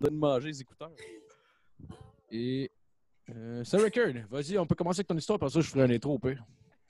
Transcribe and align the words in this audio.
de 0.00 0.10
manger 0.10 0.48
les 0.48 0.60
écouteurs. 0.60 0.92
Et. 2.30 2.70
Euh, 3.34 3.62
record. 3.72 4.22
Vas-y, 4.30 4.58
on 4.58 4.66
peut 4.66 4.74
commencer 4.74 5.00
avec 5.00 5.06
ton 5.06 5.16
histoire, 5.16 5.38
parce 5.38 5.54
que 5.54 5.60
je 5.60 5.70
ferai 5.70 5.82
un 5.82 5.90
intro 5.90 6.14
au. 6.14 6.20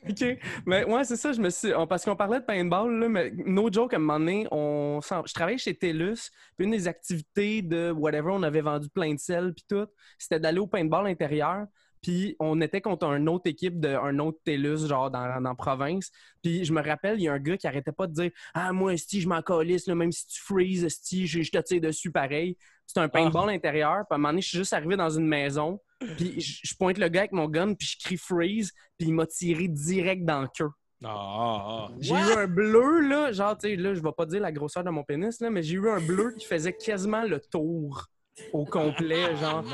OK. 0.09 0.39
Mais 0.65 0.85
ouais, 0.85 1.05
c'est 1.05 1.17
ça, 1.17 1.33
je 1.33 1.41
me 1.41 1.51
suis. 1.51 1.71
Parce 1.89 2.05
qu'on 2.05 2.17
parlait 2.17 2.41
de 2.41 2.45
paintball, 2.45 2.99
là, 2.99 3.09
mais 3.09 3.31
no 3.45 3.71
joke, 3.71 3.93
à 3.93 3.97
un 3.97 4.01
moment 4.01 4.19
donné, 4.19 4.47
on... 4.51 5.01
je 5.03 5.35
travaillais 5.35 5.59
chez 5.59 5.75
TELUS, 5.75 6.31
puis 6.57 6.65
une 6.65 6.71
des 6.71 6.89
activités 6.89 7.61
de 7.61 7.91
whatever, 7.91 8.31
on 8.33 8.43
avait 8.43 8.63
vendu 8.63 8.89
plein 8.89 9.13
de 9.13 9.19
sel, 9.19 9.53
puis 9.53 9.65
tout, 9.69 9.87
c'était 10.19 10.41
d'aller 10.41 10.59
au 10.59 10.67
paintball 10.67 11.07
intérieur. 11.07 11.67
Puis 12.03 12.37
on 12.41 12.61
était 12.61 12.81
contre 12.81 13.05
une 13.05 13.29
autre 13.29 13.49
équipe 13.49 13.79
d'un 13.79 14.19
autre 14.19 14.39
TELUS, 14.45 14.87
genre 14.87 15.11
dans, 15.11 15.27
la 15.27 15.55
province. 15.55 16.11
Puis 16.43 16.65
je 16.65 16.73
me 16.73 16.83
rappelle, 16.83 17.19
il 17.19 17.25
y 17.25 17.29
a 17.29 17.33
un 17.33 17.39
gars 17.39 17.57
qui 17.57 17.67
arrêtait 17.67 17.93
pas 17.93 18.07
de 18.07 18.13
dire 18.13 18.31
Ah, 18.55 18.73
moi, 18.73 18.97
si 18.97 19.21
je 19.21 19.29
m'en 19.29 19.43
calisse, 19.43 19.87
même 19.89 20.13
si 20.13 20.27
tu 20.27 20.41
freezes, 20.41 20.87
si 21.03 21.27
je, 21.27 21.43
je 21.43 21.51
te 21.51 21.59
tire 21.59 21.81
dessus 21.81 22.11
pareil. 22.11 22.57
C'est 22.87 22.99
un 22.99 23.09
paintball 23.09 23.51
intérieur. 23.51 24.05
Puis 24.09 24.13
à 24.13 24.15
un 24.15 24.19
moment 24.19 24.29
donné, 24.31 24.43
je 24.43 24.49
suis 24.49 24.59
juste 24.59 24.73
arrivé 24.73 24.97
dans 24.97 25.11
une 25.11 25.27
maison. 25.27 25.81
Puis 26.17 26.41
je, 26.41 26.75
pointe 26.77 26.99
le 26.99 27.09
gars 27.09 27.21
avec 27.21 27.33
mon 27.33 27.49
gun, 27.49 27.75
puis 27.75 27.87
je 27.87 27.99
crie 27.99 28.17
freeze, 28.17 28.73
puis 28.99 29.09
il 29.09 29.15
m'a 29.15 29.27
tiré 29.27 29.69
direct 29.69 30.25
dans 30.25 30.41
le 30.41 30.49
cœur. 30.49 30.71
Ah, 31.05 31.09
ah, 31.09 31.65
ah. 31.67 31.95
J'ai 32.01 32.15
eu 32.15 32.33
un 32.39 32.47
bleu, 32.47 33.01
là, 33.01 33.33
genre, 33.33 33.57
tu 33.57 33.69
sais, 33.69 33.77
là, 33.77 33.95
je 33.95 34.03
vais 34.03 34.13
pas 34.17 34.27
dire 34.27 34.41
la 34.41 34.53
grosseur 34.53 34.85
de 34.85 34.91
mon 34.91 35.05
pénis, 35.05 35.41
là, 35.41 35.51
mais 35.51 35.63
j'ai 35.63 35.75
eu 35.75 35.89
un 35.89 36.01
bleu 36.01 36.35
qui 36.39 36.47
faisait 36.47 36.73
quasiment 36.73 37.23
le 37.23 37.41
tour 37.41 38.07
au 38.53 38.65
complet, 38.65 39.37
genre. 39.37 39.65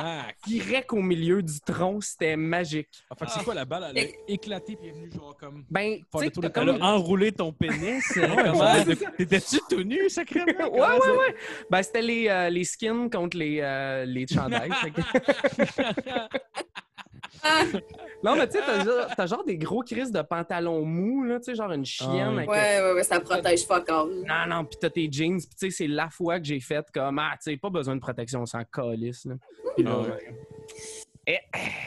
Direct 0.47 0.93
au 0.93 1.03
milieu 1.03 1.43
du 1.43 1.61
tronc, 1.61 2.01
c'était 2.01 2.37
magique. 2.37 2.89
En 3.11 3.15
fait, 3.15 3.27
c'est 3.29 3.45
quoi 3.45 3.55
la 3.55 3.65
balle? 3.65 3.93
Elle 3.95 4.07
a 4.07 4.09
éclaté 4.29 4.77
puis 4.77 4.89
est 4.89 4.93
venue 4.93 5.11
genre 5.13 5.37
comme. 5.37 5.65
Ben, 5.71 5.99
tu 5.99 6.19
sais, 6.19 6.31
comme... 6.31 6.69
Elle 6.69 6.83
a 6.83 6.95
enroulé 6.95 7.33
ton 7.33 7.53
pénis. 7.53 8.05
T'étais-tu 9.17 9.59
tout 9.69 9.83
nu, 9.83 10.09
sacrément? 10.09 10.47
ouais, 10.73 10.81
ouais, 10.81 11.17
ouais. 11.19 11.35
Ben, 11.71 11.83
c'était 11.83 12.03
les, 12.03 12.29
euh, 12.29 12.51
les 12.51 12.65
skins 12.65 13.11
contre 13.11 13.37
les, 13.37 13.61
euh, 13.61 14.05
les 14.05 14.27
chandails. 14.27 14.71
non, 18.23 18.37
mais 18.37 18.49
tu 18.49 18.59
sais, 18.59 18.65
t'as, 19.17 19.27
genre 19.27 19.45
des 19.45 19.59
gros 19.59 19.83
crises 19.83 20.13
de 20.13 20.23
pantalons 20.23 20.85
mous, 20.85 21.25
là, 21.25 21.39
tu 21.39 21.45
sais, 21.45 21.55
genre 21.55 21.73
une 21.73 21.85
chienne. 21.85 22.37
ouais, 22.37 22.47
ouais, 22.47 22.93
ouais, 22.95 23.03
ça 23.03 23.21
protège 23.21 23.67
pas 23.67 23.81
comme. 23.81 24.25
Non, 24.25 24.47
non, 24.49 24.65
pis 24.65 24.77
t'as 24.81 24.91
tes 24.91 25.09
jeans, 25.11 25.39
pis 25.39 25.49
tu 25.49 25.57
sais, 25.57 25.71
c'est 25.71 25.87
la 25.87 26.09
fois 26.11 26.39
que 26.39 26.47
j'ai 26.47 26.61
fait 26.61 26.87
comme, 26.93 27.19
ah, 27.19 27.33
tu 27.33 27.51
sais, 27.51 27.57
pas 27.57 27.71
besoin 27.71 27.95
de 27.95 28.01
protection, 28.01 28.43
on 28.43 28.47
s'en 28.47 28.65
calisse, 28.65 29.25
là. 29.27 29.35
Pis 29.77 29.83
là, 29.83 30.03
eh. 31.29 31.39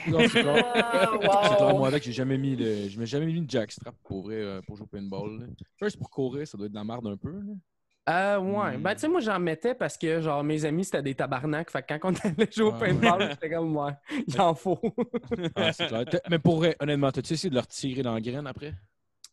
Non, 0.10 0.20
c'est 0.28 0.42
clair. 0.42 0.66
Ah, 0.76 1.74
moi, 1.74 1.88
avec, 1.88 2.04
j'ai 2.04 2.12
jamais 2.12 2.38
mis 2.38 2.58
le... 2.58 2.90
Je 2.90 3.00
m'ai 3.00 3.06
jamais 3.06 3.26
mis 3.26 3.36
une 3.36 3.50
jackstrap 3.50 3.96
pour 4.04 4.24
vrai, 4.24 4.36
euh, 4.36 4.62
pour 4.68 4.76
jouer 4.76 4.84
au 4.84 4.88
paintball. 4.88 5.48
First, 5.78 5.98
pour 5.98 6.10
courir, 6.10 6.46
ça 6.46 6.58
doit 6.58 6.68
être 6.68 6.74
de 6.74 6.78
la 6.78 6.84
merde 6.84 7.08
un 7.08 7.16
peu. 7.16 7.32
Là. 7.32 7.54
Euh, 8.10 8.40
ouais. 8.40 8.78
Ben, 8.78 8.96
tu 8.96 9.02
sais, 9.02 9.08
moi, 9.08 9.20
j'en 9.20 9.40
mettais 9.40 9.76
parce 9.76 9.98
que, 9.98 10.20
genre, 10.20 10.44
mes 10.44 10.66
amis, 10.66 10.86
c'était 10.86 11.04
des 11.04 11.14
tabarnaks. 11.14 11.70
Fait 11.70 11.84
que 11.84 11.94
quand 11.98 12.12
on 12.12 12.14
allait 12.28 12.52
jouer 12.52 12.66
au 12.66 12.72
paintball, 12.72 13.30
j'étais 13.30 13.50
comme, 13.50 13.76
ouais, 13.76 13.92
il 14.28 14.42
en 14.42 14.56
faut. 14.56 14.80
ah, 15.56 15.72
c'est 15.72 15.88
clair. 15.88 16.06
Mais 16.30 16.40
pour 16.40 16.58
vrai, 16.58 16.76
honnêtement, 16.80 17.12
t'as-tu 17.12 17.34
essayé 17.34 17.50
de 17.50 17.56
leur 17.56 17.68
tirer 17.68 18.02
dans 18.02 18.14
la 18.14 18.22
graine 18.22 18.48
après? 18.48 18.74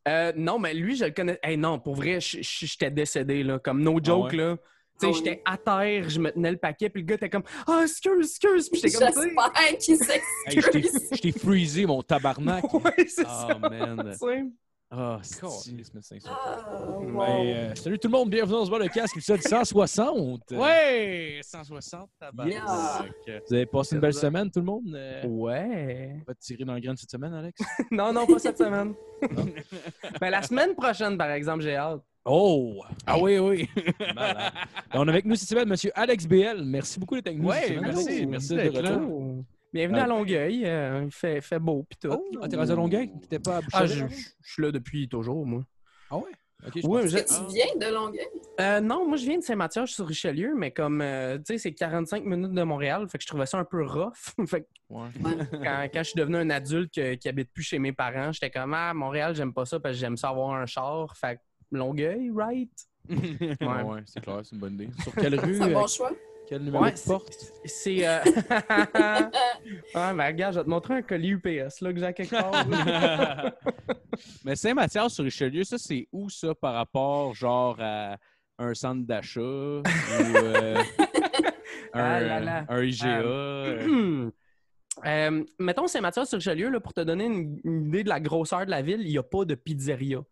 Euh, 0.09 0.33
non, 0.37 0.59
mais 0.59 0.75
lui, 0.75 0.95
je 0.95 1.07
le 1.07 1.11
connais. 1.11 1.39
Hey, 1.43 1.57
non, 1.57 1.79
pour 1.79 1.95
vrai, 1.95 2.19
j'étais 2.21 2.91
décédé, 2.91 3.43
là. 3.43 3.59
Comme 3.59 3.83
no 3.83 3.97
ah 3.99 4.05
joke, 4.05 4.33
là. 4.35 4.57
Tu 5.01 5.07
sais, 5.07 5.13
ah 5.13 5.17
j'étais 5.17 5.43
à 5.45 5.57
terre, 5.59 6.09
je 6.09 6.21
me 6.21 6.31
tenais 6.31 6.53
le 6.53 6.57
paquet, 6.57 6.89
puis 6.89 7.03
le 7.03 7.07
gars 7.07 7.17
était 7.17 7.29
comme 7.29 7.43
«Ah, 7.67 7.81
oh, 7.81 7.83
excuse, 7.83 8.31
excuse!» 8.31 8.71
Puis 8.73 8.81
j'étais 8.81 8.97
comme 8.97 9.13
ça. 9.13 9.23
J'espère 9.23 9.79
qu'il 9.79 9.97
s'excuse. 9.97 11.11
Hey, 11.11 11.13
je 11.13 11.21
t'ai 11.21 11.33
freezé, 11.33 11.85
mon 11.85 12.03
tabarnak. 12.03 12.65
ouais, 12.73 13.07
c'est 13.07 13.27
oh, 13.27 13.49
ça. 13.49 13.59
man. 13.59 14.15
Ah, 14.89 15.19
c'est 15.21 15.43
oh, 15.43 15.49
wow. 17.13 17.75
Salut 17.75 17.99
tout 17.99 18.07
le 18.07 18.13
monde, 18.13 18.31
bienvenue 18.31 18.53
dans 18.53 18.67
ce 18.67 18.71
bar 18.71 18.79
de 18.79 18.87
casque, 18.87 19.17
épisode 19.17 19.43
160. 19.43 20.53
Ouais, 20.53 21.41
160, 21.43 22.09
yes. 22.47 22.63
Vous 23.49 23.55
avez 23.55 23.67
passé 23.67 23.97
une 23.97 24.01
belle 24.01 24.15
semaine, 24.15 24.49
tout 24.49 24.61
le 24.61 24.67
monde? 24.67 24.95
Euh, 24.95 25.27
ouais. 25.27 26.13
On 26.21 26.25
va 26.29 26.35
te 26.35 26.41
tirer 26.41 26.65
dans 26.65 26.75
le 26.75 26.81
grain 26.81 26.95
cette 26.95 27.11
semaine, 27.11 27.35
Alex? 27.35 27.61
non, 27.91 28.13
non, 28.13 28.27
pas 28.27 28.39
cette 28.39 28.59
semaine. 28.59 28.95
Mais 30.21 30.31
la 30.31 30.43
semaine 30.43 30.77
prochaine, 30.77 31.19
par 31.19 31.33
exemple, 31.33 31.65
j'ai 31.65 31.75
hâte. 31.75 32.03
Oh! 32.25 32.81
Ah 33.07 33.19
oui, 33.19 33.39
oui. 33.39 33.69
On 34.95 35.07
est 35.07 35.11
avec 35.11 35.25
nous 35.25 35.35
cette 35.35 35.49
semaine, 35.49 35.69
M. 35.69 35.91
Alex 35.97 36.27
BL. 36.27 36.63
Merci 36.65 37.01
beaucoup 37.01 37.17
d'être 37.17 37.27
avec 37.27 37.41
nous. 37.41 37.49
Oui, 37.49 37.79
merci. 37.81 38.27
Merci 38.27 38.55
d'être 38.55 38.81
là. 38.81 39.01
Bienvenue 39.77 39.99
à 39.99 40.07
Longueuil. 40.07 40.63
Euh, 40.65 41.03
il 41.05 41.13
fait, 41.13 41.43
fait 41.43 41.59
beau 41.59 41.85
pis 41.87 41.99
tout. 41.99 42.09
Oh, 42.11 42.25
ah, 42.41 42.49
t'es 42.49 42.57
rendu 42.57 42.73
à 42.73 42.75
Longueuil? 42.75 43.13
T'étais 43.21 43.39
pas 43.39 43.59
à 43.59 43.61
Ah, 43.75 43.85
je, 43.85 44.07
suis 44.43 44.63
là 44.63 44.73
depuis 44.73 45.07
toujours, 45.07 45.45
moi. 45.45 45.65
Ah 46.11 46.17
ouais? 46.17 46.31
Okay, 46.67 46.81
oui, 46.83 47.03
tu 47.03 47.15
viens 47.53 47.77
de 47.77 47.93
Longueuil? 47.93 48.27
Euh, 48.59 48.81
non, 48.81 49.07
moi 49.07 49.19
je 49.19 49.27
viens 49.27 49.37
de 49.37 49.43
Saint-Mathieu 49.43 49.85
sur 49.85 50.07
Richelieu, 50.07 50.55
mais 50.57 50.71
comme 50.71 51.03
euh, 51.03 51.37
tu 51.37 51.45
sais, 51.49 51.59
c'est 51.59 51.75
45 51.75 52.25
minutes 52.25 52.55
de 52.55 52.63
Montréal, 52.63 53.07
fait 53.11 53.19
que 53.19 53.25
je 53.25 53.29
trouvais 53.29 53.45
ça 53.45 53.59
un 53.59 53.67
peu 53.67 53.85
rough. 53.85 54.15
fait 54.47 54.67
ouais. 54.89 55.09
quand, 55.53 55.89
quand, 55.93 55.99
je 55.99 56.05
suis 56.05 56.19
devenu 56.19 56.39
un 56.39 56.49
adulte 56.49 57.19
qui 57.19 57.29
habite 57.29 57.53
plus 57.53 57.63
chez 57.63 57.79
mes 57.79 57.93
parents, 57.93 58.33
j'étais 58.33 58.51
comme 58.51 58.73
ah 58.73 58.95
Montréal, 58.95 59.35
j'aime 59.35 59.53
pas 59.53 59.67
ça 59.67 59.79
parce 59.79 59.97
que 59.97 60.01
j'aime 60.01 60.17
ça 60.17 60.31
avoir 60.31 60.55
un 60.55 60.65
char. 60.65 61.15
Fait 61.15 61.37
que 61.37 61.77
Longueuil, 61.77 62.31
right? 62.35 62.73
ouais, 63.11 63.59
ouais 63.61 64.03
c'est 64.07 64.23
clair, 64.23 64.41
c'est 64.43 64.55
une 64.55 64.61
bonne 64.61 64.75
idée. 64.75 64.89
Sur 65.03 65.15
quelle 65.15 65.39
rue? 65.39 65.59
C'est 65.59 65.65
un 65.65 65.73
bon 65.73 65.87
choix. 65.87 66.13
Quel 66.49 66.63
numéro 66.63 66.85
de 66.85 67.07
porte? 67.07 67.53
C'est. 67.65 68.07
Euh... 68.07 68.21
ah, 69.95 70.13
mais 70.15 70.27
regarde, 70.29 70.55
je 70.55 70.59
vais 70.61 70.65
te 70.65 70.71
montrer 70.71 70.95
un 70.95 71.03
colis 71.03 71.31
UPS 71.31 71.81
là, 71.81 71.93
que 71.93 71.99
j'ai 71.99 72.13
quelque 72.13 72.31
part. 72.31 72.67
mais 74.45 74.55
Saint-Mathias 74.55 75.13
sur 75.13 75.25
Richelieu, 75.25 75.65
ça, 75.65 75.77
c'est 75.79 76.07
où 76.13 76.31
ça 76.31 76.55
par 76.55 76.75
rapport, 76.75 77.35
genre, 77.35 77.77
à 77.81 78.17
un 78.59 78.75
centre 78.75 79.07
d'achat 79.07 79.41
ou 79.41 79.83
euh, 79.85 80.83
ah 81.93 82.65
un, 82.69 82.83
IGA? 82.83 83.07
Euh... 83.07 84.31
euh 85.07 85.45
mettons 85.59 85.89
Saint-Mathias 85.89 86.29
sur 86.29 86.39
Richelieu, 86.39 86.71
là, 86.71 86.79
pour 86.79 86.95
te 86.95 87.01
donner 87.01 87.27
une, 87.27 87.87
idée 87.89 88.05
de 88.05 88.09
la 88.09 88.21
grosseur 88.21 88.65
de 88.67 88.71
la 88.71 88.83
ville, 88.83 89.01
il 89.01 89.11
n'y 89.11 89.19
a 89.19 89.23
pas 89.23 89.45
de 89.45 89.55
pizzeria. 89.57 90.23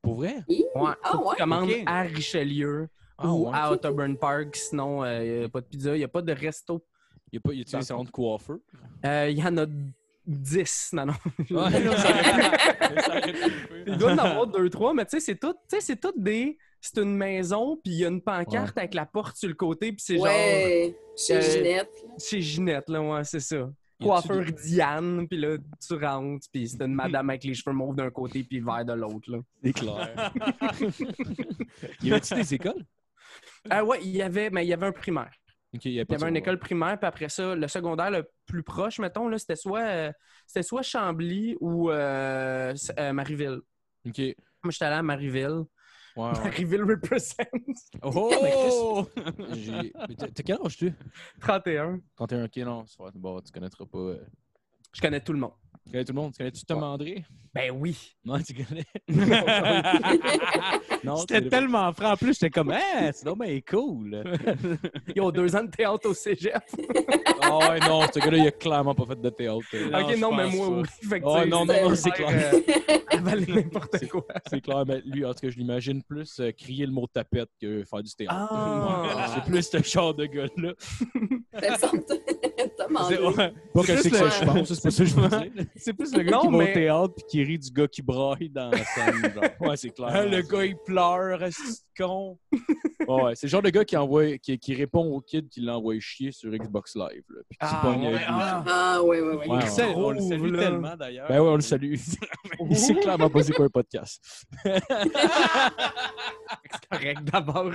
Pour 0.00 0.14
vrai? 0.14 0.44
Ouais. 0.48 0.92
Ah, 1.02 1.18
ouais? 1.18 1.34
Tu 1.36 1.42
commandes 1.42 1.70
à 1.86 2.02
Richelieu. 2.02 2.88
Ah, 3.20 3.32
ou 3.32 3.48
à 3.52 3.70
Autoburn 3.70 4.16
Park. 4.16 4.56
Sinon, 4.56 5.04
il 5.04 5.08
euh, 5.08 5.38
n'y 5.40 5.44
a 5.44 5.48
pas 5.48 5.60
de 5.60 5.66
pizza, 5.66 5.94
il 5.94 5.98
n'y 5.98 6.04
a 6.04 6.08
pas 6.08 6.22
de 6.22 6.32
resto. 6.32 6.84
Il 7.32 7.36
n'y 7.36 7.38
a 7.38 7.40
pas 7.40 7.52
y 7.54 7.60
a 7.60 7.64
des 7.64 7.82
salons 7.84 8.04
de 8.04 8.10
coiffeur? 8.10 8.58
Euh, 9.04 9.28
il 9.30 9.38
y 9.38 9.44
en 9.44 9.56
a 9.58 9.66
10. 10.26 10.90
Non, 10.94 11.06
non. 11.06 11.14
il 13.86 13.96
doit 13.96 14.12
en 14.12 14.18
avoir 14.18 14.46
deux, 14.46 14.68
trois, 14.70 14.94
mais 14.94 15.04
tu 15.04 15.10
sais, 15.12 15.20
c'est 15.20 15.38
tout, 15.38 15.54
c'est 15.68 16.00
tout 16.00 16.12
des. 16.16 16.58
C'est 16.80 17.02
une 17.02 17.14
maison, 17.14 17.76
puis 17.76 17.92
il 17.92 17.98
y 17.98 18.06
a 18.06 18.08
une 18.08 18.22
pancarte 18.22 18.78
avec 18.78 18.94
la 18.94 19.04
porte 19.04 19.36
sur 19.36 19.48
le 19.48 19.54
côté, 19.54 19.92
puis 19.92 20.02
c'est 20.02 20.18
ouais, 20.18 20.86
genre. 20.86 20.94
Chez 21.14 21.36
euh, 21.36 21.42
Ginette. 21.42 22.06
Chez 22.18 22.40
Ginette, 22.40 22.88
là, 22.88 23.02
ouais, 23.02 23.22
c'est 23.24 23.40
ça. 23.40 23.70
Coiffeur 24.02 24.46
Diane, 24.64 25.28
puis 25.28 25.38
là, 25.38 25.58
tu 25.86 25.94
rentres, 25.94 26.46
puis 26.50 26.66
c'est 26.68 26.82
une 26.82 26.94
madame 26.94 27.28
avec 27.28 27.44
les 27.44 27.52
cheveux 27.52 27.76
mauves 27.76 27.96
d'un 27.96 28.08
côté, 28.10 28.42
puis 28.42 28.60
vert 28.60 28.86
de 28.86 28.94
l'autre, 28.94 29.30
là. 29.30 29.40
C'est 29.62 29.74
clair. 29.74 30.32
y 32.02 32.10
avait-tu 32.10 32.34
des 32.34 32.54
écoles? 32.54 32.82
Ah 33.68 33.84
ouais, 33.84 33.98
il 34.02 34.10
y 34.10 34.22
avait, 34.22 34.50
mais 34.50 34.64
il 34.64 34.68
y 34.68 34.72
avait 34.72 34.86
un 34.86 34.92
primaire. 34.92 35.32
il 35.72 35.92
y, 35.92 36.00
avait 36.00 36.28
une 36.28 36.36
école 36.36 36.58
primaire, 36.58 36.98
puis 36.98 37.06
après 37.06 37.28
ça, 37.28 37.54
le 37.54 37.68
secondaire 37.68 38.10
le 38.10 38.28
plus 38.46 38.62
proche, 38.62 38.98
mettons, 38.98 39.28
là, 39.28 39.38
c'était 39.38 39.56
soit, 39.56 39.82
euh, 39.82 40.12
c'était 40.46 40.62
soit 40.62 40.82
Chambly 40.82 41.56
ou 41.60 41.90
euh, 41.90 42.74
euh, 42.98 43.12
Marieville. 43.12 43.60
OK. 44.06 44.18
Moi, 44.62 44.70
j'étais 44.70 44.86
allé 44.86 44.96
à 44.96 45.02
Marieville. 45.02 45.64
Wow. 46.16 46.32
Marieville 46.32 46.82
represent. 46.82 47.36
Oh! 48.02 49.06
T'as 50.18 50.42
quel 50.44 50.58
âge 50.64 50.76
tu? 50.76 50.92
31. 51.40 52.00
31, 52.16 52.44
ok, 52.44 52.56
non. 52.58 52.84
Bon, 53.14 53.40
tu 53.40 53.52
connaîtras 53.52 53.84
pas. 53.86 54.14
Je 54.92 55.00
connais 55.00 55.20
tout 55.20 55.32
le 55.32 55.38
monde. 55.38 55.52
Tu 55.84 55.92
connais 55.92 56.04
tout 56.04 56.12
le 56.12 56.20
monde? 56.20 56.32
Tu 56.32 56.38
connais-tu 56.38 56.64
Tom 56.64 56.82
André? 56.82 57.24
Ben 57.52 57.72
oui. 57.72 57.96
Non, 58.24 58.38
tu 58.40 58.54
connais. 58.54 58.84
non, 61.04 61.16
c'était 61.16 61.48
tellement 61.48 61.92
franc. 61.92 62.12
En 62.12 62.16
plus, 62.16 62.34
j'étais 62.34 62.50
comme, 62.50 62.70
hein, 62.70 63.10
c'est 63.12 63.26
mais 63.36 63.60
cool. 63.62 64.22
Ils 65.16 65.20
ont 65.20 65.30
deux 65.30 65.56
ans 65.56 65.64
de 65.64 65.70
théâtre 65.70 66.08
au 66.08 66.14
cégep. 66.14 66.62
oh, 67.50 67.58
ouais, 67.68 67.80
non, 67.80 68.02
ce 68.12 68.20
gars-là, 68.20 68.38
il 68.38 68.46
a 68.46 68.50
clairement 68.52 68.94
pas 68.94 69.06
fait 69.06 69.20
de 69.20 69.30
théâtre. 69.30 69.64
ok, 69.72 70.18
non, 70.18 70.32
mais 70.32 70.48
moi, 70.48 70.68
oui. 70.68 70.84
Fait 71.08 71.20
oh, 71.24 71.44
non, 71.46 71.64
non, 71.64 71.88
non, 71.88 71.94
c'est 71.96 72.10
clair. 72.10 72.52
Euh, 72.54 73.46
n'importe 73.48 74.08
quoi. 74.08 74.24
C'est 74.48 74.60
clair, 74.60 74.84
mais 74.86 75.02
lui, 75.04 75.24
en 75.24 75.34
tout 75.34 75.40
cas, 75.40 75.50
je 75.50 75.56
l'imagine 75.56 76.02
plus 76.04 76.38
euh, 76.38 76.52
crier 76.52 76.86
le 76.86 76.92
mot 76.92 77.06
tapette 77.12 77.50
que 77.60 77.82
faire 77.84 78.02
du 78.02 78.14
théâtre. 78.14 78.48
Ah. 78.50 79.34
c'est 79.34 79.50
plus 79.50 79.62
ce 79.62 79.82
genre 79.82 80.14
de 80.14 80.26
gars-là. 80.26 80.74
Ouais, 82.88 83.52
pas 83.74 83.82
que 83.82 83.96
c'est 83.96 84.10
que 84.10 84.16
ça, 84.16 84.28
je 84.28 84.44
pense. 84.44 84.72
C'est 84.72 84.82
pas 84.82 84.90
ça 84.90 85.04
que 85.04 85.10
je 85.10 85.14
veux 85.14 85.66
C'est 85.76 85.92
plus 85.92 86.14
le 86.14 86.22
gars 86.22 86.38
qui 86.38 86.48
va 86.48 86.56
au 86.56 86.64
théâtre 86.64 87.14
et 87.18 87.22
qui 87.28 87.44
rit 87.44 87.58
du 87.58 87.70
gars 87.70 87.88
qui 87.88 88.02
braille 88.02 88.48
dans 88.50 88.70
la 88.70 88.84
scène. 88.84 89.32
Genre. 89.34 89.44
Ouais, 89.60 89.76
c'est 89.76 89.90
clair. 89.90 90.26
le 90.26 90.42
gars, 90.42 90.64
il 90.64 90.76
pleure, 90.76 91.38
reste 91.38 91.84
con. 91.96 92.38
ouais, 93.06 93.34
c'est 93.34 93.46
le 93.46 93.50
genre 93.50 93.62
de 93.62 93.70
gars 93.70 93.84
qui, 93.84 93.96
envoie, 93.96 94.38
qui, 94.38 94.58
qui 94.58 94.74
répond 94.74 95.04
au 95.04 95.20
kid 95.20 95.48
qui 95.48 95.60
l'envoie 95.60 95.98
chier 96.00 96.32
sur 96.32 96.50
Xbox 96.50 96.96
Live. 96.96 97.22
Là, 97.28 97.40
puis 97.48 97.58
ah, 97.60 97.90
ouais, 97.90 98.18
ah, 98.26 98.64
ah, 98.66 99.02
ouais, 99.02 99.20
ouais, 99.20 99.28
ouais. 99.28 99.46
ouais, 99.46 99.46
ouais. 99.46 99.94
On 99.94 100.10
le 100.10 100.20
salue 100.20 100.56
tellement, 100.56 100.96
d'ailleurs. 100.96 101.28
Ben 101.28 101.40
ouais, 101.40 101.48
on 101.48 101.56
le 101.56 101.60
salue. 101.60 101.94
il 102.70 102.76
sait 102.76 102.94
clairement 102.94 103.28
pas 103.28 103.42
c'est 103.42 103.52
quoi 103.52 103.66
un 103.66 103.68
podcast. 103.68 104.44
c'est 104.64 104.80
correct, 106.90 107.24
d'abord. 107.24 107.70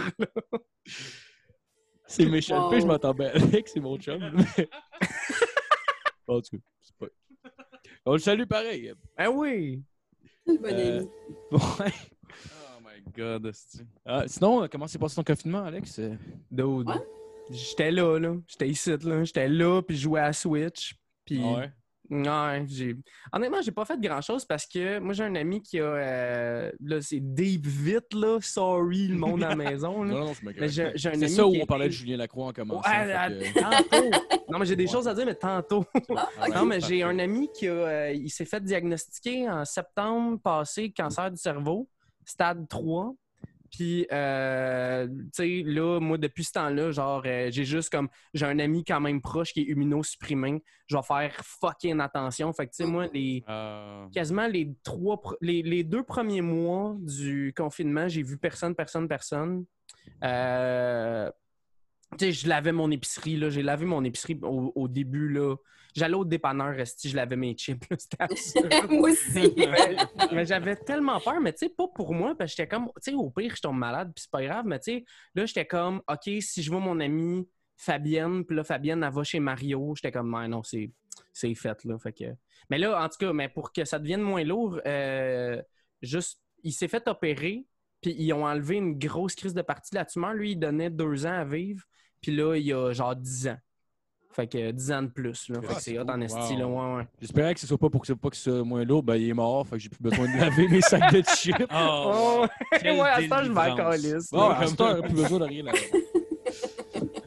C'est 2.16 2.26
méchant. 2.26 2.64
Wow. 2.66 2.72
Puis 2.72 2.82
je 2.82 2.86
m'entends 2.88 3.14
bien 3.14 3.30
avec, 3.34 3.68
c'est 3.68 3.80
mon 3.80 3.98
chum. 3.98 4.20
mais- 4.20 4.70
en 6.28 6.42
tout 6.42 6.58
cas, 6.58 6.64
c'est 6.82 6.96
pas. 6.98 7.06
On 8.06 8.14
le 8.14 8.20
salue 8.20 8.46
pareil. 8.46 8.94
Ben 9.18 9.30
oui! 9.30 9.84
Bon 10.46 10.58
Euh, 10.64 11.00
ami. 11.00 11.08
Ouais. 11.52 11.94
Oh 12.40 12.80
my 12.84 13.12
god. 13.16 13.52
Ah, 14.06 14.24
sinon, 14.28 14.64
euh, 14.64 14.68
comment 14.72 14.88
s'est 14.88 15.00
passé 15.00 15.16
ton 15.16 15.24
confinement, 15.24 15.64
Alex? 15.64 16.00
Dude. 16.52 16.90
J'étais 17.52 17.92
là, 17.92 18.18
là. 18.20 18.36
J'étais 18.48 18.70
ici, 18.70 18.90
là. 19.04 19.24
J'étais 19.24 19.48
là, 19.48 19.82
puis 19.82 19.96
je 19.98 20.04
jouais 20.04 20.22
à 20.22 20.34
Switch. 20.34 20.96
Puis... 21.26 21.44
ouais? 21.44 21.72
Ouais, 22.10 22.66
j'ai... 22.68 22.96
Honnêtement, 23.32 23.62
j'ai 23.62 23.72
pas 23.72 23.86
fait 23.86 24.00
grand-chose 24.00 24.46
parce 24.46 24.66
que 24.66 25.00
moi, 25.00 25.14
j'ai 25.14 25.24
un 25.24 25.36
ami 25.36 25.62
qui 25.62 25.80
a... 25.80 25.84
euh, 25.84 26.72
Là, 26.84 27.02
c'est 27.02 27.20
deep 27.22 27.66
vite, 27.66 28.14
là. 28.14 28.38
Sorry, 28.42 29.08
le 29.08 29.18
monde 29.18 29.44
à 29.44 29.50
la 29.50 29.56
maison, 29.56 30.04
là. 30.04 30.14
Non, 30.20 30.26
non, 30.26 30.34
je 30.34 30.46
me 30.46 30.54
Mais 30.60 30.70
j'ai, 30.70 30.92
j'ai 30.96 31.10
un 31.10 31.14
C'est 31.14 31.24
ami 31.26 31.30
ça 31.30 31.46
où 31.48 31.52
qui 31.52 31.62
on 31.62 31.66
parlait 31.66 31.88
de 31.88 31.92
Julien 31.94 32.18
Lacroix 32.18 32.48
en 32.48 32.54
commençant. 32.54 32.82
À- 32.86 33.30
que- 33.30 33.60
tantôt. 33.60 34.10
Non, 34.50 34.60
mais 34.60 34.66
j'ai 34.68 34.76
des 34.76 34.86
Ouais. 34.86 34.92
choses 34.92 35.08
à 35.08 35.14
dire, 35.16 35.26
mais 35.26 35.36
tantôt. 35.36 35.84
Ah. 36.16 36.30
Non, 36.54 36.66
mais 36.66 36.80
j'ai 36.80 37.02
un 37.04 37.18
ami 37.20 37.50
qui 37.54 37.68
a, 37.68 37.72
euh, 37.72 38.12
il 38.14 38.30
s'est 38.30 38.46
fait 38.46 38.64
diagnostiquer 38.64 39.50
en 39.50 39.66
septembre 39.66 40.40
passé 40.44 40.92
cancer 40.92 41.32
du 41.32 41.38
cerveau, 41.38 41.90
stade 42.24 42.68
3. 42.70 43.14
Puis, 43.76 44.08
euh, 44.10 45.06
tu 45.08 45.30
sais, 45.34 45.64
là, 45.66 46.00
moi, 46.00 46.18
depuis 46.18 46.46
ce 46.46 46.54
temps-là, 46.54 46.92
genre, 46.92 47.22
euh, 47.26 47.50
j'ai 47.52 47.66
juste 47.66 47.90
comme, 47.90 48.08
j'ai 48.34 48.46
un 48.46 48.58
ami 48.60 48.86
quand 48.86 49.02
même 49.02 49.20
proche 49.20 49.52
qui 49.52 49.62
est 49.62 49.64
immunosupprimé. 49.66 50.64
Je 50.88 50.96
vais 50.96 51.04
faire 51.04 51.34
fucking 51.44 52.00
attention. 52.00 52.54
Fait 52.54 52.68
que, 52.68 52.72
tu 52.72 52.84
sais, 52.84 52.90
moi, 52.90 53.08
les, 53.14 53.44
Ah. 53.48 54.08
quasiment 54.14 54.48
les 54.48 54.74
trois, 54.82 55.22
les, 55.42 55.62
les 55.62 55.84
deux 55.84 56.04
premiers 56.04 56.40
mois 56.40 56.96
du 57.00 57.54
confinement, 57.56 58.08
j'ai 58.08 58.24
vu 58.24 58.38
personne, 58.38 58.76
personne, 58.76 59.10
personne. 59.10 59.66
Tu 62.18 62.26
sais, 62.26 62.32
je 62.32 62.48
lavais 62.48 62.72
mon 62.72 62.92
épicerie, 62.92 63.38
là. 63.38 63.50
J'ai 63.50 63.64
lavé 63.64 63.86
mon 63.86 64.04
épicerie 64.04 64.40
au, 64.42 64.72
au 64.76 64.88
début, 64.88 65.30
là. 65.30 65.56
J'allais 65.96 66.16
au 66.16 66.26
dépanneur, 66.26 66.76
resti, 66.76 67.08
je 67.10 67.16
lavais 67.16 67.38
mes 67.38 67.54
chips, 67.54 67.90
là. 67.90 67.98
C'était. 68.38 68.88
Moi 68.90 69.12
aussi. 69.12 69.54
mais 69.58 69.98
mais 70.34 70.46
j'avais 70.46 70.76
tellement 70.76 71.20
peur, 71.20 71.40
mais 71.42 71.54
tu 71.54 71.60
sais, 71.60 71.70
pas 71.70 71.88
pour 71.88 72.14
moi, 72.14 72.36
parce 72.38 72.52
que 72.52 72.58
j'étais 72.58 72.68
comme, 72.68 72.88
tu 73.02 73.12
sais, 73.12 73.14
au 73.14 73.30
pire, 73.30 73.56
je 73.56 73.62
tombe 73.62 73.78
malade, 73.78 74.12
puis 74.14 74.24
c'est 74.24 74.32
pas 74.32 74.44
grave, 74.44 74.66
mais 74.66 74.80
tu 74.80 74.92
sais, 74.92 75.06
là, 75.36 75.46
j'étais 75.46 75.66
comme, 75.66 76.02
OK, 76.10 76.30
si 76.42 76.62
je 76.62 76.70
vois 76.70 76.82
mon 76.82 77.00
amie 77.00 77.48
Fabienne, 77.78 78.46
puis 78.46 78.56
là, 78.56 78.64
Fabienne, 78.64 79.04
elle 79.04 79.14
va 79.14 79.24
chez 79.24 79.40
Mario, 79.40 79.94
j'étais 79.96 80.12
comme, 80.12 80.34
ouais, 80.34 80.48
non, 80.48 80.64
c'est 80.64 80.92
c'est 81.32 81.54
fait, 81.56 81.84
là. 81.84 81.98
Fait 82.00 82.14
que... 82.14 82.26
Mais 82.70 82.78
là, 82.78 83.04
en 83.04 83.10
tout 83.10 83.18
cas, 83.20 83.34
mais 83.34 83.50
pour 83.50 83.72
que 83.72 83.86
ça 83.86 84.00
devienne 84.00 84.22
moins 84.22 84.44
lourd, 84.44 84.80
euh, 84.86 85.62
juste, 86.02 86.42
il 86.64 86.72
s'est 86.72 86.88
fait 86.88 87.08
opérer, 87.08 87.66
puis 88.02 88.16
ils 88.18 88.34
ont 88.34 88.46
enlevé 88.46 88.76
une 88.78 88.98
grosse 88.98 89.36
crise 89.36 89.54
de 89.54 89.62
partie 89.62 89.92
de 89.92 90.00
la 90.00 90.06
tumeur. 90.06 90.34
Lui, 90.34 90.52
il 90.52 90.56
donnait 90.58 90.90
deux 90.90 91.26
ans 91.26 91.40
à 91.40 91.46
vivre, 91.46 91.84
puis 92.26 92.36
là, 92.36 92.56
il 92.56 92.74
a 92.74 92.92
genre 92.94 93.16
10 93.16 93.48
ans. 93.50 93.58
Fait 94.32 94.48
que 94.48 94.72
10 94.72 94.92
ans 94.92 95.04
de 95.04 95.08
plus, 95.08 95.48
là. 95.50 95.62
Fait 95.62 95.68
Ah, 95.70 95.74
que 95.76 95.82
c'est 95.82 95.92
c'est 95.92 96.00
hot 96.00 96.02
en 96.04 96.14
cool. 96.14 96.24
esti, 96.24 96.56
là, 96.58 96.68
ouais, 96.68 96.96
ouais. 96.98 97.08
J'espérais 97.22 97.54
que 97.54 97.60
ce 97.60 97.68
soit 97.68 97.78
pas 97.78 97.90
pour 97.90 98.02
que, 98.06 98.12
pas 98.14 98.30
que 98.30 98.36
ce 98.36 98.52
soit 98.52 98.64
moins 98.64 98.84
lourd. 98.84 99.02
Ben, 99.04 99.16
il 99.16 99.30
est 99.30 99.34
mort, 99.34 99.66
fait 99.68 99.76
que 99.78 99.82
j'ai 99.84 99.90
plus 99.90 100.02
besoin 100.02 100.26
de 100.34 100.38
laver 100.42 100.68
mes 100.68 100.82
sacs 100.82 101.14
de 101.14 101.22
chips. 101.22 101.56
Oh, 101.74 102.46
Quelle 102.82 102.94
ouais, 103.00 103.00
à 103.10 103.22
ce 103.22 103.30
temps, 103.30 103.44
je 103.44 103.52
m'en 103.52 103.76
calisse. 103.76 104.32
Bon, 104.32 104.50
là. 104.50 104.58
à 104.60 104.68
cette 104.68 104.82
heure, 104.82 105.02
plus 105.04 105.14
besoin 105.14 105.40
de 105.40 105.46
rien 105.46 105.64
laver. 105.64 105.80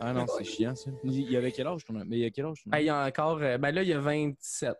Ah 0.01 0.13
non, 0.13 0.27
c'est 0.29 0.45
chiant, 0.45 0.75
ça. 0.77 0.91
Il 1.03 1.31
y 1.31 1.37
avait 1.37 1.51
quel 1.51 1.67
âge, 1.67 1.85
ton 1.85 1.95
ami? 1.97 2.09
Mais 2.09 2.17
il 2.19 2.23
y 2.23 2.25
a 2.25 2.31
quel 2.31 2.47
âge, 2.47 2.63
ton 2.63 2.71
Ben, 2.71 2.77
ami? 2.77 2.85
il 2.85 2.87
y 2.87 2.91
a 2.91 3.05
encore. 3.07 3.39
euh, 3.43 3.59
ben 3.59 3.73
là, 3.73 3.83
il 3.83 3.89
y 3.89 3.93
a 3.93 3.99
27. 3.99 4.75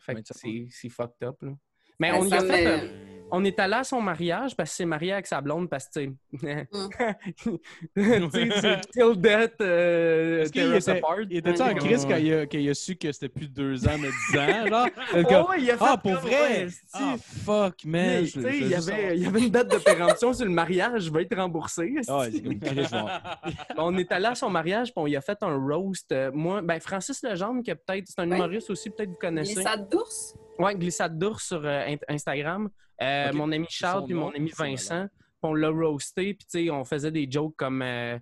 Fait 0.00 0.12
que 0.14 0.18
27, 0.32 0.68
c'est 0.70 0.88
fucked 0.88 1.22
up, 1.28 1.36
là. 1.42 1.52
Mais 2.00 2.10
Ah, 2.10 2.18
on 2.18 2.24
y 2.26 2.32
a 2.32 2.40
fait. 2.40 2.90
On 3.30 3.44
est 3.44 3.58
allé 3.58 3.74
à 3.74 3.84
son 3.84 4.00
mariage 4.00 4.56
parce 4.56 4.70
qu'il 4.70 4.76
s'est 4.76 4.86
marié 4.86 5.12
avec 5.12 5.26
sa 5.26 5.40
blonde 5.40 5.68
parce 5.68 5.86
que, 5.88 6.00
tu 6.00 6.14
sais. 6.40 6.68
tu 7.36 7.60
sais, 7.96 8.48
c'est 8.60 8.80
till 8.92 9.16
death, 9.16 9.54
euh, 9.60 10.48
tear 10.48 10.76
us 10.76 10.88
apart. 10.88 11.26
il 11.30 11.38
était 11.38 11.60
en 11.60 11.68
Ouais. 11.68 11.74
crise 11.74 12.04
quand 12.06 12.16
il, 12.16 12.32
a, 12.34 12.46
quand 12.46 12.58
il 12.58 12.70
a 12.70 12.74
su 12.74 12.96
que 12.96 13.10
c'était 13.10 13.28
plus 13.28 13.48
deux 13.48 13.86
ans, 13.88 13.96
mais 13.98 14.08
dix 14.08 14.38
ans, 14.38 14.66
genre? 14.66 14.88
Oh, 15.14 15.50
ouais, 15.50 15.60
il 15.60 15.70
a 15.70 15.76
fait 15.76 15.84
ah, 15.86 15.96
pour 15.96 16.14
vrai? 16.14 16.68
Ah, 16.92 17.16
fuck, 17.18 17.84
man. 17.84 18.24
Tu 18.24 18.42
sais, 18.42 18.58
il 18.58 18.68
y 18.68 18.74
avait, 18.74 19.16
il 19.16 19.22
y 19.22 19.26
avait 19.26 19.40
une 19.40 19.50
date 19.50 19.70
de 19.70 19.78
péremption 19.78 20.32
sur 20.32 20.44
le 20.44 20.52
mariage, 20.52 21.02
je 21.02 21.12
vais 21.12 21.22
être 21.22 21.36
remboursé. 21.36 21.94
Ah 22.08 22.26
on 23.78 23.96
est 23.96 24.12
allé 24.12 24.26
à 24.26 24.34
son 24.34 24.50
mariage, 24.50 24.88
puis 24.92 25.02
on 25.02 25.06
y 25.06 25.16
a 25.16 25.20
fait 25.20 25.38
un 25.42 25.56
roast. 25.56 26.12
Euh, 26.12 26.30
moi, 26.32 26.62
ben 26.62 26.78
Francis 26.80 27.22
Legendre, 27.22 27.62
qui 27.62 27.70
est 27.70 27.74
peut-être, 27.74 28.06
c'est 28.08 28.20
un 28.20 28.30
humoriste 28.30 28.70
aussi, 28.70 28.90
peut-être 28.90 29.10
vous 29.10 29.16
connaissez. 29.16 29.54
Glissade 29.54 29.88
d'ours? 29.90 30.34
Ouais, 30.58 30.74
glissade 30.74 31.18
d'ours 31.18 31.46
sur 31.46 31.62
euh, 31.64 31.96
Instagram. 32.08 32.68
Euh, 33.02 33.32
Mon 33.32 33.50
ami 33.52 33.66
Charles 33.68 34.04
puis 34.04 34.14
mon 34.14 34.30
ami. 34.30 34.50
Vincent, 34.56 35.08
on 35.42 35.54
l'a 35.54 35.68
roasté, 35.68 36.34
puis 36.34 36.46
tu 36.50 36.64
sais, 36.64 36.70
on 36.70 36.84
faisait 36.84 37.10
des 37.10 37.28
jokes 37.30 37.56
comme. 37.56 37.82
euh, 37.82 38.18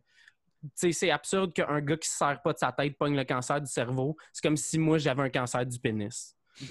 tu 0.63 0.71
sais, 0.75 0.93
c'est 0.93 1.11
absurde 1.11 1.53
qu'un 1.53 1.81
gars 1.81 1.97
qui 1.97 2.09
se 2.09 2.17
serre 2.17 2.41
pas 2.43 2.53
de 2.53 2.59
sa 2.59 2.71
tête 2.73 2.97
pogne 2.97 3.17
le 3.17 3.25
cancer 3.25 3.61
du 3.61 3.67
cerveau. 3.71 4.17
C'est 4.33 4.43
comme 4.43 4.57
si 4.57 4.79
moi 4.79 4.99
j'avais 4.99 5.23
un 5.23 5.31
cancer 5.31 5.67
du 5.67 5.79
pénis. 5.79 6.37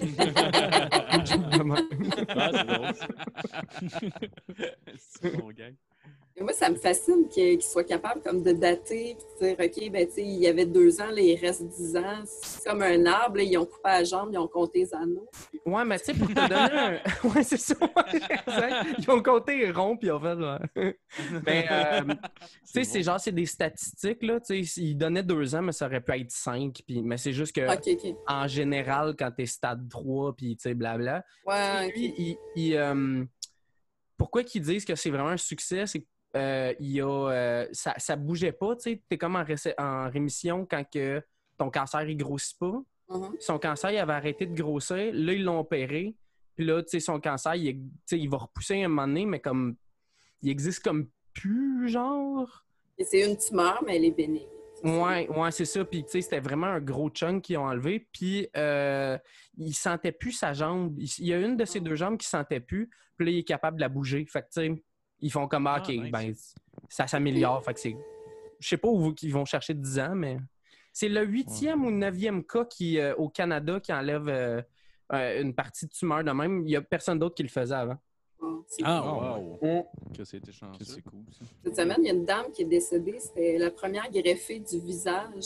Ah, 2.34 2.50
c'est 2.52 2.64
drôle. 2.66 2.94
C'est 4.98 5.36
bon, 5.36 5.50
gang. 5.52 5.74
Et 6.34 6.42
moi, 6.42 6.52
ça 6.54 6.70
me 6.70 6.76
fascine 6.76 7.28
qu'il 7.28 7.58
qu'il 7.58 7.62
soit 7.62 7.84
capable 7.84 8.22
comme 8.22 8.42
de 8.42 8.52
dater 8.52 9.16
puis 9.18 9.26
de 9.50 9.54
dire, 9.54 9.66
OK, 9.86 9.90
ben, 9.92 10.06
tu 10.06 10.14
sais, 10.14 10.22
il 10.22 10.38
y 10.38 10.46
avait 10.46 10.64
deux 10.64 10.98
ans, 11.00 11.10
là, 11.10 11.20
il 11.20 11.36
reste 11.38 11.62
dix 11.64 11.94
ans. 11.96 12.22
C'est 12.24 12.64
comme 12.70 12.80
un 12.82 13.04
arbre, 13.04 13.36
là, 13.36 13.42
ils 13.42 13.58
ont 13.58 13.66
coupé 13.66 13.88
la 13.90 14.04
jambe, 14.04 14.30
ils 14.32 14.38
ont 14.38 14.48
compté 14.48 14.80
les 14.80 14.94
anneaux. 14.94 15.28
Ouais, 15.66 15.84
mais 15.84 15.98
tu 15.98 16.06
sais, 16.06 16.14
pour 16.14 16.28
te 16.28 16.32
donner 16.32 16.54
un. 16.54 17.00
Ouais, 17.34 17.42
c'est 17.42 17.58
ça. 17.58 17.74
Ils 18.98 19.10
ont 19.10 19.22
compté 19.22 19.70
rond, 19.70 19.96
puis 19.96 20.08
ils 20.08 20.12
ont 20.12 20.20
fait. 20.20 20.34
ouais. 20.82 20.98
Mais, 21.46 21.66
euh, 21.70 22.00
tu 22.42 22.64
sais, 22.64 22.84
c'est 22.84 23.02
genre, 23.02 23.20
c'est 23.20 23.32
des 23.32 23.46
statistiques, 23.46 24.22
là. 24.22 24.40
Tu 24.40 24.64
sais, 24.64 24.80
ils 24.80 24.96
donnaient 24.96 25.22
deux 25.22 25.54
ans, 25.54 25.62
mais 25.62 25.72
ça 25.72 25.86
aurait 25.86 26.00
pu 26.00 26.12
être 26.18 26.30
cinq. 26.30 26.80
Puis, 26.86 27.02
mais 27.02 27.18
c'est 27.18 27.32
juste 27.34 27.54
que, 27.54 27.66
en 28.26 28.48
général, 28.48 29.14
quand 29.18 29.30
t'es 29.36 29.46
stade 29.46 29.86
3, 29.90 30.34
puis 30.34 30.56
tu 30.56 30.62
sais, 30.62 30.74
blabla. 30.74 31.24
Ouais, 31.46 31.90
Lui, 31.94 32.08
OK. 32.08 32.14
il- 32.18 32.36
il, 32.56 32.76
euh, 32.76 33.24
pourquoi 34.16 34.44
qu'ils 34.44 34.62
disent 34.62 34.84
que 34.84 34.94
c'est 34.94 35.10
vraiment 35.10 35.28
un 35.30 35.36
succès, 35.36 35.84
c'est 35.86 36.00
que 36.00 36.06
euh, 36.36 36.74
il 36.80 36.90
y 36.92 37.00
a, 37.00 37.06
euh, 37.06 37.66
ça, 37.72 37.94
ça 37.98 38.16
bougeait 38.16 38.52
pas, 38.52 38.74
tu 38.76 38.82
sais, 38.82 39.02
t'es 39.08 39.18
comme 39.18 39.36
en, 39.36 40.10
rémission 40.10 40.66
quand 40.66 40.84
que 40.90 41.22
ton 41.58 41.70
cancer 41.70 42.02
il 42.08 42.16
grossit 42.16 42.58
pas. 42.58 42.82
Mhm. 43.10 43.36
Son 43.38 43.58
cancer, 43.58 43.90
il 43.90 43.98
avait 43.98 44.14
arrêté 44.14 44.46
de 44.46 44.54
grossir. 44.54 45.10
Là, 45.12 45.32
ils 45.32 45.44
l'ont 45.44 45.60
opéré. 45.60 46.14
Puis 46.54 46.64
là, 46.64 46.82
tu 46.82 46.90
sais, 46.90 47.00
son 47.00 47.20
cancer, 47.20 47.54
il, 47.54 47.82
il 48.10 48.30
va 48.30 48.38
repousser 48.38 48.82
à 48.82 48.86
un 48.86 48.88
moment 48.88 49.06
donné, 49.06 49.26
mais 49.26 49.40
comme 49.40 49.76
il 50.42 50.50
existe 50.50 50.82
comme 50.82 51.08
plus, 51.34 51.88
genre. 51.88 52.64
C'est 52.98 53.28
une 53.28 53.36
tumeur, 53.36 53.82
mais 53.86 53.96
elle 53.96 54.06
est 54.06 54.10
bénigne. 54.10 54.46
Ouais, 54.84 55.28
ouais, 55.28 55.50
c'est 55.50 55.64
ça. 55.64 55.84
Puis, 55.84 56.04
tu 56.04 56.10
sais, 56.10 56.20
c'était 56.22 56.40
vraiment 56.40 56.66
un 56.66 56.80
gros 56.80 57.08
chunk 57.08 57.42
qu'ils 57.42 57.58
ont 57.58 57.66
enlevé. 57.66 58.08
Puis, 58.12 58.48
euh, 58.56 59.16
il 59.56 59.74
sentait 59.74 60.12
plus 60.12 60.32
sa 60.32 60.52
jambe. 60.52 60.98
Il, 60.98 61.08
il 61.18 61.26
y 61.26 61.32
a 61.32 61.38
une 61.38 61.56
de 61.56 61.64
ses 61.64 61.80
deux 61.80 61.94
jambes 61.94 62.18
qui 62.18 62.26
sentait 62.26 62.60
plus. 62.60 62.90
Puis 63.16 63.26
là, 63.26 63.32
il 63.32 63.38
est 63.38 63.44
capable 63.44 63.76
de 63.76 63.82
la 63.82 63.88
bouger. 63.88 64.26
Fait 64.26 64.42
que, 64.42 64.46
tu 64.46 64.60
sais, 64.60 64.82
ils 65.22 65.30
font 65.32 65.48
comme, 65.48 65.66
ah, 65.66 65.76
Ah, 65.78 65.82
OK, 65.82 65.88
nice. 65.88 66.10
ben, 66.12 66.34
ça 66.88 67.06
s'améliore. 67.06 67.64
Fait 67.64 67.72
que 67.74 67.80
c'est. 67.80 67.96
Je 68.60 68.68
sais 68.68 68.76
pas 68.76 68.88
où 68.88 69.14
ils 69.22 69.32
vont 69.32 69.44
chercher 69.46 69.72
10 69.74 69.98
ans, 70.00 70.14
mais. 70.14 70.36
C'est 70.92 71.08
le 71.08 71.24
huitième 71.24 71.86
ou 71.86 71.90
neuvième 71.90 72.44
cas 72.44 72.66
qui, 72.66 72.98
euh, 72.98 73.14
au 73.16 73.30
Canada 73.30 73.80
qui 73.80 73.92
enlève 73.94 74.28
euh, 74.28 74.60
euh, 75.14 75.40
une 75.40 75.54
partie 75.54 75.86
de 75.86 75.90
tumeur 75.90 76.22
de 76.22 76.30
même. 76.32 76.64
Il 76.66 76.70
y 76.70 76.76
a 76.76 76.82
personne 76.82 77.18
d'autre 77.18 77.34
qui 77.34 77.42
le 77.42 77.48
faisait 77.48 77.74
avant. 77.74 77.96
Oh, 78.42 78.62
c'est 78.68 78.82
Ah, 78.84 79.00
cool. 79.02 79.68
wow. 79.70 79.86
Que 80.14 80.24
c'était 80.24 80.50
Que 80.50 80.52
chanceux. 80.52 80.84
C'est 80.84 81.00
cool, 81.00 81.24
ça. 81.30 81.46
Cette 81.64 81.76
semaine, 81.76 81.96
il 82.00 82.06
y 82.08 82.10
a 82.10 82.12
une 82.12 82.26
dame 82.26 82.52
qui 82.52 82.60
est 82.62 82.66
décédée. 82.66 83.18
C'était 83.20 83.56
la 83.56 83.70
première 83.70 84.10
greffée 84.10 84.58
du 84.58 84.78
visage. 84.80 85.32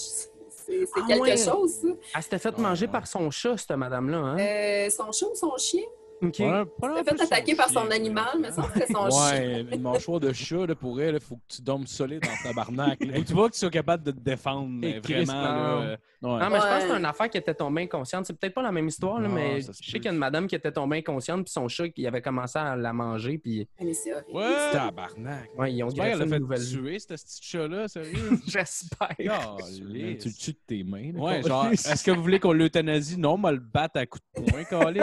C'est 0.48 0.82
Ah, 0.96 1.04
quelque 1.06 1.20
ouais. 1.22 1.36
chose, 1.36 1.70
ça. 1.74 1.88
Elle 2.16 2.22
s'était 2.24 2.38
fait 2.38 2.56
Ouais, 2.56 2.62
manger 2.62 2.86
ouais. 2.86 2.92
par 2.92 3.06
son 3.06 3.30
chat, 3.30 3.56
cette 3.56 3.70
madame-là. 3.70 4.18
Hein? 4.18 4.38
Euh, 4.40 4.90
son 4.90 5.12
chat 5.12 5.26
ou 5.26 5.34
son 5.36 5.56
chien? 5.58 5.84
OK. 6.22 6.36
Ouais, 6.38 6.48
pas 6.48 6.64
Elle 6.82 6.90
un 6.90 6.96
s'est 6.96 7.04
peu 7.04 7.16
fait 7.18 7.22
attaquer 7.24 7.54
par 7.54 7.68
son 7.68 7.90
animal, 7.90 8.26
mais 8.40 8.50
ça, 8.50 8.62
là. 8.62 8.68
c'était 8.72 8.92
son 8.92 9.10
chien. 9.10 9.30
Ouais, 9.40 9.66
une 9.72 9.82
mâchoire 9.82 10.18
de 10.20 10.32
chat, 10.32 10.66
là, 10.66 10.74
pour 10.74 11.00
elle, 11.00 11.14
il 11.16 11.20
faut 11.20 11.36
que 11.36 11.42
tu 11.56 11.62
dormes 11.62 11.86
solide 11.86 12.22
dans 12.22 12.48
ta 12.48 12.54
barnaque. 12.54 12.98
Que 13.00 13.20
tu 13.20 13.32
vois 13.34 13.48
que 13.48 13.54
tu 13.54 13.60
sois 13.60 13.70
capable 13.70 14.02
de 14.04 14.12
te 14.12 14.20
défendre, 14.20 14.84
Et 14.86 15.00
vraiment. 15.00 15.32
non. 15.32 15.42
là, 15.42 15.82
euh, 15.82 15.96
Non, 16.22 16.38
mais 16.38 16.44
je 16.44 16.50
pense 16.50 16.60
que 16.62 16.80
c'est 16.80 16.90
Ouais. 16.92 16.98
une 16.98 17.04
affaire 17.04 17.28
qui 17.30 17.36
était 17.38 17.54
tombée 17.54 17.82
inconsciente. 17.82 18.24
C'est 18.26 18.32
peut-être 18.38 18.54
pas 18.54 18.62
la 18.62 18.72
même 18.72 18.88
histoire, 18.88 19.20
là, 19.20 19.28
Non, 19.28 19.34
mais 19.34 19.60
je 19.60 19.72
sais 19.72 19.82
qu'il 19.98 20.04
y 20.06 20.08
a 20.08 20.12
une 20.12 20.18
madame 20.18 20.46
qui 20.46 20.54
était 20.54 20.72
tombée 20.72 20.98
inconsciente, 20.98 21.44
puis 21.44 21.52
son 21.52 21.68
chat 21.68 21.88
qui 21.90 22.06
avait 22.06 22.22
commencé 22.22 22.58
à 22.58 22.74
la 22.76 22.92
manger, 22.94 23.36
puis 23.38 23.68
Mais 23.80 23.92
c'est 23.92 24.12
horrible. 24.14 24.30
Ouais! 24.32 24.70
Tabarnak. 24.72 25.50
ouais, 25.58 25.72
ils 25.74 25.82
ont 25.84 25.90
J'espère 25.90 26.06
greffé 26.16 26.24
une 26.24 26.30
fait 26.30 26.38
nouvelle. 26.40 26.66
tuer, 26.66 26.98
ce 26.98 27.06
petit 27.08 27.38
chat-là, 27.42 27.88
sérieux? 27.88 28.30
J'espère. 28.46 29.08
Tu 29.18 29.82
le 29.84 30.16
tues 30.34 30.52
de 30.52 30.58
tes 30.66 30.82
mains. 30.82 31.12
là, 31.12 31.20
Ouais, 31.20 31.42
genre, 31.42 31.66
est-ce 31.72 32.02
que 32.02 32.10
vous 32.10 32.22
voulez 32.22 32.40
qu'on 32.40 32.52
l'euthanasie? 32.52 33.18
Non, 33.18 33.34
on 33.34 33.38
va 33.38 33.52
le 33.52 33.58
battre 33.58 33.98
à 34.00 34.06
coups 34.06 34.24
de 34.38 34.50
poing, 34.50 34.64
Calis. 34.70 35.00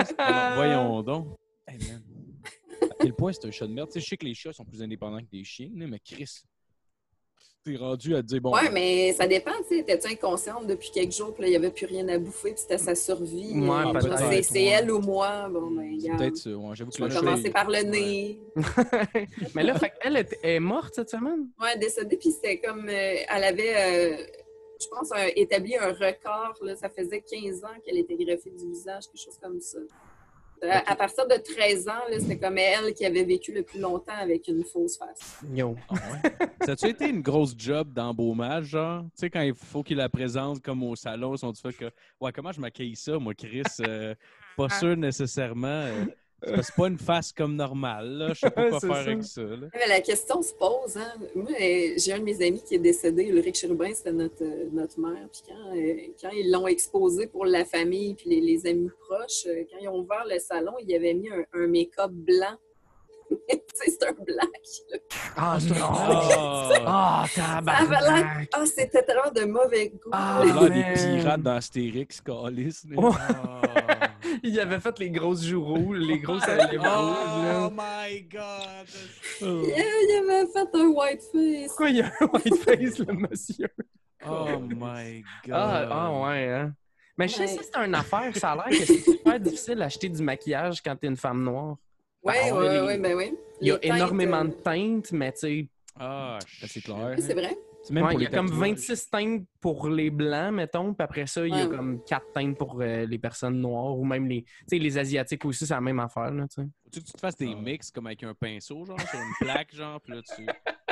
Alors, 1.07 1.21
voyons 1.21 1.27
donc. 1.29 1.37
Hey, 1.67 1.77
man. 1.89 2.01
À 2.81 2.95
quel 3.01 3.13
point 3.13 3.31
c'est 3.33 3.45
un 3.47 3.51
chat 3.51 3.67
de 3.67 3.73
merde? 3.73 3.89
Tu 3.89 3.93
sais, 3.93 3.99
je 4.01 4.09
sais 4.09 4.17
que 4.17 4.25
les 4.25 4.33
chats 4.33 4.53
sont 4.53 4.65
plus 4.65 4.81
indépendants 4.81 5.19
que 5.19 5.29
des 5.31 5.43
chiens, 5.43 5.69
mais 5.73 5.99
Chris. 5.99 6.43
T'es 7.65 7.77
rendu 7.77 8.13
à 8.13 8.21
te 8.21 8.27
dire, 8.27 8.41
bon. 8.41 8.51
Ouais, 8.53 8.69
mais 8.73 9.13
ça 9.13 9.25
dépend, 9.25 9.53
tu 9.61 9.69
sais. 9.69 9.77
Étais-tu 9.79 10.07
inconsciente 10.11 10.67
depuis 10.67 10.91
quelques 10.91 11.13
jours, 11.13 11.33
puis 11.33 11.43
là, 11.43 11.47
il 11.47 11.51
n'y 11.51 11.55
avait 11.55 11.71
plus 11.71 11.85
rien 11.85 12.05
à 12.09 12.17
bouffer, 12.17 12.51
puis 12.51 12.59
c'était 12.59 12.77
sa 12.77 12.93
survie. 12.93 13.53
Ouais, 13.53 13.69
euh, 13.95 14.17
c'est 14.17 14.43
c'est 14.43 14.63
elle 14.65 14.91
ou 14.91 14.99
moi. 14.99 15.47
Bon, 15.47 15.71
ben, 15.71 15.95
regarde. 15.97 16.19
peut-être 16.19 16.35
ça. 16.35 16.49
Ouais, 16.49 16.75
j'avoue 16.75 16.91
que 16.91 16.97
Je 16.97 17.03
vais 17.05 17.09
là, 17.13 17.19
commencer 17.21 17.47
je- 17.47 17.51
par 17.53 17.69
le 17.69 17.81
nez. 17.83 18.39
Mais 19.55 19.63
là, 19.63 19.79
fait 19.79 19.93
elle 20.01 20.17
est, 20.17 20.37
est 20.43 20.59
morte 20.59 20.93
cette 20.95 21.09
semaine? 21.09 21.47
Ouais, 21.61 21.77
décédée, 21.77 22.17
puis 22.17 22.31
c'était 22.31 22.59
comme. 22.59 22.89
euh, 22.89 23.15
elle 23.29 23.43
avait, 23.45 23.75
euh, 23.77 24.25
je 24.81 24.87
pense, 24.89 25.13
un- 25.13 25.29
établi 25.33 25.77
un 25.77 25.93
record. 25.93 26.57
Là, 26.63 26.75
ça 26.75 26.89
faisait 26.89 27.21
15 27.21 27.63
ans 27.63 27.79
qu'elle 27.85 27.97
était 27.97 28.17
greffée 28.17 28.51
du 28.51 28.67
visage, 28.71 29.05
quelque 29.07 29.23
chose 29.23 29.37
comme 29.41 29.61
ça. 29.61 29.79
À 30.85 30.95
partir 30.95 31.27
de 31.27 31.35
13 31.35 31.87
ans, 31.89 32.01
c'était 32.19 32.37
comme 32.37 32.57
elle 32.57 32.93
qui 32.93 33.05
avait 33.05 33.23
vécu 33.23 33.51
le 33.53 33.63
plus 33.63 33.79
longtemps 33.79 34.13
avec 34.17 34.47
une 34.47 34.63
fausse 34.63 34.97
face. 34.97 35.39
Yo. 35.53 35.75
Ah 35.89 35.93
ouais? 35.93 36.47
Ça 36.65 36.71
a-tu 36.71 36.87
été 36.87 37.09
une 37.09 37.21
grosse 37.21 37.53
job 37.57 37.91
d'embaumage, 37.91 38.65
genre? 38.65 39.03
Tu 39.03 39.09
sais, 39.15 39.29
quand 39.29 39.41
il 39.41 39.53
faut 39.53 39.83
qu'il 39.83 39.97
la 39.97 40.09
présente 40.09 40.61
comme 40.61 40.83
au 40.83 40.95
salon, 40.95 41.35
ils 41.35 41.39
sont 41.39 41.53
fait 41.53 41.73
que 41.73 41.91
Ouais, 42.21 42.31
comment 42.31 42.51
je 42.51 42.61
m'accueille 42.61 42.95
ça, 42.95 43.17
moi, 43.19 43.33
Chris? 43.33 43.63
Euh, 43.81 44.15
pas 44.55 44.69
sûr 44.69 44.95
nécessairement. 44.95 45.67
euh, 45.67 46.05
c'est 46.45 46.75
pas 46.75 46.87
une 46.87 46.97
face 46.97 47.31
comme 47.31 47.55
normale, 47.55 48.17
là. 48.17 48.33
Je 48.33 48.39
sais 48.39 48.49
pas 48.49 48.69
quoi 48.69 48.79
faire 48.79 48.93
ça. 48.93 48.99
avec 48.99 49.23
ça, 49.23 49.41
là. 49.41 49.67
Mais 49.73 49.87
la 49.87 50.01
question 50.01 50.41
se 50.41 50.53
pose. 50.53 50.97
Hein? 50.97 51.13
Moi, 51.35 51.51
euh, 51.51 51.93
j'ai 51.97 52.13
un 52.13 52.19
de 52.19 52.23
mes 52.23 52.45
amis 52.45 52.61
qui 52.65 52.75
est 52.75 52.79
décédé, 52.79 53.25
Ulrich 53.25 53.55
Cherubin, 53.55 53.91
c'était 53.93 54.11
notre, 54.11 54.43
euh, 54.43 54.65
notre 54.71 54.99
mère. 54.99 55.27
Puis 55.31 55.41
quand, 55.47 55.75
euh, 55.75 55.95
quand 56.21 56.29
ils 56.29 56.51
l'ont 56.51 56.67
exposé 56.67 57.27
pour 57.27 57.45
la 57.45 57.65
famille 57.65 58.15
puis 58.15 58.29
les, 58.29 58.41
les 58.41 58.67
amis 58.67 58.89
proches, 59.07 59.45
quand 59.45 59.77
ils 59.81 59.87
ont 59.87 59.99
ouvert 59.99 60.25
le 60.29 60.39
salon, 60.39 60.73
ils 60.85 60.95
avaient 60.95 61.13
mis 61.13 61.29
un, 61.29 61.45
un 61.53 61.67
make-up 61.67 62.11
blanc. 62.11 62.57
c'est 63.73 64.03
un 64.07 64.11
black. 64.13 64.49
là. 64.91 64.97
Ah, 65.35 65.57
c'est 65.59 65.73
Ah! 66.85 67.25
Ah, 67.37 67.57
avait 67.67 67.89
l'air- 68.01 68.47
Ah, 68.53 68.65
c'était 68.65 69.03
tellement 69.03 69.31
de 69.33 69.45
mauvais 69.45 69.89
goût. 69.89 70.09
Ah, 70.11 70.41
l'air 70.43 70.69
des 70.69 70.93
pirates 71.19 71.41
dans 71.41 71.55
Astérix, 71.55 72.21
Calis. 72.21 72.81
là. 72.89 72.95
Oh. 72.97 73.11
Ah. 73.17 73.61
Il 74.43 74.59
avait 74.59 74.79
fait 74.79 74.97
les 74.99 75.09
grosses 75.11 75.43
joues 75.43 75.63
rouges, 75.63 75.97
les 75.99 76.19
grosses 76.25 76.47
lèvres 76.47 76.71
rouges, 76.71 77.45
là. 77.45 77.67
Oh 77.67 77.71
my 77.71 78.21
god! 78.23 78.87
Yeah, 79.41 79.83
il 80.01 80.29
avait 80.29 80.47
fait 80.51 80.69
un 80.73 80.87
white 80.87 81.21
face. 81.31 81.67
Pourquoi 81.67 81.89
il 81.89 81.95
y 81.97 82.01
a 82.01 82.11
un 82.19 82.25
white 82.25 82.55
face, 82.63 82.99
le 82.99 83.13
monsieur? 83.13 83.69
Oh 84.25 84.45
my 84.59 85.23
god! 85.45 85.53
Ah, 85.53 85.87
ah 85.91 86.21
ouais, 86.21 86.47
hein? 86.49 86.73
Mais 87.17 87.27
je 87.27 87.33
sais 87.35 87.41
Ouais. 87.41 87.47
si 87.47 87.59
c'est 87.63 87.77
une 87.85 87.93
affaire, 87.95 88.35
ça 88.35 88.51
a 88.53 88.55
l'air 88.55 88.65
que 88.79 88.85
c'est 88.85 88.97
super 88.97 89.39
difficile 89.39 89.75
d'acheter 89.75 90.09
du 90.09 90.23
maquillage 90.23 90.81
quand 90.81 90.95
t'es 90.95 91.07
une 91.07 91.17
femme 91.17 91.43
noire. 91.43 91.75
Oui, 92.23 92.33
oui, 92.53 92.67
oui, 92.87 92.97
ben 92.99 93.15
oui. 93.15 93.33
Il 93.61 93.67
y 93.67 93.71
a 93.71 93.77
teintes, 93.77 93.95
énormément 93.95 94.41
euh, 94.41 94.45
de 94.45 94.51
teintes, 94.51 95.11
mais 95.11 95.31
tu 95.33 95.39
sais, 95.39 95.67
Ah, 95.99 96.39
Ça, 96.61 96.67
c'est 96.67 96.81
clair. 96.81 97.15
c'est 97.19 97.33
vrai. 97.33 97.55
C'est 97.85 97.91
même 97.93 98.05
ouais, 98.05 98.11
pour 98.11 98.21
il 98.21 98.23
y 98.23 98.27
a 98.27 98.29
comme 98.29 98.47
tatouages. 98.49 98.69
26 98.69 99.09
teintes 99.09 99.43
pour 99.59 99.89
les 99.89 100.09
blancs, 100.09 100.53
mettons, 100.53 100.93
puis 100.93 101.03
après 101.03 101.27
ça, 101.27 101.45
il 101.45 101.53
y 101.53 101.59
a 101.59 101.65
Ouais. 101.67 101.75
comme 101.75 102.01
4 102.05 102.31
teintes 102.33 102.57
pour 102.57 102.79
euh, 102.81 103.05
les 103.05 103.17
personnes 103.19 103.59
noires, 103.59 103.97
ou 103.97 104.05
même 104.05 104.25
les, 104.25 104.43
tu 104.43 104.51
sais, 104.69 104.77
les 104.79 104.97
Asiatiques 104.97 105.43
aussi, 105.43 105.65
c'est 105.67 105.73
la 105.73 105.81
même 105.81 105.99
affaire, 105.99 106.31
là, 106.31 106.45
tu 106.47 106.61
que 106.61 106.99
tu 107.05 107.11
te 107.11 107.19
fasses 107.19 107.35
des 107.35 107.51
Ah. 107.53 107.59
mix 107.61 107.91
comme 107.91 108.07
avec 108.07 108.23
un 108.23 108.33
pinceau, 108.33 108.85
genre, 108.85 108.99
sur 109.01 109.19
une 109.19 109.33
plaque, 109.41 109.75
genre, 109.75 109.99
puis 109.99 110.13
là, 110.13 110.21
tu... 110.21 110.43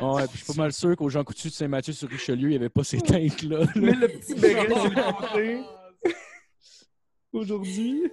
Ouais, 0.03 0.27
puis 0.27 0.38
je 0.39 0.43
suis 0.43 0.53
pas 0.53 0.61
mal 0.63 0.73
sûr 0.73 0.95
qu'au 0.97 1.07
Jean 1.07 1.23
Coutu 1.23 1.47
de 1.47 1.53
Saint-Mathieu 1.53 1.93
sur 1.93 2.09
Richelieu, 2.09 2.47
il 2.47 2.51
n'y 2.51 2.55
avait 2.57 2.67
pas 2.69 2.83
ces 2.83 3.00
teintes-là. 3.00 3.59
Mais 3.77 3.93
le 3.93 4.07
petit 4.09 4.33
béret 4.35 4.67
côté. 5.31 5.61
Aujourd'hui. 7.31 8.03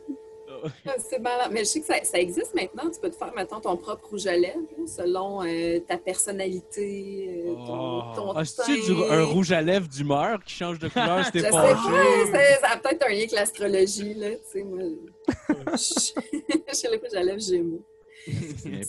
Ah, 0.87 0.95
C'est 0.99 1.19
malade. 1.19 1.51
Mais 1.53 1.61
je 1.61 1.65
sais 1.65 1.81
que 1.81 1.87
ça, 1.87 1.95
ça 2.05 2.19
existe 2.19 2.55
maintenant. 2.55 2.91
Tu 2.91 3.01
peux 3.01 3.11
te 3.11 3.17
faire, 3.17 3.33
mettons, 3.35 3.61
ton 3.61 3.77
propre 3.77 4.09
rouge 4.11 4.27
à 4.27 4.37
lèvres 4.37 4.59
selon 4.87 5.43
euh, 5.45 5.81
ta 5.81 5.99
personnalité, 5.99 7.45
euh, 7.47 7.55
ton, 7.67 7.99
Oh. 8.01 8.03
ton 8.17 8.33
Ah, 8.33 8.43
du- 8.43 8.93
un 9.11 9.25
rouge 9.25 9.53
à 9.53 9.61
lèvres 9.63 9.89
d'humeur 9.89 10.43
qui 10.45 10.55
change 10.55 10.79
de 10.79 10.89
couleur 10.89 11.25
si 11.25 11.31
Je 11.35 11.39
t'es 11.39 11.41
sais 11.41 11.51
pas, 11.51 11.77
ça 12.61 12.69
a 12.73 12.77
peut-être 12.79 13.05
un 13.07 13.11
lien 13.11 13.17
avec 13.19 13.33
l'astrologie, 13.33 14.15
là. 14.15 14.31
Tu 14.31 14.37
sais, 14.53 14.63
moi, 14.65 14.81
je 15.73 15.77
sais 16.75 16.89
le 16.91 16.97
rouge 16.99 17.15
à 17.15 17.23
lèvres 17.23 17.41
Gémeaux. 17.41 17.83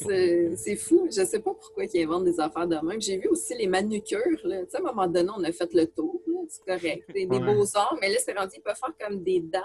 C'est 0.01 0.55
c'est 0.57 0.75
fou. 0.75 1.07
Je 1.09 1.23
sais 1.23 1.39
pas 1.39 1.53
pourquoi 1.53 1.85
ils 1.85 2.03
inventent 2.03 2.25
des 2.25 2.39
affaires 2.41 2.67
de 2.67 2.75
même. 2.85 2.99
J'ai 3.01 3.17
vu 3.17 3.29
aussi 3.29 3.55
les 3.55 3.67
manucures. 3.67 4.19
Là. 4.43 4.63
Tu 4.65 4.71
sais, 4.71 4.77
à 4.77 4.79
un 4.81 4.83
moment 4.83 5.07
donné, 5.07 5.29
on 5.37 5.43
a 5.45 5.51
fait 5.53 5.71
le 5.73 5.85
tour. 5.85 6.19
C'est 6.49 6.65
correct. 6.65 7.05
Des, 7.13 7.25
des 7.25 7.37
Ouais. 7.37 7.53
beaux-arts. 7.55 7.95
Mais 8.01 8.09
là, 8.09 8.15
c'est 8.23 8.37
rendu, 8.37 8.53
ils 8.57 8.61
peuvent 8.61 8.75
faire 8.75 8.93
comme 9.07 9.23
des 9.23 9.39
dents. 9.39 9.59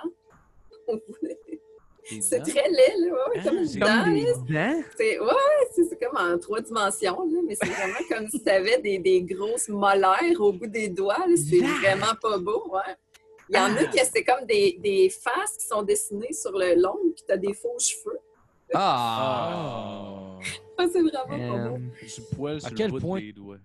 C'est 2.21 2.41
très 2.41 2.69
laid, 2.69 2.95
là. 3.01 3.13
Ouais, 3.13 3.37
Ah, 3.39 3.43
comme 3.45 3.57
une 3.59 3.67
c'est 3.67 3.79
dent. 3.79 3.87
Comme 3.87 4.15
là. 4.15 4.21
des 4.21 4.53
dents. 4.53 4.83
C'est 4.97 5.21
ouais, 5.21 5.69
c'est 5.75 5.99
comme 6.05 6.17
en 6.19 6.39
trois 6.39 6.61
dimensions, 6.61 7.19
là, 7.31 7.41
mais 7.47 7.55
c'est 7.55 7.69
vraiment 7.69 7.99
comme 8.11 8.29
si 8.29 8.43
tu 8.43 8.51
avais 8.51 8.79
des, 8.81 8.99
des 8.99 9.23
grosses 9.23 9.69
molaires 9.69 10.41
au 10.41 10.53
bout 10.53 10.67
des 10.67 10.89
doigts. 10.89 11.25
C'est 11.37 11.61
vraiment 11.61 12.15
pas 12.21 12.39
beau. 12.39 12.63
Ouais. 12.71 12.95
Il 13.51 13.57
y 13.57 13.59
en 13.59 13.75
a 13.77 13.85
qui 13.85 13.99
c'est 13.99 14.25
comme 14.25 14.47
des, 14.47 14.79
des 14.83 15.09
faces 15.11 15.57
qui 15.59 15.67
sont 15.67 15.83
dessinées 15.83 16.33
sur 16.33 16.53
le 16.53 16.75
long, 16.81 16.97
puis 17.15 17.25
tu 17.27 17.33
as 17.33 17.37
des 17.37 17.53
faux 17.55 17.77
cheveux. 17.79 18.19
Ah! 18.73 19.51
Ah. 19.53 20.39
Ah, 20.77 20.87
c'est 20.93 21.01
vraiment 21.03 21.29
pas 21.29 21.69
beau. 21.69 21.77
Euh, 21.77 21.79
Du 22.03 22.37
poil 22.37 22.61
sur 22.61 22.67
À 22.67 22.71
le 22.71 22.77
quel 22.77 22.91
bout 22.91 22.99
point- 22.99 23.21
des 23.21 23.33
doigts. 23.33 23.59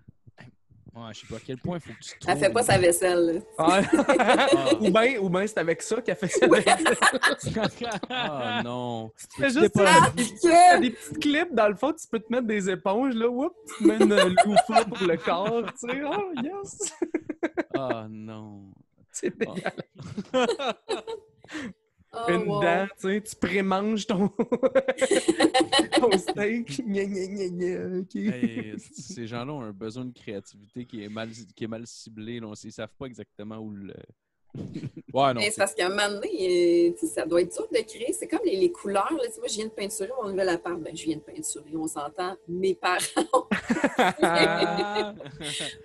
Ouais, 0.99 1.13
je 1.13 1.19
sais 1.21 1.27
pas 1.27 1.35
à 1.37 1.39
quel 1.45 1.57
point 1.57 1.77
il 1.77 1.81
faut 1.81 1.93
que 1.93 2.03
tu 2.03 2.17
Elle 2.27 2.37
fait 2.37 2.49
pas 2.49 2.63
sa 2.63 2.77
vaisselle. 2.77 3.43
là. 3.57 3.67
ouais. 3.67 4.77
ou 4.81 4.91
bien 4.91 5.19
ou 5.19 5.29
ben 5.29 5.47
c'est 5.47 5.59
avec 5.59 5.81
ça 5.81 6.01
qu'elle 6.01 6.15
fait 6.15 6.27
ça. 6.27 6.45
Ah 8.09 8.61
non. 8.63 9.11
C'est 9.37 9.49
juste 9.51 9.73
pas-. 9.73 9.85
Ah, 9.87 10.79
des 10.79 10.91
petites 10.91 11.19
clips, 11.19 11.53
dans 11.53 11.69
le 11.69 11.75
fond, 11.75 11.93
tu 11.93 12.07
peux 12.07 12.19
te 12.19 12.31
mettre 12.31 12.47
des 12.47 12.69
éponges, 12.69 13.13
là, 13.15 13.29
whoop, 13.29 13.53
tu 13.77 13.83
te 13.83 13.87
mets 13.87 13.97
une 14.03 14.11
euh, 14.11 14.29
loofah 14.45 14.85
pour 14.85 15.07
le 15.07 15.17
corps, 15.17 15.63
tu 15.79 15.89
sais, 15.89 16.01
oh 16.03 16.31
yes! 16.43 16.93
Ah 17.75 18.07
non. 18.09 18.71
C'est 19.11 19.37
dégueulasse. 19.37 19.73
Oh, 22.11 22.25
Une 22.27 22.47
wow. 22.47 22.61
dent, 22.61 22.87
tu 22.99 23.07
sais, 23.07 23.21
tu 23.21 23.35
prémanges 23.35 24.07
ton, 24.07 24.29
ton 25.99 26.17
steak. 26.17 26.81
Gna, 26.83 27.05
gna, 27.05 27.27
gna, 27.27 27.49
gna, 27.49 27.99
ok. 27.99 28.15
Hey, 28.15 28.79
ces 28.79 29.27
gens-là 29.27 29.53
ont 29.53 29.61
un 29.61 29.71
besoin 29.71 30.05
de 30.05 30.13
créativité 30.13 30.85
qui 30.85 31.03
est 31.03 31.09
mal, 31.09 31.29
qui 31.55 31.63
est 31.63 31.67
mal 31.67 31.85
ciblé. 31.85 32.39
Là. 32.39 32.51
Ils 32.63 32.71
savent 32.71 32.93
pas 32.97 33.05
exactement 33.05 33.57
où 33.59 33.69
le. 33.71 33.93
Ouais, 34.55 35.33
non. 35.33 35.35
Mais 35.41 35.49
c'est 35.51 35.57
parce 35.57 35.73
qu'à 35.73 35.87
un 35.87 35.89
moment 35.89 36.09
donné, 36.09 36.91
euh, 37.01 37.07
ça 37.07 37.25
doit 37.25 37.41
être 37.41 37.51
dur 37.53 37.67
de 37.71 37.81
créer. 37.81 38.13
C'est 38.13 38.27
comme 38.27 38.39
les, 38.45 38.55
les 38.55 38.71
couleurs. 38.71 39.11
Là. 39.11 39.23
Moi, 39.37 39.47
je 39.47 39.55
viens 39.55 39.65
de 39.65 39.71
peinturer 39.71 40.09
mon 40.21 40.29
nouvel 40.29 40.49
appart. 40.49 40.79
Ben, 40.79 40.95
je 40.95 41.03
viens 41.03 41.17
de 41.17 41.21
peinturer, 41.21 41.65
on 41.75 41.87
s'entend. 41.87 42.35
Mes 42.47 42.73
parents. 42.75 42.97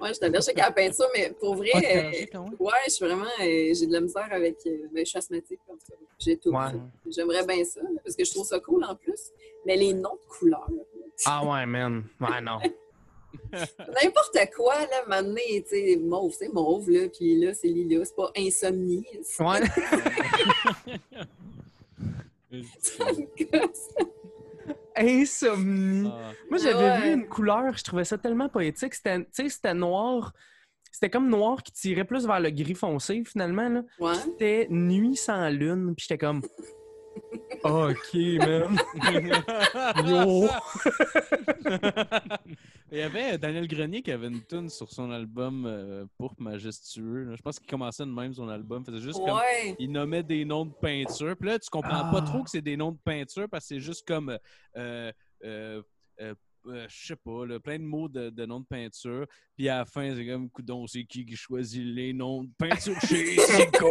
Moi, 0.01 0.09
je 0.09 0.13
suis 0.15 0.25
allergique 0.25 0.59
à 0.59 0.67
la 0.67 0.73
peinture, 0.73 1.07
mais 1.17 1.33
pour 1.39 1.57
vrai, 1.57 1.71
euh, 1.75 2.41
ouais, 2.59 2.73
je 2.87 2.91
suis 2.93 3.05
vraiment. 3.05 3.25
euh, 3.41 3.75
j'ai 3.75 3.87
de 3.87 3.93
la 3.93 4.01
misère 4.01 4.29
avec. 4.31 4.57
euh, 4.67 4.89
ben, 4.93 5.05
je 5.05 5.11
suis 5.11 5.19
asthmatique, 5.19 5.61
comme 5.67 5.79
ça. 5.81 5.95
J'ai 6.19 6.37
tout. 6.37 6.51
Ouais. 6.51 6.73
J'aimerais 7.11 7.47
bien 7.47 7.65
ça, 7.65 7.81
parce 8.03 8.17
que 8.17 8.25
je 8.25 8.31
trouve 8.31 8.47
ça 8.47 8.59
cool 8.61 8.85
en 8.85 8.95
plus. 8.95 9.31
Mais 9.67 9.77
les 9.77 9.93
noms 9.95 10.15
de 10.15 10.29
couleurs. 10.39 10.69
ah 11.27 11.45
ouais, 11.45 11.67
man. 11.67 12.05
Ouais, 12.21 12.41
non. 12.43 12.59
N'importe 13.53 14.39
quoi, 14.57 14.75
là, 14.75 15.05
maintenant, 15.07 15.37
tu 15.47 15.63
sais, 15.69 15.97
mauve, 16.03 16.35
c'est 16.39 16.53
mauve, 16.53 16.91
là, 16.91 17.09
puis 17.09 17.39
là, 17.41 17.55
c'est 17.55 17.69
lilas, 17.69 18.07
c'est 18.07 18.17
pas 18.17 18.31
insomnie. 18.37 19.07
Ouais. 19.41 19.61
Ça 22.79 23.05
me 23.05 23.51
gosse. 23.51 23.89
Insomnie. 24.97 26.09
Ah. 26.13 26.31
Moi, 26.51 26.59
j'avais 26.59 26.85
Ouais. 26.85 27.01
vu 27.01 27.13
une 27.15 27.27
couleur, 27.29 27.77
je 27.77 27.83
trouvais 27.83 28.05
ça 28.05 28.17
tellement 28.17 28.49
poétique. 28.49 28.95
C'était, 28.95 29.19
tu 29.21 29.27
sais, 29.33 29.49
c'était 29.49 29.75
noir. 29.75 30.33
C'était 30.93 31.11
comme 31.11 31.29
noir 31.29 31.61
qui 31.65 31.73
tirait 31.73 32.05
plus 32.05 32.25
vers 32.27 32.39
le 32.39 32.51
gris 32.51 32.75
foncé, 32.77 33.25
finalement. 33.27 33.69
Là. 33.69 33.83
Ouais. 33.99 34.15
C'était 34.15 34.69
nuit 34.71 35.17
sans 35.17 35.49
lune. 35.49 35.95
Puis 35.97 36.07
j'étais 36.09 36.19
comme. 36.25 36.43
OK, 37.65 38.15
man. 38.39 38.79
Yo. 40.07 40.49
Il 42.93 42.99
y 42.99 43.03
avait 43.03 43.39
Daniel 43.39 43.67
Grenier 43.67 44.03
qui 44.03 44.13
avait 44.13 44.29
une 44.29 44.43
tune 44.45 44.69
sur 44.69 44.91
son 44.91 45.11
album 45.11 45.65
euh, 45.67 46.05
Pourpre 46.19 46.41
Majestueux. 46.43 47.25
là. 47.25 47.37
Je 47.37 47.43
pense 47.43 47.59
qu'il 47.59 47.69
commençait 47.69 48.05
de 48.05 48.11
même 48.11 48.33
son 48.35 48.49
album. 48.49 48.85
Faisait 48.85 49.01
juste 49.01 49.19
comme. 49.25 49.41
Il 49.79 49.91
nommait 49.91 50.23
des 50.23 50.45
noms 50.45 50.67
de 50.67 50.73
peinture. 50.75 51.37
Puis 51.37 51.49
là, 51.49 51.59
tu 51.59 51.69
comprends 51.71 52.11
pas 52.11 52.19
Ah. 52.19 52.23
trop 52.23 52.43
que 52.43 52.51
c'est 52.51 52.61
des 52.63 52.77
noms 52.77 52.93
de 52.93 52.99
peinture 53.05 53.49
parce 53.51 53.65
que 53.65 53.69
c'est 53.75 53.81
juste 53.81 54.07
comme. 54.07 54.37
euh, 54.77 55.11
euh, 55.45 55.83
euh, 56.67 56.87
je 56.89 57.07
sais 57.07 57.17
pas, 57.17 57.47
là, 57.47 57.59
plein 57.61 57.79
de 57.79 57.85
mots 57.85 58.09
de, 58.09 58.31
de 58.31 58.47
noms 58.47 58.61
de 58.61 58.67
peinture. 58.67 59.27
Puis 59.57 59.69
à 59.69 59.79
la 59.79 59.85
fin, 59.85 60.15
c'est 60.15 60.27
comme, 60.27 60.49
coudon, 60.51 60.87
c'est 60.87 61.05
qui 61.05 61.25
qui 61.27 61.37
choisit 61.37 61.85
les 61.85 62.13
noms 62.13 62.45
de 62.45 62.51
peinture 62.59 62.99
chez 63.03 63.37
Zico? 63.37 63.91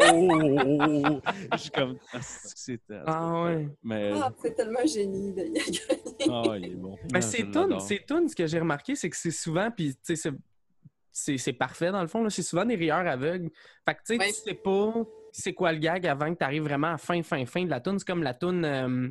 Je 1.53 1.57
suis 1.57 1.69
comme, 1.71 1.97
ah, 2.13 2.19
c'est 2.21 2.79
Ah 3.05 3.43
ouais. 3.43 3.67
Mais, 3.83 4.11
Ah, 4.15 4.31
c'est 4.41 4.55
tellement 4.55 4.85
génie, 4.85 5.33
Grenier. 5.33 5.61
ah, 6.29 6.55
il 6.57 6.65
est 6.65 6.75
bon. 6.75 6.97
Mais 7.11 7.19
Ah, 7.19 7.21
c'est 7.21 7.43
l'adore. 7.43 7.81
c'est 7.81 8.03
ce 8.07 8.35
que 8.35 8.47
j'ai 8.47 8.59
remarqué, 8.59 8.95
c'est 8.95 9.09
que 9.09 9.17
c'est 9.17 9.31
souvent, 9.31 9.69
puis 9.71 9.95
tu 10.05 10.15
sais, 10.15 10.31
c'est- 11.37 11.53
parfait 11.53 11.91
dans 11.91 12.01
le 12.01 12.07
fond, 12.07 12.23
là, 12.23 12.29
c'est 12.29 12.41
souvent 12.43 12.65
des 12.65 12.75
rieurs 12.75 13.05
aveugles. 13.07 13.49
Fait 13.87 13.93
que 13.95 13.99
tu 14.05 14.13
sais, 14.15 14.19
Ouais. 14.19 14.27
tu 14.27 14.33
sais 14.33 14.55
pas 14.55 14.93
c'est 15.35 15.53
quoi 15.53 15.71
le 15.71 15.79
gag 15.79 16.05
avant 16.05 16.31
que 16.31 16.37
tu 16.37 16.43
arrives 16.43 16.61
vraiment 16.63 16.87
à 16.87 16.91
la 16.91 16.97
fin, 16.99 17.21
fin, 17.23 17.43
fin 17.47 17.63
de 17.65 17.69
la 17.71 17.79
tune. 17.81 17.97
C'est 17.97 18.05
comme 18.07 18.21
la 18.21 18.35
tune. 18.35 18.63
euh, 18.65 19.09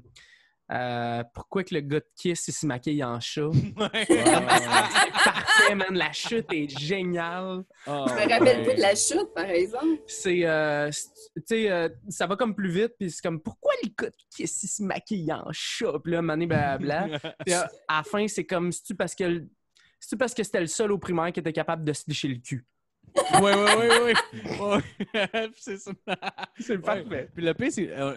Euh, 0.72 1.22
pourquoi 1.34 1.64
que 1.64 1.74
le 1.74 1.80
gars 1.82 2.00
de 2.00 2.06
Kiss 2.16 2.48
il 2.48 2.52
se 2.52 2.64
maquille 2.66 3.04
en 3.04 3.20
chat? 3.20 3.42
Ouais. 3.76 4.06
Parfait, 5.24 5.74
man. 5.74 5.88
La 5.94 6.12
chute 6.12 6.46
est 6.52 6.68
géniale. 6.78 7.64
Ah, 7.86 8.04
Je 8.08 8.14
me 8.14 8.20
rappelle 8.20 8.60
ouais. 8.60 8.66
pas 8.66 8.74
de 8.74 8.80
la 8.80 8.94
chute, 8.94 9.34
par 9.34 9.44
exemple? 9.44 10.00
C'est, 10.06 10.46
euh, 10.46 10.90
c'est- 10.90 11.10
tu 11.36 11.42
sais, 11.46 11.70
euh, 11.70 11.88
ça 12.08 12.26
va 12.26 12.36
comme 12.36 12.54
plus 12.54 12.70
vite, 12.70 12.92
puis 12.98 13.10
c'est 13.10 13.22
comme, 13.22 13.40
pourquoi 13.40 13.72
le 13.82 13.88
gars 13.96 14.10
de 14.10 14.16
Kiss 14.34 14.62
il 14.62 14.68
se 14.68 14.82
maquille 14.82 15.32
en 15.32 15.44
chat? 15.52 15.98
Puis 16.02 16.12
là, 16.12 16.22
mané 16.22 16.46
blabla. 16.46 17.06
Puis 17.46 17.54
euh, 17.54 17.62
à 17.88 17.98
la 17.98 18.02
fin, 18.04 18.26
c'est 18.28 18.44
comme, 18.44 18.72
c'est-tu 18.72 18.94
parce 18.94 19.14
que 19.14 19.44
c'est-tu 20.00 20.16
parce 20.16 20.34
que 20.34 20.42
c'était 20.42 20.60
le 20.60 20.66
seul 20.66 20.90
au 20.90 20.98
primaire 20.98 21.30
qui 21.32 21.40
était 21.40 21.52
capable 21.52 21.84
de 21.84 21.92
se 21.92 22.04
licher 22.08 22.28
le 22.28 22.36
cul? 22.36 22.64
Ouais, 23.42 23.54
ouais, 23.54 24.00
ouais. 24.00 24.14
ouais. 24.60 25.50
c'est 25.56 25.76
ça. 25.78 25.92
C'est 26.58 26.78
Ouais. 26.86 27.28
Puis 27.34 27.44
le 27.44 27.52
pire, 27.54 27.72
c'est 27.72 27.90
euh, 27.90 28.14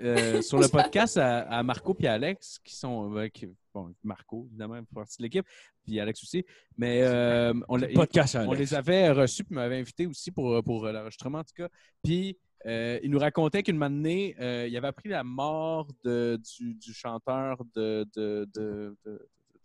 euh, 0.00 0.42
sur 0.42 0.58
le 0.58 0.68
podcast 0.68 1.16
à, 1.16 1.40
à 1.42 1.62
Marco 1.62 1.96
et 2.00 2.06
Alex, 2.06 2.58
qui 2.62 2.74
sont. 2.76 3.12
euh, 3.16 3.28
qui- 3.28 3.48
bon, 3.74 3.92
Marco, 4.04 4.46
évidemment, 4.48 4.80
partie 4.94 5.18
de 5.18 5.24
l'équipe, 5.24 5.46
puis 5.84 5.98
Alex 5.98 6.22
aussi. 6.22 6.44
Mais 6.78 7.00
euh, 7.02 7.52
on, 7.68 7.78
Podcast, 7.80 8.36
on 8.36 8.52
les 8.52 8.72
avait 8.74 9.10
reçus, 9.10 9.42
puis 9.44 9.54
m'avaient 9.54 9.78
invités 9.80 10.06
aussi 10.06 10.30
pour, 10.30 10.62
pour 10.62 10.86
l'enregistrement, 10.86 11.38
en 11.38 11.44
tout 11.44 11.54
cas. 11.56 11.68
Puis. 12.02 12.36
il 12.64 13.10
nous 13.10 13.18
racontait 13.20 13.62
qu'une 13.62 13.80
année, 13.82 14.34
euh, 14.40 14.66
il 14.68 14.76
avait 14.76 14.88
appris 14.88 15.08
la 15.08 15.22
mort 15.22 15.86
de, 16.04 16.36
du, 16.58 16.74
du 16.74 16.92
chanteur 16.92 17.62
de- 17.76 18.04
de- 18.16 18.96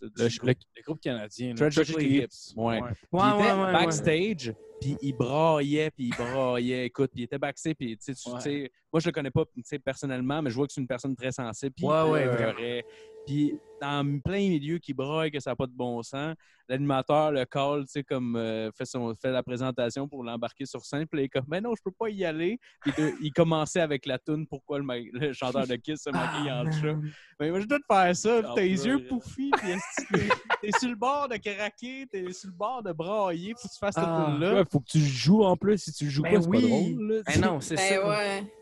Le, 0.01 0.09
le- 0.17 0.47
le 0.77 0.81
groupe 0.83 0.99
canadien. 0.99 1.53
Tragically 1.53 2.17
Hippo. 2.23 2.27
Ouais. 2.55 2.81
Ouais, 2.81 2.89
Puis 2.89 2.97
il 3.13 3.17
ouais, 3.19 3.29
était 3.43 3.51
ouais, 3.53 3.63
ouais. 3.65 3.71
backstage, 3.73 4.53
puis 4.79 4.97
il 5.01 5.13
braillait, 5.13 5.91
puis 5.91 6.05
il 6.05 6.15
braillait. 6.15 6.85
Écoute, 6.87 7.11
puis 7.13 7.21
il 7.21 7.25
était 7.25 7.37
backstage, 7.37 7.75
puis 7.75 7.97
tu 7.97 8.13
sais, 8.15 8.29
Ouais. 8.31 8.71
moi 8.91 8.99
je 8.99 9.07
le 9.07 9.11
connais 9.11 9.29
pas 9.31 9.45
tu 9.45 9.61
sais, 9.63 9.77
personnellement, 9.79 10.41
mais 10.41 10.49
je 10.49 10.55
vois 10.55 10.65
que 10.67 10.73
c'est 10.73 10.81
une 10.81 10.87
personne 10.87 11.15
très 11.15 11.31
sensible, 11.31 11.73
puis 11.75 11.85
Ouais, 11.85 12.03
il 12.07 12.11
ouais, 12.11 12.35
pleurait. 12.35 12.85
Puis 13.25 13.53
dans 13.79 14.19
plein 14.21 14.37
milieu 14.49 14.77
qui 14.77 14.93
braille, 14.93 15.31
que 15.31 15.39
ça 15.39 15.51
n'a 15.51 15.55
pas 15.55 15.65
de 15.65 15.71
bon 15.71 16.03
sens, 16.03 16.35
l'animateur 16.69 17.31
le 17.31 17.45
call, 17.45 17.81
tu 17.85 17.91
sais, 17.93 18.03
comme 18.03 18.35
euh, 18.35 18.71
fait, 18.71 18.85
son, 18.85 19.13
fait 19.15 19.31
la 19.31 19.41
présentation 19.43 20.07
pour 20.07 20.23
l'embarquer 20.23 20.65
sur 20.65 20.85
scène, 20.85 21.07
puis 21.07 21.21
il 21.21 21.23
est 21.25 21.29
comme, 21.29 21.45
mais 21.47 21.59
non, 21.61 21.73
je 21.75 21.81
peux 21.83 21.91
pas 21.91 22.09
y 22.09 22.23
aller. 22.23 22.59
Puis 22.81 22.91
de- 22.97 23.13
il 23.21 23.31
commençait 23.33 23.81
avec 23.81 24.05
la 24.05 24.19
tune 24.19 24.45
Pourquoi 24.47 24.79
le, 24.79 25.33
chanteur 25.33 25.65
de 25.67 25.75
Kiss 25.75 26.03
se 26.03 26.09
maquille 26.11 26.49
Ah, 26.49 26.63
en 26.63 26.71
chat. 26.71 26.95
Mais 27.39 27.49
moi, 27.49 27.59
je 27.59 27.65
dois 27.65 27.79
te 27.79 27.85
faire 27.91 28.15
ça, 28.15 28.41
Ah, 28.43 28.51
t'as 28.55 28.61
les 28.61 28.75
pleurer. 28.75 28.89
yeux 28.89 29.07
pouffis, 29.07 29.51
t'es 29.61 30.19
t'es 30.61 30.71
sur 30.79 30.89
le 30.89 30.95
bord 30.95 31.27
de 31.27 31.37
craquer, 31.37 32.05
t'es 32.11 32.31
sur 32.33 32.49
le 32.49 32.55
bord 32.55 32.83
de 32.83 32.91
brailler, 32.91 33.53
faut 33.59 33.67
que 33.67 33.73
tu 33.73 33.79
fasses 33.79 33.95
cette 33.95 34.03
Ah. 34.05 34.27
tune-là. 34.31 34.53
Ouais, 34.55 34.63
faut 34.71 34.79
que 34.79 34.89
tu 34.91 34.99
joues 34.99 35.43
en 35.43 35.57
plus. 35.57 35.77
Si 35.79 35.91
tu 35.93 36.09
joues 36.09 36.21
Ben 36.23 36.35
pas, 36.35 36.41
c'est 36.41 36.47
oui. 36.49 36.61
pas 36.61 36.67
drôle. 36.67 37.07
là, 37.11 37.23
tu 37.27 37.39
Ben 37.39 37.47
non, 37.47 37.59
c'est 37.61 37.75
Ben 37.75 37.95
ça. 37.99 38.07
ouais. 38.07 38.53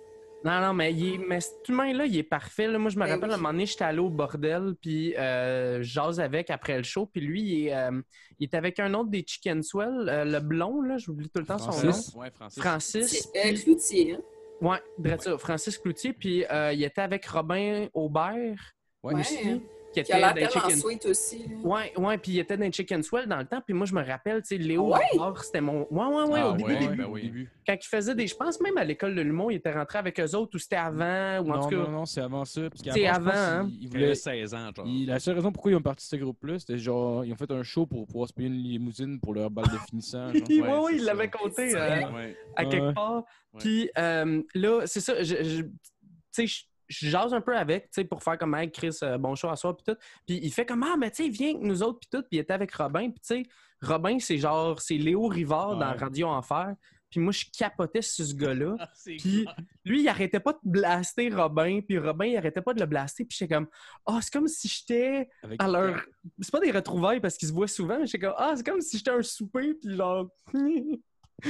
Non, 0.45 0.61
non, 0.61 0.73
mais, 0.73 0.93
il 0.93 1.15
est- 1.15 1.17
mais 1.17 1.41
cet 1.41 1.67
humain-là, 1.67 2.05
il 2.05 2.17
est 2.17 2.23
parfait. 2.23 2.67
là. 2.67 2.77
Moi, 2.79 2.89
je 2.89 2.97
me 2.97 3.03
Ben 3.03 3.11
rappelle, 3.11 3.29
oui. 3.29 3.33
à 3.33 3.35
un 3.35 3.37
moment 3.39 3.51
donné, 3.51 3.65
j'étais 3.65 3.83
allé 3.83 3.99
au 3.99 4.09
bordel, 4.09 4.73
puis 4.81 5.13
euh, 5.17 5.79
je 5.83 5.83
jase 5.93 6.19
avec 6.21 6.49
après 6.49 6.77
le 6.77 6.83
show, 6.83 7.05
puis 7.05 7.19
lui, 7.21 7.41
il 7.41 7.67
est, 7.67 7.75
euh, 7.75 8.01
il 8.39 8.43
est 8.45 8.53
avec 8.53 8.79
un 8.79 8.93
autre 8.93 9.09
des 9.09 9.23
Chicken 9.27 9.61
Swell, 9.63 10.07
euh, 10.07 10.23
le 10.23 10.39
blond, 10.39 10.81
là, 10.81 10.97
j'oublie 10.97 11.29
tout 11.29 11.39
le 11.41 11.45
temps 11.45 11.57
son 11.57 11.67
nom. 11.71 11.91
Francis. 11.91 12.15
Ouais, 12.15 12.31
Francis. 12.55 13.29
Euh, 13.35 13.53
Cloutier, 13.63 14.13
hein? 14.13 14.21
Ouais, 14.61 14.79
Francis 15.37 15.77
Cloutier, 15.77 16.13
puis 16.13 16.45
euh, 16.51 16.71
il 16.73 16.83
était 16.83 17.01
avec 17.01 17.25
Robin 17.25 17.87
Aubert 17.93 18.75
Ouais, 19.03 19.13
Ouais. 19.13 19.21
aussi, 19.21 19.61
qui 19.93 20.03
Qui 20.03 20.11
a 20.13 20.17
était 20.17 20.19
l'air 20.19 20.33
tellement 20.33 20.49
Chicken 20.67 20.77
sweet 20.79 21.05
aussi. 21.07 21.45
Ouais, 21.63 21.91
ouais, 21.97 22.17
puis 22.19 22.33
il 22.33 22.39
était 22.39 22.57
dans 22.57 22.71
Chicken 22.71 23.01
Swell 23.01 23.27
dans 23.27 23.37
le 23.37 23.45
temps, 23.45 23.59
puis 23.65 23.73
moi, 23.73 23.87
je 23.87 23.93
me 23.95 24.03
rappelle, 24.05 24.41
tu 24.43 24.49
sais, 24.49 24.57
Léo 24.57 24.93
Ah 24.93 24.99
ouais? 24.99 25.31
C'était 25.41 25.61
mon. 25.61 25.87
Ouais, 25.89 26.05
ouais, 26.05 26.23
ouais, 26.31 26.39
Ah 26.43 26.49
au 26.49 26.53
début, 26.53 26.71
ouais, 26.73 26.79
début. 26.79 26.95
ben 26.97 27.07
oui. 27.09 27.21
début. 27.23 27.51
Quand 27.65 27.73
il 27.73 27.87
faisait 27.87 28.13
des. 28.15 28.27
Je 28.27 28.35
pense 28.35 28.59
même 28.61 28.77
à 28.77 28.83
l'école 28.83 29.15
de 29.15 29.21
l'humour, 29.21 29.51
il 29.51 29.55
était 29.55 29.71
rentré 29.71 29.97
avec 29.97 30.19
eux 30.19 30.35
autres, 30.35 30.55
ou 30.55 30.59
c'était 30.59 30.75
avant, 30.75 31.39
ou 31.39 31.51
en 31.51 31.57
non, 31.57 31.61
tout 31.63 31.69
cas. 31.69 31.75
non, 31.77 31.89
non, 31.91 32.05
c'est 32.05 32.21
avant 32.21 32.45
ça. 32.45 32.69
parce 32.69 32.81
qu'avant, 32.83 32.95
C'est 32.95 33.07
avant, 33.07 33.31
hein. 33.33 33.69
Il 33.81 33.95
avait 34.03 34.15
16 34.15 34.53
ans, 34.53 34.69
genre. 34.75 34.85
la 35.07 35.19
seule 35.19 35.35
raison 35.35 35.51
pourquoi 35.51 35.71
ils 35.71 35.75
ont 35.75 35.81
parti 35.81 36.05
de 36.05 36.17
ce 36.17 36.21
groupe-là, 36.23 36.59
c'était 36.59 36.77
genre, 36.77 37.25
ils 37.25 37.33
ont 37.33 37.37
fait 37.37 37.49
un 37.51 37.63
show 37.63 37.85
pour 37.87 38.05
pouvoir 38.05 38.27
se 38.27 38.33
payer 38.33 38.47
une 38.49 38.61
limousine 38.61 39.19
pour 39.19 39.33
leur 39.33 39.49
balle 39.49 39.65
de 39.65 39.77
finissant. 39.89 40.31
genre. 40.33 40.43
Oui, 40.49 40.61
Ouais, 40.61 40.67
oui, 40.77 40.91
c'est 40.91 40.95
il 40.97 41.03
l'avait 41.05 41.29
compté 41.29 41.75
euh. 41.75 42.11
Ouais. 42.11 42.37
à 42.55 42.65
quelque 42.65 42.85
Ouais. 42.87 42.93
part. 42.93 43.23
Ouais. 43.53 43.59
Puis 43.59 43.89
euh, 43.97 44.41
là, 44.53 44.81
c'est 44.85 44.99
ça, 45.01 45.23
je, 45.23 45.35
je- 45.43 45.61
tu 46.31 46.47
sais, 46.47 46.65
je, 46.89 47.07
jase 47.07 47.33
un 47.33 47.41
peu 47.41 47.55
avec, 47.55 47.85
tu 47.85 48.01
sais, 48.01 48.03
pour 48.03 48.21
faire 48.21 48.37
comme, 48.37 48.55
hey, 48.55 48.69
Chris, 48.71 48.97
euh, 49.03 49.17
bon 49.17 49.35
show 49.35 49.49
à 49.49 49.55
soir, 49.55 49.75
puis 49.75 49.85
tout. 49.93 49.99
Puis 50.27 50.39
il 50.41 50.51
fait 50.51 50.65
comme, 50.65 50.83
ah, 50.83 50.95
mais 50.97 51.11
tu 51.11 51.23
sais, 51.23 51.29
viens 51.29 51.51
avec 51.51 51.61
nous 51.61 51.83
autres, 51.83 51.99
puis 51.99 52.09
tout. 52.11 52.21
Puis 52.21 52.37
il 52.37 52.39
était 52.39 52.53
avec 52.53 52.73
Robin, 52.73 53.09
puis 53.11 53.21
tu 53.21 53.43
sais, 53.43 53.43
Robin, 53.81 54.17
c'est 54.19 54.37
genre, 54.37 54.79
c'est 54.81 54.97
Léo 54.97 55.27
Rivard 55.27 55.77
dans. 55.77 55.95
Radio 55.95 56.27
Enfer. 56.27 56.75
Puis 57.09 57.19
moi, 57.19 57.31
je 57.31 57.45
capotais 57.57 58.03
sur 58.03 58.25
ce 58.25 58.35
gars-là. 58.35 58.75
Ah, 58.79 58.87
Puis 59.05 59.45
lui, 59.85 60.01
il 60.01 60.07
arrêtait 60.07 60.39
pas 60.39 60.53
de 60.53 60.59
blaster 60.63 61.29
Robin, 61.29 61.81
puis 61.81 61.97
Robin, 61.97 62.25
il 62.25 62.37
arrêtait 62.37 62.61
pas 62.61 62.73
de 62.73 62.79
le 62.79 62.85
blaster. 62.85 63.25
Puis 63.25 63.37
j'étais 63.39 63.55
comme, 63.55 63.67
ah, 64.05 64.19
c'est 64.21 64.31
comme 64.31 64.47
si 64.47 64.67
j'étais 64.67 65.29
Avec- 65.41 65.63
à 65.63 65.67
leur. 65.67 66.05
C'est 66.39 66.51
pas 66.51 66.59
des 66.59 66.71
retrouvailles 66.71 67.19
parce 67.19 67.37
qu'ils 67.37 67.47
se 67.47 67.53
voient 67.53 67.67
souvent, 67.67 67.97
mais 67.99 68.05
j'étais 68.05 68.19
comme, 68.19 68.35
ah, 68.37 68.53
c'est 68.55 68.65
comme 68.65 68.81
si 68.81 68.97
j'étais 68.97 69.11
un 69.11 69.23
souper, 69.23 69.73
puis 69.73 69.95
genre. 69.95 70.29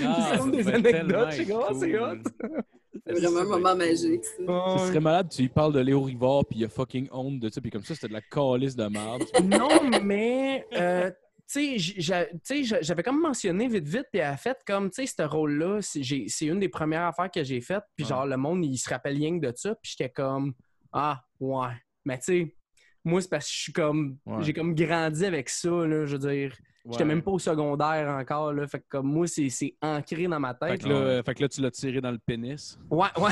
Ah, 0.06 0.30
c'est 0.34 0.38
comme 0.38 0.52
des 0.52 0.68
anecdotes. 0.68 1.32
J'étais 1.32 1.52
comme, 1.52 1.64
ah, 1.68 1.74
c'est 1.74 2.00
hot. 2.00 2.18
C'est 3.06 3.14
vraiment 3.14 3.40
un 3.40 3.44
moment 3.58 3.76
magique, 3.76 4.24
ça. 4.26 4.78
Ce 4.78 4.88
serait 4.88 5.00
malade, 5.00 5.30
tu 5.30 5.44
lui 5.44 5.50
parles 5.50 5.74
de 5.74 5.80
Léo 5.80 6.02
Rivard, 6.02 6.46
puis 6.46 6.60
il 6.60 6.66
a 6.66 6.70
fucking 6.70 7.08
honte 7.12 7.40
de 7.40 7.50
ça, 7.50 7.62
puis 7.62 7.70
comme 7.72 7.84
ça, 7.84 7.94
c'était 7.96 8.08
de 8.08 8.14
la 8.14 8.22
calice 8.22 8.76
de 8.76 8.86
merde. 8.88 9.24
Non, 9.44 10.02
mais 10.04 10.66
euh, 10.74 11.12
tu 11.52 11.80
sais, 11.80 12.64
j'avais 12.82 13.04
comme 13.04 13.20
mentionné 13.22 13.68
vite 13.68 13.88
vite, 13.88 14.06
puis 14.12 14.22
elle 14.22 14.28
a 14.28 14.38
fait 14.38 14.58
comme, 14.66 14.90
tu 14.90 15.06
sais, 15.06 15.14
ce 15.18 15.24
rôle-là, 15.28 15.80
c'est 15.82 16.46
une 16.46 16.60
des 16.60 16.70
premières 16.70 17.04
affaires 17.08 17.32
que 17.32 17.44
j'ai 17.44 17.62
faites, 17.62 17.84
puis 17.96 18.06
Ouais. 18.06 18.10
genre, 18.10 18.26
le 18.26 18.38
monde, 18.38 18.66
il 18.66 18.78
se 18.78 18.90
rappelle 18.90 19.16
rien 19.18 19.40
que 19.40 19.46
de 19.48 19.54
ça, 19.56 19.76
puis 19.76 19.94
j'étais 19.98 20.10
comme, 20.12 20.54
ah, 20.92 21.22
ouais. 21.40 21.70
Mais 22.06 22.18
tu 22.18 22.24
sais, 22.26 22.56
moi, 23.04 23.22
c'est 23.22 23.30
parce 23.30 23.46
que 23.46 23.52
je 23.54 23.58
suis 23.62 23.74
comme, 23.74 24.18
Ouais. 24.26 24.44
j'ai 24.44 24.54
comme 24.54 24.76
grandi 24.76 25.26
avec 25.26 25.50
ça, 25.50 25.70
là, 25.70 26.06
je 26.06 26.16
veux 26.18 26.30
dire. 26.30 26.54
J'étais 26.92 27.06
même 27.06 27.22
pas 27.22 27.32
au 27.32 27.38
secondaire 27.40 28.10
encore, 28.20 28.52
là, 28.54 28.66
fait 28.68 28.80
que 28.80 28.86
comme 28.90 29.06
moi, 29.08 29.28
c'est 29.28 29.50
c'est 29.50 29.76
ancré 29.82 30.28
dans 30.28 30.40
ma 30.40 30.56
Fait 30.56 30.70
tête. 30.72 30.84
que, 30.84 30.90
là, 30.90 30.96
euh, 30.96 31.24
fait 31.24 31.36
que 31.36 31.42
là, 31.44 31.50
tu 31.50 31.62
l'as 31.62 31.70
tiré 31.72 32.02
dans 32.02 32.10
le 32.10 32.18
pénis. 32.18 32.80
Ouais, 32.90 33.08
ouais. 33.18 33.30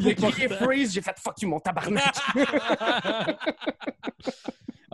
Il 0.00 0.08
a 0.08 0.14
crié 0.14 0.48
freeze, 0.48 0.92
j'ai 0.92 1.00
fait 1.00 1.18
fuck 1.18 1.40
you, 1.40 1.48
mon 1.48 1.60
tabarnak. 1.60 2.14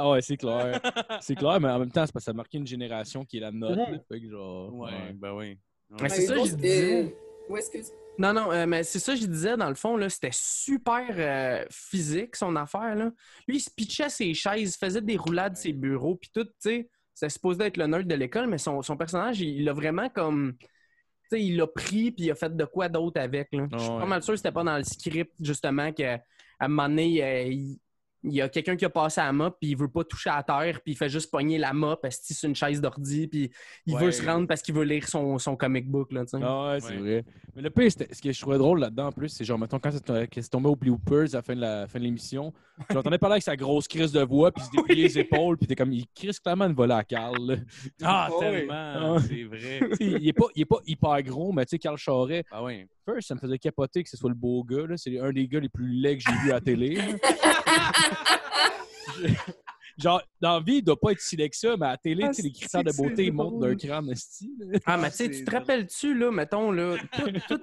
Ah 0.00 0.10
ouais, 0.10 0.22
c'est 0.22 0.36
clair. 0.36 0.80
C'est 1.20 1.34
clair, 1.34 1.60
mais 1.60 1.68
en 1.68 1.80
même 1.80 1.90
temps, 1.90 2.06
c'est 2.06 2.12
parce 2.12 2.22
que 2.24 2.26
ça 2.26 2.30
a 2.30 2.34
marqué 2.34 2.56
une 2.58 2.66
génération 2.68 3.24
qui 3.24 3.38
est 3.38 3.40
la 3.40 3.50
nôtre. 3.50 3.80
Fait 4.08 4.20
que 4.20 4.30
genre, 4.30 4.72
Ouais, 4.72 4.90
ouais. 4.92 5.12
ben 5.12 5.32
oui. 5.32 5.58
Mais 6.00 6.08
c'est 6.08 6.26
ça, 6.26 6.36
je 6.36 6.54
disais. 6.54 7.16
Excuse. 7.56 7.90
Non, 8.18 8.32
non, 8.32 8.50
euh, 8.52 8.66
mais 8.66 8.82
c'est 8.82 8.98
ça 8.98 9.14
que 9.14 9.20
je 9.20 9.26
disais, 9.26 9.56
dans 9.56 9.68
le 9.68 9.76
fond, 9.76 9.96
là, 9.96 10.08
c'était 10.08 10.30
super 10.32 11.06
euh, 11.10 11.64
physique, 11.70 12.34
son 12.34 12.56
affaire. 12.56 12.96
Là. 12.96 13.12
Lui, 13.46 13.56
il 13.58 13.60
se 13.60 13.70
pitchait 13.70 14.08
ses 14.08 14.34
chaises, 14.34 14.76
faisait 14.76 15.00
des 15.00 15.16
roulades 15.16 15.56
ses 15.56 15.72
bureaux, 15.72 16.16
puis 16.16 16.30
tout, 16.34 16.44
tu 16.44 16.50
sais, 16.58 16.90
c'était 17.14 17.30
supposé 17.30 17.64
être 17.64 17.76
le 17.76 17.86
nerd 17.86 18.06
de 18.08 18.14
l'école, 18.16 18.48
mais 18.48 18.58
son, 18.58 18.82
son 18.82 18.96
personnage, 18.96 19.40
il 19.40 19.64
l'a 19.64 19.72
vraiment 19.72 20.08
comme... 20.08 20.54
Tu 20.58 21.36
sais, 21.36 21.44
il 21.44 21.56
l'a 21.56 21.66
pris, 21.66 22.10
puis 22.10 22.24
il 22.24 22.30
a 22.30 22.34
fait 22.34 22.56
de 22.56 22.64
quoi 22.64 22.88
d'autre 22.88 23.20
avec. 23.20 23.48
Là. 23.52 23.68
Je 23.72 23.78
suis 23.78 23.88
Ouais. 23.90 23.98
pas 24.00 24.06
mal 24.06 24.22
sûr 24.22 24.32
que 24.32 24.38
c'était 24.38 24.50
pas 24.52 24.64
dans 24.64 24.76
le 24.78 24.84
script, 24.84 25.32
justement, 25.40 25.92
qu'à 25.92 26.20
un 26.58 26.68
moment 26.68 26.88
donné, 26.88 27.22
euh, 27.22 27.42
il, 27.44 27.78
il 28.24 28.32
y 28.34 28.40
a 28.42 28.48
quelqu'un 28.48 28.76
qui 28.76 28.84
a 28.84 28.90
passé 28.90 29.20
à 29.20 29.26
la 29.26 29.32
mop, 29.32 29.56
puis 29.60 29.70
il 29.70 29.76
veut 29.76 29.88
pas 29.88 30.02
toucher 30.04 30.30
à 30.30 30.42
terre, 30.42 30.80
puis 30.82 30.92
il 30.92 30.96
fait 30.96 31.08
juste 31.08 31.30
pogner 31.30 31.56
la 31.58 31.72
mop 31.72 32.00
parce 32.02 32.16
que 32.18 32.22
c'est 32.34 32.46
une 32.46 32.54
chaise 32.54 32.80
d'ordi, 32.80 33.26
puis 33.28 33.50
il 33.86 33.94
Ouais. 33.94 34.04
veut 34.06 34.12
se 34.12 34.24
rendre 34.24 34.46
parce 34.46 34.60
qu'il 34.62 34.74
veut 34.74 34.84
lire 34.84 35.06
son, 35.08 35.38
son 35.38 35.56
comic 35.56 35.88
book, 35.88 36.10
là, 36.12 36.24
tu 36.24 36.30
sais. 36.38 36.38
Ah 36.42 36.72
ouais, 36.72 36.80
c'est 36.80 36.94
Ouais. 36.94 36.98
vrai. 36.98 37.24
Mais 37.54 37.62
le 37.62 37.70
pire, 37.70 37.90
ce 37.92 38.20
que 38.22 38.32
je 38.32 38.40
trouvais 38.40 38.58
drôle 38.58 38.80
là-dedans, 38.80 39.06
en 39.06 39.12
plus, 39.12 39.28
c'est 39.28 39.44
genre, 39.44 39.58
mettons, 39.58 39.78
quand 39.78 39.90
c'est 39.92 40.04
tombé- 40.04 40.28
c'est 40.32 40.50
tombé 40.50 40.68
au 40.68 40.76
bloopers 40.76 41.34
à 41.34 41.38
la 41.38 41.42
fin 41.42 41.54
de 41.54 41.60
la 41.60 41.86
fin 41.88 41.98
de 41.98 42.04
l'émission, 42.04 42.52
j'entendais 42.90 43.18
parler 43.18 43.34
avec 43.34 43.42
sa 43.44 43.56
grosse 43.56 43.86
crise 43.88 44.12
de 44.12 44.20
voix, 44.22 44.50
puis 44.52 44.62
il 44.62 44.66
se 44.66 44.70
dépliait 44.96 45.02
les 45.08 45.18
épaules, 45.18 45.56
puis 45.56 45.66
t'es 45.66 45.74
comme, 45.76 45.92
il 45.92 46.06
crise 46.14 46.38
clairement 46.40 46.66
une 46.66 46.74
volée 46.74 46.94
à 46.94 47.04
Carl. 47.04 47.36
là. 47.46 47.56
Ah, 48.02 48.28
Oh, 48.30 48.38
oui. 48.40 48.46
tellement! 48.46 48.72
Ah. 48.74 49.16
C'est 49.26 49.44
vrai. 49.44 49.80
Il, 50.00 50.28
est 50.28 50.32
pas, 50.32 50.46
il 50.54 50.62
est 50.62 50.66
pas 50.66 50.78
hyper 50.86 51.22
gros, 51.22 51.52
mais 51.52 51.64
tu 51.66 51.70
sais, 51.70 51.78
Carl 51.78 51.96
Charret, 51.96 52.44
Ah 52.50 52.62
oui. 52.64 52.86
first, 53.04 53.28
ça 53.28 53.34
me 53.34 53.40
faisait 53.40 53.58
capoter 53.58 54.02
que 54.02 54.08
ce 54.10 54.16
soit 54.16 54.30
le 54.30 54.34
beau 54.36 54.62
gars. 54.64 54.86
là. 54.86 54.96
C'est 54.96 55.18
un 55.18 55.32
des 55.32 55.46
gars 55.48 55.60
les 55.60 55.68
plus 55.68 55.88
laids 55.88 56.16
que 56.18 56.24
j'ai 56.26 56.36
vu 56.44 56.50
à 56.50 56.54
la 56.54 56.60
télé. 56.60 56.98
Genre, 59.98 60.22
dans 60.40 60.54
la 60.54 60.60
vie, 60.60 60.76
il 60.76 60.82
doit 60.82 60.98
pas 60.98 61.10
être 61.10 61.20
si 61.20 61.36
laid 61.36 61.50
que 61.50 61.56
ça, 61.56 61.76
mais 61.76 61.86
à 61.86 61.90
la 61.90 61.96
télé, 61.96 62.22
Ah, 62.24 62.28
les 62.28 62.34
c'est 62.34 62.50
critères 62.52 62.84
de 62.84 62.92
beauté, 62.96 63.24
ils 63.26 63.32
montent 63.32 63.58
d'un 63.58 63.74
crâne 63.74 64.08
esti, 64.10 64.48
là. 64.56 64.78
Ah, 64.86 64.96
mais 64.96 65.10
tu 65.10 65.16
sais, 65.16 65.30
tu 65.30 65.44
te 65.44 65.50
rappelles-tu, 65.50 66.16
là, 66.16 66.30
mettons, 66.30 66.70
là, 66.70 66.96
tout, 67.12 67.30
tout- 67.48 67.60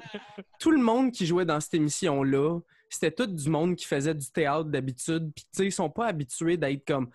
tout 0.60 0.72
le 0.72 0.82
monde 0.82 1.12
qui 1.14 1.26
jouait 1.26 1.46
dans 1.46 1.62
cette 1.62 1.76
émission-là, 1.76 2.60
c'était 2.90 3.12
tout 3.12 3.26
du 3.28 3.50
monde 3.50 3.76
qui 3.78 3.86
faisait 3.86 4.14
du 4.14 4.30
théâtre 4.32 4.66
d'habitude, 4.66 5.32
puis 5.34 5.46
tu 5.46 5.50
sais, 5.54 5.66
ils 5.68 5.72
sont 5.72 5.90
pas 5.90 6.08
habitués 6.08 6.58
d'être 6.58 6.86
comme... 6.86 7.10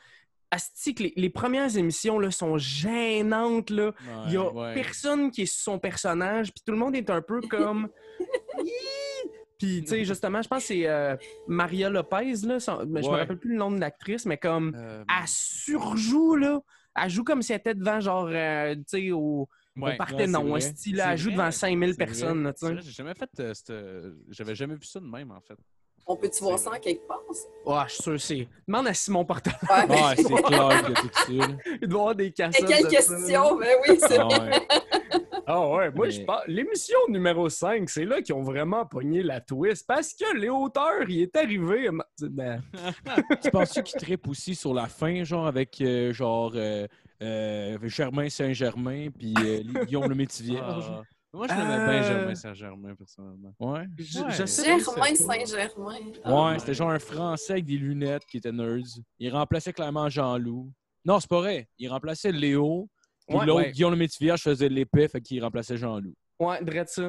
Asti, 0.52 0.94
que 0.96 1.04
les, 1.04 1.12
les 1.16 1.30
premières 1.30 1.76
émissions, 1.76 2.18
là, 2.18 2.30
sont 2.30 2.56
gênantes, 2.58 3.70
là. 3.70 3.92
Il 4.26 4.32
y 4.32 4.36
a 4.36 4.50
ouais. 4.50 4.74
personne 4.74 5.30
qui 5.30 5.42
est 5.42 5.46
sur 5.46 5.72
son 5.74 5.78
personnage, 5.78 6.50
puis 6.52 6.62
tout 6.66 6.72
le 6.72 6.78
monde 6.78 6.96
est 6.96 7.10
un 7.10 7.20
peu 7.20 7.40
comme... 7.42 7.88
Puis, 9.60 9.82
tu 9.82 9.88
sais, 9.88 10.04
justement, 10.04 10.40
je 10.42 10.48
pense 10.48 10.62
que 10.62 10.68
c'est 10.68 10.88
euh, 10.88 11.16
Maria 11.46 11.88
Lopez, 11.90 12.32
là, 12.46 12.58
son- 12.58 12.84
mais 12.88 13.02
je 13.02 13.08
me 13.10 13.14
rappelle 13.16 13.38
plus 13.38 13.50
le 13.52 13.58
nom 13.58 13.70
de 13.70 13.78
l'actrice, 13.78 14.24
mais 14.26 14.38
comme... 14.38 14.72
Euh, 14.74 15.04
Elle 15.08 15.28
surjoue, 15.28 16.34
là. 16.36 16.60
Elle 17.00 17.10
joue 17.10 17.22
comme 17.24 17.42
si 17.42 17.52
elle 17.52 17.58
était 17.60 17.74
devant, 17.74 18.00
genre, 18.00 18.28
euh, 18.32 18.74
tu 18.74 18.82
sais, 18.86 19.10
au, 19.12 19.48
ouais. 19.76 19.94
au 19.94 19.96
Parthénon, 19.96 20.56
esti, 20.56 20.92
là. 20.92 21.12
Elle 21.12 21.18
joue 21.18 21.28
vrai, 21.30 21.36
devant 21.36 21.50
5000 21.50 21.88
c'est 21.90 21.96
vrai. 21.96 22.06
personnes, 22.06 22.42
là, 22.42 22.52
tu 22.52 22.66
sais. 22.66 22.76
J'ai 22.80 22.90
jamais 22.90 23.14
fait. 23.14 23.30
euh, 23.38 23.54
cette- 23.54 23.72
J'avais 24.30 24.54
jamais 24.54 24.74
vu 24.74 24.84
ça 24.84 24.98
de 24.98 25.06
même, 25.06 25.30
en 25.30 25.40
fait. 25.40 25.54
On 26.06 26.16
peut-tu 26.16 26.42
voir 26.42 26.58
ça 26.58 26.70
en 26.70 26.78
quelque 26.80 27.06
part? 27.06 27.20
Ouais, 27.66 27.82
je 27.86 27.92
suis 27.94 28.02
sûr 28.02 28.20
c'est. 28.20 28.48
Demande 28.66 28.88
à 28.88 28.94
Simon 28.94 29.24
Portal. 29.24 29.52
Ouais, 29.62 29.86
Ouais, 29.94 30.16
c'est 30.16 30.42
clair 30.42 30.82
que 30.86 30.92
tout 31.00 31.10
ça. 31.12 31.24
Il 31.82 31.88
doit 31.88 31.98
y 31.98 32.00
avoir 32.00 32.14
des 32.16 32.24
Et 32.24 32.32
cassettes. 32.32 32.68
ça, 32.68 32.88
question? 32.88 33.56
Ben 33.58 33.68
oui, 33.86 33.98
c'est 34.00 34.18
Ah 34.18 34.24
vrai. 34.24 34.66
Ah 35.46 35.68
ouais, 35.68 35.90
moi 35.90 36.06
Mais- 36.06 36.10
je 36.12 36.24
pense. 36.24 36.40
L'émission 36.46 36.98
numéro 37.08 37.48
5, 37.48 37.88
c'est 37.88 38.04
là 38.04 38.20
qu'ils 38.22 38.34
ont 38.34 38.42
vraiment 38.42 38.84
pogné 38.86 39.22
la 39.22 39.40
twist. 39.40 39.86
Parce 39.86 40.12
que 40.14 40.36
les 40.36 40.48
auteurs, 40.48 41.08
il 41.08 41.22
est 41.22 41.36
arrivé. 41.36 41.88
Ben, 42.22 42.62
Tu 43.42 43.50
penses-tu 43.50 43.82
qu'il 43.82 44.00
trippe 44.00 44.28
aussi 44.28 44.54
sur 44.54 44.74
la 44.74 44.86
fin, 44.86 45.24
genre 45.24 45.46
avec 45.46 45.80
euh, 45.80 46.12
genre 46.12 46.52
euh, 46.54 46.86
euh, 47.22 47.78
Germain 47.84 48.28
Saint-Germain 48.28 49.08
puis 49.16 49.34
euh, 49.44 49.84
Guillaume 49.84 50.08
le 50.08 50.14
Métivier? 50.14 50.58
Ah. 50.62 51.02
Moi, 51.32 51.46
je 51.48 51.54
l'aimais 51.54 51.86
bien, 51.86 52.02
Germain 52.02 52.34
Saint-Germain, 52.34 52.94
personnellement. 52.96 53.54
Ouais. 53.60 53.86
je, 53.98 54.18
Ouais. 54.18 54.30
je 54.32 54.46
sais 54.46 54.64
Germain. 54.64 55.14
Saint-Germain. 55.14 55.94
Ouais, 55.96 56.24
Ah. 56.24 56.56
c'était 56.58 56.74
genre 56.74 56.90
un 56.90 56.98
Français 56.98 57.52
avec 57.52 57.66
des 57.66 57.76
lunettes 57.76 58.26
qui 58.26 58.38
était 58.38 58.50
nerds. 58.50 58.98
Il 59.20 59.32
remplaçait 59.32 59.72
clairement 59.72 60.08
Jean-Loup. 60.08 60.72
Non, 61.04 61.20
c'est 61.20 61.30
pas 61.30 61.38
vrai. 61.40 61.68
Il 61.78 61.88
remplaçait 61.88 62.32
Léo. 62.32 62.88
Puis 63.30 63.38
Ouais, 63.38 63.46
l'autre, 63.46 63.60
ouais. 63.62 63.70
Guillaume 63.72 63.92
le 63.92 63.96
Métivier, 63.96 64.34
je 64.36 64.42
faisais 64.42 64.68
l'épée, 64.68 65.06
fait 65.08 65.20
qu'il 65.20 65.42
remplaçait 65.42 65.76
Jean-Loup. 65.76 66.12
Ouais, 66.40 66.62
drette 66.62 66.88
ça. 66.88 67.02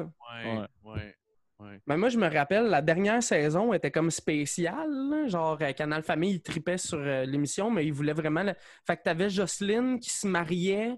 Ouais, 0.44 0.58
ouais. 0.84 1.14
ouais. 1.58 1.80
Mais 1.86 1.96
moi, 1.96 2.08
je 2.08 2.18
me 2.18 2.28
rappelle, 2.32 2.64
la 2.66 2.80
dernière 2.82 3.22
saison 3.22 3.72
était 3.72 3.90
comme 3.90 4.10
spéciale. 4.10 4.88
là. 4.90 5.26
Genre, 5.28 5.58
euh, 5.60 5.72
Canal 5.72 6.02
Famille, 6.02 6.34
il 6.34 6.40
tripait 6.42 6.78
sur 6.78 6.98
euh, 6.98 7.24
l'émission, 7.24 7.70
mais 7.70 7.84
il 7.86 7.92
voulait 7.92 8.12
vraiment. 8.12 8.42
le- 8.42 8.54
Fait 8.86 8.96
que 8.96 9.02
t'avais 9.02 9.30
Jocelyne 9.30 9.98
qui 10.00 10.10
se 10.10 10.26
mariait 10.26 10.94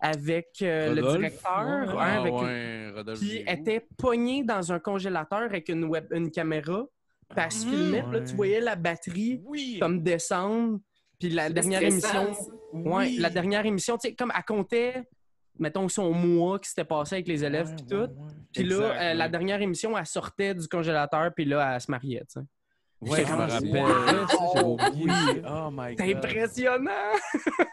avec 0.00 0.48
euh, 0.62 0.94
le 0.94 1.02
directeur. 1.02 1.88
ouais. 1.88 1.94
Ah 1.98 2.20
avec 2.20 2.32
ouais, 2.34 2.92
Giroux. 3.16 3.42
elle 3.46 3.58
était 3.60 3.86
pognée 3.98 4.44
dans 4.44 4.72
un 4.72 4.78
congélateur 4.78 5.40
avec 5.42 5.68
une, 5.68 5.84
web, 5.84 6.06
une 6.10 6.30
caméra. 6.30 6.84
Puis 7.30 7.38
elle 7.42 7.52
se 7.52 7.66
Ah, 7.66 7.70
filmait, 7.70 8.04
là, 8.12 8.20
tu 8.20 8.34
voyais 8.34 8.60
la 8.60 8.76
batterie 8.76 9.40
Oui! 9.44 9.78
comme 9.80 10.02
descendre. 10.02 10.78
Puis 11.18 11.30
la 11.30 11.50
dernière 11.50 11.82
émission. 11.82 12.32
Ouais, 12.72 13.06
Oui. 13.06 13.16
la 13.18 13.30
dernière 13.30 13.64
émission, 13.66 13.96
tu 13.96 14.08
sais, 14.08 14.14
comme 14.14 14.32
elle 14.36 14.44
comptait, 14.44 15.08
mettons, 15.58 15.88
son 15.88 16.12
mois 16.12 16.58
qui 16.58 16.68
s'était 16.68 16.84
passé 16.84 17.16
avec 17.16 17.28
les 17.28 17.44
élèves, 17.44 17.74
puis 17.76 17.86
tout. 17.86 18.08
Puis 18.52 18.64
là, 18.64 18.76
euh, 19.10 19.14
la 19.14 19.28
dernière 19.28 19.60
émission, 19.62 19.96
elle 19.96 20.06
sortait 20.06 20.54
du 20.54 20.66
congélateur, 20.68 21.32
puis 21.34 21.44
là, 21.44 21.74
elle 21.74 21.80
se 21.80 21.90
mariait, 21.90 22.24
tu 22.28 22.40
sais. 22.40 22.46
Ouais, 23.00 23.24
je 23.26 23.32
me 23.32 23.36
rappelle. 23.36 24.26
c'est 24.54 24.64
oublié 24.64 25.04
Oui, 25.04 25.42
oh 25.46 25.68
my 25.70 25.94
C'est 25.96 26.06
god. 26.06 26.16
impressionnant! 26.16 26.90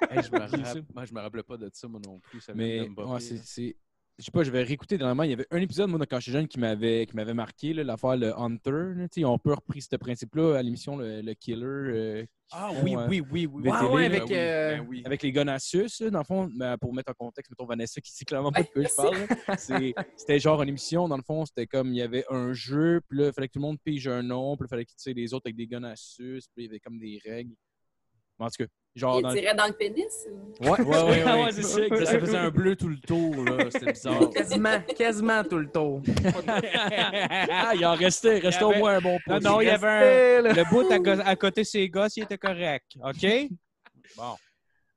Hey, 0.10 0.24
je, 0.24 0.32
me 0.32 0.40
rappelle, 0.40 0.84
moi, 0.94 1.06
je 1.06 1.14
me 1.14 1.22
rappelais 1.22 1.44
pas 1.44 1.58
de 1.58 1.70
ça, 1.74 1.88
moi 1.88 2.02
non 2.06 2.20
plus. 2.20 2.42
Ça 2.42 2.54
Mais 2.54 2.90
ouais, 2.90 3.20
c'est. 3.20 3.76
Je 4.20 4.26
sais 4.26 4.32
pas, 4.32 4.44
je 4.44 4.52
vais 4.52 4.62
réécouter 4.62 4.98
dernièrement. 5.00 5.24
Il 5.24 5.32
y 5.32 5.34
avait 5.34 5.48
un 5.50 5.60
épisode, 5.62 5.90
moi, 5.90 6.00
quand 6.06 6.20
j'étais 6.20 6.38
jeune, 6.38 6.48
qui 6.48 6.60
m'avait 6.60 7.08
qui 7.08 7.16
m'avait 7.16 7.34
marqué, 7.34 7.74
là, 7.74 7.84
l'affaire 7.84 8.16
le 8.18 8.38
Hunter. 8.38 8.94
là. 8.96 9.08
On 9.28 9.40
peut 9.40 9.54
repris 9.54 9.82
ce 9.82 9.96
principe-là 9.96 10.58
à 10.58 10.62
l'émission 10.62 10.96
Le, 10.98 11.22
le 11.22 11.34
Killer. 11.34 11.66
euh, 11.66 12.26
Ah 12.52 12.70
qui 12.76 12.84
oui, 12.84 12.96
euh, 12.96 13.08
oui, 13.08 13.22
oui, 13.32 13.46
oui. 13.48 13.64
VTV, 13.64 13.86
Ouais, 13.88 13.94
ouais, 13.94 14.10
là, 14.10 14.16
avec, 14.18 14.24
oui, 14.30 14.36
euh, 14.36 14.78
ben 14.78 14.86
oui. 14.88 15.02
avec 15.06 15.24
les 15.24 15.32
Gonassus, 15.32 15.90
là, 16.02 16.10
dans 16.12 16.20
le 16.20 16.24
fond, 16.26 16.50
ben, 16.56 16.78
pour 16.78 16.94
mettre 16.94 17.10
en 17.12 17.16
contexte, 17.16 17.50
mettons 17.50 17.66
Vanessa 17.66 18.00
qui 18.00 18.12
sait 18.12 18.26
clairement 18.26 18.52
pas 18.52 18.62
de 18.62 18.68
quoi 18.68 18.82
Ouais, 18.84 18.88
je 18.90 18.96
parle. 18.96 19.18
là. 19.18 20.06
C'était 20.18 20.40
genre 20.40 20.62
une 20.62 20.70
émission, 20.70 21.08
dans 21.08 21.18
le 21.18 21.24
fond, 21.24 21.46
c'était 21.46 21.66
comme 21.66 21.88
il 21.92 21.98
y 21.98 22.02
avait 22.04 22.26
un 22.30 22.54
jeu, 22.54 23.02
puis 23.08 23.18
là, 23.18 23.28
il 23.28 23.34
fallait 23.34 23.48
que 23.48 23.54
tout 23.54 23.60
le 23.60 23.66
monde 23.66 23.80
pige 23.84 24.08
un 24.08 24.22
nom, 24.22 24.56
puis 24.56 24.64
là, 24.64 24.68
il 24.68 24.70
fallait 24.70 24.86
que 24.86 24.92
tu 24.92 24.98
sais, 24.98 25.14
les 25.14 25.34
autres 25.34 25.48
avec 25.48 25.56
des 25.56 25.66
Gonassus, 25.66 26.44
puis 26.54 26.64
il 26.64 26.66
y 26.66 26.68
avait 26.68 26.80
comme 26.80 27.00
des 27.00 27.20
règles. 27.26 27.56
Mais 28.38 28.46
en 28.46 28.50
tout 28.50 28.64
cas, 28.66 28.70
genre. 28.96 29.20
Il 29.20 29.24
Dans... 29.24 29.34
tirait 29.34 29.56
dans 29.56 29.68
le 29.68 29.74
pénis? 29.74 30.28
ou- 30.30 30.64
Ouais, 30.66 30.80
ouais, 30.82 30.86
ouais. 30.86 31.24
Ah 31.26 31.36
ouais. 31.38 31.44
ouais, 31.46 31.52
c'est 31.52 31.64
ça. 31.64 32.06
Ça 32.06 32.20
faisait 32.20 32.38
un 32.38 32.50
bleu 32.52 32.76
tout 32.76 32.88
le 32.90 32.98
tour, 33.00 33.36
là. 33.46 33.66
C'était 33.72 33.92
bizarre. 33.94 34.30
Quasiment, 34.34 34.82
quasiment 34.98 35.44
tout 35.44 35.58
le 35.58 35.70
tour. 35.72 36.02
ah, 36.48 37.74
il 37.76 37.86
en 37.86 37.96
restait, 37.96 38.38
il 38.38 38.42
restait 38.46 38.62
Il 38.64 38.76
au 38.76 38.78
moins 38.78 38.96
un 38.98 39.02
bon 39.02 39.18
Non, 39.28 39.36
pouce. 39.36 39.44
non, 39.44 39.62
il 39.62 39.66
y 39.66 39.70
avait 39.70 39.88
un... 39.88 40.42
Le 40.54 40.70
bout 40.70 40.92
à, 40.92 41.00
go- 41.00 41.22
à 41.24 41.36
côté 41.36 41.62
de 41.62 41.68
ses 41.68 41.90
gosses, 41.90 42.18
il 42.18 42.24
était 42.24 42.38
correct. 42.38 42.98
OK? 43.04 43.26
Bon. 44.18 44.36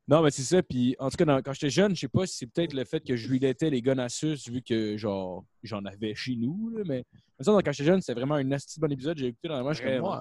Non, 0.06 0.20
mais 0.22 0.30
c'est 0.30 0.42
ça. 0.42 0.62
Puis, 0.62 0.94
en 0.98 1.08
tout 1.08 1.16
cas, 1.16 1.24
dans- 1.24 1.40
quand 1.40 1.52
j'étais 1.54 1.70
jeune, 1.70 1.94
je 1.94 2.00
sais 2.00 2.08
pas 2.08 2.26
si 2.26 2.36
c'est 2.36 2.46
peut-être 2.46 2.74
le 2.74 2.84
fait 2.84 3.00
que 3.00 3.16
je 3.16 3.26
relatais 3.32 3.70
les 3.70 3.80
Gonassus, 3.80 4.36
vu 4.50 4.60
que, 4.60 4.96
genre, 4.98 5.44
j'en 5.62 5.82
avais 5.86 6.14
chez 6.14 6.36
nous, 6.36 6.70
là, 6.76 6.82
mais. 6.86 7.04
Mais 7.38 7.44
ça, 7.44 7.52
quand 7.52 7.72
j'étais 7.72 7.84
jeune, 7.84 8.00
c'était 8.00 8.14
vraiment 8.20 8.34
un 8.36 8.52
asti 8.52 8.78
bon 8.78 8.92
épisode. 8.92 9.16
J'ai 9.18 9.28
écouté 9.28 9.48
dans 9.48 9.56
la 9.56 9.62
moi, 9.62 9.72
je 9.72 9.80
suis 9.82 9.88
comme, 9.90 10.04
ouais, 10.04 10.18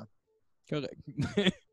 correct. 0.70 0.98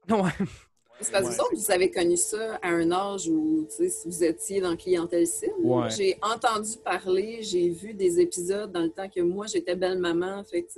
Ouais. 0.08 0.46
C'est 1.02 1.12
parce 1.12 1.24
que 1.28 1.32
vous 1.34 1.40
autres, 1.40 1.54
vous 1.56 1.70
avez 1.70 1.90
connu 1.90 2.16
ça 2.16 2.56
à 2.62 2.68
un 2.68 2.90
âge 2.90 3.28
où, 3.28 3.66
vous 4.04 4.24
étiez 4.24 4.60
dans 4.60 4.76
clientèle 4.76 5.26
cible. 5.26 5.52
Ouais. 5.62 5.88
J'ai 5.90 6.18
entendu 6.22 6.76
parler, 6.84 7.38
j'ai 7.42 7.68
vu 7.70 7.94
des 7.94 8.20
épisodes 8.20 8.70
dans 8.70 8.82
le 8.82 8.90
temps 8.90 9.08
que 9.08 9.20
moi, 9.20 9.46
j'étais 9.46 9.74
belle-maman. 9.76 10.44
Fait 10.44 10.62
que, 10.62 10.68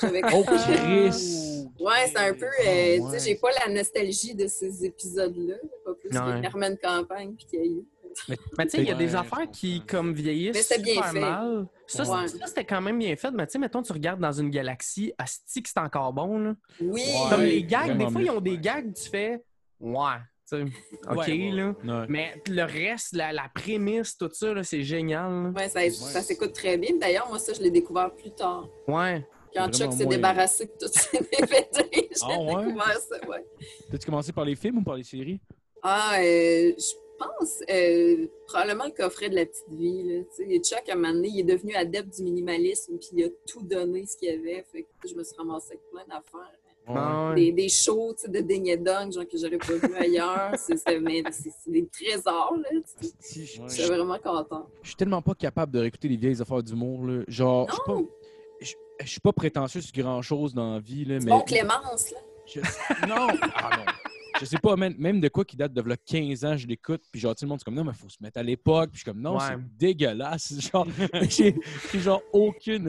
j'avais 0.00 0.22
Oh, 0.32 0.44
Chris! 0.44 1.66
Ouais, 1.80 2.06
c'est 2.06 2.18
un 2.18 2.34
peu. 2.34 2.44
Euh, 2.46 2.96
Tu 2.96 3.00
ouais. 3.02 3.18
sais, 3.18 3.28
j'ai 3.30 3.34
pas 3.34 3.48
la 3.66 3.72
nostalgie 3.72 4.34
de 4.34 4.46
ces 4.46 4.84
épisodes-là. 4.84 5.56
Pas 5.84 5.94
plus 5.94 6.10
Ouais. 6.10 6.36
que 6.36 6.42
Carmen 6.42 6.78
Campagne 6.80 7.34
puis 7.36 7.46
Caillou. 7.50 7.84
Mais 8.58 8.64
tu 8.66 8.70
sais, 8.70 8.78
il 8.78 8.84
y 8.88 8.90
a 8.90 8.92
Ouais, 8.94 8.98
des 8.98 9.14
affaires 9.14 9.50
qui, 9.50 9.80
comme 9.86 10.12
vieillissent 10.12 10.54
Mais 10.54 10.62
c'était 10.62 10.82
bien 10.82 10.94
super 10.94 11.12
fait. 11.12 11.20
mal. 11.20 11.66
Ça, 11.86 12.02
Ouais. 12.04 12.28
c'est- 12.28 12.38
ça, 12.38 12.46
c'était 12.46 12.64
quand 12.64 12.80
même 12.80 12.98
bien 12.98 13.14
fait. 13.16 13.30
Mais 13.30 13.46
tu 13.46 13.52
sais, 13.52 13.58
mettons, 13.58 13.82
tu 13.82 13.92
regardes 13.92 14.20
dans 14.20 14.32
une 14.32 14.50
galaxie, 14.50 15.12
asti 15.18 15.62
que 15.62 15.68
c'est 15.68 15.80
encore 15.80 16.12
bon, 16.12 16.38
là. 16.38 16.54
Oui! 16.80 17.02
Ouais. 17.02 17.30
Comme 17.30 17.42
les 17.42 17.64
gags, 17.64 17.96
des 17.96 18.04
fois, 18.10 18.20
mieux. 18.20 18.26
ils 18.26 18.30
ont 18.30 18.40
des 18.40 18.58
gags, 18.58 18.92
tu 18.94 19.08
fais 19.10 19.42
«Ouais, 19.80 20.18
tu 20.48 20.56
sais, 20.56 20.62
OK, 21.10 21.16
Ouais, 21.18 21.26
ouais. 21.26 21.50
là. 21.50 21.74
Ouais. 21.84 22.06
Mais 22.08 22.42
le 22.48 22.62
reste, 22.62 23.14
la, 23.14 23.32
la 23.32 23.48
prémisse, 23.54 24.16
tout 24.16 24.30
ça, 24.32 24.54
là, 24.54 24.62
c'est 24.62 24.82
génial. 24.82 25.30
là. 25.30 25.48
Ouais, 25.50 25.68
ça, 25.68 25.80
ça 25.90 26.22
s'écoute 26.22 26.52
très 26.52 26.76
bien. 26.78 26.96
D'ailleurs, 27.00 27.28
moi, 27.28 27.38
ça, 27.38 27.52
je 27.52 27.60
l'ai 27.60 27.70
découvert 27.70 28.12
plus 28.14 28.30
tard. 28.30 28.68
Ouais. 28.86 29.26
Quand 29.54 29.70
Chuck 29.70 29.92
s'est 29.92 30.04
moins- 30.04 30.14
débarrassé 30.16 30.64
de 30.64 30.70
toutes 30.80 30.94
ses 30.94 31.18
DVD, 31.18 31.68
j'ai 31.92 32.08
Ah 32.22 32.38
ouais? 32.40 32.64
découvert 32.64 32.96
ça, 32.98 33.28
ouais. 33.28 33.44
T'as-tu 33.90 34.06
commencé 34.06 34.32
par 34.32 34.46
les 34.46 34.54
films 34.56 34.78
ou 34.78 34.82
par 34.82 34.94
les 34.94 35.02
séries? 35.04 35.40
Ah, 35.82 36.14
euh, 36.20 36.72
je 36.78 36.94
pense 37.38 37.62
euh, 37.70 38.26
probablement 38.46 38.84
le 38.86 38.90
coffret 38.90 39.28
de 39.28 39.34
la 39.36 39.46
petite 39.46 39.68
vie. 39.70 40.02
Là. 40.04 40.58
Chuck, 40.60 40.88
à 40.88 40.92
un 40.92 40.96
moment 40.96 41.12
donné, 41.12 41.28
il 41.28 41.40
est 41.40 41.44
devenu 41.54 41.74
adepte 41.74 42.16
du 42.16 42.22
minimalisme, 42.22 42.98
puis 42.98 43.08
il 43.12 43.24
a 43.24 43.28
tout 43.46 43.62
donné 43.62 44.04
ce 44.06 44.16
qu'il 44.16 44.28
y 44.28 44.32
avait. 44.32 44.64
Fait 44.70 44.82
que 44.82 45.08
je 45.08 45.14
me 45.14 45.22
suis 45.24 45.36
ramassée 45.36 45.72
avec 45.74 45.82
plein 45.90 46.04
d'affaires. 46.06 46.58
Ah 46.86 47.28
ouais. 47.28 47.36
Des, 47.36 47.52
des 47.52 47.68
shows 47.68 48.16
de 48.26 48.38
et 48.38 48.76
Dong, 48.76 49.12
genre 49.12 49.24
que 49.28 49.38
j'aurais 49.38 49.56
pas 49.58 49.74
vu 49.86 49.94
ailleurs. 49.94 50.52
C'est 50.58 51.70
des 51.70 51.86
trésors, 51.86 52.56
là. 52.56 52.70
Je 53.20 53.68
suis 53.68 53.84
vraiment 53.84 54.18
content. 54.18 54.68
je 54.82 54.88
suis 54.88 54.96
tellement 54.96 55.22
pas 55.22 55.34
capable 55.34 55.72
de 55.72 55.78
réécouter 55.78 56.08
les 56.08 56.16
vieilles 56.16 56.42
affaires 56.42 56.62
d'humour. 56.62 57.06
là. 57.06 57.22
Genre, 57.28 57.68
je 59.00 59.08
suis 59.08 59.20
pas. 59.20 59.32
Prétentieux 59.32 59.80
sur 59.80 59.92
grand 59.94 60.22
chose 60.22 60.54
dans 60.54 60.74
la 60.74 60.80
vie, 60.80 61.04
là, 61.04 61.20
c'est 61.20 61.26
mais. 61.26 61.30
bon 61.32 61.40
Clémence, 61.42 62.10
là. 62.10 62.18
Je- 62.46 62.60
Non! 63.06 63.28
Ah 63.54 63.70
non! 63.76 63.92
Je 64.40 64.44
sais 64.44 64.58
pas, 64.58 64.76
même, 64.76 64.94
même 64.98 65.20
de 65.20 65.28
quoi 65.28 65.44
qui 65.44 65.56
date 65.56 65.72
de 65.72 65.80
v'là 65.82 65.96
15 65.96 66.44
ans, 66.44 66.56
je 66.56 66.66
l'écoute, 66.66 67.02
puis 67.10 67.20
genre, 67.20 67.34
tout 67.34 67.44
le 67.44 67.48
monde, 67.48 67.58
c'est 67.60 67.64
comme 67.64 67.74
non, 67.74 67.84
mais 67.84 67.92
faut 67.92 68.08
se 68.08 68.16
mettre 68.20 68.38
à 68.38 68.42
l'époque, 68.42 68.90
puis 68.90 68.98
je 68.98 69.02
suis 69.04 69.10
comme 69.12 69.20
non, 69.20 69.34
Ouais. 69.36 69.44
c'est 69.48 69.76
dégueulasse. 69.76 70.54
Genre, 70.72 70.86
j'ai 71.28 71.54
genre 71.94 72.22
aucune. 72.32 72.88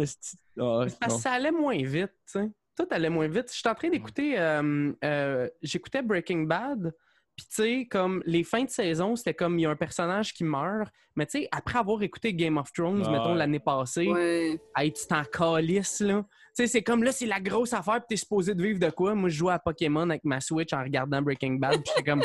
Ah, 0.59 0.85
parce 0.99 1.15
que 1.15 1.21
ça 1.21 1.31
allait 1.33 1.51
moins 1.51 1.77
vite, 1.83 2.11
tu 2.25 2.39
sais. 2.39 2.49
Tout 2.75 2.87
allait 2.89 3.09
moins 3.09 3.27
vite. 3.27 3.49
Je 3.51 3.57
suis 3.59 3.69
en 3.69 3.75
train 3.75 3.89
d'écouter... 3.89 4.39
euh, 4.39 4.91
euh, 5.03 5.47
J'écoutais 5.61 6.01
Breaking 6.01 6.43
Bad, 6.43 6.91
puis 7.35 7.45
tu 7.47 7.55
sais, 7.55 7.87
comme 7.89 8.21
les 8.25 8.43
fins 8.43 8.63
de 8.63 8.69
saison, 8.69 9.15
c'était 9.15 9.33
comme 9.33 9.57
il 9.57 9.63
y 9.63 9.65
a 9.65 9.69
un 9.71 9.75
personnage 9.75 10.33
qui 10.33 10.43
meurt, 10.43 10.89
mais 11.15 11.25
tu 11.25 11.39
sais, 11.41 11.47
après 11.51 11.79
avoir 11.79 12.01
écouté 12.03 12.33
Game 12.33 12.57
of 12.57 12.71
Thrones, 12.73 13.01
Ouais. 13.05 13.11
mettons, 13.11 13.33
l'année 13.33 13.59
passée, 13.59 14.07
Ouais. 14.07 14.59
hey, 14.77 14.93
tu 14.93 15.05
t'en 15.07 15.23
calisses, 15.23 15.99
là. 16.01 16.23
Tu 16.55 16.63
sais, 16.63 16.67
c'est 16.67 16.83
comme 16.83 17.03
là, 17.03 17.11
c'est 17.11 17.25
la 17.25 17.39
grosse 17.39 17.73
affaire, 17.73 17.95
puis 17.95 18.05
t'es 18.09 18.15
supposé 18.17 18.53
de 18.53 18.61
vivre 18.61 18.79
de 18.79 18.89
quoi? 18.91 19.15
Moi, 19.15 19.29
je 19.29 19.35
jouais 19.37 19.53
à 19.53 19.59
Pokémon 19.59 20.07
avec 20.09 20.23
ma 20.23 20.39
Switch 20.39 20.71
en 20.73 20.83
regardant 20.83 21.21
Breaking 21.21 21.53
Bad, 21.55 21.81
puis 21.81 21.91
j'étais 21.95 22.11
comme... 22.11 22.23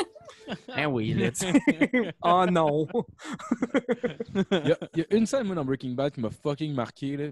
Ah 0.69 0.87
oui, 0.89 1.13
là, 1.15 1.31
tu 1.31 1.47
sais. 1.47 1.53
Oh 2.23 2.45
non! 2.49 2.87
Il 4.51 4.67
y, 4.67 4.71
a, 4.71 4.77
il 4.95 4.99
y 4.99 5.01
a 5.01 5.15
une 5.17 5.25
scène, 5.25 5.45
moi, 5.47 5.55
dans 5.55 5.65
Breaking 5.65 5.91
Bad 5.95 6.13
qui 6.13 6.21
m'a 6.21 6.29
fucking 6.29 6.73
marqué. 6.73 7.17
là. 7.17 7.25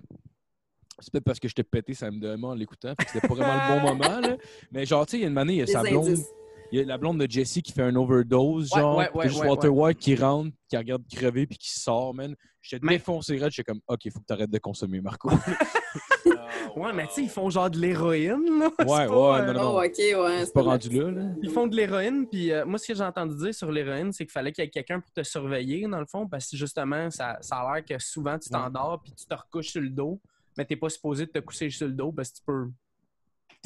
C'est 0.99 1.11
peut-être 1.11 1.25
parce 1.25 1.39
que 1.39 1.47
j'étais 1.47 1.63
pété 1.63 1.93
samediment 1.93 2.49
en 2.49 2.53
l'écoutant, 2.55 2.93
c'était 3.07 3.27
pas 3.27 3.35
vraiment 3.35 3.53
le 3.53 3.79
bon 3.81 3.87
moment. 3.93 4.19
Là. 4.19 4.35
Mais 4.71 4.83
genre, 4.85 5.05
tu 5.05 5.11
sais, 5.11 5.17
il 5.17 5.21
y 5.21 5.25
a 5.25 5.27
une 5.29 5.37
année, 5.37 5.53
il 5.53 5.59
y 5.59 5.61
a 5.61 5.67
sa 5.67 5.83
blonde. 5.83 6.07
indices. 6.07 6.27
Il 6.71 6.79
y 6.79 6.81
a 6.81 6.85
la 6.85 6.97
blonde 6.97 7.19
de 7.19 7.29
Jesse 7.31 7.59
qui 7.63 7.71
fait 7.71 7.81
un 7.83 7.95
overdose, 7.95 8.69
Ouais, 8.73 8.79
genre. 8.81 8.97
ouais, 8.97 9.09
ouais, 9.13 9.29
juste 9.29 9.41
ouais, 9.41 9.47
Walter 9.47 9.69
ouais. 9.69 9.83
White 9.87 9.99
qui 9.99 10.15
rentre, 10.15 10.51
qui 10.69 10.75
regarde 10.77 11.03
crever, 11.13 11.47
puis 11.47 11.57
qui 11.57 11.69
sort, 11.79 12.13
man. 12.13 12.35
J'étais 12.61 12.85
Mais- 12.85 12.97
défoncé, 12.97 13.37
raide, 13.37 13.51
j'étais 13.51 13.71
comme, 13.71 13.79
OK, 13.87 14.03
il 14.05 14.11
faut 14.11 14.19
que 14.19 14.25
t'arrêtes 14.25 14.49
de 14.49 14.57
consommer, 14.59 14.99
Marco. 15.01 15.29
Ouais, 16.75 16.93
mais 16.93 17.07
tu 17.07 17.13
sais, 17.13 17.23
ils 17.23 17.29
font 17.29 17.49
genre 17.49 17.69
de 17.71 17.79
l'héroïne, 17.79 18.59
là. 18.59 18.69
Ouais, 18.79 19.07
pas, 19.07 19.07
ouais, 19.07 19.39
euh, 19.41 19.53
non, 19.53 19.53
non. 19.53 19.75
Oh, 19.77 19.83
OK, 19.83 19.97
ouais. 19.97 20.45
C'est 20.45 20.53
pas 20.53 20.61
rendu 20.61 20.89
là, 20.89 21.09
là. 21.11 21.23
Ils 21.41 21.49
font 21.49 21.65
de 21.65 21.75
l'héroïne, 21.75 22.27
puis 22.27 22.51
euh, 22.51 22.65
moi, 22.65 22.77
ce 22.77 22.87
que 22.87 22.93
j'ai 22.95 23.03
entendu 23.03 23.35
dire 23.35 23.53
sur 23.55 23.71
l'héroïne, 23.71 24.11
c'est 24.11 24.25
qu'il 24.25 24.31
fallait 24.31 24.51
qu'il 24.51 24.63
y 24.63 24.67
ait 24.67 24.69
quelqu'un 24.69 24.99
pour 24.99 25.11
te 25.11 25.23
surveiller, 25.23 25.87
dans 25.87 25.99
le 25.99 26.05
fond, 26.05 26.27
parce 26.27 26.51
que 26.51 26.57
justement, 26.57 27.09
ça, 27.09 27.37
ça 27.41 27.57
a 27.57 27.75
l'air 27.75 27.85
que 27.85 27.97
souvent, 27.97 28.37
tu 28.37 28.49
t'endors, 28.49 29.01
puis 29.01 29.13
tu 29.13 29.25
te 29.25 29.33
recouches 29.33 29.69
sur 29.69 29.81
le 29.81 29.89
dos, 29.89 30.19
mais 30.57 30.65
t'es 30.65 30.75
pas 30.75 30.89
supposé 30.89 31.25
de 31.25 31.31
te 31.31 31.39
coucher 31.39 31.69
sur 31.71 31.87
le 31.87 31.93
dos, 31.93 32.11
parce 32.11 32.29
que 32.31 32.37
tu 32.37 32.43
peux 32.45 32.69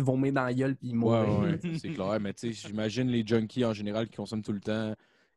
te 0.02 0.06
vomir 0.06 0.34
dans 0.34 0.44
la 0.44 0.54
gueule, 0.54 0.76
puis 0.76 0.90
Ouais, 0.90 0.96
mourir. 0.96 1.40
ouais, 1.42 1.60
c'est 1.80 1.90
clair. 1.94 2.18
Mais 2.20 2.34
tu 2.34 2.54
sais, 2.54 2.68
j'imagine 2.68 3.08
les 3.08 3.26
junkies 3.26 3.64
en 3.66 3.74
général 3.74 4.08
qui 4.08 4.16
consomment 4.18 4.42
tout 4.44 4.52
le 4.54 4.60
temps, 4.60 4.94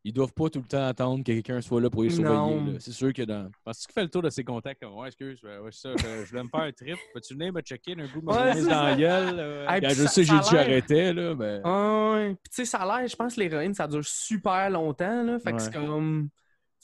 ils 0.06 0.12
doivent 0.12 0.34
pas 0.34 0.50
tout 0.50 0.58
le 0.58 0.66
temps 0.66 0.86
attendre 0.86 1.20
que 1.20 1.32
quelqu'un 1.32 1.62
soit 1.62 1.80
là 1.80 1.88
pour 1.88 2.02
les 2.02 2.10
surveiller. 2.10 2.78
C'est 2.78 2.92
sûr 2.92 3.10
que 3.12 3.22
dans. 3.22 3.50
Parce 3.64 3.86
qu'il 3.86 3.94
fait 3.94 4.02
le 4.02 4.10
tour 4.10 4.20
de 4.20 4.28
ses 4.28 4.44
contacts. 4.44 4.82
Comme, 4.82 4.94
ouais, 4.98 5.06
excuse, 5.06 5.42
ouais, 5.42 5.56
ouais, 5.58 5.70
c'est 5.72 5.88
ça, 5.88 5.94
je, 5.96 6.24
je 6.24 6.30
voulais 6.30 6.42
me 6.42 6.48
faire 6.50 6.60
un 6.60 6.72
trip. 6.72 6.96
Peux-tu 7.14 7.32
venir 7.34 7.52
me 7.54 7.62
checker 7.62 7.94
d'un 7.94 8.06
coup, 8.08 8.20
me 8.20 8.30
Ouais, 8.30 8.62
dans 8.62 8.82
la 8.82 8.94
gueule? 8.96 9.34
euh? 9.38 9.66
Hey, 9.66 9.80
Quand 9.80 9.86
puis 9.86 9.96
je 9.96 10.02
ça- 10.02 10.08
sais, 10.08 10.24
j'ai 10.24 10.38
dit 10.38 10.48
j'arrêtais, 10.50 11.12
là, 11.14 11.34
mais. 11.34 11.60
Ouais. 11.64 12.28
Puis 12.42 12.50
tu 12.50 12.56
sais, 12.56 12.64
ça 12.66 12.78
a 12.80 12.98
l'air, 13.00 13.08
je 13.08 13.16
pense 13.16 13.34
que 13.34 13.40
l'héroïne, 13.40 13.72
ça 13.72 13.88
dure 13.88 14.04
super 14.04 14.68
longtemps, 14.68 15.22
là. 15.22 15.38
Fait 15.38 15.52
que 15.52 15.62
c'est 15.62 15.72
comme... 15.72 16.28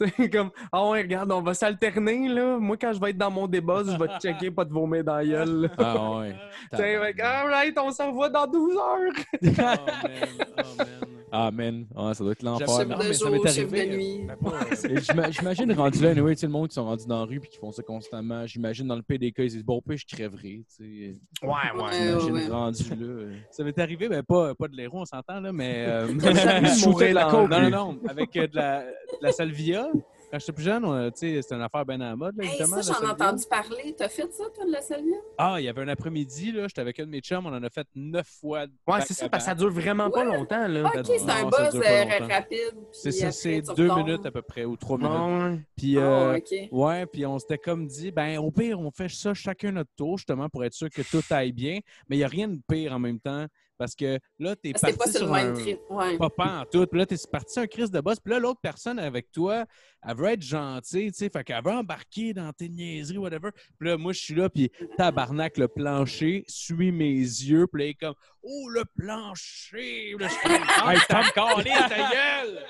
Comme... 0.33 0.51
Ah 0.73 0.89
ouais, 0.89 1.03
regarde, 1.03 1.31
on 1.33 1.43
va 1.43 1.55
s'alterner, 1.55 2.29
là. 2.29 2.59
Moi, 2.59 2.77
quand 2.77 2.93
je 2.93 3.01
vais 3.01 3.11
être 3.11 3.19
dans 3.19 3.31
mon 3.31 3.47
débat, 3.47 3.83
je 3.85 3.97
vais 3.97 4.09
te 4.09 4.21
checker, 4.21 4.51
pas 4.51 4.65
te 4.65 4.73
vomir 4.73 5.05
dans 5.05 5.17
la 5.17 5.25
gueule, 5.25 5.63
là. 5.63 5.69
Ah 5.79 6.19
ouais. 6.19 6.35
Tu 6.71 6.77
sais, 6.77 6.99
fait 7.01 7.15
que, 7.15 7.23
alright, 7.23 7.79
on 7.79 7.91
se 7.91 8.03
revoit 8.03 8.29
dans 8.29 8.47
12 8.47 8.77
heures! 8.77 9.13
Oh, 9.61 9.63
man. 9.63 10.19
Oh, 10.59 10.63
man. 10.79 11.20
Ah, 11.33 11.51
man. 11.51 11.87
Ah, 11.97 12.13
ça 12.15 12.25
doit 12.25 12.33
être 12.33 12.43
l'enfer. 12.43 12.67
Mais 12.99 13.13
ça 13.13 13.31
m'est 13.31 13.47
arrivé, 13.47 13.87
nuit. 13.97 14.27
Ben, 14.27 14.37
euh, 14.53 15.31
J'imagine 15.31 15.73
rendu 15.73 16.03
là, 16.03 16.11
anyway, 16.11 16.35
tu 16.35 16.41
sais, 16.41 16.47
le 16.47 16.53
monde 16.53 16.69
qui 16.69 16.75
sont 16.75 16.85
rendus 16.85 17.07
dans 17.07 17.21
la 17.21 17.25
rue 17.25 17.37
et 17.37 17.49
qui 17.49 17.59
font 17.59 17.71
ça 17.73 17.83
constamment. 17.83 18.47
J'imagine 18.47 18.87
dans 18.89 18.97
le 18.97 19.03
PDK, 19.03 19.39
ils 19.39 19.51
disent 19.51 19.65
bon, 19.65 19.81
puis 19.87 19.97
je 19.99 20.07
crèverai. 20.07 20.65
tu 20.77 21.15
sais. 21.41 21.47
Ouais, 21.47 21.83
ouais. 21.83 21.93
J'imagine 22.21 22.33
ouais. 22.35 22.49
rendu 22.49 22.83
là. 22.91 22.97
euh. 23.07 23.35
Ça 23.51 23.65
m'est 23.65 23.79
arrivé, 23.79 24.09
mais 24.09 24.23
pas, 24.23 24.55
pas 24.55 24.69
de 24.69 24.77
l'héros, 24.77 25.01
on 25.01 25.05
s'entend, 25.05 25.41
là, 25.41 25.53
mais. 25.53 25.87
euh, 25.89 26.09
la 27.13 27.25
coke, 27.27 27.51
non, 27.51 27.61
non, 27.63 27.71
non. 27.71 27.99
Avec 28.09 28.37
euh, 28.37 28.47
de, 28.47 28.57
la, 28.57 28.83
de 28.83 28.87
la 29.23 29.33
salvia. 29.33 29.89
Quand 30.31 30.39
j'étais 30.39 30.53
plus 30.53 30.63
jeune, 30.63 31.11
sais, 31.15 31.43
c'était 31.43 31.57
une 31.57 31.63
affaire 31.63 31.85
bien 31.85 32.01
à 32.01 32.11
la 32.11 32.17
mode, 32.17 32.37
là, 32.37 32.45
Hey, 32.45 32.57
ça, 32.57 32.67
j'en 32.67 33.07
ai 33.09 33.11
entendu 33.11 33.45
parler. 33.51 33.95
T'as 33.97 34.09
fait 34.09 34.33
ça, 34.33 34.45
toi, 34.55 34.65
de 34.65 34.71
la 34.71 34.81
salvia? 34.81 35.17
Ah, 35.37 35.57
il 35.59 35.65
y 35.65 35.69
avait 35.69 35.83
un 35.83 35.89
après-midi, 35.89 36.53
là, 36.53 36.69
j'étais 36.69 36.81
avec 36.81 37.01
un 37.01 37.05
de 37.07 37.11
mes 37.11 37.21
chums, 37.21 37.45
on 37.47 37.53
en 37.53 37.63
a 37.63 37.69
fait 37.69 37.87
neuf 37.97 38.29
fois. 38.41 38.67
Ouais, 38.87 39.01
c'est 39.01 39.15
ça, 39.15 39.29
parce 39.29 39.45
que 39.45 39.51
ça 39.51 39.55
dure 39.57 39.71
vraiment 39.71 40.09
pas 40.09 40.25
longtemps, 40.25 40.69
là. 40.69 40.83
Ah, 40.95 41.01
ok, 41.01 41.07
c'est 41.07 41.31
un 41.31 41.45
buzz 41.45 41.75
euh, 41.75 42.27
rapide. 42.29 42.75
C'est 42.93 43.11
ça, 43.13 43.33
c'est 43.33 43.61
deux 43.77 43.91
retombes. 43.91 44.07
minutes 44.07 44.27
à 44.27 44.31
peu 44.31 44.43
près, 44.43 44.65
ou 44.65 44.77
trois 44.77 44.99
minutes. 44.99 45.13
Non. 45.13 45.61
Puis, 45.77 45.99
Ah, 45.99 46.03
euh, 46.03 46.37
ok. 46.37 46.69
ouais, 46.71 47.07
puis 47.07 47.27
on 47.27 47.39
s'était 47.41 47.59
comme 47.59 47.87
dit, 47.87 48.13
ben 48.13 48.39
au 48.39 48.51
pire, 48.53 48.79
on 48.79 48.91
fait 48.93 49.09
ça 49.09 49.35
chacun 49.35 49.73
notre 49.73 49.91
tour, 49.97 50.17
justement, 50.19 50.49
pour 50.49 50.65
être 50.65 50.75
sûr 50.75 50.91
que 50.91 51.03
tout 51.03 51.23
aille 51.31 51.53
bien. 51.53 51.81
Mais 52.09 52.17
il 52.17 52.19
n'y 52.21 52.25
a 52.25 52.29
rien 52.29 52.47
de 52.49 52.61
pire 52.69 52.93
en 52.93 52.99
même 53.01 53.19
temps, 53.19 53.47
parce 53.81 53.95
que 53.95 54.19
là, 54.39 54.55
t'es 54.55 54.75
parti 54.75 54.95
pas 54.95 55.11
sur 55.11 55.33
un... 55.35 55.55
trip. 55.55 55.81
Ouais. 55.89 56.19
Pas 56.19 56.61
en 56.61 56.65
tout. 56.67 56.87
Puis 56.87 56.99
là, 56.99 57.07
t'es 57.07 57.17
parti 57.33 57.55
sur 57.55 57.63
un 57.63 57.67
crise 57.67 57.91
de 57.91 57.99
boss. 58.03 58.21
Puis 58.21 58.31
là, 58.31 58.39
l'autre 58.39 58.61
personne 58.63 58.99
avec 58.99 59.33
toi, 59.33 59.65
elle 60.07 60.17
veut 60.19 60.27
être 60.27 60.43
gentille, 60.43 61.11
tu 61.11 61.17
sais. 61.17 61.31
Fait 61.31 61.43
qu'elle 61.43 61.65
veut 61.65 61.73
embarquer 61.73 62.35
dans 62.35 62.53
tes 62.53 62.69
niaiseries, 62.69 63.17
whatever. 63.17 63.49
Puis 63.79 63.89
là, 63.89 63.97
moi, 63.97 64.13
je 64.13 64.21
suis 64.21 64.35
là, 64.35 64.51
puis 64.51 64.71
tabarnak, 64.99 65.57
le 65.57 65.67
plancher 65.67 66.45
suit 66.47 66.93
mes 66.93 67.15
yeux. 67.15 67.67
Puis 67.69 67.81
là, 67.81 67.87
il 67.87 67.91
est 67.93 67.95
comme, 67.95 68.15
oh, 68.43 68.69
le 68.69 68.85
plancher! 68.85 70.15
Là, 70.19 70.29
je 70.29 70.33
suis 70.35 70.43
comme, 70.43 70.53
hey, 70.91 70.99
t'as 71.09 71.23
me 71.23 71.33
calé 71.33 71.71
ta 71.71 72.11
gueule! 72.11 72.61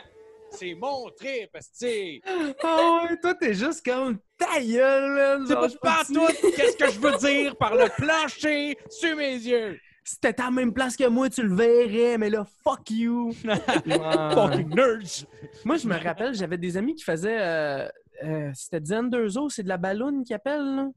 C'est 0.52 0.74
mon 0.74 1.10
trip, 1.10 1.50
parce 1.52 1.70
que, 1.80 2.20
Ah 2.62 3.06
ouais, 3.08 3.16
toi, 3.20 3.34
t'es 3.34 3.54
juste 3.54 3.84
comme 3.84 4.18
ta 4.38 4.60
gueule, 4.60 5.10
man. 5.10 5.44
c'est 5.46 5.54
pas 5.54 5.68
pas 5.82 6.04
tout 6.04 6.28
qu'est-ce 6.54 6.76
que 6.76 6.90
je 6.90 7.00
veux 7.00 7.16
dire 7.18 7.56
par 7.56 7.74
le 7.74 7.88
plancher 7.96 8.76
sur 8.88 9.16
mes 9.16 9.34
yeux? 9.34 9.80
Si 10.10 10.18
t'étais 10.18 10.42
à 10.42 10.46
la 10.46 10.50
même 10.50 10.72
place 10.72 10.96
que 10.96 11.06
moi, 11.06 11.30
tu 11.30 11.40
le 11.44 11.54
verrais, 11.54 12.18
mais 12.18 12.30
là, 12.30 12.44
fuck 12.64 12.90
you. 12.90 13.30
Fucking 13.44 14.68
nerds! 14.74 15.24
Moi, 15.64 15.76
je 15.76 15.86
me 15.86 15.94
rappelle, 15.96 16.34
j'avais 16.34 16.58
des 16.58 16.76
amis 16.76 16.96
qui 16.96 17.04
faisaient. 17.04 17.40
euh, 17.40 17.88
euh, 18.24 18.50
C'était 18.52 18.84
Zen 18.84 19.08
2O, 19.08 19.48
c'est 19.50 19.62
de 19.62 19.68
la 19.68 19.76
balloune 19.76 20.24
qu'ils 20.24 20.34
appellent, 20.34 20.74
là. 20.74 20.88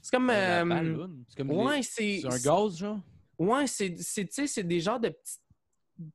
C'est 0.00 0.10
comme. 0.14 0.28
La 0.28 0.62
euh, 0.62 0.64
balloune. 0.64 1.24
C'est 1.28 1.36
comme 1.36 1.50
ouais, 1.50 1.76
les- 1.76 1.82
c'est. 1.82 2.20
c'est 2.22 2.26
un 2.26 2.38
gaz, 2.54 2.78
genre? 2.78 3.00
Ouais, 3.38 3.66
c'est, 3.66 3.96
c'est, 3.98 4.24
tu 4.24 4.32
sais, 4.32 4.46
c'est 4.46 4.62
des 4.64 4.80
genres 4.80 4.98
de 5.00 5.10
petites 5.10 5.42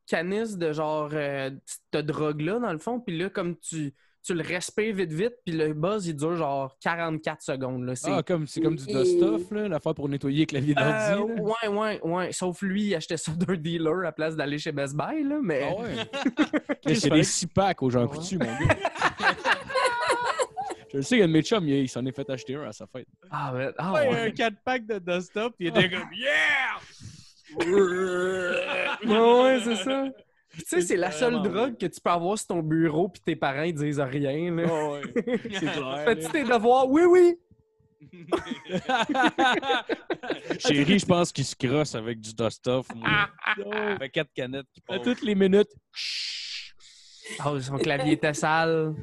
canisses 0.07 0.57
de 0.57 0.73
genre 0.73 1.11
euh, 1.13 1.51
de 1.91 2.01
drogue-là, 2.01 2.57
dans 2.57 2.73
le 2.73 2.79
fond. 2.79 2.99
Puis 2.99 3.15
là, 3.15 3.29
comme 3.29 3.59
tu, 3.59 3.93
tu 4.23 4.33
le 4.33 4.43
respires 4.43 4.93
vite, 4.93 5.11
vite, 5.13 5.33
puis 5.45 5.55
le 5.55 5.73
buzz, 5.73 6.05
il 6.07 6.15
dure 6.15 6.35
genre 6.35 6.75
44 6.81 7.41
secondes. 7.41 7.83
Là. 7.85 7.95
C'est, 7.95 8.11
Ah, 8.11 8.21
comme, 8.21 8.45
c'est 8.47 8.61
comme 8.61 8.75
du 8.75 8.83
Et- 8.89 8.93
dust-off, 8.93 9.49
là, 9.51 9.67
l'affaire 9.67 9.95
pour 9.95 10.09
nettoyer 10.09 10.39
les 10.39 10.45
claviers 10.45 10.75
Euh, 10.77 11.15
d'ordi. 11.15 11.35
là. 11.35 11.41
ouais, 11.41 11.67
ouais, 11.67 12.01
ouais. 12.03 12.31
Sauf 12.33 12.61
lui, 12.61 12.83
il 12.83 12.95
achetait 12.95 13.17
ça 13.17 13.31
d'un 13.31 13.55
dealer 13.55 14.05
à 14.05 14.11
place 14.11 14.35
d'aller 14.35 14.57
chez 14.57 14.71
Best 14.71 14.95
Buy, 14.95 15.23
là. 15.23 15.39
Mais. 15.41 15.69
Ah 15.71 15.81
ouais? 15.81 15.93
Mais 16.85 16.95
c'est 16.95 17.09
des 17.09 17.23
six 17.23 17.47
packs 17.47 17.81
aux 17.81 17.89
gens 17.89 18.01
Ouais. 18.03 18.07
coutus, 18.17 18.37
mon 18.39 18.45
gars. 18.45 18.75
Je 20.91 20.97
le 20.97 21.03
sais, 21.03 21.17
il 21.17 21.19
y 21.19 21.23
a 21.23 21.27
de 21.27 21.31
mes 21.31 21.43
chums, 21.43 21.67
il, 21.67 21.87
s'en 21.87 22.03
est 22.05 22.11
fait 22.15 22.27
acheter 22.29 22.55
un 22.55 22.63
à 22.63 22.71
sa 22.71 22.87
fête. 22.87 23.05
Ah, 23.29 23.53
ouais. 23.53 23.71
Ah, 23.77 23.93
Ouais, 23.93 24.09
ouais. 24.09 24.19
un 24.21 24.29
4-pack 24.29 24.85
de 24.87 24.97
dust-up, 24.99 25.53
puis 25.57 25.67
il 25.67 25.69
était 25.69 25.89
comme, 25.89 26.09
yeah! 26.13 26.77
Ouais, 29.05 29.41
ouais, 29.41 29.59
c'est 29.63 29.75
ça. 29.77 30.05
Tu 30.59 30.65
sais, 30.67 30.81
c'est 30.81 30.97
la 30.97 31.11
seule 31.11 31.41
drogue 31.41 31.77
que 31.77 31.85
tu 31.85 32.01
peux 32.01 32.09
avoir 32.09 32.37
sur 32.37 32.47
ton 32.47 32.61
bureau, 32.61 33.09
puis 33.09 33.21
tes 33.25 33.35
parents, 33.35 33.63
ils 33.63 33.73
disent 33.73 33.99
rien, 33.99 34.53
là. 34.55 34.63
Ah 34.67 34.89
ouais. 34.91 35.01
C'est 35.53 35.59
clair. 35.59 36.01
Fais-tu 36.05 36.29
tes 36.29 36.43
devoirs? 36.43 36.89
Oui, 36.89 37.03
oui! 37.09 37.35
Chérie, 40.59 40.99
je 40.99 41.05
pense 41.05 41.31
qu'il 41.31 41.45
se 41.45 41.55
crosse 41.55 41.95
avec 41.95 42.19
du 42.19 42.33
dust-off. 42.33 42.87
moi. 42.95 43.29
Avec 43.95 44.11
quatre 44.13 44.31
canettes 44.33 44.67
qui 44.73 44.81
À 44.87 44.99
toutes 44.99 45.21
les 45.21 45.35
minutes. 45.35 45.71
Oh, 47.45 47.59
son 47.59 47.77
clavier 47.77 48.13
était 48.13 48.33
sale. 48.33 48.95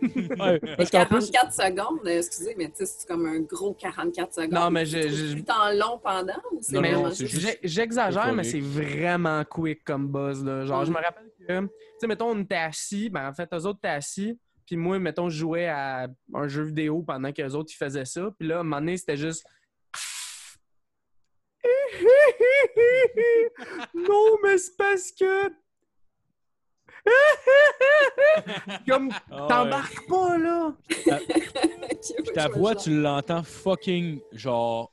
Ouais, 0.00 0.60
Mais 0.62 0.76
parce 0.76 0.90
qu'en 0.90 1.06
plus, 1.06 1.30
44 1.30 1.52
secondes, 1.52 2.06
excusez, 2.06 2.54
mais 2.56 2.66
tu 2.68 2.76
sais, 2.76 2.86
c'est 2.86 3.08
comme 3.08 3.26
un 3.26 3.40
gros 3.40 3.74
44 3.74 4.34
secondes. 4.34 4.52
Non, 4.52 4.70
mais 4.70 4.86
je- 4.86 5.08
je- 5.08 5.32
plus 5.34 5.44
temps 5.44 5.70
long 5.72 5.98
pendant 6.02 6.34
ou 6.52 6.58
c'est 6.60 6.74
Non, 6.76 6.80
Mais 6.80 6.92
non, 6.92 7.00
vraiment 7.02 7.14
juste- 7.14 7.58
J'exagère, 7.62 8.32
mais 8.32 8.44
c'est 8.44 8.60
vraiment 8.60 9.44
quick 9.44 9.84
comme 9.84 10.08
buzz. 10.08 10.44
Là. 10.44 10.64
Genre, 10.64 10.84
je 10.84 10.90
Mm. 10.90 10.94
me 10.94 11.00
rappelle 11.00 11.30
que, 11.48 11.60
tu 11.60 11.68
sais, 12.00 12.06
mettons, 12.06 12.30
on 12.30 12.40
était 12.40 12.54
assis, 12.56 13.10
ben 13.10 13.28
en 13.28 13.32
fait, 13.32 13.48
eux 13.52 13.66
autres 13.66 13.78
étaient 13.78 13.88
assis, 13.88 14.38
puis 14.66 14.76
moi, 14.76 14.98
mettons, 14.98 15.28
je 15.28 15.38
jouais 15.38 15.66
à 15.66 16.08
un 16.34 16.48
jeu 16.48 16.62
vidéo 16.62 17.02
pendant 17.02 17.32
qu'eux 17.32 17.52
autres, 17.52 17.70
ils 17.72 17.76
faisaient 17.76 18.04
ça, 18.04 18.30
puis 18.38 18.48
là, 18.48 18.58
à 18.58 18.60
un 18.60 18.64
moment 18.64 18.80
donné, 18.80 18.96
c'était 18.96 19.16
juste. 19.16 19.44
non, 23.94 24.36
mais 24.42 24.58
c'est 24.58 24.76
parce 24.76 25.12
que. 25.12 25.48
Comme, 28.88 29.10
Ah 29.30 29.42
ouais. 29.42 29.48
t'embarques 29.48 30.06
pas, 30.08 30.38
là! 30.38 30.72
Puis 30.94 32.32
ta 32.34 32.48
voix, 32.48 32.74
tu 32.74 33.00
l'entends 33.00 33.42
fucking, 33.42 34.20
genre, 34.32 34.92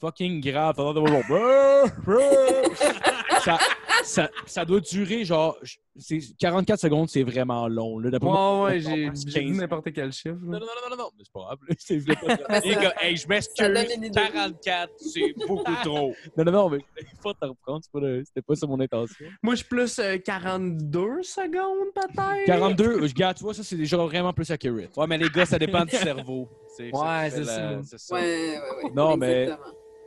fucking 0.00 0.40
grave. 0.40 0.76
Ça, 3.44 3.58
ça, 4.04 4.30
ça 4.46 4.64
doit 4.64 4.80
durer, 4.80 5.24
genre, 5.24 5.56
je- 5.62 5.76
c'est 5.98 6.18
44 6.38 6.80
secondes, 6.80 7.08
c'est 7.08 7.22
vraiment 7.22 7.68
long. 7.68 7.98
Là, 7.98 8.10
d'après 8.10 8.28
moi, 8.28 8.64
Ouais, 8.64 8.80
j'ai 8.80 9.10
dit 9.10 9.24
15. 9.32 9.58
n'importe 9.58 9.92
quel 9.92 10.12
chiffre. 10.12 10.36
Non, 10.42 10.52
là. 10.52 10.58
non, 10.60 10.66
non, 10.66 10.90
non, 10.90 10.96
non, 10.96 11.02
non, 11.04 11.10
mais 11.18 11.24
c'est 11.24 11.32
pas 11.32 11.40
grave. 11.40 12.48
là. 12.48 12.60
Les 12.64 12.74
gars, 12.74 12.94
hey, 13.00 13.16
je 13.16 13.28
m'excuse, 13.28 13.66
donne 13.66 13.86
une 13.96 14.04
idée. 14.04 14.10
44, 14.20 14.92
c'est 14.98 15.34
beaucoup 15.46 15.64
trop. 15.84 16.14
Non, 16.36 16.44
non, 16.44 16.52
non, 16.52 16.70
mais 16.70 16.78
je 16.96 17.02
voulais 17.02 17.10
pas 17.22 17.34
te 17.34 17.44
reprendre. 17.50 17.80
c'est 17.82 17.92
pas 17.92 18.00
le- 18.00 18.24
C'était 18.24 18.42
pas 18.42 18.54
ça 18.54 18.66
mon 18.66 18.80
intention. 18.80 19.26
Moi, 19.42 19.54
je 19.54 19.58
suis 19.60 19.68
plus 19.68 19.98
euh, 19.98 20.16
42 20.18 21.22
secondes, 21.22 21.88
peut-être. 21.94 22.46
42, 22.46 23.06
je 23.06 23.14
garde, 23.14 23.36
tu 23.36 23.44
vois, 23.44 23.54
ça, 23.54 23.62
c'est 23.62 23.76
déjà 23.76 23.96
vraiment 23.98 24.32
plus 24.32 24.50
accurate. 24.50 24.96
Ouais, 24.96 25.06
mais 25.06 25.18
les 25.18 25.28
gars, 25.28 25.44
ça 25.46 25.58
dépend 25.58 25.84
du 25.84 25.96
cerveau. 25.96 26.48
Ouais, 26.78 27.30
c'est 27.30 27.44
ça. 27.44 27.78
C'est 27.84 27.98
ça. 27.98 28.14
Ouais, 28.14 28.20
ouais, 28.22 28.84
ouais. 28.84 28.90
Non, 28.94 29.16
mais- 29.16 29.50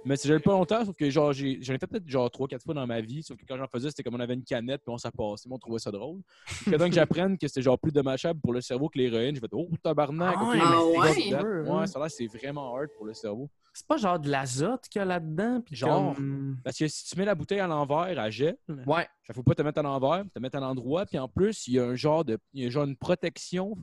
Mais 0.05 0.15
c'est 0.17 0.37
pas 0.39 0.51
longtemps, 0.51 0.83
sauf 0.85 0.95
que 0.95 1.09
genre, 1.09 1.31
j'en 1.33 1.45
ai 1.45 1.77
fait 1.79 1.87
peut-être 1.87 2.07
genre 2.07 2.29
3-4 2.29 2.61
fois 2.63 2.73
dans 2.73 2.85
ma 2.85 2.99
vie, 3.01 3.23
sauf 3.23 3.37
que 3.37 3.45
quand 3.47 3.57
j'en 3.57 3.67
faisais, 3.67 3.89
c'était 3.89 4.03
comme 4.03 4.15
on 4.15 4.19
avait 4.19 4.33
une 4.33 4.43
canette, 4.43 4.81
puis 4.85 4.93
on 4.93 4.97
s'en 4.97 5.11
passait, 5.11 5.47
on 5.49 5.57
trouvait 5.57 5.79
ça 5.79 5.91
drôle. 5.91 6.21
Temps 6.65 6.89
que 6.89 6.91
j'apprenne 6.93 7.37
que 7.37 7.47
c'était 7.47 7.61
genre 7.61 7.79
plus 7.79 7.91
dommageable 7.91 8.39
pour 8.41 8.53
le 8.53 8.61
cerveau 8.61 8.89
que 8.89 8.97
l'héroïne, 8.97 9.35
j'ai 9.35 9.41
fait 9.41 9.49
Oh, 9.53 9.69
tabarnak! 9.81 10.35
Ah 10.37 10.43
ok, 10.43 10.53
ouais, 10.53 10.99
ouais? 10.99 11.29
ça. 11.31 11.43
Ouais, 11.43 11.87
ça 11.87 11.99
que 12.01 12.09
c'est 12.09 12.27
vraiment 12.27 12.75
hard 12.75 12.89
pour 12.97 13.05
le 13.05 13.13
cerveau. 13.13 13.49
C'est 13.75 13.87
pas 13.87 13.97
genre 13.97 14.19
de 14.19 14.29
l'azote 14.29 14.87
qu'il 14.89 14.99
y 14.99 15.01
a 15.01 15.05
là-dedans? 15.05 15.61
puis 15.65 15.75
Genre. 15.75 16.13
comme- 16.15 16.57
Parce 16.63 16.77
que 16.77 16.87
si 16.87 17.05
tu 17.05 17.17
mets 17.17 17.25
la 17.25 17.33
bouteille 17.33 17.59
à 17.59 17.65
l'envers, 17.67 18.05
elle 18.05 18.31
gèle. 18.31 18.57
Ouais. 18.85 19.07
Ça 19.25 19.33
faut 19.33 19.41
pas 19.41 19.55
te 19.55 19.61
mettre 19.63 19.79
à 19.79 19.81
l'envers, 19.81 20.23
te 20.31 20.39
mettre 20.39 20.57
à 20.57 20.59
l'endroit. 20.59 21.05
Puis 21.07 21.17
en 21.17 21.27
plus, 21.27 21.65
il 21.67 21.73
y 21.75 21.79
a 21.79 21.85
un 21.85 21.95
genre 21.95 22.23
de. 22.23 22.37
Il 22.53 22.63
y 22.63 22.67
a 22.67 22.69
genre 22.69 22.83
une 22.83 22.95
protection 22.97 23.73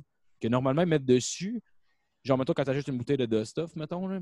que 0.41 0.47
normalement 0.49 0.83
ils 0.83 0.89
mettent 0.89 1.05
dessus. 1.05 1.61
Genre, 2.23 2.37
mettons, 2.39 2.53
quand 2.53 2.63
tu 2.65 2.71
achètes 2.71 2.87
une 2.89 2.99
bouteille 2.99 3.17
de 3.17 3.27
dust 3.27 3.51
stuff, 3.53 3.75
mettons, 3.75 4.07
là. 4.07 4.21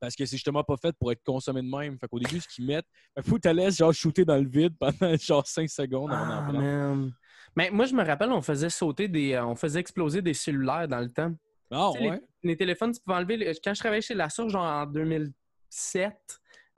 Parce 0.00 0.14
que 0.14 0.24
c'est 0.26 0.36
justement 0.36 0.62
pas 0.64 0.76
fait 0.76 0.94
pour 0.98 1.10
être 1.12 1.22
consommé 1.24 1.62
de 1.62 1.68
même. 1.68 1.98
Fait 1.98 2.08
qu'au 2.08 2.18
début, 2.18 2.40
ce 2.40 2.48
qu'ils 2.48 2.66
mettent, 2.66 2.86
il 3.16 3.22
faut 3.22 3.36
que 3.36 3.42
tu 3.42 3.48
la 3.48 3.54
laisses 3.54 3.76
genre 3.78 3.92
shooter 3.92 4.24
dans 4.24 4.36
le 4.36 4.48
vide 4.48 4.74
pendant 4.78 5.16
genre 5.20 5.46
5 5.46 5.68
secondes 5.68 6.10
Ah, 6.12 6.50
man. 6.52 7.12
Mais 7.56 7.70
moi, 7.70 7.86
je 7.86 7.94
me 7.94 8.04
rappelle, 8.04 8.30
on 8.32 8.42
faisait 8.42 8.68
sauter 8.70 9.08
des. 9.08 9.32
euh, 9.32 9.46
on 9.46 9.54
faisait 9.56 9.80
exploser 9.80 10.20
des 10.22 10.34
cellulaires 10.34 10.86
dans 10.88 11.00
le 11.00 11.08
temps. 11.10 11.32
Ah, 11.70 11.90
Tu 11.94 12.00
sais, 12.02 12.08
ouais? 12.10 12.20
les, 12.42 12.50
les 12.50 12.56
téléphones, 12.56 12.92
tu 12.92 13.00
pouvais 13.00 13.16
enlever. 13.16 13.36
les- 13.36 13.52
Quand 13.64 13.72
je 13.74 13.80
travaillais 13.80 14.02
chez 14.02 14.14
La 14.14 14.28
Source, 14.28 14.52
genre 14.52 14.62
en 14.64 14.86
2007, 14.86 16.12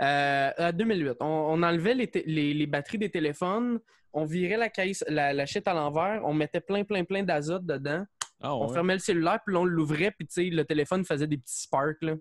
euh, 0.01 0.51
euh, 0.59 0.73
2008, 0.73 1.17
on, 1.21 1.27
on 1.27 1.63
enlevait 1.63 1.95
les, 1.95 2.11
les- 2.27 2.55
les 2.55 2.67
batteries 2.67 2.99
des 2.99 3.11
téléphones, 3.11 3.81
on 4.13 4.25
virait 4.25 4.57
la 4.57 4.69
caisse, 4.69 5.05
la, 5.09 5.33
la 5.33 5.47
shit 5.47 5.67
à 5.69 5.75
l'envers, 5.75 6.23
on 6.25 6.33
mettait 6.33 6.61
plein, 6.61 6.85
plein, 6.85 7.05
plein 7.05 7.23
d'azote 7.23 7.67
dedans, 7.67 8.05
Ah, 8.41 8.55
on 8.55 8.69
ouais. 8.69 8.75
fermait 8.75 8.95
le 8.95 9.01
cellulaire, 9.01 9.41
puis 9.45 9.57
on 9.57 9.65
l'ouvrait, 9.65 10.13
puis 10.13 10.27
tu 10.27 10.35
sais, 10.35 10.45
le 10.51 10.65
téléphone 10.65 11.05
faisait 11.05 11.27
des 11.27 11.39
petits 11.39 11.63
sparks, 11.63 12.03
là. 12.03 12.15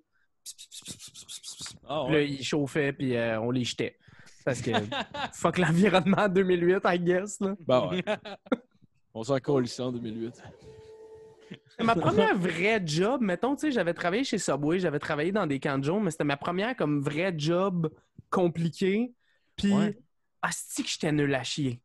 Ah, 1.88 2.04
Puis 2.06 2.14
là, 2.14 2.20
ouais. 2.20 2.30
il 2.30 2.44
chauffait, 2.44 2.94
puis 2.94 3.16
euh, 3.16 3.40
on 3.42 3.52
les 3.52 3.64
jetait. 3.64 3.98
Parce 4.46 4.62
que 4.62 4.72
fuck 5.34 5.58
l'environnement 5.58 6.18
en 6.24 6.30
2008, 6.30 6.82
I 6.86 7.00
guess, 7.00 7.40
là. 7.40 7.56
Bah, 7.66 7.90
ouais. 7.90 8.04
On 9.14 9.24
s'en 9.24 9.40
colissait 9.40 9.82
en 9.82 9.92
2008. 9.92 10.44
Ma 11.82 11.96
première 11.96 12.38
vraie 12.38 12.82
job, 12.86 13.22
mettons, 13.22 13.56
tu 13.56 13.62
sais, 13.62 13.72
j'avais 13.72 13.94
travaillé 13.94 14.24
chez 14.24 14.38
Subway, 14.38 14.80
j'avais 14.80 15.00
travaillé 15.00 15.32
dans 15.32 15.48
des 15.48 15.60
camps 15.60 15.78
de 15.80 15.84
jour, 15.84 16.00
mais 16.00 16.12
c'était 16.12 16.24
ma 16.24 16.38
première 16.38 16.76
comme 16.76 17.02
vraie 17.02 17.34
job 17.36 17.90
compliquée. 18.30 19.14
Puis, 19.56 19.74
Ouais. 19.74 19.98
asti 20.44 20.84
que 20.84 20.90
j'étais 20.90 21.12
nul 21.12 21.34
à 21.34 21.44
chier. 21.44 21.82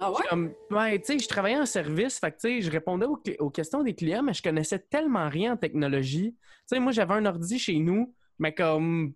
Ah 0.00 0.10
ouais? 0.10 0.22
Comme, 0.28 0.52
ouais, 0.70 0.98
tu 0.98 1.06
sais, 1.06 1.18
je 1.18 1.28
travaillais 1.28 1.58
en 1.58 1.66
service, 1.66 2.18
fait 2.18 2.32
que, 2.32 2.36
tu 2.36 2.48
sais, 2.48 2.60
je 2.62 2.70
répondais 2.70 3.06
aux, 3.38 3.50
questions 3.50 3.82
des 3.82 3.94
clients, 3.94 4.22
mais 4.22 4.34
je 4.34 4.42
connaissais 4.42 4.78
tellement 4.78 5.28
rien 5.28 5.52
en 5.52 5.56
technologie. 5.56 6.34
Tu 6.34 6.62
sais, 6.66 6.80
moi, 6.80 6.92
j'avais 6.92 7.14
un 7.14 7.26
ordi 7.26 7.58
chez 7.58 7.78
nous, 7.78 8.14
mais 8.38 8.52
comme, 8.52 9.14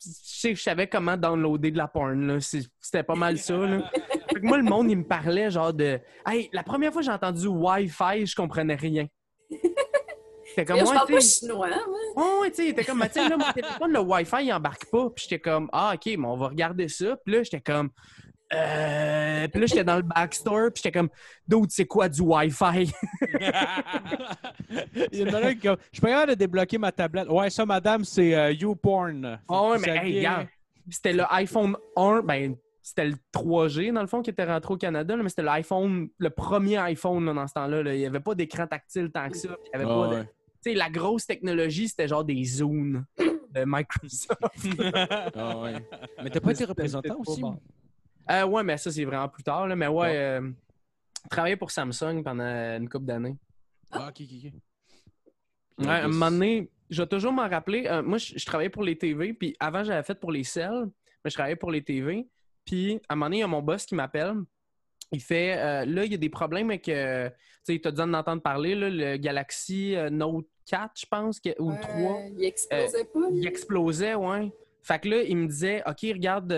je 0.00 0.54
savais 0.54 0.88
comment 0.88 1.16
downloader 1.16 1.70
de 1.70 1.76
la 1.76 1.88
porn, 1.88 2.26
là. 2.26 2.40
C'était 2.40 3.02
pas 3.02 3.14
mal 3.14 3.38
ça, 3.38 3.56
là. 3.56 3.90
Fait 4.28 4.40
que 4.40 4.46
moi, 4.46 4.58
le 4.58 4.64
monde, 4.64 4.90
il 4.90 4.98
me 4.98 5.04
parlait 5.04 5.50
genre 5.50 5.72
de, 5.72 6.00
hey, 6.26 6.50
la 6.52 6.62
première 6.62 6.92
fois 6.92 7.00
que 7.00 7.06
j'ai 7.06 7.12
entendu 7.12 7.46
Wi-Fi, 7.46 8.26
je 8.26 8.34
comprenais 8.34 8.74
rien. 8.74 9.06
C'était 10.48 10.64
comme, 10.64 10.80
Moi, 10.80 11.04
ouais, 11.08 11.20
chinois, 11.20 11.68
moi. 11.68 11.78
Ouais, 12.16 12.40
ouais, 12.40 12.50
tu 12.50 12.56
sais, 12.56 12.64
il 12.66 12.70
était 12.70 12.84
comme, 12.84 13.00
tu 13.02 13.12
sais, 13.12 13.28
là, 13.28 13.36
mon 13.36 13.52
téléphone, 13.52 13.92
le 13.92 14.00
Wi-Fi, 14.00 14.44
il 14.44 14.52
embarque 14.52 14.86
pas. 14.90 15.08
Puis 15.10 15.26
j'étais 15.28 15.40
comme, 15.40 15.68
ah, 15.72 15.92
OK, 15.94 16.06
mais 16.06 16.26
on 16.26 16.36
va 16.36 16.48
regarder 16.48 16.88
ça. 16.88 17.16
Puis 17.24 17.34
là, 17.34 17.42
j'étais 17.42 17.60
comme, 17.60 17.90
euh. 18.52 19.48
Puis 19.48 19.60
là, 19.60 19.66
j'étais 19.66 19.84
dans 19.84 19.96
le 19.96 20.02
backstore, 20.02 20.70
puis 20.72 20.82
j'étais 20.82 20.96
comme, 20.98 21.08
d'autres, 21.46 21.72
c'est 21.72 21.86
quoi 21.86 22.08
du 22.08 22.20
Wi-Fi? 22.22 22.92
Il 25.12 25.18
y 25.20 25.24
en 25.28 25.34
a 25.34 25.46
un 25.46 25.54
qui 25.54 25.60
comme, 25.60 25.76
Je 25.92 25.96
suis 25.98 26.00
pas 26.00 26.08
capable 26.08 26.30
de 26.32 26.36
débloquer 26.36 26.78
ma 26.78 26.92
tablette. 26.92 27.28
Ouais, 27.28 27.50
ça, 27.50 27.64
madame, 27.66 28.04
c'est 28.04 28.34
euh, 28.34 28.52
YouPorn. 28.52 29.24
Ah 29.24 29.38
que 29.48 29.70
ouais, 29.72 29.78
mais 29.80 30.08
hey, 30.08 30.18
regarde, 30.18 30.46
c'était 30.90 31.12
le 31.12 31.24
iPhone 31.30 31.76
1, 31.96 32.22
ben, 32.22 32.56
c'était 32.82 33.06
le 33.06 33.16
3G, 33.34 33.92
dans 33.92 34.00
le 34.00 34.06
fond, 34.06 34.22
qui 34.22 34.30
était 34.30 34.44
rentré 34.44 34.74
au 34.74 34.76
Canada, 34.76 35.14
là, 35.16 35.22
mais 35.22 35.28
c'était 35.28 35.42
l'iPhone, 35.42 36.08
le 36.16 36.30
premier 36.30 36.78
iPhone, 36.78 37.24
là, 37.26 37.34
dans 37.34 37.46
ce 37.46 37.54
temps-là. 37.54 37.82
là. 37.82 37.94
Il 37.94 37.98
n'y 38.00 38.06
avait 38.06 38.20
pas 38.20 38.34
d'écran 38.34 38.66
tactile 38.66 39.10
tant 39.10 39.28
que 39.28 39.36
ça. 39.36 39.48
Il 39.66 39.70
y 39.72 39.82
avait 39.82 39.84
Ah 39.84 39.94
pas 39.94 40.08
de- 40.08 40.14
ouais. 40.20 40.24
Tu 40.64 40.72
sais, 40.72 40.74
la 40.74 40.90
grosse 40.90 41.26
technologie, 41.26 41.88
c'était 41.88 42.08
genre 42.08 42.24
des 42.24 42.42
zooms 42.44 43.04
de 43.18 43.64
Microsoft. 43.64 44.38
Ah 45.36 45.56
ouais. 45.58 45.74
Mais 46.22 46.30
t'as 46.30 46.40
pas 46.40 46.50
été 46.52 46.64
représentant 46.64 47.14
pas 47.22 47.30
aussi? 47.30 47.40
bon. 47.40 47.60
Euh, 48.30 48.44
ouais, 48.46 48.62
mais 48.62 48.76
ça, 48.76 48.90
c'est 48.90 49.04
vraiment 49.04 49.28
plus 49.28 49.42
tard. 49.42 49.66
Là. 49.66 49.74
Mais 49.76 49.86
ouais, 49.88 50.16
euh, 50.16 50.50
travaillé 51.30 51.56
pour 51.56 51.70
Samsung 51.70 52.22
pendant 52.22 52.44
une 52.44 52.88
couple 52.88 53.06
d'années. 53.06 53.36
Ah, 53.90 54.08
ok, 54.08 54.20
ok, 54.22 54.28
ok. 54.46 54.52
Ouais, 55.78 55.86
à 55.88 56.04
un 56.04 56.08
moment 56.08 56.30
donné, 56.30 56.70
je 56.90 57.00
vais 57.02 57.08
toujours 57.08 57.32
m'en 57.32 57.48
rappeler. 57.48 57.86
euh, 57.86 58.02
moi, 58.02 58.18
je, 58.18 58.34
je 58.36 58.44
travaillais 58.44 58.68
pour 58.70 58.82
les 58.82 58.98
TV, 58.98 59.32
puis 59.32 59.56
avant, 59.60 59.84
j'avais 59.84 60.02
fait 60.02 60.14
pour 60.18 60.32
les 60.32 60.44
selles, 60.44 60.86
mais 61.24 61.30
je 61.30 61.34
travaillais 61.34 61.56
pour 61.56 61.70
les 61.70 61.82
TV. 61.82 62.26
Puis, 62.64 63.00
à 63.08 63.12
un 63.12 63.16
moment 63.16 63.26
donné, 63.26 63.36
il 63.38 63.40
y 63.40 63.44
a 63.44 63.46
mon 63.46 63.62
boss 63.62 63.86
qui 63.86 63.94
m'appelle. 63.94 64.34
Il 65.12 65.22
fait 65.22 65.56
euh, 65.56 65.84
là, 65.86 66.04
il 66.04 66.10
y 66.10 66.14
a 66.14 66.18
des 66.18 66.28
problèmes 66.28 66.68
avec. 66.70 66.88
euh, 66.88 67.30
tu 67.64 67.74
sais, 67.74 67.80
tu 67.80 67.88
as 67.88 67.92
dû 67.92 68.00
en 68.00 68.12
entendre 68.12 68.42
parler, 68.42 68.74
là, 68.74 68.90
le 68.90 69.16
Galaxy 69.16 69.94
Note 70.10 70.46
4, 70.66 70.92
je 71.00 71.06
pense, 71.06 71.40
que- 71.40 71.58
ou 71.60 71.70
Ouais, 71.70 71.80
3. 71.80 72.20
Il 72.36 72.44
explosait 72.44 73.04
pas, 73.04 73.20
Il 73.32 73.46
explosait, 73.46 74.14
ouais. 74.14 74.50
Fait 74.82 74.98
que 74.98 75.08
là, 75.08 75.22
il 75.22 75.36
me 75.36 75.46
disait 75.46 75.82
OK, 75.86 76.00
regarde. 76.02 76.52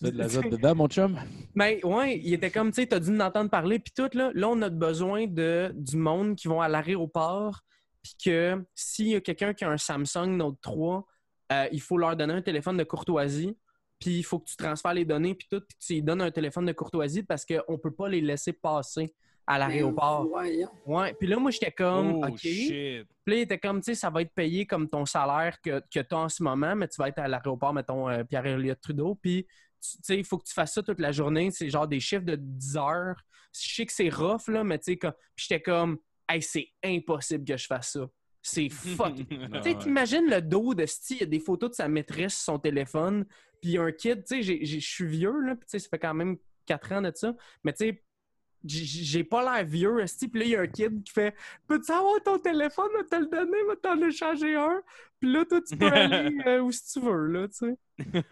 T'as 0.00 0.10
de 0.10 0.16
l'azote 0.16 0.48
dedans, 0.50 0.74
mon 0.74 0.88
chum? 0.88 1.18
Mais 1.54 1.84
ouais, 1.84 2.18
il 2.18 2.34
était 2.34 2.50
comme, 2.50 2.70
tu 2.70 2.82
sais, 2.82 2.86
t'as 2.86 3.00
dû 3.00 3.10
en 3.10 3.20
entendre 3.20 3.50
parler, 3.50 3.78
puis 3.78 3.92
tout, 3.94 4.08
là. 4.14 4.30
Là, 4.34 4.48
on 4.48 4.60
a 4.62 4.68
besoin 4.68 5.26
de, 5.26 5.72
du 5.74 5.96
monde 5.96 6.36
qui 6.36 6.48
vont 6.48 6.60
à 6.60 6.68
l'aéroport, 6.68 7.60
puis 8.02 8.14
que 8.24 8.64
s'il 8.74 9.08
y 9.08 9.14
a 9.14 9.20
quelqu'un 9.20 9.54
qui 9.54 9.64
a 9.64 9.70
un 9.70 9.78
Samsung 9.78 10.36
Note 10.36 10.58
3, 10.60 11.06
euh, 11.52 11.68
il 11.72 11.80
faut 11.80 11.98
leur 11.98 12.16
donner 12.16 12.34
un 12.34 12.42
téléphone 12.42 12.76
de 12.76 12.84
courtoisie, 12.84 13.56
puis 13.98 14.18
il 14.18 14.22
faut 14.22 14.38
que 14.38 14.48
tu 14.48 14.56
transfères 14.56 14.94
les 14.94 15.04
données, 15.04 15.34
puis 15.34 15.46
tout, 15.50 15.60
puis 15.60 15.78
tu 15.78 15.94
lui 15.94 16.02
donnes 16.02 16.22
un 16.22 16.30
téléphone 16.30 16.66
de 16.66 16.72
courtoisie 16.72 17.22
parce 17.22 17.44
qu'on 17.44 17.78
peut 17.78 17.94
pas 17.94 18.08
les 18.08 18.20
laisser 18.20 18.52
passer 18.52 19.14
à 19.46 19.58
l'aéroport. 19.58 20.26
Voyons. 20.26 20.68
Ouais, 20.86 21.14
puis 21.14 21.26
là, 21.28 21.38
moi, 21.38 21.50
j'étais 21.50 21.70
comme, 21.70 22.14
oh, 22.22 22.26
OK. 22.26 22.38
shit. 22.38 23.06
Puis 23.24 23.34
là, 23.34 23.36
il 23.36 23.40
était 23.40 23.58
comme, 23.58 23.80
tu 23.80 23.86
sais, 23.86 23.94
ça 23.94 24.10
va 24.10 24.22
être 24.22 24.32
payé 24.34 24.66
comme 24.66 24.88
ton 24.88 25.04
salaire 25.06 25.60
que, 25.60 25.80
que 25.92 26.00
tu 26.00 26.14
as 26.14 26.18
en 26.18 26.28
ce 26.28 26.42
moment, 26.42 26.74
mais 26.74 26.88
tu 26.88 26.96
vas 26.98 27.08
être 27.08 27.18
à 27.18 27.28
l'aéroport, 27.28 27.72
mettons, 27.72 28.08
euh, 28.08 28.24
Pierre-Éliott 28.24 28.80
Trudeau. 28.80 29.14
Puis, 29.14 29.44
tu 29.80 29.98
sais, 30.02 30.18
il 30.18 30.24
faut 30.24 30.38
que 30.38 30.46
tu 30.46 30.52
fasses 30.54 30.74
ça 30.74 30.82
toute 30.82 31.00
la 31.00 31.12
journée. 31.12 31.50
C'est 31.50 31.68
genre 31.70 31.86
des 31.88 32.00
chiffres 32.00 32.24
de 32.24 32.36
10 32.36 32.76
heures. 32.76 33.16
Je 33.52 33.74
sais 33.74 33.86
que 33.86 33.92
c'est 33.92 34.08
rough, 34.08 34.48
là, 34.48 34.64
mais 34.64 34.78
tu 34.78 34.84
sais, 34.92 34.96
comme... 34.96 35.12
J'étais 35.36 35.60
comme, 35.62 35.98
hey, 36.28 36.42
c'est 36.42 36.68
impossible 36.84 37.44
que 37.44 37.56
je 37.56 37.66
fasse 37.66 37.92
ça. 37.92 38.06
C'est 38.42 38.68
fuck. 38.68 39.14
Tu 39.28 39.62
sais, 39.62 39.76
t'imagines 39.78 40.26
le 40.28 40.40
dos 40.40 40.72
de 40.74 40.86
Steve, 40.86 41.18
il 41.18 41.20
y 41.20 41.24
a 41.24 41.26
des 41.26 41.40
photos 41.40 41.70
de 41.70 41.74
sa 41.74 41.88
maîtresse 41.88 42.34
sur 42.34 42.44
son 42.44 42.58
téléphone, 42.60 43.24
puis 43.60 43.70
il 43.70 43.72
y 43.72 43.78
a 43.78 43.82
un 43.82 43.90
kid, 43.92 44.22
tu 44.24 44.36
sais, 44.36 44.42
j'ai- 44.42 44.64
j'ai- 44.64 44.78
je 44.80 44.86
suis 44.88 45.06
vieux, 45.06 45.40
là, 45.40 45.56
puis 45.56 45.66
tu 45.66 45.70
sais, 45.70 45.78
ça 45.80 45.88
fait 45.88 45.98
quand 45.98 46.14
même 46.14 46.36
4 46.64 46.92
ans 46.92 47.02
de 47.02 47.10
ça, 47.14 47.34
mais 47.64 47.72
tu 47.72 47.86
sais, 47.86 48.04
j'ai- 48.68 49.24
pas 49.24 49.42
l'air 49.42 49.64
vieux, 49.66 50.00
esti, 50.00 50.28
puis 50.28 50.40
là, 50.40 50.46
il 50.46 50.50
y 50.52 50.56
a 50.56 50.60
un 50.62 50.66
kid 50.66 51.02
qui 51.02 51.12
fait 51.12 51.34
«Peux-tu 51.66 51.92
avoir 51.92 52.22
ton 52.22 52.38
téléphone, 52.38 52.88
va 52.96 53.04
te 53.04 53.16
le 53.22 53.26
donner, 53.26 53.58
va 53.66 53.76
t'en 53.76 54.00
échanger 54.06 54.54
un?» 54.56 54.82
Puis 55.20 55.32
là, 55.32 55.44
toi, 55.44 55.60
tu 55.66 55.76
peux 55.76 55.86
aller 55.92 56.36
euh, 56.46 56.60
où 56.60 56.70
si 56.72 56.92
tu 56.92 57.00
veux, 57.06 57.26
là, 57.28 57.48
tu 57.48 57.54
sais. 57.54 58.22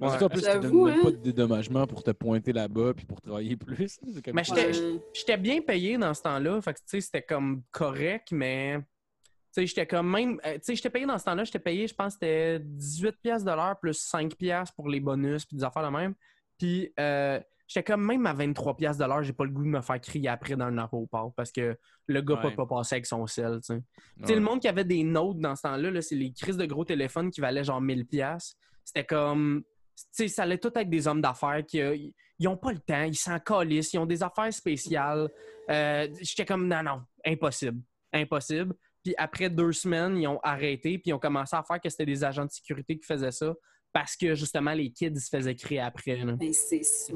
Parce 0.00 0.16
que, 0.16 0.24
en 0.24 0.28
plus, 0.28 0.42
tu 0.42 0.60
donnes 0.60 0.88
hein. 0.90 1.00
pas 1.02 1.10
de 1.10 1.16
dédommagement 1.16 1.86
pour 1.86 2.02
te 2.02 2.10
pointer 2.12 2.52
là-bas 2.52 2.94
puis 2.94 3.04
pour 3.06 3.20
travailler 3.20 3.56
plus. 3.56 3.98
Comme- 4.24 4.34
Mais 4.34 4.44
j'étais- 4.44 5.36
bien 5.36 5.60
payé 5.60 5.98
dans 5.98 6.14
ce 6.14 6.22
temps-là, 6.22 6.60
fait 6.62 6.72
que, 6.74 6.78
tu 6.78 6.84
sais, 6.86 7.00
c'était 7.00 7.22
comme 7.22 7.62
correct, 7.70 8.28
mais... 8.32 8.78
Tu 8.78 9.62
sais, 9.62 9.66
j'étais 9.66 9.86
comme 9.86 10.10
même... 10.10 10.40
euh, 10.46 10.54
Tu 10.54 10.60
sais, 10.62 10.74
j'étais 10.76 10.90
payé 10.90 11.06
dans 11.06 11.18
ce 11.18 11.24
temps-là, 11.24 11.44
j'étais 11.44 11.58
payé, 11.58 11.86
je 11.88 11.94
pense, 11.94 12.14
que 12.14 12.20
c'était 12.26 12.60
18 12.62 13.16
pièces 13.22 13.44
de 13.44 13.50
l'heure 13.50 13.78
plus 13.80 13.94
5 13.98 14.34
pièces 14.34 14.70
pour 14.70 14.88
les 14.88 15.00
bonus, 15.00 15.44
puis 15.46 15.56
des 15.56 15.64
affaires 15.64 15.84
de 15.90 15.96
même. 15.96 16.14
Puis, 16.58 16.92
euh, 17.00 17.40
j'étais 17.68 17.84
comme 17.92 18.04
même 18.04 18.26
à 18.26 18.32
23 18.32 18.76
pièces 18.76 18.96
de 18.98 19.04
l'heure, 19.04 19.22
j'ai 19.22 19.32
pas 19.32 19.44
le 19.44 19.50
goût 19.50 19.62
de 19.62 19.68
me 19.68 19.80
faire 19.82 20.00
crier 20.00 20.28
après 20.28 20.56
dans 20.56 20.64
un 20.64 20.78
aéroport 20.78 21.32
parce 21.36 21.52
que 21.52 21.76
le 22.06 22.20
gars 22.22 22.36
peut 22.38 22.48
Ouais. 22.48 22.56
pas 22.56 22.66
passer 22.66 22.96
avec 22.96 23.06
son 23.06 23.26
sel, 23.26 23.60
tu 23.62 23.74
sais. 23.74 23.82
Ouais. 24.26 24.34
le 24.34 24.40
monde 24.40 24.60
qui 24.60 24.68
avait 24.68 24.84
des 24.84 25.04
notes 25.04 25.38
dans 25.38 25.54
ce 25.54 25.62
temps-là, 25.62 25.90
là, 25.90 26.00
c'est 26.02 26.16
les 26.16 26.32
crises 26.32 26.56
de 26.56 26.66
gros 26.66 26.84
téléphones 26.84 27.30
qui 27.30 27.40
valaient 27.40 27.64
genre 27.64 27.80
1000 27.80 28.06
pièces. 28.06 28.56
C'était 28.84 29.04
comme... 29.04 29.62
Tu 29.96 30.04
sais, 30.12 30.28
ça 30.28 30.42
allait 30.44 30.58
tout 30.58 30.72
être 30.76 30.88
des 30.88 31.06
hommes 31.06 31.20
d'affaires 31.20 31.62
qui... 31.66 31.80
euh, 31.80 31.96
ils 32.40 32.48
ont 32.48 32.56
pas 32.56 32.72
le 32.72 32.78
temps, 32.78 33.02
ils 33.02 33.16
s'en 33.16 33.38
calissent, 33.40 33.92
ils 33.92 33.98
ont 33.98 34.06
des 34.06 34.22
affaires 34.22 34.52
spéciales. 34.52 35.28
Euh, 35.70 36.08
J'étais 36.20 36.46
comme, 36.46 36.66
non, 36.68 36.82
non, 36.84 37.02
impossible. 37.26 37.80
Impossible. 38.12 38.74
Puis 39.04 39.14
après 39.18 39.50
deux 39.50 39.72
semaines, 39.72 40.16
ils 40.16 40.26
ont 40.28 40.38
arrêté, 40.42 40.98
puis 40.98 41.10
ils 41.10 41.12
ont 41.12 41.18
commencé 41.18 41.54
à 41.56 41.62
faire 41.64 41.80
que 41.80 41.88
c'était 41.90 42.06
des 42.06 42.22
agents 42.24 42.44
de 42.44 42.50
sécurité 42.50 42.96
qui 42.98 43.04
faisaient 43.06 43.32
ça 43.32 43.52
parce 43.92 44.16
que 44.16 44.34
justement, 44.34 44.72
les 44.72 44.90
kids 44.90 45.18
se 45.18 45.28
faisaient 45.28 45.54
crier 45.54 45.80
après. 45.80 46.16
là. 46.16 46.32
Ben, 46.32 46.52
c'est 46.52 46.82
ça. 46.82 47.12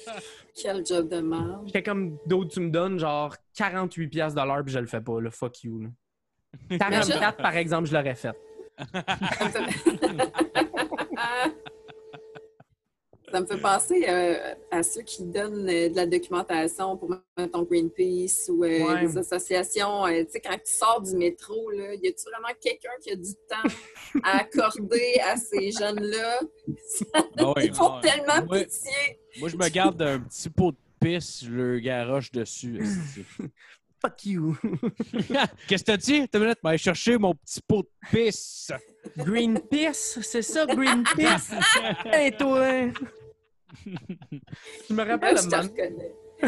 Quel 0.54 0.84
job 0.84 1.08
de 1.08 1.20
merde. 1.20 1.62
J'étais 1.66 1.82
comme, 1.82 2.18
d'autres, 2.26 2.52
tu 2.52 2.60
me 2.60 2.70
donnes 2.70 2.98
genre 2.98 3.34
48 3.54 4.08
pièces 4.08 4.34
l'heure, 4.44 4.64
puis 4.64 4.72
je 4.72 4.78
le 4.78 4.86
fais 4.86 5.00
pas, 5.00 5.20
là. 5.20 5.30
Fuck 5.30 5.64
you, 5.64 5.80
là. 5.80 5.88
44, 6.78 7.36
par 7.36 7.56
exemple, 7.56 7.88
je 7.88 7.94
l'aurais 7.94 8.14
fait. 8.14 8.36
Ça 13.32 13.40
me 13.40 13.46
fait 13.46 13.58
penser 13.60 14.04
euh, 14.08 14.54
à 14.70 14.82
ceux 14.82 15.02
qui 15.02 15.24
donnent 15.24 15.68
euh, 15.68 15.88
de 15.88 15.96
la 15.96 16.06
documentation 16.06 16.96
pour, 16.96 17.10
mettons, 17.36 17.62
Greenpeace 17.64 18.48
ou 18.48 18.62
euh, 18.64 18.84
Ouais. 18.86 19.00
des 19.06 19.18
associations. 19.18 20.06
Euh, 20.06 20.24
tu 20.24 20.30
sais, 20.32 20.40
quand 20.40 20.54
tu 20.54 20.72
sors 20.72 21.00
du 21.02 21.16
métro, 21.16 21.70
là, 21.70 21.94
y 21.94 22.06
a-tu 22.08 22.22
vraiment 22.30 22.54
quelqu'un 22.60 22.90
qui 23.02 23.10
a 23.10 23.16
du 23.16 23.34
temps 23.48 23.68
à 24.22 24.38
accorder 24.38 25.18
à 25.24 25.36
ces 25.36 25.72
jeunes-là? 25.72 26.40
Ah 27.38 27.52
ouais, 27.52 27.66
Ils 27.66 27.74
font 27.74 27.94
ah 27.94 28.00
tellement 28.00 28.46
pitié. 28.46 28.92
Moi, 29.40 29.48
je 29.48 29.56
me 29.56 29.68
garde 29.68 30.00
un 30.02 30.20
petit 30.20 30.48
pot 30.48 30.70
de 30.72 30.76
pisse, 31.00 31.44
je 31.44 31.50
le 31.50 31.78
garoche 31.80 32.30
dessus. 32.30 32.80
Fuck 34.00 34.24
you. 34.26 34.56
Qu'est-ce 35.68 35.82
que 35.82 35.86
t'as 35.92 35.96
dit? 35.96 36.28
T'as 36.28 36.38
minute, 36.38 36.58
aller 36.64 36.78
chercher 36.78 37.18
mon 37.18 37.34
petit 37.34 37.60
pot 37.66 37.82
de 37.82 37.88
pisse. 38.10 38.70
Greenpeace, 39.16 40.18
c'est 40.22 40.42
ça, 40.42 40.66
Greenpeace? 40.66 41.52
hey, 42.12 42.36
toi! 42.36 42.90
Je 43.84 44.94
me 44.94 45.02
Ah, 45.02 45.04
rappelle, 45.04 45.38
un 45.38 45.42
moment- 45.42 45.62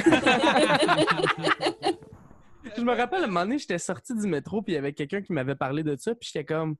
je 2.76 2.82
me 2.82 2.94
rappelle, 2.94 3.24
un 3.24 3.28
moment 3.28 3.40
donné, 3.44 3.58
j'étais 3.58 3.78
sorti 3.78 4.14
du 4.14 4.26
métro, 4.26 4.62
puis 4.62 4.72
il 4.72 4.76
y 4.76 4.78
avait 4.78 4.92
quelqu'un 4.92 5.22
qui 5.22 5.32
m'avait 5.32 5.54
parlé 5.54 5.82
de 5.82 5.96
ça, 5.96 6.14
puis 6.14 6.30
j'étais 6.32 6.44
comme, 6.44 6.76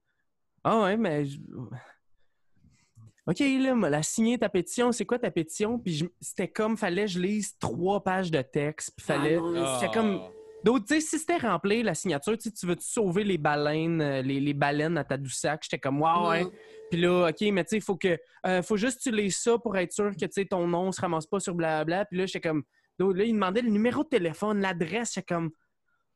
ah 0.64 0.82
ouais, 0.82 0.96
mais. 0.96 1.26
je- 1.26 1.38
OK, 3.26 3.40
là, 3.40 3.74
m'a 3.74 3.90
la 3.90 4.02
signé 4.02 4.38
ta 4.38 4.48
pétition, 4.48 4.90
c'est 4.90 5.04
quoi 5.04 5.18
ta 5.18 5.30
pétition? 5.30 5.78
Puis 5.78 5.94
je- 5.94 6.06
c'était 6.20 6.48
comme, 6.48 6.76
fallait 6.78 7.04
que 7.04 7.10
je 7.10 7.20
lise 7.20 7.56
trois 7.58 8.02
pages 8.02 8.30
de 8.30 8.40
texte, 8.42 8.92
puis 8.96 9.04
fallait. 9.06 9.38
Ah 9.56 9.78
C'était 9.80 9.92
comme- 9.92 10.20
D'autres, 10.64 10.86
tu 10.86 10.94
sais, 10.94 11.00
si 11.00 11.18
c'était 11.18 11.36
rempli 11.36 11.82
la 11.82 11.94
signature, 11.94 12.36
tu 12.36 12.66
veux 12.66 12.76
sauver 12.80 13.24
les 13.24 13.38
baleines, 13.38 14.00
euh, 14.00 14.22
les, 14.22 14.40
les 14.40 14.54
baleines 14.54 14.98
à 14.98 15.04
ta 15.04 15.16
sac, 15.28 15.60
j'étais 15.62 15.78
comme, 15.78 16.00
wow, 16.00 16.30
ouais. 16.30 16.44
Mm. 16.44 16.50
Puis 16.90 17.00
là, 17.00 17.28
OK, 17.28 17.40
mais 17.52 17.64
tu 17.64 17.70
sais, 17.70 17.76
il 17.76 17.82
faut 17.82 17.96
que. 17.96 18.18
euh, 18.46 18.62
faut 18.62 18.76
juste 18.76 18.98
que 18.98 19.10
tu 19.10 19.16
lises 19.16 19.38
ça 19.38 19.58
pour 19.58 19.76
être 19.76 19.92
sûr 19.92 20.10
que 20.10 20.24
tu 20.24 20.28
sais, 20.32 20.44
ton 20.46 20.66
nom 20.66 20.90
se 20.90 21.00
ramasse 21.00 21.26
pas 21.26 21.40
sur 21.40 21.54
blabla. 21.54 22.04
Puis 22.06 22.18
là, 22.18 22.26
j'étais 22.26 22.48
comme. 22.48 22.64
Là, 22.98 23.24
il 23.24 23.32
demandait 23.32 23.62
le 23.62 23.70
numéro 23.70 24.02
de 24.02 24.08
téléphone, 24.08 24.60
l'adresse. 24.60 25.14
J'étais 25.14 25.34
comme. 25.34 25.50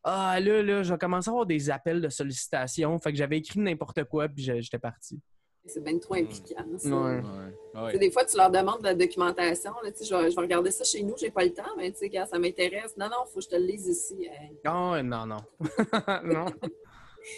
Ah, 0.02 0.40
là, 0.40 0.62
là, 0.62 0.82
j'ai 0.82 0.96
commencé 0.98 1.28
à 1.28 1.32
avoir 1.32 1.46
des 1.46 1.70
appels 1.70 2.00
de 2.00 2.08
sollicitation. 2.08 2.98
Fait 2.98 3.12
que 3.12 3.18
j'avais 3.18 3.38
écrit 3.38 3.60
n'importe 3.60 4.02
quoi, 4.04 4.28
puis 4.28 4.42
j'étais 4.42 4.78
parti. 4.78 5.20
C'est 5.64 5.82
bien 5.84 5.96
trop 5.98 6.14
impliquant. 6.14 6.64
ça. 6.76 6.88
Ouais. 6.88 7.16
Ouais. 7.16 7.20
Tu 7.20 7.78
sais, 7.78 7.80
Ouais. 7.80 7.98
Des 7.98 8.10
fois, 8.10 8.24
tu 8.24 8.36
leur 8.36 8.50
demandes 8.50 8.80
de 8.80 8.84
la 8.84 8.94
documentation. 8.94 9.70
Là, 9.82 9.90
je, 9.94 10.14
vais, 10.14 10.30
je 10.30 10.34
vais 10.36 10.42
regarder 10.42 10.70
ça 10.72 10.84
chez 10.84 11.02
nous, 11.02 11.14
j'ai 11.16 11.30
pas 11.30 11.44
le 11.44 11.52
temps, 11.52 11.62
mais 11.76 11.90
tu 11.92 11.98
sais, 11.98 12.08
gars, 12.08 12.26
ça 12.26 12.38
m'intéresse. 12.38 12.96
Non, 12.96 13.06
non, 13.06 13.24
faut 13.32 13.38
que 13.38 13.44
je 13.44 13.48
te 13.48 13.54
le 13.56 13.64
lise 13.66 13.86
ici. 13.86 14.26
Hey. 14.26 14.58
Oh, 14.66 14.94
non, 15.02 15.24
non. 15.26 15.36
non. 16.24 16.46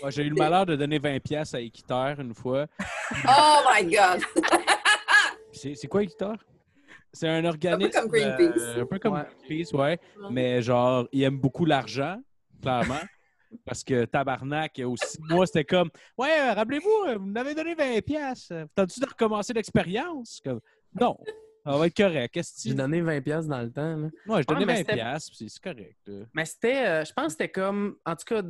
Ouais, 0.02 0.10
J'ai 0.10 0.22
eu 0.22 0.30
le 0.30 0.34
malheur 0.36 0.64
de 0.64 0.74
donner 0.76 0.98
20$ 0.98 1.20
piastres 1.20 1.56
à 1.56 1.60
Équiteur 1.60 2.18
une 2.20 2.34
fois. 2.34 2.66
Oh 3.28 3.58
my 3.72 3.84
God! 3.84 4.22
C'est 5.52 5.74
c'est 5.76 5.86
quoi 5.86 6.02
Équiteur? 6.02 6.34
C'est 7.12 7.28
un 7.28 7.44
Un 7.44 7.44
organisme. 7.44 7.90
peu 7.92 8.00
comme 8.00 8.08
Greenpeace. 8.10 8.60
euh, 8.60 8.82
un 8.82 8.86
peu 8.86 8.98
comme 8.98 9.12
Ouais. 9.14 9.22
Greenpeace, 9.46 9.72
ouais. 9.72 9.80
Ouais. 9.80 9.98
Mais 10.30 10.62
genre, 10.62 11.06
ils 11.12 11.22
aiment 11.22 11.38
beaucoup 11.38 11.64
l'argent, 11.64 12.18
clairement. 12.60 12.98
Parce 13.64 13.82
que 13.84 14.04
tabarnak, 14.04 14.80
aussi, 14.84 15.18
moi, 15.28 15.46
c'était 15.46 15.64
comme 15.64 15.90
Ouais, 16.18 16.30
euh, 16.40 16.54
rappelez-vous, 16.54 17.08
euh, 17.08 17.18
vous 17.18 17.26
m'avez 17.26 17.54
donné 17.54 17.74
20$. 17.74 18.02
piastres. 18.02 18.54
T'as-tu 18.74 19.00
de 19.00 19.06
recommencer 19.06 19.52
l'expérience? 19.52 20.40
Comme, 20.44 20.60
Non, 21.00 21.16
ça 21.64 21.76
va 21.76 21.86
être 21.86 21.96
correct. 21.96 22.32
Qu'est-ce 22.34 22.62
que 22.62 22.68
J'ai 22.68 22.74
donné 22.74 23.00
20$ 23.02 23.20
piastres 23.22 23.48
dans 23.50 23.62
le 23.62 23.70
temps. 23.72 23.96
Là. 23.96 24.08
Ouais, 24.26 24.42
je 24.42 24.46
donnais 24.46 24.62
Ah, 24.62 24.66
mais 24.66 24.74
20$, 24.74 24.76
c'était- 24.78 24.94
piastres, 24.94 25.32
puis 25.36 25.48
c'est 25.50 25.62
correct. 25.62 25.98
là. 26.06 26.24
Mais 26.34 26.44
c'était, 26.44 26.86
euh, 26.86 27.04
je 27.04 27.12
pense 27.12 27.26
que 27.26 27.32
c'était 27.32 27.48
comme, 27.50 27.96
en 28.04 28.14
tout 28.16 28.24
cas, 28.26 28.42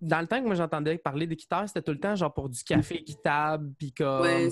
dans 0.00 0.20
le 0.20 0.26
temps 0.26 0.40
que 0.40 0.46
moi 0.46 0.54
j'entendais 0.54 0.98
parler 0.98 1.26
d'équiteurs, 1.26 1.64
c'était 1.66 1.80
tout 1.82 1.92
le 1.92 1.98
temps 2.00 2.14
genre 2.14 2.32
pour 2.34 2.48
du 2.50 2.62
café 2.62 2.96
équitable, 2.96 3.72
puis 3.78 3.92
comme, 3.92 4.20
Ouais, 4.22 4.50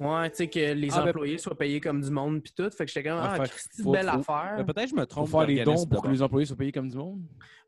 ouais, 0.00 0.30
tu 0.30 0.36
sais, 0.36 0.48
que 0.48 0.72
les 0.74 0.88
Ah, 0.92 1.02
ben- 1.02 1.08
employés 1.10 1.38
soient 1.38 1.56
payés 1.56 1.80
comme 1.80 2.00
du 2.00 2.10
monde, 2.10 2.42
puis 2.42 2.52
tout. 2.56 2.70
Fait 2.70 2.84
que 2.86 2.92
j'étais 2.92 3.08
comme, 3.08 3.18
Ah, 3.20 3.36
ah, 3.40 3.46
Christy, 3.48 3.82
faut- 3.82 3.92
belle 3.92 4.08
faut- 4.08 4.18
affaire. 4.32 4.54
Mais 4.58 4.64
Peut-être 4.64 4.84
que 4.84 4.90
je 4.90 4.94
me 4.96 5.06
trompe. 5.06 5.28
faire 5.28 5.46
des 5.46 5.64
dons 5.64 5.86
pour 5.86 6.02
que 6.02 6.08
les 6.08 6.22
employés 6.22 6.46
soient 6.46 6.56
payés 6.56 6.72
comme 6.72 6.88
du 6.88 6.96
monde. 6.96 7.22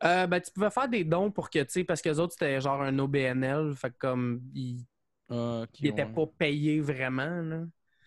Euh, 0.04 0.26
ben, 0.26 0.40
tu 0.40 0.50
pouvais 0.52 0.70
faire 0.70 0.88
des 0.88 1.04
dons 1.04 1.30
pour 1.30 1.50
que, 1.50 1.58
tu 1.60 1.66
sais, 1.68 1.84
parce 1.84 2.00
que 2.02 2.08
les 2.08 2.18
autres, 2.20 2.32
c'était 2.32 2.60
genre 2.60 2.80
un 2.82 2.98
OBNL, 2.98 3.74
fait 3.74 3.90
que 3.90 3.96
comme, 3.98 4.40
ils 4.54 4.78
Ah, 5.30 5.64
n'étaient 5.82 6.02
ouais. 6.04 6.08
pas 6.12 6.26
payés 6.38 6.80
vraiment, 6.80 7.40
là. 7.42 7.62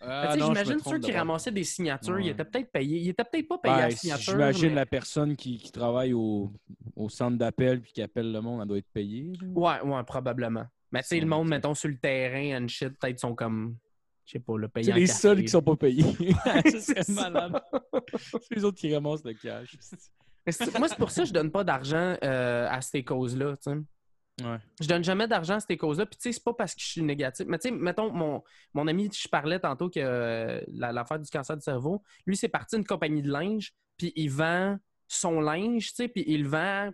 Ah, 0.06 0.36
me 0.36 0.42
j'imagine 0.42 0.78
ceux 0.80 0.98
qui 0.98 1.12
ramassaient 1.12 1.50
des 1.50 1.64
signatures, 1.64 2.20
ils 2.20 2.28
étaient 2.28 2.44
peut-être 2.44 2.70
payés. 2.70 2.98
Ils 2.98 3.08
étaient 3.08 3.24
peut-être 3.24 3.48
pas 3.48 3.56
payés 3.56 3.74
à 3.74 3.78
Ben, 3.78 3.84
la 3.84 3.90
si 3.92 3.96
signature. 4.00 4.32
J'imagine 4.34 4.68
mais- 4.68 4.74
la 4.74 4.84
personne 4.86 5.34
qui, 5.34 5.56
qui 5.56 5.72
travaille 5.72 6.12
au, 6.12 6.52
au 6.94 7.08
centre 7.08 7.38
d'appel 7.38 7.80
puis 7.80 7.90
qui 7.92 8.02
appelle 8.02 8.30
le 8.30 8.40
monde, 8.42 8.60
elle 8.60 8.68
doit 8.68 8.76
être 8.76 8.92
payée. 8.92 9.32
Ouais, 9.54 9.80
ouais, 9.80 10.04
probablement. 10.04 10.64
Mais 10.92 11.00
tu 11.00 11.08
sais, 11.08 11.20
le 11.20 11.26
monde, 11.26 11.48
mettons, 11.48 11.74
sur 11.74 11.88
le 11.88 11.96
terrain, 11.96 12.62
and 12.62 12.68
shit, 12.68 12.90
peut-être 12.98 13.18
sont 13.18 13.34
comme, 13.34 13.76
je 14.24 14.32
sais 14.32 14.38
pas, 14.40 14.56
le 14.56 14.68
payé 14.68 14.84
C'est 14.86 14.92
les 14.98 15.06
café. 15.06 15.18
seuls 15.20 15.42
qui 15.42 15.48
sont 15.48 15.62
pas 15.62 15.76
payés. 15.76 16.04
C'est 16.80 17.08
malade. 17.10 17.60
C'est 18.18 18.54
les 18.56 18.64
autres 18.64 18.78
qui 18.78 18.94
ramassent 18.94 19.24
le 19.24 19.34
cash. 19.34 19.76
Mais 20.46 20.52
c'est- 20.52 20.78
moi, 20.78 20.88
c'est 20.88 20.98
pour 20.98 21.10
ça 21.10 21.22
que 21.22 21.28
je 21.28 21.32
donne 21.32 21.50
pas 21.50 21.64
d'argent 21.64 22.16
euh, 22.22 22.68
à 22.70 22.80
ces 22.82 23.02
causes-là, 23.02 23.56
tu 23.56 23.70
sais. 23.72 23.78
Ouais. 24.44 24.58
Je 24.80 24.88
donne 24.88 25.04
jamais 25.04 25.26
d'argent 25.28 25.54
à 25.54 25.60
ces 25.60 25.76
causes-là. 25.76 26.04
Puis, 26.06 26.16
tu 26.18 26.22
sais, 26.24 26.32
c'est 26.32 26.42
pas 26.44 26.52
parce 26.52 26.74
que 26.74 26.80
je 26.82 26.86
suis 26.86 27.02
négatif. 27.02 27.46
Mais, 27.48 27.58
tu 27.58 27.68
sais, 27.68 27.74
mettons, 27.74 28.10
mon, 28.12 28.42
mon 28.74 28.86
ami, 28.88 29.08
je 29.10 29.28
parlais 29.28 29.58
tantôt 29.60 29.88
que 29.88 30.00
euh, 30.00 30.60
la- 30.68 30.92
l'affaire 30.92 31.18
du 31.20 31.30
cancer 31.30 31.56
du 31.56 31.62
cerveau, 31.62 32.02
lui, 32.26 32.36
c'est 32.36 32.48
parti 32.48 32.76
d'une 32.76 32.84
compagnie 32.84 33.22
de 33.22 33.30
linge, 33.30 33.72
puis 33.96 34.12
il 34.16 34.28
vend 34.30 34.76
son 35.08 35.40
linge, 35.40 35.88
tu 35.90 35.94
sais, 35.94 36.08
puis 36.08 36.24
il 36.26 36.46
vend 36.48 36.90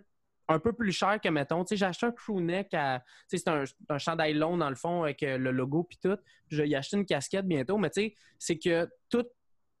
un 0.51 0.59
peu 0.59 0.73
plus 0.73 0.91
cher 0.91 1.19
que, 1.21 1.29
mettons, 1.29 1.63
tu 1.63 1.69
sais, 1.69 1.77
j'ai 1.77 1.85
acheté 1.85 2.05
un 2.05 2.11
crewneck 2.11 2.73
à, 2.73 3.03
tu 3.29 3.37
sais, 3.37 3.43
c'est 3.43 3.49
un, 3.49 3.63
un 3.89 3.97
chandail 3.97 4.33
long, 4.33 4.57
dans 4.57 4.69
le 4.69 4.75
fond, 4.75 5.03
avec 5.03 5.23
euh, 5.23 5.37
le 5.37 5.51
logo, 5.51 5.83
puis 5.83 5.97
tout. 6.01 6.17
Puis, 6.47 6.57
je 6.57 6.63
vais 6.63 6.69
y 6.69 6.75
acheter 6.75 6.97
une 6.97 7.05
casquette 7.05 7.47
bientôt, 7.47 7.77
mais 7.77 7.89
tu 7.89 8.01
sais, 8.01 8.15
c'est 8.39 8.57
que 8.57 8.89
tout 9.09 9.25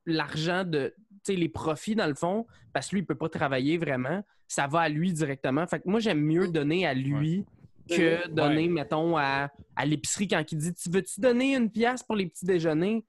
l'argent 0.05 0.63
de, 0.63 0.93
tu 0.97 1.33
sais, 1.33 1.35
les 1.35 1.49
profits, 1.49 1.95
dans 1.95 2.07
le 2.07 2.15
fond, 2.15 2.47
parce 2.73 2.87
que 2.89 2.95
lui, 2.95 3.01
il 3.01 3.05
peut 3.05 3.15
pas 3.15 3.29
travailler 3.29 3.77
vraiment, 3.77 4.23
ça 4.47 4.67
va 4.67 4.81
à 4.81 4.89
lui 4.89 5.13
directement. 5.13 5.65
Fait 5.67 5.79
que 5.79 5.89
moi, 5.89 5.99
j'aime 5.99 6.21
mieux 6.21 6.47
donner 6.47 6.85
à 6.85 6.93
lui 6.93 7.45
que 7.89 8.27
donner, 8.29 8.67
mettons, 8.67 9.17
à, 9.17 9.51
à 9.75 9.85
l'épicerie 9.85 10.27
quand 10.27 10.43
il 10.51 10.57
dit 10.57 10.73
Tu 10.73 10.89
veux-tu 10.89 11.19
donner 11.19 11.55
une 11.55 11.69
pièce 11.69 12.03
pour 12.03 12.15
les 12.15 12.27
petits 12.27 12.45
déjeuners? 12.45 13.05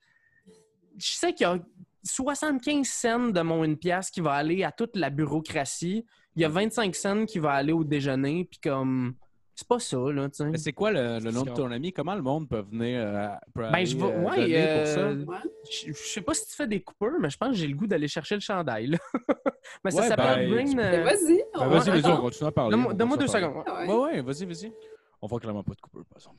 Je 0.98 1.12
sais 1.12 1.32
qu'il 1.32 1.46
y 1.46 1.50
a 1.50 1.58
75 2.04 2.86
cents 2.86 3.28
de 3.28 3.40
mon 3.40 3.64
une 3.64 3.76
pièce 3.76 4.10
qui 4.10 4.20
va 4.20 4.32
aller 4.32 4.64
à 4.64 4.72
toute 4.72 4.96
la 4.96 5.10
bureaucratie. 5.10 6.04
Il 6.36 6.42
y 6.42 6.44
a 6.44 6.48
25 6.48 6.94
cents 6.94 7.24
qui 7.26 7.38
va 7.38 7.52
aller 7.52 7.72
au 7.72 7.84
déjeuner, 7.84 8.44
puis 8.50 8.58
comme. 8.62 9.14
C'est 9.54 9.68
pas 9.68 9.78
ça, 9.78 9.98
là, 9.98 10.30
tu 10.30 10.36
sais. 10.36 10.46
Mais 10.46 10.56
c'est 10.56 10.72
quoi 10.72 10.90
le, 10.90 11.18
le 11.18 11.30
nom 11.30 11.42
de 11.42 11.50
ton 11.50 11.70
ami? 11.70 11.92
Comment 11.92 12.14
le 12.14 12.22
monde 12.22 12.48
peut 12.48 12.62
venir 12.70 13.00
euh, 13.04 13.28
peut 13.54 13.60
Ben, 13.64 13.74
aller, 13.74 13.86
je 13.86 13.96
vais. 13.98 14.04
euh, 14.04 14.22
Ouais, 14.22 14.36
donner 14.36 14.78
pour 14.78 14.86
ça? 14.86 15.00
euh, 15.00 15.24
Ouais. 15.26 15.36
je 15.70 15.92
je 15.92 15.98
sais 16.08 16.20
pas 16.22 16.32
si 16.32 16.46
tu 16.46 16.54
fais 16.54 16.66
des 16.66 16.80
coupeurs, 16.80 17.12
mais 17.20 17.28
je 17.28 17.36
pense 17.36 17.50
que 17.50 17.56
j'ai 17.56 17.66
le 17.66 17.76
goût 17.76 17.86
d'aller 17.86 18.08
chercher 18.08 18.34
le 18.34 18.40
chandail, 18.40 18.86
là. 18.86 18.98
mais 19.84 19.90
ça 19.90 20.00
Ouais, 20.00 20.08
s'appelle 20.08 20.48
ben, 20.50 20.54
Brain. 20.74 20.78
euh, 20.78 20.90
Ben, 20.90 21.04
vas-y. 21.04 21.36
Ben, 21.36 21.44
on 21.54 21.68
vas-y, 21.68 21.90
va- 21.90 22.00
vas-y, 22.00 22.12
on 22.12 22.16
continue 22.22 22.48
à 22.48 22.52
parler. 22.52 22.70
Donne-moi 22.70 22.92
on 22.92 22.96
donne-moi 22.96 23.16
deux 23.18 23.26
secondes. 23.26 23.64
Ouais. 23.66 23.86
Ouais, 23.88 23.94
ouais, 24.14 24.22
vas-y, 24.22 24.46
vas-y. 24.46 24.72
On 25.20 25.28
fera 25.28 25.38
clairement 25.38 25.62
pas 25.62 25.74
de 25.74 25.80
coupeur, 25.82 26.02
par 26.06 26.16
exemple. 26.16 26.38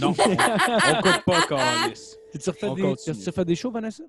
Non, 0.00 0.14
on, 0.16 0.30
on 0.98 1.02
coupe 1.02 1.24
pas, 1.26 1.42
Carlis. 1.48 2.14
Tu 2.40 2.48
refais 3.28 3.44
des 3.44 3.54
shows, 3.56 3.72
Vanessa? 3.72 4.04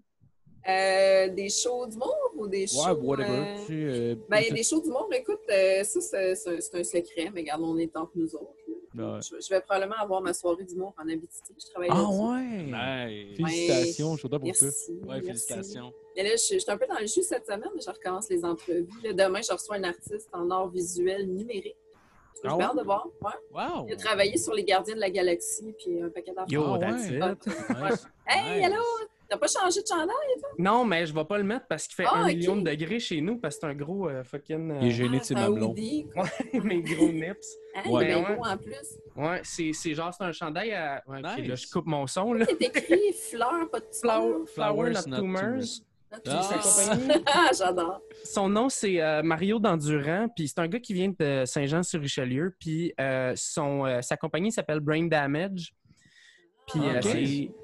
Euh, 0.68 1.28
des 1.28 1.50
shows 1.50 1.86
d'humour 1.88 2.16
ou 2.38 2.48
des 2.48 2.68
shows. 2.68 2.86
Ouais, 2.86 2.92
whatever. 3.02 3.30
euh, 3.30 3.66
Tu 3.68 3.86
euh, 3.90 4.16
Ben, 4.30 4.42
tu- 4.44 4.54
des 4.54 4.64
shows 4.64 4.82
d'humour, 4.82 5.10
écoute, 5.12 5.42
euh, 5.50 5.84
ça, 5.84 6.00
c'est 6.36 6.76
un, 6.80 6.84
secret, 6.84 7.30
mais 7.34 7.42
regarde, 7.42 7.62
on 7.64 7.78
est 7.78 7.96
entre 7.98 8.12
nous 8.16 8.34
autres. 8.36 8.54
Ouais. 8.96 9.20
Je, 9.22 9.44
je 9.44 9.50
vais 9.50 9.60
probablement 9.60 9.98
avoir 10.00 10.22
ma 10.22 10.34
soirée 10.34 10.64
d'humour 10.64 10.94
en 10.98 11.04
Abitibi. 11.10 11.56
Je 11.60 11.66
travaille 11.72 11.90
Ah 11.92 12.06
ouais! 12.08 12.64
Nice. 12.64 13.36
Félicitations, 13.38 14.14
je 14.16 14.20
suis 14.20 14.30
pour. 14.30 14.40
Merci. 14.44 14.66
Ouais, 14.66 15.06
merci. 15.08 15.26
félicitations. 15.26 15.92
Mais 16.16 16.24
là, 16.24 16.30
je, 16.36 16.54
je 16.54 16.60
suis 16.60 16.72
un 16.72 16.78
peu 16.78 16.86
dans 16.88 17.00
le 17.00 17.08
jus 17.08 17.24
cette 17.24 17.46
semaine, 17.48 17.72
mais 17.76 17.82
je 17.82 17.90
recommence 17.90 18.30
les 18.30 18.46
entrevues. 18.46 18.88
Là, 19.04 19.14
demain, 19.14 19.42
je 19.42 19.52
reçois 19.52 19.78
un 19.78 19.84
artiste 19.84 20.30
en 20.32 20.50
art 20.52 20.70
visuel 20.70 21.28
numérique. 21.28 21.76
Je 22.44 22.50
ouais? 22.50 22.58
de 22.78 22.84
voir. 22.84 23.08
Ouais. 23.22 23.32
Wow! 23.52 23.86
Il 23.88 23.94
a 23.94 23.96
travaillé 23.98 24.38
sur 24.38 24.54
les 24.54 24.64
gardiens 24.64 24.96
de 24.96 25.00
la 25.00 25.10
galaxie 25.10 25.74
puis 25.78 26.00
un 26.02 26.10
paquet 26.10 26.32
d'affaires. 26.34 26.52
Yo, 26.52 26.64
Ah 26.74 26.78
that's 26.78 27.10
ouais. 27.10 27.18
it. 27.96 28.08
Hey, 28.28 28.60
Nice. 28.60 28.66
allô? 28.68 28.84
T'as 29.34 29.40
pas 29.40 29.48
changé 29.48 29.82
de 29.82 29.88
chandail? 29.88 30.16
Non, 30.60 30.86
mais 30.86 31.08
je 31.08 31.14
vais 31.14 31.26
pas 31.26 31.40
le 31.40 31.44
mettre 31.44 31.66
parce 31.68 31.88
qu'il 31.88 31.96
fait 31.96 32.06
Ah, 32.08 32.18
un 32.20 32.28
million 32.28 32.56
de 32.56 32.62
degrés 32.70 33.00
chez 33.00 33.20
nous, 33.20 33.38
parce 33.40 33.56
que 33.56 33.62
c'est 33.62 33.68
un 33.68 33.74
gros 33.74 34.08
euh, 34.08 34.24
fucking. 34.24 34.76
Il 34.80 34.86
est 34.86 34.90
euh, 34.90 34.94
gêné 34.94 35.18
de 35.18 35.22
Ah, 35.22 35.24
ses 35.24 35.34
mamelons. 35.34 35.74
mes 36.64 36.82
gros 36.84 37.08
nips. 37.12 37.48
Hein, 37.76 37.90
Ouais. 37.90 38.04
il 38.06 38.12
est 38.12 38.14
bien 38.14 38.30
Ouais. 38.30 38.36
beau 38.36 38.44
en 38.46 38.58
plus. 38.58 39.00
Ouais, 39.16 39.42
c'est 39.44 39.72
c'est 39.74 39.96
genre, 39.96 40.14
c'est 40.16 40.24
un 40.24 40.32
chandail 40.32 40.72
à. 40.74 41.02
Ouais, 41.08 41.20
là, 41.22 41.36
je 41.56 41.66
coupe 41.68 41.88
mon 41.88 42.06
son, 42.06 42.34
là. 42.34 42.46
C'est 42.48 42.62
écrit 42.62 43.12
fleurs, 43.32 43.68
pas 43.72 43.80
de 43.80 43.86
Flower, 44.00 44.46
Flowers, 44.54 44.92
not 44.94 45.08
not 45.08 45.18
tumors. 45.18 45.42
tumors. 45.42 45.64
Ah. 46.28 46.98
Ah, 47.26 47.50
j'adore. 47.58 48.02
Son 48.24 48.48
nom, 48.50 48.70
c'est 48.70 49.02
euh, 49.02 49.24
Mario 49.24 49.58
Dandurand, 49.58 50.28
puis 50.36 50.48
c'est 50.48 50.60
un 50.60 50.68
gars 50.68 50.80
qui 50.80 50.94
vient 50.94 51.12
de 51.18 51.44
Saint-Jean-sur-Richelieu, 51.48 52.56
puis 52.60 52.94
euh, 53.02 53.34
son, 53.36 53.88
euh, 53.88 54.00
sa 54.04 54.16
compagnie 54.16 54.52
s'appelle 54.52 54.80
Brain 54.80 55.06
Damage. 55.08 55.74
Puis 56.68 56.80
Ah, 56.84 56.98
euh, 56.98 57.00
ok. 57.00 57.63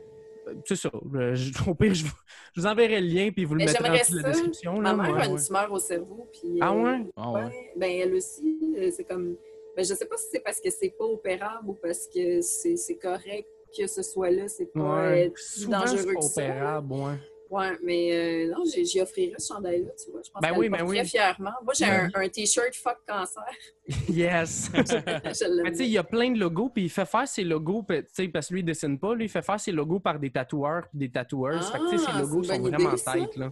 C'est. 0.66 0.76
Ça. 0.76 0.90
Euh, 1.16 1.36
je- 1.36 1.52
au 1.70 1.76
pire, 1.76 1.94
je, 1.94 2.06
vous- 2.06 2.12
je 2.56 2.62
vous 2.62 2.68
enverrai 2.68 3.02
le 3.02 3.08
lien, 3.08 3.30
puis 3.32 3.46
vous 3.46 3.56
le 3.56 3.60
Mais 3.60 3.66
mettrez 3.66 3.90
en 3.90 3.92
la 3.94 4.00
description. 4.24 4.80
Ma 4.82 4.92
Là, 4.92 4.96
mère 5.04 5.16
ouais, 5.16 5.22
a 5.22 5.26
une 5.28 5.34
ouais. 5.34 5.44
tumeur 5.44 5.72
au 5.72 5.80
cerveau. 5.80 6.28
Puis, 6.34 6.58
Ah 6.62 6.72
euh, 6.74 6.82
ouais? 6.84 7.06
Ah 7.16 7.32
ouais. 7.32 7.44
ouais, 7.46 7.72
ben 7.76 7.90
elle 7.92 8.14
aussi, 8.16 8.58
euh, 8.78 8.90
c'est 8.96 9.04
comme. 9.06 9.36
Ben, 9.76 9.86
je 9.86 9.94
sais 9.94 10.06
pas 10.06 10.18
si 10.18 10.26
c'est 10.32 10.40
parce 10.44 10.60
que 10.60 10.70
c'est 10.70 10.90
pas 10.98 11.06
opérable 11.06 11.70
ou 11.70 11.74
parce 11.74 12.08
que 12.08 12.42
c'est 12.42 12.76
c'est 12.76 12.96
correct 12.98 13.48
que 13.78 13.86
ce 13.88 14.02
soit 14.02 14.32
là. 14.32 14.48
C'est 14.48 14.72
pas 14.74 14.80
euh, 15.12 15.30
dangereux 15.68 16.14
pas 16.14 16.20
que 16.20 16.22
ça. 16.26 16.42
opérable, 16.42 16.94
ouais. 16.94 17.16
Ouais, 17.50 17.72
mais 17.84 18.48
euh, 18.48 18.52
non, 18.54 18.64
j'y 18.66 19.02
offrirais 19.02 19.34
ce 19.40 19.48
chandail-là, 19.54 19.90
tu 20.04 20.12
vois. 20.12 20.22
Je 20.24 20.30
pense 20.30 20.42
Ben 20.42 20.54
oui, 20.56 20.68
le 20.68 20.72
ben 20.78 20.84
oui. 20.86 20.98
très 20.98 21.06
fièrement. 21.06 21.52
Moi, 21.64 21.74
j'ai 21.76 21.86
Ben 21.86 22.12
un, 22.14 22.22
un 22.22 22.30
T-shirt 22.30 22.76
Fuck 22.76 23.00
Cancer. 23.08 23.44
Yes! 24.10 24.70
je 24.76 25.46
l'aime 25.56 25.64
Mais 25.64 25.72
tu 25.72 25.78
sais, 25.80 25.86
il 25.86 25.92
y 25.92 25.98
a 25.98 26.04
plein 26.04 26.30
de 26.32 26.40
logos, 26.40 26.70
puis 26.70 26.84
il 26.84 26.90
fait 26.90 27.06
faire 27.08 27.28
ses 27.28 27.44
logos, 27.44 27.82
puis, 27.84 28.04
tu 28.04 28.10
sais, 28.14 28.28
parce 28.28 28.50
que 28.50 28.54
lui, 28.54 28.60
il 28.62 28.66
dessine 28.66 29.00
pas, 29.00 29.16
lui, 29.16 29.26
il 29.26 29.30
fait 29.30 29.42
faire 29.42 29.60
ses 29.60 29.72
logos 29.72 30.00
par 30.00 30.20
des 30.20 30.30
tatoueurs 30.30 30.88
puis 30.90 31.00
des 31.00 31.10
tatoueuses. 31.10 31.72
fait 31.72 31.80
que, 31.80 31.90
tu 31.90 31.98
sais, 31.98 32.06
Ah, 32.08 32.12
ses 32.14 32.20
logos 32.22 32.44
c'est 32.44 32.56
une 32.58 32.64
sont 32.64 32.70
vraiment 32.70 32.90
idée, 32.90 32.98
ça. 32.98 33.14
tête, 33.14 33.36
là. 33.36 33.52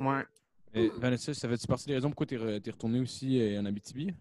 Ouais. 0.00 0.22
Et, 0.74 0.90
Vanessa, 0.98 1.32
ça 1.32 1.48
fait-tu 1.48 1.66
partie 1.68 1.86
des 1.86 1.94
raisons 1.94 2.08
pourquoi 2.10 2.26
t'es 2.26 2.36
re- 2.36 2.60
t'es 2.60 2.70
retourné 2.72 2.98
aussi 3.00 3.40
euh, 3.40 3.60
en 3.60 3.64
Abitibi? 3.66 4.12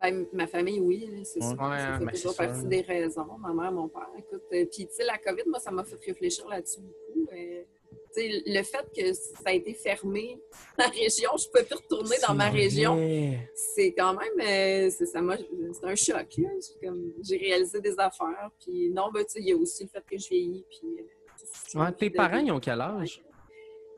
Ben, 0.00 0.24
ma 0.32 0.46
famille, 0.46 0.80
oui, 0.80 1.08
c'est 1.24 1.42
Ouais. 1.42 1.50
sûr. 1.50 1.60
Ouais, 1.60 1.78
ça 1.78 1.98
fait 1.98 2.04
ben, 2.04 2.12
toujours 2.12 2.36
partie 2.36 2.60
sûr. 2.60 2.68
des 2.68 2.80
raisons. 2.80 3.26
Ma 3.38 3.52
mère, 3.52 3.72
mon 3.72 3.88
père. 3.88 4.08
Écoute, 4.16 4.42
euh, 4.52 4.64
puis 4.72 4.86
tu 4.86 4.94
sais, 4.94 5.04
la 5.04 5.18
COVID, 5.18 5.42
moi, 5.48 5.58
ça 5.60 5.70
m'a 5.70 5.84
fait 5.84 5.98
réfléchir 6.06 6.48
là-dessus 6.48 6.80
beaucoup. 6.80 7.28
Euh, 7.32 7.62
le 8.16 8.62
fait 8.62 8.86
que 8.96 9.12
ça 9.12 9.32
a 9.46 9.52
été 9.52 9.74
fermé, 9.74 10.38
la 10.78 10.86
région, 10.86 11.30
je 11.36 11.48
peux 11.52 11.64
plus 11.64 11.76
retourner 11.76 12.16
dans 12.26 12.34
ma 12.34 12.50
région. 12.50 12.96
C'est 13.54 13.92
quand 13.92 14.14
même, 14.14 14.40
euh, 14.40 14.90
c'est 14.90 15.06
ça 15.06 15.20
m'a- 15.22 15.36
c'est 15.38 15.84
un 15.86 15.94
choc. 15.94 16.26
là. 16.38 16.48
Comme, 16.82 17.12
J'ai 17.22 17.36
réalisé 17.38 17.80
des 17.80 17.98
affaires. 17.98 18.50
Puis 18.62 18.90
non, 18.90 19.10
ben, 19.12 19.24
il 19.36 19.44
y 19.48 19.52
a 19.52 19.56
aussi 19.56 19.84
le 19.84 19.88
fait 19.88 20.04
que 20.08 20.18
je 20.18 20.28
vieillis. 20.28 20.64
Puis, 20.68 20.80
euh, 20.98 21.80
Ouais, 21.80 21.92
tes 21.92 22.10
parents, 22.10 22.38
ils 22.38 22.52
ont 22.52 22.60
quel 22.60 22.80
âge? 22.80 23.22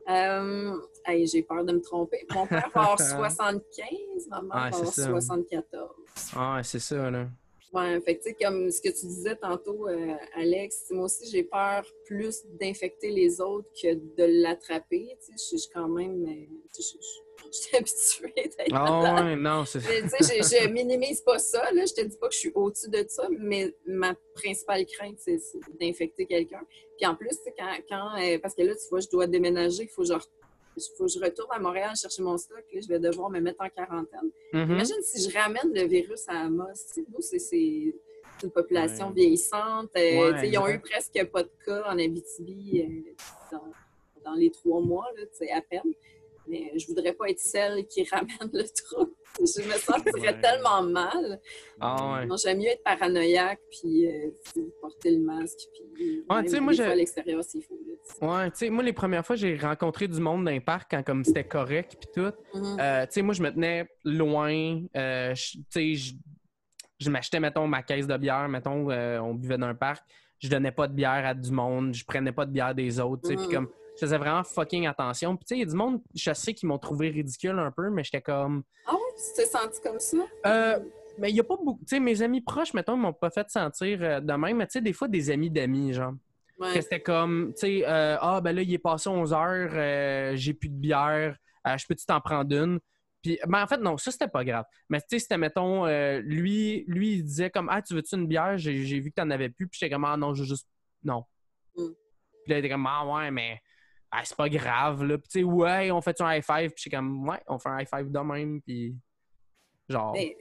Euh, 0.09 0.77
hey, 1.05 1.25
J'ai 1.27 1.41
peur 1.43 1.63
de 1.65 1.73
me 1.73 1.81
tromper. 1.81 2.25
Mon 2.33 2.45
père 2.47 2.69
va 2.73 2.81
avoir 2.81 2.99
75, 2.99 4.27
ma 4.29 4.41
mère 4.41 4.43
Ouais, 4.43 4.49
va 4.51 4.65
avoir 4.77 4.93
c'est 4.93 5.01
ça. 5.01 5.07
74. 5.09 5.89
Ah, 6.35 6.61
c'est 6.63 6.79
ça, 6.79 7.09
là. 7.11 7.27
Ouais, 7.73 7.99
fait 8.01 8.15
que, 8.17 8.43
comme 8.43 8.71
ce 8.71 8.81
que 8.81 8.89
tu 8.89 9.05
disais 9.07 9.35
tantôt, 9.35 9.87
euh, 9.89 10.13
Alex, 10.35 10.85
moi 10.91 11.05
aussi, 11.05 11.29
j'ai 11.29 11.43
peur 11.43 11.83
plus 12.05 12.43
d'infecter 12.59 13.09
les 13.11 13.41
autres 13.41 13.67
que 13.81 13.93
de 13.93 14.41
l'attraper. 14.41 15.17
Je 15.31 15.57
suis 15.57 15.69
quand 15.73 15.87
même. 15.89 16.25
euh, 16.25 16.55
je- 16.77 16.81
suis 17.51 17.75
habituée 17.77 18.33
d'être 18.35 18.73
Ah 18.73 19.23
ouais, 19.23 19.35
non, 19.35 19.65
c'est 19.65 19.79
je, 19.79 20.67
minimise 20.69 21.21
pas 21.21 21.37
ça. 21.37 21.71
Là. 21.73 21.85
Je 21.85 21.93
te 21.93 22.01
dis 22.01 22.17
pas 22.17 22.27
que 22.27 22.33
je 22.33 22.39
suis 22.39 22.51
au-dessus 22.55 22.89
de 22.89 23.05
ça, 23.07 23.27
mais 23.39 23.73
ma 23.85 24.15
principale 24.33 24.85
crainte, 24.85 25.17
c'est 25.19 25.37
d'infecter 25.79 26.25
quelqu'un. 26.25 26.61
Puis 26.97 27.05
en 27.05 27.15
plus, 27.15 27.29
tu 27.29 27.35
sais, 27.43 27.53
quand, 27.57 27.71
quand, 27.89 28.21
euh, 28.21 28.39
parce 28.39 28.55
que 28.55 28.61
là, 28.63 28.73
tu 28.73 28.87
vois, 28.89 28.99
je 28.99 29.07
dois 29.09 29.27
déménager, 29.27 29.83
il 29.83 29.89
faut 29.89 30.01
que 30.03 30.07
je, 30.07 30.13
re- 30.77 30.95
faut 30.97 31.05
que 31.05 31.11
je 31.11 31.19
retourne 31.19 31.49
à 31.51 31.59
Montréal 31.59 31.91
chercher 31.99 32.21
mon 32.23 32.37
stock. 32.37 32.63
Là, 32.73 32.79
je 32.81 32.87
vais 32.87 32.99
devoir 32.99 33.29
me 33.29 33.39
mettre 33.39 33.61
en 33.63 33.69
quarantaine. 33.69 34.29
Mhm. 34.53 34.71
Imagine 34.71 35.01
si 35.01 35.29
je 35.29 35.37
ramène 35.37 35.71
le 35.73 35.83
virus 35.87 36.23
à 36.27 36.41
Amos. 36.41 36.65
Nous, 36.97 37.21
c'est 37.21 37.39
c'est 37.39 37.93
une 38.43 38.51
population 38.51 39.07
Ouais. 39.07 39.13
vieillissante. 39.13 39.89
Euh, 39.95 40.31
Ouais, 40.33 40.49
ils 40.49 40.57
ont 40.57 40.67
eu 40.67 40.79
presque 40.79 41.23
pas 41.31 41.43
de 41.43 41.51
cas 41.65 41.83
en 41.87 41.97
Abitibi 41.97 42.81
euh, 42.81 43.11
dans, 43.51 43.71
dans 44.23 44.33
les 44.35 44.51
trois 44.51 44.81
mois, 44.81 45.07
là, 45.17 45.23
à 45.55 45.61
peine. 45.61 45.91
Mais 46.47 46.71
je 46.77 46.87
voudrais 46.87 47.13
pas 47.13 47.29
être 47.29 47.39
celle 47.39 47.85
qui 47.87 48.03
ramène 48.11 48.49
le 48.53 48.63
trou. 48.63 49.13
Je 49.39 49.61
me 49.67 49.73
sentirais 49.73 50.33
Ouais. 50.33 50.41
tellement 50.41 50.81
mal. 50.81 51.41
Ah 51.81 52.21
ouais. 52.25 52.37
J'aime 52.41 52.59
mieux 52.59 52.67
être 52.67 52.83
paranoïaque, 52.83 53.59
puis 53.69 54.07
euh, 54.07 54.29
porter 54.81 55.11
le 55.11 55.19
masque, 55.19 55.59
puis 55.73 56.23
Ouais, 56.29 56.35
même 56.37 56.47
sais, 56.47 56.53
des 56.55 56.59
moi, 56.61 56.73
à 56.81 56.95
l'extérieur 56.95 57.43
s'il 57.43 57.61
faut. 57.63 57.77
là. 58.21 58.45
Ouais, 58.45 58.69
moi, 58.69 58.83
les 58.83 58.93
premières 58.93 59.25
fois, 59.25 59.35
j'ai 59.35 59.57
rencontré 59.57 60.07
du 60.07 60.21
monde 60.21 60.45
dans 60.45 60.51
les 60.51 60.61
parcs 60.61 60.89
quand 60.89 61.03
comme 61.03 61.25
c'était 61.25 61.43
correct 61.43 61.97
puis 61.99 62.09
tout. 62.13 62.31
Euh, 62.79 63.05
tu 63.07 63.11
sais, 63.11 63.21
moi, 63.21 63.33
je 63.33 63.41
me 63.41 63.51
tenais 63.51 63.89
loin. 64.05 64.81
euh, 64.95 65.35
je- 65.35 65.57
tu 65.57 65.97
sais, 65.97 66.15
je, 66.99 67.09
m'achetais, 67.09 67.39
mettons, 67.41 67.67
ma 67.67 67.83
caisse 67.83 68.07
de 68.07 68.15
bière. 68.17 68.47
Mettons, 68.47 68.89
euh, 68.89 69.19
on 69.19 69.33
buvait 69.33 69.57
dans 69.57 69.67
un 69.67 69.75
parc. 69.75 70.05
Je 70.39 70.47
donnais 70.47 70.71
pas 70.71 70.87
de 70.87 70.93
bière 70.93 71.25
à 71.25 71.33
du 71.33 71.51
monde. 71.51 71.93
Je 71.93 72.05
prenais 72.05 72.31
pas 72.31 72.45
de 72.45 72.51
bière 72.51 72.73
des 72.73 72.99
autres. 73.01 73.23
tu 73.23 73.29
sais, 73.29 73.35
Puis 73.35 73.47
Mhm. 73.47 73.51
comme, 73.53 73.69
je 73.95 73.99
faisais 73.99 74.17
vraiment 74.17 74.43
fucking 74.43 74.87
attention. 74.87 75.35
Puis 75.37 75.45
tu 75.45 75.49
sais, 75.49 75.55
il 75.55 75.59
y 75.59 75.63
a 75.63 75.71
du 75.71 75.75
monde, 75.75 76.01
je 76.13 76.33
sais 76.33 76.53
qu'ils 76.53 76.67
m'ont 76.67 76.77
trouvé 76.77 77.09
ridicule 77.09 77.57
un 77.59 77.71
peu, 77.71 77.89
mais 77.89 78.03
j'étais 78.03 78.21
comme... 78.21 78.63
Ah 78.85 78.93
ouais, 78.93 78.99
tu 79.15 79.35
t'es 79.35 79.45
senti 79.45 79.81
comme 79.81 79.99
ça? 79.99 80.17
Euh, 80.45 80.79
mais 81.17 81.29
il 81.29 81.35
y 81.35 81.39
a 81.39 81.43
pas 81.43 81.55
beaucoup... 81.55 81.79
Tu 81.81 81.95
sais, 81.95 81.99
mes 81.99 82.21
amis 82.21 82.41
proches, 82.41 82.73
mettons, 82.73 82.95
ils 82.95 83.01
m'ont 83.01 83.13
pas 83.13 83.29
fait 83.29 83.49
sentir 83.49 83.99
euh, 84.01 84.19
de 84.19 84.33
même. 84.33 84.57
Mais 84.57 84.67
tu 84.67 84.73
sais, 84.73 84.81
des 84.81 84.93
fois, 84.93 85.07
des 85.07 85.31
amis 85.31 85.49
d'amis, 85.49 85.93
genre. 85.93 86.13
Ouais. 86.59 86.73
Que 86.73 86.81
c'était 86.81 87.01
comme, 87.01 87.53
tu 87.53 87.61
sais, 87.61 87.83
euh, 87.85 88.17
ah, 88.19 88.39
ben 88.41 88.55
là, 88.55 88.61
il 88.61 88.73
est 88.73 88.77
passé 88.77 89.09
11 89.09 89.33
heures, 89.33 89.71
euh, 89.73 90.35
j'ai 90.35 90.53
plus 90.53 90.69
de 90.69 90.75
bière, 90.75 91.35
euh, 91.67 91.77
je 91.77 91.85
peux-tu 91.85 92.05
t'en 92.05 92.21
prendre 92.21 92.55
une? 92.55 92.79
Puis, 93.21 93.39
ben 93.47 93.63
en 93.63 93.67
fait, 93.67 93.77
non, 93.77 93.97
ça, 93.97 94.11
c'était 94.11 94.27
pas 94.27 94.45
grave. 94.45 94.65
Mais 94.87 95.01
tu 95.01 95.07
sais, 95.09 95.19
c'était, 95.19 95.37
mettons, 95.37 95.85
euh, 95.85 96.21
lui, 96.23 96.85
lui, 96.87 97.13
il 97.13 97.23
disait 97.23 97.49
comme, 97.49 97.69
ah, 97.69 97.81
tu 97.81 97.93
veux-tu 97.93 98.15
une 98.15 98.27
bière? 98.27 98.57
J'ai, 98.57 98.99
vu 98.99 99.09
que 99.09 99.15
t'en 99.15 99.29
avais 99.31 99.49
plus. 99.49 99.67
Puis 99.67 99.79
j'étais 99.79 99.91
comme, 99.91 100.05
ah, 100.05 100.15
non, 100.15 100.33
je 100.33 100.43
veux 100.43 100.47
juste, 100.47 100.67
non. 101.03 101.25
Mm. 101.75 101.87
Puis 101.87 102.51
là, 102.51 102.55
il 102.55 102.59
était 102.59 102.69
comme, 102.69 102.85
ah, 102.87 103.05
ouais, 103.05 103.31
mais 103.31 103.59
ah, 104.17 104.21
c'est 104.23 104.37
pas 104.37 104.49
grave, 104.49 105.03
là. 105.03 105.17
Puis 105.17 105.27
tu 105.29 105.39
sais, 105.39 105.43
ouais, 105.43 105.91
on 105.91 106.01
fait 106.01 106.19
un 106.21 106.35
high 106.35 106.43
five? 106.43 106.71
Puis 106.71 106.83
j'étais 106.83 106.95
comme, 106.95 107.27
ouais, 107.27 107.39
on 107.47 107.57
fait 107.59 107.69
un 107.69 107.79
high 107.81 107.87
five 107.87 108.11
de 108.11 108.19
même. 108.19 108.61
Puis, 108.61 108.95
genre, 109.89 110.13
Mais 110.13 110.37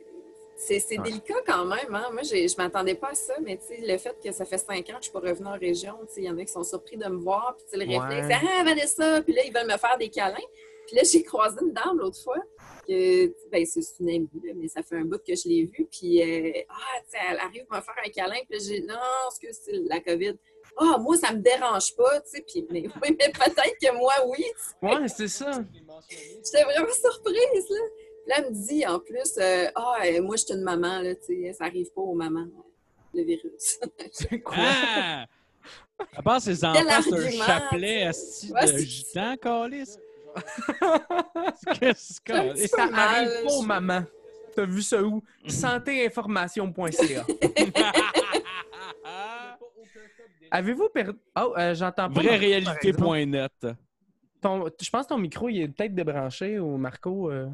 c'est 0.56 0.76
Ouais. 0.98 0.98
délicat 1.04 1.34
quand 1.46 1.64
même. 1.64 1.94
Hein? 1.94 2.08
Moi, 2.12 2.22
je 2.22 2.56
m'attendais 2.56 2.94
pas 2.94 3.08
à 3.10 3.14
ça, 3.14 3.34
mais 3.42 3.56
tu 3.56 3.64
sais, 3.64 3.80
le 3.80 3.98
fait 3.98 4.16
que 4.22 4.30
ça 4.32 4.44
fait 4.44 4.58
cinq 4.58 4.88
ans 4.90 4.94
que 4.94 4.98
je 4.98 5.04
suis 5.04 5.12
pas 5.12 5.20
revenue 5.20 5.48
en 5.48 5.58
région, 5.58 5.94
tu 6.06 6.14
sais, 6.14 6.20
il 6.22 6.24
y 6.24 6.30
en 6.30 6.38
a 6.38 6.44
qui 6.44 6.52
sont 6.52 6.62
surpris 6.62 6.96
de 6.96 7.06
me 7.08 7.16
voir, 7.16 7.56
puis 7.56 7.78
le 7.80 7.86
Ouais. 7.86 7.98
réflexe, 7.98 8.28
c'est 8.28 8.48
Ah, 8.60 8.64
Vanessa! 8.64 9.22
Puis 9.22 9.32
là, 9.34 9.42
ils 9.44 9.52
veulent 9.52 9.66
me 9.70 9.76
faire 9.76 9.98
des 9.98 10.08
câlins. 10.08 10.36
Puis 10.86 10.96
là, 10.96 11.02
j'ai 11.10 11.22
croisé 11.22 11.56
une 11.62 11.72
dame 11.72 11.98
l'autre 11.98 12.22
fois, 12.22 12.38
que, 12.86 13.26
ben, 13.50 13.64
c'est 13.66 13.80
une 14.00 14.08
amie, 14.10 14.28
mais 14.54 14.68
ça 14.68 14.82
fait 14.82 14.96
un 14.96 15.04
bout 15.04 15.18
que 15.26 15.34
je 15.34 15.48
l'ai 15.48 15.64
vue, 15.64 15.86
puis 15.90 16.22
euh, 16.22 16.52
ah, 16.68 16.74
tu 17.04 17.10
sais, 17.10 17.18
elle 17.30 17.38
arrive 17.38 17.64
me 17.70 17.80
faire 17.80 17.94
un 18.04 18.10
câlin, 18.10 18.36
puis 18.48 18.58
là, 18.58 18.64
j'ai 18.64 18.80
non, 18.82 18.94
excuse, 19.30 19.58
c'est 19.64 19.72
la 19.88 20.00
COVID. 20.00 20.36
Ah, 20.76 20.98
moi, 20.98 21.16
ça 21.16 21.32
me 21.32 21.38
dérange 21.38 21.94
pas, 21.96 22.20
tu 22.22 22.30
sais, 22.30 22.44
puis 22.46 22.66
mais, 22.70 22.82
oui, 23.02 23.16
mais 23.18 23.30
peut-être 23.32 23.76
que 23.80 23.96
moi, 23.96 24.12
oui, 24.26 24.44
tu 24.44 24.60
sais. 24.60 24.74
ouais, 25.00 25.08
c'est 25.08 25.28
ça. 25.28 25.50
J'étais 26.10 26.64
vraiment 26.64 26.92
surprise, 26.92 27.68
là. 27.70 27.80
Puis 28.24 28.28
là, 28.30 28.34
elle 28.38 28.50
me 28.50 28.66
dit, 28.66 28.86
en 28.86 28.98
plus, 28.98 29.34
euh, 29.38 29.66
ah, 29.74 29.96
euh, 30.04 30.22
moi, 30.22 30.36
je 30.36 30.44
suis 30.44 30.54
une 30.54 30.62
maman, 30.62 31.00
là, 31.00 31.14
tu 31.14 31.42
sais, 31.44 31.52
ça 31.52 31.64
arrive 31.64 31.90
pas 31.92 32.00
aux 32.00 32.14
mamans, 32.14 32.46
le 33.12 33.22
virus. 33.22 33.78
C'est 34.12 34.40
quoi? 34.40 34.54
Ah! 34.58 35.26
À 36.16 36.22
part 36.22 36.40
ses 36.40 36.64
enfants, 36.64 36.80
c'est 37.04 37.12
un 37.14 37.30
chapelet 37.30 38.02
asti 38.02 38.52
Ouais, 38.52 38.66
de 38.72 38.78
gitan, 38.78 39.36
Calis. 39.36 39.96
Qu'est-ce 41.78 42.20
que 42.20 42.66
ça 42.66 42.86
mal, 42.88 42.98
arrive 43.28 43.44
pas 43.46 43.52
aux 43.52 43.62
je- 43.62 43.66
mamans. 43.68 44.02
T'as 44.56 44.64
vu 44.66 44.82
ça 44.82 45.00
où? 45.02 45.22
Mhm. 45.44 45.50
Santéinformation.ca. 45.50 47.26
Avez-vous 50.54 50.88
perdu. 50.88 51.18
Oh, 51.36 51.52
euh, 51.58 51.74
j'entends 51.74 52.08
pas. 52.08 52.20
Vraieréalité.net. 52.20 53.66
Ton- 54.40 54.66
Je 54.80 54.90
pense 54.90 55.04
que 55.06 55.08
ton 55.14 55.18
micro 55.18 55.48
il 55.48 55.62
est 55.62 55.68
peut-être 55.68 55.94
débranché 55.94 56.58
ou 56.60 56.76
Marco. 56.76 57.30
euh, 57.30 57.48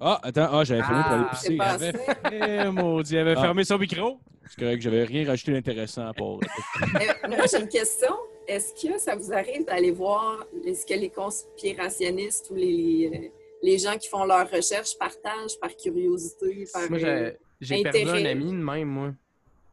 Ah, 0.00 0.18
attends, 0.22 0.48
ah, 0.50 0.64
j'avais 0.64 0.80
fermé 0.82 1.02
pour 1.02 1.12
aller 1.12 1.24
Ah, 1.26 1.30
pisser. 1.30 1.46
C'est 1.48 1.54
Il 1.54 1.62
avait-. 1.62 2.66
Eh, 2.66 2.70
maudit, 2.70 3.12
il 3.14 3.18
avait 3.18 3.34
Ah. 3.36 3.42
fermé 3.42 3.64
son 3.64 3.76
micro. 3.78 4.18
C'est 4.48 4.58
correct, 4.60 4.80
j'avais 4.80 5.04
rien 5.04 5.26
rajouté 5.26 5.52
d'intéressant 5.52 6.10
pour. 6.16 6.40
Euh, 7.02 7.28
moi, 7.28 7.44
j'ai 7.50 7.60
une 7.60 7.68
question. 7.68 8.14
Est-ce 8.48 8.72
que 8.82 8.98
ça 8.98 9.14
vous 9.14 9.30
arrive 9.32 9.66
d'aller 9.66 9.90
voir 9.90 10.44
ce 10.64 10.86
que 10.86 10.98
les 10.98 11.10
conspirationnistes 11.10 12.48
ou 12.50 12.54
les, 12.54 13.10
euh, 13.12 13.28
les 13.62 13.78
gens 13.78 13.96
qui 13.98 14.08
font 14.08 14.24
leurs 14.24 14.50
recherches 14.50 14.96
partagent 14.98 15.58
par 15.60 15.76
curiosité, 15.76 16.64
par... 16.72 16.88
Moi, 16.88 16.98
j'ai 16.98 17.36
j'ai 17.60 17.82
perdu 17.82 18.08
un 18.08 18.24
ami 18.24 18.46
de 18.52 18.56
même, 18.56 18.88
moi. 18.88 19.12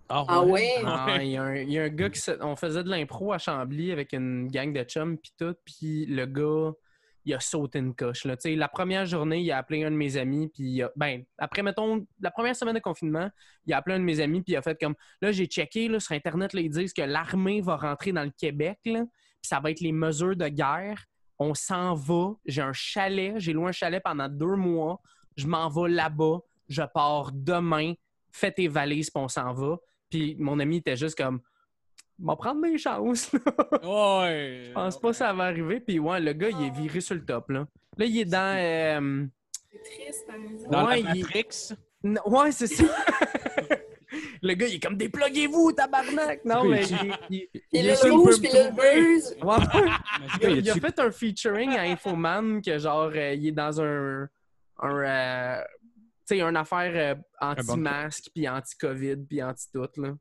Ah 0.10 0.41
ouais? 0.43 0.72
Ah, 0.86 1.18
Il 1.22 1.32
y, 1.32 1.38
a 1.38 1.43
un- 1.43 1.55
il 1.55 1.72
y 1.72 1.80
a 1.80 1.84
un 1.84 1.89
gars 1.89 2.10
qui. 2.10 2.20
se- 2.20 2.41
On 2.43 2.55
faisait 2.55 2.84
de 2.84 2.89
l'impro 2.89 3.34
à 3.34 3.38
Chambly 3.38 3.91
avec 3.91 4.14
une 4.14 4.47
gang 4.47 4.72
de 4.74 4.84
chums, 4.84 5.18
puis 5.18 5.32
tout. 5.38 5.55
Puis 5.66 6.05
le 6.05 6.26
gars, 6.26 6.72
il 7.26 7.34
a 7.34 7.39
sauté 7.41 7.80
une 7.80 7.93
coche. 7.93 8.24
Là. 8.24 8.38
Tu 8.38 8.49
sais, 8.51 8.55
La 8.55 8.70
première 8.70 9.05
journée, 9.05 9.41
il 9.41 9.51
a 9.51 9.58
appelé 9.58 9.84
un 9.84 9.91
de 9.91 9.95
mes 9.97 10.16
amis, 10.16 10.47
puis 10.47 10.64
il 10.64 10.84
a- 10.84 10.91
ben, 10.95 11.24
après, 11.38 11.62
mettons, 11.62 12.05
la 12.22 12.32
première 12.32 12.55
semaine 12.55 12.76
de 12.76 12.80
confinement, 12.80 13.30
il 13.66 13.74
a 13.74 13.78
appelé 13.78 13.95
un 13.95 13.99
de 13.99 14.05
mes 14.05 14.22
amis, 14.22 14.41
puis 14.41 14.53
il 14.53 14.55
a 14.55 14.62
fait 14.62 14.80
comme 14.80 14.95
là, 15.22 15.32
j'ai 15.34 15.45
checké 15.45 15.89
là, 15.89 15.99
sur 15.99 16.14
Internet, 16.16 16.53
là, 16.53 16.62
ils 16.62 16.70
disent 16.70 16.93
que 16.93 17.01
l'armée 17.01 17.60
va 17.60 17.76
rentrer 17.76 18.14
dans 18.14 18.24
le 18.24 18.32
Québec, 18.32 18.80
là, 18.86 19.01
puis 19.03 19.49
ça 19.49 19.60
va 19.60 19.72
être 19.72 19.82
les 19.82 19.91
mesures 19.91 20.38
de 20.38 20.47
guerre. 20.47 21.03
On 21.38 21.53
s'en 21.53 21.93
va. 21.93 22.32
J'ai 22.45 22.62
un 22.62 22.74
chalet, 22.74 23.34
j'ai 23.38 23.51
loué 23.53 23.68
un 23.68 23.72
chalet 23.74 24.01
pendant 24.01 24.28
deux 24.30 24.55
mois. 24.55 24.99
Je 25.36 25.45
m'en 25.47 25.68
vais 25.70 25.89
là-bas. 25.89 26.39
Je 26.70 26.82
pars 26.93 27.32
demain. 27.34 27.93
Fais 28.32 28.51
tes 28.51 28.68
valises, 28.68 29.10
puis 29.12 29.22
on 29.22 29.28
s'en 29.28 29.53
va. 29.53 29.78
Puis 30.10 30.36
mon 30.39 30.60
ami 30.60 30.78
était 30.78 30.95
juste 30.95 31.18
comme, 31.18 31.39
va 32.20 32.36
prendre 32.36 32.62
mes 32.62 32.78
chances. 32.78 33.32
Ouais. 33.84 34.64
Je 34.68 34.72
pense 34.74 34.99
pas 34.99 35.10
que 35.10 35.16
ça 35.16 35.34
va 35.34 35.45
arriver. 35.45 35.80
Puis 35.80 35.99
ouais, 35.99 36.20
le 36.20 36.34
gars, 36.34 36.49
il 36.49 36.68
est 36.68 36.70
viré 36.72 36.99
sur 37.01 37.16
le 37.16 37.26
top. 37.26 37.49
Là, 37.49 37.68
là 37.97 38.05
il 38.05 38.18
est 38.20 38.26
dans. 38.26 38.58
euh, 38.58 39.26
C'est 39.72 39.84
triste, 40.03 40.26
par 40.28 40.36
exemple. 40.36 40.72
Dans 40.72 40.86
Ouais, 40.88 41.01
la 41.01 41.14
il- 41.16 41.22
Matrix? 41.22 41.74
Ouais, 42.26 42.51
c'est 42.51 42.68
ça. 42.68 42.84
le 44.41 44.53
gars, 44.53 44.68
il 44.68 44.76
est 44.76 44.80
comme 44.80 44.95
dépluguez-vous, 44.97 45.74
tabarnak. 45.74 46.45
Non, 46.45 46.64
mais 46.64 46.84
il, 46.86 47.14
il- 47.30 47.47
Puis 47.51 47.64
il 47.74 47.86
le 47.86 47.91
est 47.91 48.10
rouge, 48.10 48.39
puis 48.39 48.49
le 48.53 48.72
buzz. 48.72 49.36
Ouais. 49.43 50.58
Il 50.60 50.70
a 50.70 50.74
fait 50.76 50.99
un 50.99 51.12
featuring 51.12 51.76
à 51.76 51.82
Infoman 51.82 52.62
que 52.62 52.78
genre 52.80 53.12
euh, 53.14 53.34
il 53.34 53.47
est 53.47 53.51
dans 53.51 53.82
un 53.82 54.28
un 54.80 54.95
euh, 55.03 55.64
sais 56.28 56.41
une 56.41 56.57
affaire 56.57 56.91
euh, 56.93 57.15
anti-masque 57.41 58.25
puis 58.34 58.47
anti-covid 58.47 59.17
puis 59.28 59.41
anti-tout 59.43 59.89
là. 60.01 60.13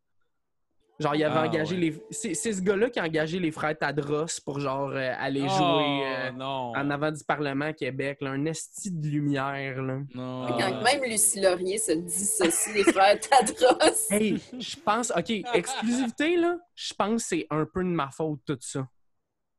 Genre 0.99 1.15
il 1.15 1.25
avait 1.25 1.35
Ah, 1.41 1.47
engagé 1.47 1.75
ouais. 1.75 1.81
les 1.83 2.03
c'est 2.11 2.33
c'est 2.33 2.55
ce 2.55 2.63
gars-là 2.63 2.89
qui 2.89 2.99
a 2.99 3.05
engagé 3.05 3.39
les 3.39 3.51
frères 3.51 3.77
Tadros 3.77 4.25
pour 4.47 4.61
genre 4.61 4.89
euh, 4.95 5.13
aller 5.19 5.43
Oh, 5.45 5.49
jouer 5.49 6.07
euh, 6.07 6.31
non. 6.33 6.73
en 6.75 6.89
avant 6.91 7.11
du 7.13 7.23
Parlement 7.23 7.67
à 7.67 7.73
Québec, 7.75 8.17
là, 8.23 8.31
un 8.31 8.47
esti 8.47 8.91
de 8.91 9.07
lumière 9.07 9.83
là. 9.83 9.99
Non. 10.15 10.47
Quand 10.59 10.83
même 10.83 11.05
Lucie 11.05 11.41
Laurier 11.43 11.77
se 11.77 11.93
dissocie 11.93 12.73
des 12.73 12.85
frères 12.91 13.21
Tadros. 13.21 13.77
Hey, 14.11 14.41
je 14.59 14.77
pense 14.77 15.11
OK, 15.15 15.31
exclusivité 15.53 16.37
là, 16.39 16.57
je 16.75 16.95
pense 16.95 17.25
que 17.25 17.29
c'est 17.29 17.47
un 17.51 17.67
peu 17.67 17.83
de 17.85 17.89
ma 17.91 18.11
faute 18.11 18.41
tout 18.47 18.57
ça. 18.61 18.89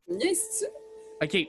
Yes, 0.09 0.65
tu 1.21 1.25
OK. 1.25 1.47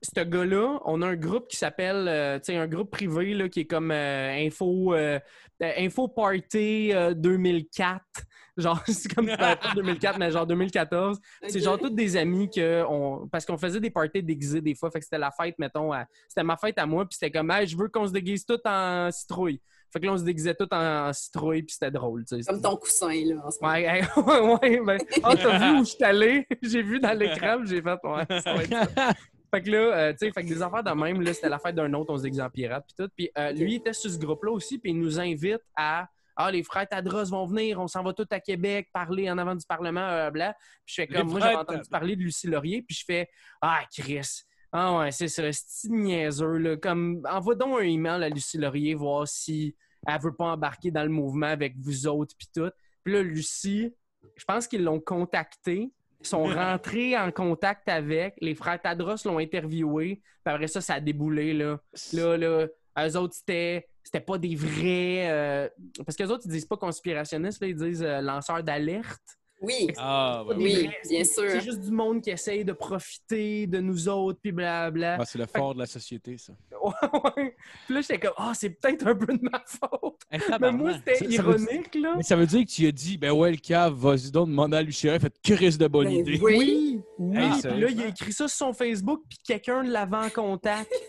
Ce 0.00 0.20
gars-là, 0.20 0.80
on 0.84 1.02
a 1.02 1.06
un 1.08 1.16
groupe 1.16 1.48
qui 1.48 1.56
s'appelle, 1.56 2.06
euh, 2.08 2.38
tu 2.38 2.52
sais, 2.52 2.56
un 2.56 2.68
groupe 2.68 2.90
privé 2.90 3.34
là, 3.34 3.48
qui 3.48 3.60
est 3.60 3.64
comme 3.66 3.90
euh, 3.90 4.46
Info, 4.46 4.94
euh, 4.94 5.18
Info 5.60 6.06
Party 6.08 6.92
euh, 6.92 7.14
2004. 7.14 8.00
Genre, 8.56 8.82
c'est 8.88 9.14
comme 9.14 9.28
pas 9.36 9.56
2004, 9.76 10.18
mais 10.18 10.32
genre 10.32 10.44
2014. 10.44 11.20
C'est 11.46 11.60
genre 11.60 11.78
tous 11.78 11.90
des 11.90 12.16
amis 12.16 12.50
que 12.50 12.82
on... 12.88 13.28
parce 13.28 13.46
qu'on 13.46 13.56
faisait 13.56 13.78
des 13.78 13.90
parties 13.90 14.20
déguisées 14.20 14.60
des 14.60 14.74
fois. 14.74 14.90
Fait 14.90 14.98
que 14.98 15.04
c'était 15.04 15.16
la 15.18 15.30
fête, 15.30 15.54
mettons, 15.60 15.92
à- 15.92 16.06
c'était 16.26 16.42
ma 16.42 16.56
fête 16.56 16.76
à 16.76 16.84
moi, 16.84 17.04
puis 17.04 17.16
c'était 17.20 17.30
comme, 17.30 17.52
hey, 17.52 17.68
je 17.68 17.76
veux 17.76 17.86
qu'on 17.88 18.08
se 18.08 18.12
déguise 18.12 18.44
tout 18.44 18.58
en 18.64 19.12
citrouille. 19.12 19.60
Fait 19.92 20.00
que 20.00 20.06
là, 20.06 20.12
on 20.12 20.18
se 20.18 20.24
déguisait 20.24 20.56
tout 20.56 20.66
en 20.72 21.12
citrouille, 21.12 21.62
puis 21.62 21.74
c'était 21.74 21.92
drôle, 21.92 22.24
tu 22.24 22.42
sais. 22.42 22.50
Comme 22.50 22.60
ton 22.60 22.76
coussin, 22.76 23.14
là, 23.26 23.36
en 23.46 23.50
ce 23.52 23.58
moment. 23.62 23.74
Ouais, 23.74 24.02
ouais, 24.16 24.58
ouais, 24.60 24.80
ben, 24.84 24.98
ah, 25.22 25.36
t'as 25.36 25.58
vu 25.58 25.78
où 25.78 25.84
je 25.84 25.90
suis 25.90 26.02
allé? 26.04 26.44
J'ai 26.62 26.82
vu 26.82 26.98
dans 26.98 27.16
l'écran, 27.16 27.58
j'ai 27.64 27.80
fait, 27.80 27.98
ouais, 28.02 28.40
ça 28.40 28.54
va 28.54 28.62
être 28.64 28.94
ça. 28.96 29.12
Fait 29.50 29.62
que 29.62 29.70
là, 29.70 29.78
euh, 29.78 30.12
tu 30.12 30.18
sais, 30.26 30.32
fait 30.32 30.42
que 30.42 30.48
des 30.48 30.62
affaires 30.62 30.84
de 30.84 30.90
même, 30.90 31.22
là, 31.22 31.32
c'était 31.32 31.48
la 31.48 31.58
fête 31.58 31.74
d'un 31.74 31.92
autre, 31.94 32.12
on 32.12 32.18
se 32.18 32.40
en 32.40 32.50
pirate, 32.50 32.84
puis 32.86 32.94
tout. 33.04 33.10
Puis 33.16 33.30
euh, 33.38 33.52
lui, 33.52 33.74
il 33.74 33.76
était 33.76 33.92
sur 33.92 34.10
ce 34.10 34.18
groupe-là 34.18 34.52
aussi, 34.52 34.78
puis 34.78 34.90
il 34.90 34.98
nous 34.98 35.18
invite 35.18 35.62
à, 35.74 36.06
ah, 36.36 36.50
les 36.50 36.62
frères 36.62 36.86
Tadros 36.86 37.24
vont 37.24 37.46
venir, 37.46 37.80
on 37.80 37.88
s'en 37.88 38.02
va 38.02 38.12
tous 38.12 38.26
à 38.30 38.40
Québec, 38.40 38.88
parler 38.92 39.30
en 39.30 39.38
avant 39.38 39.54
du 39.54 39.64
Parlement, 39.66 40.00
euh, 40.00 40.30
bla. 40.30 40.54
Puis 40.84 40.94
je 40.94 41.02
fais 41.02 41.06
Les 41.10 41.16
comme, 41.16 41.30
moi, 41.30 41.40
j'avais 41.40 41.56
entendu 41.56 41.88
parler 41.90 42.14
de 42.14 42.22
Lucie 42.22 42.46
Laurier, 42.46 42.82
puis 42.82 42.96
je 42.96 43.04
fais, 43.04 43.28
ah, 43.62 43.80
Chris, 43.90 44.42
Ah 44.70 44.98
ouais, 44.98 45.10
c'est 45.12 45.28
ça, 45.28 45.42
c'est 45.50 45.88
niaiseux. 45.88 46.58
Là. 46.58 46.76
Comme, 46.76 47.22
envoie 47.28 47.54
donc 47.54 47.80
un 47.80 47.84
email 47.84 48.22
à 48.22 48.28
Lucie 48.28 48.58
Laurier, 48.58 48.94
voir 48.94 49.26
si 49.26 49.74
elle 50.06 50.20
veut 50.20 50.34
pas 50.34 50.52
embarquer 50.52 50.90
dans 50.90 51.02
le 51.02 51.08
mouvement 51.08 51.46
avec 51.46 51.74
vous 51.78 52.06
autres, 52.06 52.34
puis 52.38 52.48
tout. 52.54 52.70
Puis 53.02 53.14
là, 53.14 53.22
Lucie, 53.22 53.94
je 54.36 54.44
pense 54.44 54.66
qu'ils 54.66 54.84
l'ont 54.84 55.00
contacté. 55.00 55.90
Sont 56.22 56.44
rentrés 56.54 57.16
en 57.16 57.30
contact 57.30 57.88
avec. 57.88 58.34
Les 58.40 58.54
frères 58.54 58.80
Tadros 58.80 59.16
l'ont 59.24 59.38
interviewé. 59.38 60.20
Puis 60.44 60.54
après 60.54 60.66
ça, 60.68 60.80
ça 60.80 60.94
a 60.94 61.00
déboulé. 61.00 61.52
Là, 61.54 61.78
là, 62.12 62.36
là 62.36 62.66
eux 63.06 63.16
autres, 63.16 63.34
c'était, 63.34 63.88
c'était 64.02 64.20
pas 64.20 64.38
des 64.38 64.56
vrais. 64.56 65.30
euh, 65.30 65.68
Parce 66.04 66.16
qu'eux 66.16 66.26
autres, 66.28 66.42
ils 66.46 66.50
disent 66.50 66.66
pas 66.66 66.76
conspirationnistes, 66.76 67.60
là, 67.60 67.68
ils 67.68 67.76
disent 67.76 68.02
euh, 68.02 68.20
lanceurs 68.20 68.62
d'alerte. 68.62 69.22
Oui, 69.60 69.88
Ah, 69.96 70.44
ben 70.48 70.56
oui, 70.56 70.82
bien 71.08 71.24
C'est 71.24 71.24
sûr. 71.24 71.60
juste 71.60 71.80
du 71.80 71.90
monde 71.90 72.22
qui 72.22 72.30
essaye 72.30 72.64
de 72.64 72.72
profiter 72.72 73.66
de 73.66 73.80
nous 73.80 74.08
autres, 74.08 74.38
puis 74.40 74.52
blabla. 74.52 75.16
Ah, 75.20 75.24
c'est 75.24 75.38
le 75.38 75.46
fort 75.46 75.74
de 75.74 75.80
la 75.80 75.86
société, 75.86 76.36
ça. 76.38 76.52
Ouais. 76.80 77.56
Puis 77.86 77.94
là, 77.94 78.00
j'étais 78.00 78.18
comme, 78.18 78.34
ah, 78.36 78.52
c'est 78.54 78.70
peut-être 78.70 79.06
un 79.08 79.14
peu 79.14 79.36
de 79.36 79.42
ma 79.42 79.62
faute. 79.66 80.20
Hey, 80.30 80.40
Mais 80.60 80.72
moi, 80.72 80.92
c'était 80.94 81.24
veut 81.24 81.32
ironique, 81.32 81.94
là. 81.96 82.14
Mais 82.16 82.22
ça 82.22 82.36
veut 82.36 82.46
dire 82.46 82.64
que 82.64 82.70
tu 82.70 82.86
as 82.86 82.92
dit, 82.92 83.18
ben 83.18 83.32
ouais, 83.32 83.50
le 83.50 83.56
cave, 83.56 83.94
vas-y 83.94 84.30
donc, 84.30 84.48
demande 84.48 84.74
à 84.74 84.82
Lucien, 84.82 85.18
faites 85.18 85.40
crise 85.42 85.76
de 85.76 85.86
bonne 85.88 86.06
Ben 86.06 86.14
idée. 86.16 86.38
oui. 86.40 87.00
Oui, 87.18 87.36
puis 87.62 87.80
là, 87.80 87.88
il 87.90 88.02
a 88.02 88.06
écrit 88.06 88.32
ça 88.32 88.46
sur 88.48 88.56
son 88.56 88.72
Facebook, 88.72 89.22
puis 89.28 89.38
quelqu'un 89.44 89.82
l'avait 89.82 90.16
en 90.16 90.30
contact. 90.30 90.92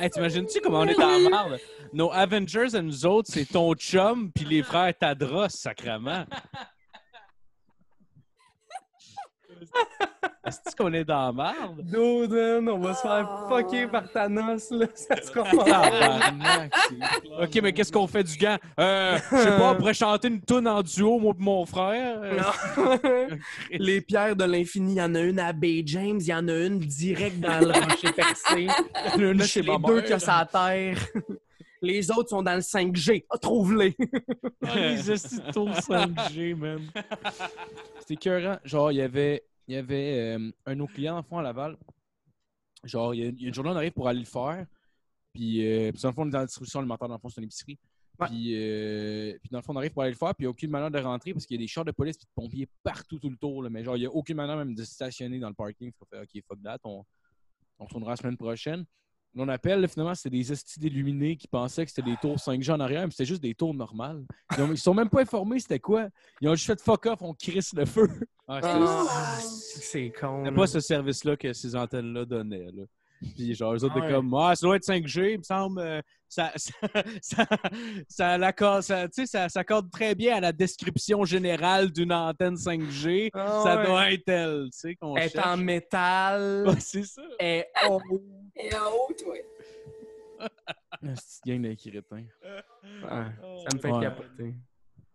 Hey, 0.00 0.08
t'imagines-tu 0.10 0.60
comment 0.60 0.82
on 0.82 0.86
est 0.86 0.96
la 0.96 1.18
merde? 1.28 1.58
Nos 1.92 2.12
Avengers 2.12 2.68
et 2.76 2.82
nous 2.82 3.04
autres, 3.04 3.28
c'est 3.32 3.44
ton 3.46 3.74
chum 3.74 4.30
puis 4.30 4.44
les 4.44 4.62
frères 4.62 4.96
Tadros, 4.96 5.48
sacrement. 5.48 6.24
Est-ce 10.46 10.74
qu'on 10.74 10.92
est 10.94 11.04
dans 11.04 11.26
la 11.26 11.32
merde? 11.52 11.82
Dude, 11.82 12.30
man, 12.62 12.68
on 12.70 12.78
va 12.78 12.94
se 12.94 13.02
faire 13.02 13.28
Ah. 13.28 13.46
fucker 13.50 13.86
par 13.86 14.10
Thanos, 14.10 14.70
là. 14.70 14.86
Ça 14.94 15.20
sera 15.20 15.42
pas 15.44 15.64
Tabarnak, 15.64 16.72
c'est- 16.88 17.42
OK, 17.44 17.62
mais 17.62 17.72
qu'est-ce 17.74 17.92
qu'on 17.92 18.06
fait 18.06 18.24
du 18.24 18.36
gant? 18.38 18.56
Euh, 18.80 19.18
je 19.30 19.36
sais 19.36 19.56
pas, 19.56 19.72
on 19.72 19.76
pourrait 19.76 19.92
chanter 19.94 20.28
une 20.28 20.40
tune 20.40 20.66
en 20.66 20.82
duo, 20.82 21.18
moi 21.18 21.34
et 21.38 21.42
mon 21.42 21.66
frère. 21.66 22.18
Euh, 22.22 22.38
Non. 22.38 23.36
Les 23.72 24.00
pierres 24.00 24.36
de 24.36 24.44
l'infini, 24.44 24.94
il 24.94 24.98
y 24.98 25.02
en 25.02 25.14
a 25.14 25.20
une 25.20 25.38
à 25.38 25.52
Bay 25.52 25.82
James, 25.84 26.18
il 26.18 26.26
y 26.28 26.34
en 26.34 26.48
a 26.48 26.54
une 26.54 26.78
direct 26.78 27.40
dans 27.40 27.58
le 27.60 27.72
rocher 27.72 28.12
percé. 28.12 28.68
Une 29.18 29.32
Là, 29.38 29.44
chez 29.44 29.60
c'est 29.60 29.66
les 29.66 29.72
ma 29.78 29.86
deux 29.86 29.94
mère. 29.96 30.02
qu'il 30.02 30.10
y 30.12 30.14
a 30.14 30.18
sur 30.18 30.32
la 30.32 30.46
terre. 30.46 30.98
Les 31.82 32.10
autres 32.10 32.30
sont 32.30 32.42
dans 32.42 32.54
le 32.54 32.60
5G. 32.60 33.24
Ah, 33.30 33.38
trouve-les! 33.38 33.94
Ah, 34.66 34.74
les 34.74 35.10
hosties 35.10 35.40
de 35.40 35.52
tours 35.52 35.68
5G, 35.70 36.54
man. 36.56 36.80
C'était 38.00 38.14
écœurant. 38.14 38.56
Genre, 38.64 38.90
il 38.90 38.96
y 38.96 39.02
avait, 39.02 39.44
il 39.68 39.74
y 39.74 39.76
avait 39.76 40.36
euh, 40.36 40.50
un 40.66 40.72
de 40.72 40.78
nos 40.78 40.86
clients, 40.86 41.18
en 41.18 41.22
fond, 41.22 41.38
à 41.38 41.42
Laval. 41.42 41.76
Genre, 42.84 43.14
il 43.14 43.20
y, 43.20 43.24
a, 43.24 43.26
il 43.26 43.42
y 43.42 43.44
a 43.44 43.48
une 43.48 43.54
journée, 43.54 43.70
on 43.70 43.76
arrive 43.76 43.92
pour 43.92 44.08
aller 44.08 44.20
le 44.20 44.24
faire. 44.24 44.66
Puis, 45.32 45.66
euh, 45.66 45.92
puis 45.92 46.00
dans 46.00 46.08
le 46.08 46.14
fond, 46.14 46.22
on 46.22 46.28
est 46.28 46.30
dans 46.30 46.38
la 46.38 46.46
distribution 46.46 46.80
alimentaire, 46.80 47.08
dans 47.08 47.14
le 47.14 47.20
fond, 47.20 47.28
c'est 47.28 47.40
une 47.40 47.46
épicerie. 47.46 47.78
Ouais. 48.18 48.26
Puis, 48.28 48.54
euh, 48.56 49.38
puis, 49.40 49.50
dans 49.50 49.58
le 49.58 49.62
fond, 49.62 49.74
on 49.74 49.76
arrive 49.76 49.92
pour 49.92 50.02
aller 50.02 50.12
le 50.12 50.16
faire, 50.16 50.34
puis 50.34 50.44
il 50.44 50.44
n'y 50.44 50.46
a 50.46 50.50
aucune 50.50 50.70
manière 50.70 50.90
de 50.90 50.98
rentrer 50.98 51.32
parce 51.32 51.44
qu'il 51.44 51.56
y 51.56 51.60
a 51.60 51.62
des 51.62 51.68
chars 51.68 51.84
de 51.84 51.92
police 51.92 52.16
et 52.16 52.24
de 52.24 52.30
pompiers 52.34 52.68
partout 52.82 53.18
tout 53.18 53.28
le 53.30 53.36
tour. 53.36 53.62
là. 53.62 53.68
Mais 53.68 53.84
genre, 53.84 53.96
il 53.96 54.00
n'y 54.00 54.06
a 54.06 54.10
aucune 54.10 54.36
manière 54.36 54.56
même 54.56 54.74
de 54.74 54.84
stationner 54.84 55.38
dans 55.38 55.48
le 55.48 55.54
parking. 55.54 55.92
Fait 55.92 55.98
qu'on 55.98 56.06
fait, 56.06 56.22
OK, 56.22 56.44
fuck 56.48 56.62
that, 56.62 56.78
on, 56.84 57.04
on 57.78 57.84
retournera 57.84 58.12
la 58.12 58.16
semaine 58.16 58.36
prochaine. 58.36 58.84
Là, 59.38 59.44
on 59.44 59.48
appelle, 59.48 59.80
là, 59.80 59.88
finalement, 59.88 60.14
c'était 60.16 60.30
des 60.36 60.52
estis 60.52 60.80
d'illuminés 60.80 61.36
qui 61.36 61.46
pensaient 61.46 61.84
que 61.84 61.90
c'était 61.92 62.10
des 62.10 62.16
tours 62.16 62.36
5G 62.36 62.72
en 62.72 62.80
arrière, 62.80 63.04
mais 63.04 63.10
c'était 63.12 63.24
juste 63.24 63.42
des 63.42 63.54
tours 63.54 63.72
normales. 63.72 64.24
Ils, 64.56 64.62
ont- 64.64 64.72
ils 64.72 64.76
sont 64.78 64.94
même 64.94 65.08
pas 65.08 65.20
informés 65.22 65.60
c'était 65.60 65.78
quoi. 65.78 66.08
Ils 66.40 66.48
ont 66.48 66.54
juste 66.54 66.66
fait 66.66 66.80
fuck 66.80 67.06
off, 67.06 67.22
on 67.22 67.32
crisse 67.34 67.72
le 67.72 67.86
feu. 67.86 68.08
Ah, 68.48 68.60
Ah, 68.62 69.36
c'est 69.40 70.10
con. 70.20 70.42
C'était 70.44 70.56
pas 70.56 70.66
ce 70.66 70.80
service-là 70.80 71.36
que 71.36 71.52
ces 71.52 71.76
antennes-là 71.76 72.24
donnaient. 72.24 72.66
Là. 72.74 72.82
Puis 73.36 73.52
genre, 73.54 73.74
eux 73.74 73.84
autres 73.84 73.94
Ah 73.96 74.04
étaient 74.04 74.14
comme, 74.14 74.34
ah, 74.34 74.54
ça 74.54 74.66
doit 74.66 74.76
être 74.76 74.84
5G, 74.86 75.32
il 75.34 75.38
me 75.38 75.42
semble. 75.42 75.80
euh, 75.80 76.00
ça, 76.28 76.52
ça, 76.56 76.70
ça, 77.20 77.46
ça, 78.08 78.38
l'accorde- 78.38 78.82
ça, 78.82 79.08
tu 79.08 79.22
sais, 79.22 79.26
ça 79.26 79.48
s'accorde 79.48 79.90
très 79.90 80.14
bien 80.14 80.36
à 80.36 80.40
la 80.40 80.52
description 80.52 81.24
générale 81.24 81.90
d'une 81.90 82.12
antenne 82.12 82.54
5G. 82.54 83.30
Ah 83.34 83.60
ça 83.64 83.76
ouais. 83.78 83.86
doit 83.86 84.12
être 84.12 84.28
elle, 84.28 84.64
tu 84.72 84.78
sais, 84.78 84.94
qu'on 84.94 85.16
Elle 85.16 85.24
est 85.26 85.38
en 85.38 85.56
métal. 85.56 86.68
Ouais, 86.68 86.80
c'est 86.80 87.02
ça. 87.04 87.22
Elle 87.40 87.46
est 87.60 87.66
haute. 87.88 88.02
Et 88.58 88.74
en 88.74 88.90
haut, 88.92 89.12
toi. 89.16 89.34
Une 91.02 91.14
petite 91.14 91.44
gang 91.46 91.62
de 91.62 91.74
crétins. 91.74 92.24
Ouais, 93.02 93.64
ça 93.68 93.74
me 93.74 93.78
fait 93.78 93.90
Ouais. 93.92 94.00
capoter. 94.00 94.54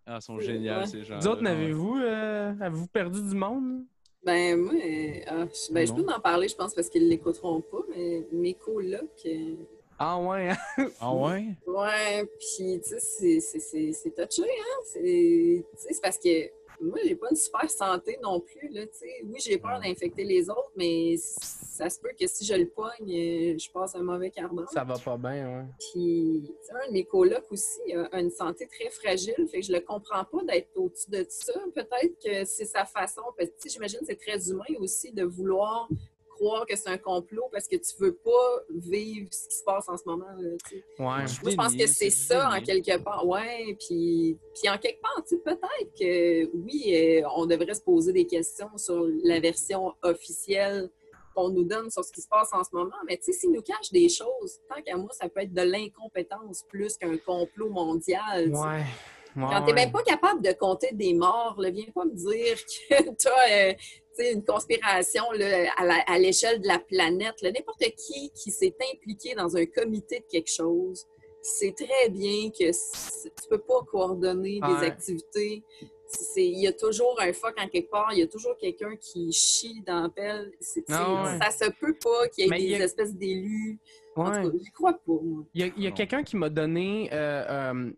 Ah, 0.05 0.17
ils 0.19 0.21
sont 0.21 0.35
Ouais. 0.35 0.43
géniaux, 0.43 0.85
ces 0.85 1.03
gens. 1.03 1.19
Vous 1.19 1.27
autres, 1.27 1.41
n'avez-vous 1.41 1.97
euh, 1.97 2.53
avez-vous 2.59 2.87
perdu 2.87 3.21
du 3.21 3.35
monde? 3.35 3.85
Ben, 4.25 4.57
moi, 4.57 4.73
euh, 4.73 5.19
ah, 5.27 5.45
je, 5.53 5.73
ben, 5.73 5.85
je 5.85 5.93
peux 5.93 6.05
en 6.09 6.19
parler, 6.19 6.47
je 6.47 6.55
pense, 6.55 6.73
parce 6.73 6.89
qu'ils 6.89 7.03
ne 7.03 7.09
l'écouteront 7.09 7.59
pas, 7.61 7.81
mais 7.93 8.25
mes 8.31 8.53
colocs, 8.53 9.21
euh, 9.25 9.55
Ah 9.99 10.17
ouais, 10.19 10.49
hein? 10.49 10.57
Ah 11.01 11.13
ouais? 11.13 11.55
ouais, 11.67 12.25
puis, 12.39 12.79
tu 12.81 12.89
sais, 12.89 12.99
c'est- 12.99 13.39
c'est- 13.41 13.59
c'est 13.59 13.91
c'est 13.91 14.11
touché, 14.11 14.43
hein? 14.49 14.81
C'est 14.85 15.01
tu 15.01 15.77
sais, 15.77 15.93
c'est 15.93 16.01
parce 16.01 16.17
que 16.17 16.49
moi, 16.84 16.99
j'ai 17.03 17.15
pas 17.15 17.27
une 17.29 17.36
super 17.36 17.69
santé 17.69 18.17
non 18.21 18.39
plus, 18.39 18.69
là. 18.69 18.81
Oui, 19.25 19.39
j'ai 19.39 19.57
peur 19.57 19.79
d'infecter 19.79 20.23
les 20.23 20.49
autres, 20.49 20.71
mais 20.75 21.15
ça 21.17 21.89
se 21.89 21.99
peut 21.99 22.11
que 22.19 22.27
si 22.27 22.45
je 22.45 22.53
le 22.53 22.67
pogne, 22.67 23.09
euh, 23.09 23.57
je 23.57 23.71
passe 23.71 23.95
un 23.95 24.03
mauvais 24.03 24.29
quart 24.29 24.53
d'heure. 24.53 24.69
Ça 24.69 24.84
va 24.84 24.97
pas 24.97 25.17
bien, 25.17 25.59
ouais. 25.59 25.65
Puis, 25.79 26.53
un 26.71 26.88
de 26.88 26.93
mes 26.93 27.05
colocs 27.05 27.51
aussi 27.51 27.93
a 27.93 28.19
une 28.19 28.31
santé 28.31 28.67
très 28.67 28.89
fragile, 28.89 29.47
fait 29.49 29.59
que 29.59 29.65
je 29.65 29.71
le 29.71 29.79
comprends 29.81 30.25
pas 30.25 30.43
d'être 30.43 30.69
au-dessus 30.75 31.09
de 31.09 31.25
ça. 31.29 31.53
Peut-être 31.73 32.19
que 32.23 32.45
c'est 32.45 32.65
sa 32.65 32.86
façon, 32.86 33.21
parce 33.38 33.49
que 33.49 33.69
j'imagine 33.69 33.99
que 33.99 34.05
c'est 34.05 34.19
très 34.19 34.49
humain 34.49 34.63
aussi 34.79 35.11
de 35.11 35.23
vouloir 35.23 35.88
croire 36.43 36.65
que 36.65 36.75
c'est 36.75 36.89
un 36.89 36.97
complot 36.97 37.47
parce 37.51 37.67
que 37.67 37.75
tu 37.75 37.95
veux 37.99 38.13
pas 38.13 38.63
vivre 38.69 39.27
ce 39.31 39.47
qui 39.47 39.55
se 39.55 39.63
passe 39.63 39.87
en 39.87 39.97
ce 39.97 40.03
moment. 40.05 40.25
Là. 40.37 40.49
Ouais. 40.49 40.75
Moi, 40.99 41.25
je 41.25 41.55
pense 41.55 41.75
que 41.75 41.87
c'est 41.87 42.09
ça, 42.09 42.49
en 42.49 42.61
quelque 42.61 42.97
part. 42.97 43.25
Ouais, 43.27 43.77
puis, 43.79 44.37
puis 44.53 44.69
en 44.69 44.77
quelque 44.77 45.01
part, 45.01 45.23
peut-être 45.23 45.93
que 45.99 46.49
oui, 46.55 46.93
euh, 46.95 47.27
on 47.35 47.45
devrait 47.45 47.73
se 47.73 47.81
poser 47.81 48.13
des 48.13 48.25
questions 48.25 48.77
sur 48.77 49.07
la 49.23 49.39
version 49.39 49.93
officielle 50.01 50.89
qu'on 51.35 51.49
nous 51.49 51.63
donne 51.63 51.89
sur 51.89 52.03
ce 52.03 52.11
qui 52.11 52.21
se 52.21 52.27
passe 52.27 52.49
en 52.53 52.63
ce 52.63 52.69
moment. 52.73 52.95
Mais 53.07 53.17
tu 53.17 53.23
sais, 53.23 53.33
s'ils 53.33 53.51
nous 53.51 53.61
cachent 53.61 53.91
des 53.91 54.09
choses, 54.09 54.59
tant 54.69 54.81
qu'à 54.81 54.95
moi, 54.95 55.09
ça 55.11 55.29
peut 55.29 55.41
être 55.41 55.53
de 55.53 55.61
l'incompétence 55.61 56.63
plus 56.69 56.95
qu'un 56.97 57.17
complot 57.17 57.69
mondial. 57.69 58.45
tu 58.45 58.55
sais. 58.55 58.61
Ouais. 58.61 58.83
Ouais, 59.35 59.45
Quand 59.49 59.61
tu 59.61 59.65
n'es 59.65 59.71
ouais. 59.71 59.85
même 59.85 59.91
pas 59.91 60.03
capable 60.03 60.43
de 60.43 60.51
compter 60.51 60.91
des 60.93 61.13
morts, 61.15 61.55
là, 61.57 61.71
viens 61.71 61.89
pas 61.93 62.05
me 62.05 62.13
dire 62.13 62.55
que 62.89 63.15
tu 63.15 63.27
as 63.27 63.75
une 64.20 64.43
conspiration 64.45 65.24
là, 65.34 65.72
à 66.07 66.20
l'échelle 66.20 66.61
de 66.61 66.68
la 66.68 66.80
planète. 66.80 67.41
N'importe 67.41 67.84
qui 67.97 68.32
qui 68.32 68.51
s'est 68.51 68.76
impliqué 68.93 69.34
dans 69.36 69.55
un 69.57 69.66
comité 69.66 70.20
de 70.20 70.26
quelque 70.26 70.51
chose 70.51 71.05
sait 71.41 71.74
très 71.74 72.09
bien 72.09 72.49
que 72.51 72.72
tu 72.72 73.49
peux 73.49 73.57
pas 73.59 73.82
coordonner 73.91 74.59
Ouais. 74.61 74.68
des 74.80 74.86
activités. 74.86 75.64
C'est- 76.07 76.45
Il 76.45 76.59
y 76.59 76.68
a 76.68 76.74
toujours 76.74 77.20
un 77.20 77.34
fuck 77.34 77.55
en 77.59 77.68
quelque 77.68 77.89
part, 77.89 78.09
il 78.14 78.20
y 78.20 78.22
a 78.22 78.28
toujours 78.28 78.55
quelqu'un 78.57 78.95
qui 78.95 79.32
chie 79.34 79.82
dans 79.86 80.03
la 80.03 80.09
pelle. 80.09 80.51
C'est- 80.61 80.86
Ah 80.89 81.24
ouais. 81.24 81.39
Ça 81.51 81.66
se 81.66 81.72
peut 81.72 81.95
pas 82.01 82.28
qu'il 82.30 82.43
y 82.45 82.47
ait 82.47 82.49
Mais 82.49 82.59
des 82.59 82.76
a- 82.82 82.86
espèces 82.86 83.16
d'élus. 83.16 83.80
En 84.16 84.30
Ouais. 84.32 84.43
tout 84.43 84.51
cas, 84.51 84.57
j'y 84.64 84.72
crois 84.72 84.93
pas, 84.93 84.99
moi. 85.22 85.43
Il 85.55 85.61
y 85.66 85.88
a, 85.88 85.89
Non. 85.89 85.95
quelqu'un 85.95 86.24
qui 86.24 86.38
m'a 86.38 86.49
donné. 86.49 87.09
euh, 87.11 87.74
euh, 87.74 87.91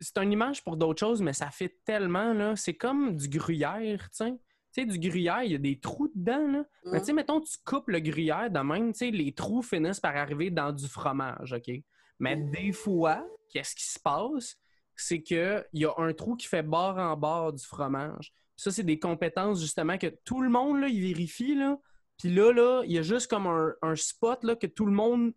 c'est 0.00 0.18
une 0.18 0.32
image 0.32 0.62
pour 0.64 0.76
d'autres 0.76 0.98
choses, 1.00 1.22
mais 1.22 1.32
ça 1.32 1.48
fait 1.50 1.72
tellement, 1.86 2.34
là. 2.34 2.54
C'est 2.56 2.74
comme 2.74 3.16
du 3.16 3.28
gruyère, 3.28 4.10
tu 4.10 4.24
sais. 4.26 4.34
Tu 4.72 4.82
sais, 4.82 4.86
du 4.86 4.98
gruyère, 4.98 5.42
il 5.42 5.52
y 5.52 5.54
a 5.54 5.58
des 5.58 5.80
trous 5.80 6.10
dedans, 6.14 6.46
là. 6.46 6.64
Mais 6.84 7.00
tu 7.00 7.06
sais, 7.06 7.12
mettons, 7.12 7.40
tu 7.40 7.56
coupes 7.64 7.88
le 7.88 8.00
gruyère 8.00 8.50
de 8.50 8.60
même, 8.60 8.92
tu 8.92 8.98
sais, 8.98 9.10
les 9.10 9.32
trous 9.32 9.62
finissent 9.62 10.00
par 10.00 10.16
arriver 10.16 10.50
dans 10.50 10.72
du 10.72 10.86
fromage, 10.86 11.52
OK? 11.52 11.70
Mais 12.18 12.36
des 12.36 12.72
fois, 12.72 13.26
qu'est-ce 13.48 13.74
qui 13.74 13.86
se 13.86 13.98
passe? 13.98 14.56
C'est 14.94 15.22
qu'il 15.22 15.64
y 15.72 15.84
a 15.84 15.92
un 15.96 16.12
trou 16.12 16.36
qui 16.36 16.46
fait 16.46 16.62
bord 16.62 16.98
en 16.98 17.16
bord 17.16 17.52
du 17.52 17.64
fromage. 17.64 18.32
Ça, 18.56 18.70
c'est 18.70 18.84
des 18.84 18.98
compétences, 18.98 19.60
justement, 19.60 19.96
que 19.98 20.14
tout 20.24 20.42
le 20.42 20.50
monde, 20.50 20.80
là, 20.80 20.88
il 20.88 21.00
vérifie, 21.00 21.54
là. 21.54 21.78
Puis 22.18 22.32
là, 22.32 22.52
là, 22.52 22.82
il 22.84 22.92
y 22.92 22.98
a 22.98 23.02
juste 23.02 23.28
comme 23.28 23.46
un, 23.46 23.72
un 23.80 23.96
spot, 23.96 24.44
là, 24.44 24.54
que 24.54 24.66
tout 24.66 24.84
le 24.84 24.92
monde 24.92 25.32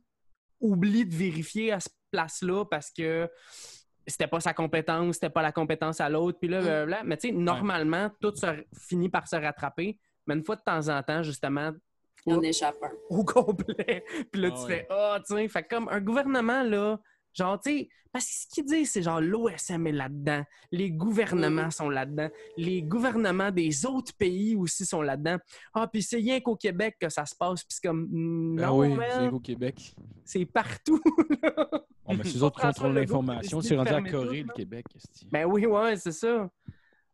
oublie 0.59 1.05
de 1.05 1.15
vérifier 1.15 1.71
à 1.71 1.79
cette 1.79 1.95
place-là 2.11 2.65
parce 2.65 2.91
que 2.91 3.29
c'était 4.07 4.27
pas 4.27 4.39
sa 4.39 4.53
compétence, 4.53 5.15
c'était 5.15 5.29
pas 5.29 5.41
la 5.41 5.51
compétence 5.51 6.01
à 6.01 6.09
l'autre, 6.09 6.37
puis 6.39 6.49
là, 6.49 6.59
Mm. 6.61 6.63
blablabla. 6.63 7.03
Mais 7.05 7.17
tu 7.17 7.27
sais, 7.29 7.33
normalement, 7.33 8.09
tout 8.21 8.35
se, 8.35 8.47
finit 8.77 9.09
par 9.09 9.27
se 9.27 9.35
rattraper. 9.35 9.97
Mais 10.27 10.35
une 10.35 10.43
fois 10.45 10.55
de 10.55 10.61
temps 10.61 10.89
en 10.89 11.01
temps, 11.03 11.23
justement, 11.23 11.71
Il 12.25 12.33
en 12.33 12.37
Oups. 12.37 12.47
échappe 12.47 12.75
un. 12.81 12.91
au 13.09 13.23
complet. 13.25 14.05
Puis 14.31 14.41
là, 14.41 14.49
Ah 14.51 14.55
tu 14.57 14.63
ouais. 14.63 14.67
fais 14.67 14.87
Ah, 14.89 15.19
tu 15.27 15.35
sais, 15.35 15.47
fait 15.49 15.63
comme 15.63 15.89
un 15.89 15.99
gouvernement, 15.99 16.63
là, 16.63 16.97
genre, 17.33 17.59
tu 17.59 17.71
sais, 17.71 17.89
parce 18.11 18.25
que 18.25 18.31
ce 18.33 18.47
qu'ils 18.47 18.65
disent, 18.65 18.91
c'est 18.91 19.01
genre 19.01 19.19
l'OSM 19.19 19.87
est 19.87 19.91
là-dedans, 19.91 20.43
les 20.71 20.91
gouvernements 20.91 21.63
Mhm. 21.63 21.71
sont 21.71 21.89
là-dedans, 21.89 22.29
les 22.57 22.83
gouvernements 22.83 23.49
des 23.49 23.85
autres 23.87 24.13
pays 24.15 24.55
aussi 24.55 24.85
sont 24.85 25.01
là-dedans. 25.01 25.37
Ah, 25.73 25.87
puis 25.91 26.03
c'est 26.03 26.17
rien 26.17 26.39
qu'au 26.39 26.55
Québec 26.55 26.95
que 26.99 27.09
ça 27.09 27.25
se 27.25 27.35
passe, 27.35 27.63
puis 27.63 27.75
c'est 27.81 27.87
comme 27.87 28.07
Ben 28.55 28.67
non, 28.67 28.77
oui, 28.77 28.93
man, 28.93 29.07
c'est 29.11 29.27
au 29.29 29.39
Québec. 29.39 29.95
c'est 30.23 30.45
partout. 30.45 31.01
là. 31.41 31.69
On 32.05 32.15
met 32.15 32.23
ces 32.25 32.43
autres 32.43 32.59
contrôlent 32.61 32.93
l'information. 32.93 33.61
C'est 33.61 33.77
rendu 33.77 33.89
à 33.89 34.01
Corée, 34.01 34.41
tout, 34.41 34.47
le. 34.49 34.53
Québec. 34.53 34.85
ben 35.31 35.45
oui, 35.45 35.65
ouais, 35.65 35.95
c'est 35.95 36.11
ça. 36.11 36.49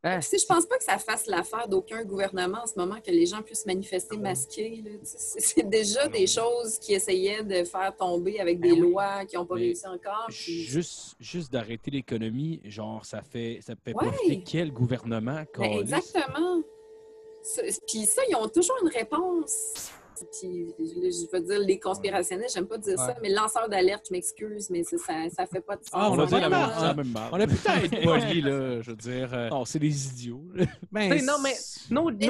Ah, 0.02 0.22
sais, 0.22 0.38
je 0.38 0.46
pense 0.46 0.66
pas 0.66 0.78
que 0.78 0.84
ça 0.86 0.98
fasse 0.98 1.26
l'affaire 1.28 1.68
d'aucun 1.68 2.06
gouvernement 2.06 2.60
en 2.64 2.68
ce 2.68 2.74
moment 2.78 3.02
que 3.02 3.12
les 3.12 3.26
gens 3.26 3.42
puissent 3.42 3.66
manifester 3.66 4.16
masqués. 4.18 4.82
là. 4.86 4.92
Tu 4.92 5.00
sais, 5.04 5.40
C'est 5.40 5.70
déjà 5.70 6.08
des 6.08 6.26
choses 6.26 6.80
qui 6.80 6.94
essayaient 6.94 7.44
de 7.44 7.66
faire 7.66 7.94
tomber 7.98 8.40
avec 8.40 8.62
des 8.62 8.70
Ben 8.70 8.82
oui. 8.82 8.92
lois 8.92 9.26
qui 9.26 9.36
n'ont 9.36 9.46
pas 9.46 9.56
Mais 9.56 9.62
réussi 9.62 9.88
encore. 9.88 10.28
puis- 10.30 10.64
Juste, 10.64 11.16
juste 11.20 11.52
d'arrêter 11.52 11.92
l'économie, 11.92 12.62
genre, 12.64 13.04
ça 13.06 13.22
fait, 13.22 13.60
ça 13.62 13.74
fait 13.76 13.94
Ouais. 13.94 14.08
profiter 14.08 14.42
quel 14.42 14.72
gouvernement? 14.72 15.44
Ben, 15.58 15.64
exactement. 15.80 16.62
Puis 17.88 18.06
ça, 18.06 18.22
ils 18.30 18.36
ont 18.38 18.48
toujours 18.48 18.78
une 18.82 18.90
réponse. 18.90 19.92
Puis, 20.32 20.68
je 20.80 21.32
veux 21.32 21.44
dire, 21.44 21.60
les 21.60 21.80
conspirationnistes, 21.80 22.54
j'aime 22.56 22.68
pas 22.68 22.78
dire 22.78 22.98
ça, 22.98 23.16
mais 23.22 23.30
lanceur 23.30 23.70
d'alerte, 23.70 24.06
je 24.10 24.14
m'excuse, 24.14 24.70
mais 24.70 24.84
ça, 24.84 24.98
ça, 25.36 25.46
fait 25.46 25.62
pas 25.62 25.76
de 25.76 25.84
sens. 25.84 25.92
Ah, 25.94 26.10
on 26.12 26.16
va 26.16 26.26
dire 26.26 26.40
la 26.40 26.50
même, 26.50 26.60
la 26.60 26.74
c'est 26.78 26.86
la 26.86 26.94
même 26.94 27.12
marque. 27.12 27.34
On 27.34 27.40
a 27.40 27.48
peut-être 27.48 27.94
être 27.94 28.04
poli, 28.04 28.42
là, 28.42 28.82
je 28.82 28.92
veux 28.92 28.98
dire. 28.98 29.30
euh, 29.34 29.50
Non, 29.50 29.66
c'est 29.66 29.80
des 29.80 30.08
idiots. 30.08 30.44
ben, 30.92 31.10
T'sais, 31.16 31.26
non, 31.26 31.34
mais 31.44 31.54
non, 31.90 32.06
Mais 32.12 32.28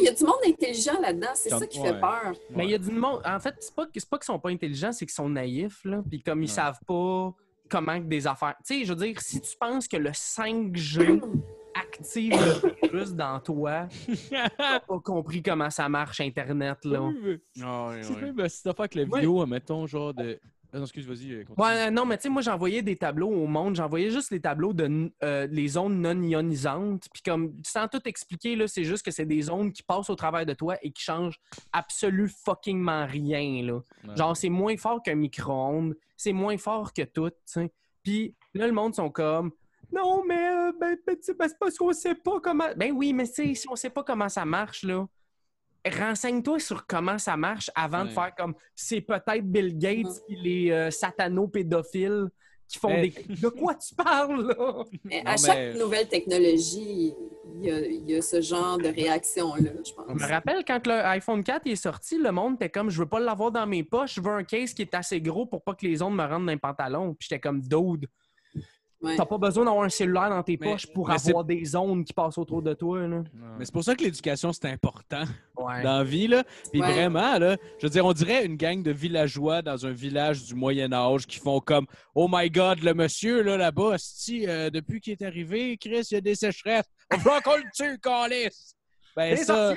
il 0.00 0.04
y 0.04 0.08
a 0.08 0.12
du 0.12 0.24
monde 0.24 0.34
intelligent 0.46 1.00
là-dedans, 1.00 1.28
c'est 1.34 1.50
ça 1.50 1.66
qui 1.66 1.78
ouais. 1.80 1.88
fait 1.88 2.00
peur. 2.00 2.32
Mais 2.50 2.64
il 2.64 2.70
y 2.70 2.74
a 2.74 2.78
du 2.78 2.90
monde. 2.90 3.20
En 3.24 3.40
fait, 3.40 3.54
c'est 3.60 3.74
pas, 3.74 3.84
pas 3.86 4.18
qu'ils 4.18 4.24
sont 4.26 4.38
pas 4.38 4.50
intelligents, 4.50 4.92
c'est 4.92 5.06
qu'ils 5.06 5.14
sont 5.14 5.28
naïfs, 5.28 5.84
là. 5.84 6.02
Puis 6.08 6.22
comme 6.22 6.42
ils 6.42 6.48
Ouais. 6.48 6.54
savent 6.54 6.78
pas 6.86 7.34
comment 7.68 7.98
que 8.00 8.06
des 8.06 8.26
affaires. 8.26 8.54
Tu 8.66 8.78
sais, 8.80 8.84
je 8.84 8.92
veux 8.94 9.04
dire, 9.06 9.20
si 9.20 9.40
tu 9.40 9.56
penses 9.58 9.86
que 9.86 9.96
le 9.98 10.10
5G 10.10 11.20
active 11.74 12.32
le 12.82 12.88
virus 12.88 13.12
dans 13.14 13.40
toi, 13.40 13.88
t'as 14.30 14.80
pas 14.80 15.00
compris 15.00 15.42
comment 15.42 15.70
ça 15.70 15.88
marche 15.88 16.20
Internet, 16.20 16.84
là. 16.84 17.00
Ah, 17.62 17.88
ouais, 17.88 18.02
C'est 18.02 18.14
ouais. 18.14 18.20
même 18.22 18.40
euh, 18.40 18.48
cette 18.48 18.66
affaire 18.66 18.80
avec 18.80 18.94
la 18.94 19.04
vidéo, 19.04 19.44
mettons, 19.46 19.86
genre 19.86 20.14
de. 20.14 20.38
Ah 20.70 20.76
non, 20.76 20.82
excuse, 20.82 21.06
vas-y. 21.06 21.32
euh, 21.32 21.44
continue. 21.44 21.66
Ouais, 21.66 21.90
non, 21.90 22.04
mais 22.04 22.18
tu 22.18 22.24
sais, 22.24 22.28
moi, 22.28 22.42
j'envoyais 22.42 22.82
des 22.82 22.94
tableaux 22.96 23.30
au 23.30 23.46
monde. 23.46 23.74
J'envoyais 23.74 24.10
juste 24.10 24.30
les 24.30 24.40
tableaux 24.40 24.74
de 24.74 25.10
euh, 25.24 25.46
les 25.50 25.66
zones 25.68 26.02
non 26.02 26.22
ionisantes. 26.22 27.06
Puis 27.10 27.22
comme, 27.22 27.54
sans 27.64 27.88
tout 27.88 28.06
expliquer, 28.06 28.54
là, 28.54 28.68
c'est 28.68 28.84
juste 28.84 29.02
que 29.02 29.10
c'est 29.10 29.24
des 29.24 29.40
zones 29.40 29.72
qui 29.72 29.82
passent 29.82 30.10
au 30.10 30.14
travers 30.14 30.44
de 30.44 30.52
toi 30.52 30.76
et 30.82 30.90
qui 30.90 31.02
changent 31.02 31.40
absolument 31.72 32.28
fuckingment 32.44 33.06
rien, 33.06 33.62
là. 33.64 33.80
Ouais. 34.06 34.14
Genre, 34.16 34.36
c'est 34.36 34.50
moins 34.50 34.76
fort 34.76 35.02
qu'un 35.02 35.14
micro-ondes. 35.14 35.96
C'est 36.18 36.34
moins 36.34 36.58
fort 36.58 36.92
que 36.92 37.02
tout, 37.02 37.30
tu 37.30 37.36
sais. 37.46 37.72
Puis 38.02 38.34
là, 38.52 38.66
le 38.66 38.72
monde 38.74 38.94
sont 38.94 39.08
comme... 39.08 39.52
Non, 39.92 40.22
mais 40.26 40.48
euh, 40.50 40.72
ben, 40.78 40.96
ben, 41.06 41.16
tu 41.16 41.22
sais, 41.22 41.34
ben, 41.34 41.48
c'est 41.48 41.58
parce 41.58 41.76
qu'on 41.76 41.92
sait 41.92 42.14
pas 42.14 42.40
comment... 42.40 42.66
Ben 42.76 42.92
oui, 42.92 43.12
mais 43.12 43.24
si 43.26 43.58
on 43.70 43.76
sait 43.76 43.90
pas 43.90 44.02
comment 44.02 44.28
ça 44.28 44.44
marche, 44.44 44.82
là, 44.84 45.06
renseigne-toi 45.90 46.58
sur 46.58 46.86
comment 46.86 47.18
ça 47.18 47.36
marche 47.36 47.70
avant 47.74 48.04
de 48.04 48.10
faire 48.10 48.34
comme... 48.36 48.54
C'est 48.74 49.00
peut-être 49.00 49.44
Bill 49.44 49.76
Gates 49.78 50.04
Mhm. 50.06 50.20
et 50.28 50.36
les 50.36 50.70
euh, 50.70 50.90
satanos-pédophiles 50.90 52.28
qui 52.68 52.78
font 52.78 52.88
Mais- 52.90 53.08
des... 53.08 53.34
De 53.36 53.48
quoi 53.48 53.74
tu 53.76 53.94
parles, 53.94 54.48
là? 54.48 54.84
Mais 55.04 55.22
Non, 55.22 55.30
à 55.30 55.36
chaque 55.38 55.56
mais- 55.56 55.74
nouvelle 55.78 56.06
technologie, 56.08 57.14
il 57.60 57.64
y, 57.64 57.70
a, 57.72 57.80
il 57.80 58.10
y 58.10 58.14
a 58.16 58.20
ce 58.20 58.42
genre 58.42 58.76
de 58.76 58.88
réaction-là, 58.88 59.70
je 59.86 59.92
pense. 59.94 60.04
Je 60.08 60.12
me 60.22 60.28
rappelle 60.30 60.62
quand 60.66 60.86
le 60.86 60.92
iPhone 61.06 61.42
4 61.42 61.66
est 61.66 61.76
sorti, 61.76 62.18
le 62.18 62.30
monde 62.30 62.56
était 62.56 62.68
comme 62.68 62.90
je 62.90 62.98
veux 62.98 63.08
pas 63.08 63.20
l'avoir 63.20 63.50
dans 63.52 63.66
mes 63.66 63.82
poches, 63.84 64.16
je 64.16 64.20
veux 64.20 64.32
un 64.32 64.44
case 64.44 64.74
qui 64.74 64.82
est 64.82 64.94
assez 64.94 65.18
gros 65.22 65.46
pour 65.46 65.62
pas 65.64 65.74
que 65.74 65.86
les 65.86 66.02
ondes 66.02 66.14
me 66.14 66.22
rentrent 66.24 66.44
dans 66.44 66.52
les 66.52 66.58
pantalons. 66.58 67.14
Puis 67.14 67.28
j'étais 67.30 67.40
comme 67.40 67.62
dude, 67.62 68.06
Ouais. 69.00 69.14
t'as 69.16 69.24
pas 69.26 69.38
besoin 69.38 69.64
d'avoir 69.64 69.84
un 69.84 69.88
cellulaire 69.88 70.28
dans 70.28 70.42
tes 70.42 70.58
Mais- 70.60 70.72
poches 70.72 70.86
pour 70.86 71.06
mais 71.08 71.14
avoir 71.28 71.44
des 71.44 71.76
ondes 71.76 72.04
qui 72.04 72.12
passent 72.12 72.36
autour 72.36 72.62
de 72.62 72.74
toi. 72.74 73.06
Là. 73.06 73.22
Mais 73.58 73.64
c'est 73.64 73.72
pour 73.72 73.84
ça 73.84 73.94
que 73.94 74.02
l'éducation, 74.02 74.52
c'est 74.52 74.66
important 74.66 75.22
Ouais. 75.56 75.82
dans 75.84 75.98
la 75.98 76.04
vie, 76.04 76.26
là. 76.26 76.42
Puis 76.72 76.80
Ouais. 76.80 76.92
vraiment, 76.92 77.38
là, 77.38 77.56
je 77.78 77.86
veux 77.86 77.90
dire, 77.90 78.04
on 78.04 78.12
dirait 78.12 78.44
une 78.44 78.56
gang 78.56 78.82
de 78.82 78.90
villageois 78.90 79.62
dans 79.62 79.86
un 79.86 79.92
village 79.92 80.42
du 80.44 80.54
Moyen-Âge 80.56 81.26
qui 81.26 81.38
font 81.38 81.60
comme 81.60 81.86
«Oh 82.16 82.26
my 82.28 82.50
God, 82.50 82.80
le 82.82 82.92
monsieur, 82.92 83.42
là, 83.42 83.56
là-bas, 83.56 83.94
euh, 84.30 84.70
depuis 84.70 85.00
qu'il 85.00 85.12
est 85.12 85.22
arrivé, 85.22 85.76
Chris, 85.76 86.08
il 86.10 86.14
y 86.14 86.16
a 86.16 86.20
des 86.20 86.34
sécheresses. 86.34 86.86
On 87.14 87.18
va 87.18 87.40
qu'on 87.40 87.56
le 87.56 87.62
tue, 87.74 87.98
calice!» 88.00 88.74
Ben 89.16 89.34
Des 89.36 89.42
ça... 89.44 89.74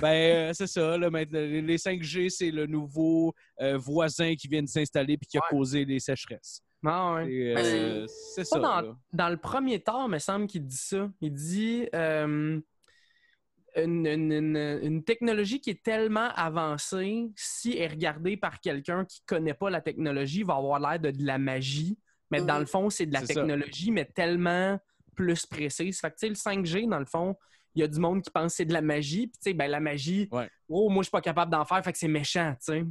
Ben, 0.00 0.08
euh, 0.08 0.52
c'est 0.52 0.66
ça. 0.66 0.96
Là, 0.98 1.10
maintenant, 1.10 1.38
les 1.38 1.62
les 1.62 1.78
5G, 1.78 2.28
c'est 2.28 2.50
le 2.50 2.66
nouveau 2.66 3.32
euh, 3.60 3.76
voisin 3.78 4.34
qui 4.34 4.48
vient 4.48 4.62
de 4.62 4.68
s'installer 4.68 5.16
puis 5.16 5.28
qui 5.28 5.38
a 5.38 5.40
Ouais. 5.42 5.56
causé 5.58 5.84
les 5.84 6.00
sécheresses. 6.00 6.60
Ah 6.84 7.14
ouais. 7.14 7.30
Et, 7.32 7.56
euh, 7.56 8.06
C'est 8.06 8.44
ça. 8.44 8.58
dans, 8.58 8.80
là. 8.80 8.96
dans 9.12 9.28
le 9.28 9.36
premier 9.36 9.80
tard, 9.80 10.08
me 10.08 10.18
semble 10.18 10.46
qu'il 10.46 10.64
dit 10.66 10.76
ça. 10.76 11.10
Il 11.20 11.32
dit 11.32 11.86
euh, 11.94 12.58
une, 13.76 14.06
une- 14.06 14.32
une- 14.32 14.80
une 14.82 15.04
technologie 15.04 15.60
qui 15.60 15.70
est 15.70 15.82
tellement 15.82 16.28
avancée, 16.34 17.30
si 17.36 17.72
elle 17.76 17.82
est 17.82 17.86
regardée 17.88 18.36
par 18.36 18.60
quelqu'un 18.60 19.04
qui 19.04 19.22
connaît 19.26 19.54
pas 19.54 19.70
la 19.70 19.80
technologie, 19.80 20.42
va 20.42 20.56
avoir 20.56 20.80
l'air 20.80 20.98
de, 20.98 21.10
de 21.10 21.24
la 21.24 21.38
magie. 21.38 21.98
Mais 22.30 22.40
dans 22.40 22.54
Mhm. 22.54 22.60
le 22.60 22.66
fond, 22.66 22.90
c'est 22.90 23.06
de 23.06 23.12
la 23.12 23.20
C'est 23.20 23.34
ça. 23.34 23.40
technologie, 23.40 23.90
mais 23.90 24.04
tellement 24.04 24.78
plus 25.14 25.46
précise. 25.46 26.00
Fait 26.00 26.08
que, 26.10 26.14
tu 26.16 26.20
sais, 26.20 26.28
le 26.28 26.34
5G, 26.34 26.86
dans 26.88 26.98
le 26.98 27.04
fond, 27.04 27.36
il 27.74 27.80
y 27.80 27.84
a 27.84 27.88
du 27.88 28.00
monde 28.00 28.22
qui 28.22 28.30
pense 28.30 28.52
que 28.52 28.56
c'est 28.56 28.64
de 28.64 28.72
la 28.72 28.80
magie. 28.82 29.26
Puis, 29.28 29.38
tu 29.38 29.50
sais, 29.50 29.52
ben, 29.52 29.70
la 29.70 29.80
magie, 29.80 30.28
Ouais. 30.32 30.48
oh, 30.68 30.88
moi, 30.88 31.02
je 31.02 31.06
suis 31.06 31.10
pas 31.12 31.20
capable 31.20 31.52
d'en 31.52 31.64
faire, 31.64 31.82
fait 31.84 31.92
que 31.92 31.98
c'est 31.98 32.08
méchant, 32.08 32.52
tu 32.64 32.72
sais. 32.72 32.84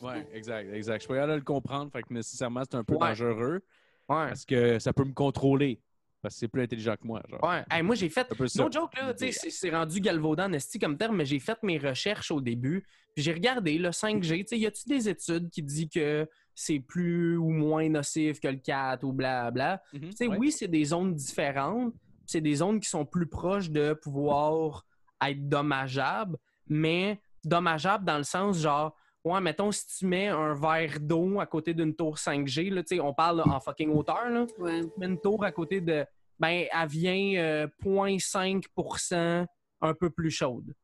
Ouais, 0.00 0.26
exact, 0.32 0.72
exact. 0.72 0.96
Je 1.02 1.06
suis 1.06 1.08
pas 1.14 1.26
de 1.26 1.32
le 1.34 1.40
comprendre, 1.42 1.90
fait 1.92 2.02
que 2.02 2.12
nécessairement, 2.12 2.62
c'est 2.70 2.76
un 2.76 2.84
peu 2.84 2.94
Ouais. 2.94 3.08
dangereux 3.08 3.62
Ouais. 4.08 4.26
parce 4.28 4.44
que 4.44 4.78
ça 4.78 4.92
peut 4.92 5.04
me 5.04 5.12
contrôler. 5.12 5.80
Parce 6.22 6.34
que 6.34 6.40
c'est 6.40 6.48
plus 6.48 6.62
intelligent 6.62 6.96
que 7.00 7.06
moi. 7.06 7.22
Genre. 7.30 7.42
Ouais. 7.42 7.64
Hey, 7.70 7.82
moi, 7.82 7.94
j'ai 7.94 8.10
fait. 8.10 8.28
No 8.56 8.70
joke, 8.70 8.94
là, 8.96 9.14
c'est- 9.16 9.70
rendu 9.70 10.00
galvaudant, 10.00 10.48
Nesty, 10.50 10.78
comme 10.78 10.98
terme, 10.98 11.16
mais 11.16 11.24
j'ai 11.24 11.38
fait 11.38 11.56
mes 11.62 11.78
recherches 11.78 12.30
au 12.30 12.42
début. 12.42 12.84
Puis 13.14 13.24
j'ai 13.24 13.32
regardé 13.32 13.78
le 13.78 13.90
5G. 13.90 14.44
Tu 14.44 14.56
y 14.58 14.66
a-tu 14.66 14.86
des 14.86 15.08
études 15.08 15.48
qui 15.48 15.62
disent 15.62 15.88
que 15.88 16.28
c'est 16.54 16.78
plus 16.80 17.38
ou 17.38 17.48
moins 17.48 17.88
nocif 17.88 18.38
que 18.38 18.48
le 18.48 18.58
4 18.58 19.02
ou 19.04 19.12
blabla? 19.14 19.82
Tu 19.94 20.12
sais, 20.12 20.26
ouais. 20.26 20.36
oui, 20.36 20.52
c'est 20.52 20.68
des 20.68 20.84
zones 20.84 21.14
différentes. 21.14 21.94
C'est 22.26 22.42
des 22.42 22.56
zones 22.56 22.80
qui 22.80 22.88
sont 22.90 23.06
plus 23.06 23.26
proches 23.26 23.70
de 23.70 23.94
pouvoir 23.94 24.84
être 25.26 25.48
dommageables, 25.48 26.36
mais 26.68 27.18
dommageables 27.44 28.04
dans 28.04 28.18
le 28.18 28.24
sens 28.24 28.58
genre, 28.58 28.94
ouais, 29.24 29.40
mettons, 29.40 29.70
si 29.72 29.86
tu 29.98 30.06
mets 30.06 30.28
un 30.28 30.54
verre 30.54 30.98
d'eau 31.00 31.40
à 31.40 31.46
côté 31.46 31.74
d'une 31.74 31.94
tour 31.94 32.16
5G, 32.16 32.70
là, 32.70 32.82
tu 32.82 32.96
sais, 32.96 33.00
on 33.00 33.12
parle 33.14 33.38
là, 33.38 33.44
en 33.46 33.60
fucking 33.60 33.90
hauteur, 33.90 34.28
là 34.30 34.46
Ouais. 34.58 34.82
mets 34.98 35.06
une 35.06 35.20
tour 35.20 35.44
à 35.44 35.52
côté 35.52 35.80
de. 35.80 36.04
Ben, 36.38 36.64
elle 36.72 36.88
vient 36.88 37.34
euh, 37.42 37.66
0.5% 37.84 39.46
un 39.82 39.94
peu 39.94 40.10
plus 40.10 40.30
chaude. 40.30 40.74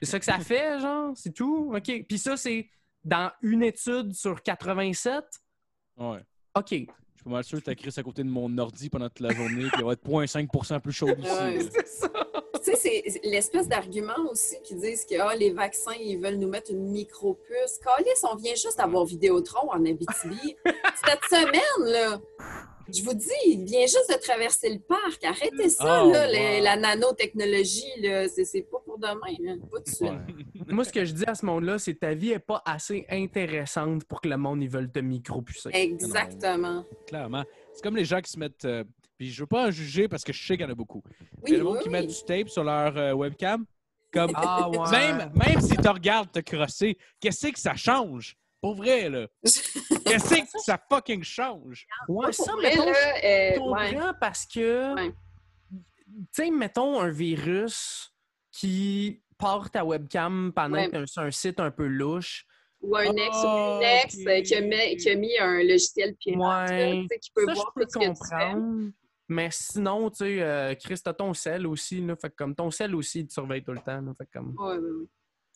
C'est 0.00 0.06
ça 0.06 0.18
que 0.18 0.24
ça 0.24 0.38
fait, 0.40 0.78
genre? 0.80 1.12
C'est 1.16 1.32
tout? 1.32 1.72
OK. 1.74 2.04
Puis 2.08 2.18
ça, 2.18 2.36
c'est 2.36 2.68
dans 3.04 3.30
une 3.42 3.62
étude 3.62 4.12
sur 4.12 4.42
87? 4.42 5.24
Ouais. 5.96 6.20
OK. 6.56 6.74
Je 7.26 7.30
suis 7.30 7.32
pas 7.32 7.38
mal 7.38 7.44
sûr 7.44 7.58
que 7.58 7.64
t'as 7.64 7.74
Chris 7.74 7.92
à 7.96 8.02
côté 8.04 8.22
de 8.22 8.28
mon 8.28 8.56
ordi 8.56 8.88
pendant 8.88 9.08
toute 9.08 9.18
la 9.18 9.34
journée, 9.34 9.64
puis 9.72 9.80
il 9.80 9.84
va 9.84 9.94
être 9.94 10.08
0.5 10.08 10.78
plus 10.78 10.92
chaud 10.92 11.08
ici. 11.08 11.28
Ouais. 11.28 11.58
C'est 11.72 11.88
ça. 11.88 12.08
Tu 12.64 12.72
sais, 12.72 13.02
c'est 13.08 13.20
l'espèce 13.24 13.66
d'argument 13.66 14.30
aussi 14.30 14.54
qui 14.62 14.76
disent 14.76 15.04
que 15.04 15.18
ah, 15.18 15.34
les 15.34 15.50
vaccins, 15.50 15.94
ils 16.00 16.20
veulent 16.20 16.36
nous 16.36 16.46
mettre 16.46 16.70
une 16.70 16.86
micro-puce. 16.86 17.78
Calice, 17.82 18.24
on 18.30 18.36
vient 18.36 18.54
juste 18.54 18.78
d'avoir 18.78 19.04
Vidéotron 19.04 19.70
en 19.70 19.84
Abitibi. 19.84 20.56
Cette 20.64 21.24
semaine, 21.28 21.92
là, 21.92 22.20
je 22.92 23.02
vous 23.02 23.14
dis, 23.14 23.28
il 23.46 23.64
vient 23.64 23.80
juste 23.82 24.08
de 24.10 24.20
traverser 24.20 24.70
le 24.72 24.78
parc. 24.80 25.24
Arrêtez 25.24 25.68
ça, 25.68 26.04
Oh, 26.04 26.10
là, 26.12 26.26
wow. 26.26 26.32
les- 26.32 26.60
la 26.60 26.76
nanotechnologie, 26.76 28.00
là. 28.00 28.28
C'est 28.28 28.44
c'est 28.44 28.62
pas 28.62 28.78
pour 28.84 28.98
demain, 28.98 29.36
là. 29.40 29.54
Pas 29.70 29.80
de 29.80 29.88
suite. 29.88 30.02
Ouais. 30.10 30.64
Moi, 30.74 30.84
ce 30.84 30.92
que 30.92 31.04
je 31.04 31.12
dis 31.12 31.24
à 31.26 31.34
ce 31.34 31.44
monde-là, 31.46 31.78
c'est 31.78 31.94
que 31.94 31.98
ta 32.00 32.14
vie 32.14 32.30
est 32.30 32.38
pas 32.38 32.62
assez 32.64 33.06
intéressante 33.10 34.04
pour 34.04 34.20
que 34.20 34.28
le 34.28 34.36
monde 34.36 34.62
ils 34.62 34.70
veulent 34.70 34.90
te 34.90 34.98
micro-pucer. 35.00 35.70
Exactement. 35.72 36.84
Clairement. 37.06 37.44
C'est 37.74 37.82
comme 37.82 37.96
les 37.96 38.04
gens 38.04 38.20
qui 38.20 38.30
se 38.30 38.38
mettent. 38.38 38.64
euh, 38.64 38.84
puis 39.18 39.30
je 39.30 39.40
veux 39.42 39.46
pas 39.46 39.68
en 39.68 39.70
juger 39.70 40.08
parce 40.08 40.22
que 40.24 40.32
je 40.32 40.46
sais 40.46 40.56
qu'il 40.56 40.66
y 40.66 40.68
en 40.68 40.72
a 40.72 40.74
beaucoup. 40.74 41.02
Il 41.46 41.50
y 41.50 41.52
Oui, 41.52 41.54
a 41.54 41.58
des 41.58 41.64
gens 41.64 41.72
oui, 41.72 41.78
qui 41.80 41.88
oui. 41.88 41.92
mettent 41.92 42.06
du 42.08 42.24
tape 42.26 42.48
sur 42.50 42.64
leur 42.64 42.96
euh, 42.96 43.12
webcam. 43.14 43.64
Comme, 44.12 44.30
Ah, 44.34 44.68
ouais. 44.70 44.90
même, 44.90 45.32
même 45.34 45.60
si 45.60 45.76
tu 45.76 45.88
regardes 45.88 46.30
te 46.30 46.38
crosser, 46.40 46.96
qu'est-ce 47.20 47.48
que 47.48 47.58
ça 47.58 47.74
change? 47.74 48.36
Pour 48.66 48.74
vrai, 48.74 49.08
là. 49.08 49.28
Qu'est-ce 49.44 50.34
que 50.40 50.60
ça 50.64 50.76
fucking 50.90 51.22
change? 51.22 51.86
Ouais, 52.08 52.32
ça, 52.32 52.52
mettons, 52.60 52.86
là, 52.86 52.92
euh, 53.24 53.52
Je 53.54 53.60
ouais. 53.60 53.92
comprends 53.94 54.14
parce 54.20 54.44
que, 54.44 54.94
Ouais. 54.94 55.12
tu 55.70 56.26
sais, 56.32 56.50
mettons 56.50 57.00
un 57.00 57.10
virus 57.10 58.12
qui 58.50 59.22
part 59.38 59.70
ta 59.70 59.84
webcam 59.84 60.52
pendant 60.52 60.78
Ouais. 60.78 60.90
que 60.90 61.06
sur 61.06 61.22
un 61.22 61.30
site 61.30 61.60
un 61.60 61.70
peu 61.70 61.86
louche. 61.86 62.44
Ou 62.80 62.96
un 62.96 63.04
ex 63.04 63.36
ou 63.36 63.46
Ah, 63.46 63.78
une 63.80 63.86
ex 64.04 64.14
ok. 64.16 64.26
euh, 64.26 64.42
qui, 64.42 64.54
a 64.56 64.60
mis, 64.60 64.96
qui 64.96 65.10
a 65.10 65.14
mis 65.14 65.38
un 65.38 65.62
logiciel 65.62 66.16
pirate, 66.16 66.70
Ouais. 66.70 67.06
tu 67.08 67.18
qui 67.20 67.30
peut 67.32 67.46
Ça, 67.46 67.52
voir 67.54 67.66
je 67.76 67.80
peux 67.80 67.86
tout 67.86 67.90
ce 67.92 67.98
que 67.98 68.04
tu 68.04 68.28
fais. 68.28 68.52
comprendre. 68.52 68.90
Mais 69.28 69.48
sinon, 69.52 70.10
tu 70.10 70.16
sais, 70.18 70.42
euh, 70.42 70.74
Chris, 70.74 71.00
t'as 71.04 71.14
ton 71.14 71.34
sel 71.34 71.66
aussi. 71.68 72.00
Là, 72.00 72.16
fait 72.16 72.30
que 72.30 72.34
comme 72.36 72.54
ton 72.56 72.70
sel 72.72 72.94
aussi, 72.96 73.20
il 73.20 73.26
te 73.28 73.32
surveille 73.32 73.62
tout 73.62 73.72
le 73.72 73.78
temps. 73.80 74.00
là, 74.00 74.12
fait 74.18 74.28
comme... 74.32 74.54
Ouais, 74.58 74.74
ouais, 74.76 74.78
ouais. 74.78 75.06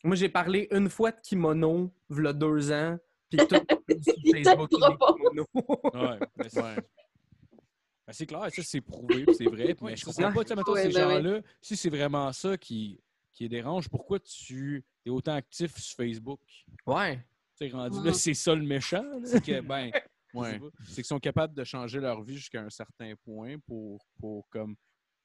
Moi, 0.03 0.15
j'ai 0.15 0.29
parlé 0.29 0.67
une 0.71 0.89
fois 0.89 1.11
de 1.11 1.19
kimono, 1.21 1.91
v'là 2.09 2.33
deux 2.33 2.71
ans. 2.71 2.97
Puis 3.29 3.37
tout 3.47 3.55
sur 4.03 4.13
Facebook, 4.31 4.69
kimonos. 4.69 5.45
Ouais, 5.53 6.19
mais 6.37 6.49
c'est 6.49 6.61
Ben, 6.61 8.13
c'est 8.13 8.25
clair, 8.25 8.47
ça 8.51 8.63
c'est 8.63 8.81
prouvé, 8.81 9.25
c'est 9.37 9.45
vrai. 9.45 9.75
mais 9.81 9.95
je 9.95 10.03
comprends 10.05 10.31
pas, 10.33 10.43
tu 10.43 10.49
sais, 10.49 10.55
mettons, 10.55 10.73
Ouais, 10.73 10.83
ces 10.83 10.93
ben 10.93 11.07
ouais. 11.07 11.13
gens-là, 11.23 11.41
si 11.61 11.77
c'est 11.77 11.89
vraiment 11.89 12.31
ça 12.33 12.57
qui, 12.57 12.99
qui 13.31 13.43
les 13.43 13.49
dérange, 13.49 13.87
pourquoi 13.89 14.19
tu 14.19 14.83
es 15.05 15.09
autant 15.09 15.33
actif 15.35 15.77
sur 15.77 15.95
Facebook? 15.95 16.41
Ouais. 16.85 17.17
Tu 17.57 17.69
sais, 17.69 17.73
rendu 17.75 17.99
Ouais. 17.99 18.05
là, 18.07 18.13
c'est 18.13 18.33
ça 18.33 18.53
le 18.55 18.63
méchant. 18.63 19.03
là. 19.03 19.19
C'est 19.23 19.43
que, 19.43 19.61
ben, 19.61 19.91
Ouais. 20.33 20.61
C'est 20.85 20.95
qu'ils 20.95 21.05
sont 21.05 21.19
capables 21.19 21.53
de 21.53 21.63
changer 21.65 21.99
leur 21.99 22.21
vie 22.23 22.37
jusqu'à 22.37 22.61
un 22.61 22.69
certain 22.69 23.13
point 23.25 23.57
pour, 23.67 24.05
pour 24.19 24.47
comme, 24.49 24.75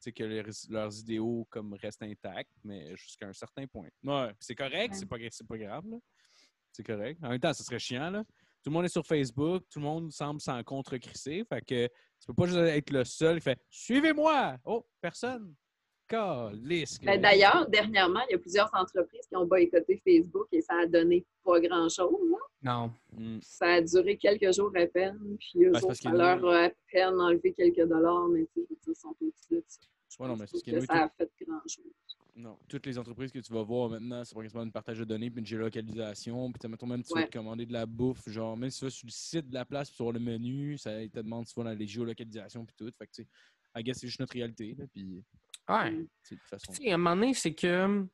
tu 0.01 0.11
sais, 0.11 0.12
que 0.12 0.24
leurs, 0.24 0.47
leurs 0.68 0.99
idéaux 1.01 1.47
comme 1.51 1.74
restent 1.74 2.03
intacts, 2.03 2.53
mais 2.64 2.94
jusqu'à 2.97 3.26
un 3.26 3.32
certain 3.32 3.66
point. 3.66 3.88
Ouais. 4.03 4.32
C'est 4.38 4.55
correct, 4.55 4.94
c'est 4.94 5.07
pas, 5.07 5.16
c'est 5.30 5.47
pas 5.47 5.59
grave, 5.59 5.84
là. 5.88 5.97
C'est 6.72 6.84
correct. 6.84 7.18
En 7.22 7.30
même 7.30 7.40
temps, 7.40 7.55
ce 7.55 7.64
serait 7.64 7.78
chiant, 7.78 8.11
là. 8.11 8.24
Tout 8.62 8.70
le 8.70 8.74
monde 8.74 8.84
est 8.84 8.88
sur 8.88 9.07
Facebook, 9.07 9.64
tout 9.70 9.78
le 9.78 9.84
monde 9.84 10.11
semble 10.11 10.40
s'en 10.40 10.62
contre-crisser. 10.64 11.44
Fait 11.49 11.61
que 11.61 11.86
tu 11.86 12.26
peux 12.26 12.34
pas 12.34 12.47
juste 12.47 12.59
être 12.59 12.90
le 12.90 13.05
seul 13.05 13.36
qui 13.36 13.44
fait 13.44 13.61
Suivez-moi! 13.70 14.59
Oh, 14.64 14.86
personne! 15.01 15.55
Ben, 16.09 17.21
D'ailleurs, 17.21 17.69
dernièrement, 17.69 18.21
il 18.29 18.33
y 18.33 18.35
a 18.35 18.39
plusieurs 18.39 18.71
entreprises 18.75 19.27
qui 19.29 19.37
ont 19.37 19.47
boycotté 19.47 20.01
Facebook 20.05 20.47
et 20.53 20.61
ça 20.61 20.75
a 20.83 20.87
donné 20.87 21.25
pas 21.45 21.61
grand-chose. 21.61 22.33
hein. 22.35 22.39
Non. 22.63 22.93
Hmm. 23.13 23.39
Ça 23.43 23.75
a 23.75 23.81
duré 23.81 24.17
quelques 24.17 24.53
jours 24.55 24.73
à 24.77 24.87
peine, 24.87 25.19
puis 25.39 25.65
eux 25.65 25.71
Ben, 25.73 25.79
autres, 25.85 25.95
ça 25.95 26.11
qu'ils 26.11 26.19
leur 26.19 26.45
a 26.47 26.65
à 26.65 26.71
peine 26.91 27.21
enlevé 27.21 27.53
quelques 27.53 27.87
dollars, 27.89 28.29
mais 28.29 28.47
tu 28.55 28.61
sais, 28.63 28.67
ils 28.89 28.95
sont 28.95 29.15
au-dessus 29.21 29.47
de 29.51 29.65
ça. 29.67 29.81
Ouais, 30.19 30.29
non, 30.29 30.37
mais 30.37 30.47
parce 30.47 30.63
que 30.63 30.71
nous, 30.71 30.85
ça 30.85 31.05
a 31.05 31.09
fait 31.11 31.31
grand-chose. 31.47 31.93
Non, 32.39 32.59
toutes 32.69 32.85
les 32.87 32.99
entreprises 32.99 33.33
que 33.33 33.39
tu 33.39 33.53
vas 33.53 33.63
voir 33.63 33.89
maintenant, 33.91 34.23
c'est 34.25 34.35
principalement 34.35 34.67
une 34.67 34.73
partage 34.73 34.99
de 34.99 35.05
données 35.05 35.31
puis 35.31 35.41
une 35.41 35.47
géolocalisation. 35.47 36.53
Puis, 36.53 36.69
mettons, 36.69 36.87
même 36.87 37.03
si 37.03 37.09
tu 37.09 37.15
vas 37.15 37.21
Ouais. 37.21 37.29
te 37.29 37.37
commander 37.39 37.65
de 37.67 37.73
la 37.73 37.87
bouffe, 37.87 38.29
genre, 38.29 38.57
même 38.57 38.71
si 38.71 38.79
tu 38.81 38.85
vas 38.85 38.91
sur 38.91 39.07
le 39.07 39.11
site 39.13 39.49
de 39.49 39.55
la 39.55 39.65
place 39.65 39.89
puis 39.89 39.97
sur 39.97 40.13
le 40.13 40.21
menu, 40.21 40.77
ça 40.77 40.91
te 41.09 41.19
demande 41.21 41.47
si 41.47 41.55
tu 41.55 41.61
vas 41.61 41.73
dans 41.73 41.79
les 41.79 41.87
géolocalisations 41.87 42.65
puis 42.65 42.75
tout. 42.77 42.91
Fait 42.99 43.07
que, 43.07 43.13
tu 43.13 43.23
sais, 43.23 43.29
I 43.75 43.83
guess 43.83 43.99
c'est 43.99 44.07
juste 44.07 44.21
notre 44.21 44.35
réalité, 44.35 44.75
là. 44.79 44.85
Puis, 44.93 45.23
Ouais. 45.69 46.07
sais, 46.23 46.91
à 46.91 46.95
un 46.95 46.97
moment 46.97 47.17
donné, 47.17 47.35
c'est 47.35 47.55
que, 47.55 48.03
tu 48.03 48.09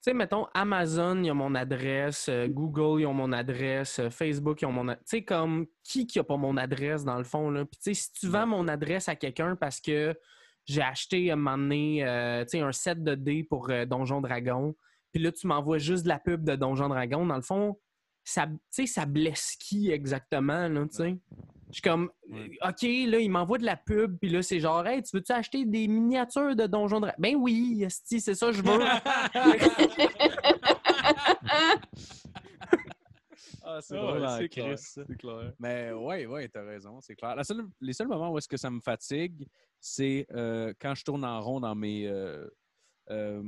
sais, 0.00 0.14
mettons, 0.14 0.46
Amazon, 0.54 1.22
ils 1.22 1.30
ont 1.30 1.36
mon 1.36 1.54
adresse, 1.54 2.28
euh, 2.28 2.46
Google, 2.48 3.00
ils 3.00 3.06
ont 3.06 3.14
mon 3.14 3.32
adresse, 3.32 3.98
euh, 3.98 4.10
Facebook, 4.10 4.62
ils 4.62 4.66
ont 4.66 4.72
mon 4.72 4.88
adresse. 4.88 5.04
Tu 5.08 5.16
sais, 5.18 5.24
comme, 5.24 5.66
qui 5.82 6.06
qui 6.06 6.18
a 6.18 6.24
pas 6.24 6.36
mon 6.36 6.56
adresse, 6.56 7.04
dans 7.04 7.18
le 7.18 7.24
fond, 7.24 7.50
là? 7.50 7.64
Puis, 7.64 7.78
tu 7.78 7.94
sais, 7.94 7.94
si 7.94 8.12
tu 8.12 8.28
vends 8.28 8.46
mon 8.46 8.68
adresse 8.68 9.08
à 9.08 9.16
quelqu'un 9.16 9.56
parce 9.56 9.80
que 9.80 10.14
j'ai 10.64 10.82
acheté, 10.82 11.30
à 11.30 11.34
un 11.34 11.36
moment 11.36 11.58
donné, 11.58 12.06
euh, 12.06 12.44
tu 12.44 12.50
sais, 12.50 12.60
un 12.60 12.72
set 12.72 13.02
de 13.02 13.14
dés 13.14 13.44
pour 13.44 13.70
euh, 13.70 13.84
Donjon 13.84 14.20
Dragon, 14.20 14.74
puis 15.12 15.22
là, 15.22 15.32
tu 15.32 15.46
m'envoies 15.46 15.78
juste 15.78 16.04
de 16.04 16.08
la 16.08 16.18
pub 16.18 16.44
de 16.44 16.56
Donjon 16.56 16.88
Dragon, 16.88 17.26
dans 17.26 17.36
le 17.36 17.42
fond, 17.42 17.78
ça, 18.24 18.46
tu 18.46 18.54
sais, 18.70 18.86
ça 18.86 19.06
blesse 19.06 19.56
qui 19.58 19.90
exactement, 19.90 20.68
là, 20.68 20.86
tu 20.88 20.96
sais? 20.96 21.16
Je 21.68 21.74
suis 21.76 21.82
comme, 21.82 22.10
Ouais. 22.28 22.50
OK, 22.62 22.82
là, 22.82 23.18
il 23.18 23.30
m'envoie 23.30 23.58
de 23.58 23.64
la 23.64 23.76
pub, 23.76 24.18
puis 24.18 24.28
là, 24.30 24.42
c'est 24.42 24.60
genre, 24.60 24.86
hey, 24.86 25.02
tu 25.02 25.16
veux-tu 25.16 25.32
acheter 25.32 25.64
des 25.64 25.88
miniatures 25.88 26.54
de 26.54 26.66
Donjon 26.66 27.00
Dragon? 27.00 27.16
Ben 27.18 27.34
oui, 27.36 27.86
c'est 27.88 28.34
ça, 28.34 28.52
je 28.52 28.62
veux. 28.62 28.78
Ah, 33.64 33.78
c'est 33.80 33.98
ouais, 33.98 34.26
c'est 34.38 34.48
clair, 34.48 34.78
ça. 34.78 35.02
Mais 35.60 35.92
ouais, 35.92 36.26
ouais, 36.26 36.48
t'as 36.48 36.64
raison, 36.64 37.00
c'est 37.00 37.14
clair. 37.14 37.36
La 37.36 37.44
seule- 37.44 37.68
les 37.80 37.92
seuls 37.92 38.08
moments 38.08 38.30
où 38.30 38.38
est-ce 38.38 38.48
que 38.48 38.56
ça 38.56 38.70
me 38.70 38.80
fatigue, 38.80 39.46
c'est 39.80 40.26
euh, 40.32 40.72
quand 40.80 40.94
je 40.94 41.04
tourne 41.04 41.24
en 41.24 41.40
rond 41.40 41.60
dans 41.60 41.74
mes, 41.74 42.06
euh, 42.08 42.46
euh, 43.10 43.42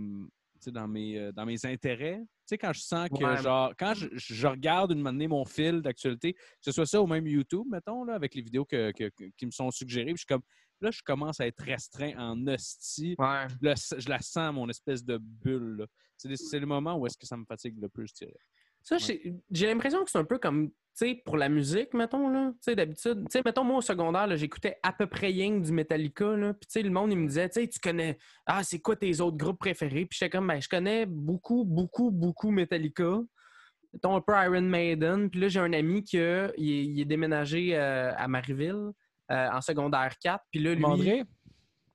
dans 0.71 0.89
mes, 0.89 1.19
euh, 1.19 1.33
dans 1.33 1.45
mes 1.47 1.65
intérêts. 1.67 2.19
Tu 2.21 2.27
sais, 2.47 2.59
quand 2.59 2.73
je 2.73 2.81
sens 2.81 3.09
que, 3.09 3.25
Ouais. 3.25 3.43
genre, 3.43 3.73
quand 3.79 3.95
je, 3.95 4.09
je 4.12 4.47
regarde 4.47 4.93
une 4.93 4.99
moment 4.99 5.12
donné 5.12 5.29
mon 5.29 5.45
fil 5.45 5.81
d'actualité, 5.83 6.35
que 6.35 6.41
ce 6.61 6.73
soit 6.73 6.87
ça 6.87 7.01
ou 7.01 7.07
même 7.07 7.27
YouTube, 7.27 7.67
mettons, 7.71 8.05
là, 8.05 8.15
avec 8.15 8.35
les 8.35 8.43
vidéos 8.43 8.65
que- 8.65 8.93
que- 8.93 9.09
que- 9.17 9.31
qui 9.37 9.47
me 9.47 9.51
sont 9.51 9.71
suggérées, 9.71 10.07
puis 10.12 10.17
je 10.17 10.21
suis 10.21 10.27
comme, 10.27 10.43
là, 10.81 10.91
je 10.91 11.03
commence 11.03 11.41
à 11.41 11.47
être 11.47 11.62
restreint 11.62 12.12
en 12.19 12.47
hostie. 12.47 13.15
Ouais. 13.19 13.47
Je, 13.49 13.69
le- 13.69 14.01
je 14.01 14.09
la 14.09 14.21
sens, 14.21 14.53
mon 14.55 14.69
espèce 14.69 15.05
de 15.05 15.19
bulle. 15.19 15.87
C'est 16.17 16.59
le 16.61 16.67
moment 16.67 16.97
où 16.97 17.07
est-ce 17.07 17.17
que 17.19 17.27
ça 17.27 17.37
me 17.37 17.45
fatigue 17.45 17.79
le 17.81 17.89
plus, 17.89 18.09
je 18.09 18.15
dirais. 18.27 18.39
Ça, 18.83 18.99
j'ai 18.99 19.35
j'ai 19.51 19.67
l'impression 19.67 20.05
que 20.05 20.11
c'est 20.11 20.19
un 20.19 20.25
peu 20.25 20.39
comme, 20.39 20.71
sais, 20.95 21.22
pour 21.24 21.36
la 21.36 21.49
musique, 21.49 21.92
mettons, 21.95 22.28
là. 22.28 22.51
Tu 22.55 22.59
sais, 22.62 22.76
d'habitude, 22.76 23.20
tu 23.20 23.26
sais, 23.30 23.42
mettons, 23.45 23.64
moi, 23.64 23.78
au 23.78 23.80
secondaire, 23.82 24.36
j'écoutais 24.36 24.76
à 24.82 24.92
peu 24.92 25.07
près 25.07 25.26
rien 25.28 25.59
que 25.59 25.64
du 25.64 25.72
Metallica, 25.72 26.36
là. 26.36 26.55
Puis, 26.55 26.66
tu 26.66 26.72
sais, 26.72 26.82
le 26.82 26.90
monde, 26.90 27.12
il 27.12 27.18
me 27.18 27.26
disait, 27.26 27.49
tu 27.49 27.61
sais, 27.61 27.68
tu 27.68 27.78
connais, 27.80 28.18
ah, 28.47 28.62
c'est 28.62 28.78
quoi 28.80 28.97
tes 28.97 29.20
autres 29.20 29.36
groupes 29.36 29.59
préférés? 29.59 30.07
Puis, 30.07 30.18
j'étais 30.18 30.30
comme, 30.30 30.47
ben, 30.47 30.61
je 30.61 30.68
connais 30.68 31.07
beaucoup, 31.07 31.64
beaucoup, 31.64 32.11
beaucoup 32.11 32.51
Metallica. 32.51 33.20
Mettons 33.92 34.16
un 34.16 34.20
peu 34.20 34.32
Iron 34.34 34.61
Maiden. 34.62 35.30
Puis 35.30 35.40
là, 35.40 35.49
j'ai 35.49 35.61
un 35.61 35.72
ami 35.72 36.03
qui 36.03 36.18
a- 36.18 36.51
il 36.57 36.70
est, 36.70 36.84
il 36.84 37.01
est 37.01 37.05
déménagé 37.05 37.76
euh, 37.76 38.12
à 38.16 38.26
Marieville 38.26 38.90
euh, 39.30 39.49
en 39.53 39.61
secondaire 39.61 40.14
4. 40.20 40.42
Puis 40.51 40.61
là, 40.61 40.74
lui... 40.74 40.84
André? 40.84 41.24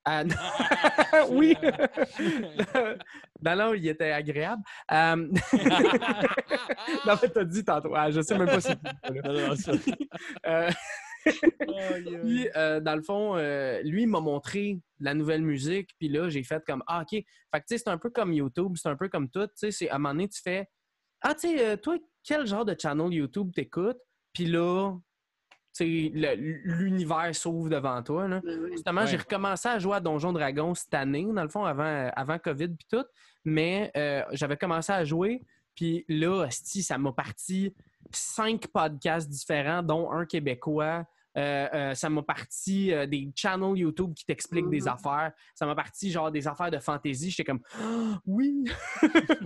Ah, 0.06 0.24
non. 0.24 0.36
oui! 1.30 1.56
non, 3.42 3.56
non, 3.56 3.74
il 3.74 3.88
était 3.88 4.12
agréable. 4.12 4.64
Euh, 4.92 5.16
non, 7.06 7.16
mais 7.22 7.30
t'as 7.30 7.44
dit 7.44 7.64
tantôt. 7.64 7.94
Ah, 7.96 8.10
je 8.10 8.22
sais 8.22 8.38
même 8.38 8.48
pas 8.48 8.62
si. 8.62 8.72
Euh, 10.46 10.72
Puis, 12.22 12.50
euh, 12.56 12.80
dans 12.80 12.96
le 12.96 13.02
fond, 13.02 13.36
euh, 13.36 13.82
lui, 13.84 14.04
il 14.04 14.08
m'a 14.08 14.22
montré 14.22 14.80
la 15.00 15.14
nouvelle 15.14 15.42
musique. 15.42 15.90
Puis 16.00 16.08
là, 16.08 16.30
j'ai 16.30 16.44
fait 16.44 16.64
comme, 16.66 16.84
ah, 16.88 17.02
OK. 17.02 17.12
Fait 17.12 17.26
que, 17.54 17.58
tu 17.60 17.64
sais, 17.68 17.78
c'est 17.80 17.90
un 17.90 17.98
peu 17.98 18.10
comme 18.10 18.34
YouTube, 18.34 18.74
c'est 18.76 18.90
un 18.90 18.96
peu 18.96 19.10
comme 19.10 19.30
tout. 19.30 19.48
Tu 19.60 19.72
sais, 19.72 19.90
à 19.90 19.96
un 19.96 19.98
moment 20.00 20.14
donné, 20.14 20.30
tu 20.30 20.42
fais, 20.42 20.68
ah, 21.22 21.36
tu 21.36 21.58
sais, 21.58 21.78
toi, 21.78 21.98
quel 22.24 22.48
genre 22.48 22.66
de 22.66 22.76
channel 22.80 23.12
YouTube 23.12 23.52
t'écoutes? 23.54 24.00
Puis 24.34 24.46
là, 24.46 24.94
l'univers 25.86 27.34
s'ouvre 27.34 27.70
devant 27.70 28.02
toi. 28.04 28.28
Là. 28.28 28.42
Ouais. 28.44 28.72
Justement, 28.72 29.06
j'ai 29.06 29.18
recommencé 29.18 29.68
à 29.68 29.80
jouer 29.80 29.96
à 29.96 30.00
Donjon 30.00 30.34
Dragon 30.34 30.74
cette 30.74 30.94
année, 30.94 31.28
dans 31.32 31.44
le 31.44 31.50
fond, 31.50 31.66
avant, 31.66 32.10
avant 32.16 32.38
COVID 32.38 32.70
puis 32.70 32.88
tout. 32.90 33.06
Mais 33.46 33.92
euh, 33.96 34.24
j'avais 34.32 34.58
commencé 34.58 34.92
à 34.92 35.04
jouer, 35.04 35.42
puis 35.76 36.06
là, 36.08 36.48
ça 36.50 36.98
m'a 36.98 37.12
parti 37.12 37.74
cinq 38.12 38.68
podcasts 38.68 39.30
différents, 39.30 39.84
dont 39.84 40.12
un 40.12 40.26
québécois. 40.26 41.06
Euh, 41.40 41.68
euh, 41.74 41.94
ça 41.96 42.10
m'a 42.10 42.22
parti 42.22 42.92
euh, 42.92 43.06
des 43.06 43.32
channels 43.36 43.78
YouTube 43.78 44.14
qui 44.14 44.26
t'expliquent 44.26 44.70
des 44.70 44.82
Mhm. 44.82 44.88
affaires. 44.90 45.32
Ça 45.56 45.66
m'a 45.66 45.74
parti 45.76 46.12
genre 46.12 46.32
des 46.32 46.48
affaires 46.48 46.70
de 46.70 46.80
fantasy. 46.80 47.30
J'étais 47.30 47.46
comme 47.46 47.62
Ah, 47.80 48.20
oui. 48.26 48.66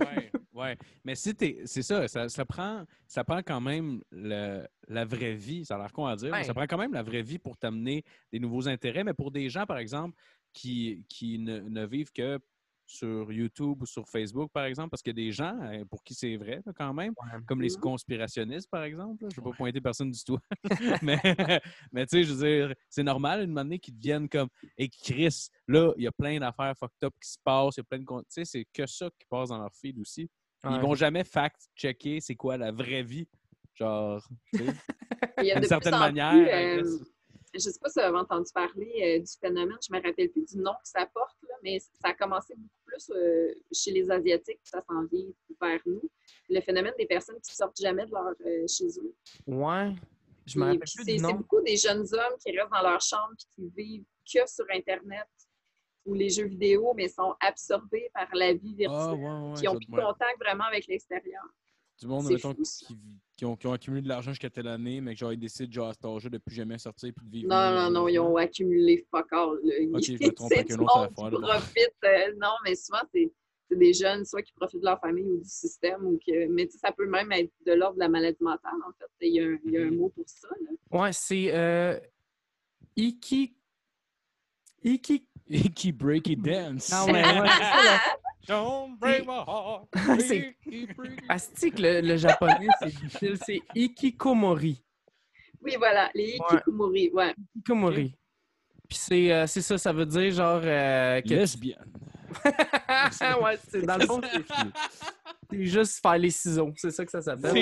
ouais, 0.00 0.30
ouais. 0.52 0.78
Mais 1.04 1.14
si 1.14 1.34
t'es- 1.34 1.60
c'est 1.66 1.82
ça, 1.82 2.08
ça, 2.08 2.28
ça 2.28 2.44
prend, 2.44 2.84
ça 3.06 3.22
prend 3.22 3.38
quand 3.42 3.60
même 3.60 4.00
le- 4.10 4.66
la 4.88 5.04
vraie 5.04 5.34
vie. 5.34 5.64
Ça 5.64 5.76
a 5.76 5.78
l'air 5.78 5.92
con 5.92 6.06
à 6.06 6.16
dire, 6.16 6.30
mais 6.32 6.44
ça 6.44 6.54
prend 6.54 6.66
quand 6.66 6.78
même 6.78 6.92
la 6.92 7.02
vraie 7.02 7.22
vie 7.22 7.38
pour 7.38 7.56
t'amener 7.56 8.04
des 8.32 8.40
nouveaux 8.40 8.66
intérêts. 8.68 9.04
Mais 9.04 9.14
pour 9.14 9.30
des 9.30 9.48
gens, 9.48 9.66
par 9.66 9.78
exemple, 9.78 10.16
qui, 10.52 11.04
qui 11.08 11.38
ne, 11.38 11.60
ne 11.60 11.86
vivent 11.86 12.12
que 12.12 12.38
sur 12.86 13.32
YouTube 13.32 13.82
ou 13.82 13.86
sur 13.86 14.06
Facebook, 14.08 14.50
par 14.52 14.64
exemple, 14.64 14.90
parce 14.90 15.02
qu'il 15.02 15.10
y 15.18 15.22
a 15.22 15.24
des 15.24 15.32
gens 15.32 15.58
euh, 15.62 15.84
pour 15.86 16.02
qui 16.04 16.14
c'est 16.14 16.36
vrai 16.36 16.60
là, 16.66 16.72
quand 16.76 16.92
même, 16.92 17.14
comme 17.46 17.62
les 17.62 17.70
Mhm. 17.74 17.80
conspirationnistes, 17.80 18.70
par 18.70 18.84
exemple. 18.84 19.24
là. 19.24 19.28
Je 19.34 19.40
ne 19.40 19.44
vais 19.44 19.50
pas 19.50 19.56
pointer 19.56 19.80
personne 19.80 20.10
du 20.10 20.22
tout. 20.22 20.38
mais 21.02 21.60
mais 21.92 22.06
tu 22.06 22.18
sais, 22.18 22.24
je 22.24 22.32
veux 22.34 22.46
dire, 22.68 22.74
c'est 22.88 23.02
normal 23.02 23.44
une 23.44 23.56
année 23.58 23.78
qu'ils 23.78 23.96
deviennent 23.96 24.28
comme 24.28 24.48
Et 24.76 24.88
Chris, 24.88 25.48
là, 25.68 25.92
il 25.96 26.04
y 26.04 26.06
a 26.06 26.12
plein 26.12 26.38
d'affaires 26.38 26.74
fucked 26.78 27.02
up 27.04 27.14
qui 27.22 27.30
se 27.30 27.38
passent, 27.42 27.76
il 27.76 27.80
y 27.80 27.82
a 27.82 27.84
plein 27.84 27.98
de. 27.98 28.04
Tu 28.04 28.24
sais, 28.28 28.44
c'est 28.44 28.66
que 28.72 28.86
ça 28.86 29.08
qui 29.18 29.26
passe 29.28 29.48
dans 29.48 29.58
leur 29.58 29.72
feed 29.74 29.98
aussi. 29.98 30.28
Puis 30.60 30.70
Ouais. 30.70 30.76
Ils 30.78 30.82
vont 30.82 30.94
jamais 30.94 31.24
fact-checker 31.24 32.20
c'est 32.20 32.36
quoi 32.36 32.56
la 32.56 32.70
vraie 32.72 33.02
vie. 33.02 33.28
Genre, 33.74 34.22
tu 34.52 34.58
sais, 34.64 34.64
d'une 35.62 35.64
certaine 35.64 35.98
manière. 35.98 36.32
plus, 36.80 36.86
euh, 36.86 36.98
je 37.54 37.70
sais 37.70 37.78
pas 37.80 37.88
si 37.88 37.98
vous 38.00 38.04
avez 38.06 38.18
entendu 38.18 38.50
parler 38.52 38.92
euh, 39.02 39.18
du 39.20 39.32
phénomène, 39.40 39.78
je 39.86 39.92
me 39.94 40.02
rappelle 40.02 40.30
plus 40.30 40.44
du 40.44 40.58
nom 40.58 40.72
que 40.72 40.88
ça 40.88 41.06
porte, 41.06 41.36
là, 41.48 41.54
mais 41.62 41.78
ça 41.78 42.08
a 42.08 42.14
commencé 42.14 42.54
beaucoup 42.56 42.80
plus 42.84 43.10
euh, 43.14 43.54
chez 43.72 43.92
les 43.92 44.10
Asiatiques, 44.10 44.58
puis 44.62 44.70
ça 44.70 44.82
s'en 44.88 45.04
vient 45.04 45.26
vers 45.60 45.80
nous. 45.86 46.02
Le 46.48 46.60
phénomène 46.60 46.94
des 46.98 47.06
personnes 47.06 47.40
qui 47.40 47.54
sortent 47.54 47.80
jamais 47.80 48.06
de 48.06 48.10
leur 48.12 48.32
euh, 48.44 48.66
chez 48.68 48.86
eux. 49.00 49.14
Ouais. 49.46 49.94
Je 50.46 50.58
me 50.58 50.64
rappelle 50.64 50.80
plus 50.80 50.88
c'est 51.04 51.04
du 51.12 51.18
c'est 51.18 51.22
nom. 51.22 51.32
beaucoup 51.34 51.60
des 51.62 51.76
jeunes 51.76 52.04
hommes 52.12 52.36
qui 52.44 52.50
restent 52.56 52.70
dans 52.70 52.82
leur 52.82 53.00
chambre 53.00 53.32
et 53.32 53.54
qui 53.54 53.68
vivent 53.76 54.04
que 54.30 54.46
sur 54.50 54.66
Internet 54.70 55.26
ou 56.04 56.12
les 56.12 56.28
jeux 56.28 56.44
vidéo, 56.46 56.92
mais 56.94 57.08
sont 57.08 57.34
absorbés 57.40 58.10
par 58.12 58.28
la 58.34 58.52
vie 58.52 58.74
virtuelle, 58.74 59.00
Ah, 59.00 59.14
ouais, 59.14 59.48
ouais. 59.50 59.54
qui 59.58 59.64
n'ont 59.64 59.76
plus 59.76 59.86
doit- 59.86 60.04
contact 60.12 60.38
vraiment 60.38 60.64
avec 60.64 60.86
l'extérieur. 60.86 61.42
Du 61.98 62.06
monde, 62.08 62.24
C'est 62.26 62.34
mettons, 62.34 62.52
qui, 62.54 62.98
qui 63.36 63.44
ont, 63.44 63.56
qui 63.56 63.66
ont 63.66 63.72
accumulé 63.72 64.00
de 64.02 64.08
l'argent 64.08 64.30
jusqu'à 64.30 64.50
telle 64.50 64.68
année, 64.68 65.00
mais 65.00 65.14
que 65.14 65.18
genre, 65.18 65.32
ils 65.32 65.38
décident, 65.38 65.72
genre, 65.72 65.88
à 65.88 65.92
cet 65.92 66.04
âge 66.04 66.24
de 66.24 66.38
plus 66.38 66.54
jamais 66.54 66.78
sortir 66.78 67.12
puis 67.16 67.26
de 67.26 67.30
vivre. 67.32 67.48
Non, 67.48 67.72
non, 67.74 67.90
non, 67.90 68.08
ils 68.08 68.18
ont 68.20 68.36
accumulé 68.36 69.04
fuck 69.10 69.32
all. 69.32 69.58
là. 69.64 69.74
Ok, 69.94 70.02
je 70.04 70.12
me 70.26 70.30
trompe 70.32 70.52
avec 70.52 70.70
autre 70.72 70.98
affaire, 70.98 71.30
profite. 71.40 71.94
euh, 72.04 72.34
non, 72.40 72.52
mais 72.64 72.74
souvent, 72.76 73.00
c'est 73.12 73.32
c'est 73.70 73.78
des 73.78 73.94
jeunes, 73.94 74.26
soit 74.26 74.42
qui 74.42 74.52
profitent 74.52 74.80
de 74.80 74.84
leur 74.84 75.00
famille 75.00 75.24
ou 75.24 75.38
du 75.38 75.48
système, 75.48 76.04
ou 76.06 76.18
que. 76.24 76.46
Mais 76.48 76.68
ça 76.68 76.92
peut 76.92 77.06
même 77.08 77.32
être 77.32 77.50
de 77.66 77.72
l'ordre 77.72 77.94
de 77.94 78.00
la 78.00 78.08
maladie 78.10 78.36
mentale, 78.42 78.74
en 78.86 78.92
fait. 78.92 79.06
Il 79.22 79.34
y 79.34 79.40
a 79.40 79.44
un, 79.44 79.58
il 79.64 79.72
y 79.72 79.78
a 79.78 79.80
un 79.80 79.84
Mhm. 79.86 79.96
mot 79.96 80.08
pour 80.10 80.28
ça. 80.28 80.48
là. 80.60 81.00
Ouais, 81.00 81.12
c'est 81.14 81.50
euh, 81.54 81.98
Iki. 82.94 83.56
Iki. 84.84 85.26
Icky 85.48 85.92
Breaky 85.92 86.36
Dance. 86.36 86.90
Ah 86.92 87.04
ouais, 87.06 87.12
ouais. 87.12 87.48
Don't 88.46 88.98
break 88.98 89.26
my 89.26 89.42
heart. 89.46 89.88
C'est- 90.20 90.56
Keep 90.64 90.96
breaking. 90.96 91.26
Asti 91.28 91.70
que 91.70 91.82
le, 91.82 92.00
le 92.00 92.16
japonais, 92.16 92.66
c'est 92.80 92.88
difficile. 92.94 93.38
C'est 93.44 93.60
Ikikomori. 93.74 94.82
Oui, 95.62 95.74
voilà, 95.78 96.10
les 96.14 96.38
Ouais. 96.38 96.58
Kikumori, 96.58 97.10
ouais. 97.12 97.34
Ikikomori. 97.56 98.16
Puis 98.88 98.98
c'est 98.98 99.32
euh, 99.32 99.46
c'est 99.46 99.62
ça, 99.62 99.78
ça 99.78 99.92
veut 99.92 100.04
dire 100.06 100.30
genre 100.32 100.60
euh, 100.62 101.20
que 101.22 101.28
Lesbienne. 101.34 101.90
ouais, 102.44 103.58
c'est 103.68 103.82
dans 103.82 103.96
le 103.96 104.06
fond, 104.06 104.20
c'est- 104.22 104.44
C'est 105.50 105.64
juste 105.66 106.00
faire 106.02 106.18
les 106.18 106.30
ciseaux, 106.30 106.72
c'est 106.76 106.90
ça 106.90 107.04
que 107.04 107.10
ça 107.10 107.22
s'appelle. 107.22 107.54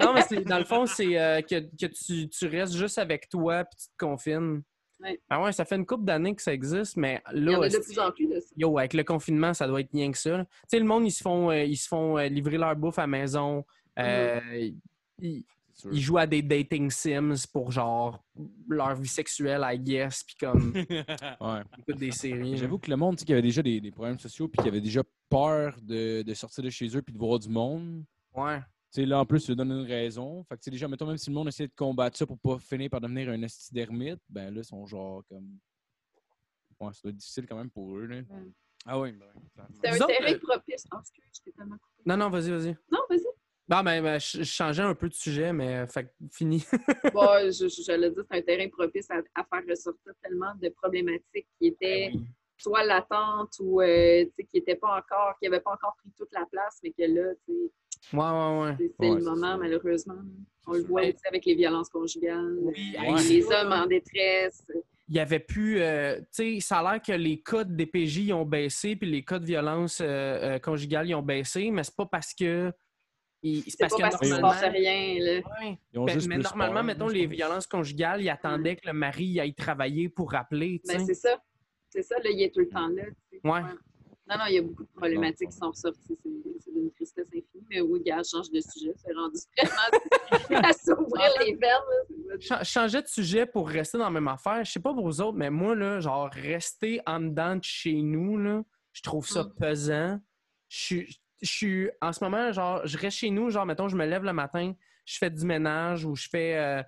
non, 0.00 0.14
mais 0.14 0.22
c'est- 0.22 0.42
dans 0.44 0.58
le 0.58 0.64
fond, 0.64 0.86
c'est 0.86 1.18
euh, 1.18 1.40
que, 1.42 1.60
que 1.60 1.86
tu, 1.86 2.28
tu 2.28 2.46
restes 2.46 2.74
juste 2.74 2.98
avec 2.98 3.28
toi 3.28 3.64
puis 3.64 3.76
tu 3.78 3.86
te 3.88 4.04
confines. 4.04 4.62
Ouais. 5.02 5.20
Ah 5.30 5.42
ouais, 5.42 5.52
ça 5.52 5.64
fait 5.64 5.76
une 5.76 5.86
couple 5.86 6.04
d'années 6.04 6.34
que 6.34 6.42
ça 6.42 6.52
existe, 6.52 6.96
mais 6.96 7.22
Il 7.34 7.44
y 7.44 7.54
en 7.56 7.60
là, 7.60 7.66
a 7.66 7.68
de 7.70 7.78
plus 7.78 7.98
en 7.98 8.10
plus 8.10 8.26
de 8.26 8.38
ça. 8.40 8.46
yo, 8.56 8.76
avec 8.78 8.92
le 8.94 9.02
confinement, 9.04 9.54
ça 9.54 9.66
doit 9.66 9.80
être 9.80 9.92
rien 9.92 10.12
que 10.12 10.18
ça. 10.18 10.36
là. 10.38 10.44
Tu 10.44 10.50
sais, 10.68 10.78
le 10.78 10.84
monde, 10.84 11.06
ils 11.06 11.10
se 11.10 11.22
font, 11.22 11.50
euh, 11.50 11.62
ils 11.64 11.76
se 11.76 11.88
font 11.88 12.18
euh, 12.18 12.26
livrer 12.28 12.58
leur 12.58 12.76
bouffe 12.76 12.98
à 12.98 13.02
la 13.02 13.06
maison. 13.06 13.64
Euh, 13.98 14.70
ils, 15.18 15.44
sûr. 15.72 15.90
ils 15.92 16.00
jouent 16.00 16.18
à 16.18 16.26
des 16.26 16.42
dating 16.42 16.90
sims 16.90 17.46
pour 17.52 17.70
genre 17.72 18.22
leur 18.68 18.94
vie 18.94 19.08
sexuelle, 19.08 19.62
I 19.64 19.78
guess, 19.78 20.22
puis 20.24 20.36
comme 20.38 20.72
Ouais. 21.40 21.62
ils 21.76 21.80
écoutent 21.80 21.98
des 21.98 22.12
séries. 22.12 22.56
J'avoue 22.58 22.78
que 22.78 22.90
le 22.90 22.96
monde, 22.96 23.16
tu 23.16 23.20
sais, 23.20 23.26
qui 23.26 23.32
avait 23.32 23.42
déjà 23.42 23.62
des, 23.62 23.80
des 23.80 23.90
problèmes 23.90 24.18
sociaux, 24.18 24.48
puis 24.48 24.62
qui 24.62 24.68
avait 24.68 24.80
déjà 24.82 25.02
peur 25.30 25.76
de, 25.82 26.22
de 26.22 26.34
sortir 26.34 26.62
de 26.64 26.70
chez 26.70 26.94
eux 26.96 27.00
puis 27.02 27.14
de 27.14 27.18
voir 27.18 27.38
du 27.38 27.48
monde. 27.48 28.04
Ouais. 28.34 28.60
Tu 28.92 29.02
sais, 29.02 29.06
là, 29.06 29.20
en 29.20 29.26
plus, 29.26 29.40
ça 29.40 29.54
donne 29.54 29.70
une 29.70 29.86
raison. 29.86 30.42
Fait 30.44 30.56
que, 30.56 30.60
tu 30.60 30.64
sais, 30.64 30.70
déjà, 30.72 30.88
mettons, 30.88 31.06
même 31.06 31.16
si 31.16 31.30
le 31.30 31.34
monde 31.34 31.46
essaie 31.46 31.68
de 31.68 31.72
combattre 31.76 32.16
ça 32.16 32.26
pour 32.26 32.38
pas 32.40 32.58
finir 32.58 32.90
par 32.90 33.00
devenir 33.00 33.28
un 33.28 33.40
esti 33.42 33.72
d'ermite, 33.72 34.18
ben 34.28 34.52
là, 34.52 34.60
ils 34.60 34.64
sont 34.64 34.84
genre 34.86 35.22
comme. 35.28 35.58
Ouais, 36.80 36.92
ça 36.92 37.00
doit 37.04 37.10
être 37.10 37.16
difficile 37.16 37.46
quand 37.46 37.56
même 37.56 37.70
pour 37.70 37.96
eux, 37.96 38.06
là. 38.06 38.20
Ah 38.86 38.98
oui, 38.98 39.12
ben. 39.12 39.26
C'est 39.80 39.90
un 39.90 39.94
autres, 39.94 40.06
terrain 40.06 40.32
euh, 40.32 40.38
propice. 40.38 40.84
Oh, 40.92 40.98
excuse, 40.98 41.24
je 41.36 41.40
t'ai 41.42 41.52
tellement 41.52 41.76
coupé. 41.76 42.02
Non, 42.04 42.16
non, 42.16 42.30
vas-y, 42.30 42.50
vas-y. 42.50 42.76
Non, 42.90 43.00
vas-y. 43.08 43.26
Non, 43.68 43.82
mais 43.84 44.00
ben, 44.00 44.18
je, 44.18 44.38
je 44.38 44.42
changeais 44.42 44.82
un 44.82 44.94
peu 44.96 45.08
de 45.08 45.14
sujet, 45.14 45.52
mais 45.52 45.76
euh, 45.76 45.86
fait 45.86 46.04
que 46.06 46.10
fini. 46.32 46.64
Bon, 47.14 47.28
je, 47.44 47.68
je, 47.68 47.82
j'allais 47.82 48.10
dire, 48.10 48.24
c'est 48.28 48.38
un 48.38 48.42
terrain 48.42 48.68
propice 48.68 49.08
à, 49.10 49.18
à 49.36 49.44
faire 49.44 49.62
ressortir 49.68 50.12
tellement 50.20 50.52
de 50.60 50.68
problématiques 50.70 51.46
qui 51.58 51.68
étaient 51.68 52.10
soit 52.56 52.84
latentes 52.84 53.54
ou 53.60 53.80
euh, 53.80 54.24
tu 54.36 54.44
qui 54.46 54.56
n'étaient 54.56 54.74
pas 54.76 54.98
encore, 54.98 55.38
qui 55.38 55.48
n'avaient 55.48 55.62
pas 55.62 55.72
encore 55.72 55.94
pris 55.98 56.10
toute 56.16 56.32
la 56.32 56.46
place, 56.46 56.80
mais 56.82 56.90
que 56.90 57.02
là, 57.02 57.34
tu 57.46 57.52
sais, 57.52 57.72
Ouais, 58.12 58.18
ouais, 58.18 58.60
ouais. 58.62 58.76
c'est, 58.98 59.08
Ouais, 59.08 59.16
le 59.18 59.24
moment, 59.24 59.52
ça. 59.52 59.56
malheureusement. 59.58 60.14
On 60.66 60.72
le 60.74 60.82
voit 60.82 61.02
aussi 61.02 61.16
avec 61.28 61.44
les 61.46 61.54
violences 61.54 61.88
conjugales, 61.88 62.56
Oui, 62.60 62.94
les 63.28 63.44
hommes 63.46 63.72
en 63.72 63.86
détresse. 63.86 64.62
Il 65.08 65.16
y 65.16 65.18
avait 65.18 65.40
plus. 65.40 65.80
euh, 65.80 66.18
tu 66.20 66.24
sais, 66.30 66.60
ça 66.60 66.78
a 66.78 66.92
l'air 66.92 67.02
que 67.02 67.12
les 67.12 67.40
cas 67.42 67.64
de 67.64 67.74
DPJ 67.74 68.26
ils 68.26 68.32
ont 68.32 68.44
baissé, 68.44 68.94
puis 68.94 69.10
les 69.10 69.24
cas 69.24 69.38
de 69.40 69.44
violence 69.46 70.00
euh, 70.00 70.06
euh, 70.06 70.58
conjugale 70.60 71.08
ils 71.08 71.14
ont 71.14 71.22
baissé, 71.22 71.70
mais 71.72 71.82
c'est 71.82 71.96
pas 71.96 72.06
parce 72.06 72.32
que. 72.32 72.72
ils- 73.42 73.62
C'est 73.68 73.78
parce 73.80 73.92
pas 73.96 73.96
que 74.10 74.16
parce 74.16 74.28
se 74.28 74.40
passe 74.40 74.62
rien, 74.72 75.16
là. 75.18 75.32
Ouais. 75.62 75.78
Ben, 75.92 76.18
mais 76.28 76.38
normalement, 76.38 76.74
peur, 76.74 76.84
mettons, 76.84 77.08
les 77.08 77.26
pense. 77.26 77.36
violences 77.36 77.66
conjugales, 77.66 78.22
ils 78.22 78.30
attendaient 78.30 78.76
que 78.76 78.86
le 78.86 78.92
mari 78.92 79.40
aille 79.40 79.54
travailler 79.54 80.08
pour 80.08 80.30
rappeler. 80.30 80.80
Ben, 80.86 81.04
c'est 81.04 81.14
ça. 81.14 81.42
C'est 81.88 82.02
ça, 82.02 82.14
là, 82.22 82.30
il 82.30 82.40
est 82.42 82.54
tout 82.54 82.60
le 82.60 82.68
temps 82.68 82.86
là. 82.88 83.02
Ouais. 83.42 83.68
Non, 84.30 84.38
non, 84.38 84.44
il 84.48 84.54
y 84.54 84.58
a 84.58 84.62
beaucoup 84.62 84.84
de 84.84 84.88
problématiques 84.94 85.50
qui 85.50 85.56
sont 85.56 85.70
ressorties. 85.70 86.16
C'est, 86.22 86.72
d'une 86.72 86.90
tristesse 86.92 87.26
infinie. 87.28 87.66
Mais 87.68 87.80
oui, 87.80 88.00
gars, 88.04 88.22
je 88.22 88.30
change 88.30 88.50
de 88.50 88.60
sujet. 88.60 88.92
C'est 88.96 89.12
rendu 89.12 89.38
vraiment 89.58 90.68
à 90.68 90.72
s'ouvrir 90.72 91.30
les 91.40 91.54
veines. 91.54 91.60
là. 91.62 92.36
C'est- 92.38 92.40
Cha- 92.46 92.62
changeais 92.64 93.02
de 93.02 93.08
sujet 93.08 93.44
pour 93.46 93.68
rester 93.68 93.98
dans 93.98 94.04
la 94.04 94.10
même 94.10 94.28
affaire. 94.28 94.64
Je 94.64 94.70
sais 94.70 94.80
pas 94.80 94.94
pour 94.94 95.04
vous 95.04 95.20
autres, 95.20 95.36
mais 95.36 95.50
moi, 95.50 95.74
là, 95.74 95.98
genre, 96.00 96.30
rester 96.32 97.00
en 97.06 97.18
dedans 97.20 97.56
de 97.56 97.64
chez 97.64 98.00
nous, 98.02 98.38
là, 98.38 98.62
je 98.92 99.02
trouve 99.02 99.26
ça 99.26 99.42
Mm. 99.42 99.54
pesant. 99.58 100.20
Je 100.68 100.78
suis, 100.78 101.20
je 101.42 101.50
suis, 101.50 101.90
en 102.00 102.12
ce 102.12 102.22
moment, 102.22 102.52
genre, 102.52 102.86
je 102.86 102.96
reste 102.98 103.16
chez 103.16 103.30
nous, 103.30 103.50
genre, 103.50 103.66
mettons, 103.66 103.88
je 103.88 103.96
me 103.96 104.06
lève 104.06 104.22
le 104.22 104.32
matin, 104.32 104.72
je 105.04 105.18
fais 105.18 105.30
du 105.30 105.44
ménage 105.44 106.04
ou 106.04 106.14
je 106.14 106.28
fais 106.30 106.56
euh, 106.56 106.82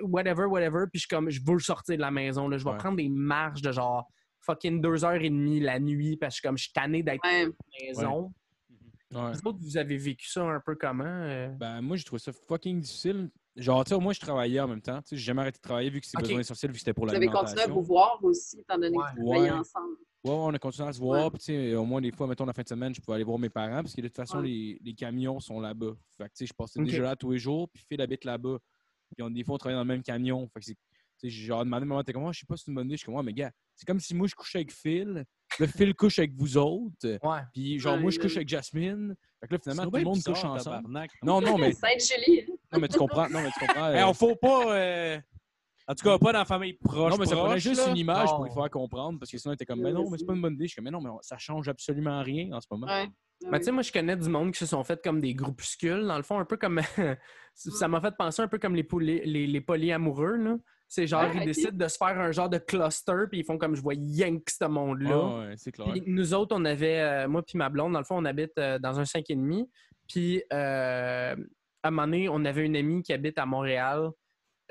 whatever, 0.00 0.44
whatever, 0.46 0.84
puis 0.90 0.98
je 0.98 1.00
suis 1.00 1.08
comme, 1.08 1.28
je 1.30 1.40
veux 1.46 1.58
sortir 1.58 1.96
de 1.96 2.00
la 2.00 2.10
maison, 2.10 2.48
là. 2.48 2.56
Je 2.56 2.64
vais 2.64 2.70
Ouais. 2.70 2.76
prendre 2.78 2.96
des 2.96 3.08
marches 3.10 3.60
de 3.62 3.70
genre 3.70 4.08
fucking 4.40 4.80
deux 4.80 5.04
heures 5.04 5.20
et 5.22 5.30
demie 5.30 5.60
la 5.60 5.78
nuit 5.78 6.16
parce 6.16 6.34
que 6.34 6.34
je 6.34 6.40
suis 6.40 6.48
comme, 6.48 6.58
je 6.58 6.62
suis 6.64 6.72
tanné 6.72 7.02
d'être 7.02 7.22
Ouais. 7.24 7.42
à 7.42 7.44
la 7.44 7.86
maison. 7.86 8.32
Ouais. 9.14 9.32
Vous 9.32 9.40
autres, 9.48 9.58
vous 9.60 9.76
avez 9.78 9.96
vécu 9.96 10.28
ça 10.28 10.42
un 10.42 10.60
peu 10.60 10.74
comment? 10.74 11.04
euh? 11.06 11.48
Ben, 11.48 11.80
moi, 11.80 11.96
j'ai 11.96 12.04
trouvé 12.04 12.20
ça 12.20 12.32
fucking 12.32 12.80
difficile. 12.80 13.30
Genre, 13.56 13.82
tu 13.84 13.94
sais, 13.94 13.98
moi, 14.00 14.12
je 14.12 14.20
travaillais 14.20 14.60
en 14.60 14.68
même 14.68 14.82
temps. 14.82 14.98
Tu 15.02 15.08
sais, 15.08 15.16
j'ai 15.16 15.24
jamais 15.24 15.40
arrêté 15.40 15.56
de 15.58 15.62
travailler 15.62 15.90
vu 15.90 16.00
que 16.00 16.06
c'est 16.06 16.18
besoin 16.20 16.40
essentiel, 16.40 16.70
vu 16.70 16.74
que 16.74 16.78
c'était 16.80 16.92
pour 16.92 17.06
Vous 17.06 17.14
avez 17.14 17.26
continué 17.26 17.62
à 17.62 17.66
vous 17.66 17.82
voir 17.82 18.18
aussi, 18.22 18.60
étant 18.60 18.76
donné 18.78 18.96
Ouais. 18.96 19.04
que 19.16 19.20
vous 19.20 19.26
travaillez 19.26 19.50
Ouais. 19.52 19.58
ensemble. 19.58 19.96
Ouais, 20.24 20.30
ouais, 20.30 20.36
on 20.36 20.54
a 20.54 20.58
continué 20.58 20.88
à 20.88 20.92
se 20.92 20.98
voir. 21.00 21.24
Ouais. 21.24 21.30
Puis, 21.30 21.38
tu 21.38 21.44
sais, 21.46 21.74
au 21.74 21.84
moins, 21.84 22.00
des 22.00 22.12
fois, 22.12 22.26
mettons, 22.26 22.44
la 22.44 22.52
fin 22.52 22.62
de 22.62 22.68
semaine, 22.68 22.94
je 22.94 23.00
pouvais 23.00 23.14
aller 23.16 23.24
voir 23.24 23.38
mes 23.38 23.48
parents 23.48 23.82
parce 23.82 23.94
que 23.94 24.00
de 24.02 24.08
toute 24.08 24.16
façon, 24.16 24.38
Ouais. 24.38 24.46
les, 24.48 24.78
les 24.84 24.94
camions 24.94 25.40
sont 25.40 25.58
là-bas. 25.58 25.92
Fait 26.18 26.24
que, 26.24 26.28
tu 26.28 26.30
sais, 26.34 26.46
je 26.46 26.52
passais 26.52 26.80
déjà 26.82 27.02
là 27.02 27.16
tous 27.16 27.30
les 27.32 27.38
jours. 27.38 27.68
Puis, 27.70 27.82
Phil 27.88 28.00
habite 28.00 28.24
là-bas. 28.24 28.58
Puis, 29.16 29.22
on, 29.22 29.30
des 29.30 29.42
fois, 29.42 29.54
on 29.54 29.58
travaillait 29.58 29.78
dans 29.78 29.84
le 29.84 29.88
même 29.88 30.02
camion. 30.02 30.46
Fait 30.52 30.60
que, 30.60 30.66
c'est- 30.66 30.76
j'ai 31.22 31.46
genre 31.46 31.64
demandé 31.64 31.82
à 31.82 31.86
maman, 31.86 32.02
t'es 32.04 32.12
comment? 32.12 32.32
Je 32.32 32.40
sais 32.40 32.46
pas 32.46 32.56
si 32.56 32.64
c'est 32.64 32.70
une 32.70 32.74
bonne 32.76 32.86
idée. 32.86 32.94
Je 32.96 32.98
suis 32.98 33.06
comme, 33.06 33.16
ouais, 33.16 33.22
mais 33.22 33.32
gars, 33.32 33.50
c'est 33.74 33.86
comme 33.86 34.00
si 34.00 34.14
moi, 34.14 34.26
je 34.28 34.34
couchais 34.34 34.58
avec 34.58 34.72
Phil. 34.72 35.24
Le 35.58 35.66
Phil 35.66 35.94
couche 35.94 36.18
avec 36.18 36.32
vous 36.34 36.56
autres. 36.58 37.18
Ouais. 37.22 37.40
Puis, 37.52 37.78
genre, 37.78 37.94
Ouais, 37.96 38.00
moi, 38.02 38.10
je 38.10 38.18
couche 38.20 38.36
avec 38.36 38.48
Jasmine. 38.48 39.14
Fait 39.40 39.46
que 39.48 39.54
là, 39.54 39.58
finalement, 39.62 39.84
tout 39.90 39.96
le 39.96 40.02
monde 40.04 40.22
couche 40.22 40.44
ensemble. 40.44 40.88
Non, 41.22 41.40
non, 41.40 41.56
mais, 41.58 41.70
non, 42.72 42.78
mais 42.80 42.88
tu 42.88 42.98
comprends. 42.98 43.28
Non, 43.28 43.40
mais 43.42 43.50
tu 43.50 43.66
comprends. 43.66 43.88
Hey, 43.88 44.00
euh, 44.00 44.06
on 44.08 44.14
faut 44.14 44.36
pas. 44.36 44.76
euh, 44.76 45.18
En 45.86 45.94
tout 45.94 46.04
cas, 46.04 46.18
pas 46.18 46.32
dans 46.32 46.38
la 46.40 46.44
famille 46.44 46.74
proche. 46.74 47.12
non, 47.12 47.18
mais 47.18 47.26
ça 47.26 47.34
prenait 47.36 47.48
proche, 47.50 47.62
juste 47.62 47.84
là. 47.86 47.90
une 47.90 47.96
image 47.96 48.28
Non. 48.28 48.36
pour 48.36 48.44
lui 48.44 48.52
faire 48.52 48.70
comprendre 48.70 49.18
parce 49.18 49.30
que 49.30 49.38
sinon, 49.38 49.52
il 49.52 49.54
était 49.54 49.64
comme, 49.64 49.80
mais 49.80 49.92
non, 49.92 50.08
mais 50.10 50.18
c'est 50.18 50.26
pas 50.26 50.34
une 50.34 50.42
bonne 50.42 50.54
idée. 50.54 50.64
Je 50.66 50.68
suis 50.72 50.76
comme, 50.76 50.84
mais 50.84 50.90
non, 50.90 51.00
mais 51.00 51.10
ça 51.22 51.38
change 51.38 51.68
absolument 51.68 52.22
rien 52.22 52.52
en 52.52 52.60
ce 52.60 52.66
moment. 52.70 52.86
Ouais. 52.86 53.08
Mais 53.50 53.58
tu 53.60 53.66
sais, 53.66 53.70
moi, 53.70 53.82
je 53.82 53.92
connais 53.92 54.16
du 54.16 54.28
monde 54.28 54.52
qui 54.52 54.58
se 54.58 54.66
sont 54.66 54.82
fait 54.82 55.00
comme 55.02 55.20
des 55.20 55.32
groupuscules, 55.32 56.04
dans 56.06 56.16
le 56.16 56.24
fond, 56.24 56.38
un 56.40 56.44
peu 56.44 56.56
comme. 56.56 56.80
ça 57.54 57.88
m'a 57.88 58.00
fait 58.00 58.14
penser 58.18 58.42
un 58.42 58.48
peu 58.48 58.58
comme 58.58 58.74
les, 58.74 58.82
poly... 58.84 59.22
les, 59.24 59.46
les 59.46 59.60
polyamoureux, 59.60 60.36
là. 60.36 60.56
C'est 60.90 61.06
genre, 61.06 61.26
ils 61.34 61.44
décident 61.44 61.76
de 61.76 61.86
se 61.86 61.98
faire 61.98 62.18
un 62.18 62.32
genre 62.32 62.48
de 62.48 62.56
cluster, 62.58 63.26
puis 63.30 63.40
ils 63.40 63.44
font 63.44 63.58
comme 63.58 63.76
je 63.76 63.82
vois 63.82 63.92
yank 63.94 64.48
ce 64.48 64.64
monde-là. 64.64 65.48
Ouais, 65.48 65.54
c'est 65.58 65.70
clair. 65.70 65.88
Puis 65.92 66.02
nous 66.06 66.32
autres, 66.32 66.56
on 66.58 66.64
avait, 66.64 67.00
euh, 67.00 67.28
moi 67.28 67.42
puis 67.42 67.58
ma 67.58 67.68
blonde, 67.68 67.92
dans 67.92 67.98
le 67.98 68.04
fond, 68.06 68.16
on 68.16 68.24
habite 68.24 68.56
euh, 68.58 68.78
dans 68.78 68.98
un 68.98 69.02
5,5. 69.04 69.66
Puis 70.08 70.42
euh, 70.52 71.36
à 71.82 71.88
un 71.88 71.90
moment 71.90 72.06
donné, 72.06 72.28
on 72.30 72.42
avait 72.46 72.64
une 72.64 72.76
amie 72.76 73.02
qui 73.02 73.12
habite 73.12 73.38
à 73.38 73.44
Montréal, 73.44 74.08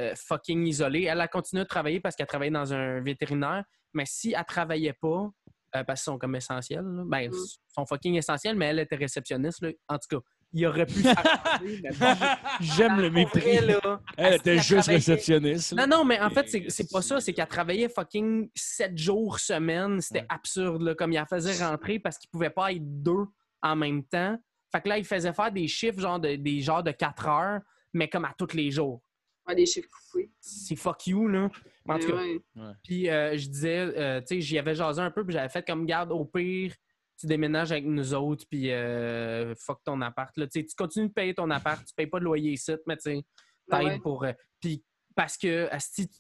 euh, 0.01 0.13
fucking 0.15 0.65
isolée. 0.65 1.03
Elle 1.03 1.22
a 1.22 1.28
continué 1.28 1.63
de 1.63 1.68
travailler 1.68 1.99
parce 1.99 2.15
qu'elle 2.15 2.28
travaillait 2.28 2.51
dans 2.51 2.74
un 2.74 2.99
vétérinaire. 2.99 3.63
Mais 3.93 4.05
si 4.07 4.34
elle 4.38 4.43
travaillait 4.45 4.97
pas, 4.99 5.30
euh, 5.76 5.84
parce 5.84 6.01
qu'ils 6.01 6.11
sont 6.13 6.18
comme 6.18 6.36
essentiels, 6.36 6.84
là, 6.84 7.03
ben, 7.05 7.30
Mm. 7.30 7.34
ils 7.34 7.74
sont 7.74 7.86
fucking 7.86 8.15
essentiels, 8.15 8.55
mais 8.55 8.65
elle 8.68 8.80
était 8.80 8.95
réceptionniste. 8.95 9.61
là. 9.61 9.70
En 9.88 9.97
tout 9.99 10.18
cas, 10.20 10.26
il 10.54 10.66
aurait 10.66 10.86
pu 10.86 11.02
s'arranger, 11.02 11.82
J'aime 12.62 12.98
le 12.98 13.10
vrai, 13.10 13.10
mépris. 13.10 13.60
là, 13.66 14.02
Elle 14.18 14.36
était 14.36 14.56
juste 14.58 14.70
travaillait- 14.84 14.95
réceptionniste. 14.95 15.74
là. 15.74 15.86
non, 15.88 15.98
non, 15.98 16.06
mais 16.06 16.20
en 16.20 16.30
fait, 16.30 16.48
c'est 16.70 16.89
pas 16.91 17.02
ça. 17.02 17.20
C'est 17.20 17.34
qu'elle 17.34 17.48
travaillait 17.48 17.89
fucking 17.89 18.50
sept 18.56 18.98
jours 18.98 19.39
semaine. 19.39 20.00
C'était 20.02 20.22
Ouais. 20.22 20.26
absurde, 20.30 20.82
là, 20.82 20.95
comme 20.95 21.12
il 21.12 21.16
la 21.16 21.26
faisait 21.26 21.64
rentrer 21.64 22.00
parce 22.00 22.18
qu'il 22.18 22.30
pouvait 22.30 22.50
pas 22.50 22.72
être 22.72 23.02
deux 23.04 23.26
en 23.62 23.76
même 23.76 24.04
temps. 24.04 24.38
Fait 24.72 24.82
que 24.82 24.89
là, 24.89 24.98
il 24.98 25.06
faisait 25.06 25.34
faire 25.34 25.52
des 25.52 25.68
chiffres, 25.68 26.00
genre 26.00 26.20
de, 26.20 26.36
des 26.36 26.60
genres 26.62 26.84
de 26.84 26.91
4 26.91 27.28
heures, 27.28 27.62
mais 27.93 28.08
comme 28.10 28.26
à 28.26 28.34
tous 28.38 28.54
les 28.56 28.70
jours. 28.72 29.02
Ouais, 29.48 29.56
des 29.56 29.66
chiffres 29.66 29.88
coupés. 29.89 30.30
C'est 30.41 30.76
fuck 30.76 31.08
you, 31.08 31.28
là. 31.28 31.50
En 31.89 31.98
tout 32.00 32.08
cas, 32.08 32.16
ouais. 32.16 32.41
puis 32.84 33.10
euh, 33.10 33.38
je 33.38 33.48
disais, 33.48 33.78
euh, 33.80 34.20
tu 34.20 34.28
sais, 34.28 34.41
j'y 34.41 34.60
avais 34.60 34.76
jasé 34.76 35.02
un 35.02 35.10
peu, 35.10 35.24
puis 35.26 35.34
j'avais 35.34 35.48
fait 35.48 35.66
comme 35.66 35.86
garde 35.86 36.12
au 36.12 36.26
pire, 36.26 36.74
tu 37.20 37.28
déménages 37.28 37.72
avec 37.72 37.86
nous 37.86 38.13
autres, 38.13 38.45
puis 38.49 38.72
euh, 38.72 39.53
fuck 39.55 39.84
ton 39.84 40.01
appart. 40.01 40.36
Là. 40.38 40.47
Tu 40.47 40.65
continues 40.78 41.07
de 41.09 41.13
payer 41.13 41.34
ton 41.34 41.49
appart, 41.49 41.86
tu 41.86 41.93
payes 41.95 42.07
pas 42.07 42.20
de 42.20 42.26
loyer 42.26 42.51
ici, 42.51 42.74
mais 42.86 42.97
tu 42.97 43.11
sais, 43.11 43.22
t'aides 43.70 43.84
ouais. 43.86 43.99
pour. 43.99 44.24
euh, 44.24 44.34
puis 44.59 44.84
parce 45.15 45.38
que 45.38 45.68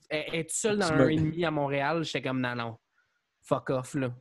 elle 0.09 0.35
être 0.35 0.51
seule 0.51 0.79
dans 0.79 0.91
un 0.91 1.07
et 1.07 1.15
demi 1.17 1.45
à 1.45 1.51
Montréal, 1.51 2.03
j'étais 2.03 2.21
comme 2.21 2.41
non, 2.41 2.55
non. 2.55 2.77
Fuck 3.43 3.69
off, 3.69 3.93
là. 3.93 4.13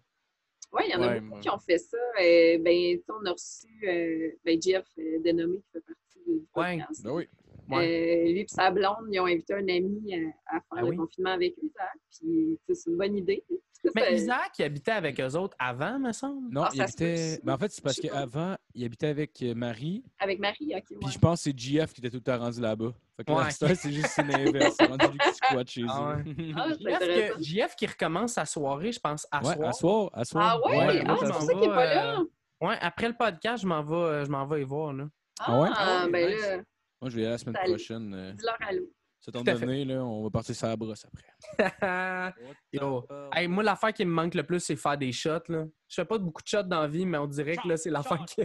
Oui, 0.72 0.83
il 0.89 0.91
y 0.93 0.95
en 0.97 1.03
a 1.03 1.20
beaucoup 1.20 1.35
ouais. 1.37 1.41
qui 1.41 1.49
ont 1.51 1.59
fait 1.59 1.79
ça. 1.79 1.97
Euh, 2.20 2.59
ben, 2.59 2.99
on 3.09 3.24
a 3.24 3.33
reçu 3.33 3.66
euh, 3.89 4.31
ben, 4.45 4.61
Jeff 4.61 4.85
euh, 4.99 5.18
Dénommé 5.22 5.59
qui 5.62 5.70
fait 5.72 5.81
partie 5.81 6.18
du 6.27 6.33
Ouais. 6.55 6.79
podcast. 6.79 7.03
Ben 7.03 7.11
oui. 7.12 7.29
Ouais. 7.69 8.27
Euh, 8.29 8.33
lui 8.33 8.41
et 8.41 8.47
sa 8.49 8.71
blonde, 8.71 9.09
ils 9.11 9.21
ont 9.21 9.27
invité 9.27 9.55
un 9.55 9.69
ami 9.69 10.14
à, 10.14 10.57
à 10.57 10.61
faire 10.61 10.62
Ah 10.73 10.81
le 10.83 10.89
oui? 10.89 10.97
confinement 10.97 11.31
avec 11.33 11.55
eux, 11.62 11.69
Zach. 11.77 11.91
Puis, 12.21 12.59
c'est 12.73 12.91
une 12.91 12.97
bonne 12.97 13.17
idée. 13.17 13.43
Mais 13.95 14.14
Isaac, 14.14 14.51
il 14.59 14.64
habitait 14.64 14.91
avec 14.93 15.21
eux 15.21 15.35
autres 15.37 15.57
avant, 15.61 15.99
me 15.99 16.11
semble. 16.12 16.53
Non, 16.53 16.62
Ah, 16.64 16.71
il 16.75 16.81
habitait. 16.83 17.39
Ben, 17.45 17.55
en 17.55 17.59
fait, 17.59 17.71
c'est 17.71 17.85
parce 17.85 18.01
qu'avant, 18.01 18.57
il 18.75 18.85
habitait 18.85 19.07
avec 19.09 19.41
euh, 19.43 19.55
Marie. 19.55 20.03
Avec 20.19 20.41
Marie, 20.41 20.73
OK. 20.75 20.99
Puis 21.01 21.11
je 21.12 21.19
pense 21.19 21.45
que 21.45 21.51
c'est 21.51 21.59
GF 21.59 21.93
qui 21.93 22.01
était 22.01 22.11
tout 22.11 22.17
le 22.17 22.23
temps 22.23 22.39
rendu 22.39 22.61
là-bas. 22.61 22.93
Fait 23.17 23.25
que 23.25 23.31
là, 23.31 23.39
Ouais. 23.45 23.51
c'est 23.75 23.93
juste 23.93 24.17
l'inverse. 24.19 24.75
C'est 24.79 24.87
rendu 24.87 25.07
lui 25.12 25.19
qui 25.19 25.35
squatte 25.35 25.69
chez 25.71 25.85
Ah 25.89 26.17
eux. 26.19 26.31
ouais. 26.31 26.53
Ah, 26.57 27.33
JF 27.41 27.77
qui 27.77 27.87
recommence 27.87 28.33
sa 28.33 28.45
soirée, 28.45 28.91
je 28.93 28.99
pense, 29.01 29.27
à 29.31 29.39
Ouais, 29.45 29.55
soir. 29.55 29.69
à 29.69 29.73
soir. 29.73 30.11
À 30.14 30.25
soir. 30.25 30.61
Ah 30.64 30.69
ouais? 30.69 30.79
Ouais, 30.79 31.03
ah, 31.07 31.17
c'est 31.21 31.27
ça 31.33 31.53
qu'il 31.53 31.61
n'est 31.61 31.67
pas 31.69 31.95
là. 31.95 32.19
euh, 32.21 32.25
Ouais, 32.67 32.77
après 32.81 33.09
le 33.09 33.14
podcast, 33.14 33.62
je 33.62 33.69
m'en 33.69 33.83
vais, 33.83 33.95
euh, 33.95 34.25
je 34.25 34.31
m'en 34.31 34.47
vais 34.47 34.62
y 34.62 34.64
voir, 34.64 34.93
là. 34.95 35.05
Ah 35.39 35.61
ouais? 35.61 35.69
Ah, 35.73 36.01
Ah 36.05 36.09
ben 36.11 36.29
nice. 36.31 36.41
là, 36.41 36.57
Moi, 37.01 37.11
je 37.11 37.17
vais 37.17 37.23
y 37.23 37.25
aller 37.25 37.33
la 37.33 37.39
semaine 37.39 37.55
Salut. 37.57 37.69
prochaine. 37.73 38.15
euh, 38.15 38.33
dis-leur 38.33 38.57
allô. 38.61 38.83
Ça 39.21 39.33
tombe 39.33 39.49
venir, 39.49 39.87
là, 39.87 40.05
on 40.05 40.23
va 40.23 40.31
partir 40.31 40.55
sur 40.55 40.67
la 40.69 40.77
brosse 40.77 41.05
après. 41.05 42.33
Yo. 42.73 43.07
Hey, 43.35 43.49
moi, 43.49 43.65
l'affaire 43.65 43.93
qui 43.93 44.05
me 44.05 44.11
manque 44.13 44.35
le 44.35 44.45
plus, 44.45 44.61
c'est 44.61 44.77
faire 44.77 44.97
des 44.97 45.11
shots. 45.11 45.49
Là. 45.49 45.65
Je 45.89 45.95
fais 45.95 46.05
pas 46.05 46.19
beaucoup 46.19 46.43
de 46.43 46.47
shots 46.47 46.63
dans 46.63 46.83
la 46.83 46.87
vie, 46.89 47.05
mais 47.07 47.19
on 47.19 47.27
dirait 47.27 47.57
que 47.57 47.67
là, 47.67 47.77
c'est 47.77 47.91
l'affaire 47.91 48.25
qui. 48.25 48.43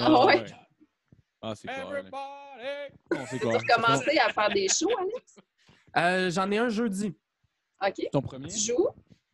Ah 0.00 0.26
ouais? 0.26 0.44
Ah, 1.40 1.54
c'est 1.54 1.68
clair. 1.68 2.04
c'est 3.30 3.38
Tu 3.38 3.46
recommencé 3.46 4.18
à 4.18 4.32
faire 4.32 4.48
des 4.52 4.66
shows, 4.68 4.90
Alex? 4.98 5.36
Euh, 5.96 6.30
J'en 6.30 6.50
ai 6.50 6.58
un 6.58 6.68
jeudi. 6.68 7.14
OK. 7.86 7.92
C'est 7.96 8.10
ton 8.10 8.22
premier? 8.22 8.48
Tu 8.48 8.58
joues? 8.58 8.88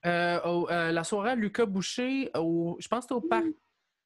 Euh, 0.05 0.41
au- 0.45 0.69
euh, 0.71 0.93
la 0.93 1.05
soirée 1.05 1.31
à 1.31 1.35
Lucas 1.35 1.67
Boucher, 1.67 2.31
au, 2.37 2.77
je 2.81 2.89
pense 2.89 3.01
que 3.01 3.03
c'était 3.05 3.15
au 3.15 3.21
Parc 3.21 3.47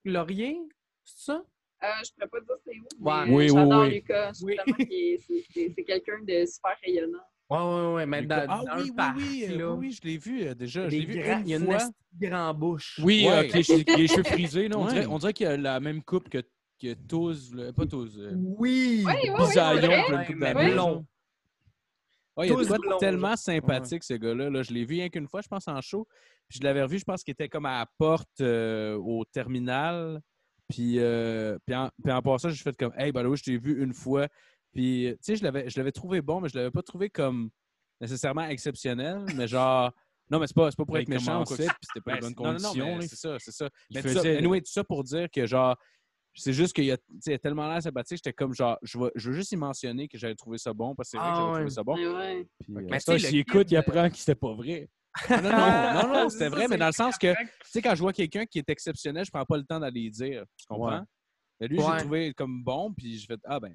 Laurier. 0.04 0.60
C'est 1.04 1.32
ça? 1.32 1.42
Euh, 1.84 2.02
je 2.02 2.10
ne 2.24 2.26
pourrais 2.28 2.40
pas 2.42 2.54
dire 2.54 2.62
c'est 2.64 2.78
où, 2.78 3.04
Ouais. 3.06 3.26
mais 3.26 3.30
Oui, 3.34 3.44
oui, 3.44 3.48
j'adore 3.48 3.82
oui. 3.82 3.90
Lucas. 3.94 4.32
Je 4.32 4.56
trouve 4.56 4.74
Oui. 4.78 4.86
est- 4.90 5.18
c'est- 5.52 5.84
quelqu'un 5.84 6.18
de 6.26 6.46
super 6.46 6.76
rayonnant. 6.84 7.18
Ouais, 7.50 7.58
ouais, 7.58 7.94
ouais. 7.94 8.06
Mais 8.06 8.22
dans, 8.22 8.46
ah 8.48 8.62
dans 8.64 8.76
oui, 8.76 8.78
le 8.78 8.82
oui, 8.84 8.92
parc, 8.96 9.16
oui, 9.18 9.46
là, 9.48 9.70
oui, 9.72 9.76
oui, 9.78 9.90
je 9.92 10.08
l'ai 10.08 10.16
vu 10.18 10.42
euh, 10.46 10.54
déjà. 10.54 10.88
Je 10.88 10.96
l'ai 10.96 11.04
vu 11.04 11.14
une 11.14 11.40
il 11.44 11.48
y 11.48 11.54
a 11.54 11.58
une 11.58 11.78
grande 12.20 12.58
bouche. 12.58 12.98
Oui, 13.02 13.24
Ouais. 13.26 13.32
euh, 13.32 13.38
avec 13.40 13.52
les, 13.52 13.62
che- 13.62 13.96
les 13.98 14.08
cheveux 14.08 14.22
frisés, 14.24 14.68
là, 14.68 14.78
on, 14.78 14.86
Ouais. 14.86 14.92
dirait, 14.94 15.06
on 15.06 15.18
dirait 15.18 15.32
qu'il 15.34 15.46
a 15.46 15.56
la 15.58 15.78
même 15.80 16.02
coupe 16.02 16.28
que, 16.30 16.38
que 16.80 16.94
Touz, 16.94 17.52
le- 17.54 17.72
pas 17.72 17.84
Touz, 17.86 18.18
euh, 18.18 18.32
Oui! 18.34 19.04
Oui, 19.06 19.12
oui, 19.22 19.30
oui, 19.30 19.46
Bisaillon. 19.46 21.04
Ouais, 22.36 22.48
il 22.48 22.54
blonds, 22.78 22.98
tellement 22.98 23.36
sympathique, 23.36 24.02
ce 24.02 24.14
gars-là. 24.14 24.50
là. 24.50 24.62
Je 24.62 24.72
l'ai 24.72 24.84
vu 24.84 24.96
rien 24.96 25.08
qu'une 25.08 25.28
fois, 25.28 25.40
je 25.40 25.46
pense, 25.48 25.68
en 25.68 25.80
show. 25.80 26.08
Puis 26.48 26.58
je 26.58 26.64
l'avais 26.64 26.82
revu, 26.82 26.98
je 26.98 27.04
pense 27.04 27.22
qu'il 27.22 27.30
était 27.32 27.48
comme 27.48 27.64
à 27.66 27.78
la 27.80 27.86
porte 27.96 28.40
euh, 28.40 28.96
au 28.96 29.24
terminal. 29.24 30.20
Puis, 30.68 30.98
euh, 30.98 31.58
puis, 31.66 31.74
en, 31.74 31.90
puis 32.02 32.12
en 32.12 32.22
passant, 32.22 32.48
j'ai 32.48 32.62
fait 32.62 32.76
comme 32.76 32.92
Hey, 32.96 33.12
ben 33.12 33.26
oui, 33.26 33.36
je 33.36 33.42
t'ai 33.44 33.58
vu 33.58 33.82
une 33.82 33.92
fois. 33.92 34.28
Puis, 34.72 35.08
tu 35.12 35.18
sais, 35.20 35.36
je 35.36 35.44
l'avais, 35.44 35.68
je 35.68 35.78
l'avais 35.78 35.92
trouvé 35.92 36.20
bon, 36.22 36.40
mais 36.40 36.48
je 36.48 36.56
l'avais 36.56 36.70
pas 36.70 36.82
trouvé 36.82 37.10
comme 37.10 37.50
nécessairement 38.00 38.46
exceptionnel. 38.48 39.24
Mais 39.36 39.46
genre, 39.46 39.92
non, 40.30 40.38
mais 40.38 40.46
c'est 40.46 40.54
pas, 40.56 40.70
c'est 40.70 40.76
pas 40.76 40.84
pour 40.84 40.98
être 40.98 41.08
méchant 41.08 41.42
ou 41.42 41.44
quoi 41.44 41.56
que 41.56 41.62
puis 41.62 41.72
c'était 41.82 42.00
pas 42.00 42.12
Ben, 42.12 42.14
les 42.16 42.20
bonnes 42.22 42.34
c'est- 42.36 42.42
non, 42.42 42.52
non, 42.52 42.58
conditions. 42.58 42.96
mais 42.98 43.08
c'est 43.08 43.16
ça, 43.16 43.36
c'est 43.38 43.52
ça. 43.52 43.68
Il 43.90 43.96
Mais 43.96 44.02
tout 44.02 44.08
ça, 44.08 44.20
anyway, 44.28 44.60
tout 44.60 44.72
ça 44.72 44.82
pour 44.84 45.04
dire 45.04 45.28
que 45.30 45.46
genre, 45.46 45.76
c'est 46.36 46.52
juste 46.52 46.72
qu'il 46.74 46.86
y 46.86 46.90
a, 46.90 47.38
tellement 47.38 47.68
l'air 47.68 47.80
sympathique, 47.80 48.16
j'étais 48.18 48.32
comme 48.32 48.52
genre, 48.54 48.76
je 48.82 48.98
veux, 48.98 49.12
je 49.14 49.30
veux 49.30 49.36
juste 49.36 49.52
y 49.52 49.56
mentionner 49.56 50.08
que 50.08 50.18
j'avais 50.18 50.34
trouvé 50.34 50.58
ça 50.58 50.72
bon, 50.72 50.94
parce 50.94 51.10
que 51.10 51.18
c'est 51.18 51.18
vrai 51.18 51.28
Ah 51.28 51.32
que 51.32 51.36
j'avais 51.36 51.48
ouais. 51.52 51.58
trouvé 51.58 51.70
ça 51.70 51.82
bon. 51.84 51.94
Puis, 51.94 52.04
euh, 52.04 52.88
Mais 52.90 52.98
Ça, 52.98 53.18
s'il 53.18 53.36
écoute, 53.38 53.70
il 53.70 53.76
apprend 53.76 54.08
que 54.10 54.16
c'était 54.16 54.34
pas 54.34 54.52
vrai. 54.54 54.88
Non, 55.30 55.36
non, 55.42 55.50
non, 55.50 56.12
non, 56.12 56.28
C'est 56.28 56.38
c'était 56.38 56.44
ça, 56.50 56.56
vrai, 56.56 56.66
mais 56.68 56.76
dans 56.76 56.86
le 56.86 56.92
sens 56.92 57.16
que, 57.18 57.32
tu 57.34 57.48
sais, 57.64 57.82
quand 57.82 57.94
je 57.94 58.00
vois 58.00 58.12
quelqu'un 58.12 58.46
qui 58.46 58.58
est 58.58 58.68
exceptionnel, 58.68 59.24
je 59.24 59.30
prends 59.30 59.44
pas 59.44 59.56
le 59.56 59.64
temps 59.64 59.78
d'aller 59.80 60.10
dire. 60.10 60.44
Tu 60.58 60.66
comprends? 60.68 60.98
Ouais. 60.98 61.04
Mais 61.60 61.68
lui, 61.68 61.78
Ouais. 61.78 61.84
j'ai 61.92 61.98
trouvé 62.00 62.34
comme 62.34 62.64
bon, 62.64 62.92
puis 62.92 63.18
je 63.20 63.26
fais 63.26 63.36
Ah 63.44 63.60
ben, 63.60 63.72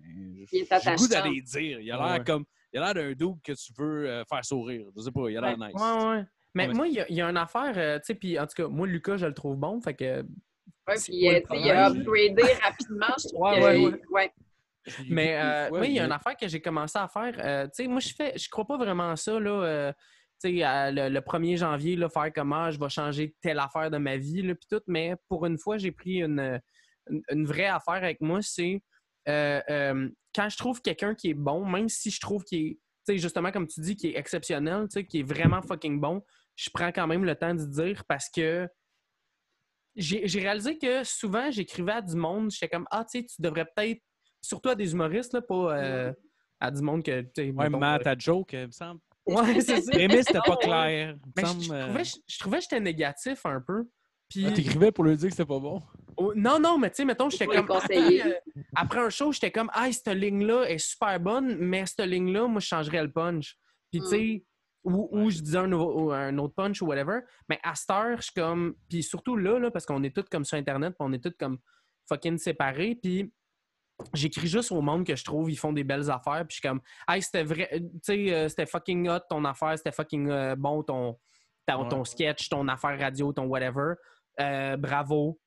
j'ai 0.52 0.60
le 0.60 0.98
goût 0.98 1.08
d'aller 1.08 1.42
dire. 1.42 1.80
Il 1.80 1.92
a 1.92 1.96
l'air 1.98 2.18
Ouais. 2.20 2.24
comme. 2.26 2.44
Il 2.74 2.80
a 2.80 2.86
l'air 2.86 2.94
d'un 2.94 3.14
doux 3.14 3.40
que 3.44 3.54
tu 3.54 3.74
veux 3.78 4.08
euh, 4.10 4.24
faire 4.26 4.44
sourire. 4.44 4.86
Je 4.98 5.02
sais 5.02 5.12
pas, 5.12 5.30
il 5.30 5.38
a 5.38 5.42
l'air 5.42 5.58
Ouais. 5.58 5.68
nice. 5.68 5.82
Ouais, 5.82 6.06
ouais. 6.10 6.24
Mais 6.54 6.68
mais- 6.68 6.74
moi, 6.74 6.88
il 6.88 6.94
y, 6.96 7.00
a- 7.00 7.10
il 7.10 7.16
y 7.16 7.22
a 7.22 7.30
une 7.30 7.38
affaire, 7.38 7.74
euh, 7.78 7.98
tu 8.00 8.06
sais, 8.08 8.16
puis 8.16 8.38
en 8.38 8.46
tout 8.46 8.56
cas, 8.64 8.68
moi, 8.68 8.86
Lucas, 8.86 9.18
je 9.18 9.26
le 9.28 9.34
trouve 9.34 9.56
bon, 9.56 9.80
fait 9.82 9.94
que... 9.94 10.22
Ouais, 10.88 10.96
puis 11.06 11.30
euh, 11.30 11.40
il 11.54 11.70
a 11.72 11.88
upgradé 11.90 12.42
rapidement, 12.64 13.06
je 13.18 13.28
trouve. 13.30 13.42
Ouais, 13.42 13.56
que- 13.60 13.64
ouais, 13.64 13.78
ouais. 13.86 14.02
ouais. 14.12 14.32
Je 14.86 14.98
l'ai 14.98 15.04
vu 15.06 15.14
Mais 15.14 15.38
euh, 15.38 15.68
fois, 15.70 15.78
moi, 15.78 15.88
il 15.88 15.94
y 15.94 16.00
a 16.00 16.06
une 16.06 16.12
affaire 16.12 16.36
que 16.36 16.48
j'ai 16.48 16.60
commencé 16.62 16.98
à 16.98 17.08
faire. 17.08 17.34
euh, 17.38 17.66
tu 17.66 17.84
sais, 17.84 17.88
moi, 17.88 18.00
je 18.00 18.10
fais, 18.14 18.34
je 18.38 18.50
crois 18.50 18.66
pas 18.66 18.78
vraiment 18.78 19.12
à 19.12 19.16
ça, 19.16 19.40
là. 19.40 19.94
Euh, 20.46 20.66
à 20.66 20.92
le, 20.92 21.10
le 21.10 21.20
1er 21.20 21.58
janvier, 21.58 21.96
là, 21.96 22.10
faire 22.10 22.32
comment 22.34 22.72
je 22.72 22.80
vais 22.80 22.90
changer 22.90 23.36
telle 23.42 23.60
affaire 23.60 23.92
de 23.92 23.98
ma 23.98 24.18
vie, 24.18 24.42
là, 24.42 24.56
puis 24.56 24.68
tout. 24.70 24.82
Mais 24.88 25.16
pour 25.28 25.46
une 25.46 25.58
fois, 25.58 25.78
j'ai 25.78 25.92
pris 25.92 26.18
une, 26.22 26.60
une, 27.10 27.22
une 27.30 27.46
vraie 27.46 27.68
affaire 27.68 27.96
avec 27.96 28.22
moi, 28.22 28.42
c'est 28.42 28.82
euh, 29.28 29.62
euh, 29.70 30.10
quand 30.34 30.50
je 30.50 30.58
trouve 30.58 30.82
quelqu'un 30.82 31.14
qui 31.16 31.30
est 31.30 31.36
bon, 31.36 31.66
même 31.66 31.90
si 31.90 32.10
je 32.10 32.20
trouve 32.20 32.44
qu'il 32.44 32.60
est, 32.60 32.74
tu 33.08 33.14
sais, 33.14 33.18
justement, 33.18 33.52
comme 33.52 33.68
tu 33.68 33.82
dis, 33.82 33.96
qui 33.96 34.08
est 34.08 34.18
exceptionnel, 34.18 34.84
tu 34.84 34.94
sais, 34.94 35.06
qui 35.06 35.20
est 35.20 35.24
vraiment 35.24 35.62
fucking 35.62 36.00
bon, 36.00 36.24
je 36.56 36.70
prends 36.74 36.92
quand 36.92 37.08
même 37.08 37.26
le 37.26 37.36
temps 37.36 37.54
de 37.54 37.66
dire 37.66 38.04
parce 38.06 38.30
que 38.30 38.68
j'ai 39.96 40.28
j'ai 40.28 40.40
réalisé 40.40 40.78
que 40.78 41.04
souvent, 41.04 41.52
j'écrivais 41.52 41.94
à 41.94 42.02
du 42.02 42.16
monde, 42.16 42.52
j'étais 42.52 42.70
comme, 42.70 42.88
ah, 42.92 43.06
tu 43.06 43.20
sais, 43.20 43.26
tu 43.26 43.42
devrais 43.42 43.66
peut-être, 43.66 44.02
surtout 44.42 44.70
à 44.70 44.76
des 44.76 44.94
humoristes, 44.94 45.34
là, 45.34 45.42
pas 45.42 45.78
euh, 45.78 46.14
à 46.60 46.72
du 46.72 46.82
monde 46.82 47.04
que, 47.04 47.22
Ouais, 47.38 47.52
mettons, 47.52 47.80
Matt, 47.80 48.02
euh, 48.02 48.04
ta 48.04 48.18
joke, 48.18 48.54
il 48.54 48.68
me 48.68 48.72
semble. 48.72 49.02
Ouais, 49.36 49.61
c'est 49.61 49.82
ça. 49.82 49.91
La 49.91 49.97
prémisse, 50.07 50.25
c'était 50.27 50.39
pas 50.45 50.57
clair. 50.57 51.15
Mais 51.36 51.43
je, 51.45 51.71
euh, 51.73 51.86
trouvais, 51.86 52.03
je, 52.03 52.15
je 52.27 52.39
trouvais 52.39 52.57
que 52.57 52.63
j'étais 52.63 52.80
négatif 52.80 53.45
un 53.45 53.61
peu. 53.61 53.88
Puis, 54.30 54.45
Ah, 54.45 54.51
T'écrivais 54.51 54.91
pour 54.91 55.03
lui 55.05 55.15
dire 55.17 55.30
que 55.30 55.36
c'était 55.36 55.47
pas 55.47 55.59
bon? 55.59 55.82
Oh, 56.17 56.34
non, 56.36 56.59
non, 56.59 56.77
mais 56.77 56.89
tu 56.89 56.97
sais, 56.97 57.05
mettons, 57.05 57.30
j'étais 57.30 57.47
comme. 57.47 57.67
euh, 58.21 58.34
après 58.75 58.99
un 58.99 59.09
show, 59.09 59.32
j'étais 59.32 59.51
comme, 59.51 59.69
ah, 59.73 59.91
cette 59.91 60.07
ligne-là 60.09 60.65
est 60.69 60.77
super 60.77 61.19
bonne, 61.19 61.55
mais 61.57 61.86
cette 61.86 62.01
ligne-là, 62.01 62.47
moi, 62.47 62.59
je 62.59 62.67
changerais 62.67 63.01
le 63.01 63.11
punch. 63.11 63.57
Puis, 63.91 64.01
tu 64.01 64.07
sais, 64.07 64.45
ou, 64.84 65.09
ou 65.11 65.30
je 65.30 65.39
disais 65.39 65.57
un, 65.57 65.67
nouveau- 65.67 65.99
ou 66.05 66.11
un 66.11 66.38
autre 66.38 66.53
punch 66.53 66.82
ou 66.82 66.86
whatever. 66.86 67.19
Mais 67.49 67.59
à 67.63 67.73
cette 67.75 67.89
heure, 67.89 68.17
je 68.17 68.23
suis 68.23 68.34
comme. 68.34 68.75
Puis 68.88 69.01
surtout 69.03 69.36
là, 69.36 69.57
là 69.59 69.71
parce 69.71 69.86
qu'on 69.86 70.03
est 70.03 70.15
tous 70.15 70.25
comme 70.30 70.45
sur 70.45 70.57
Internet, 70.57 70.91
puis 70.91 70.97
on 71.07 71.11
est 71.11 71.23
tous 71.23 71.36
comme 71.39 71.57
fucking 72.07 72.38
séparés. 72.38 72.95
Puis 73.01 73.34
j'écris 74.14 74.47
juste 74.47 74.72
au 74.72 74.82
monde 74.82 75.06
que 75.06 75.16
je 75.16 75.24
trouve, 75.24 75.52
ils 75.52 75.58
font 75.58 75.74
des 75.74 75.84
belles 75.84 76.10
affaires. 76.10 76.45
Puis 76.47 76.56
je 76.56 76.60
suis 76.60 76.62
comme, 76.62 76.82
hey, 77.08 77.22
c'était 77.22 77.43
vrai, 77.43 77.70
tu 77.72 77.89
sais, 78.02 78.34
euh, 78.34 78.50
c'était 78.50 78.66
fucking 78.66 79.10
hot 79.10 79.20
ton 79.30 79.45
affaire, 79.45 79.78
c'était 79.78 79.91
fucking 79.91 80.30
euh, 80.30 80.56
bon 80.56 80.84
ton, 80.84 81.18
ton, 81.68 82.04
sketch, 82.04 82.50
ton 82.50 82.68
affaire 82.68 82.97
radio, 83.00 83.32
ton 83.34 83.45
whatever. 83.45 83.93
Euh, 84.39 84.78
bravo. 84.78 85.39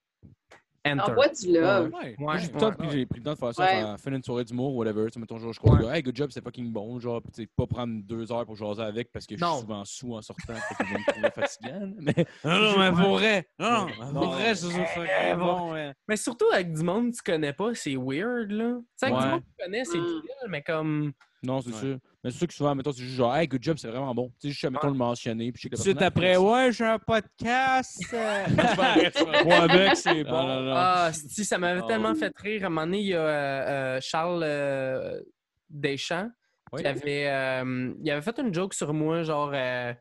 Enter. 0.85 1.13
Envoie 1.13 1.29
du 1.29 1.53
love. 1.53 1.91
ouais. 1.95 2.17
Moi, 2.19 2.35
Ouais, 2.35 2.41
j'ai, 2.41 2.53
ouais, 2.53 2.73
j'ai 2.91 3.07
pris 3.07 3.21
le 3.21 3.25
temps 3.25 3.33
de 3.35 3.39
faire 3.39 3.55
ça 3.55 3.97
fin 3.99 4.11
d'une 4.11 4.23
soirée 4.23 4.43
d'humour, 4.45 4.75
whatever. 4.75 5.09
Tu 5.13 5.19
mettons, 5.21 5.39
genre, 5.39 5.53
je 5.53 5.61
crois 5.61 5.79
hey, 5.97 6.03
good 6.03 6.17
job, 6.17 6.31
c'est 6.33 6.43
fucking 6.43 6.73
bon. 6.73 6.99
Genre, 6.99 7.23
tu 7.23 7.29
sais, 7.43 7.49
pas 7.57 7.67
prendre 7.69 8.03
deux 8.03 8.33
heures 8.33 8.45
pour 8.45 8.57
jaser 8.57 8.83
avec 8.83 9.13
parce 9.13 9.25
que 9.27 9.37
je 9.37 9.45
suis 9.45 9.61
souvent 9.61 9.85
sous 9.85 10.15
en 10.15 10.23
sortant. 10.23 10.55
me 10.55 11.13
trouver 11.13 11.31
fatigant. 11.31 11.93
Mais 12.01 12.27
Non, 12.45 12.59
non, 12.59 12.79
mais 12.79 12.91
pour 12.91 13.11
vrai. 13.19 13.47
Non, 13.61 13.87
pour 14.13 14.33
vrai, 14.33 14.55
c'est 14.57 14.71
fucking 14.71 15.39
bon. 15.39 15.73
ouais. 15.73 15.93
Mais 16.09 16.17
surtout 16.17 16.47
avec 16.53 16.73
du 16.73 16.83
monde 16.83 17.13
que 17.13 17.17
tu 17.17 17.23
connais 17.23 17.53
pas, 17.53 17.75
c'est 17.75 17.97
weird, 17.97 18.51
là. 18.51 18.75
Tu 18.81 18.85
sais, 18.97 19.07
avec 19.07 19.19
du 19.21 19.27
monde 19.29 19.41
que 19.41 19.47
tu 19.47 19.65
connais, 19.65 19.85
c'est 19.85 19.99
Mm. 19.99 20.05
chill, 20.07 20.49
mais 20.49 20.63
comme. 20.63 21.13
Non, 21.43 21.61
c'est 21.61 21.73
Ouais. 21.73 21.79
sûr. 21.81 21.99
Mais 22.23 22.31
c'est 22.31 22.39
sûr 22.39 22.47
que 22.47 22.55
souvent, 22.55 22.75
mettons, 22.75 22.93
c'est 22.93 23.03
juste 23.03 23.17
genre, 23.17 23.35
hey, 23.35 23.49
good 23.49 23.63
job, 23.63 23.77
c'est 23.79 23.89
vraiment 23.89 24.15
bon. 24.15 24.29
Tu 24.41 24.49
sais, 24.49 24.49
juste, 24.51 24.71
mettons, 24.71 24.89
le 24.89 24.95
mentionner. 24.95 25.51
Puis 25.53 25.69
suite 25.75 26.01
après, 26.03 26.37
ouais, 26.37 26.71
j'ai 26.73 26.85
un 26.85 26.99
podcast. 26.99 27.99
euh. 28.13 28.45
Moi, 29.45 29.55
avec, 29.57 29.97
c'est 29.97 30.23
bon. 30.25 30.31
Non, 30.31 30.47
non, 30.47 30.63
non. 30.63 30.73
Ah, 30.77 31.11
si, 31.13 31.45
ça 31.45 31.59
m'avait 31.59 31.81
Oh. 31.83 31.87
tellement 31.89 32.15
fait 32.15 32.33
rire. 32.39 32.63
À 32.63 32.67
un 32.67 32.69
moment 32.69 32.87
donné, 32.87 33.01
il 33.01 33.07
y 33.09 33.15
a 33.15 33.21
euh, 33.21 33.97
euh, 33.97 33.99
Charles 34.01 34.43
euh, 34.45 35.21
Deschamps 35.69 36.31
Oui. 36.73 36.83
qui 36.83 36.87
avait, 36.87 37.29
euh, 37.29 37.93
il 38.03 38.11
avait 38.11 38.23
fait 38.23 38.39
une 38.39 38.55
joke 38.55 38.75
sur 38.75 38.95
moi, 38.95 39.23
genre 39.23 39.51
euh, 39.53 39.93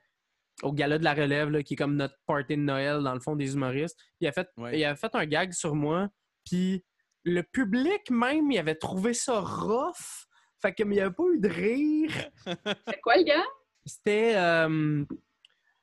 au 0.63 0.71
gala 0.73 0.99
de 0.99 1.03
la 1.03 1.13
relève, 1.15 1.49
là, 1.49 1.63
qui 1.63 1.73
est 1.73 1.77
comme 1.77 1.95
notre 1.95 2.15
party 2.27 2.55
de 2.55 2.61
Noël, 2.61 3.01
dans 3.01 3.13
le 3.15 3.19
fond, 3.19 3.35
des 3.35 3.53
humoristes. 3.55 3.97
Il 4.19 4.27
a 4.27 4.31
fait, 4.31 4.47
Ouais. 4.57 4.77
il 4.77 4.85
avait 4.85 4.95
fait 4.99 5.13
un 5.15 5.25
gag 5.25 5.53
sur 5.53 5.73
moi, 5.75 6.07
puis 6.45 6.83
le 7.23 7.41
public 7.41 8.09
même, 8.11 8.51
il 8.51 8.59
avait 8.59 8.75
trouvé 8.75 9.13
ça 9.15 9.39
rough. 9.39 10.27
Fait 10.61 10.73
que, 10.73 10.83
mais 10.83 10.95
il 10.95 10.97
n'y 10.97 11.01
avait 11.01 11.13
pas 11.15 11.23
eu 11.33 11.39
de 11.39 11.49
rire. 11.49 12.11
C'est 12.87 13.01
quoi 13.01 13.17
le 13.17 13.23
gars? 13.23 13.45
C'était. 13.85 14.33
euh, 14.35 15.03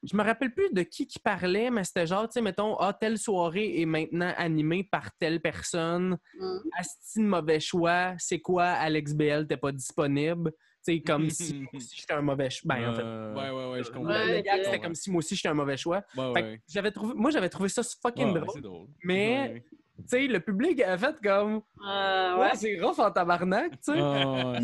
je 0.04 0.16
me 0.16 0.22
rappelle 0.22 0.54
plus 0.54 0.72
de 0.72 0.82
qui 0.82 1.06
qui 1.08 1.18
parlait, 1.18 1.70
mais 1.70 1.82
c'était 1.82 2.06
genre, 2.06 2.28
tu 2.28 2.34
sais, 2.34 2.40
mettons, 2.40 2.76
ah, 2.76 2.92
telle 2.92 3.18
soirée 3.18 3.80
est 3.80 3.86
maintenant 3.86 4.32
animée 4.36 4.84
par 4.84 5.10
telle 5.18 5.40
personne. 5.40 6.16
Hum. 6.40 6.62
Asti 6.78 7.18
de 7.20 7.24
mauvais 7.26 7.58
choix. 7.58 8.14
C'est 8.18 8.38
quoi, 8.38 8.64
Alex 8.66 9.12
BL, 9.14 9.46
t'es 9.48 9.56
pas 9.56 9.72
disponible? 9.72 10.52
Tu 10.86 10.94
sais, 10.94 11.00
comme 11.00 11.28
si 11.30 11.54
moi 11.54 11.70
aussi 11.74 11.96
j'étais 11.96 12.14
un 12.14 12.22
mauvais 12.22 12.48
choix. 12.50 12.74
Ben, 12.76 12.88
en 12.90 12.94
fait, 12.94 13.02
Ouais, 13.02 13.50
ouais, 13.50 13.70
ouais, 13.72 13.82
je 13.82 13.90
comprends. 13.90 14.10
Ouais, 14.12 14.44
c'était 14.64 14.78
comme 14.78 14.94
si 14.94 15.10
moi 15.10 15.18
aussi 15.18 15.34
j'étais 15.34 15.48
un 15.48 15.54
mauvais 15.54 15.76
choix. 15.76 16.04
Ouais, 16.16 16.32
Fait 16.32 16.42
que 16.58 16.62
j'avais 16.68 16.92
trouvé, 16.92 17.14
moi, 17.16 17.32
j'avais 17.32 17.48
trouvé 17.48 17.68
ça 17.68 17.82
fucking 17.82 18.28
ouais, 18.28 18.40
drôle. 18.40 18.50
c'est 18.54 18.60
drôle. 18.60 18.86
Mais, 19.02 19.64
sais, 20.06 20.26
le 20.26 20.40
public 20.40 20.80
a 20.82 20.96
fait 20.96 21.16
comme, 21.22 21.62
Ah, 21.84 22.36
ouais, 22.38 22.44
ouais. 22.46 22.56
c'est 22.56 22.80
rough 22.80 22.98
en 22.98 23.10
tabarnak, 23.10 23.72
tu 23.72 23.92
sais. 23.92 23.98
Ah, 24.00 24.52
ouais. 24.52 24.58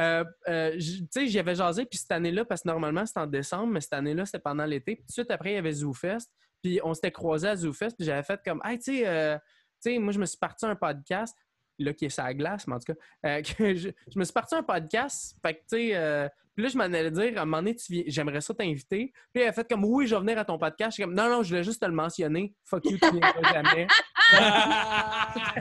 Euh, 0.00 0.24
euh, 0.48 0.72
tu 0.78 1.06
sais, 1.10 1.26
j'y 1.26 1.38
avais 1.38 1.54
jasé, 1.54 1.84
puis 1.84 1.98
cette 1.98 2.12
année-là, 2.12 2.44
parce 2.44 2.62
que 2.62 2.68
normalement, 2.68 3.04
c'était 3.04 3.20
en 3.20 3.26
décembre, 3.26 3.72
mais 3.74 3.80
cette 3.80 3.92
année-là, 3.92 4.24
c'était 4.24 4.38
pendant 4.38 4.64
l'été. 4.64 4.96
Puis 4.96 5.04
tout 5.04 5.08
de 5.08 5.12
suite 5.12 5.30
après, 5.30 5.52
il 5.52 5.54
y 5.54 5.58
avait 5.58 5.72
ZooFest. 5.72 6.30
Puis 6.62 6.80
on 6.82 6.94
s'était 6.94 7.10
croisés 7.10 7.48
à 7.48 7.56
ZooFest, 7.56 7.90
puis 7.98 8.06
j'avais 8.06 8.22
fait 8.22 8.40
comme, 8.44 8.60
hey, 8.64 8.78
tu 8.78 8.84
sais, 8.98 9.06
euh, 9.06 9.36
tu 9.36 9.92
sais, 9.92 9.98
moi, 9.98 10.12
je 10.12 10.18
me 10.18 10.26
suis 10.26 10.38
parti 10.38 10.64
un 10.64 10.76
podcast, 10.76 11.36
là, 11.78 11.92
qui 11.92 12.06
est 12.06 12.16
la 12.16 12.34
glace, 12.34 12.66
mais 12.66 12.74
en 12.74 12.78
tout 12.78 12.94
cas, 12.94 12.98
euh, 13.26 13.42
que 13.58 13.74
je, 13.74 13.88
je 14.12 14.18
me 14.18 14.24
suis 14.24 14.32
parti 14.32 14.54
un 14.54 14.62
podcast, 14.62 15.36
fait 15.44 15.54
que, 15.54 15.60
tu 15.60 15.64
sais, 15.68 15.90
euh, 15.96 16.28
puis 16.54 16.64
là, 16.64 16.68
je 16.68 16.76
m'en 16.76 16.84
allais 16.84 17.10
dire, 17.10 17.38
à 17.38 17.42
un 17.42 17.44
moment 17.46 17.62
donné, 17.62 17.76
j'aimerais 18.08 18.42
ça 18.42 18.52
t'inviter. 18.52 19.12
Puis 19.32 19.42
il 19.42 19.48
a 19.48 19.52
fait 19.52 19.66
comme, 19.66 19.84
oui, 19.86 20.06
je 20.06 20.14
vais 20.14 20.20
venir 20.20 20.38
à 20.38 20.44
ton 20.44 20.58
podcast. 20.58 20.90
Je 20.90 20.94
suis 20.94 21.02
comme, 21.02 21.14
non, 21.14 21.28
non, 21.30 21.42
je 21.42 21.48
voulais 21.48 21.64
juste 21.64 21.80
te 21.80 21.86
le 21.86 21.92
mentionner. 21.92 22.54
Fuck 22.64 22.84
you, 22.90 22.98
tu 22.98 23.10
viendras 23.10 23.52
jamais. 23.52 23.86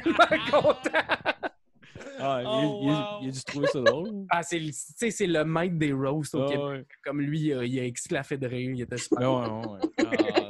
Tellement 0.03 0.51
content. 0.51 1.05
Ah, 2.23 2.39
il, 2.41 2.47
Oh, 2.47 2.79
il- 2.81 2.85
il- 2.85 2.91
wow. 2.91 3.19
il 3.23 3.29
a 3.29 3.31
dû 3.31 3.43
trouver 3.43 3.67
ça 3.67 3.79
drôle. 3.81 4.09
Ah, 4.29 4.43
c'est, 4.43 4.59
le- 4.59 4.67
tu 4.67 4.73
sais, 4.73 5.09
c'est 5.11 5.27
le 5.27 5.43
maître 5.43 5.75
des 5.77 5.91
roasts 5.91 6.35
au 6.35 6.43
Ah, 6.43 6.47
Québec. 6.49 6.65
ouais. 6.65 6.85
Comme 7.03 7.21
lui, 7.21 7.39
il 7.39 7.53
a, 7.53 7.63
il 7.65 7.79
a 7.79 7.85
exclaffé 7.85 8.37
de 8.37 8.47
rire. 8.47 8.71
Il 8.75 8.81
était 8.81 8.97
super. 8.97 9.19
Ben 9.19 9.29
ouais, 9.29 9.67
ouais, 9.67 9.73
ouais. 9.73 9.79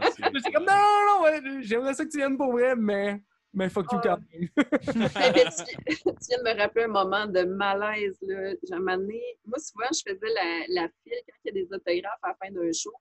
Ah, 0.01 0.07
c'est- 0.15 0.23
J'étais 0.33 0.51
comme, 0.51 0.65
non, 0.65 0.73
non, 0.73 1.05
non, 1.07 1.23
ouais, 1.23 1.61
j'aimerais 1.63 1.93
ça 1.93 2.03
que 2.05 2.09
tu 2.09 2.17
viennes 2.17 2.37
pour 2.37 2.51
vrai, 2.51 2.75
mais, 2.75 3.21
mais 3.53 3.69
fuck 3.69 3.85
you 3.91 3.99
quand 4.03 4.17
même. 4.17 4.49
Tu, 4.49 4.91
tu 4.91 4.99
viens 4.99 6.37
de 6.39 6.43
me 6.43 6.59
rappeler 6.59 6.83
un 6.83 6.87
moment 6.87 7.25
de 7.25 7.43
malaise. 7.43 8.17
Là. 8.21 8.53
J'ai 8.67 8.73
un 8.73 8.79
moment 8.79 8.97
donné- 8.97 9.21
moi, 9.45 9.57
souvent, 9.59 9.87
je 9.93 10.01
faisais 10.11 10.33
la, 10.33 10.81
la 10.81 10.89
file 11.03 11.19
quand 11.25 11.35
il 11.45 11.47
y 11.47 11.49
a 11.49 11.53
des 11.53 11.67
autographes 11.73 12.19
à 12.23 12.27
la 12.29 12.35
fin 12.35 12.51
d'un 12.51 12.71
show. 12.73 12.91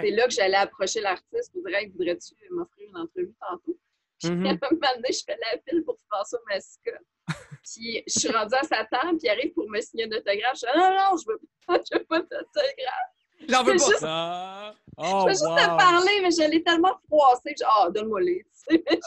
C'est 0.00 0.10
là 0.12 0.24
que 0.26 0.30
j'allais 0.30 0.56
approcher 0.56 1.00
l'artiste 1.00 1.52
pour 1.52 1.62
dire 1.66 1.76
Hey, 1.76 1.88
voudrais-tu 1.90 2.34
m'offrir 2.52 2.88
une 2.88 2.96
entrevue 2.98 3.34
tantôt? 3.40 3.76
Puis 4.22 4.30
à 4.30 4.50
un 4.52 4.58
moment 4.70 4.94
donné, 4.96 5.12
je 5.12 5.22
fais 5.26 5.36
la 5.40 5.58
file 5.68 5.84
pour 5.84 5.96
François 6.10 6.38
Mascotte. 6.48 6.94
Puis 7.64 8.02
je 8.06 8.18
suis 8.20 8.28
rendue 8.30 8.54
à 8.54 8.62
sa 8.62 8.84
table, 8.84 9.16
puis 9.18 9.20
il 9.24 9.30
arrive 9.30 9.52
pour 9.52 9.68
me 9.70 9.80
signer 9.80 10.04
un 10.04 10.08
autographe. 10.16 10.56
Je 10.56 10.66
dis 10.66 10.78
non, 10.78 10.90
non, 10.90 11.16
je 11.16 11.24
veux 11.28 11.40
pas, 11.66 11.78
je 11.92 11.98
veux 11.98 12.04
pas 12.04 12.18
d'autographe. 12.20 13.10
J'en 13.48 13.62
veux 13.64 13.76
pas. 13.76 13.86
juste- 13.86 14.04
Ah, 14.06 14.74
Je 14.98 15.04
oh, 15.04 15.24
peux 15.24 15.30
juste 15.30 15.46
wow. 15.46 15.56
te 15.56 15.66
parler, 15.66 16.20
mais 16.22 16.30
je 16.30 16.50
l'ai 16.50 16.62
tellement 16.62 16.96
froissé 17.06 17.50
que 17.54 17.58
j'ai 17.58 17.64
ah, 17.68 17.88
donne-moi 17.90 18.20
les. 18.20 18.44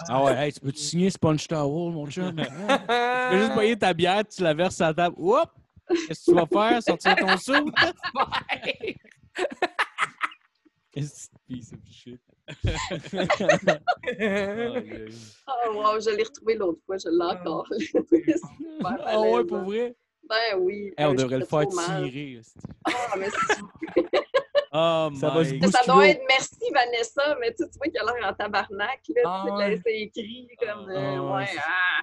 Ah 0.09 0.23
ouais, 0.23 0.33
hey, 0.37 0.53
tu 0.53 0.59
peux-tu 0.61 0.79
signer 0.79 1.09
Sponge 1.09 1.47
Towel, 1.47 1.93
mon 1.93 2.09
chum? 2.09 2.35
Tu 2.35 3.31
peux 3.31 3.37
juste 3.39 3.55
payer 3.55 3.77
ta 3.77 3.93
bière, 3.93 4.23
tu 4.27 4.41
la 4.43 4.53
verses 4.53 4.79
à 4.81 4.87
la 4.87 4.93
table. 4.93 5.15
Oups! 5.17 5.45
Qu'est-ce 6.07 6.25
que 6.25 6.31
tu 6.31 6.35
vas 6.35 6.45
faire? 6.71 6.81
Sortir 6.83 7.15
ton 7.15 7.37
sou? 7.37 7.71
Qu'est-ce 10.91 11.27
que 11.29 11.35
tu 11.35 11.53
piece 11.55 11.73
of 11.73 11.79
shit? 11.91 12.21
Oh, 15.47 15.73
wow, 15.73 15.99
je 15.99 16.09
l'ai 16.15 16.23
retrouvé 16.23 16.55
l'autre 16.55 16.79
fois, 16.85 16.97
je 16.97 17.09
l'ai 17.09 17.23
encore. 17.37 17.67
C'est 17.69 17.93
super 18.37 18.97
Ah 19.05 19.19
ouais, 19.19 19.31
malaisant. 19.31 19.45
pour 19.47 19.57
vrai? 19.59 19.95
Ben 20.27 20.57
oui. 20.59 20.93
Hey, 20.97 21.05
on 21.05 21.11
Euh, 21.11 21.15
devrait 21.15 21.39
le 21.39 21.45
faire 21.45 21.67
tirer. 21.67 22.41
Ah, 22.85 22.91
mais 23.17 23.29
c'est- 23.29 23.61
Oh 24.77 25.09
Ça 25.19 25.29
va 25.29 25.39
my 25.39 25.45
se 25.45 25.51
ça 25.51 25.57
bousculer. 25.67 25.85
doit 25.87 26.07
être 26.09 26.21
merci 26.27 26.71
Vanessa, 26.73 27.37
mais 27.39 27.53
tu, 27.53 27.63
sais, 27.63 27.69
tu 27.69 27.77
vois 27.77 27.87
qu'il 27.87 27.97
a 27.99 28.03
l'air 28.03 28.29
en 28.29 28.33
tabarnak. 28.33 28.99
Là, 29.15 29.21
Ah 29.23 29.43
tu 29.45 29.49
sais, 29.49 29.55
ouais. 29.55 29.75
là, 29.75 29.81
c'est 29.85 29.99
écrit 30.01 30.47
comme 30.59 30.89
euh, 30.89 31.15
Ah 31.17 31.23
ouais, 31.23 31.35
ouais. 31.43 31.47
Ah, 31.57 32.01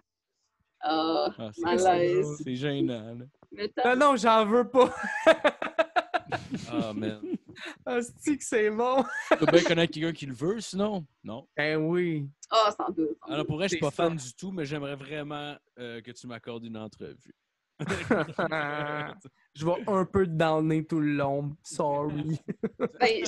ah 0.84 1.28
Ah, 1.38 1.50
malaise. 1.58 2.40
C'est 2.42 2.54
gênant. 2.56 3.14
là. 3.18 3.24
Mais 3.50 3.68
t'as- 3.68 3.94
Non, 3.94 4.12
non, 4.12 4.16
j'en 4.16 4.46
veux 4.46 4.68
pas. 4.68 4.94
Oh 6.72 6.92
man. 6.94 7.20
Hostie 7.86 8.38
que 8.38 8.44
c'est 8.44 8.70
bon. 8.70 9.04
Tu 9.30 9.36
peux 9.38 9.46
bien 9.46 9.62
connaître 9.62 9.92
quelqu'un 9.92 10.12
qui 10.12 10.26
le 10.26 10.34
veut, 10.34 10.60
sinon? 10.60 11.04
Non. 11.22 11.46
Ben 11.56 11.76
oui. 11.76 12.28
Ah, 12.50 12.74
sans 12.76 12.90
doute. 12.90 13.16
sans 13.26 13.32
Alors 13.32 13.46
pour 13.46 13.56
vrai, 13.56 13.68
je 13.68 13.74
suis 13.74 13.80
pas 13.80 13.90
ça. 13.90 14.04
fan 14.08 14.16
du 14.16 14.34
tout, 14.34 14.50
mais 14.50 14.64
j'aimerais 14.64 14.96
vraiment 14.96 15.56
euh, 15.78 16.00
que 16.00 16.10
tu 16.10 16.26
m'accordes 16.26 16.64
une 16.64 16.76
entrevue. 16.76 17.34
Je 19.54 19.66
vais 19.66 19.84
un 19.86 20.04
peu 20.04 20.24
te 20.24 20.30
downer 20.30 20.84
tout 20.86 21.00
le 21.00 21.14
long. 21.14 21.56
Sorry. 21.62 22.38
Ben, 23.00 23.22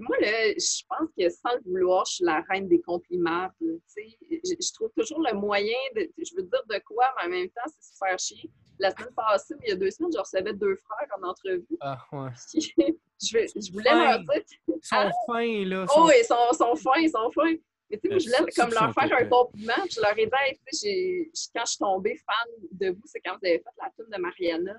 moi, 0.00 0.16
là, 0.20 0.52
je 0.58 0.82
pense 0.88 1.08
que 1.18 1.28
sans 1.28 1.54
le 1.54 1.62
vouloir, 1.70 2.04
je 2.06 2.14
suis 2.14 2.24
la 2.24 2.42
reine 2.50 2.68
des 2.68 2.80
compliments. 2.80 3.42
là, 3.42 3.50
tu 3.60 3.78
sais. 3.86 4.18
Je, 4.44 4.54
je 4.60 4.72
trouve 4.74 4.90
toujours 4.96 5.20
le 5.20 5.34
moyen 5.34 5.76
de. 5.94 6.10
Je 6.18 6.34
veux 6.36 6.42
dire 6.42 6.62
de 6.68 6.78
quoi, 6.84 7.04
mais 7.18 7.26
en 7.26 7.30
même 7.30 7.48
temps, 7.48 7.62
c'est 7.66 7.92
se 7.92 7.96
faire 7.98 8.18
chier. 8.18 8.50
La 8.78 8.90
semaine 8.90 9.14
passée, 9.14 9.54
ou 9.54 9.58
il 9.64 9.68
y 9.68 9.72
a 9.72 9.76
deux 9.76 9.90
semaines, 9.90 10.12
je 10.14 10.18
recevais 10.18 10.52
deux 10.52 10.76
frères 10.76 11.08
en 11.18 11.28
entrevue. 11.28 11.66
Ah, 11.80 11.98
ouais. 12.12 12.30
Puis, 12.52 12.74
je, 13.22 13.38
veux- 13.38 13.46
je 13.54 13.72
voulais 13.72 13.90
Fin. 13.90 14.04
leur 14.04 14.18
dire. 14.20 14.42
Ils 14.68 14.74
sont 14.82 15.10
fins, 15.26 15.64
là. 15.66 15.86
Oh, 15.96 16.10
ils 16.18 16.24
sont, 16.24 16.52
sont 16.52 16.76
fins, 16.76 17.00
ils 17.00 17.10
sont 17.10 17.30
fins. 17.30 17.54
Mais 17.90 17.98
tu 17.98 18.08
sais, 18.08 18.08
moi, 18.08 18.18
je 18.18 18.38
voulais 18.40 18.52
comme 18.52 18.70
leur 18.72 18.92
faire 18.94 19.18
un 19.18 19.24
compliment. 19.26 19.72
Je 19.90 20.00
leur 20.00 20.18
ai 20.18 20.26
dit, 20.26 20.58
tu 20.66 20.76
sais, 20.76 21.30
quand 21.54 21.64
je 21.64 21.70
suis 21.70 21.78
tombée 21.78 22.16
fan 22.16 22.68
de 22.72 22.90
vous, 22.90 23.02
c'est 23.04 23.20
quand 23.20 23.32
vous 23.40 23.46
avez 23.46 23.58
fait 23.58 23.64
la 23.80 23.90
tune 23.96 24.10
de 24.14 24.20
Mariana. 24.20 24.74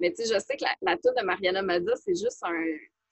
Mais 0.00 0.10
tu 0.12 0.24
sais, 0.24 0.34
je 0.34 0.38
sais 0.40 0.56
que 0.56 0.64
la, 0.64 0.74
la 0.82 0.96
tune 0.96 1.12
de 1.18 1.24
Mariana 1.24 1.60
Mazza, 1.62 1.94
c'est 1.96 2.14
juste 2.14 2.42
un. 2.44 2.64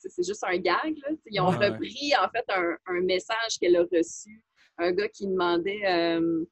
C'est 0.02 0.24
juste 0.26 0.42
un 0.44 0.56
gag. 0.56 0.96
Là. 0.96 1.08
Ils 1.26 1.40
ont 1.42 1.50
Ouais. 1.50 1.68
repris 1.68 2.12
en 2.16 2.26
fait 2.30 2.44
un, 2.48 2.74
un 2.86 3.00
message 3.02 3.58
qu'elle 3.60 3.76
a 3.76 3.82
reçu. 3.82 4.42
Un 4.78 4.92
gars 4.92 5.08
qui 5.10 5.26
demandait 5.26 5.82
euh, 5.84 6.44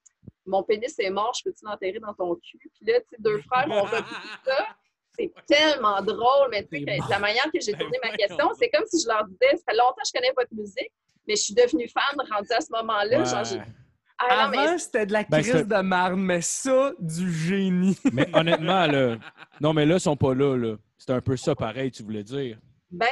Mon 0.48 0.62
pénis 0.62 0.98
est 0.98 1.10
mort, 1.10 1.32
je 1.38 1.44
peux-tu 1.44 1.64
l'enterrer 1.64 1.98
dans 2.00 2.14
ton 2.14 2.34
cul? 2.36 2.58
Puis 2.58 2.86
là, 2.92 3.00
tu 3.00 3.06
sais, 3.10 3.16
deux 3.20 3.38
frères 3.42 3.66
ont 3.70 3.82
repris 3.82 4.14
ça. 4.44 4.66
C'est 5.18 5.32
tellement 5.46 6.00
drôle, 6.02 6.48
mais 6.50 6.64
tu 6.64 6.84
sais, 6.84 6.98
la 7.10 7.18
manière 7.18 7.44
que 7.52 7.60
j'ai 7.60 7.72
Ben 7.72 7.80
tourné 7.80 7.98
ma 8.02 8.10
question, 8.16 8.50
c'est 8.58 8.68
comme 8.70 8.84
si 8.86 9.02
je 9.02 9.08
leur 9.08 9.24
disais 9.26 9.56
Ça 9.56 9.62
fait 9.72 9.76
longtemps 9.76 9.94
que 10.02 10.08
je 10.08 10.12
connais 10.12 10.32
votre 10.36 10.54
musique, 10.54 10.92
mais 11.26 11.34
je 11.36 11.42
suis 11.42 11.54
devenue 11.54 11.88
fan 11.88 12.16
rendu 12.30 12.48
à 12.52 12.60
ce 12.60 12.68
moment-là. 12.72 13.24
Genre, 13.24 13.44
j'ai- 13.44 13.60
ah 14.20 14.48
mais 14.50 14.58
Avant, 14.58 14.78
c'était 14.78 15.06
de 15.06 15.12
la 15.12 15.22
Ben, 15.24 15.40
crise 15.42 15.52
c'est- 15.52 15.64
de 15.64 15.80
marne, 15.82 16.20
mais 16.20 16.40
ça, 16.40 16.92
du 16.98 17.32
génie. 17.32 17.96
Mais 18.12 18.28
honnêtement, 18.34 18.86
là. 18.86 19.16
Non, 19.60 19.72
mais 19.72 19.86
là, 19.86 19.96
ils 19.96 20.00
sont 20.00 20.16
pas 20.16 20.34
là, 20.34 20.56
là. 20.56 20.76
C'est 20.96 21.10
un 21.10 21.20
peu 21.20 21.36
ça 21.36 21.54
pareil, 21.54 21.90
tu 21.92 22.02
voulais 22.04 22.22
dire. 22.24 22.58
Ben, 22.90 23.06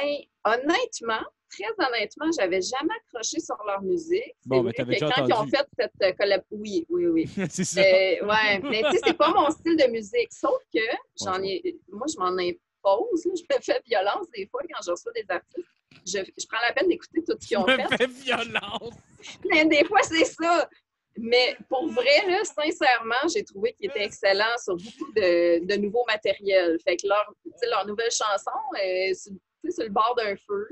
honnêtement, 0.45 1.25
très 1.49 1.85
honnêtement, 1.87 2.27
j'avais 2.37 2.61
jamais 2.61 2.93
accroché 3.05 3.39
sur 3.39 3.57
leur 3.65 3.81
musique. 3.81 4.35
C'est 4.41 4.49
Bon, 4.49 4.61
vrai 4.63 4.73
t'avais 4.73 4.93
déjà 4.93 5.09
quand 5.09 5.25
ils 5.25 5.33
ont 5.33 5.47
fait 5.47 5.65
cette 5.79 5.91
euh, 6.03 6.11
collab... 6.13 6.43
Oui, 6.51 6.85
oui, 6.89 7.07
oui. 7.07 7.29
c'est 7.49 7.63
ça. 7.63 7.81
Euh, 7.81 8.25
ouais, 8.25 8.59
mais 8.63 8.81
tu 8.83 8.91
sais, 8.97 9.01
c'est 9.05 9.17
pas 9.17 9.29
mon 9.33 9.49
style 9.51 9.75
de 9.77 9.87
musique. 9.91 10.31
Sauf 10.31 10.61
que 10.73 10.79
j'en 11.23 11.41
ai... 11.43 11.77
Moi, 11.89 12.05
je 12.13 12.19
m'en 12.19 12.27
impose. 12.37 13.25
là. 13.25 13.31
Je 13.35 13.55
me 13.55 13.61
fais 13.61 13.81
violence 13.85 14.27
des 14.35 14.47
fois 14.47 14.61
quand 14.69 14.79
je 14.85 14.91
reçois 14.91 15.11
des 15.13 15.25
artistes. 15.29 15.67
Je, 16.05 16.19
je 16.19 16.45
prends 16.47 16.61
la 16.65 16.73
peine 16.73 16.87
d'écouter 16.87 17.21
tout 17.27 17.35
ce 17.39 17.47
qu'ils 17.47 17.57
ont 17.57 17.65
me 17.67 17.75
fait. 17.75 17.97
fait 17.97 18.07
violence. 18.07 18.93
Mais 19.49 19.65
des 19.65 19.83
fois, 19.85 20.01
c'est 20.03 20.25
ça. 20.25 20.69
Mais 21.17 21.57
pour 21.67 21.87
vrai, 21.91 22.27
là, 22.27 22.43
sincèrement, 22.45 23.27
j'ai 23.33 23.43
trouvé 23.43 23.73
qu'ils 23.73 23.89
étaient 23.89 24.03
excellents 24.03 24.57
sur 24.63 24.75
beaucoup 24.75 25.11
de, 25.13 25.65
de 25.65 25.75
nouveaux 25.75 26.05
matériels. 26.05 26.77
Fait 26.83 26.95
que 26.95 27.07
leur, 27.07 27.33
leur 27.69 27.87
nouvelle 27.87 28.11
chanson 28.11 28.51
est 28.79 29.15
sur, 29.15 29.33
sur 29.69 29.83
le 29.83 29.89
bord 29.89 30.13
d'un 30.15 30.35
feu. 30.35 30.67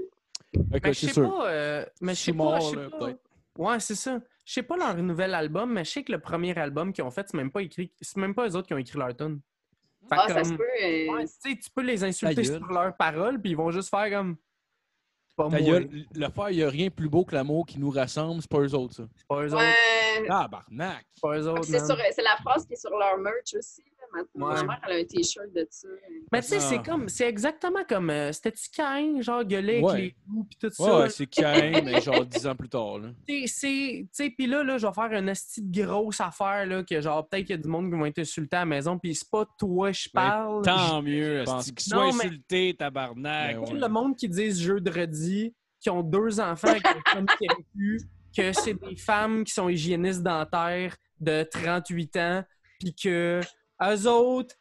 Mais 0.71 0.93
je 0.93 1.07
sais 1.07 1.21
pas. 1.21 1.49
euh, 1.49 1.85
mais 2.01 2.13
je 2.15 2.19
sais 2.21 2.33
pas. 2.33 2.59
je 2.59 2.65
sais 2.69 2.89
pas. 2.99 3.09
Ouais, 3.57 3.79
c'est 3.79 3.95
ça. 3.95 4.19
Je 4.45 4.53
sais 4.53 4.63
pas 4.63 4.75
leur 4.77 4.95
nouvel 4.97 5.33
album, 5.33 5.71
mais 5.73 5.83
je 5.85 5.91
sais 5.91 6.03
que 6.03 6.11
le 6.11 6.19
premier 6.19 6.55
album 6.57 6.91
qu'ils 6.93 7.03
ont 7.03 7.11
fait, 7.11 7.25
c'est 7.27 7.37
même 7.37 7.51
pas 7.51 7.61
écrit. 7.61 7.91
C'est 8.01 8.17
même 8.17 8.35
pas 8.35 8.47
eux 8.47 8.55
autres 8.55 8.67
qui 8.67 8.73
ont 8.73 8.77
écrit 8.77 8.99
leur 8.99 9.15
tune. 9.15 9.39
Ah, 10.11 10.27
ça 10.27 10.43
se 10.43 10.53
peut. 10.53 10.63
euh, 10.83 11.13
Ouais, 11.13 11.25
tu 11.41 11.69
peux 11.73 11.81
les 11.81 12.03
insulter 12.03 12.43
sur 12.43 12.65
leurs 12.67 12.95
paroles, 12.95 13.41
puis 13.41 13.51
ils 13.51 13.57
vont 13.57 13.71
juste 13.71 13.89
faire 13.89 14.09
comme. 14.11 14.35
C'est 15.29 15.35
pas 15.35 15.49
Ta 15.49 15.59
moi. 15.59 15.71
gueule, 15.71 15.89
le 16.13 16.29
faire, 16.29 16.49
il 16.51 16.57
n'y 16.57 16.63
a 16.63 16.69
rien 16.69 16.87
de 16.87 16.93
plus 16.93 17.09
beau 17.09 17.25
que 17.25 17.33
l'amour 17.33 17.65
qui 17.65 17.79
nous 17.79 17.89
rassemble, 17.89 18.41
c'est 18.41 18.49
pas 18.51 18.59
eux 18.59 18.73
autres, 18.75 18.93
ça. 18.93 19.03
C'est 19.15 19.27
pas 19.27 19.41
eux 19.41 19.47
autres. 19.53 19.57
ouais. 19.57 20.27
Ah, 20.29 20.47
barnac! 20.47 21.05
C'est 21.15 21.21
pas 21.21 21.37
eux 21.39 21.47
autres. 21.47 21.63
C'est 21.65 22.21
la 22.21 22.35
phrase 22.43 22.65
qui 22.67 22.73
est 22.73 22.77
sur 22.77 22.91
leur 22.97 23.17
merch 23.17 23.53
aussi. 23.57 23.83
Ma, 24.35 24.47
Ouais. 24.55 24.63
mère, 24.65 24.81
elle 24.87 24.93
a 24.93 24.99
un 24.99 25.03
t-shirt 25.03 25.51
de 25.53 25.67
ça. 25.69 25.87
Mais 26.31 26.41
tu 26.41 26.47
sais, 26.47 26.59
c'est 26.59 26.81
comme. 26.83 27.09
C'est 27.09 27.27
exactement 27.27 27.83
comme. 27.87 28.09
euh, 28.09 28.31
C'était-tu 28.31 28.69
Cain, 28.71 29.21
genre 29.21 29.43
gueuler 29.43 29.81
Ouais. 29.81 29.91
avec 29.91 30.03
les 30.03 30.15
loups, 30.33 30.43
puis 30.45 30.57
tout 30.59 30.69
ça. 30.73 30.99
ouais, 30.99 31.09
c'est 31.09 31.25
Cain, 31.27 31.81
mais 31.83 32.01
genre 32.01 32.25
dix 32.25 32.45
ans 32.47 32.55
plus 32.55 32.69
tard, 32.69 32.99
là. 32.99 33.09
C'est- 33.27 33.47
c'est. 33.47 33.67
Tu 34.03 34.07
sais, 34.11 34.29
puis 34.29 34.47
là, 34.47 34.63
là, 34.63 34.77
je 34.77 34.85
vais 34.87 34.93
faire 34.93 35.11
une 35.11 35.29
esti 35.29 35.61
de 35.61 35.85
grosse 35.85 36.21
affaire, 36.21 36.65
là, 36.65 36.83
que 36.83 36.99
genre, 37.01 37.27
peut-être 37.27 37.45
qu'il 37.45 37.55
y 37.55 37.59
a 37.59 37.61
du 37.61 37.67
monde 37.69 37.91
qui 37.91 37.97
vont 37.97 38.05
être 38.05 38.19
insultés 38.19 38.55
à 38.57 38.59
la 38.59 38.65
maison, 38.65 38.97
puis 38.99 39.13
c'est 39.15 39.29
pas 39.29 39.45
toi, 39.57 39.91
je 39.91 40.09
parle. 40.09 40.61
Tant 40.63 41.01
mieux. 41.01 41.43
pense- 41.45 41.67
esti, 41.67 41.75
Qu'il 41.75 41.91
soit 41.93 42.11
Non, 42.11 42.13
mais- 42.49 42.73
tabarnak. 42.73 43.55
Tout 43.65 43.73
ouais. 43.73 43.79
le 43.79 43.87
monde 43.87 44.15
qui 44.15 44.29
disent 44.29 44.61
jeudi, 44.61 45.53
qui 45.79 45.89
ont 45.89 46.01
deux 46.03 46.39
enfants 46.39 46.69
avec 46.69 46.85
un 46.85 47.11
femme 47.11 47.25
qui 47.37 47.47
a 47.47 47.53
vécu, 47.55 47.99
que 48.35 48.53
c'est 48.53 48.73
des 48.73 48.95
femmes 48.95 49.43
qui 49.43 49.53
sont 49.53 49.69
hygiénistes 49.69 50.23
dentaires 50.23 50.95
de 51.19 51.43
38 51.43 52.17
ans, 52.17 52.43
puis 52.79 52.93
que 52.93 53.39
eux 53.81 54.07
autres, 54.07 54.55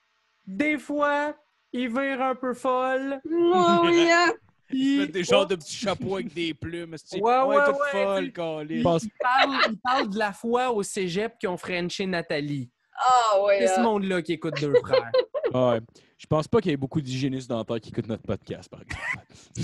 des 0.47 0.78
fois, 0.78 1.35
ils 1.73 1.89
virent 1.89 2.23
un 2.23 2.35
peu 2.35 2.55
folles. 2.55 3.20
Oh, 3.31 3.81
oui, 3.85 4.09
hein? 4.11 4.32
Mettre 4.73 5.12
des 5.12 5.24
genres 5.24 5.47
de 5.47 5.57
petits 5.57 5.77
chapeaux 5.77 6.15
avec 6.16 6.32
des 6.32 6.55
plumes. 6.61 6.97
Ouais, 7.12 7.20
ouais, 7.20 7.65
toute 7.65 7.74
ouais, 7.74 7.91
folle. 7.93 8.32
Ils, 8.70 8.81
ils 8.81 8.82
parlent, 8.82 9.59
ils 9.70 9.78
parlent 9.78 10.11
de 10.11 10.19
la 10.19 10.32
fois 10.32 10.73
au 10.73 10.82
cégep 10.82 11.39
qui 11.39 11.47
ont 11.47 11.57
Frenché 11.57 12.07
Nathalie. 12.07 12.70
Ah, 12.97 13.43
ouais. 13.43 13.59
C'est 13.61 13.74
ce 13.74 13.81
hein. 13.81 13.82
monde-là 13.82 14.23
qui 14.23 14.32
écoute 14.32 14.55
deux 14.61 14.74
frères. 14.74 15.11
Ouais. 15.53 15.81
Je 16.16 16.27
pense 16.27 16.47
pas 16.49 16.61
qu'il 16.61 16.70
y 16.70 16.74
ait 16.74 16.77
beaucoup 16.78 17.01
d'hygiénistes 17.01 17.49
dentaires 17.51 17.81
qui 17.81 17.91
écoutent 17.91 18.07
notre 18.09 18.23
podcast, 18.23 18.70
par 18.70 18.81
exemple. 18.82 19.05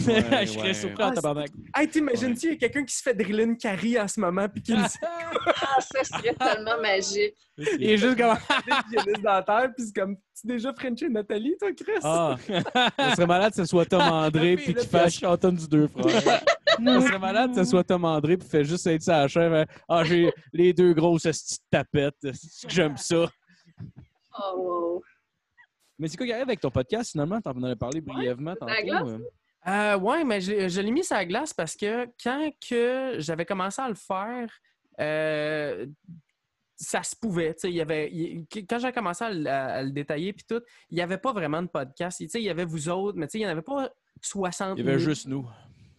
Ouais, 0.07 0.47
je 0.47 0.53
serais 0.53 0.63
ouais. 0.69 0.75
surpris 0.75 1.03
en 1.05 1.09
Ah, 1.11 1.15
tabarnak. 1.15 1.51
hey, 1.77 1.89
t'imagines-tu, 1.89 2.47
il 2.47 2.51
y 2.51 2.55
a 2.55 2.57
quelqu'un 2.57 2.85
qui 2.85 2.95
se 2.95 3.03
fait 3.03 3.15
driller 3.15 3.45
une 3.45 3.57
carie 3.57 3.99
en 4.01 4.07
ce 4.09 4.21
moment, 4.21 4.49
puis 4.49 4.63
qui 4.63 4.73
le 4.77 4.83
sait, 4.83 4.99
Ah, 5.03 5.79
ça 5.81 6.05
serait 6.05 6.35
tellement 6.35 6.81
magique. 6.81 7.35
il 7.57 7.91
est 7.91 7.97
juste 7.97 8.17
comme 8.19 8.37
hygiéniste 8.67 9.23
dentaire, 9.23 9.71
puis 9.77 9.87
c'est 9.87 9.95
comme, 10.01 10.17
tu 10.17 10.47
déjà 10.47 10.73
Frenché 10.75 11.09
Nathalie, 11.09 11.55
toi, 11.59 11.71
Chris? 11.73 11.93
Ah! 12.03 12.37
Ça 12.99 13.15
serait 13.15 13.27
malade 13.27 13.51
que 13.51 13.57
ce 13.57 13.65
soit 13.65 13.87
Tom 13.87 14.01
André 14.03 14.57
puis 14.57 14.75
qu'il 14.75 14.89
fasse 14.89 15.15
chantonne 15.15 15.55
du 15.57 15.69
deux 15.69 15.87
frères. 15.89 16.23
Ça 16.23 17.01
serait 17.07 17.19
malade 17.19 17.51
que 17.55 17.63
ce 17.65 17.71
soit 17.71 17.85
Tom 17.85 18.05
André 18.05 18.37
puis 18.37 18.49
fait 18.49 18.65
juste 18.65 18.87
être 18.87 19.03
sa 19.03 19.27
chaîne. 19.29 19.53
hein. 19.55 19.67
Ah, 19.89 20.03
j'ai 20.05 20.33
les 20.53 20.73
deux 20.73 20.95
grosses 20.95 21.23
de 21.25 21.33
tapettes. 21.71 22.15
C'est 22.33 22.67
que 22.67 22.73
J'aime 22.73 22.97
ça. 22.97 23.29
Oh, 24.39 24.57
wow. 24.57 25.03
Mais 26.01 26.09
c'est 26.09 26.17
quoi 26.17 26.27
qui 26.27 26.33
arrive 26.33 26.45
avec 26.49 26.61
ton 26.61 26.71
podcast 26.71 27.13
finalement? 27.13 27.41
T'en 27.41 27.63
avais 27.63 27.77
parlé 27.77 28.01
brièvement 28.01 28.55
c'est 28.59 28.67
la 28.67 28.83
glace, 28.83 28.99
tantôt. 29.01 29.11
euh. 29.11 29.19
Euh, 29.69 29.99
ouais, 29.99 30.25
mais 30.25 30.41
je, 30.41 30.69
je 30.69 30.81
l'ai 30.81 30.91
mis 30.91 31.05
sur 31.05 31.15
la 31.17 31.27
glace 31.27 31.53
parce 31.53 31.77
que 31.77 32.07
quand 32.23 32.51
que 32.67 33.17
j'avais 33.19 33.45
commencé 33.45 33.81
à 33.83 33.89
le 33.89 33.95
faire, 33.95 34.51
euh, 35.01 35.87
ça 36.77 37.03
se 37.03 37.15
pouvait. 37.15 37.53
tu 37.55 37.61
sais, 37.61 37.69
Il 37.71 37.77
y 37.77 37.81
avait, 37.83 38.11
il- 38.11 38.47
quand 38.67 38.79
j'ai 38.79 38.91
commencé 38.93 39.23
à, 39.25 39.31
le- 39.31 39.47
à 39.47 39.83
le 39.83 39.91
détailler 39.91 40.33
puis 40.33 40.45
tout, 40.49 40.63
il 40.89 40.95
n'y 40.97 41.03
avait 41.03 41.19
pas 41.19 41.33
vraiment 41.33 41.61
de 41.63 41.69
podcast. 41.69 42.19
Tu 42.19 42.29
sais, 42.29 42.41
Il 42.41 42.45
y 42.45 42.51
avait 42.51 42.65
vous 42.65 42.89
autres, 42.89 43.19
mais 43.19 43.27
tu 43.27 43.33
sais, 43.33 43.39
il 43.39 43.43
n'y 43.43 43.47
en 43.47 43.51
avait 43.51 43.61
pas 43.63 43.91
60 44.23 44.79
Il 44.79 44.85
y 44.85 44.89
avait 44.89 44.99
000. 44.99 45.11
juste 45.11 45.27
nous. 45.27 45.47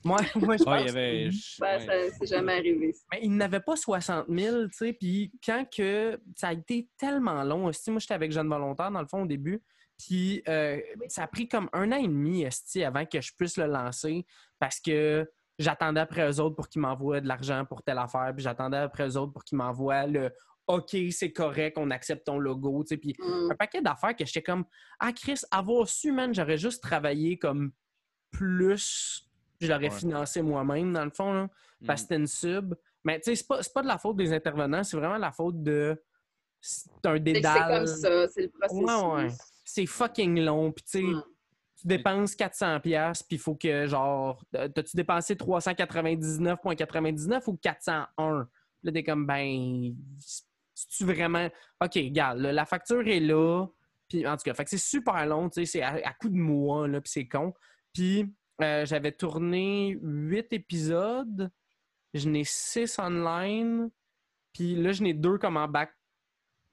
Moi, 0.03 0.17
moi, 0.35 0.57
je 0.57 0.63
il 0.63 0.65
pense. 0.65 0.89
avait. 0.89 1.29
Ben, 1.59 1.77
ouais. 1.79 1.85
ça 2.09 2.15
c'est 2.17 2.25
jamais 2.25 2.53
arrivé. 2.53 2.91
ça. 2.93 3.03
Mais 3.11 3.19
il 3.21 3.35
n'avait 3.35 3.59
pas 3.59 3.75
60 3.75 4.25
000, 4.27 4.63
tu 4.63 4.69
sais. 4.71 4.93
Puis 4.93 5.31
quand 5.45 5.63
que 5.69 6.19
ça 6.35 6.47
a 6.47 6.53
été 6.53 6.89
tellement 6.97 7.43
long, 7.43 7.69
esti, 7.69 7.91
moi 7.91 7.99
j'étais 7.99 8.15
avec 8.15 8.31
Jeune 8.31 8.49
Volontaire 8.49 8.89
dans 8.89 9.01
le 9.01 9.07
fond 9.07 9.21
au 9.21 9.27
début. 9.27 9.61
Puis 10.05 10.41
euh, 10.47 10.79
ça 11.09 11.23
a 11.23 11.27
pris 11.27 11.47
comme 11.47 11.69
un 11.73 11.91
an 11.91 11.97
et 11.97 12.07
demi, 12.07 12.43
esti, 12.43 12.83
avant 12.83 13.05
que 13.05 13.21
je 13.21 13.31
puisse 13.37 13.57
le 13.57 13.65
lancer 13.65 14.25
parce 14.59 14.79
que 14.79 15.29
j'attendais 15.59 15.99
après 15.99 16.27
eux 16.29 16.39
autres 16.39 16.55
pour 16.55 16.69
qu'ils 16.69 16.81
m'envoient 16.81 17.21
de 17.21 17.27
l'argent 17.27 17.65
pour 17.65 17.83
telle 17.83 17.97
affaire. 17.99 18.31
Puis 18.35 18.43
j'attendais 18.43 18.77
après 18.77 19.07
eux 19.09 19.17
autres 19.17 19.33
pour 19.33 19.43
qu'ils 19.43 19.57
m'envoient 19.57 20.07
le 20.07 20.31
OK, 20.67 20.95
c'est 21.11 21.31
correct, 21.33 21.77
on 21.77 21.89
accepte 21.91 22.25
ton 22.25 22.39
logo, 22.39 22.83
tu 22.83 22.89
sais. 22.89 22.97
Puis 22.97 23.15
Hum. 23.19 23.51
un 23.51 23.55
paquet 23.55 23.81
d'affaires 23.81 24.15
que 24.15 24.25
j'étais 24.25 24.41
comme 24.43 24.63
Ah, 24.99 25.11
Chris, 25.11 25.41
avoir 25.51 25.87
su, 25.87 26.11
man, 26.11 26.33
j'aurais 26.33 26.57
juste 26.57 26.81
travaillé 26.81 27.37
comme 27.37 27.71
plus 28.31 29.27
je 29.59 29.67
l'aurais 29.67 29.89
Ouais. 29.91 29.99
financé 29.99 30.41
moi-même, 30.41 30.91
dans 30.93 31.05
le 31.05 31.11
fond, 31.11 31.33
là, 31.33 31.47
parce 31.85 32.01
que 32.01 32.05
c'était 32.05 32.15
une 32.15 32.25
sub. 32.27 32.73
Mais 33.03 33.19
tu 33.19 33.25
sais, 33.25 33.35
c'est 33.35 33.47
pas, 33.47 33.61
c'est 33.61 33.73
pas 33.73 33.83
de 33.83 33.87
la 33.87 33.99
faute 33.99 34.15
des 34.17 34.33
intervenants, 34.33 34.83
c'est 34.83 34.97
vraiment 34.97 35.17
la 35.19 35.31
faute 35.31 35.61
de. 35.61 36.01
C'est 36.59 36.89
un 37.05 37.13
C'est 37.13 37.19
que 37.19 37.25
c'est 37.29 37.33
dédale. 37.33 37.77
comme 37.77 37.85
ça, 37.87 38.27
c'est 38.29 38.41
le 38.43 38.49
processus. 38.49 38.85
Ouais, 38.85 39.23
ouais. 39.23 39.29
C'est 39.73 39.85
fucking 39.85 40.39
long. 40.41 40.71
Puis 40.71 40.83
tu 40.83 40.91
sais, 40.91 41.03
Ouais. 41.03 41.21
tu 41.79 41.87
dépenses 41.87 42.35
400 42.35 42.79
pièces 42.81 43.23
puis 43.23 43.37
il 43.37 43.39
faut 43.39 43.55
que 43.55 43.87
genre 43.87 44.43
t'as-tu 44.51 44.95
dépensé 44.95 45.35
399.99 45.35 47.43
ou 47.47 47.57
401 47.57 48.47
là 48.83 48.91
t'es 48.91 49.03
comme 49.03 49.25
ben 49.25 49.93
tu 50.97 51.05
vraiment 51.05 51.47
ok 51.83 51.93
regarde 51.95 52.39
là, 52.39 52.51
la 52.51 52.65
facture 52.65 53.07
est 53.07 53.19
là 53.19 53.65
puis 54.07 54.27
en 54.27 54.35
tout 54.37 54.43
cas 54.43 54.53
fait 54.53 54.63
que 54.65 54.69
c'est 54.69 54.77
super 54.77 55.25
long 55.25 55.49
tu 55.49 55.61
sais 55.61 55.65
c'est 55.65 55.81
à, 55.81 56.07
à 56.07 56.13
coup 56.13 56.29
de 56.29 56.35
mois 56.37 56.87
là 56.87 57.01
puis 57.01 57.11
c'est 57.11 57.27
con 57.27 57.53
puis 57.93 58.31
euh, 58.61 58.85
j'avais 58.85 59.11
tourné 59.11 59.97
8 60.01 60.53
épisodes 60.53 61.51
je 62.13 62.29
n'ai 62.29 62.43
6 62.43 62.99
online 62.99 63.89
puis 64.53 64.75
là 64.75 64.91
je 64.91 65.03
n'ai 65.03 65.13
deux 65.13 65.37
comme 65.37 65.57
en 65.57 65.67
back 65.67 65.91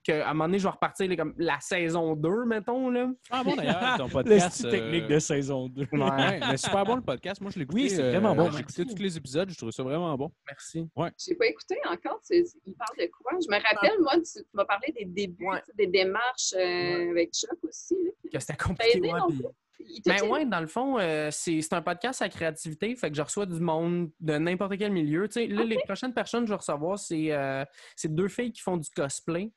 que 0.05 0.11
à 0.11 0.29
un 0.29 0.33
moment 0.33 0.45
donné 0.45 0.59
je 0.59 0.63
vais 0.63 0.69
repartir 0.69 1.07
là, 1.09 1.15
comme 1.15 1.33
la 1.37 1.59
saison 1.59 2.15
2 2.15 2.45
mettons 2.45 2.89
là 2.89 3.09
Ah 3.29 3.43
bon, 3.43 3.55
d'ailleurs, 3.55 3.79
ton 3.97 4.05
Le 4.07 4.11
podcast. 4.11 4.51
style 4.51 4.67
euh, 4.67 4.71
technique 4.71 5.07
de 5.07 5.19
saison 5.19 5.67
2. 5.67 5.81
Ouais, 5.91 6.39
mais 6.39 6.57
super 6.57 6.83
bon 6.85 6.95
le 6.95 7.01
podcast. 7.01 7.41
Moi, 7.41 7.51
je 7.51 7.57
l'ai 7.59 7.63
écouté. 7.63 7.81
Oui, 7.81 7.89
c'est 7.89 8.01
euh, 8.03 8.11
vraiment 8.11 8.35
bon. 8.35 8.49
J'ai 8.51 8.59
écouté 8.59 8.85
tous 8.85 9.01
les 9.01 9.17
épisodes. 9.17 9.49
Je 9.49 9.57
trouve 9.57 9.71
ça 9.71 9.83
vraiment 9.83 10.15
bon. 10.17 10.31
merci 10.47 10.87
Je 10.97 11.29
n'ai 11.31 11.35
pas 11.37 11.45
écouté 11.47 11.75
encore. 11.85 12.19
Il 12.31 12.75
parle 12.75 12.97
de 12.97 13.11
quoi? 13.11 13.31
Je 13.41 13.47
me 13.49 13.61
rappelle, 13.61 13.99
moi, 14.01 14.15
tu, 14.15 14.41
tu 14.41 14.49
m'as 14.53 14.65
parlé 14.65 14.93
des 14.97 15.05
débuts, 15.05 15.45
Ouais. 15.47 15.61
des 15.75 15.87
démarches 15.87 16.53
euh, 16.55 16.59
Ouais. 16.59 17.09
avec 17.11 17.33
Chuck 17.33 17.57
aussi. 17.63 17.95
là. 18.03 18.11
que 18.33 18.39
c'était 18.39 18.55
compliqué 18.57 18.99
ouais, 19.01 19.09
Ben 20.05 20.21
ouais, 20.29 20.45
dans 20.45 20.59
le 20.59 20.67
fond, 20.67 20.99
euh, 20.99 21.29
c'est 21.31 21.61
c'est 21.61 21.73
un 21.73 21.81
podcast 21.81 22.21
à 22.21 22.29
créativité, 22.29 22.95
fait 22.95 23.09
que 23.09 23.15
je 23.15 23.21
reçois 23.21 23.45
du 23.45 23.59
monde 23.59 24.11
de 24.19 24.37
n'importe 24.37 24.77
quel 24.77 24.91
milieu. 24.91 25.27
Tu 25.27 25.33
sais, 25.33 25.47
là, 25.47 25.63
les 25.63 25.79
prochaines 25.85 26.13
personnes 26.13 26.41
que 26.41 26.47
je 26.47 26.53
vais 26.53 26.57
recevoir, 26.57 26.99
c'est 26.99 27.31
euh, 27.31 27.63
c'est 27.95 28.13
deux 28.13 28.27
filles 28.27 28.51
qui 28.51 28.61
font 28.61 28.77
du 28.77 28.89
cosplay. 28.89 29.51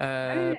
Euh, 0.00 0.54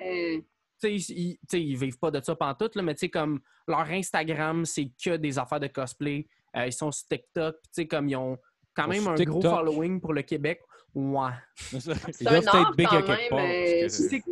tu 0.82 1.00
sais, 1.00 1.38
ils, 1.54 1.76
vivent 1.78 1.98
pas 2.00 2.12
de 2.12 2.22
ça 2.24 2.36
pantoute, 2.36 2.76
là, 2.76 2.82
mais 2.82 2.94
tu 2.96 3.00
sais, 3.02 3.10
comme 3.10 3.40
leur 3.68 3.90
Instagram, 3.90 4.66
c'est 4.66 4.92
que 5.04 5.18
des 5.18 5.38
affaires 5.40 5.60
de 5.60 5.68
cosplay. 5.68 6.28
Euh, 6.56 6.68
ils 6.68 6.74
sont 6.74 6.92
sur 6.92 7.08
TikTok, 7.08 7.56
puis 7.62 7.70
tu 7.70 7.82
sais, 7.82 7.88
comme 7.88 8.08
ils 8.10 8.16
ont 8.16 8.38
quand 8.74 8.88
même 8.88 9.08
un 9.08 9.16
gros 9.16 9.42
following 9.42 10.00
pour 10.00 10.14
le 10.14 10.22
Québec. 10.22 10.62
Ouais. 10.94 11.32
Ils 11.74 11.82
c'est 11.82 12.28
un 12.28 12.40
doivent 12.42 12.62
être 12.62 12.76
big 12.78 12.88
quand 12.88 12.98
à 12.98 13.02
quelque 13.02 13.30
part. 13.30 13.40
euh, 13.40 13.88
c'est- 13.90 14.22
Tu 14.22 14.24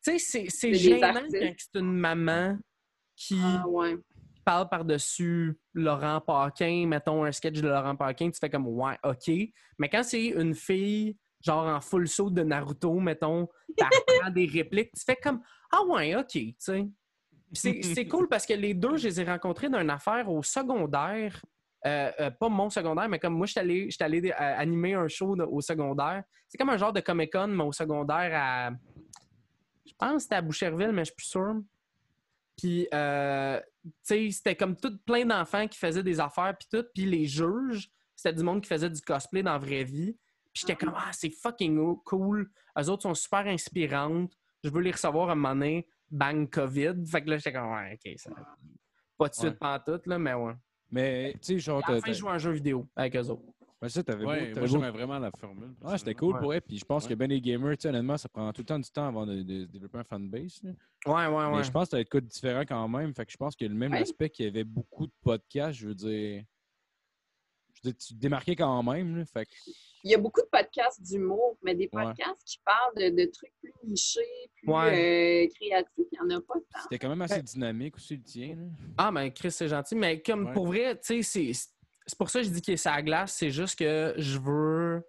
sais, 0.00 0.18
c'est- 0.18 0.46
c'est 0.48 0.74
gênant 0.74 1.12
quand 1.14 1.28
c'est 1.30 1.78
une 1.80 1.92
maman 1.96 2.56
qui 3.16 3.40
Ah 3.42 3.66
ouais. 3.66 3.96
parle 4.44 4.68
par-dessus 4.68 5.58
Laurent 5.74 6.20
Paquin, 6.20 6.86
mettons 6.86 7.24
un 7.24 7.32
sketch 7.32 7.60
de 7.60 7.68
Laurent 7.68 7.96
Paquin, 7.96 8.30
tu 8.30 8.38
fais 8.38 8.48
comme 8.48 8.66
ouais, 8.68 8.96
ok. 9.02 9.28
Mais 9.78 9.88
quand 9.88 10.04
c'est 10.04 10.26
une 10.28 10.54
fille, 10.54 11.16
genre 11.44 11.66
en 11.66 11.80
full 11.80 12.08
saut 12.08 12.30
de 12.30 12.42
Naruto, 12.42 12.98
mettons, 13.00 13.48
t'apprends 13.76 14.30
des 14.34 14.46
répliques, 14.46 14.92
tu 14.96 15.04
fais 15.04 15.16
comme 15.16 15.40
ah 15.72 15.82
ouais, 15.84 16.16
ok, 16.16 16.26
tu 16.30 16.54
sais. 16.58 16.88
C'est 17.52 18.06
cool 18.08 18.28
parce 18.28 18.44
que 18.44 18.52
les 18.52 18.74
deux, 18.74 18.96
je 18.96 19.08
les 19.08 19.20
ai 19.20 19.24
rencontrés 19.24 19.68
dans 19.70 19.80
une 19.80 19.90
affaire 19.90 20.30
au 20.30 20.42
secondaire. 20.42 21.40
Euh, 21.86 22.10
euh, 22.20 22.30
pas 22.30 22.48
mon 22.48 22.68
secondaire, 22.70 23.08
mais 23.08 23.18
comme 23.18 23.34
moi, 23.34 23.46
je 23.46 23.52
suis 23.52 23.60
allé, 23.60 23.88
j'étais 23.88 24.04
allé 24.04 24.30
euh, 24.30 24.34
animer 24.38 24.94
un 24.94 25.06
show 25.08 25.36
de- 25.36 25.44
au 25.44 25.60
secondaire. 25.60 26.24
C'est 26.48 26.58
comme 26.58 26.70
un 26.70 26.76
genre 26.76 26.92
de 26.92 27.00
Comic-Con, 27.00 27.46
mais 27.48 27.62
au 27.62 27.72
secondaire 27.72 28.30
à. 28.34 28.70
Je 29.86 29.92
pense 29.96 30.14
que 30.14 30.18
c'était 30.22 30.34
à 30.34 30.42
Boucherville, 30.42 30.92
mais 30.92 31.02
je 31.02 31.10
suis 31.10 31.14
plus 31.14 31.26
sûr. 31.26 31.54
Puis, 32.58 32.88
euh, 32.92 33.60
tu 33.84 33.90
sais, 34.02 34.30
c'était 34.32 34.56
comme 34.56 34.76
tout 34.76 34.98
plein 35.06 35.24
d'enfants 35.24 35.68
qui 35.68 35.78
faisaient 35.78 36.02
des 36.02 36.18
affaires, 36.20 36.54
puis 36.58 36.68
tout. 36.70 36.84
Puis 36.94 37.06
les 37.06 37.24
juges, 37.26 37.88
c'était 38.16 38.34
du 38.34 38.42
monde 38.42 38.60
qui 38.60 38.68
faisait 38.68 38.90
du 38.90 39.00
cosplay 39.00 39.42
dans 39.42 39.52
la 39.52 39.58
vraie 39.58 39.84
vie. 39.84 40.16
Puis 40.52 40.62
j'étais 40.66 40.76
comme, 40.76 40.94
ah, 40.96 41.10
c'est 41.12 41.30
fucking 41.30 41.96
cool. 42.04 42.50
Eux 42.78 42.88
autres 42.90 43.02
sont 43.02 43.14
super 43.14 43.46
inspirantes. 43.46 44.32
Je 44.64 44.70
veux 44.70 44.80
les 44.80 44.90
recevoir 44.90 45.28
à 45.28 45.32
un 45.32 45.34
moment 45.36 45.54
donné. 45.54 45.86
Bang, 46.10 46.48
COVID. 46.48 47.04
Fait 47.06 47.22
que 47.22 47.30
là, 47.30 47.36
j'étais 47.36 47.52
comme, 47.52 47.70
ouais, 47.72 47.94
OK, 48.04 48.12
ça. 48.18 48.30
Pas 49.16 49.28
de 49.28 49.34
suite, 49.34 49.46
Ouais. 49.50 49.56
pas 49.56 49.78
tout, 49.80 50.00
là, 50.06 50.18
mais 50.18 50.34
ouais. 50.34 50.54
Mais, 50.90 51.32
tu 51.34 51.38
sais, 51.42 51.58
genre, 51.58 51.82
À 51.86 51.92
la 51.92 52.00
t'as- 52.00 52.06
fin, 52.06 52.12
je 52.12 52.18
jouais 52.18 52.30
à 52.30 52.34
un 52.34 52.38
jeu 52.38 52.52
vidéo 52.52 52.88
avec 52.96 53.14
eux 53.16 53.28
autres. 53.28 53.42
Ouais, 53.80 53.88
ça, 53.90 54.02
t'avais 54.02 54.24
beau- 54.24 54.30
Ouais, 54.30 54.38
t'avais 54.38 54.52
moi, 54.54 54.60
beau- 54.60 54.66
j'aimais 54.66 54.90
vraiment 54.90 55.18
la 55.18 55.30
formule. 55.38 55.74
Ouais, 55.82 55.98
c'était 55.98 56.14
cool 56.14 56.34
Ouais. 56.34 56.40
pour 56.40 56.52
eux. 56.52 56.60
Puis 56.60 56.78
je 56.78 56.84
pense 56.84 57.04
Ouais. 57.04 57.10
que 57.10 57.14
ben 57.14 57.28
les 57.28 57.40
gamers, 57.40 57.76
tu 57.76 57.82
sais, 57.82 57.88
honnêtement, 57.90 58.16
ça 58.16 58.28
prend 58.28 58.52
tout 58.52 58.62
le 58.62 58.66
temps 58.66 58.78
du 58.78 58.90
temps 58.90 59.06
avant 59.06 59.24
de, 59.26 59.36
de- 59.36 59.42
de 59.42 59.64
développer 59.66 59.98
un 59.98 60.04
fanbase. 60.04 60.60
là. 60.64 60.70
Ouais, 61.06 61.26
ouais, 61.26 61.44
ouais. 61.52 61.56
Mais 61.58 61.62
je 61.64 61.70
pense 61.70 61.84
que 61.84 61.90
ça 61.90 61.96
va 61.98 62.00
être 62.00 62.08
quoi 62.10 62.20
de 62.20 62.26
différent 62.26 62.62
quand 62.66 62.88
même. 62.88 63.14
Fait 63.14 63.24
que 63.26 63.30
je 63.32 63.36
pense 63.36 63.54
que 63.54 63.64
le 63.66 63.74
même 63.74 63.92
Ouais. 63.92 64.00
aspect 64.00 64.30
qu'il 64.30 64.46
y 64.46 64.48
avait 64.48 64.64
beaucoup 64.64 65.06
de 65.06 65.12
podcasts, 65.22 65.78
je 65.78 65.88
veux 65.88 65.94
dire. 65.94 66.42
Je 67.82 67.88
veux 67.88 67.92
dire, 67.92 67.98
tu 68.06 68.14
te 68.14 68.18
démarquais 68.18 68.56
quand 68.56 68.82
même. 68.82 69.16
là. 69.18 69.24
Fait 69.24 69.44
que, 69.46 69.50
Il 70.04 70.10
y 70.10 70.14
a 70.14 70.18
beaucoup 70.18 70.40
de 70.40 70.46
podcasts 70.46 71.02
d'humour, 71.02 71.56
mais 71.62 71.74
des 71.74 71.88
Ouais. 71.92 72.04
podcasts 72.04 72.42
qui 72.44 72.58
parlent 72.64 72.94
de, 72.96 73.08
de 73.24 73.30
trucs 73.30 73.52
plus 73.60 73.72
nichés, 73.84 74.20
plus 74.54 74.70
Ouais. 74.72 75.46
euh, 75.46 75.54
créatifs, 75.54 76.06
il 76.12 76.18
n'y 76.26 76.34
en 76.34 76.38
a 76.38 76.40
pas 76.40 76.54
tant. 76.54 76.80
c'était 76.84 76.98
quand 76.98 77.08
même 77.08 77.22
assez 77.22 77.42
dynamique 77.42 77.96
aussi 77.96 78.16
le 78.16 78.22
tien. 78.22 78.54
là. 78.56 78.62
Ah, 78.96 79.10
ben 79.12 79.28
Chris, 79.30 79.50
c'est 79.50 79.68
gentil. 79.68 79.96
Mais 79.96 80.20
comme 80.22 80.46
Ouais. 80.46 80.52
pour 80.52 80.66
vrai, 80.68 80.94
tu 80.98 81.22
sais, 81.22 81.22
c'est- 81.22 81.70
c'est 82.06 82.16
pour 82.18 82.30
ça 82.30 82.40
que 82.40 82.46
je 82.46 82.50
dis 82.50 82.62
qu'il 82.62 82.74
est 82.74 82.78
sa 82.78 83.02
glace. 83.02 83.34
C'est 83.34 83.50
juste 83.50 83.76
que 83.78 84.14
je 84.16 84.38
veux. 84.38 85.02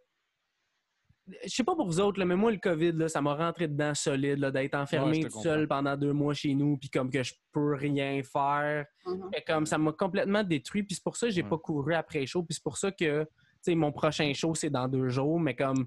Je 1.44 1.50
sais 1.50 1.64
pas 1.64 1.76
pour 1.76 1.86
vous 1.86 2.00
autres, 2.00 2.20
là, 2.20 2.26
mais 2.26 2.36
moi, 2.36 2.52
le 2.52 2.58
COVID, 2.58 2.94
là, 2.94 3.08
ça 3.08 3.22
m'a 3.22 3.36
rentré 3.36 3.68
dedans 3.68 3.94
solide, 3.94 4.44
d'être 4.46 4.76
enfermé 4.76 5.24
Ouais, 5.24 5.30
tout 5.30 5.42
seul 5.42 5.68
pendant 5.68 5.96
deux 5.98 6.14
mois 6.14 6.34
chez 6.34 6.54
nous, 6.56 6.78
puis 6.78 6.90
comme 6.90 7.10
que 7.10 7.22
je 7.24 7.34
peux 7.52 7.76
rien 7.76 8.22
faire. 8.24 8.86
Mhm. 9.06 9.30
Fait 9.34 9.42
comme 9.44 9.66
ça 9.66 9.78
m'a 9.78 9.92
complètement 9.92 10.44
détruit. 10.44 10.84
Puis 10.84 10.96
c'est 10.96 11.04
pour 11.04 11.18
ça 11.18 11.28
que 11.28 11.34
j'ai 11.34 11.44
Ouais. 11.44 11.50
pas 11.50 11.58
couru 11.58 11.94
après 11.94 12.26
show. 12.26 12.44
Puis 12.44 12.56
c'est 12.56 12.64
pour 12.64 12.78
ça 12.78 12.92
que 12.92 13.28
mon 13.68 13.92
prochain 13.92 14.32
show, 14.34 14.56
c'est 14.56 14.70
dans 14.70 14.88
deux 14.88 15.10
jours. 15.10 15.40
Mais 15.40 15.56
comme 15.56 15.86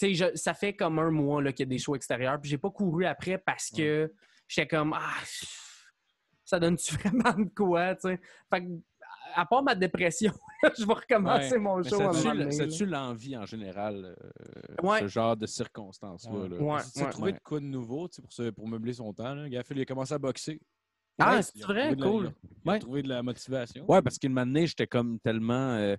je- 0.00 0.34
ça 0.34 0.54
fait 0.54 0.74
comme 0.74 0.98
un 0.98 1.10
mois 1.10 1.42
qu'il 1.52 1.60
y 1.60 1.68
a 1.68 1.70
des 1.70 1.78
shows 1.78 1.96
extérieurs. 1.96 2.40
Puis 2.40 2.50
j'ai 2.50 2.58
pas 2.58 2.70
couru 2.70 3.06
après 3.06 3.38
parce 3.38 3.70
que 3.70 4.12
j'étais 4.46 4.68
comme 4.68 4.92
Ah, 4.94 5.14
ça 6.44 6.60
donne-tu 6.60 6.94
vraiment 7.32 7.32
de 7.38 7.50
quoi? 7.54 7.94
tu 7.96 8.02
sais? 8.08 8.20
Fait 8.50 8.60
que, 8.60 8.66
à 9.34 9.46
part 9.46 9.62
ma 9.62 9.74
dépression, 9.74 10.32
je 10.78 10.86
vais 10.86 10.92
recommencer 10.94 11.52
Ouais. 11.54 11.58
mon 11.58 11.82
show 11.82 12.00
à 12.00 12.08
un 12.08 12.12
ça 12.12 12.28
moment 12.34 12.44
donné, 12.44 12.56
là. 12.56 12.66
tu 12.68 12.86
l'envie 12.86 13.36
en 13.36 13.46
général, 13.46 14.16
euh, 14.20 14.74
Ouais. 14.82 15.00
ce 15.00 15.08
genre 15.08 15.36
de 15.36 15.46
circonstances-là? 15.46 16.32
Ouais. 16.32 16.48
là? 16.48 16.56
Ouais, 16.56 16.80
Tu 16.94 17.00
as 17.00 17.04
ouais, 17.04 17.10
trouvé 17.10 17.30
ouais. 17.32 17.38
de 17.38 17.42
quoi 17.42 17.60
de 17.60 17.64
nouveau 17.66 18.08
pour, 18.08 18.32
se- 18.32 18.50
pour 18.50 18.68
meubler 18.68 18.92
son 18.94 19.12
temps. 19.12 19.34
Là? 19.34 19.48
Gaffel, 19.48 19.78
il 19.78 19.82
a 19.82 19.84
commencé 19.84 20.14
à 20.14 20.18
boxer. 20.18 20.60
Ah, 21.18 21.36
Ouais, 21.36 21.42
c'est 21.42 21.60
vrai? 21.62 21.96
Cool. 21.96 22.32
il 22.64 22.70
a- 22.70 22.78
trouvé 22.78 23.02
de 23.02 23.08
la 23.08 23.22
motivation. 23.22 23.84
Ouais, 23.90 24.02
parce 24.02 24.18
qu'une 24.18 24.36
année, 24.38 24.66
j'étais 24.66 24.86
comme 24.86 25.18
tellement. 25.20 25.72
euh, 25.76 25.96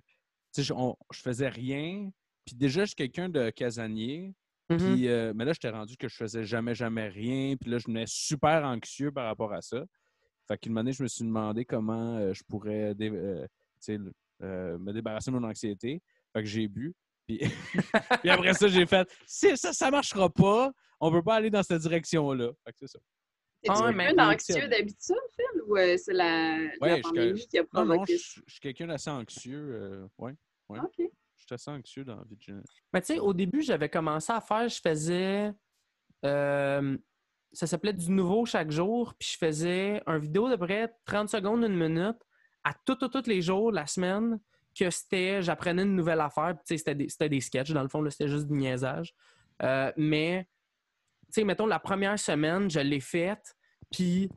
tu 0.54 0.62
sais, 0.64 0.74
je, 1.12 1.20
faisais 1.20 1.48
rien. 1.48 2.08
Puis 2.44 2.54
déjà, 2.54 2.82
je 2.82 2.86
suis 2.86 2.94
quelqu'un 2.94 3.28
de 3.28 3.50
casanier. 3.50 4.32
Mhm. 4.70 4.78
Puis, 4.78 5.08
euh, 5.08 5.32
mais 5.34 5.44
là, 5.44 5.52
j'étais 5.52 5.70
rendu 5.70 5.96
que 5.96 6.08
je 6.08 6.14
faisais 6.16 6.44
jamais, 6.44 6.74
jamais 6.74 7.08
rien. 7.08 7.56
Puis 7.60 7.70
là, 7.70 7.78
je 7.78 7.86
venais 7.86 8.04
super 8.06 8.64
anxieux 8.64 9.10
par 9.10 9.24
rapport 9.26 9.52
à 9.52 9.60
ça. 9.62 9.84
Fait 10.48 10.58
qu'une 10.58 10.76
année, 10.78 10.92
je 10.92 11.02
me 11.02 11.08
suis 11.08 11.24
demandé 11.24 11.64
comment 11.64 12.16
euh, 12.16 12.32
je 12.32 12.42
pourrais 12.44 12.94
dé- 12.94 13.10
euh, 13.12 13.46
tu 13.82 13.98
euh, 14.42 14.78
me 14.78 14.92
débarrasser 14.92 15.30
de 15.30 15.36
mon 15.36 15.46
anxiété. 15.46 16.00
Fait 16.32 16.42
que 16.42 16.48
j'ai 16.48 16.66
bu. 16.68 16.94
Puis, 17.26 17.38
puis 18.22 18.30
après 18.30 18.54
ça, 18.54 18.66
j'ai 18.68 18.86
fait 18.86 19.06
si 19.26 19.56
ça, 19.56 19.72
ça 19.72 19.90
marchera 19.90 20.30
pas, 20.30 20.72
on 21.00 21.10
peut 21.12 21.22
pas 21.22 21.34
aller 21.36 21.50
dans 21.50 21.62
cette 21.62 21.82
direction-là. 21.82 22.50
Fait 22.64 22.72
que 22.72 22.78
c'est 22.80 22.88
ça. 22.88 22.98
Es-tu 23.62 23.74
Ah, 23.76 23.86
un 23.86 23.92
mais- 23.92 24.14
peu 24.14 24.22
anxieux 24.22 24.68
d'habitude, 24.68 25.16
Phil, 25.36 25.62
ou 25.66 25.76
euh, 25.76 25.96
c'est 25.98 26.14
la, 26.14 26.58
Ouais, 26.80 26.88
la 26.90 26.96
je- 26.96 27.02
pandémie 27.02 27.46
qui 27.48 27.58
a 27.58 27.62
Non, 27.74 27.84
non, 27.84 27.86
provoqué 27.94 28.16
je, 28.16 28.40
je 28.46 28.52
suis 28.52 28.60
quelqu'un 28.60 28.86
d'assez 28.86 29.10
anxieux. 29.10 29.68
euh, 29.72 30.06
ouais? 30.18 30.32
OK. 30.70 30.92
je 30.98 31.02
suis 31.44 31.54
assez 31.54 31.70
anxieux 31.70 32.04
dans 32.04 32.16
la 32.16 32.22
vie 32.24 32.36
de. 32.46 32.62
Mais 32.92 33.00
tu 33.00 33.06
sais, 33.14 33.18
au 33.18 33.34
début, 33.34 33.60
j'avais 33.62 33.88
commencé 33.88 34.32
à 34.32 34.40
faire, 34.40 34.68
je 34.68 34.80
faisais. 34.80 35.52
euh, 36.24 36.96
ça 37.52 37.66
s'appelait 37.66 37.92
du 37.92 38.10
nouveau 38.10 38.44
chaque 38.44 38.70
jour, 38.70 39.14
puis 39.18 39.30
je 39.32 39.38
faisais 39.38 40.02
un 40.06 40.18
vidéo 40.18 40.48
de 40.50 40.56
près 40.56 40.92
30 41.06 41.28
secondes, 41.28 41.64
une 41.64 41.76
minute, 41.76 42.18
à 42.64 42.74
tous, 42.84 42.96
tous, 42.96 43.08
tous 43.08 43.26
les 43.26 43.42
jours, 43.42 43.72
la 43.72 43.86
semaine, 43.86 44.38
que 44.78 44.90
c'était, 44.90 45.42
j'apprenais 45.42 45.82
une 45.82 45.96
nouvelle 45.96 46.20
affaire, 46.20 46.54
puis 46.56 46.78
c'était 46.78 46.94
des, 46.94 47.08
des 47.28 47.40
sketchs, 47.40 47.70
dans 47.70 47.82
le 47.82 47.88
fond, 47.88 48.08
c'était 48.10 48.28
juste 48.28 48.46
du 48.46 48.54
niaisage. 48.54 49.14
Euh, 49.62 49.92
mais, 49.96 50.46
tu 51.26 51.40
sais, 51.40 51.44
mettons, 51.44 51.66
la 51.66 51.78
première 51.80 52.18
semaine, 52.18 52.70
je 52.70 52.80
l'ai 52.80 53.00
faite, 53.00 53.56
puis 53.90 54.30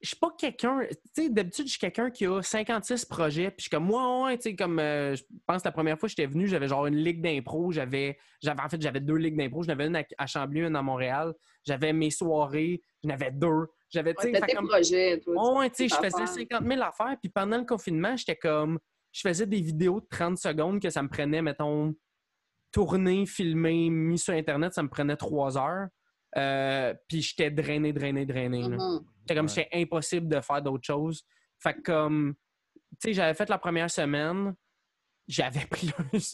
je 0.00 0.08
suis 0.08 0.16
pas 0.16 0.30
quelqu'un. 0.38 0.80
Tu 0.88 0.96
sais, 1.24 1.28
d'habitude, 1.28 1.66
je 1.66 1.70
suis 1.72 1.78
quelqu'un 1.80 2.10
qui 2.10 2.24
a 2.26 2.40
56 2.40 3.04
projets. 3.04 3.50
Puis 3.50 3.56
je 3.58 3.62
suis 3.62 3.70
comme, 3.70 3.84
moi, 3.86 4.24
ouais, 4.24 4.36
tu 4.36 4.44
sais, 4.50 4.56
comme, 4.56 4.78
euh, 4.78 5.16
je 5.16 5.22
pense 5.46 5.62
que 5.62 5.68
la 5.68 5.72
première 5.72 5.98
fois 5.98 6.08
que 6.08 6.14
j'étais 6.16 6.26
venu, 6.26 6.46
j'avais 6.46 6.68
genre 6.68 6.86
une 6.86 6.96
ligue 6.96 7.20
d'impro. 7.20 7.72
J'avais, 7.72 8.16
j'avais, 8.40 8.62
en 8.62 8.68
fait, 8.68 8.80
j'avais 8.80 9.00
deux 9.00 9.16
ligues 9.16 9.36
d'impro. 9.36 9.62
J'en 9.62 9.72
avais 9.72 9.86
une 9.86 9.96
à, 9.96 10.04
à 10.18 10.26
Chambly, 10.26 10.60
une 10.60 10.76
à 10.76 10.82
Montréal. 10.82 11.34
J'avais 11.66 11.92
mes 11.92 12.10
soirées. 12.10 12.80
J'en 13.02 13.10
avais 13.10 13.32
deux. 13.32 13.66
J'avais, 13.90 14.14
tu 14.14 14.32
sais, 14.32 14.54
comme- 14.54 14.68
projets, 14.68 15.18
toi. 15.20 15.58
Ouais, 15.58 15.70
tu 15.70 15.76
sais, 15.76 15.88
je 15.88 15.94
faisais 15.96 16.14
affaires. 16.22 16.28
50 16.28 16.66
000 16.66 16.82
affaires. 16.82 17.16
Puis 17.20 17.30
pendant 17.30 17.58
le 17.58 17.64
confinement, 17.64 18.16
j'étais 18.16 18.36
comme. 18.36 18.78
Je 19.10 19.22
faisais 19.22 19.46
des 19.46 19.60
vidéos 19.60 20.00
de 20.00 20.06
30 20.10 20.38
secondes 20.38 20.80
que 20.80 20.90
ça 20.90 21.02
me 21.02 21.08
prenait, 21.08 21.40
mettons, 21.42 21.94
tourner, 22.70 23.26
filmer, 23.26 23.90
mis 23.90 24.18
sur 24.18 24.34
Internet, 24.34 24.74
ça 24.74 24.82
me 24.82 24.88
prenait 24.88 25.16
trois 25.16 25.56
heures. 25.56 25.88
Euh, 26.36 26.94
puis 27.08 27.22
j'étais 27.22 27.50
drainé, 27.50 27.92
drainé, 27.92 28.26
drainé. 28.26 28.62
là. 28.62 28.76
Mhm. 28.76 29.00
C'était 29.20 29.34
comme 29.34 29.46
Ouais. 29.46 29.52
c'était 29.52 29.68
impossible 29.72 30.28
de 30.28 30.40
faire 30.40 30.62
d'autres 30.62 30.84
choses. 30.86 31.24
Fait 31.58 31.74
que 31.74 31.80
comme 31.80 32.34
sais, 32.98 33.12
j'avais 33.12 33.34
fait 33.34 33.48
la 33.48 33.58
première 33.58 33.90
semaine. 33.90 34.54
J'avais 35.26 35.66
pris 35.70 35.90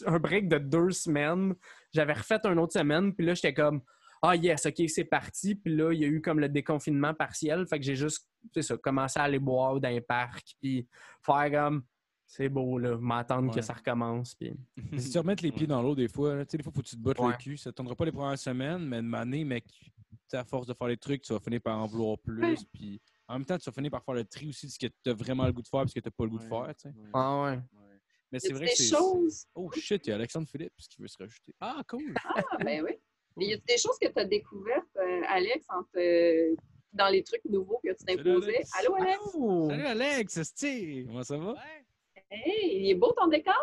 un, 0.07 0.13
un 0.13 0.19
break 0.19 0.47
de 0.47 0.57
deux 0.57 0.91
semaines. 0.91 1.55
J'avais 1.93 2.13
refait 2.13 2.39
une 2.45 2.59
autre 2.59 2.73
semaine. 2.73 3.13
Puis 3.13 3.25
là, 3.25 3.33
j'étais 3.33 3.53
comme, 3.53 3.81
ah 4.21 4.35
yes, 4.35 4.65
OK, 4.65 4.81
c'est 4.87 5.05
parti. 5.05 5.55
Puis 5.55 5.75
là, 5.75 5.91
il 5.91 5.99
y 5.99 6.05
a 6.05 6.07
eu 6.07 6.21
comme 6.21 6.39
le 6.39 6.49
déconfinement 6.49 7.13
partiel. 7.13 7.65
Fait 7.67 7.79
que 7.79 7.85
j'ai 7.85 7.95
juste, 7.95 8.27
c'est 8.53 8.61
ça, 8.61 8.77
commencé 8.77 9.19
à 9.19 9.23
aller 9.23 9.39
boire 9.39 9.79
dans 9.79 9.89
les 9.89 10.01
parcs. 10.01 10.55
Puis 10.61 10.87
faire 11.25 11.51
comme, 11.51 11.83
c'est 12.25 12.49
beau, 12.49 12.77
là, 12.79 12.97
m'attendre 12.97 13.53
que 13.53 13.61
ça 13.61 13.73
recommence. 13.73 14.33
Puis... 14.35 14.53
Mais 14.91 14.99
si 14.99 15.11
tu 15.11 15.17
remettes 15.17 15.41
les 15.41 15.51
pieds 15.51 15.67
dans 15.67 15.81
l'eau 15.81 15.95
des 15.95 16.07
fois, 16.07 16.43
tu 16.45 16.51
sais, 16.51 16.57
des 16.57 16.63
fois, 16.63 16.73
faut 16.73 16.81
que 16.81 16.87
tu 16.87 16.95
te 16.95 17.01
bottes 17.01 17.19
Ouais. 17.19 17.31
le 17.31 17.37
cul. 17.37 17.57
Ça 17.57 17.69
ne 17.69 17.73
tendra 17.73 17.95
pas 17.95 18.05
les 18.05 18.11
premières 18.11 18.37
semaines, 18.39 18.85
mais 18.85 18.99
une 18.99 19.13
année, 19.13 19.43
mec, 19.45 19.65
à 20.33 20.43
force 20.43 20.67
de 20.67 20.73
faire 20.73 20.87
les 20.87 20.97
trucs, 20.97 21.21
tu 21.21 21.31
vas 21.33 21.39
finir 21.39 21.61
par 21.61 21.77
en 21.79 21.85
vouloir 21.85 22.17
plus. 22.19 22.65
Puis 22.73 22.99
en 23.27 23.35
même 23.35 23.45
temps, 23.45 23.57
tu 23.57 23.65
vas 23.69 23.71
finir 23.73 23.91
par 23.91 24.03
faire 24.03 24.15
le 24.15 24.25
tri 24.25 24.49
aussi 24.49 24.65
de 24.65 24.71
ce 24.71 24.79
que 24.79 24.87
tu 24.87 25.09
as 25.09 25.13
vraiment 25.13 25.45
le 25.45 25.53
goût 25.53 25.61
de 25.61 25.67
faire 25.67 25.81
et 25.83 25.87
ce 25.87 25.93
que 25.93 25.99
tu 25.99 26.07
n'as 26.07 26.11
pas 26.11 26.23
le 26.25 26.29
goût 26.31 26.39
de 26.39 26.43
faire. 26.43 26.67
tu 26.75 26.89
sais. 26.89 26.95
Ah 27.13 27.43
ouais. 27.43 27.49
Ouais. 27.51 27.59
Mais 28.31 28.39
c'est 28.39 28.51
vrai 28.53 28.65
des 28.65 28.71
que 28.71 28.77
c'est. 28.77 28.95
choses? 28.97 29.45
Oh 29.53 29.71
shit, 29.71 30.05
il 30.05 30.09
y 30.09 30.11
a 30.13 30.15
Alexandre 30.15 30.47
Philippe 30.49 30.73
qui 30.89 31.01
veut 31.01 31.07
se 31.07 31.17
rajouter. 31.17 31.53
Ah, 31.61 31.81
cool. 31.87 32.13
Ah, 32.25 32.41
ben 32.63 32.83
oui. 32.83 32.91
Mais 33.37 33.45
y 33.47 33.53
a 33.53 33.57
des 33.57 33.77
choses 33.77 33.97
que 34.01 34.07
tu 34.07 34.19
as 34.19 34.25
découvertes, 34.25 34.95
euh, 34.97 35.21
Alex, 35.27 35.67
euh, 35.95 36.55
dans 36.91 37.07
les 37.09 37.23
trucs 37.23 37.45
nouveaux 37.45 37.79
que 37.83 37.89
tu 37.91 38.03
t'imposais? 38.05 38.55
Alex. 38.55 38.71
Allô, 38.79 38.95
Alex? 38.95 39.19
Salut 39.69 39.85
Alex, 39.85 40.41
c'est 40.55 41.03
Comment 41.07 41.23
ça 41.23 41.37
va? 41.37 41.53
Hey, 42.31 42.79
il 42.81 42.89
est 42.89 42.95
beau 42.95 43.13
ton 43.17 43.27
décor. 43.27 43.53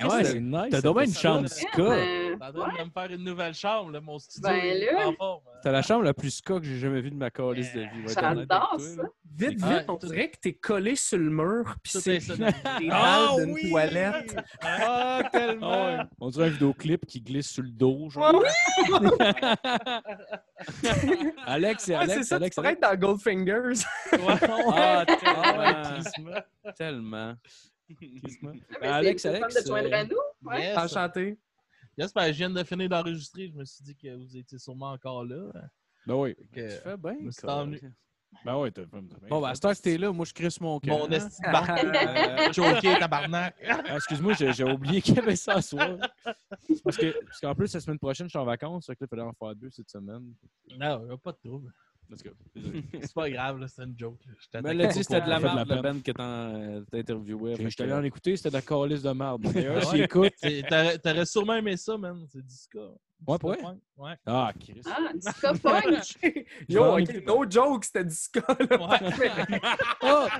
Ah 0.00 0.08
ouais, 0.08 0.24
c'est 0.24 0.40
nice. 0.40 0.68
T'as 0.70 0.80
fait 0.80 1.04
une 1.04 1.14
chambre 1.14 1.48
ska. 1.48 1.66
Ben, 1.76 2.38
T'es 2.38 2.44
en 2.46 2.52
train 2.52 2.72
ouais. 2.72 2.78
de 2.78 2.84
me 2.84 2.90
faire 2.90 3.10
une 3.10 3.24
nouvelle 3.24 3.52
chambre, 3.54 3.90
là, 3.90 4.00
mon 4.00 4.18
studio. 4.18 4.48
Ben 4.48 4.78
là. 4.80 5.12
forme. 5.18 5.42
hein. 5.46 5.58
T'as 5.62 5.70
la 5.72 5.82
chambre 5.82 6.02
la 6.04 6.14
plus 6.14 6.30
ska 6.30 6.58
que 6.58 6.64
j'ai 6.64 6.78
jamais 6.78 7.00
vue 7.02 7.10
de 7.10 7.16
ma 7.16 7.30
calice 7.30 7.72
de 7.74 7.80
vie. 7.82 7.88
J'adore 8.06 8.76
ça. 8.78 9.02
Vite, 9.34 9.50
vite, 9.50 9.64
Ouais, 9.64 9.84
on 9.88 9.96
dirait 9.96 10.30
que 10.30 10.36
t'es 10.40 10.52
collé 10.54 10.94
sur 10.96 11.18
le 11.18 11.30
mur. 11.30 11.74
Tout 11.90 12.00
c'est 12.00 12.18
des 12.18 12.88
Ah 12.90 13.28
dalles 13.36 13.44
d'une 13.46 13.54
oui! 13.54 13.70
toilette. 13.70 14.36
Ah, 14.62 15.22
tellement! 15.32 15.70
Ah 15.72 15.96
ouais. 15.98 16.04
On 16.20 16.28
dirait 16.30 16.46
un 16.46 16.50
vidéoclip 16.50 17.06
qui 17.06 17.20
glisse 17.20 17.50
sur 17.50 17.62
le 17.62 17.70
dos. 17.70 18.08
Genre. 18.10 18.34
Ouais, 18.34 18.48
Alex, 21.46 21.84
c'est 21.84 21.92
Ouais, 21.96 21.98
Alex, 22.02 22.18
c'est 22.18 22.24
ça, 22.24 22.36
Alex, 22.36 22.54
tu 22.54 22.60
pourrais 22.60 22.68
Alex. 22.68 22.82
être 22.82 22.90
dans 22.92 22.96
Goldfingers. 23.06 23.84
Ah, 24.12 25.04
Ah, 25.04 25.04
tellement. 26.14 26.40
tellement. 26.76 27.34
Ah, 28.02 28.78
mais 28.80 28.86
Alex, 28.88 29.24
Alex, 29.26 29.62
de 29.62 29.66
joindre 29.66 29.94
à 29.94 30.04
nous. 30.04 30.16
Ouais. 30.42 30.60
Yes. 30.62 30.78
Enchanté. 30.78 31.38
Yes, 31.98 32.12
ben, 32.14 32.26
je 32.32 32.38
viens 32.38 32.50
de 32.50 32.64
finir 32.64 32.88
d'enregistrer. 32.88 33.48
Je 33.48 33.54
me 33.54 33.64
suis 33.64 33.84
dit 33.84 33.94
que 33.96 34.14
vous 34.16 34.36
étiez 34.36 34.58
sûrement 34.58 34.92
encore 34.92 35.24
là. 35.24 35.50
Ben 36.06 36.14
oui. 36.14 36.34
que- 36.52 36.60
Tu 36.76 36.82
fais 36.82 36.96
bien. 36.96 37.14
me 37.20 37.30
suis 37.30 37.42
quoi. 37.42 37.54
envenu. 37.54 37.80
Ben 38.46 38.56
oui, 38.56 38.72
t'as 38.72 38.84
bien. 38.86 39.02
Bon, 39.28 39.40
ben, 39.42 39.48
à 39.48 39.54
cette 39.54 39.64
heure 39.66 39.76
que 39.76 39.82
t'es 39.82 39.98
là, 39.98 40.10
moi, 40.10 40.24
je 40.24 40.32
crisse 40.32 40.58
mon 40.58 40.80
cœur. 40.80 40.98
Mon 40.98 41.04
hein. 41.06 41.10
esti 41.10 41.42
de 41.42 41.52
barbe. 41.52 41.68
Euh, 42.48 42.52
Choqué, 42.52 42.98
tabarnak. 42.98 43.54
ah, 43.68 43.96
Excuse-moi, 43.96 44.32
j'ai 44.32 44.52
j'ai 44.54 44.64
oublié 44.64 45.02
qu'il 45.02 45.14
y 45.16 45.18
avait 45.18 45.36
ça 45.36 45.54
à 45.56 45.62
soir. 45.62 45.98
Parce 46.82 46.96
que- 46.96 47.24
parce 47.24 47.40
qu'en 47.40 47.54
plus, 47.54 47.72
la 47.74 47.80
semaine 47.80 47.98
prochaine, 47.98 48.26
je 48.26 48.30
suis 48.30 48.38
en 48.38 48.44
vacances. 48.46 48.86
Fait 48.86 48.96
que 48.96 49.04
là, 49.04 49.06
il 49.06 49.10
fallait 49.10 49.22
en 49.22 49.32
faire 49.34 49.54
deux 49.54 49.70
cette 49.70 49.90
semaine. 49.90 50.32
Non, 50.78 51.06
y 51.08 51.12
a 51.12 51.16
pas 51.18 51.32
de 51.32 51.38
trouble. 51.46 51.70
Let's 52.12 52.22
go. 52.22 52.30
C'est 53.00 53.14
pas 53.14 53.30
grave, 53.30 53.58
là, 53.58 53.66
c'est 53.68 53.82
une 53.84 53.98
joke. 53.98 54.18
là. 54.26 54.32
Je 54.38 54.46
Mais 54.52 54.60
t'attaque 54.60 54.72
elle 54.74 54.80
a 54.82 54.86
pas 54.88 54.92
dit 54.92 55.04
c'était 55.04 55.20
de 55.22 55.28
la 55.30 55.40
merde, 55.40 55.68
la 55.68 55.82
peine 55.82 56.02
que 56.02 56.12
euh, 56.20 56.84
t'interviewais. 56.90 57.54
J'étais 57.56 57.70
que- 57.74 57.82
allé 57.84 57.92
en 57.94 58.02
écouter, 58.04 58.36
c'était 58.36 58.50
de 58.50 58.54
la 58.54 58.60
calice 58.62 59.02
de 59.02 59.10
merde. 59.12 59.40
D'ailleurs, 59.54 59.80
j'y 59.90 59.98
ouais? 60.00 60.04
écoute. 60.04 60.32
C'est- 60.36 60.98
T'aurais 61.02 61.24
sûrement 61.26 61.54
aimé 61.54 61.76
ça, 61.78 61.96
man. 61.96 62.22
C'est 62.30 62.44
du 62.46 62.54
ska. 62.54 62.80
Ouais, 63.26 63.38
pour 63.38 63.50
vrai? 63.50 63.58
Ouais. 63.96 64.14
Ah, 64.26 64.52
Chris. 64.58 64.80
Ah, 64.86 65.12
du 65.14 65.20
ska 65.20 65.52
punch. 65.54 66.16
Yo, 66.68 66.98
ok, 66.98 67.24
no 67.26 67.44
joke, 67.48 67.84
c'était 67.84 68.04
du 68.04 68.14
ska. 68.14 68.40
là. 68.48 68.98
Ah! 70.00 70.28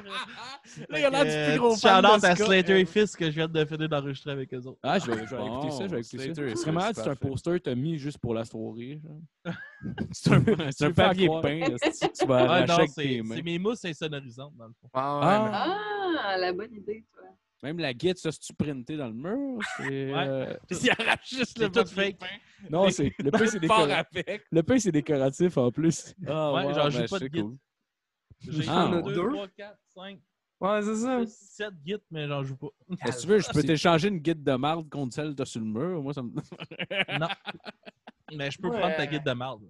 Là, 0.89 0.99
il 0.99 1.05
a 1.05 1.11
l'air 1.11 1.25
du 1.25 1.31
Euh, 1.31 1.51
plus 1.51 1.59
gros 1.61 1.77
fan 1.77 2.03
de 2.03 2.07
shout-out 2.09 2.25
à. 2.25 2.37
Slater 2.37 2.81
et 2.81 2.85
Fils 2.87 3.15
que 3.17 3.27
je 3.27 3.31
viens 3.31 3.49
de 3.49 3.65
finir 3.65 3.89
d'enregistrer 3.89 4.33
avec 4.33 4.53
eux 4.55 4.67
autres. 4.67 4.79
Ah, 4.83 4.99
je 4.99 5.11
vais, 5.11 5.27
je 5.27 5.31
vais 5.31 5.37
Bon, 5.37 5.59
écouter 5.59 5.71
ça, 5.71 5.87
je 5.87 5.95
vais 5.95 6.01
écouter 6.01 6.19
Slater, 6.33 6.57
ça. 6.57 6.63
c'est 6.65 6.73
malade, 6.73 6.95
c'est 6.97 7.09
un 7.09 7.17
poster 7.17 7.53
que 7.53 7.59
t'as 7.59 7.75
mis 7.75 7.99
juste 7.99 8.19
pour 8.19 8.35
la 8.35 8.45
soirée. 8.45 9.01
C'est 10.13 10.33
un, 10.85 10.93
papier 10.93 11.29
peint. 11.43 11.61
tu 12.19 12.27
vas 12.27 12.47
Ah, 12.49 12.55
avec 12.75 12.91
c'est 12.91 13.21
mes 13.43 13.59
mousses 13.59 13.85
insonorisantes, 13.85 14.55
dans 14.57 14.67
le 14.67 14.73
fond. 14.81 14.89
Ah, 14.95 15.77
Ah, 16.25 16.37
la 16.39 16.53
bonne 16.53 16.73
idée, 16.75 17.05
toi. 17.13 17.25
Même 17.65 17.79
la 17.79 17.93
guide, 17.93 18.17
ça, 18.19 18.31
c'est-tu 18.33 18.53
printé 18.55 18.97
dans 18.97 19.07
le 19.09 19.13
mur? 19.13 19.59
C'est, 19.77 20.13
Ouais. 20.13 20.15
euh, 20.29 20.55
Tout- 20.69 20.77
Il 20.83 20.91
arrache 20.91 21.29
juste 21.31 21.59
le 21.59 21.71
C'est 21.73 21.83
tout 21.85 21.89
fake. 21.91 22.17
Non, 22.71 22.89
c'est 22.91 23.13
le 23.19 23.31
pain, 23.31 23.47
c'est 23.47 23.59
décoratif. 23.61 24.25
Le 24.51 24.63
pain, 24.63 24.79
c'est 24.79 24.93
décoratif 24.93 25.57
en 25.59 25.71
plus. 25.71 26.15
Ah, 26.27 26.53
Ouais, 26.53 26.65
wow, 26.67 26.75
genre, 26.75 26.91
j'ai 26.91 26.99
ben, 27.01 27.09
pas 27.09 27.19
de 27.19 27.27
guide. 27.29 27.43
cool. 27.43 27.57
J'ai 28.41 28.65
Ah, 28.69 28.83
1, 28.87 29.03
ouais. 29.03 29.15
2, 29.15 29.29
3, 29.29 29.49
4, 29.57 29.79
5, 29.95 30.19
ouais, 30.61 30.83
c'est 30.83 30.97
ça. 30.97 31.27
6, 31.27 31.51
7 31.57 31.75
gits, 31.85 31.97
mais 32.11 32.27
j'en 32.27 32.43
joue 32.43 32.57
pas. 32.57 32.69
Si 33.13 33.21
tu 33.23 33.27
veux, 33.29 33.39
je 33.39 33.49
peux 33.49 33.61
C'est- 33.61 33.67
t'échanger 33.67 34.09
une 34.09 34.19
guide 34.19 34.43
de 34.43 34.55
marde 34.55 34.89
contre 34.91 35.15
celle 35.15 35.31
que 35.31 35.35
t'as 35.37 35.45
sur 35.45 35.61
le 35.61 35.67
mur? 35.67 36.03
Moi, 36.03 36.13
ça 36.15 36.23
me... 36.23 36.31
Non. 37.21 37.29
Mais 38.35 38.51
je 38.51 38.59
peux 38.59 38.69
Ouais. 38.69 38.79
prendre 38.81 38.97
ta 38.97 39.07
guide 39.07 39.25
de 39.25 39.33
marde. 39.33 39.63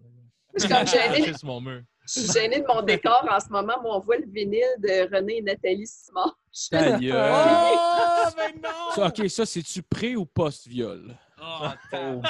Je 0.55 0.60
suis 0.66 1.35
sur 1.39 1.47
mon 1.48 1.60
mur. 1.60 1.82
Je 2.06 2.20
suis 2.20 2.32
gênée 2.32 2.60
de 2.60 2.66
mon 2.66 2.82
décor 2.82 3.27
en 3.31 3.40
ce 3.40 3.48
moment. 3.48 3.74
Moi, 3.81 3.97
on 3.97 4.01
voit 4.01 4.19
le 4.19 4.27
vinyle 4.27 4.62
de 4.78 5.14
René 5.14 5.39
et 5.39 5.43
Nathalie 5.43 5.86
Simon. 5.86 6.32
Ta 6.70 6.98
gueule. 6.98 7.31
Oh, 7.32 8.28
ben 8.36 8.60
non! 8.62 8.90
Ça, 8.94 9.06
ok, 9.06 9.31
ça, 9.31 9.47
c'est-tu 9.47 9.82
pré 9.82 10.14
ou 10.16 10.27
post-viol? 10.27 11.16
Oh, 11.44 11.69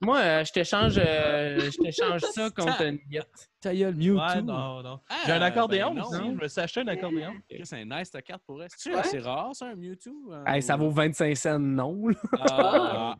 Moi, 0.00 0.18
euh, 0.18 0.44
je 0.44 0.52
t'échange 0.52 0.94
euh, 0.98 1.70
je 1.70 1.76
t'échange 1.82 2.20
ça 2.20 2.50
contre 2.56 2.82
une 2.82 2.98
guette. 3.08 3.48
Ta 3.60 3.74
gueule, 3.74 3.94
Mewtwo. 3.94 4.20
Ouais, 4.20 4.42
non, 4.42 4.82
non. 4.82 5.00
Ah, 5.08 5.16
J'ai 5.26 5.32
un 5.32 5.42
accordéon 5.42 5.94
ben 5.94 6.02
aussi. 6.02 6.12
non. 6.20 6.36
Je 6.38 6.42
me 6.42 6.48
suis 6.48 6.60
acheté 6.60 6.80
un 6.80 6.86
accordéon. 6.88 7.34
Chris, 7.48 7.60
C'est 7.64 7.84
nice 7.84 8.10
ta 8.10 8.22
carte 8.22 8.42
pour 8.46 8.62
elle. 8.62 8.68
C'est 8.76 8.92
Ouais. 8.92 8.98
assez 9.00 9.18
rare, 9.18 9.54
ça, 9.54 9.66
un 9.66 9.74
Mewtwo? 9.74 10.32
hein, 10.32 10.44
Hey, 10.46 10.62
ça 10.62 10.76
vaut 10.76 10.90
25 10.90 11.36
cents, 11.36 11.58
non? 11.58 12.00
Ah, 12.50 13.16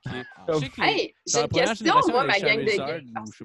ok. 0.48 0.70
Que 0.70 0.80
les- 0.80 0.86
Hey, 0.88 1.14
dans 1.34 1.40
j'ai 1.40 1.40
la 1.40 1.44
une 1.62 1.68
question, 1.76 1.94
moi, 2.12 2.24
ma 2.24 2.38
gang 2.40 2.64
de 2.64 2.68
sais- 2.68 3.44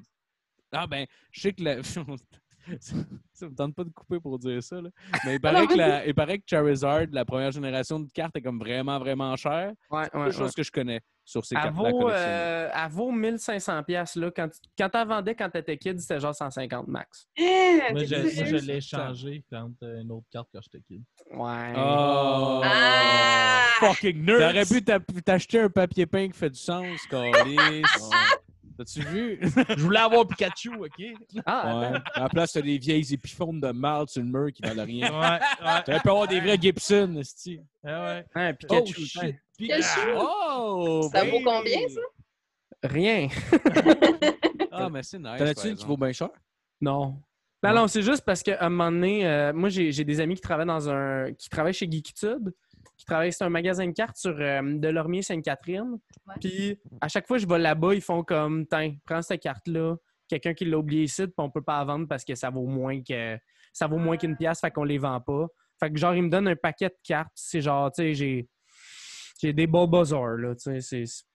Ah 0.72 0.88
ben, 0.88 1.06
je 1.32 1.42
sais 1.42 1.54
que 1.54 1.64
la... 1.64 1.76
ça 2.80 2.96
me 3.48 3.56
tente 3.56 3.76
pas 3.76 3.84
de 3.84 3.90
couper 3.90 4.20
pour 4.20 4.38
dire 4.40 4.62
ça, 4.64 4.82
là. 4.82 4.90
Mais 5.26 5.36
il 5.36 5.42
paraît, 5.42 5.62
non, 5.62 5.68
que 5.68 5.76
la... 5.76 6.06
il 6.06 6.16
paraît 6.16 6.38
que 6.40 6.44
Charizard, 6.48 7.06
la 7.12 7.26
première 7.26 7.52
génération 7.52 8.00
de 8.00 8.10
cartes, 8.12 8.36
est 8.36 8.42
comme 8.42 8.60
vraiment, 8.60 9.00
vraiment 9.00 9.36
chère. 9.36 9.72
Ouais, 9.90 10.04
C'est 10.12 10.18
ouais, 10.18 10.26
une 10.28 10.32
chose 10.32 10.54
que 10.54 10.64
je 10.64 10.72
connais 10.72 11.02
sur 11.26 11.46
ces 11.46 11.56
cartes-là 11.56 11.92
euh, 11.94 12.70
elle 12.74 12.92
vaut 12.92 13.12
1500 13.12 13.84
pièces 13.84 14.16
là. 14.16 14.30
Quand, 14.36 14.50
quand 14.78 14.90
t'en 14.90 15.06
vendais 15.06 15.36
quand 15.36 15.50
t'étais 15.50 15.78
kid, 15.78 16.00
c'était 16.00 16.20
genre 16.20 16.36
150 16.36 16.88
max. 16.88 17.28
Eh, 17.38 17.80
Moi, 17.92 18.04
je, 18.04 18.06
je 18.46 18.56
l'ai 18.66 18.82
changé 18.82 19.44
contre 19.50 19.84
une 20.02 20.12
autre 20.12 20.28
carte 20.30 20.50
quand 20.54 20.60
j'étais 20.62 20.84
kid. 20.86 21.02
Ouais. 21.32 21.74
Oh! 21.78 22.62
Ah! 22.64 23.64
Fucking 23.80 24.26
nerd! 24.26 24.40
T'aurais 24.40 24.66
pu 24.66 24.84
t'a- 24.84 25.00
t'acheter 25.24 25.62
un 25.62 25.70
papier 25.70 26.06
peint 26.06 26.28
qui 26.28 26.38
fait 26.38 26.50
du 26.50 26.60
sens, 26.60 26.86
Carlis. 27.10 27.84
T'as-tu 28.78 29.02
vu? 29.02 29.40
Je 29.42 29.82
voulais 29.82 30.00
avoir 30.00 30.28
Pikachu, 30.28 30.70
OK? 30.76 31.04
Ah, 31.46 31.80
Ouais. 31.92 32.00
À 32.16 32.20
la 32.22 32.30
place, 32.30 32.54
t'as 32.54 32.62
des 32.62 32.78
vieilles 32.78 33.14
épiphones 33.14 33.60
de 33.60 33.72
marde 33.72 34.10
sur 34.10 34.22
le 34.24 34.28
mur 34.30 34.52
qui 34.52 34.62
valent 34.64 34.84
rien. 34.86 35.12
Ouais, 35.12 35.40
ouais. 35.66 35.84
T'aurais 35.86 36.00
pu 36.00 36.10
avoir 36.10 36.28
des 36.28 36.40
vrais 36.40 36.58
Gibson, 36.60 37.16
esti. 37.20 37.60
ouais, 37.84 37.92
ouais. 37.92 38.26
hein, 38.36 38.54
Pikachu. 38.54 38.96
Oh, 38.98 39.06
shit. 39.06 39.36
Pikachu? 39.58 40.00
Oh! 40.18 41.10
Ça 41.12 41.24
vaut 41.26 41.32
baby! 41.32 41.44
combien, 41.44 41.80
ça? 41.90 42.02
Rien. 42.84 43.28
Ah, 44.76 44.90
mais 44.90 45.04
c'est 45.04 45.20
nice. 45.20 45.38
T'en 45.38 45.46
as-tu 45.46 45.68
une 45.70 45.76
qui 45.76 45.86
vaut 45.86 45.98
bien 45.98 46.12
cher? 46.12 46.30
Non. 46.82 47.22
Non, 47.62 47.74
non, 47.76 47.88
c'est 47.88 48.02
juste 48.02 48.24
parce 48.26 48.42
qu'à 48.42 48.58
un 48.66 48.70
moment 48.70 48.92
donné, 48.92 49.26
euh, 49.26 49.54
moi, 49.54 49.70
j'ai 49.70 49.92
j'ai 49.92 50.04
des 50.04 50.20
amis 50.20 50.34
qui 50.34 50.42
travaillent 50.42 50.66
dans 50.66 50.90
un. 50.90 51.32
qui 51.34 51.48
travaillent 51.48 51.76
chez 51.76 51.86
Geekitude, 51.90 52.52
qui 53.04 53.08
travaillent, 53.08 53.34
c'est 53.34 53.44
un 53.44 53.50
magasin 53.50 53.86
de 53.88 53.92
cartes 53.92 54.18
sur 54.18 54.36
euh, 54.40 54.62
Delormier 54.80 55.22
Sainte-Catherine. 55.22 55.98
Ouais. 56.28 56.36
Puis 56.42 56.80
à 57.02 57.08
chaque 57.08 57.28
fois 57.28 57.38
que 57.38 57.44
je 57.44 57.48
vais 57.48 57.60
là-bas, 57.60 57.94
ils 57.94 58.02
font 58.02 58.24
comme 58.24 58.66
Tiens, 58.68 58.96
prends 59.06 59.22
cette 59.22 59.42
carte-là, 59.42 59.96
quelqu'un 60.28 60.54
qui 60.54 60.66
l'a 60.66 60.78
oublié 60.78 61.04
ici, 61.04 61.24
puis 61.26 61.34
on 61.38 61.50
peut 61.50 61.62
pas 61.62 61.80
la 61.80 61.86
vendre 61.86 62.08
parce 62.08 62.24
que 62.24 62.34
ça 62.36 62.50
vaut 62.50 62.66
moins 62.66 63.02
que 63.02 63.38
ça 63.72 63.88
vaut 63.88 63.98
moins 63.98 64.18
qu'une 64.18 64.36
pièce, 64.38 64.60
fait 64.62 64.72
qu'on 64.72 64.84
les 64.84 64.98
vend 64.98 65.20
pas. 65.20 65.48
Fait 65.80 65.92
que 65.92 65.98
genre, 66.00 66.14
ils 66.16 66.24
me 66.24 66.30
donnent 66.30 66.48
un 66.48 66.56
paquet 66.56 66.90
de 66.90 66.96
cartes, 67.04 67.32
c'est 67.36 67.62
genre, 67.62 67.92
tu 67.92 68.02
sais, 68.04 68.14
j'ai. 68.14 68.48
J'ai 69.42 69.52
des 69.52 69.68
beaux 69.68 69.88
buzzers, 69.88 70.38
là, 70.38 70.56
tu 70.56 70.62
sais, 70.62 70.82
c'est- 70.82 71.26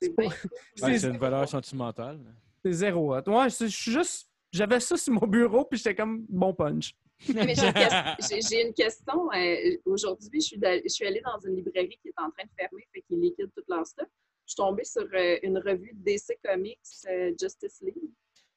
C'est. 0.00 0.14
Ouais, 0.82 1.04
une 1.04 1.18
valeur 1.18 1.48
sentimentale. 1.48 2.20
c'est 2.64 2.72
zéro 2.72 3.14
hot. 3.16 3.22
Ouais, 3.26 3.50
c'est- 3.50 3.68
je 3.68 3.76
suis 3.76 3.92
juste. 3.92 4.30
J'avais 4.52 4.80
ça 4.80 4.96
sur 4.96 5.12
mon 5.12 5.26
bureau, 5.26 5.64
puis 5.64 5.76
j'étais 5.78 5.94
comme 5.94 6.24
bon 6.28 6.54
punch. 6.54 6.94
Mais 7.34 7.54
j'ai 8.50 8.62
une, 8.62 8.72
question. 8.74 9.30
euh, 9.32 9.76
Aujourd'hui, 9.84 10.40
je 10.40 10.46
suis, 10.46 10.58
dall- 10.58 10.82
je 10.84 10.88
suis 10.88 11.06
allée 11.06 11.22
dans 11.24 11.38
une 11.48 11.56
librairie 11.56 11.98
qui 12.02 12.08
est 12.08 12.14
en 12.18 12.30
train 12.30 12.44
de 12.44 12.50
fermer, 12.58 12.86
fait 12.92 13.02
qu'ils 13.02 13.20
liquident 13.20 13.50
tout 13.56 13.64
leur 13.68 13.86
stock. 13.86 14.08
Je 14.46 14.52
suis 14.52 14.56
tombée 14.56 14.84
sur 14.84 15.06
euh, 15.14 15.38
une 15.42 15.58
revue 15.58 15.92
de 15.94 16.04
DC 16.04 16.38
Comics 16.44 16.78
euh, 17.08 17.32
Justice 17.40 17.80
League. 17.82 18.10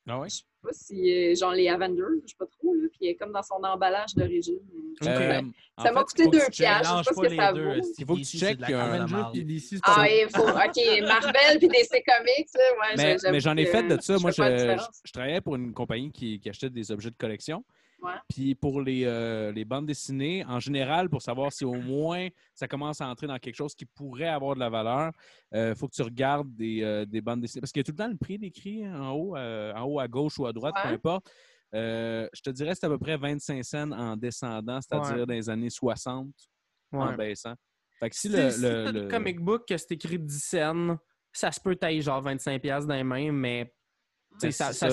Ah 0.07 0.19
ouais? 0.19 0.29
Je 0.29 0.35
sais 0.37 0.43
pas 0.61 0.69
si, 0.73 1.35
genre 1.35 1.51
les 1.51 1.67
Avengers, 1.67 2.03
je 2.25 2.29
sais 2.29 2.35
pas 2.37 2.47
trop, 2.47 2.73
là, 2.73 2.87
puis 2.99 3.15
comme 3.15 3.31
dans 3.31 3.43
son 3.43 3.55
emballage 3.63 4.13
d'origine. 4.15 4.59
Euh, 5.03 5.41
Ça 5.81 5.91
m'a 5.91 6.03
coûté 6.03 6.27
deux 6.27 6.39
piastres. 6.51 6.97
je 6.99 7.03
sais 7.03 7.15
pas 7.15 7.23
ce 7.23 7.29
que 7.29 7.35
ça 7.35 7.53
deux. 7.53 7.63
vaut. 7.75 7.81
Il 7.97 8.05
faut 8.05 8.15
que 8.15 8.19
tu 8.19 8.37
checkes 8.37 8.39
c'est 8.49 8.55
de 8.55 8.61
la 8.61 8.67
qu'il 8.67 8.75
y 8.75 8.79
a 8.79 8.83
un 8.83 8.87
carte 8.87 8.91
de 8.91 9.03
Avenger 9.03 9.15
marde. 9.15 9.33
puis 9.33 9.45
DC, 9.45 9.79
Ah, 9.83 10.07
il 10.09 10.27
faut. 10.35 10.47
OK, 10.49 11.01
Marvel 11.07 11.59
puis 11.59 11.67
DC 11.67 12.03
Comics, 12.05 12.49
là, 12.55 12.95
ouais, 12.97 13.17
Mais, 13.31 13.39
j'en 13.39 13.55
ai 13.55 13.65
que 13.65 13.71
fait 13.71 13.83
de 13.83 14.01
ça. 14.01 14.17
je 14.17 14.21
Moi, 14.21 14.31
je, 14.31 14.77
je 15.05 15.11
travaillais 15.11 15.41
pour 15.41 15.55
une 15.55 15.73
compagnie 15.73 16.11
qui, 16.11 16.39
qui 16.39 16.49
achetait 16.49 16.69
des 16.69 16.91
objets 16.91 17.11
de 17.11 17.17
collection. 17.17 17.63
Ouais. 18.01 18.13
Puis 18.29 18.55
pour 18.55 18.81
les, 18.81 19.03
euh, 19.05 19.51
les 19.51 19.65
bandes 19.65 19.85
dessinées, 19.85 20.45
en 20.45 20.59
général, 20.59 21.09
pour 21.09 21.21
savoir 21.21 21.51
si 21.51 21.65
au 21.65 21.73
moins 21.73 22.29
ça 22.53 22.67
commence 22.67 23.01
à 23.01 23.07
entrer 23.07 23.27
dans 23.27 23.37
quelque 23.39 23.55
chose 23.55 23.75
qui 23.75 23.85
pourrait 23.85 24.27
avoir 24.29 24.55
de 24.55 24.59
la 24.61 24.69
valeur, 24.69 25.11
il 25.53 25.73
faut 25.75 25.87
que 25.87 25.95
tu 25.95 26.01
regardes 26.01 26.53
des, 26.55 26.81
euh, 26.83 27.05
des 27.05 27.19
bandes 27.21 27.41
dessinées. 27.41 27.59
Parce 27.61 27.71
qu'il 27.73 27.81
y 27.81 27.83
a 27.83 27.83
tout 27.83 27.91
le 27.91 27.97
temps 27.97 28.07
le 28.07 28.15
prix 28.17 28.37
décrit 28.37 28.87
en 28.87 29.11
haut, 29.11 29.35
euh, 29.35 29.73
en 29.73 29.83
haut 29.83 29.99
à 29.99 30.07
gauche 30.07 30.39
ou 30.39 30.45
à 30.45 30.53
droite, 30.53 30.75
peu 30.81 30.89
importe. 30.89 31.29
Euh, 31.75 32.27
je 32.33 32.41
te 32.41 32.49
dirais 32.49 32.71
que 32.71 32.77
c'est 32.79 32.85
à 32.85 32.89
peu 32.89 32.97
près 32.97 33.17
25 33.17 33.63
cents 33.63 33.91
en 33.91 34.15
descendant, 34.17 34.79
c'est-à-dire 34.81 35.17
Ouais. 35.17 35.25
dans 35.25 35.33
les 35.33 35.49
années 35.49 35.69
60 35.69 36.27
en 36.91 37.13
baissant. 37.15 37.53
Fait 37.99 38.09
que 38.09 38.15
si 38.15 38.29
Si, 38.29 38.29
le, 38.29 38.49
si 38.49 38.61
le- 38.61 39.07
comic 39.09 39.39
book 39.41 39.67
que 39.67 39.77
c'est 39.77 39.91
écrit 39.91 40.17
10 40.17 40.39
cents, 40.41 40.97
ça 41.33 41.51
se 41.51 41.59
peut 41.59 41.75
tailler 41.75 42.01
genre 42.01 42.23
25$ 42.23 42.59
piastres 42.59 42.87
dans 42.87 42.95
les 42.95 43.03
mains, 43.03 43.31
mais 43.33 43.73
Ben, 44.41 44.51
ça 44.51 44.71
ça. 44.73 44.87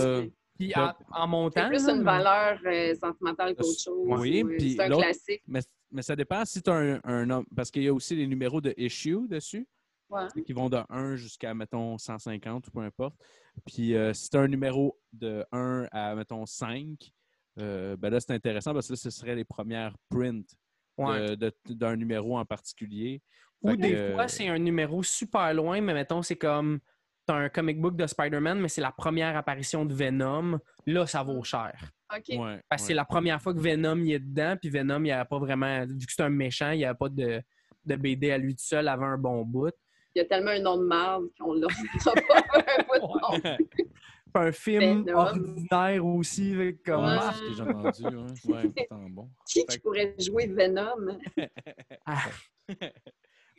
Puis 0.58 0.72
en, 0.76 0.92
en 1.10 1.22
C'est 1.22 1.26
montant. 1.28 1.68
plus 1.68 1.88
une 1.88 2.02
valeur 2.02 2.58
euh, 2.66 2.94
sentimentale 2.94 3.54
qu'autre 3.54 3.80
chose. 3.80 4.06
Oui, 4.20 4.42
ou, 4.42 4.48
euh, 4.48 4.56
puis 4.56 4.72
c'est 4.74 4.82
un 4.82 4.88
classique. 4.96 5.42
mais, 5.46 5.60
mais 5.90 6.02
ça 6.02 6.16
dépend 6.16 6.44
si 6.44 6.62
tu 6.62 6.70
as 6.70 6.74
un, 6.74 7.00
un 7.04 7.26
nom- 7.26 7.44
Parce 7.54 7.70
qu'il 7.70 7.82
y 7.82 7.88
a 7.88 7.94
aussi 7.94 8.14
les 8.16 8.26
numéros 8.26 8.60
de 8.60 8.74
issue 8.76 9.26
dessus. 9.28 9.66
Ouais. 10.08 10.20
qui 10.44 10.52
vont 10.52 10.68
de 10.70 10.78
1 10.88 11.16
jusqu'à, 11.16 11.52
mettons, 11.52 11.98
150 11.98 12.68
ou 12.68 12.70
peu 12.70 12.78
importe. 12.78 13.16
Puis 13.66 13.96
euh, 13.96 14.14
si 14.14 14.30
tu 14.30 14.36
as 14.36 14.40
un 14.40 14.46
numéro 14.46 14.96
de 15.12 15.44
1 15.50 15.88
à, 15.90 16.14
mettons, 16.14 16.46
5, 16.46 17.10
euh, 17.58 17.96
ben 17.96 18.10
là, 18.10 18.20
c'est 18.20 18.30
intéressant 18.30 18.72
parce 18.72 18.86
que 18.86 18.92
là, 18.92 18.96
ce 18.98 19.10
serait 19.10 19.34
les 19.34 19.44
premières 19.44 19.96
prints 20.08 20.44
Ouais. 20.96 21.36
d'un 21.68 21.96
numéro 21.96 22.38
en 22.38 22.44
particulier. 22.44 23.20
Ou 23.62 23.70
Fait 23.70 23.76
que, 23.76 23.82
des 23.82 23.94
euh, 23.96 24.14
fois, 24.14 24.28
c'est 24.28 24.46
un 24.48 24.58
numéro 24.60 25.02
super 25.02 25.52
loin, 25.52 25.80
mais 25.80 25.92
mettons, 25.92 26.22
c'est 26.22 26.36
comme 26.36 26.78
t'as 27.26 27.34
un 27.34 27.48
comic 27.48 27.80
book 27.80 27.96
de 27.96 28.06
Spider-Man, 28.06 28.60
mais 28.60 28.68
c'est 28.68 28.80
la 28.80 28.92
première 28.92 29.36
apparition 29.36 29.84
de 29.84 29.92
Venom. 29.92 30.58
Là, 30.86 31.06
ça 31.06 31.22
vaut 31.22 31.42
cher. 31.42 31.74
OK. 32.14 32.22
ouais, 32.28 32.36
Parce 32.36 32.46
que 32.48 32.48
ouais. 32.70 32.78
c'est 32.78 32.94
la 32.94 33.04
première 33.04 33.42
fois 33.42 33.52
que 33.52 33.58
Venom 33.58 33.98
y 33.98 34.12
est 34.12 34.20
dedans, 34.20 34.56
puis 34.60 34.70
Venom, 34.70 34.98
il 34.98 35.02
n'y 35.04 35.12
avait 35.12 35.24
pas 35.28 35.38
vraiment. 35.38 35.84
Vu 35.86 36.06
que 36.06 36.12
c'est 36.12 36.22
un 36.22 36.30
méchant, 36.30 36.70
il 36.70 36.78
n'y 36.78 36.84
avait 36.84 36.96
pas 36.96 37.08
de, 37.08 37.42
de 37.84 37.96
BD 37.96 38.30
à 38.30 38.38
lui 38.38 38.54
tout 38.54 38.64
seul 38.64 38.86
avant 38.88 39.06
un 39.06 39.18
bon 39.18 39.44
bout. 39.44 39.72
Il 40.14 40.20
y 40.20 40.22
a 40.22 40.24
tellement 40.24 40.52
un 40.52 40.60
nom 40.60 40.78
de 40.78 40.84
marde 40.84 41.24
qu'on 41.38 41.52
l'a 41.54 41.66
pas 42.04 42.12
un 42.14 42.82
bout 42.84 42.94
de 42.94 43.48
nom. 43.50 43.56
Puis 44.34 44.44
un 44.44 44.52
film 44.52 45.04
Venom. 45.04 45.18
ordinaire 45.18 46.06
aussi, 46.06 46.54
comme. 46.84 47.04
Ouais. 47.04 47.16
Ah, 47.20 47.34
ce 47.34 47.40
que 47.40 47.54
j'ai 47.54 47.62
entendu, 47.62 48.16
ouais. 48.16 48.54
Ouais, 48.54 48.68
pourtant 48.88 49.06
bon. 49.10 49.30
Qui, 49.46 49.64
Fait 49.68 49.78
pourrait 49.82 50.14
jouer 50.18 50.46
Venom? 50.46 51.18
Ah, 52.06 52.22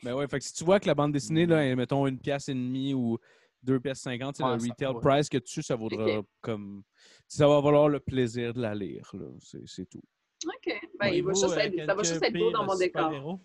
Ben 0.02 0.14
ouais, 0.14 0.26
fait 0.28 0.38
que 0.38 0.44
si 0.44 0.54
tu 0.54 0.64
vois 0.64 0.78
que 0.80 0.86
la 0.86 0.94
bande 0.94 1.12
dessinée, 1.12 1.44
là, 1.44 1.64
est, 1.66 1.74
mettons, 1.74 2.06
une 2.06 2.18
pièce 2.18 2.48
et 2.48 2.54
demie 2.54 2.94
ou 2.94 3.18
deux 3.62 3.80
pièces 3.80 4.00
cinquante, 4.00 4.36
c'est 4.36 4.42
Ouais, 4.44 4.56
le 4.56 4.62
retail 4.70 4.94
va. 4.94 5.00
price 5.00 5.28
que 5.28 5.38
dessus, 5.38 5.62
ça 5.62 5.74
vaudra 5.76 6.22
comme. 6.40 6.82
Ça 7.26 7.46
va 7.48 7.60
valoir 7.60 7.88
le 7.88 8.00
plaisir 8.00 8.54
de 8.54 8.60
la 8.62 8.74
lire, 8.74 9.08
là. 9.14 9.26
C'est 9.40 9.66
c'est 9.66 9.86
tout. 9.88 10.02
OK. 10.46 10.66
Ben, 10.66 11.08
il 11.08 11.22
va 11.24 11.30
Auriez-vous, 11.32 11.34
juste 11.34 11.56
être- 11.58 11.86
ça 11.86 11.94
va 11.94 12.02
juste 12.02 12.22
être 12.22 12.38
beau 12.38 12.50
dans 12.50 12.64
mon 12.64 12.76
décor. 12.76 13.02
super-héros? 13.04 13.40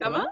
Comment? 0.00 0.26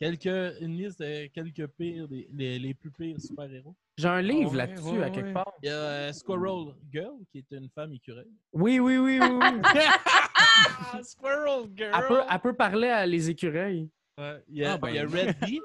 Quelques, 0.00 0.26
une 0.60 0.76
liste 0.76 1.00
de 1.00 1.26
quelques 1.28 1.66
pires, 1.68 2.06
des- 2.06 2.28
les, 2.32 2.58
les 2.60 2.74
plus 2.74 2.90
pires 2.92 3.20
super-héros. 3.20 3.74
J'ai 3.96 4.06
un 4.08 4.22
livre 4.22 4.54
là-dessus, 4.54 4.90
ouais, 4.90 5.02
à 5.02 5.10
quelque 5.10 5.26
ouais. 5.28 5.32
part. 5.32 5.52
Il 5.62 5.66
y 5.66 5.70
a 5.70 5.74
euh, 5.74 6.12
Squirrel 6.12 6.74
Girl, 6.92 7.16
qui 7.32 7.38
est 7.38 7.50
une 7.50 7.68
femme 7.70 7.92
écureuil. 7.92 8.30
Oui, 8.52 8.78
oui, 8.78 8.96
oui, 8.98 9.18
oui. 9.20 9.28
oui. 9.28 9.60
Squirrel 11.02 11.68
Girl! 11.76 11.92
elle, 11.96 12.06
peut, 12.06 12.20
elle 12.30 12.40
peut 12.40 12.52
parler 12.54 12.88
à 12.88 13.06
les 13.06 13.30
écureuils. 13.30 13.88
Ouais, 14.16 14.42
il 14.48 14.58
y 14.58 14.64
a, 14.64 14.74
Ah, 14.74 14.78
ben, 14.78 14.88
il 14.90 14.94
y 14.96 14.98
a 14.98 15.02
Red 15.06 15.36
Bee. 15.46 15.60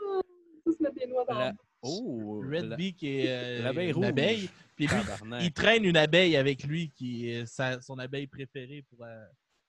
Tous 0.65 0.80
mettre 0.80 0.95
des 0.95 1.07
noix 1.07 1.25
dans 1.27 1.38
La- 1.38 1.53
Oh! 1.84 2.41
Red 2.49 2.65
la- 2.69 2.76
Bee 2.76 2.93
qui 2.93 3.19
est 3.19 3.26
euh, 3.27 3.64
l'abeille 3.64 3.89
une 3.89 3.95
rouge. 3.95 4.05
abeille. 4.05 4.49
Puis 4.76 4.88
lui, 4.88 4.95
Tabarnak. 4.95 5.43
il 5.43 5.51
traîne 5.53 5.84
une 5.85 5.97
abeille 5.97 6.35
avec 6.38 6.64
lui, 6.64 6.89
qui 6.95 7.30
est 7.30 7.45
sa- 7.45 7.81
son 7.81 7.99
abeille 7.99 8.27
préférée 8.27 8.84
pour 8.89 9.05
euh, 9.05 9.26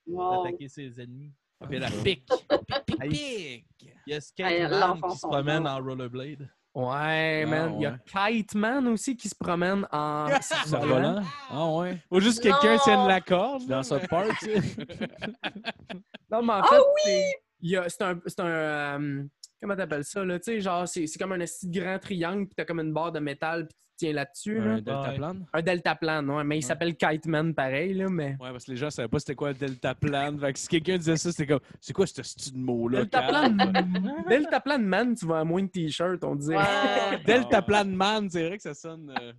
Wow. 0.06 0.44
attaquer 0.44 0.68
ses 0.68 1.00
ennemis. 1.00 1.32
Ah, 1.60 1.66
Puis 1.66 1.78
la 1.78 1.88
ça. 1.90 2.02
pique. 2.02 2.28
Pic, 2.86 3.02
Hey. 3.02 3.08
pic! 3.10 3.66
Il 4.06 4.10
y 4.10 4.12
a 4.12 4.16
Hey, 4.16 4.20
Skate 4.22 4.70
l'enfant 4.70 5.08
qui 5.08 5.16
se 5.18 5.26
promène 5.26 5.66
en 5.66 5.76
rollerblade. 5.78 6.48
Ouais, 6.74 7.46
man. 7.46 7.74
Il 7.78 7.82
y 7.82 7.86
a 7.86 7.98
Kite 7.98 8.54
Man 8.56 8.88
aussi 8.88 9.16
qui 9.16 9.28
se 9.28 9.34
promène 9.34 9.86
en. 9.92 10.26
Ça 10.42 10.78
volant? 10.80 11.22
Ah 11.50 11.70
ouais. 11.70 11.98
Faut 12.08 12.18
juste 12.20 12.38
que 12.42 12.48
quelqu'un 12.48 12.74
Non! 12.74 12.80
tienne 12.82 13.06
la 13.06 13.20
corde. 13.20 13.66
Dans 13.66 13.82
South 13.84 14.08
Park, 14.08 14.30
tu 14.40 14.46
sais. 14.46 14.60
Non, 16.30 16.42
mais 16.42 16.52
en 16.54 16.60
Ah 16.62 16.68
fait, 16.68 16.80
c'est- 17.04 17.42
il 17.60 17.70
y 17.70 17.76
a- 17.76 17.88
c'est 17.88 18.02
un. 18.02 18.18
C'est 18.26 18.40
un 18.40 18.46
euh, 18.46 19.24
comment 19.60 19.76
t'appelles 19.76 20.04
ça, 20.04 20.24
là? 20.24 20.38
Tu 20.38 20.44
sais, 20.44 20.60
genre, 20.60 20.86
c'est 20.88 21.06
c'est 21.06 21.18
comme 21.18 21.32
un 21.32 21.38
de 21.38 21.46
grand 21.66 21.98
triangle, 21.98 22.46
puis 22.46 22.54
t'as 22.56 22.64
comme 22.64 22.80
une 22.80 22.92
barre 22.92 23.12
de 23.12 23.20
métal, 23.20 23.66
puis 23.66 23.74
tu 23.76 24.06
tiens 24.06 24.12
là-dessus. 24.12 24.58
là. 24.60 24.70
Un 24.72 24.80
deltaplane? 24.80 25.46
Un 25.52 25.62
deltaplane, 25.62 26.30
ouais. 26.30 26.44
Mais 26.44 26.58
il 26.58 26.62
s'appelle 26.62 26.96
Kite 26.96 27.26
Man 27.26 27.54
pareil, 27.54 27.94
là, 27.94 28.08
mais. 28.10 28.36
Ouais, 28.40 28.50
parce 28.50 28.64
que 28.64 28.72
les 28.72 28.76
gens 28.76 28.90
savaient 28.90 29.08
pas 29.08 29.18
c'était 29.20 29.34
quoi 29.34 29.48
le 29.50 29.54
deltaplane. 29.54 30.38
Fait 30.38 30.52
que 30.52 30.58
si 30.58 30.68
quelqu'un 30.68 30.96
disait 30.98 31.16
ça, 31.16 31.30
c'était 31.30 31.46
comme, 31.46 31.60
c'est 31.80 31.92
quoi 31.92 32.06
ce 32.06 32.22
style 32.22 32.52
de 32.54 32.58
mot-là? 32.58 33.00
Deltaplane? 33.00 34.24
Deltaplane 34.28 34.84
Man, 34.84 35.14
tu 35.14 35.26
vas 35.26 35.40
à 35.40 35.44
moins 35.44 35.62
de 35.62 35.68
t-shirt, 35.68 36.22
on 36.24 36.34
dirait. 36.36 36.56
Ouais. 36.56 37.18
Deltaplane 37.26 37.94
man, 37.94 38.28
c'est 38.30 38.46
vrai 38.48 38.56
que 38.56 38.62
ça 38.62 38.74
sonne. 38.74 39.12
euh, 39.20 39.32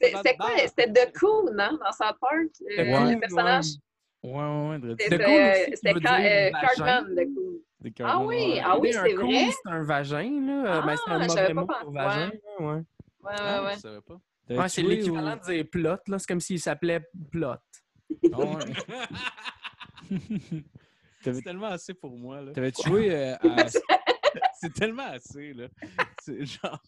C'est- 0.00 0.16
C'était 0.16 0.36
quoi? 0.36 0.50
C'était 0.58 0.92
The 0.92 1.18
Coon, 1.18 1.46
non? 1.54 1.78
Dans 1.78 1.92
South 1.92 2.16
Park? 2.20 2.50
euh, 2.78 2.84
Ouais. 2.84 3.14
le 3.14 3.20
personnage? 3.20 3.66
Ouais, 4.22 4.32
ouais, 4.32 4.68
ouais. 4.70 4.78
The 4.96 5.02
C'était 5.02 5.18
Coon 5.18 5.34
euh, 5.36 5.54
c'était 5.74 5.90
euh. 5.90 6.50
Cartman, 6.60 7.14
The 7.14 7.24
Coon. 7.34 7.54
Des 7.84 7.90
Ah 7.90 7.92
Cardinals, 7.92 8.26
oui, 8.26 8.60
ah 8.64 8.78
oui, 8.78 8.88
c'est 8.92 8.98
un 9.12 9.16
vrai? 9.16 9.50
C'est 9.50 9.70
un 9.70 9.82
vagin, 9.82 10.40
là. 10.46 10.80
Ben, 10.86 10.96
c'est 10.96 11.10
un 11.10 11.14
Ah, 11.14 11.18
mauvais 11.18 11.28
j'avais 11.40 11.54
mot 11.54 11.66
pas 11.66 11.80
pour 11.82 11.92
pensé. 11.92 12.04
vagin. 12.06 12.30
Ouais. 12.60 12.66
Ouais, 12.74 12.82
Ah, 13.38 13.62
ouais, 13.64 13.74
je 13.74 13.78
savais 13.80 14.00
pas. 14.00 14.14
Ouais, 14.14 14.20
T'avais 14.56 14.68
c'est 14.70 14.82
l'équivalent 14.82 15.36
de 15.36 15.42
dire 15.52 15.64
plot, 15.70 15.96
là. 16.08 16.18
C'est 16.18 16.26
comme 16.26 16.40
s'il 16.40 16.60
s'appelait 16.60 17.06
plot. 17.30 17.52
ou- 18.22 18.28
Ah. 18.32 18.58
C'est 21.22 21.42
tellement 21.42 21.66
assez 21.68 21.94
pour 21.94 22.16
moi. 22.18 22.40
là. 22.42 22.52
T'avais-tu 22.52 22.86
joué 22.88 23.14
euh, 23.14 23.34
à... 23.36 23.66
C'est 24.60 24.72
tellement 24.74 25.06
assez. 25.06 25.52
là. 25.54 25.68
C'est 26.22 26.44
genre. 26.44 26.82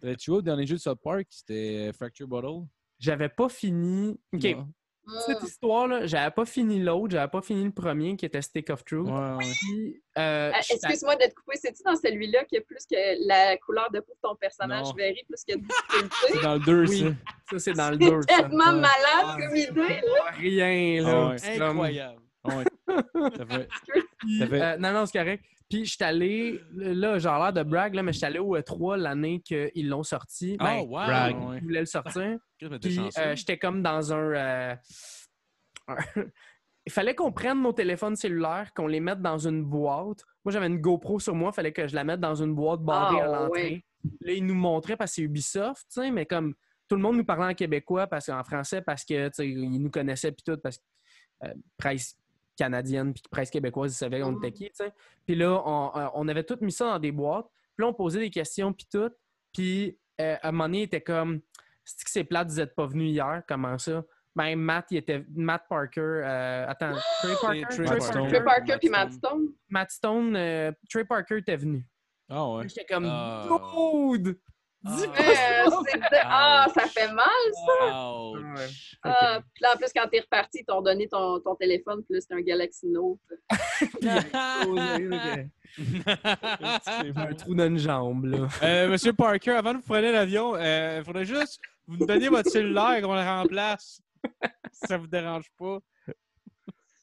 T'avais-tu 0.00 0.26
joué 0.26 0.36
au 0.38 0.42
dernier 0.42 0.66
jeu 0.66 0.76
de 0.76 0.80
South 0.80 1.00
Park? 1.02 1.26
C'était 1.30 1.88
euh, 1.88 1.92
Fracture 1.92 2.26
Bottle? 2.28 2.66
J'avais 2.98 3.28
pas 3.28 3.48
fini. 3.48 4.18
OK. 4.32 4.42
Non. 4.44 4.68
Cette 5.26 5.42
Mm. 5.42 5.46
histoire-là, 5.46 6.06
j'avais 6.06 6.30
pas 6.30 6.44
fini 6.44 6.80
l'autre, 6.80 7.12
j'avais 7.12 7.28
pas 7.30 7.42
fini 7.42 7.64
le 7.64 7.70
premier 7.72 8.16
qui 8.16 8.26
était 8.26 8.42
Stick 8.42 8.70
of 8.70 8.84
Truth. 8.84 9.06
Ouais, 9.08 9.12
ouais. 9.36 9.52
Puis, 9.60 10.02
euh, 10.18 10.50
Ah, 10.54 10.60
j'étais- 10.62 10.74
Excuse-moi 10.86 11.16
de 11.16 11.24
te 11.24 11.34
couper. 11.34 11.56
C'est-tu 11.56 11.82
dans 11.84 11.96
celui-là 11.96 12.44
qu'il 12.44 12.58
y 12.58 12.60
a 12.60 12.64
plus 12.64 12.84
que 12.90 13.26
la 13.28 13.56
couleur 13.58 13.90
de 13.92 14.00
peau 14.00 14.12
de 14.12 14.18
ton 14.28 14.34
personnage 14.36 14.86
Non. 14.86 14.94
varie, 14.98 15.22
plus 15.28 15.44
difficultés? 15.46 15.74
C'est 16.40 16.42
dans 16.42 16.54
le 16.54 16.60
2, 16.60 16.86
Oui. 16.88 17.00
ça. 17.00 17.06
ça, 17.52 17.58
c'est 17.58 17.72
dans 17.72 17.90
le 17.90 17.96
2. 17.96 18.20
C'est 18.28 18.36
tellement 18.36 18.72
malade 18.72 19.38
comme 19.38 19.56
idée. 19.56 19.80
là. 19.80 20.30
Rien, 20.38 21.02
là. 21.02 21.10
Ah 21.10 21.30
ouais. 21.30 21.60
Incroyable. 21.60 22.20
Ouais. 22.44 22.64
Ça 23.36 23.46
fait... 23.46 23.68
Puis, 24.18 24.38
Ça 24.38 24.46
fait- 24.46 24.62
euh, 24.62 24.76
non, 24.78 24.92
non, 24.92 25.06
c'est 25.06 25.18
correct. 25.18 25.44
Puis, 25.70 25.84
je 25.86 25.94
suis 25.94 26.04
allé, 26.04 26.60
là, 26.74 27.18
j'ai 27.18 27.28
l'air 27.28 27.52
de 27.52 27.62
brag, 27.62 27.94
là, 27.94 28.02
mais 28.02 28.12
je 28.12 28.18
suis 28.18 28.26
allé 28.26 28.40
au 28.40 28.56
E3 28.58 28.96
l'année 28.98 29.40
qu'ils 29.40 29.88
l'ont 29.88 30.02
sorti. 30.02 30.56
Ah, 30.58 30.64
Ben, 30.64 30.80
wow! 30.80 30.88
brag. 30.88 31.36
Ils 31.56 31.62
voulaient 31.62 31.80
le 31.80 31.86
sortir. 31.86 32.38
Puis, 32.58 32.98
euh, 33.18 33.36
j'étais 33.36 33.56
comme 33.56 33.80
dans 33.82 34.12
un. 34.12 34.34
euh, 34.34 34.74
il 36.86 36.92
fallait 36.92 37.14
qu'on 37.14 37.32
prenne 37.32 37.62
nos 37.62 37.72
téléphones 37.72 38.16
cellulaires, 38.16 38.72
qu'on 38.74 38.86
les 38.86 39.00
mette 39.00 39.22
dans 39.22 39.38
une 39.46 39.64
boîte. 39.64 40.24
Moi, 40.44 40.52
j'avais 40.52 40.66
une 40.66 40.80
GoPro 40.80 41.20
sur 41.20 41.34
moi, 41.34 41.50
il 41.52 41.54
fallait 41.54 41.72
que 41.72 41.86
je 41.86 41.94
la 41.94 42.04
mette 42.04 42.20
dans 42.20 42.34
une 42.42 42.54
boîte 42.54 42.80
barrée 42.80 43.20
Ah, 43.20 43.24
à 43.24 43.26
l'entrée. 43.42 43.84
Là, 44.22 44.32
ils 44.32 44.44
nous 44.44 44.54
montraient 44.54 44.96
parce 44.96 45.12
que 45.12 45.14
c'est 45.16 45.22
Ubisoft, 45.22 45.86
tu 45.92 46.00
sais, 46.00 46.10
mais 46.10 46.26
comme 46.26 46.54
tout 46.88 46.96
le 46.96 47.02
monde 47.02 47.16
nous 47.16 47.24
parlait 47.24 47.52
en 47.52 47.54
québécois, 47.54 48.06
parce 48.06 48.28
en 48.30 48.42
français, 48.42 48.82
parce 48.82 49.04
que, 49.04 49.28
tu 49.28 49.34
sais, 49.34 49.48
ils 49.48 49.80
nous 49.80 49.90
connaissaient, 49.90 50.32
puis 50.32 50.42
tout, 50.44 50.58
parce 50.60 50.78
que 50.78 50.82
euh, 51.44 51.54
canadienne, 52.64 53.12
puis 53.12 53.22
presse 53.30 53.50
québécoise, 53.50 53.92
ils 53.92 53.96
savaient 53.96 54.22
on 54.22 54.36
était 54.38 54.52
qui, 54.52 54.64
tu 54.66 54.70
sais. 54.74 54.92
Puis 55.26 55.34
là, 55.34 55.62
on, 55.64 55.90
euh, 55.96 56.06
on 56.14 56.28
avait 56.28 56.44
tout 56.44 56.58
mis 56.60 56.72
ça 56.72 56.84
dans 56.86 56.98
des 56.98 57.12
boîtes. 57.12 57.46
Puis 57.76 57.84
là, 57.84 57.88
on 57.88 57.94
posait 57.94 58.20
des 58.20 58.30
questions, 58.30 58.72
puis 58.72 58.86
tout. 58.90 59.10
Puis 59.52 59.98
euh, 60.20 60.36
à 60.42 60.48
un 60.48 60.52
moment 60.52 60.64
donné, 60.64 60.78
il 60.80 60.82
était 60.84 61.00
comme 61.00 61.40
c'est 61.84 62.04
que 62.04 62.10
c'est 62.10 62.24
plate, 62.24 62.48
vous 62.48 62.56
n'êtes 62.56 62.74
pas 62.74 62.86
venu 62.86 63.04
hier, 63.06 63.42
comment 63.48 63.76
ça? 63.78 64.04
Ben, 64.36 64.54
Matt, 64.56 64.86
il 64.92 64.98
était. 64.98 65.24
Matt 65.34 65.64
Parker. 65.68 66.00
euh, 66.24 66.66
attends, 66.68 66.92
Trey 67.22 67.34
Parker? 67.42 67.62
Trey 67.70 67.84
Trey 67.84 67.98
Parker. 67.98 68.12
Parker? 68.12 68.28
Trey 68.28 68.44
Parker 68.44 68.76
puis 68.78 68.88
Matt 68.90 69.08
Matt 69.08 69.12
Stone. 69.14 69.46
Matt 69.68 69.90
Stone, 69.90 70.36
euh, 70.36 70.72
Trey 70.88 71.04
Parker 71.04 71.38
était 71.38 71.56
venu. 71.56 71.84
Ah 72.28 72.48
ouais. 72.48 72.68
J'étais 72.68 72.84
comme, 72.84 73.06
Ah. 73.08 73.44
dude! 73.48 74.38
Dis 74.82 75.04
Ah. 75.06 75.12
pas 75.14 75.22
Euh, 75.22 75.70
ça! 75.70 75.76
c'est 75.90 75.98
de- 75.98 76.04
Ah, 76.22 76.66
ça 76.74 76.86
fait 76.86 77.12
mal, 77.12 77.26
ça! 77.52 78.10
Ouch. 78.10 78.96
Ah, 79.02 79.40
puis 79.54 79.62
là, 79.62 79.74
en 79.74 79.76
plus, 79.76 79.88
quand 79.94 80.08
t'es 80.10 80.20
reparti, 80.20 80.58
ils 80.60 80.64
t'ont 80.64 80.80
donné 80.82 81.06
ton, 81.08 81.38
ton 81.40 81.54
téléphone, 81.54 82.02
là, 82.08 82.20
c'était 82.20 82.34
un 82.34 82.40
Galaxy 82.40 82.86
Note. 82.88 83.18
un 87.16 87.34
trou 87.34 87.54
dans 87.54 87.66
une 87.66 87.78
jambe, 87.78 88.24
là. 88.26 88.48
Euh, 88.62 88.88
Monsieur 88.88 89.12
Parker, 89.12 89.52
avant 89.52 89.72
de 89.72 89.78
vous 89.78 89.84
prendre 89.84 90.10
l'avion, 90.10 90.56
il 90.56 91.02
faudrait 91.04 91.24
juste 91.24 91.60
vous 91.86 91.96
nous 91.98 92.06
donner 92.06 92.28
votre 92.28 92.50
cellulaire 92.50 92.94
et 92.96 93.02
qu'on 93.02 93.14
le 93.14 93.20
remplace. 93.22 94.00
si 94.72 94.86
ça 94.86 94.96
vous 94.98 95.06
dérange 95.06 95.50
pas. 95.58 95.78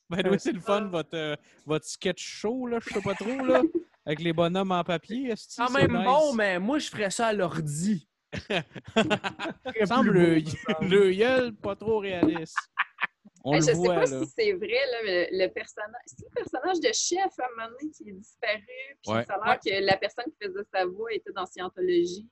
Ben 0.09 0.21
oui, 0.31 0.37
c'est 0.39 0.53
le 0.53 0.61
fun, 0.61 0.81
votre, 0.87 1.15
euh, 1.15 1.35
votre 1.65 1.85
sketch 1.85 2.23
show, 2.23 2.65
là, 2.67 2.79
je 2.81 2.93
sais 2.93 3.01
pas 3.01 3.13
trop, 3.13 3.43
là, 3.45 3.61
avec 4.07 4.21
les 4.21 4.31
bonhommes 4.33 4.71
en 4.71 4.83
papier. 4.83 5.31
esti, 5.31 5.55
Quand 5.61 5.67
c'est 5.67 5.87
même 5.87 5.97
nice? 5.97 6.05
bon, 6.05 6.33
mais 6.33 6.59
moi, 6.59 6.79
je 6.79 6.89
ferais 6.89 7.11
ça 7.11 7.27
à 7.27 7.33
l'ordi. 7.33 8.07
semble 9.85 10.11
le, 10.11 10.35
le 10.81 11.11
gueule 11.13 11.53
pas 11.55 11.75
trop 11.75 11.99
réaliste. 11.99 12.57
On 13.43 13.53
Hey, 13.53 13.59
le 13.59 13.65
je 13.65 13.71
sais 13.71 13.73
voit, 13.75 13.95
pas 13.95 14.05
là. 14.05 14.19
si 14.25 14.31
c'est 14.37 14.53
vrai, 14.53 14.67
là, 14.91 14.97
mais 15.05 15.29
le, 15.31 15.45
le 15.45 15.53
personnage. 15.53 16.01
C'est 16.07 16.25
le 16.25 16.35
personnage 16.35 16.79
de 16.79 16.93
chef 16.93 17.31
à 17.39 17.43
un 17.45 17.49
moment 17.55 17.77
donné 17.79 17.91
qui 17.91 18.09
est 18.09 18.13
disparu. 18.13 18.61
Puis 19.03 19.13
Ouais. 19.13 19.25
ça 19.25 19.35
a 19.35 19.45
l'air 19.45 19.59
que 19.59 19.85
la 19.85 19.97
personne 19.97 20.25
qui 20.25 20.47
faisait 20.47 20.63
sa 20.73 20.85
voix 20.85 21.13
était 21.13 21.31
dans 21.33 21.45
Scientologie. 21.45 22.27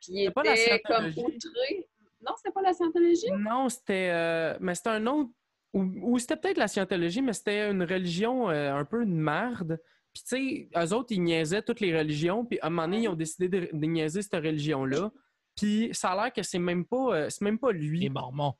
Puis 0.00 0.12
il 0.12 0.24
C'est 0.26 0.30
pas 0.32 0.42
la 0.42 0.52
était 0.54 0.80
comme 0.80 1.10
Scientologie? 1.12 1.36
outré. 1.48 1.88
Non, 2.20 2.32
c'était 2.36 2.52
pas 2.52 2.62
la 2.62 2.72
Scientologie? 2.72 3.30
Non, 3.38 3.68
c'était. 3.68 4.10
euh, 4.12 4.56
mais 4.60 4.74
c'était 4.74 4.90
un 4.90 5.06
autre. 5.06 5.30
Ou, 5.74 5.82
ou 6.12 6.18
c'était 6.18 6.36
peut-être 6.36 6.56
la 6.56 6.66
scientologie, 6.68 7.20
mais 7.20 7.34
c'était 7.34 7.70
une 7.70 7.82
religion 7.82 8.48
euh, 8.48 8.72
un 8.74 8.84
peu 8.86 9.04
de 9.04 9.10
merde. 9.10 9.78
Puis, 10.18 10.24
tu 10.24 10.68
sais, 10.74 10.84
eux 10.84 10.92
autres, 10.94 11.12
ils 11.12 11.22
niaisaient 11.22 11.62
toutes 11.62 11.80
les 11.80 11.96
religions. 11.96 12.44
Puis, 12.44 12.58
à 12.60 12.66
un 12.66 12.70
moment 12.70 12.88
donné, 12.88 13.02
ils 13.04 13.08
ont 13.08 13.14
décidé 13.14 13.48
de, 13.48 13.68
de 13.72 13.86
niaiser 13.86 14.22
cette 14.22 14.34
religion-là. 14.34 15.10
Puis, 15.56 15.90
ça 15.92 16.10
a 16.12 16.16
l'air 16.24 16.32
que 16.32 16.42
c'est 16.42 16.58
même 16.58 16.84
pas, 16.84 17.14
euh, 17.14 17.30
c'est 17.30 17.42
même 17.42 17.58
pas 17.58 17.72
lui. 17.72 18.00
Les 18.00 18.08
Mormons. 18.08 18.54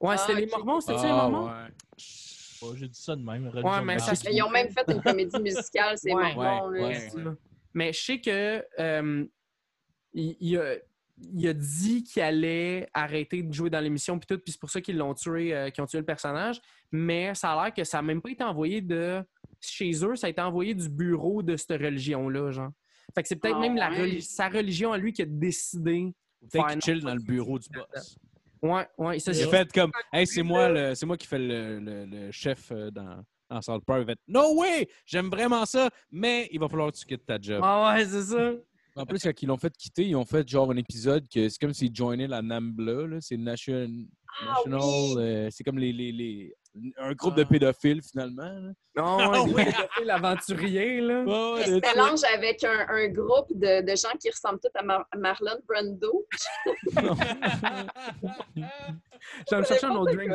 Ouais, 0.00 0.16
c'était 0.16 0.32
Ah, 0.34 0.40
les 0.40 0.44
ok. 0.46 0.50
Mormons, 0.52 0.80
c'était 0.80 0.94
les 0.94 1.08
Ah, 1.08 1.28
Mormons? 1.28 1.46
ouais. 1.46 1.68
Oh, 2.62 2.74
J'ai 2.76 2.88
dit 2.88 3.00
ça 3.00 3.16
de 3.16 3.22
même. 3.22 3.48
Ouais, 3.48 3.82
mais 3.84 3.98
ça 3.98 4.12
ils 4.30 4.42
ont 4.42 4.50
même 4.50 4.68
fait 4.70 4.84
une 4.88 5.02
comédie 5.02 5.40
musicale, 5.40 5.96
c'est 5.98 6.14
Ouais, 6.14 6.34
marrant. 6.34 6.68
ouais, 6.70 6.80
là. 6.80 6.86
ouais. 6.88 6.94
C'est 6.94 7.22
ça. 7.22 7.34
Mais 7.74 7.92
je 7.92 8.00
sais 8.00 8.20
que 8.20 8.64
euh, 8.78 9.24
il, 10.12 10.36
il 10.40 10.58
a, 10.58 10.74
il 11.34 11.48
a 11.48 11.52
dit 11.54 12.04
qu'il 12.04 12.22
allait 12.22 12.88
arrêter 12.94 13.42
de 13.42 13.52
jouer 13.52 13.70
dans 13.70 13.80
l'émission 13.80 14.18
puis 14.18 14.26
tout, 14.26 14.38
puis 14.42 14.52
c'est 14.52 14.60
pour 14.60 14.70
ça 14.70 14.80
qu'ils 14.80 14.96
l'ont 14.96 15.14
tué, 15.14 15.54
euh, 15.54 15.70
qu'ils 15.70 15.82
ont 15.82 15.86
tué 15.86 15.98
le 15.98 16.04
personnage. 16.04 16.60
Mais 16.92 17.34
ça 17.34 17.52
a 17.52 17.64
l'air 17.64 17.74
que 17.74 17.84
ça 17.84 17.98
n'a 17.98 18.02
même 18.02 18.20
pas 18.20 18.30
été 18.30 18.44
envoyé 18.44 18.80
de 18.80 19.22
chez 19.60 19.90
eux, 20.04 20.14
ça 20.16 20.26
a 20.26 20.30
été 20.30 20.40
envoyé 20.42 20.74
du 20.74 20.88
bureau 20.88 21.42
de 21.42 21.56
cette 21.56 21.80
religion-là, 21.80 22.50
genre. 22.50 22.70
Fait 23.14 23.22
que 23.22 23.28
c'est 23.28 23.36
peut-être 23.36 23.56
Ah, 23.56 23.60
même 23.60 23.76
la 23.76 23.90
sa 24.20 24.48
religion 24.48 24.92
à 24.92 24.98
lui 24.98 25.12
qui 25.12 25.22
a 25.22 25.26
décidé. 25.26 26.12
Peut-être 26.50 26.68
qu'il 26.72 26.80
chill 26.82 27.00
dans 27.00 27.14
le 27.14 27.20
bureau 27.22 27.58
du 27.58 27.68
boss. 27.70 28.16
Ouais, 28.62 28.86
ouais, 28.98 29.18
ça, 29.18 29.32
c'est 29.34 29.48
fait 29.48 29.72
comme, 29.72 29.90
hey, 30.12 30.26
c'est 30.26 30.42
moi, 30.42 30.68
le- 30.68 30.94
c'est 30.94 31.04
moi 31.06 31.16
qui 31.16 31.26
fais 31.26 31.38
le, 31.38 31.80
le- 31.80 32.04
le 32.06 32.30
chef 32.30 32.70
euh, 32.70 32.90
dans, 32.90 33.22
dans 33.50 33.60
South 33.60 33.84
Park. 33.84 34.02
Il 34.02 34.06
fait, 34.06 34.18
no 34.28 34.54
way, 34.60 34.88
j'aime 35.04 35.28
vraiment 35.30 35.64
ça, 35.66 35.90
mais 36.10 36.48
il 36.52 36.60
va 36.60 36.68
falloir 36.68 36.92
que 36.92 36.96
tu 36.98 37.04
quittes 37.04 37.26
ta 37.26 37.38
job. 37.40 37.60
Ah 37.62 37.94
ouais, 37.94 38.04
c'est 38.04 38.22
ça. 38.22 38.52
En 38.94 39.04
plus, 39.06 39.18
quand 39.22 39.42
ils 39.42 39.46
l'ont 39.46 39.56
fait 39.56 39.74
quitter, 39.76 40.06
ils 40.06 40.14
ont 40.16 40.24
fait 40.24 40.46
genre 40.48 40.70
un 40.70 40.76
épisode 40.76 41.26
que 41.28 41.48
c'est 41.48 41.58
comme 41.58 41.72
s'ils 41.72 41.94
joignaient 41.94 42.28
la 42.28 42.40
NAMBLA. 42.42 43.06
là. 43.08 43.16
C'est 43.20 43.36
Nation, 43.36 43.88
Ah 44.42 44.54
National. 44.68 44.80
oui. 44.82 45.14
euh, 45.18 45.48
c'est 45.50 45.64
comme 45.64 45.78
les, 45.78 45.92
les, 45.92 46.12
les- 46.12 46.54
un 46.98 47.12
groupe 47.12 47.34
de 47.36 47.42
Ah. 47.42 47.46
pédophiles 47.46 48.00
finalement. 48.02 48.42
là. 48.42 48.72
Non, 48.96 49.18
Ah 49.20 49.42
ouais, 49.42 49.52
ouais. 49.52 49.64
il 49.68 49.74
a 49.74 49.88
fait 49.88 50.04
l'aventurier, 50.04 51.00
là. 51.00 51.24
Ils 51.58 51.64
se 51.64 51.70
mélangent 51.94 52.24
avec 52.34 52.62
un, 52.64 52.86
un 52.88 53.08
groupe 53.08 53.48
de, 53.54 53.80
de 53.82 53.96
gens 53.96 54.16
qui 54.20 54.30
ressemblent 54.30 54.58
tous 54.60 54.70
à 54.78 54.82
Mar- 54.82 55.06
Marlon 55.16 55.58
Brando? 55.68 56.26
Je 58.54 59.50
vais 59.50 59.58
me 59.58 59.64
chercher 59.64 59.86
un 59.86 59.96
autre 59.96 60.12
drink. 60.14 60.30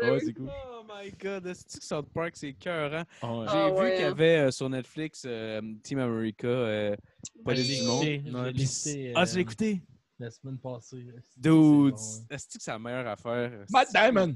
Ouais, 0.00 0.18
c'est 0.20 0.32
cool. 0.34 0.48
Oh 0.50 0.82
my 0.88 1.10
god, 1.12 1.46
est-ce 1.46 1.64
que 1.78 1.84
South 1.84 2.08
Park, 2.12 2.32
c'est 2.34 2.48
écœurant. 2.48 3.04
Ah 3.22 3.34
ouais. 3.38 3.46
J'ai 3.50 3.56
Ah 3.58 3.70
vu 3.70 3.76
ouais, 3.76 3.92
qu'il 3.92 4.00
y 4.00 4.04
hein. 4.04 4.10
avait 4.10 4.38
euh, 4.38 4.50
sur 4.50 4.68
Netflix 4.68 5.22
euh, 5.26 5.60
Team 5.82 5.98
America, 6.00 6.46
euh, 6.48 6.96
pas 7.44 7.54
l'ai 7.54 7.62
puis- 7.62 7.82
écouté, 7.82 8.22
Ah, 8.26 8.30
tu 8.30 8.36
euh, 8.36 9.12
l'as 9.14 9.36
écouté? 9.38 9.82
La 10.18 10.30
semaine 10.30 10.58
passée. 10.58 11.04
Dude, 11.36 11.94
hein. 11.94 12.24
est-ce 12.30 12.46
que 12.46 12.62
c'est 12.62 12.70
la 12.70 12.78
meilleure 12.78 13.06
affaire? 13.08 13.50
Matt 13.70 13.88
Damon! 13.92 14.34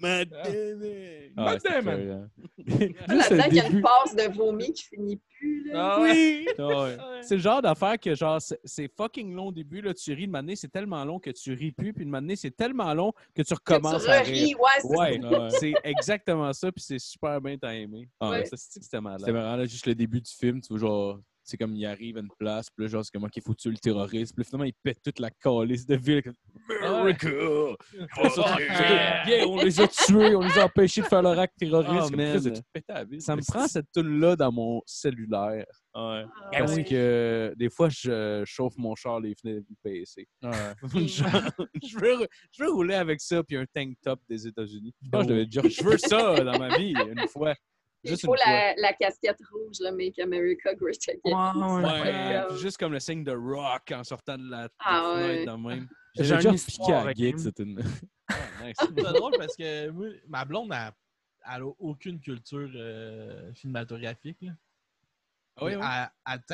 Matt 0.00 0.28
Ah. 0.34 0.48
Damon! 0.50 1.30
Ah, 1.36 3.14
Là-dedans, 3.14 3.44
il 3.48 3.54
y 3.54 3.60
a 3.60 3.66
une 3.68 3.80
passe 3.80 4.14
de 4.14 4.32
vomi 4.34 4.72
qui 4.72 4.84
finit 4.84 5.16
plus. 5.38 5.70
Là. 5.70 5.94
Ah 5.96 6.00
ouais. 6.02 6.44
Oui! 6.58 6.64
Ouais. 6.64 6.96
C'est 7.22 7.36
le 7.36 7.40
genre 7.40 7.62
d'affaire 7.62 7.98
que 7.98 8.14
genre 8.14 8.38
c'est- 8.40 8.92
fucking 8.96 9.34
long 9.34 9.46
au 9.46 9.52
début 9.52 9.80
là, 9.80 9.94
tu 9.94 10.12
ris 10.12 10.26
de 10.26 10.32
maner, 10.32 10.56
c'est 10.56 10.68
tellement 10.68 11.02
long 11.04 11.18
que 11.18 11.30
tu 11.30 11.54
ris 11.54 11.72
plus, 11.72 11.92
puis 11.94 12.04
de 12.04 12.10
maner 12.10 12.36
c'est 12.36 12.50
tellement 12.50 12.92
long 12.92 13.12
que 13.34 13.42
tu 13.42 13.54
Que 13.54 13.58
recommences 13.74 14.04
tu 14.04 14.10
à 14.10 14.20
reris, 14.20 14.32
rire. 14.44 14.60
ouais, 14.60 14.68
c'est 14.80 14.88
Ouais, 14.88 15.24
ouais. 15.24 15.48
c'est 15.58 15.74
exactement 15.84 16.52
ça, 16.52 16.70
puis 16.70 16.82
c'est 16.84 16.98
super 16.98 17.40
bien 17.40 17.56
timé. 17.56 18.08
Ah 18.20 18.30
Ouais, 18.30 18.38
ouais. 18.40 18.44
ça 18.44 18.56
c'est 18.56 18.78
que 18.80 18.84
c'était 18.84 19.00
malade? 19.00 19.20
C'était 19.20 19.32
marrant, 19.32 19.56
là, 19.56 19.64
juste 19.64 19.86
le 19.86 19.94
début 19.94 20.20
du 20.20 20.30
film, 20.30 20.60
tu 20.60 20.68
vois, 20.70 20.78
genre, 20.80 21.20
c'est 21.48 21.56
comme 21.56 21.74
il 21.74 21.86
arrive 21.86 22.18
à 22.18 22.20
une 22.20 22.28
place, 22.38 22.68
puis 22.68 22.84
là, 22.84 22.90
genre, 22.90 23.02
c'est 23.02 23.10
comme, 23.10 23.24
OK, 23.24 23.42
faut 23.42 23.54
tuer 23.54 23.70
le 23.70 23.78
terroriste, 23.78 24.34
puis 24.34 24.42
là, 24.42 24.44
finalement, 24.44 24.64
il 24.64 24.74
pète 24.82 25.02
toute 25.02 25.18
la 25.18 25.30
calice 25.30 25.86
de 25.86 25.96
ville. 25.96 26.22
comme, 26.22 26.34
America! 26.82 27.28
Ça, 28.34 28.56
Yeah, 29.26 29.46
on 29.46 29.62
les 29.62 29.80
a 29.80 29.88
tués, 29.88 30.34
on 30.36 30.42
les 30.42 30.58
a 30.58 30.66
empêchés 30.66 31.00
de 31.00 31.06
faire 31.06 31.22
leur 31.22 31.38
acte 31.38 31.54
terroriste. 31.58 32.10
Comme, 32.10 32.62
pété 32.72 33.04
ville? 33.08 33.22
Ça 33.22 33.34
me 33.34 33.40
prend 33.40 33.66
cette 33.66 33.86
tune 33.94 34.20
là 34.20 34.36
dans 34.36 34.52
mon 34.52 34.82
cellulaire 34.84 35.64
Ouais. 35.94 36.24
Ah, 36.52 36.58
parce 36.58 36.76
que 36.76 37.54
des 37.56 37.70
fois 37.70 37.88
je 37.88 38.44
chauffe 38.46 38.76
mon 38.76 38.94
char 38.94 39.18
les 39.18 39.34
fenêtres 39.34 39.66
du 39.66 39.74
PC. 39.82 40.28
Ouais. 40.42 40.50
Genre, 41.08 41.28
je, 41.82 41.98
veux, 41.98 42.26
je 42.52 42.62
veux 42.62 42.70
rouler 42.70 42.94
avec 42.94 43.20
ça 43.20 43.42
puis 43.42 43.56
un 43.56 43.64
tank 43.74 43.94
top 44.02 44.20
des 44.28 44.46
États-Unis. 44.46 44.94
Je 45.02 45.08
pense 45.08 45.22
que 45.22 45.28
je 45.28 45.34
devais 45.34 45.46
dire, 45.46 45.62
Je 45.68 45.82
veux 45.82 45.98
ça 45.98 46.38
dans 46.44 46.58
ma 46.58 46.76
vie 46.76 46.94
une 46.94 47.26
fois. 47.28 47.54
Il 48.04 48.10
Juste 48.10 48.24
faut 48.26 48.34
une 48.34 48.42
fois. 48.42 48.52
la, 48.52 48.74
la 48.76 48.92
casquette 48.92 49.38
rouge, 49.52 49.76
là, 49.80 49.90
Make 49.90 50.18
America 50.20 50.72
Great 50.74 50.98
Again. 51.08 51.82
Ouais, 51.82 51.82
ouais. 51.84 52.56
Juste 52.58 52.78
comme 52.78 52.92
le 52.92 53.00
signe 53.00 53.24
de 53.24 53.32
rock 53.32 53.90
en 53.92 54.04
sortant 54.04 54.38
de 54.38 54.48
la 54.48 54.68
Ah 54.78 55.14
fenêtre 55.16 55.38
ouais. 55.38 55.46
de 55.46 55.68
même. 55.68 55.88
J'ai 56.14 56.22
déjà 56.36 56.52
piqué 56.52 56.92
à 56.92 57.12
him. 57.12 57.38
c'était 57.38 57.62
une... 57.64 57.82
Ah, 58.30 58.64
nice. 58.66 58.76
C'est 58.78 58.94
drôle 58.94 59.32
parce 59.38 59.56
que 59.56 59.88
moi, 59.88 60.08
ma 60.28 60.44
blonde, 60.44 60.70
elle, 60.72 60.92
elle 61.50 61.62
a 61.62 61.66
aucune 61.78 62.20
culture 62.20 62.68
euh, 62.74 63.52
cinématographique. 63.54 64.36
Là. 64.42 64.52
Ah 65.56 65.64
oui, 65.64 65.72
oui. 65.76 65.82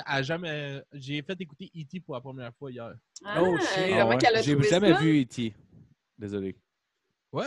A 0.06 0.22
jamais... 0.22 0.82
J'ai 0.92 1.20
fait 1.22 1.38
écouter 1.40 1.70
E.T. 1.76 2.00
pour 2.00 2.14
la 2.14 2.20
première 2.20 2.54
fois 2.54 2.70
hier. 2.70 2.94
Ah, 3.24 3.42
Oh, 3.42 3.58
shit. 3.58 3.92
Ah 3.92 4.06
ouais. 4.06 4.18
J'ai 4.42 4.62
jamais 4.62 4.92
ça? 4.94 5.00
vu 5.00 5.22
E.T. 5.22 5.52
Désolé. 6.16 6.56
Ouais. 7.32 7.44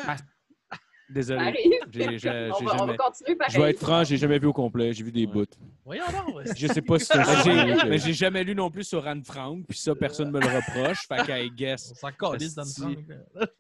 Ah, 1.10 1.14
Désolé. 1.14 1.40
arrive. 1.40 1.72
J'ai- 1.92 2.20
j'ai- 2.48 2.50
on, 2.54 2.60
va, 2.60 2.60
on 2.60 2.66
va 2.66 2.78
jamais- 2.78 2.98
continuer 2.98 3.36
pareil. 3.38 3.56
Je 3.56 3.62
vais 3.62 3.70
être 3.72 3.80
franc, 3.80 4.04
j'ai 4.04 4.18
jamais 4.18 4.40
vu 4.40 4.48
au 4.48 4.54
complet, 4.54 4.92
j'ai 4.94 5.04
vu 5.04 5.12
des 5.12 5.26
Ouais. 5.26 5.32
bouts. 5.32 5.46
Voyons 5.86 6.04
donc. 6.12 6.42
Je 6.56 6.68
sais 6.68 6.82
pas 6.82 7.00
si 7.00 7.06
c'est 7.06 7.18
un 7.18 7.26
Mais 7.26 7.44
j'ai- 7.44 7.76
que- 7.82 7.88
mais 7.88 7.98
j'ai 7.98 8.14
jamais 8.14 8.44
lu 8.44 8.54
non 8.56 8.70
plus 8.70 8.84
sur 8.84 9.08
Anne 9.08 9.24
Frank, 9.24 9.66
puis 9.68 9.78
ça, 9.78 9.96
personne 9.96 10.32
me 10.32 10.40
le 10.42 10.48
reproche. 10.48 11.08
Fait 11.08 11.26
qu'à 11.26 11.48
guess. 11.48 11.92
On 11.92 11.96
s'en 11.96 12.12
calisse 12.12 12.56
sang. 12.56 12.92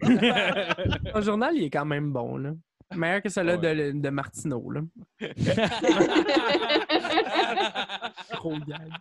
là. 0.02 0.76
Son 1.14 1.22
journal, 1.22 1.56
il 1.56 1.64
est 1.66 1.70
quand 1.70 1.86
même 1.86 2.12
bon, 2.12 2.38
là. 2.38 2.52
Meilleur 2.96 3.22
que 3.22 3.30
celui-là 3.30 3.58
Ouais. 3.58 3.92
de, 3.94 4.00
de 4.00 4.10
Martineau, 4.10 4.70
là. 4.72 4.82
Gros 8.34 8.58
gag. 8.60 8.92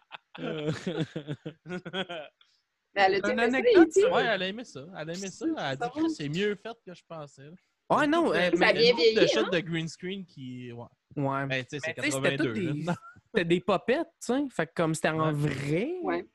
Mais 2.95 2.95
elle 2.95 3.25
a 3.25 4.49
aimé 4.49 4.65
ça. 4.65 4.81
Elle 4.99 5.11
a 5.11 5.15
aimé 5.15 5.31
ça. 5.31 5.47
Elle 5.47 5.59
a 5.59 5.77
dit 5.77 5.89
que 5.95 6.09
c'est 6.09 6.29
mieux 6.29 6.55
fait 6.57 6.77
que 6.85 6.95
je 6.95 7.03
pensais. 7.09 7.51
Ouais, 7.91 8.07
non, 8.07 8.33
euh, 8.33 8.37
a 8.37 8.51
mais, 8.51 8.73
bien 8.73 8.91
beaucoup 8.91 9.01
vieilli, 9.03 9.15
de 9.15 9.27
shots 9.27 9.39
hein? 9.41 9.49
de 9.53 9.61
green 9.61 9.89
screen 9.89 10.25
qui. 10.27 10.73
Ouais. 10.73 10.85
ouais. 11.17 11.47
Ben, 11.47 11.65
tu 11.65 11.79
sais, 11.79 11.81
Mais 11.87 11.95
c'est 11.95 11.95
tu 11.95 12.03
sais, 12.03 12.11
c'était 12.11 12.37
82. 12.37 12.55
toutes 12.55 12.85
là. 12.87 12.93
des, 12.93 12.99
c'était 13.27 13.45
des 13.45 13.61
popettes, 13.61 14.09
tu 14.21 14.27
sais. 14.33 14.45
Fait 14.51 14.67
que 14.67 14.73
comme 14.75 14.95
c'était 14.95 15.09
en 15.11 15.33
Ouais. 15.33 15.33
vrai. 15.33 15.89
Ouais. 16.03 16.27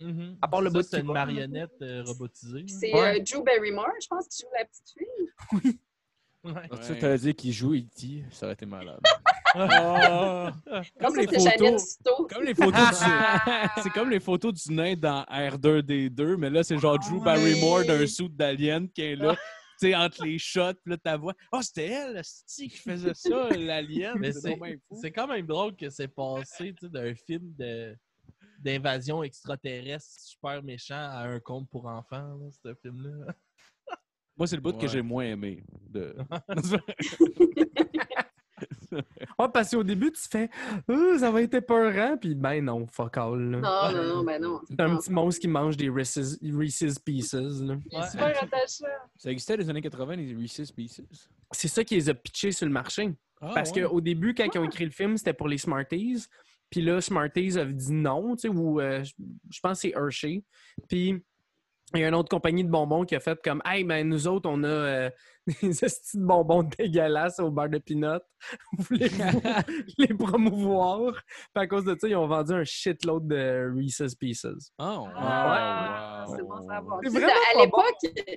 Mhm. 0.00 0.36
À 0.42 0.48
part 0.48 0.60
le 0.60 0.68
bout 0.70 0.82
c'est 0.82 1.00
une 1.00 1.12
marionnette 1.12 1.70
euh, 1.80 2.02
robotisée. 2.04 2.64
C'est 2.68 2.92
Ouais. 2.92 3.18
euh, 3.20 3.22
Drew 3.22 3.42
Barrymore, 3.44 3.88
je 4.02 4.06
pense, 4.08 4.26
qui 4.28 4.42
joue 4.42 4.48
la 4.58 4.64
petite 4.64 4.90
fille. 4.98 5.78
Ouais. 6.44 6.52
Ah, 6.70 6.76
Tu 6.76 6.82
sais, 6.84 6.98
t'allais 6.98 7.18
dire 7.18 7.34
qu'il 7.34 7.52
joue 7.52 7.74
E.T., 7.74 8.24
ça 8.30 8.46
aurait 8.46 8.52
été 8.54 8.66
malade. 8.66 9.00
Ah! 9.54 10.52
comme 11.00 11.16
les 11.16 11.26
photos. 11.26 11.98
Comme 12.30 12.44
les 12.44 12.54
photos 12.54 12.90
du... 12.90 13.04
C'est 13.82 13.90
comme 13.90 14.10
les 14.10 14.20
photos 14.20 14.52
du 14.52 14.72
nain 14.74 14.94
dans 14.96 15.22
R2D2, 15.22 16.36
mais 16.36 16.50
là, 16.50 16.62
c'est 16.62 16.78
genre 16.78 16.98
Drew 16.98 17.18
Ah 17.22 17.24
Barrymore 17.24 17.78
ouais. 17.78 17.86
d'un 17.86 18.06
suit 18.06 18.28
d'alien 18.28 18.88
qui 18.88 19.02
est 19.02 19.16
là. 19.16 19.34
Tu 19.78 19.88
sais, 19.88 19.94
entre 19.94 20.24
les 20.24 20.38
shots, 20.38 20.74
puis 20.82 20.92
là, 20.92 20.96
ta 20.96 21.16
voix. 21.16 21.34
Oh, 21.52 21.60
c'était 21.60 21.86
elle, 21.86 22.16
asti, 22.16 22.68
qui 22.68 22.78
faisait 22.78 23.14
ça, 23.14 23.50
l'alien. 23.50 24.18
Mais 24.18 24.32
C'est 24.32 25.12
quand 25.12 25.26
même 25.26 25.46
drôle 25.46 25.76
que 25.76 25.90
c'est 25.90 26.08
passé 26.08 26.74
tu 26.74 26.86
sais, 26.86 26.88
d'un 26.88 27.14
film 27.14 27.54
de 27.58 27.96
d'invasion 28.58 29.22
extraterrestre 29.22 30.18
super 30.18 30.62
méchant 30.62 30.94
à 30.94 31.28
un 31.28 31.38
conte 31.40 31.68
pour 31.68 31.86
enfants, 31.86 32.38
là, 32.38 32.48
ce 32.50 32.74
film-là. 32.74 33.34
Moi, 34.36 34.46
c'est 34.46 34.56
le 34.56 34.62
bout 34.62 34.76
que 34.76 34.88
j'ai 34.88 35.02
moins 35.02 35.24
aimé. 35.24 35.62
De... 35.88 36.16
Ouais, 39.38 39.48
parce 39.52 39.70
qu'au 39.70 39.82
début, 39.82 40.10
tu 40.12 40.22
fais 40.30 40.48
Euh, 40.90 41.18
ça 41.18 41.30
va 41.30 41.42
être 41.42 41.54
épeurant, 41.54 42.16
puis 42.16 42.34
ben 42.34 42.64
non, 42.64 42.86
fuck 42.86 43.16
all. 43.16 43.38
là. 43.50 43.58
Non, 43.58 43.92
non, 44.02 44.14
non, 44.16 44.24
ben 44.24 44.40
non. 44.42 44.60
C'est 44.68 44.80
un 44.80 44.96
petit 44.96 45.12
monstre 45.12 45.40
qui 45.40 45.48
mange 45.48 45.76
des 45.76 45.88
Reese's, 45.88 46.38
Reese's 46.42 46.98
Pieces. 46.98 47.34
là. 47.62 47.76
Super 48.10 48.42
attachant. 48.42 48.86
Ça 49.16 49.30
existait 49.30 49.56
les 49.56 49.68
années 49.70 49.82
80, 49.82 50.16
les 50.16 50.34
Reese's 50.34 50.72
Pieces? 50.72 51.00
C'est 51.52 51.68
ça 51.68 51.84
qui 51.84 51.94
les 51.94 52.08
a 52.08 52.14
pitchés 52.14 52.52
sur 52.52 52.66
le 52.66 52.72
marché. 52.72 53.12
Ah, 53.40 53.52
Parce 53.54 53.70
ouais. 53.72 53.82
qu'au 53.82 54.00
début, 54.00 54.34
quand 54.34 54.46
ils 54.54 54.58
ont 54.58 54.64
écrit 54.64 54.84
le 54.86 54.90
film, 54.90 55.16
c'était 55.16 55.34
pour 55.34 55.48
les 55.48 55.58
Smarties. 55.58 56.24
Puis 56.70 56.80
là, 56.80 57.00
Smarties 57.00 57.58
avait 57.58 57.72
dit 57.72 57.92
non, 57.92 58.34
tu 58.34 58.42
sais, 58.42 58.48
ou 58.48 58.80
euh, 58.80 59.04
je 59.04 59.12
je 59.50 59.60
pense 59.60 59.78
que 59.82 59.88
c'est 59.88 59.94
Hershey. 59.96 60.42
Puis 60.88 61.22
il 61.94 62.00
y 62.00 62.04
a 62.04 62.08
une 62.08 62.14
autre 62.14 62.28
compagnie 62.28 62.64
de 62.64 62.70
bonbons 62.70 63.04
qui 63.04 63.14
a 63.14 63.20
fait 63.20 63.38
comme 63.42 63.62
Hey, 63.64 63.84
ben 63.84 64.08
nous 64.08 64.26
autres, 64.26 64.48
on 64.50 64.62
a 64.64 64.66
euh, 64.68 65.10
des 65.62 65.84
estis 65.84 66.18
de 66.18 66.24
bonbons 66.24 66.62
dégueulasses 66.78 67.38
au 67.38 67.50
beurre 67.50 67.68
de 67.68 67.78
pinot. 67.78 68.18
Voulez-vous 68.78 69.40
les 69.98 70.08
promouvoir? 70.08 71.12
Puis 71.54 71.62
à 71.64 71.66
cause 71.66 71.84
de 71.84 71.96
ça, 71.98 72.08
ils 72.08 72.16
ont 72.16 72.26
vendu 72.26 72.52
un 72.52 72.64
shitload 72.64 73.28
de 73.28 73.72
Reese's 73.76 74.14
Pieces. 74.16 74.72
Oh, 74.78 75.06
Ah, 75.16 76.24
wow, 76.28 76.36
c'est 76.36 76.42
bon 76.42 76.52
à 76.54 76.74
savoir. 76.74 77.00
C'est 77.04 77.10
vraiment 77.10 77.32
À 77.54 77.62
l'époque, 77.64 78.32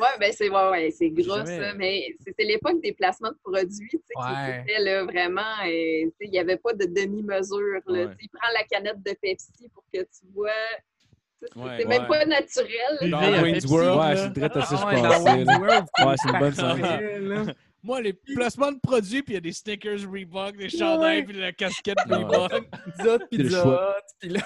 Ouais, 0.00 0.06
ben 0.20 0.32
c'est 0.32 0.48
ouais, 0.48 0.70
ouais, 0.70 0.90
c'est 0.92 1.10
gros, 1.10 1.38
Jamais. 1.38 1.58
ça. 1.58 1.74
Mais 1.74 2.06
c'est 2.24 2.44
l'époque 2.44 2.80
des 2.80 2.92
placements 2.92 3.30
de 3.32 3.38
produits, 3.42 3.88
tu 3.90 3.98
sais, 3.98 4.14
Ouais. 4.16 4.62
qui 4.64 4.70
étaient 4.70 4.80
là, 4.82 5.04
vraiment. 5.04 5.40
euh, 5.40 5.66
tu 5.66 6.08
sais, 6.10 6.26
Il 6.26 6.30
n'y 6.30 6.38
avait 6.38 6.56
pas 6.58 6.72
de 6.74 6.84
demi-mesure. 6.86 7.80
Ouais. 7.88 8.04
Tu 8.06 8.12
sais, 8.12 8.16
Il 8.22 8.28
prend 8.28 8.48
la 8.54 8.62
canette 8.70 9.02
de 9.02 9.12
Pepsi 9.20 9.68
pour 9.74 9.82
que 9.92 9.98
tu 10.00 10.26
vois. 10.32 10.50
C'est 11.52 11.58
Ouais, 11.60 11.76
c'est 11.78 11.84
même 11.86 12.02
ouais. 12.02 12.08
pas 12.08 12.24
naturel. 12.26 13.10
Dans 13.10 13.18
à 13.18 13.42
Wayne's 13.42 13.64
World, 13.66 14.00
ouais, 14.00 14.16
c'est 14.16 14.32
direct 14.32 14.56
à 14.56 14.62
ça, 14.62 14.76
je 14.76 14.82
Ah 14.84 14.90
pensais. 15.18 15.44
World, 15.44 15.86
Ouais, 16.04 16.14
c'est 16.16 16.28
une 16.30 17.28
bonne. 17.38 17.54
Moi, 17.82 18.00
les 18.00 18.14
placements 18.14 18.72
de 18.72 18.78
produits, 18.80 19.22
puis 19.22 19.32
il 19.32 19.36
y 19.36 19.38
a 19.38 19.40
des 19.42 19.52
stickers 19.52 19.98
Reebok, 20.10 20.56
des 20.56 20.70
chandails, 20.70 21.24
puis 21.24 21.38
la 21.38 21.52
casquette. 21.52 21.98
Reebok. 22.08 22.50
Pizza, 22.96 23.18
puis 23.30 24.28
là, 24.30 24.42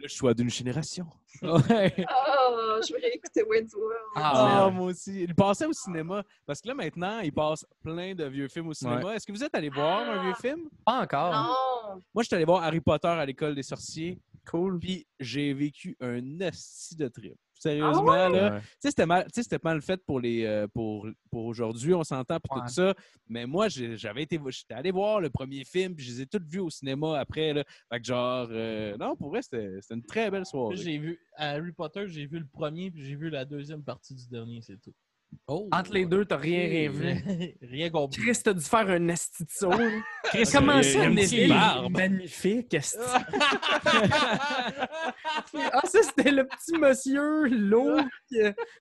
Le 0.00 0.08
choix 0.08 0.34
d'une 0.34 0.50
génération. 0.50 1.06
Ouais. 1.42 1.94
Oh, 1.98 2.80
je 2.86 2.92
voudrais 2.92 3.10
écouter 3.14 3.44
Wayne's 3.48 3.72
World. 3.74 4.00
Ah, 4.16 4.64
Ah, 4.64 4.70
moi 4.70 4.86
aussi. 4.86 5.22
Il 5.22 5.34
passait 5.34 5.66
au 5.66 5.72
cinéma. 5.72 6.24
Parce 6.46 6.60
que 6.60 6.66
là, 6.68 6.74
maintenant, 6.74 7.20
il 7.20 7.32
passe 7.32 7.64
plein 7.84 8.14
de 8.14 8.24
vieux 8.24 8.48
films 8.48 8.68
au 8.68 8.74
cinéma. 8.74 9.14
Est-ce 9.14 9.24
que 9.26 9.32
vous 9.32 9.44
êtes 9.44 9.54
allé 9.54 9.68
voir 9.68 10.00
un 10.08 10.22
vieux 10.24 10.34
film? 10.40 10.68
pas 10.84 11.00
encore. 11.02 11.32
Non! 11.32 12.02
Moi, 12.12 12.22
je 12.22 12.26
suis 12.26 12.34
allé 12.34 12.44
voir 12.44 12.64
Harry 12.64 12.80
Potter 12.80 13.06
à 13.08 13.24
l'école 13.24 13.54
des 13.54 13.62
sorciers. 13.62 14.18
Cool. 14.50 14.78
Puis 14.80 15.06
j'ai 15.20 15.52
vécu 15.52 15.96
un 16.00 16.40
esti 16.40 16.96
de 16.96 17.08
trip. 17.08 17.34
Sérieusement, 17.60 18.12
Ah 18.12 18.28
là. 18.28 18.54
Ouais. 18.54 18.60
Tu 18.60 18.66
sais, 18.78 18.90
c'était 18.90 19.04
mal, 19.06 19.24
tu 19.24 19.30
sais, 19.34 19.42
c'était 19.42 19.58
mal 19.64 19.82
fait 19.82 20.00
pour, 20.06 20.20
les, 20.20 20.44
euh, 20.44 20.68
pour, 20.68 21.08
pour 21.28 21.44
aujourd'hui, 21.46 21.92
on 21.92 22.04
s'entend, 22.04 22.36
Ouais. 22.50 22.60
tout 22.60 22.68
ça. 22.68 22.94
Mais 23.28 23.46
moi, 23.46 23.68
j'ai- 23.68 23.96
j'avais 23.96 24.22
été, 24.22 24.38
j'étais 24.50 24.74
allé 24.74 24.92
voir 24.92 25.20
le 25.20 25.28
premier 25.28 25.64
film, 25.64 25.96
puis 25.96 26.04
je 26.04 26.12
les 26.12 26.20
ai 26.22 26.26
tous 26.26 26.40
vus 26.48 26.60
au 26.60 26.70
cinéma 26.70 27.18
après. 27.18 27.52
Là. 27.52 27.64
Fait 27.92 27.98
que 28.00 28.06
genre, 28.06 28.46
euh, 28.52 28.96
non, 28.96 29.16
pour 29.16 29.30
vrai, 29.30 29.42
c'était 29.42 29.80
c'était 29.80 29.94
une 29.94 30.04
très 30.04 30.30
belle 30.30 30.46
soirée. 30.46 30.76
J'ai 30.76 30.98
vu 30.98 31.18
à 31.34 31.50
Harry 31.50 31.72
Potter, 31.72 32.04
j'ai 32.06 32.26
vu 32.26 32.38
le 32.38 32.46
premier 32.46 32.92
puis 32.92 33.02
j'ai 33.04 33.16
vu 33.16 33.28
la 33.28 33.44
deuxième 33.44 33.82
partie 33.82 34.14
du 34.14 34.28
dernier, 34.28 34.60
c'est 34.62 34.80
tout. 34.80 34.94
Oh. 35.50 35.68
Entre 35.72 35.92
les 35.94 36.04
deux, 36.04 36.24
t'as 36.26 36.36
rien 36.36 36.60
rêvé. 36.68 37.56
Rien 37.62 37.88
compris. 37.90 38.20
Chris, 38.20 38.38
t'as 38.44 38.52
dû 38.52 38.60
faire 38.64 38.88
un 38.90 39.08
esti 39.08 39.44
de 39.44 39.50
saut. 39.50 39.70
Chris, 40.24 40.44
Comment 40.52 40.82
ça, 40.82 41.04
une. 41.04 41.90
Magnifique, 41.90 42.74
esti. 42.74 42.98
Ah, 45.72 45.80
ça, 45.84 46.02
c'était 46.02 46.30
le 46.30 46.46
petit 46.46 46.78
monsieur 46.78 47.46
lourd. 47.48 48.00
qui- 48.28 48.36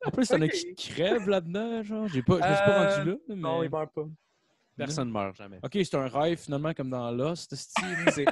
En 0.06 0.12
plus, 0.12 0.30
il 0.30 0.34
y 0.34 0.36
en 0.36 0.42
a 0.42 0.48
qui 0.48 0.76
crèvent 0.76 1.30
là-dedans, 1.30 1.84
genre. 1.84 2.08
J'ai 2.08 2.22
pas, 2.22 2.36
je 2.36 2.48
me 2.50 2.56
suis 2.56 2.66
pas 2.66 2.84
Euh, 2.84 2.98
rendu 2.98 3.10
là. 3.12 3.18
mais- 3.30 3.36
Non, 3.36 3.64
il 3.64 3.70
meurt 3.70 3.94
pas. 3.94 4.06
Personne 4.78 5.08
ne 5.08 5.14
meurt 5.14 5.36
jamais. 5.36 5.58
Ok, 5.64 5.72
c'est 5.74 5.96
un 5.96 6.08
rêve 6.08 6.38
finalement 6.38 6.74
comme 6.74 6.90
dans 6.90 7.10
Lost. 7.12 7.54
C'est- 7.56 7.66
c'est- 8.14 8.26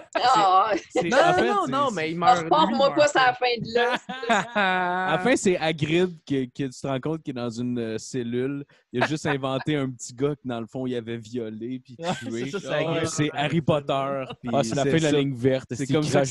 Non, 1.10 1.18
en 1.18 1.34
fait, 1.34 1.48
non, 1.50 1.68
non, 1.68 1.92
mais 1.92 2.12
il 2.12 2.18
meurt. 2.18 2.38
lui, 2.38 2.44
Repars-moi 2.46 2.90
meurt 2.96 2.96
pas 3.14 3.26
la 3.26 3.34
fin 3.34 3.46
de 3.60 3.74
là. 3.74 3.98
À 4.56 5.12
la 5.18 5.20
fin, 5.20 5.36
c'est 5.36 5.58
Hagrid 5.58 6.18
qui, 6.26 6.50
qui- 6.52 6.70
tu 6.70 6.80
te 6.82 6.88
rends 6.88 7.00
compte 7.00 7.24
qu'il 7.24 7.32
est 7.38 7.42
dans 7.42 7.50
une 7.50 7.80
euh, 7.80 7.98
cellule. 7.98 8.64
Il 8.94 9.04
a 9.04 9.08
juste 9.08 9.26
inventé 9.26 9.76
un 9.76 9.90
petit 9.90 10.14
gars 10.14 10.36
que, 10.36 10.42
dans 10.48 10.60
le 10.62 10.68
fond, 10.68 10.86
il 10.88 10.96
avait 10.96 11.18
violé 11.18 11.80
puis 11.84 11.96
tué. 11.98 12.50
c'est 12.50 12.52
ça, 12.52 12.60
c'est 12.60 12.86
Ah, 12.86 13.06
c'est 13.06 13.30
Harry 13.34 13.62
Potter. 13.62 14.24
puis 14.42 14.52
Ah, 14.54 14.64
c'est 14.64 14.76
la 14.76 14.84
fin 14.86 14.98
de 14.98 15.04
la 15.04 15.12
ligne 15.12 15.36
verte. 15.36 15.74
C'est 15.74 15.88
comme 15.88 16.02
qui 16.04 16.10
ça. 16.12 16.22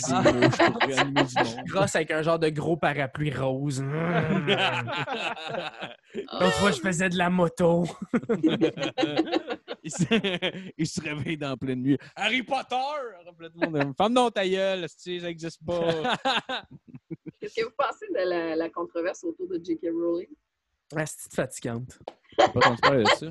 Grosse 1.67 1.97
avec 1.97 2.11
un 2.11 2.23
genre 2.23 2.39
de 2.39 2.49
gros 2.49 2.77
parapluie 2.77 3.33
rose. 3.35 3.85
Ah, 3.87 4.23
L'autre 6.41 6.53
fois, 6.55 6.71
je 6.71 6.81
faisais 6.81 7.09
de 7.09 7.19
la 7.19 7.29
moto. 7.29 7.85
Il, 9.85 9.91
se... 9.91 10.05
il 10.79 10.87
se 10.87 11.01
réveille 11.01 11.37
dans 11.37 11.51
la 11.51 11.57
pleine 11.57 11.81
nuit. 11.83 11.99
Harry 12.17 12.43
Potter! 12.43 12.77
Femme 13.97 14.13
non, 14.13 14.31
ta 14.31 14.49
gueule, 14.49 14.87
ça 14.89 15.11
n'existe 15.11 15.65
pas? 15.65 16.17
Qu'est-ce 17.41 17.55
que 17.55 17.65
vous 17.67 17.75
pensez 17.77 18.07
de 18.09 18.29
la, 18.29 18.57
la 18.57 18.71
controverse 18.71 19.23
autour 19.25 19.47
de 19.49 19.61
J.K. 19.63 19.89
Rowling? 19.93 20.29
Ah, 20.97 21.05
c'est 21.07 21.35
fatigante. 21.35 21.99
Pas 22.37 22.97
de 22.97 23.05
ça. 23.05 23.31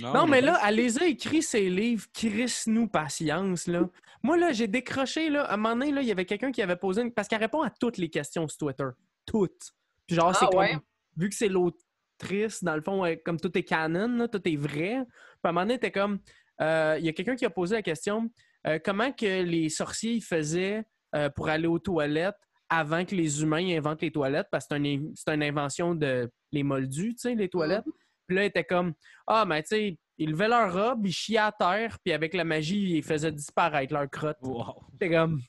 Non, 0.00 0.26
mais 0.26 0.40
là, 0.40 0.58
elle 0.66 0.76
les 0.76 0.98
a 1.02 1.06
écrit 1.06 1.42
ses 1.42 1.68
livres. 1.68 2.06
Chris 2.12 2.62
nous 2.66 2.88
patience, 2.88 3.66
là. 3.66 3.88
Moi, 4.22 4.36
là, 4.36 4.52
j'ai 4.52 4.66
décroché, 4.66 5.28
là. 5.30 5.44
À 5.44 5.54
un 5.54 5.56
moment 5.56 5.74
donné, 5.76 5.92
là, 5.92 6.00
il 6.02 6.08
y 6.08 6.12
avait 6.12 6.24
quelqu'un 6.24 6.50
qui 6.50 6.62
avait 6.62 6.76
posé 6.76 7.02
une... 7.02 7.12
Parce 7.12 7.28
qu'elle 7.28 7.40
répond 7.40 7.62
à 7.62 7.70
toutes 7.70 7.98
les 7.98 8.08
questions 8.08 8.48
sur 8.48 8.56
Twitter. 8.58 8.88
Toutes. 9.26 9.72
Puis 10.06 10.16
genre, 10.16 10.32
Ah, 10.34 10.38
c'est 10.50 10.56
ouais? 10.56 10.70
comme... 10.72 10.80
Vu 11.16 11.28
que 11.28 11.34
c'est 11.34 11.48
l'autrice, 11.48 12.64
dans 12.64 12.74
le 12.74 12.80
fond, 12.82 13.04
elle- 13.04 13.22
comme 13.22 13.38
tout 13.38 13.56
est 13.58 13.64
canon, 13.64 14.08
là, 14.16 14.28
tout 14.28 14.40
est 14.48 14.56
vrai. 14.56 14.98
Puis 15.42 15.48
à 15.48 15.48
un 15.48 15.52
moment 15.52 15.66
donné, 15.66 15.78
t'es 15.78 15.90
comme... 15.90 16.20
euh, 16.60 16.96
Il 16.98 17.04
y 17.04 17.08
a 17.08 17.12
quelqu'un 17.12 17.36
qui 17.36 17.44
a 17.44 17.50
posé 17.50 17.74
la 17.76 17.82
question 17.82 18.30
euh, 18.66 18.78
comment 18.84 19.10
que 19.12 19.42
les 19.42 19.68
sorciers 19.68 20.12
ils 20.12 20.22
faisaient 20.22 20.84
euh, 21.16 21.28
pour 21.30 21.48
aller 21.48 21.66
aux 21.66 21.80
toilettes 21.80 22.36
avant 22.68 23.04
que 23.04 23.14
les 23.14 23.42
humains 23.42 23.60
ils 23.60 23.76
inventent 23.76 24.02
les 24.02 24.12
toilettes? 24.12 24.46
Parce 24.52 24.66
que 24.66 24.76
c'est 24.76 24.92
une, 24.94 25.12
c'est 25.16 25.34
une 25.34 25.42
invention 25.42 25.94
de 25.96 26.30
les 26.52 26.62
moldus, 26.62 27.14
tu 27.14 27.22
sais, 27.22 27.34
les 27.34 27.48
toilettes. 27.48 27.84
Puis 28.28 28.36
là, 28.36 28.44
il 28.44 28.46
était 28.46 28.64
comme 28.64 28.92
Ah, 29.26 29.44
mais 29.44 29.62
tu 29.62 29.68
sais, 29.70 29.98
ils 30.18 30.30
levaient 30.30 30.46
leur 30.48 30.72
robe, 30.72 31.04
ils 31.06 31.12
chiaient 31.12 31.38
à 31.38 31.50
terre, 31.50 31.98
puis 32.04 32.12
avec 32.12 32.34
la 32.34 32.44
magie, 32.44 32.98
ils 32.98 33.02
faisaient 33.02 33.32
disparaître 33.32 33.92
leur 33.92 34.08
crotte. 34.08 34.38
Wow. 34.42 34.84
C'était 34.92 35.10
comme 35.10 35.40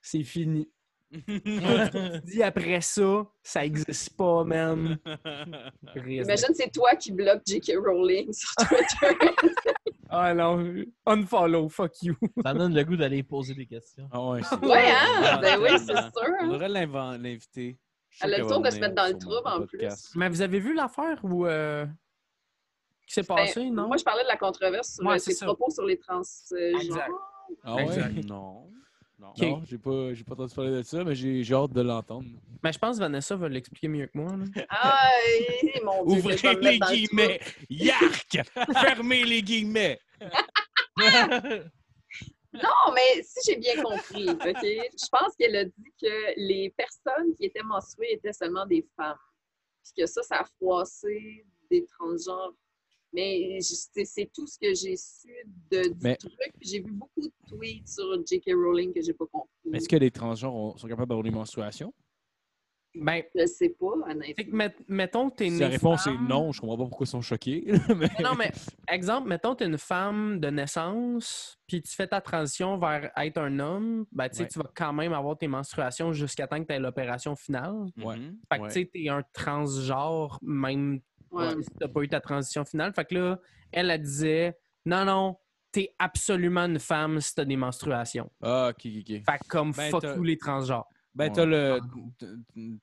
C'est 0.00 0.22
fini. 0.22 0.70
Dis 2.24 2.42
après 2.42 2.80
ça, 2.80 3.26
ça 3.42 3.64
existe 3.64 4.16
pas, 4.16 4.44
man. 4.44 4.98
Imagine, 6.06 6.54
c'est 6.54 6.72
toi 6.72 6.94
qui 6.96 7.12
bloques 7.12 7.42
J.K. 7.46 7.72
Rowling 7.84 8.32
sur 8.32 8.50
Twitter. 8.56 9.16
Ah 10.08 10.32
non, 10.34 10.64
unfollow, 11.06 11.68
fuck 11.68 12.02
you. 12.02 12.14
Ça 12.42 12.54
donne 12.54 12.74
le 12.74 12.84
goût 12.84 12.96
d'aller 12.96 13.22
poser 13.22 13.54
des 13.54 13.66
questions. 13.66 14.08
Ah 14.12 14.20
ouais, 14.30 14.40
hein? 14.42 15.22
Ah, 15.24 15.38
Ben 15.42 15.60
oui, 15.60 15.70
c'est 15.78 15.92
sûr. 15.92 16.34
On 16.40 16.44
hein. 16.44 16.48
devrait 16.52 16.68
l'invent- 16.68 17.16
l'inviter. 17.16 17.78
Elle 18.20 18.34
a 18.34 18.38
le 18.38 18.46
tour 18.46 18.60
de 18.60 18.70
se 18.70 18.78
mettre 18.78 18.94
dans 18.94 19.08
le 19.12 19.18
trouble, 19.18 19.42
en 19.46 19.66
plus. 19.66 20.12
Mais 20.14 20.28
vous 20.28 20.40
avez 20.40 20.60
vu 20.60 20.72
l'affaire 20.74 21.18
ou 21.24 21.46
euh, 21.46 21.84
qui 23.06 23.14
s'est 23.14 23.22
Ben, 23.28 23.34
passé, 23.34 23.68
non? 23.70 23.88
Moi, 23.88 23.96
je 23.96 24.04
parlais 24.04 24.22
de 24.22 24.28
la 24.28 24.36
controverse 24.36 24.94
sur 24.94 25.04
Ouais, 25.04 25.14
euh, 25.14 25.18
c'est 25.18 25.32
ses 25.32 25.44
propos 25.46 25.68
sur 25.70 25.84
les 25.84 25.98
transgenres. 25.98 26.80
Exact. 26.80 27.10
Ah 27.64 27.74
ouais? 27.76 28.10
Non. 28.26 28.70
Non. 29.18 29.28
Ok. 29.30 29.40
Non, 29.42 29.62
j'ai 29.64 29.78
pas, 29.78 30.12
j'ai 30.14 30.24
pas 30.24 30.32
entendu 30.34 30.54
parler 30.54 30.70
de 30.72 30.82
ça, 30.82 31.04
mais 31.04 31.14
j'ai 31.14 31.44
j'ai 31.44 31.54
hâte 31.54 31.72
de 31.72 31.80
l'entendre. 31.82 32.26
Mais 32.62 32.72
je 32.72 32.78
pense 32.78 32.96
que 32.96 33.00
Vanessa 33.00 33.36
va 33.36 33.48
l'expliquer 33.48 33.88
mieux 33.88 34.06
que 34.06 34.18
moi. 34.18 34.36
là. 34.36 34.44
Ah, 34.70 35.08
mon 35.84 36.04
Dieu, 36.04 36.20
je 36.20 36.46
Ouvrez 36.48 36.54
les 36.60 36.78
guillemets. 36.78 37.40
Yark! 37.70 38.38
Fermez 38.80 39.24
les 39.24 39.42
guillemets. 39.42 40.00
Non, 42.54 42.92
mais 42.94 43.22
si 43.22 43.50
j'ai 43.50 43.56
bien 43.58 43.82
compris, 43.82 44.28
OK? 44.30 44.44
Je 44.62 45.08
pense 45.10 45.34
qu'elle 45.36 45.56
a 45.56 45.64
dit 45.64 45.94
que 46.00 46.34
les 46.36 46.70
personnes 46.76 47.34
qui 47.36 47.46
étaient 47.46 47.64
menstruées 47.64 48.12
étaient 48.12 48.32
seulement 48.32 48.64
des 48.66 48.86
femmes. 48.96 49.18
Puis 49.82 50.02
que 50.02 50.06
ça, 50.06 50.22
ça 50.22 50.36
a 50.40 50.44
froissé 50.44 51.44
des 51.70 51.84
transgenres. 51.98 52.54
Mais 53.14 53.58
c'est 53.60 54.30
tout 54.34 54.46
ce 54.46 54.58
que 54.58 54.74
j'ai 54.74 54.96
su 54.96 55.28
de, 55.70 55.82
du 55.88 55.94
Mais- 56.02 56.16
truc. 56.16 56.32
J'ai 56.60 56.80
vu 56.80 56.90
beaucoup 56.92 57.20
de 57.20 57.30
tweets 57.48 57.86
sur 57.88 58.04
J.K. 58.26 58.50
Rowling 58.54 58.92
que 58.92 59.00
j'ai 59.00 59.12
pas 59.14 59.26
compris. 59.30 59.48
Mais 59.64 59.78
Est-ce 59.78 59.88
que 59.88 59.96
les 59.96 60.10
transgenres 60.10 60.54
ont- 60.54 60.76
sont 60.76 60.88
capables 60.88 61.08
d'avoir 61.08 61.22
des 61.22 61.30
menstruations? 61.30 61.94
Ben, 62.96 63.24
Je 63.34 63.44
sais 63.46 63.70
pas, 63.70 63.86
fait 64.06 64.44
que 64.44 64.50
honnêtement. 64.50 64.56
met- 64.56 64.76
mettons 64.86 65.28
que 65.28 65.34
t'es 65.34 65.48
Si 65.48 65.54
une 65.54 65.58
la 65.58 65.68
réponse 65.68 66.06
est 66.06 66.16
non, 66.28 66.52
je 66.52 66.60
comprends 66.60 66.76
pas 66.78 66.84
pourquoi 66.84 67.04
ils 67.04 67.08
sont 67.10 67.22
choqués. 67.22 67.64
mais... 67.98 68.08
Non, 68.22 68.36
mais 68.38 68.52
exemple, 68.88 69.28
mettons, 69.28 69.56
tu 69.56 69.64
es 69.64 69.66
une 69.66 69.78
femme 69.78 70.38
de 70.38 70.48
naissance, 70.48 71.58
puis 71.66 71.82
tu 71.82 71.92
fais 71.92 72.06
ta 72.06 72.20
transition 72.20 72.78
vers 72.78 73.10
être 73.16 73.38
un 73.38 73.58
homme, 73.58 74.06
ben, 74.12 74.28
tu 74.28 74.36
sais, 74.36 74.42
Ouais. 74.44 74.48
tu 74.48 74.58
vas 74.60 74.70
quand 74.76 74.92
même 74.92 75.12
avoir 75.12 75.36
tes 75.36 75.48
menstruations 75.48 76.12
jusqu'à 76.12 76.46
temps 76.46 76.60
que 76.60 76.68
tu 76.68 76.72
aies 76.72 76.78
l'opération 76.78 77.34
finale. 77.34 77.86
Ouais. 77.96 78.14
Fait 78.52 78.58
que, 78.58 78.62
Ouais. 78.62 78.68
tu 78.68 78.74
sais, 78.74 78.90
tu 78.92 79.04
es 79.04 79.08
un 79.08 79.24
transgenre, 79.32 80.38
même 80.42 81.00
Ouais. 81.34 81.62
si 81.62 81.70
tu 81.80 81.88
pas 81.88 82.02
eu 82.02 82.08
ta 82.08 82.20
transition 82.20 82.64
finale. 82.64 82.92
Fait 82.94 83.04
que 83.04 83.14
là, 83.14 83.38
elle, 83.72 83.90
elle 83.90 84.00
disait 84.02 84.56
non, 84.86 85.04
non, 85.04 85.36
tu 85.72 85.80
es 85.80 85.94
absolument 85.98 86.62
une 86.66 86.78
femme 86.78 87.20
si 87.20 87.34
tu 87.34 87.40
as 87.40 87.44
des 87.44 87.56
menstruations. 87.56 88.30
Ah, 88.42 88.68
ok, 88.70 88.86
ok. 89.00 89.06
Fait 89.08 89.22
que 89.42 89.48
comme 89.48 89.72
Ben, 89.72 89.90
fuck 89.90 90.02
t'as- 90.02 90.14
tous 90.14 90.22
les 90.22 90.36
transgenres. 90.36 90.86
Ben, 91.14 91.26
Ouais. 91.26 91.32
t'as 91.32 91.44
le, 91.44 91.78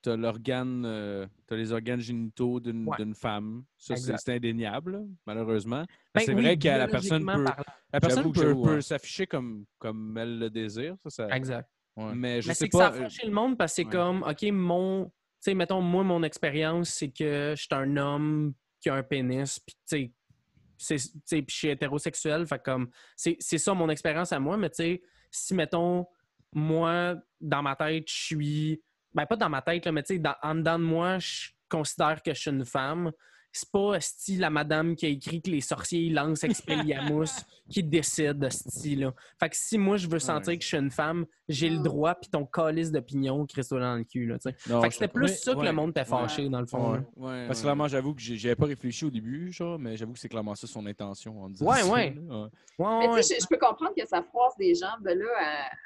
t'as 0.01 0.15
l'organe, 0.15 0.83
euh, 0.85 1.27
t'as 1.47 1.55
les 1.57 1.71
organes 1.73 1.99
génitaux 1.99 2.59
d'une 2.61 2.87
Ouais. 2.87 2.95
d'une 2.97 3.13
femme. 3.13 3.63
Ça, 3.77 3.95
c'est 3.97 4.29
indéniable, 4.35 5.05
malheureusement. 5.27 5.83
Ben 6.13 6.21
c'est 6.25 6.33
oui, 6.33 6.41
vrai 6.41 6.57
que 6.57 6.67
la 6.67 6.87
personne 6.87 7.21
peut, 7.25 7.25
parlant. 7.25 7.63
la 7.93 7.99
personne 7.99 8.31
peut, 8.31 8.51
ouais. 8.53 8.81
s'afficher 8.81 9.27
comme, 9.27 9.65
comme 9.79 10.17
elle 10.17 10.39
le 10.39 10.49
désire. 10.49 10.95
Ça, 11.03 11.09
ça- 11.27 11.35
Exact. 11.35 11.69
Ouais. 11.97 12.13
Mais 12.15 12.41
je 12.41 12.47
Mais 12.47 12.53
sais 12.53 12.59
c'est 12.65 12.69
que 12.69 12.77
ça 12.77 12.87
a 12.87 12.91
pas. 12.91 12.97
euh, 12.99 13.07
le 13.25 13.31
monde 13.31 13.57
parce 13.57 13.73
que 13.73 13.75
c'est 13.75 13.85
ouais. 13.85 13.91
comme, 13.91 14.23
OK, 14.23 14.43
mon. 14.53 15.11
Tu 15.41 15.45
sais, 15.45 15.53
mettons, 15.55 15.81
moi, 15.81 16.03
mon 16.03 16.21
expérience, 16.21 16.89
c'est 16.89 17.09
que 17.09 17.55
je 17.57 17.61
suis 17.61 17.67
un 17.71 17.97
homme 17.97 18.53
qui 18.79 18.89
a 18.89 18.93
un 18.93 19.03
pénis, 19.03 19.59
puis 19.59 19.75
tu 19.89 20.13
sais, 20.77 20.97
je 21.31 21.43
suis 21.47 21.67
hétérosexuel. 21.69 22.45
Fait 22.45 22.61
comme, 22.61 22.91
c'est 23.15 23.39
ça 23.39 23.73
mon 23.73 23.89
expérience 23.89 24.31
à 24.31 24.39
moi, 24.39 24.55
mais 24.57 24.69
tu 24.69 24.75
sais, 24.77 25.01
si, 25.31 25.55
mettons, 25.55 26.05
moi, 26.53 27.15
dans 27.39 27.63
ma 27.63 27.75
tête, 27.75 28.07
je 28.07 28.13
suis. 28.13 28.83
Ben, 29.13 29.25
pas 29.25 29.35
dans 29.35 29.49
ma 29.49 29.63
tête, 29.63 29.85
là, 29.85 29.91
mais 29.91 30.03
tu 30.03 30.15
sais, 30.15 30.23
en 30.43 30.55
dedans 30.55 30.77
de 30.77 30.83
moi, 30.83 31.17
je 31.17 31.49
considère 31.67 32.21
que 32.21 32.33
je 32.33 32.39
suis 32.39 32.51
une 32.51 32.65
femme. 32.65 33.11
C'est 33.51 33.69
pas 33.71 33.95
esti 33.95 34.37
la 34.37 34.49
madame 34.49 34.95
qui 34.95 35.05
a 35.05 35.09
écrit 35.09 35.41
que 35.41 35.49
les 35.49 35.61
sorciers 35.61 36.01
ils 36.01 36.13
lancent 36.13 36.43
Expelliarmus 36.43 37.29
qui 37.69 37.83
décide 37.83 38.43
esti 38.43 38.95
là. 38.95 39.13
Fait 39.39 39.49
que 39.49 39.55
si 39.55 39.77
moi 39.77 39.97
je 39.97 40.07
veux 40.07 40.19
sentir 40.19 40.49
Ouais. 40.51 40.57
que 40.57 40.63
je 40.63 40.67
suis 40.69 40.77
une 40.77 40.91
femme, 40.91 41.25
j'ai 41.47 41.69
le 41.69 41.79
droit 41.79 42.15
puis 42.15 42.29
ton 42.29 42.45
calice 42.45 42.91
d'opinion 42.91 43.45
Christo 43.45 43.79
dans 43.79 43.95
le 43.95 44.03
cul 44.03 44.25
là. 44.25 44.37
Non, 44.69 44.81
Fait 44.81 44.87
que 44.89 44.93
c'était 44.93 45.07
plus 45.07 45.27
ça 45.29 45.53
que 45.53 45.59
ouais. 45.59 45.65
le 45.65 45.71
monde 45.73 45.91
était 45.91 46.05
fâché 46.05 46.47
dans 46.49 46.59
le 46.61 46.65
fond. 46.67 46.91
Ouais. 46.93 46.97
là. 46.97 47.03
Ouais, 47.17 47.47
Parce 47.47 47.59
que 47.59 47.63
clairement, 47.63 47.87
j'avoue 47.87 48.13
que 48.15 48.21
j'ai- 48.21 48.37
j'avais 48.37 48.55
pas 48.55 48.65
réfléchi 48.65 49.05
au 49.05 49.09
début, 49.09 49.51
genre, 49.51 49.77
mais 49.79 49.97
j'avoue 49.97 50.13
que 50.13 50.19
c'est 50.19 50.29
clairement 50.29 50.55
ça 50.55 50.67
son 50.67 50.85
intention 50.85 51.41
en 51.41 51.49
disant 51.49 51.65
Ouais, 51.67 51.81
ça, 51.81 51.91
ouais. 51.91 52.15
là. 52.15 52.35
Ouais. 52.43 52.47
Ouais, 52.79 52.99
Mais 52.99 53.07
ouais. 53.09 53.17
tu 53.21 53.23
sais, 53.27 53.35
je, 53.39 53.43
je 53.43 53.47
peux 53.47 53.57
comprendre 53.57 53.93
que 53.97 54.05
ça 54.07 54.23
froisse 54.23 54.55
des 54.57 54.73
gens 54.75 54.97
de 55.03 55.09
là 55.11 55.25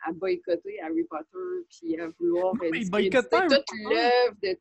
à, 0.06 0.10
à 0.10 0.14
boycotter 0.14 0.80
Harry 0.82 1.04
Potter 1.04 1.28
puis 1.70 2.00
à 2.00 2.08
vouloir 2.20 2.54
Non, 2.56 2.60
mais 2.72 2.82
toute 2.82 2.92
Potter. 3.30 3.56
l'œuvre 3.84 4.36
de. 4.42 4.58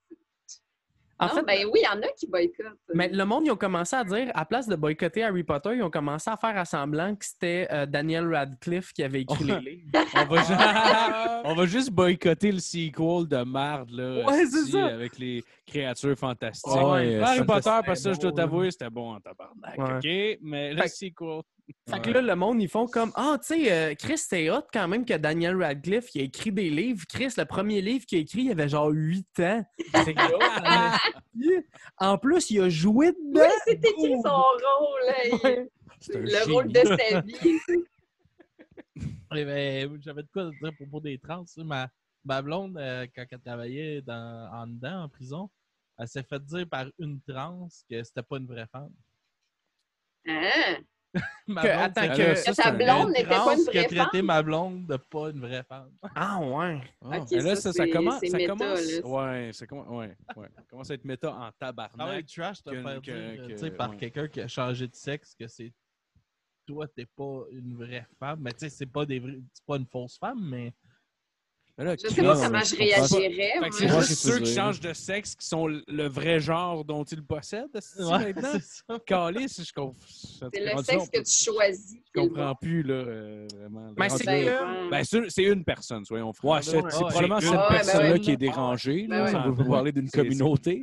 En 1.19 1.27
non, 1.29 1.35
fait, 1.35 1.43
ben 1.43 1.67
oui, 1.73 1.81
il 1.83 1.85
y 1.85 1.89
en 1.89 2.03
a 2.03 2.09
qui 2.17 2.27
boycottent. 2.27 2.79
Mais 2.93 3.09
le 3.09 3.25
monde, 3.25 3.45
ils 3.47 3.51
ont 3.51 3.57
commencé 3.57 3.95
à 3.95 4.03
dire, 4.05 4.31
à 4.35 4.45
place 4.45 4.67
de 4.67 4.75
boycotter 4.75 5.23
Harry 5.23 5.45
Potter, 5.45 5.71
ils 5.77 5.83
ont 5.83 5.91
commencé 5.91 6.29
à 6.29 6.37
faire 6.37 6.57
à 6.57 6.65
semblant 6.65 7.15
que 7.15 7.25
c'était 7.25 7.69
euh, 7.71 7.87
Daniel 7.87 8.33
Radcliffe 8.33 8.93
qui 8.93 9.03
avait 9.03 9.23
écrit 9.23 9.45
les 9.45 9.61
livres. 9.61 9.91
On 10.15 10.25
va, 10.25 10.39
juste... 10.39 10.61
on 11.45 11.55
va 11.55 11.67
juste 11.67 11.91
boycotter 11.91 12.53
le 12.53 12.59
sequel 12.59 13.29
de 13.29 13.45
marde, 13.45 13.91
là. 13.91 14.25
Ouais, 14.25 14.47
c'est 14.47 14.71
ça. 14.71 14.87
Avec 14.87 15.19
les 15.19 15.45
créatures 15.67 16.19
fantastiques. 16.19 16.75
Ouais, 16.75 17.21
Harry 17.21 17.45
Potter, 17.45 17.71
parce 17.87 17.87
que 17.87 17.95
ça, 17.97 18.13
je 18.13 18.21
dois 18.21 18.33
t'avouer, 18.33 18.71
c'était 18.71 18.91
bon 18.91 19.15
en 19.15 19.21
tabarnak, 19.21 19.79
OK? 19.79 20.39
Mais 20.43 20.73
le 20.73 20.83
Fait- 20.83 20.89
sequel... 20.89 21.43
Fait 21.89 22.01
que 22.03 22.11
là, 22.11 22.21
le 22.21 22.35
monde, 22.37 22.61
ils 22.61 22.69
font 22.69 22.87
comme 22.87 23.11
Ah, 23.15 23.39
tu 23.41 23.47
sais, 23.65 23.73
euh, 23.73 23.95
Chris, 23.95 24.19
c'est 24.19 24.51
hot 24.51 24.63
quand 24.73 24.87
même 24.87 25.05
que 25.07 25.15
Daniel 25.15 25.57
Radcliffe 25.63 26.15
il 26.15 26.21
a 26.21 26.25
écrit 26.25 26.53
des 26.53 26.69
livres. 26.69 27.05
Chris, 27.09 27.33
le 27.39 27.45
premier 27.47 27.81
livre 27.81 28.05
qu'il 28.05 28.19
a 28.19 28.21
écrit, 28.21 28.43
il 28.43 28.51
avait 28.51 28.69
genre 28.69 28.91
8 28.91 29.41
ans. 29.41 29.65
C'est 30.05 30.15
hot, 30.35 30.39
hein? 30.65 30.93
En 31.99 32.19
plus, 32.19 32.51
il 32.51 32.61
a 32.61 32.69
joué 32.69 33.09
Oui, 33.19 33.33
dedans. 33.33 33.49
c'était 33.67 33.93
qui 33.95 34.13
son 34.23 34.31
rôle? 34.31 34.61
là? 35.07 35.25
Il- 35.25 35.35
Ouais. 35.45 35.69
C'est 36.01 36.17
un 36.17 36.21
Le 36.21 36.53
rôle 36.53 36.71
de 36.71 36.81
sa 36.85 37.21
vie. 37.23 37.35
Eh 39.37 39.45
ben, 39.45 40.01
J'avais 40.01 40.23
de 40.23 40.29
quoi 40.33 40.51
dire 40.51 40.69
à 40.69 40.73
propos 40.73 41.01
des 41.01 41.19
trans. 41.19 41.45
tu 41.45 41.53
sais, 41.55 41.65
Ma, 41.65 41.89
ma 42.25 42.41
blonde, 42.43 42.77
euh, 42.79 43.07
quand 43.15 43.25
elle 43.29 43.41
travaillait 43.41 44.03
dans, 44.03 44.49
en 44.53 44.67
dedans, 44.69 45.05
en 45.05 45.09
prison, 45.09 45.51
elle 45.99 46.07
s'est 46.09 46.23
fait 46.23 46.39
dire 46.45 46.69
par 46.69 46.87
une 46.99 47.21
trans 47.27 47.67
que 47.91 48.03
c'était 48.05 48.23
pas 48.23 48.37
une 48.37 48.47
vraie 48.47 48.67
femme. 48.71 48.93
Hein? 50.29 50.79
Ma 51.47 51.63
Que- 51.63 51.69
blonde, 51.69 51.81
attends, 51.83 52.09
que- 52.09 52.17
que- 52.17 52.35
ça, 52.35 52.51
Que 52.53 52.57
ta 52.57 52.71
blonde 52.73 53.07
une 53.09 53.13
n'était 53.13 53.29
pas 53.29 53.55
une 53.57 53.65
qui 53.65 53.79
a 53.79 53.83
vraie 53.83 53.85
traité 53.89 54.17
femme? 54.19 54.27
ma 54.27 54.43
blonde 54.43 54.87
de 54.87 54.97
pas 54.97 55.31
une 55.31 55.41
vraie 55.41 55.63
femme. 55.63 55.91
Ah, 56.15 56.41
ouais. 56.41 56.81
Ah, 57.03 57.19
Ok, 57.21 57.33
et 57.33 57.41
là, 57.41 57.57
ça, 57.57 57.73
ça, 57.73 57.87
commence, 57.89 58.21
ça 58.27 58.37
méta, 58.37 58.53
commence, 58.57 58.93
là. 58.93 59.07
ouais, 59.07 59.51
ça 59.53 59.67
commence, 59.67 59.89
ouais, 59.89 60.17
ouais, 60.37 60.49
ça 60.57 60.63
commence 60.71 60.91
à 60.91 60.95
être 60.95 61.05
méta 61.05 61.33
en 61.33 61.51
tabarnak. 61.53 62.19
être 62.21 62.33
trash 62.35 62.63
de 62.65 62.71
que- 62.73 62.83
faire 62.83 63.01
que- 63.03 63.35
dire, 63.37 63.47
que- 63.47 63.53
tu 63.53 63.59
sais, 63.59 63.71
par 63.71 63.91
ouais. 63.91 63.97
quelqu'un 63.97 64.29
qui 64.29 64.41
a 64.41 64.49
changé 64.49 64.89
de 64.89 64.95
sexe 64.95 65.35
que 65.39 65.47
c'est 65.47 65.73
toi, 66.67 66.89
t'es 66.89 67.07
pas 67.07 67.43
une 67.53 67.77
vraie 67.77 68.07
femme. 68.19 68.41
Mais 68.41 68.53
tu 68.53 68.61
sais, 68.61 68.69
c'est 68.71 68.87
pas 68.87 69.05
des 69.05 69.19
vrais- 69.21 69.41
c'est 69.53 69.65
pas 69.67 69.77
une 69.77 69.87
fausse 69.87 70.19
femme, 70.19 70.41
Mais 70.49 70.73
là, 71.79 71.95
Je 72.03 72.09
sais 72.09 72.23
pas 72.23 72.35
comment 72.37 72.63
je 72.65 72.77
réagirais. 72.77 73.53
C'est 73.73 73.89
juste 73.89 74.15
ceux 74.15 74.39
qui 74.41 74.55
changent 74.55 74.81
de 74.81 74.93
sexe 74.93 75.35
qui 75.35 75.47
sont 75.47 75.67
le 75.67 76.07
vrai 76.09 76.39
genre 76.41 76.85
dont 76.85 77.03
ils 77.05 77.25
possèdent, 77.25 77.67
Ouais, 77.99 78.33
maintenant? 78.33 78.49
c'est 78.53 78.63
ça. 78.63 78.99
Calice, 79.05 79.65
je 79.67 79.73
comprends. 79.73 79.95
C'est 80.07 80.61
le 80.75 80.83
sexe 80.83 81.09
que 81.11 81.19
tu 81.21 81.45
choisis. 81.53 81.97
Je 82.15 82.21
comprends 82.21 82.55
plus, 82.55 82.83
là, 82.83 82.95
euh, 82.95 83.47
vraiment. 83.57 83.93
Mais 83.97 84.09
c'est 84.09 84.25
Ben, 84.25 84.89
Ben, 84.91 85.05
c'est 85.05 85.29
c'est 85.31 85.43
une 85.45 85.65
personne, 85.65 86.05
soyons 86.05 86.33
francs. 86.33 86.55
Ouais, 86.57 86.63
c'est- 86.63 86.81
probablement 86.81 87.37
une- 87.37 87.41
cette 87.43 87.51
Ouais, 87.53 87.57
ben 87.69 87.75
personne-là 87.75 88.13
ouais. 88.13 88.21
qui 88.21 88.31
est 88.31 88.37
dérangée. 88.37 89.07
Ben. 89.09 89.45
On 89.47 89.55
peut 89.55 89.65
parler 89.65 89.93
d'une 89.93 90.11
communauté. 90.11 90.83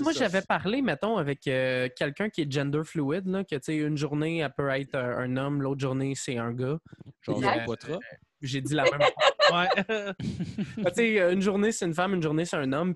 moi, 0.00 0.12
j'avais 0.12 0.42
parlé, 0.42 0.80
mettons, 0.82 1.16
avec 1.18 1.46
euh, 1.46 1.88
quelqu'un 1.96 2.28
qui 2.30 2.42
est 2.42 2.50
gender 2.50 2.80
fluid, 2.84 3.24
que, 3.24 3.56
tu 3.56 3.60
sais, 3.62 3.76
une 3.76 3.96
journée, 3.96 4.38
elle 4.38 4.52
peut 4.56 4.68
être 4.70 4.94
un, 4.94 5.36
homme, 5.36 5.60
l'autre 5.62 5.80
journée, 5.80 6.14
c'est 6.16 6.38
un 6.38 6.52
gars. 6.52 6.78
Genre, 7.22 7.40
Poitras. 7.66 7.98
J'ai 8.40 8.60
dit 8.60 8.74
la 8.74 8.84
même 8.84 9.00
Ouais. 9.52 9.68
Ah, 10.84 10.90
tu 10.90 10.96
sais, 10.96 11.32
une 11.32 11.40
journée, 11.40 11.72
c'est 11.72 11.86
une 11.86 11.94
femme, 11.94 12.14
une 12.14 12.22
journée, 12.22 12.44
c'est 12.44 12.56
un 12.56 12.72
homme. 12.72 12.94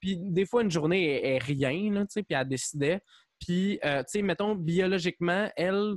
Puis, 0.00 0.16
des 0.16 0.46
fois, 0.46 0.62
une 0.62 0.70
journée 0.70 1.14
est, 1.14 1.34
est 1.34 1.38
rien, 1.38 1.92
là, 1.92 2.00
tu 2.02 2.12
sais, 2.12 2.22
puis 2.22 2.36
elle 2.36 2.48
décidait. 2.48 3.00
Puis, 3.40 3.78
euh, 3.84 4.00
tu 4.00 4.18
sais, 4.18 4.22
mettons, 4.22 4.54
biologiquement, 4.54 5.50
elle, 5.56 5.96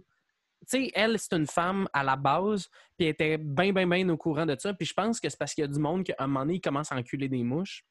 tu 0.62 0.86
sais, 0.86 0.92
elle, 0.94 1.18
c'est 1.20 1.34
une 1.34 1.48
femme 1.48 1.88
à 1.94 2.04
la 2.04 2.16
base, 2.16 2.68
puis 2.98 3.08
elle 3.08 3.10
était 3.10 3.38
bien, 3.38 3.72
bien, 3.72 3.88
bien 3.88 4.08
au 4.10 4.18
courant 4.18 4.46
de 4.46 4.56
ça. 4.60 4.74
Puis 4.74 4.86
je 4.86 4.94
pense 4.94 5.20
que 5.20 5.30
c'est 5.30 5.38
parce 5.38 5.54
qu'il 5.54 5.64
y 5.64 5.66
a 5.66 5.68
du 5.68 5.80
monde 5.80 6.04
qu'à 6.04 6.16
un 6.20 6.28
moment 6.28 6.42
donné, 6.42 6.56
il 6.56 6.62
commence 6.62 6.92
à 6.92 6.96
enculer 6.96 7.30
des 7.30 7.44
mouches. 7.44 7.86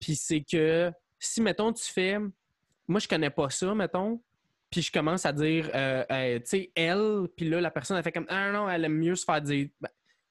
Puis 0.00 0.16
c'est 0.16 0.42
que 0.42 0.90
si, 1.18 1.40
mettons, 1.40 1.72
tu 1.72 1.84
fais... 1.84 2.18
Moi, 2.88 3.00
je 3.00 3.08
connais 3.08 3.30
pas 3.30 3.50
ça, 3.50 3.74
mettons. 3.74 4.20
Puis 4.70 4.82
je 4.82 4.92
commence 4.92 5.24
à 5.24 5.32
dire, 5.32 5.70
euh, 5.74 6.04
euh, 6.10 6.38
tu 6.40 6.46
sais, 6.46 6.72
elle, 6.74 7.28
puis 7.36 7.48
là, 7.48 7.60
la 7.60 7.70
personne, 7.70 7.96
elle 7.96 8.02
fait 8.02 8.12
comme, 8.12 8.26
ah 8.28 8.50
non, 8.50 8.68
elle 8.68 8.84
aime 8.84 8.98
mieux 8.98 9.14
se 9.14 9.24
faire 9.24 9.40
dire. 9.40 9.68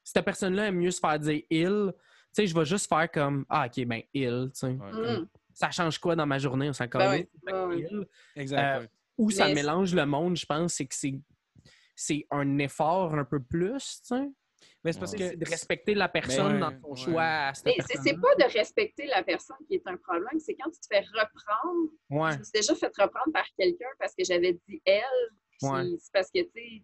Ben, 0.06 0.10
cette 0.14 0.24
personne-là 0.24 0.66
aime 0.68 0.76
mieux 0.76 0.90
se 0.90 1.00
faire 1.00 1.18
dire 1.18 1.42
il. 1.50 1.92
Tu 1.92 2.42
sais, 2.42 2.46
je 2.46 2.54
vais 2.54 2.64
juste 2.64 2.88
faire 2.88 3.10
comme, 3.10 3.44
ah, 3.48 3.66
ok, 3.66 3.84
ben, 3.86 4.02
il, 4.14 4.50
tu 4.52 4.58
sais. 4.58 4.66
Ouais, 4.68 4.90
comme- 4.90 5.04
Hum. 5.04 5.28
Ça 5.54 5.70
change 5.70 5.98
quoi 5.98 6.14
dans 6.14 6.26
ma 6.26 6.38
journée, 6.38 6.68
on 6.68 6.72
s'en 6.74 6.86
Ben. 6.86 7.24
Il. 7.46 8.06
Exact. 8.36 8.82
Euh. 8.82 8.86
Où 9.16 9.30
ça 9.30 9.46
Mais- 9.46 9.54
mélange 9.54 9.94
le 9.94 10.04
monde, 10.04 10.36
je 10.36 10.44
pense, 10.44 10.74
c'est 10.74 10.86
que 10.86 10.94
c'est 10.94 11.14
c'est 11.98 12.26
un 12.30 12.58
effort 12.58 13.14
un 13.14 13.24
peu 13.24 13.40
plus, 13.42 14.02
tu 14.02 14.08
sais. 14.08 14.28
Mais 14.84 14.92
c'est 14.92 14.98
parce 15.00 15.14
que. 15.14 15.34
de 15.34 15.48
respecter 15.48 15.94
la 15.94 16.08
personne 16.10 16.54
ouais, 16.54 16.60
dans 16.60 16.70
son 16.82 16.88
ouais. 16.90 16.96
choix 17.12 17.22
à 17.24 17.54
cette 17.54 17.64
Mais 17.64 17.72
c'est- 17.88 18.20
pas 18.20 18.34
de 18.34 18.52
respecter 18.52 19.06
la 19.06 19.22
personne 19.22 19.56
qui 19.66 19.76
est 19.76 19.86
un 19.86 19.96
problème, 19.96 20.38
c'est 20.38 20.54
quand 20.56 20.70
tu 20.70 20.78
te 20.78 20.86
fais 20.92 21.00
reprendre. 21.00 21.88
Ouais. 22.10 22.32
Je 22.32 22.38
me 22.38 22.42
suis 22.44 22.52
déjà 22.52 22.74
fait 22.74 22.92
reprendre 22.98 23.32
par 23.32 23.46
quelqu'un 23.58 23.88
parce 23.98 24.14
que 24.14 24.24
j'avais 24.24 24.52
dit 24.68 24.82
elle. 24.84 25.02
C'est 25.58 26.12
parce 26.12 26.30
que, 26.30 26.40
tu 26.42 26.50
sais, 26.54 26.82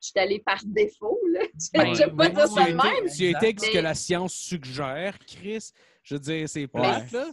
je 0.00 0.08
suis 0.08 0.18
allée 0.18 0.38
par 0.40 0.60
défaut, 0.64 1.18
là. 1.32 1.40
Ben, 1.74 1.94
Je 1.94 2.04
vais 2.04 2.10
pas 2.10 2.28
dire 2.28 2.48
ça 2.48 2.64
de 2.64 2.72
même. 2.72 3.10
Tu 3.14 3.24
étais 3.26 3.54
ce 3.66 3.70
que 3.72 3.78
la 3.78 3.94
science 3.94 4.34
suggère, 4.34 5.18
Chris. 5.26 5.70
Je 6.02 6.14
veux 6.14 6.20
dire, 6.20 6.48
c'est 6.48 6.66
plate, 6.66 7.12
là. 7.12 7.30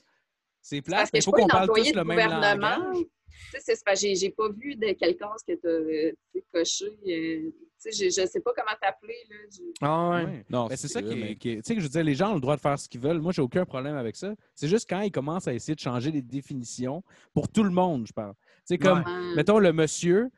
C'est 0.61 0.81
plate, 0.81 1.10
il 1.14 1.23
faut 1.23 1.31
qu'on 1.31 1.48
parle 1.48 1.68
tous 1.73 1.94
le 1.94 2.03
même 2.03 2.18
gouvernement. 2.30 2.77
langage. 2.77 2.98
Tu 3.53 3.61
sais, 3.61 3.76
c'est 3.76 3.85
parce 3.85 4.02
que 4.02 4.07
j'ai- 4.07 4.15
j'ai 4.15 4.30
pas 4.31 4.49
vu 4.49 4.76
de 4.76 4.91
case 4.94 5.14
que 5.48 5.53
tu 5.53 6.39
as 6.39 6.41
coché. 6.52 6.85
euh, 7.07 7.52
tu 7.80 7.91
sais, 7.91 7.91
je, 7.91 8.06
je 8.10 8.27
sais 8.27 8.39
pas 8.41 8.52
comment 8.53 8.76
t'appeler. 8.81 9.14
là. 9.30 9.35
Je- 9.52 9.61
Ah 9.80 10.10
ouais. 10.10 10.26
Ouais. 10.26 10.45
Non, 10.49 10.68
Mais 10.68 10.76
c'est 10.76 10.88
ça 10.88 11.02
qui 11.03 11.22
est. 11.22 11.35
Tu 11.39 11.61
sais, 11.64 11.76
que 11.76 11.80
je 11.80 11.85
veux 11.85 11.89
dire, 11.91 12.03
les 12.03 12.15
gens 12.15 12.31
ont 12.31 12.35
le 12.35 12.41
droit 12.41 12.56
de 12.56 12.61
faire 12.61 12.77
ce 12.80 12.89
qu'ils 12.89 12.99
veulent. 12.99 13.19
Moi, 13.22 13.31
j'ai 13.31 13.44
aucun 13.44 13.64
problème 13.64 13.95
avec 13.95 14.15
ça. 14.15 14.34
C'est 14.56 14.68
juste 14.68 14.89
quand 14.89 15.02
ils 15.02 15.11
commencent 15.11 15.48
à 15.48 15.53
essayer 15.53 15.76
de 15.76 15.80
changer 15.80 16.10
les 16.11 16.23
définitions 16.23 17.03
pour 17.34 17.48
tout 17.48 17.64
le 17.64 17.69
monde, 17.69 18.07
je 18.07 18.14
parle. 18.14 18.34
Tu 18.34 18.41
sais, 18.65 18.77
comme, 18.80 18.99
Ouais. 19.06 19.35
mettons, 19.35 19.60
le 19.60 19.72
monsieur 19.72 20.30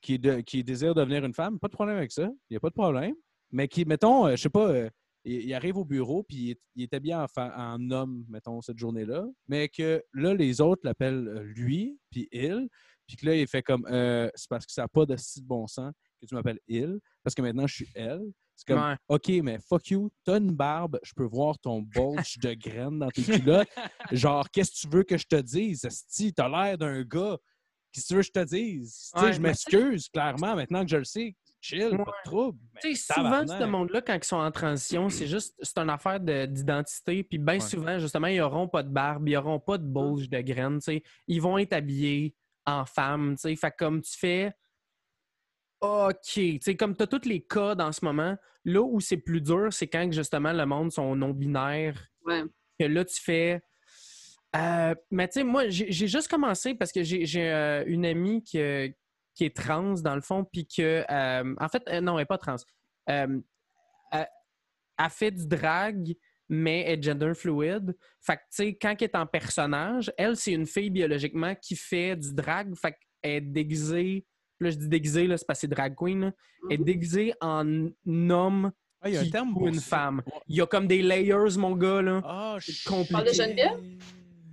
qui, 0.00 0.18
de- 0.18 0.40
qui 0.40 0.62
désire 0.64 0.94
devenir 0.94 1.24
une 1.24 1.34
femme, 1.34 1.58
pas 1.58 1.68
de 1.68 1.72
problème 1.72 1.96
avec 1.96 2.12
ça. 2.12 2.24
Il 2.24 2.52
n'y 2.52 2.56
a 2.56 2.60
pas 2.60 2.68
de 2.70 2.74
problème. 2.74 3.14
Mais 3.50 3.66
qui, 3.68 3.84
mettons, 3.84 4.26
euh, 4.26 4.32
je 4.36 4.42
sais 4.42 4.48
pas, 4.50 4.68
euh, 4.68 4.90
il, 5.24 5.42
il 5.46 5.54
arrive 5.54 5.76
au 5.78 5.84
bureau 5.84 6.22
puis 6.22 6.36
il 6.36 6.50
est, 6.52 6.60
il 6.76 6.82
est 6.84 6.94
habillé 6.94 7.14
en, 7.14 7.90
homme, 7.90 8.24
mettons, 8.28 8.60
cette 8.60 8.78
journée-là. 8.78 9.26
Mais 9.48 9.68
que 9.68 10.02
là, 10.12 10.34
les 10.34 10.60
autres 10.60 10.82
l'appellent 10.84 11.28
euh, 11.28 11.42
lui 11.42 11.98
puis 12.10 12.28
il. 12.32 12.68
Puis 13.06 13.16
que 13.16 13.24
là, 13.26 13.34
il 13.36 13.46
fait 13.48 13.62
comme, 13.62 13.86
euh, 13.90 14.28
c'est 14.34 14.48
parce 14.50 14.66
que 14.66 14.72
ça 14.72 14.82
n'a 14.82 14.88
pas 14.88 15.06
de 15.06 15.16
si 15.16 15.42
bon 15.42 15.66
sens 15.66 15.92
que 16.20 16.26
tu 16.26 16.34
m'appelles 16.34 16.60
il, 16.68 16.98
parce 17.24 17.34
que 17.34 17.40
maintenant, 17.42 17.66
je 17.66 17.74
suis 17.76 17.88
elle. 17.94 18.22
C'est 18.54 18.66
comme, 18.66 18.82
Ouais. 18.82 18.96
OK, 19.08 19.28
mais 19.42 19.58
fuck 19.66 19.88
you, 19.88 20.10
t'as 20.24 20.38
une 20.38 20.50
barbe, 20.54 20.98
je 21.02 21.12
peux 21.14 21.24
voir 21.24 21.58
ton 21.60 21.80
bulge 21.80 22.38
de 22.42 22.52
graines 22.54 22.98
dans 22.98 23.08
tes 23.08 23.22
culottes. 23.22 23.68
Genre, 24.12 24.50
qu'est-ce 24.50 24.72
que 24.72 24.88
tu 24.88 24.94
veux 24.94 25.04
que 25.04 25.16
je 25.16 25.26
te 25.26 25.40
dise? 25.40 25.86
Si 25.90 26.34
t'as 26.34 26.48
l'air 26.48 26.76
d'un 26.76 27.02
gars, 27.02 27.38
qu'est-ce 27.92 28.06
que 28.06 28.08
tu 28.08 28.14
veux 28.14 28.20
que 28.20 28.26
je 28.26 28.32
te 28.32 28.44
dise? 28.44 29.10
Tu 29.14 29.20
sais, 29.20 29.26
Ouais, 29.26 29.32
je 29.32 29.40
m'excuse, 29.40 30.08
clairement, 30.08 30.54
maintenant 30.56 30.82
que 30.84 30.90
je 30.90 30.96
le 30.96 31.04
sais. 31.04 31.36
Chill, 31.60 31.90
pas 31.90 31.96
Ouais. 31.96 32.04
de 32.04 32.30
trouble. 32.30 32.58
Mais 32.74 32.80
Tu 32.82 32.94
sais, 32.94 33.12
souvent, 33.14 33.44
ce 33.46 33.64
monde-là, 33.64 34.00
quand 34.00 34.14
ils 34.14 34.24
sont 34.24 34.36
en 34.36 34.50
transition, 34.52 35.08
c'est 35.08 35.26
juste, 35.26 35.54
c'est 35.60 35.78
une 35.78 35.90
affaire 35.90 36.20
de- 36.20 36.46
d'identité. 36.46 37.24
Puis 37.24 37.38
bien 37.38 37.54
Ouais. 37.54 37.60
souvent, 37.60 37.98
justement, 37.98 38.28
ils 38.28 38.38
n'auront 38.38 38.68
pas 38.68 38.82
de 38.84 38.90
barbe, 38.90 39.28
ils 39.28 39.32
n'auront 39.34 39.58
pas 39.58 39.76
de 39.78 39.84
bulge 39.84 40.28
de 40.30 40.40
graines, 40.40 40.78
tu 40.78 40.84
sais. 40.84 41.02
Ils 41.26 41.42
vont 41.42 41.58
être 41.58 41.72
habillés 41.72 42.34
en 42.64 42.84
femme, 42.84 43.34
tu 43.34 43.42
sais. 43.42 43.56
Fait 43.56 43.70
que 43.72 43.76
comme 43.78 44.00
tu 44.02 44.16
fais, 44.16 44.52
OK, 45.80 46.14
tu 46.32 46.58
sais, 46.60 46.76
comme 46.76 46.96
tu 46.96 47.02
as 47.02 47.06
tous 47.06 47.24
les 47.28 47.40
codes 47.40 47.80
en 47.80 47.92
ce 47.92 48.04
moment, 48.04 48.36
là 48.64 48.82
où 48.82 49.00
c'est 49.00 49.16
plus 49.16 49.40
dur, 49.40 49.72
c'est 49.72 49.86
quand, 49.88 50.10
justement, 50.12 50.52
le 50.52 50.66
monde 50.66 50.90
sont 50.92 51.14
non-binaires 51.14 52.08
Ouais. 52.24 52.42
que 52.78 52.84
là, 52.84 53.04
tu 53.04 53.20
fais. 53.20 53.60
Euh, 54.56 54.94
mais 55.10 55.28
tu 55.28 55.34
sais, 55.40 55.44
moi, 55.44 55.68
j'ai 55.68 55.90
juste 56.08 56.28
commencé 56.28 56.74
parce 56.74 56.90
que 56.92 57.02
j'ai 57.02 57.26
j'ai, 57.26 57.50
euh, 57.52 57.84
une 57.86 58.06
amie 58.06 58.42
qui, 58.42 58.58
euh, 58.60 58.88
qui 59.34 59.44
est 59.44 59.54
trans, 59.54 59.94
dans 59.94 60.14
le 60.14 60.20
fond, 60.22 60.44
puis 60.44 60.66
que. 60.66 61.04
euh, 61.10 61.54
en 61.60 61.68
fait, 61.68 61.82
euh, 61.88 62.00
non, 62.00 62.14
elle 62.14 62.22
n'est 62.22 62.26
pas 62.26 62.38
trans. 62.38 62.56
Euh, 63.10 63.40
elle, 64.12 64.28
elle 64.98 65.10
fait 65.10 65.30
du 65.30 65.46
drag, 65.46 66.14
mais 66.48 66.80
elle 66.86 66.98
est 66.98 67.02
gender 67.02 67.32
fluid. 67.34 67.94
Fait 68.22 68.36
que, 68.36 68.40
tu 68.40 68.46
sais, 68.50 68.74
quand 68.80 68.94
elle 68.98 69.04
est 69.04 69.14
en 69.16 69.26
personnage, 69.26 70.10
elle, 70.16 70.36
c'est 70.36 70.52
une 70.52 70.66
fille 70.66 70.90
biologiquement 70.90 71.54
qui 71.54 71.76
fait 71.76 72.16
du 72.16 72.34
drag. 72.34 72.74
Fait 72.74 72.92
qu'elle 73.22 73.30
est 73.32 73.40
déguisée. 73.42 74.24
Là, 74.60 74.70
je 74.70 74.76
dis 74.76 74.88
déguisée, 74.88 75.26
là, 75.26 75.36
c'est 75.36 75.46
parce 75.46 75.58
que 75.58 75.62
c'est 75.62 75.68
drag 75.74 75.94
queen. 75.94 76.20
là. 76.22 76.32
Elle 76.70 76.72
est 76.76 76.78
Mhm. 76.78 76.84
déguisée 76.84 77.34
en 77.42 77.86
homme 78.30 78.72
Ah, 79.00 79.08
il 79.08 79.14
y 79.14 79.16
a 79.18 79.20
un 79.20 79.24
qui 79.24 79.30
terme 79.30 79.48
joue 79.50 79.54
pour 79.58 79.68
une 79.68 79.74
ça. 79.74 79.96
femme. 79.96 80.22
Il 80.48 80.56
y 80.56 80.60
a 80.62 80.66
comme 80.66 80.88
des 80.88 81.02
layers, 81.02 81.56
mon 81.58 81.76
gars, 81.76 82.02
là. 82.02 82.20
Ah, 82.24 82.56
C'est 82.60 82.72
je 82.72 82.88
compliqué. 82.88 83.22
De 83.22 83.32
Geneviève? 83.32 83.78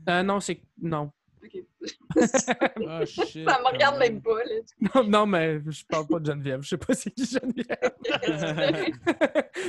Euh, 0.10 0.24
non, 0.24 0.40
c'est. 0.40 0.62
Non. 0.82 1.12
OK. 1.44 1.64
Ah, 2.88 3.06
shit. 3.06 3.48
Ça 3.48 3.60
me 3.60 3.72
regarde 3.74 4.00
même 4.00 4.22
pas. 4.22 4.38
Là. 4.44 4.90
Non, 4.96 5.04
non, 5.04 5.26
mais 5.26 5.60
je 5.68 5.86
parle 5.86 6.08
pas 6.08 6.20
de 6.20 6.26
Geneviève. 6.26 6.62
Je 6.62 6.70
sais 6.70 6.78
pas 6.78 6.94
c'est 6.94 7.12
qui 7.12 7.26
Geneviève. 7.26 7.92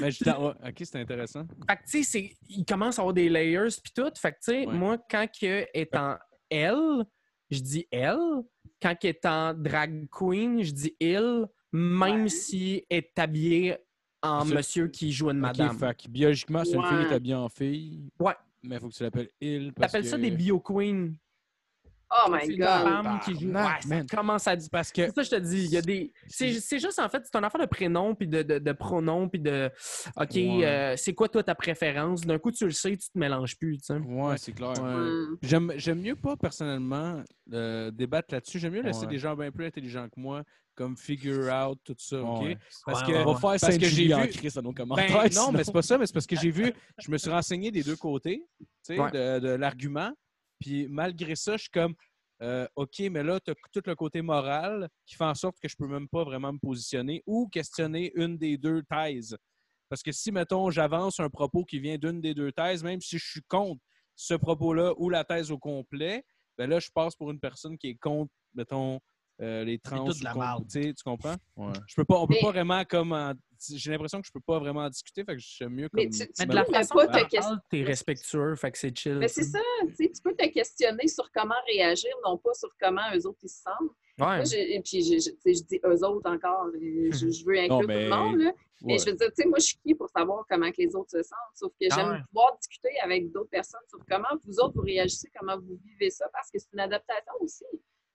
Mais 0.01 0.11
je 0.11 0.25
t'en- 0.25 0.47
ouais, 0.49 0.55
ok, 0.69 0.75
c'est 0.85 0.97
intéressant. 1.01 1.45
Fait 1.69 1.77
que, 1.77 1.83
tu 1.83 1.89
sais, 1.91 2.03
c'est- 2.05 2.37
il 2.49 2.65
commence 2.65 2.99
à 2.99 3.03
avoir 3.03 3.15
des 3.15 3.29
layers 3.29 3.69
puis 3.83 3.93
tout. 3.95 4.11
Fait 4.17 4.33
que, 4.33 4.37
tu 4.37 4.53
sais, 4.53 4.67
Ouais. 4.67 4.73
moi, 4.73 4.99
quand 5.11 5.27
que 5.41 5.67
est 5.75 5.95
en 5.97 6.17
elle, 6.51 7.05
je 7.51 7.59
dis 7.61 7.87
elle. 7.91 8.17
Quand 8.81 8.95
elle 9.03 9.11
est 9.11 9.27
en 9.27 9.55
drag 9.55 10.07
queen, 10.11 10.63
je 10.63 10.71
dis 10.73 10.95
il, 11.01 11.47
même 11.73 12.23
Ouais. 12.25 12.29
si 12.29 12.85
elle 12.89 12.99
est 12.99 13.19
habillée 13.19 13.77
en 14.23 14.45
monsieur 14.45 14.89
qui 14.89 15.13
joue 15.13 15.31
une 15.31 15.39
Ok, 15.45 15.59
madame. 15.59 15.79
fait 15.79 16.03
que 16.05 16.09
biologiquement, 16.09 16.65
c'est 16.65 16.75
une 16.77 16.85
fille 16.85 16.97
Ouais. 16.99 17.11
est 17.11 17.15
habillée 17.15 17.35
en 17.35 17.49
fille. 17.49 18.09
Ouais. 18.19 18.35
Mais 18.67 18.77
il 18.77 18.81
faut 18.81 18.89
que 18.89 18.95
tu 18.95 19.03
l'appelles 19.03 19.31
il. 19.41 19.73
T'appelles 19.73 20.05
ça 20.07 20.17
que- 20.17 20.23
des 20.23 20.31
bio 20.31 20.61
queens. 20.61 21.13
Oh 22.11 22.33
C'est 22.41 22.47
my 22.49 22.57
God. 22.59 22.67
femme 22.69 23.21
qui 23.25 23.35
joue. 23.41 23.51
Ouais, 23.51 23.65
ça 23.81 24.17
commence 24.17 24.47
à 24.47 24.55
dire. 24.57 24.69
Parce 24.71 24.93
que. 24.93 25.03
C'est 25.07 25.15
ça, 25.15 25.23
que 25.23 25.25
je 25.25 25.31
te 25.31 25.37
dis. 25.41 25.65
Il 25.65 25.71
y 25.73 25.77
a 25.77 25.83
des. 25.83 26.13
C'est 26.29 26.79
juste, 26.79 26.99
en 27.01 27.09
fait, 27.09 27.23
c'est 27.25 27.37
un 27.37 27.43
affaire 27.43 27.61
de 27.61 27.67
prénom, 27.67 28.15
puis 28.15 28.29
de, 28.29 28.43
de, 28.43 28.59
de 28.61 28.73
pronom, 28.73 29.29
puis 29.29 29.41
de. 29.41 29.71
OK, 30.17 30.31
Ouais. 30.35 30.65
euh, 30.65 30.95
c'est 30.97 31.15
quoi, 31.15 31.29
toi, 31.29 31.43
ta 31.43 31.55
préférence? 31.57 32.21
D'un 32.21 32.39
coup, 32.39 32.53
tu 32.53 32.65
le 32.65 32.71
sais, 32.71 32.91
tu 32.97 33.09
te 33.11 33.19
mélanges 33.19 33.57
plus, 33.59 33.79
tu 33.79 33.87
sais. 33.87 33.95
Ouais, 33.99 34.37
c'est 34.39 34.53
clair. 34.53 34.71
Ouais. 34.81 34.95
Mm. 34.95 35.39
J'aime 35.43 35.73
j'aime 35.77 36.01
mieux 36.01 36.15
pas 36.17 36.37
personnellement 36.37 37.23
euh, 37.53 37.91
débattre 37.91 38.33
là-dessus. 38.35 38.59
J'aime 38.61 38.75
mieux 38.75 38.83
laisser 38.83 39.01
Ouais. 39.03 39.07
des 39.09 39.19
gens 39.19 39.35
bien 39.35 39.51
plus 39.51 39.67
intelligents 39.67 40.07
que 40.09 40.21
moi, 40.21 40.43
comme 40.77 40.97
figure 40.97 41.53
out, 41.53 41.79
tout 41.85 41.95
ça, 41.99 42.21
OK? 42.23 42.43
Ouais. 42.43 42.59
Parce 42.85 43.01
Ouais, 43.01 43.07
que 43.09 43.13
ouais, 43.13 43.19
On 43.23 43.25
va 43.25 43.31
ouais. 43.33 43.59
faire 43.59 43.69
Parce 43.69 43.79
que 43.79 43.87
j'ai 43.87 44.15
vu- 44.15 44.29
crise 44.29 44.57
à 44.57 44.63
nos 44.63 44.71
Ben, 44.73 44.83
commentaires. 44.85 45.11
non, 45.25 45.29
sinon. 45.31 45.53
mais 45.53 45.65
c'est 45.65 45.73
pas 45.73 45.83
ça, 45.83 45.99
mais 45.99 46.07
c'est 46.07 46.13
parce 46.15 46.27
que 46.27 46.37
j'ai 46.37 46.51
vu, 46.51 46.73
je 47.03 47.11
me 47.11 47.19
suis 47.19 47.31
renseigné 47.31 47.71
des 47.73 47.83
deux 47.83 47.97
côtés, 47.97 48.45
tu 48.61 48.67
sais, 48.83 48.99
Ouais. 49.01 49.11
de, 49.11 49.39
de 49.41 49.49
l'argument. 49.49 50.13
Puis 50.61 50.87
malgré 50.89 51.37
ça, 51.37 51.57
je 51.57 51.63
suis 51.63 51.71
comme, 51.71 51.95
euh, 52.43 52.67
OK, 52.77 53.01
mais 53.11 53.23
là, 53.23 53.41
tu 53.41 53.51
as 53.51 53.55
tout 53.73 53.83
le 53.87 53.95
côté 53.95 54.21
moral 54.21 54.89
qui 55.07 55.17
fait 55.17 55.25
en 55.25 55.35
sorte 55.35 55.57
que 55.61 55.69
je 55.69 55.77
peux 55.77 55.87
même 55.87 56.09
pas 56.09 56.25
vraiment 56.25 56.53
me 56.53 56.59
positionner 56.59 57.23
ou 57.27 57.49
questionner 57.49 58.13
une 58.15 58.37
des 58.37 58.59
deux 58.59 58.83
thèses. 58.83 59.37
Parce 59.89 60.03
que 60.03 60.13
si, 60.13 60.33
mettons, 60.33 60.71
j'avance 60.71 61.21
un 61.21 61.31
propos 61.31 61.65
qui 61.65 61.79
vient 61.79 61.97
d'une 61.97 62.21
des 62.21 62.35
deux 62.35 62.53
thèses, 62.53 62.83
même 62.83 63.01
si 63.01 63.19
je 63.19 63.25
suis 63.25 63.43
contre 63.49 63.81
ce 64.17 64.35
propos-là 64.35 64.95
ou 64.99 65.09
la 65.09 65.25
thèse 65.25 65.51
au 65.51 65.59
complet, 65.59 66.25
ben 66.59 66.69
là, 66.69 66.81
je 66.81 66.91
passe 66.93 67.15
pour 67.15 67.31
une 67.31 67.41
personne 67.41 67.79
qui 67.79 67.89
est 67.89 67.97
contre, 67.97 68.33
mettons, 68.55 68.99
euh, 69.41 69.65
les 69.65 69.79
trans. 69.79 70.09
la 70.23 70.35
marde. 70.35 70.67
tu 70.69 70.93
comprends? 71.05 71.37
Ouais. 71.57 71.73
Je 71.87 71.95
peux 71.95 72.05
pas, 72.05 72.17
on 72.19 72.27
peut 72.27 72.35
Mais- 72.35 72.41
pas 72.41 72.51
vraiment 72.53 72.85
comme. 72.85 73.13
en- 73.13 73.35
J'ai 73.75 73.91
l'impression 73.91 74.21
que 74.21 74.27
je 74.27 74.33
peux 74.33 74.41
pas 74.41 74.59
vraiment 74.59 74.81
en 74.83 74.91
discuter, 74.91 75.25
fait 75.25 75.35
que 75.35 75.41
j'aime 75.43 75.73
mieux 75.73 75.89
comme. 75.89 76.03
Mais 76.05 76.11
tu- 76.11 76.19
tu 76.19 76.33
Mais 76.41 76.47
de 76.47 76.55
la 76.55 76.65
façon 76.67 76.95
pas 76.95 77.07
dont 77.07 77.13
te 77.13 77.19
tu 77.21 77.27
questionner. 77.29 77.61
t'es 77.71 77.83
respectueux, 77.85 78.55
fait 78.55 78.71
que 78.71 78.77
c'est 78.79 78.95
chill. 78.97 79.17
Mais 79.17 79.29
c'est 79.29 79.45
ça, 79.45 79.59
tu 79.89 79.95
sais, 79.95 80.11
tu 80.15 80.21
peux 80.23 80.35
te 80.35 80.47
questionner 80.49 81.09
sur 81.09 81.31
comment 81.33 81.55
réagir, 81.67 82.11
non 82.27 82.37
pas 82.37 82.53
sur 82.53 82.69
comment 82.79 83.01
eux 83.15 83.27
autres 83.27 83.39
ils 83.43 83.49
se 83.49 83.63
sentent. 83.63 83.91
Ouais. 84.19 84.37
Moi, 84.37 84.45
j'ai- 84.45 84.75
et 84.77 84.81
puis, 84.83 85.03
j'ai- 85.03 85.21
je, 85.21 85.31
je 85.45 85.63
dis 85.65 85.81
eux 85.87 86.05
autres 86.05 86.31
encore, 86.31 86.69
je, 86.75 87.11
je 87.13 87.45
veux 87.47 87.59
inclure 87.59 87.81
Non, 87.81 87.87
mais- 87.87 88.09
tout 88.09 88.11
le 88.15 88.17
monde, 88.17 88.39
là. 88.41 88.53
mais 88.83 88.93
Ouais. 88.93 88.99
je 88.99 89.05
veux 89.07 89.17
dire, 89.17 89.29
tu 89.29 89.43
sais, 89.43 89.49
moi, 89.49 89.59
je 89.59 89.65
suis 89.65 89.79
qui 89.79 89.95
pour 89.95 90.11
savoir 90.11 90.45
comment 90.51 90.71
que 90.71 90.77
les 90.83 90.95
autres 90.95 91.11
se 91.13 91.23
sentent, 91.23 91.55
sauf 91.55 91.73
que 91.81 91.87
Ah 91.91 91.95
j'aime 91.97 92.11
ouais. 92.11 92.21
pouvoir 92.29 92.57
discuter 92.59 92.99
avec 93.03 93.31
d'autres 93.33 93.49
personnes 93.51 93.81
sur 93.89 93.99
comment 94.07 94.29
vous 94.45 94.59
autres, 94.61 94.75
vous 94.75 94.83
réagissez, 94.83 95.31
comment 95.35 95.57
vous 95.59 95.79
vivez 95.83 96.11
ça, 96.11 96.29
parce 96.31 96.51
que 96.51 96.59
c'est 96.59 96.69
une 96.75 96.81
adaptation 96.81 97.33
aussi. 97.41 97.65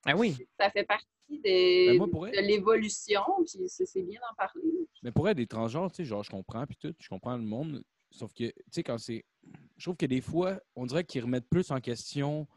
Ah 0.06 0.16
oui. 0.16 0.36
Ça 0.60 0.70
fait 0.70 0.84
partie 0.84 1.06
des- 1.30 1.86
Ben, 1.88 1.98
moi, 1.98 2.08
de 2.08 2.40
l'évolution, 2.42 3.22
puis 3.46 3.68
c'est 3.68 4.02
bien 4.04 4.20
d'en 4.20 4.36
parler. 4.36 4.62
Mais 5.04 5.12
pour 5.12 5.28
être 5.30 5.38
des 5.38 5.48
transgenres, 5.48 5.92
tu 5.92 5.98
sais, 5.98 6.06
genre, 6.06 6.24
je 6.24 6.30
comprends, 6.30 6.66
puis 6.66 6.78
tout, 6.78 6.94
je 7.00 7.08
comprends 7.10 7.38
le 7.38 7.44
monde. 7.44 7.84
Sauf 8.12 8.34
que, 8.34 8.46
tu 8.46 8.54
sais, 8.72 8.84
quand 8.84 8.98
c'est. 8.98 9.24
Je 9.78 9.86
trouve 9.86 9.96
que 9.96 10.06
des 10.06 10.22
fois, 10.22 10.60
on 10.76 10.86
dirait 10.86 11.04
qu'ils 11.04 11.24
remettent 11.24 11.50
plus 11.50 11.72
en 11.72 11.80
question, 11.80 12.48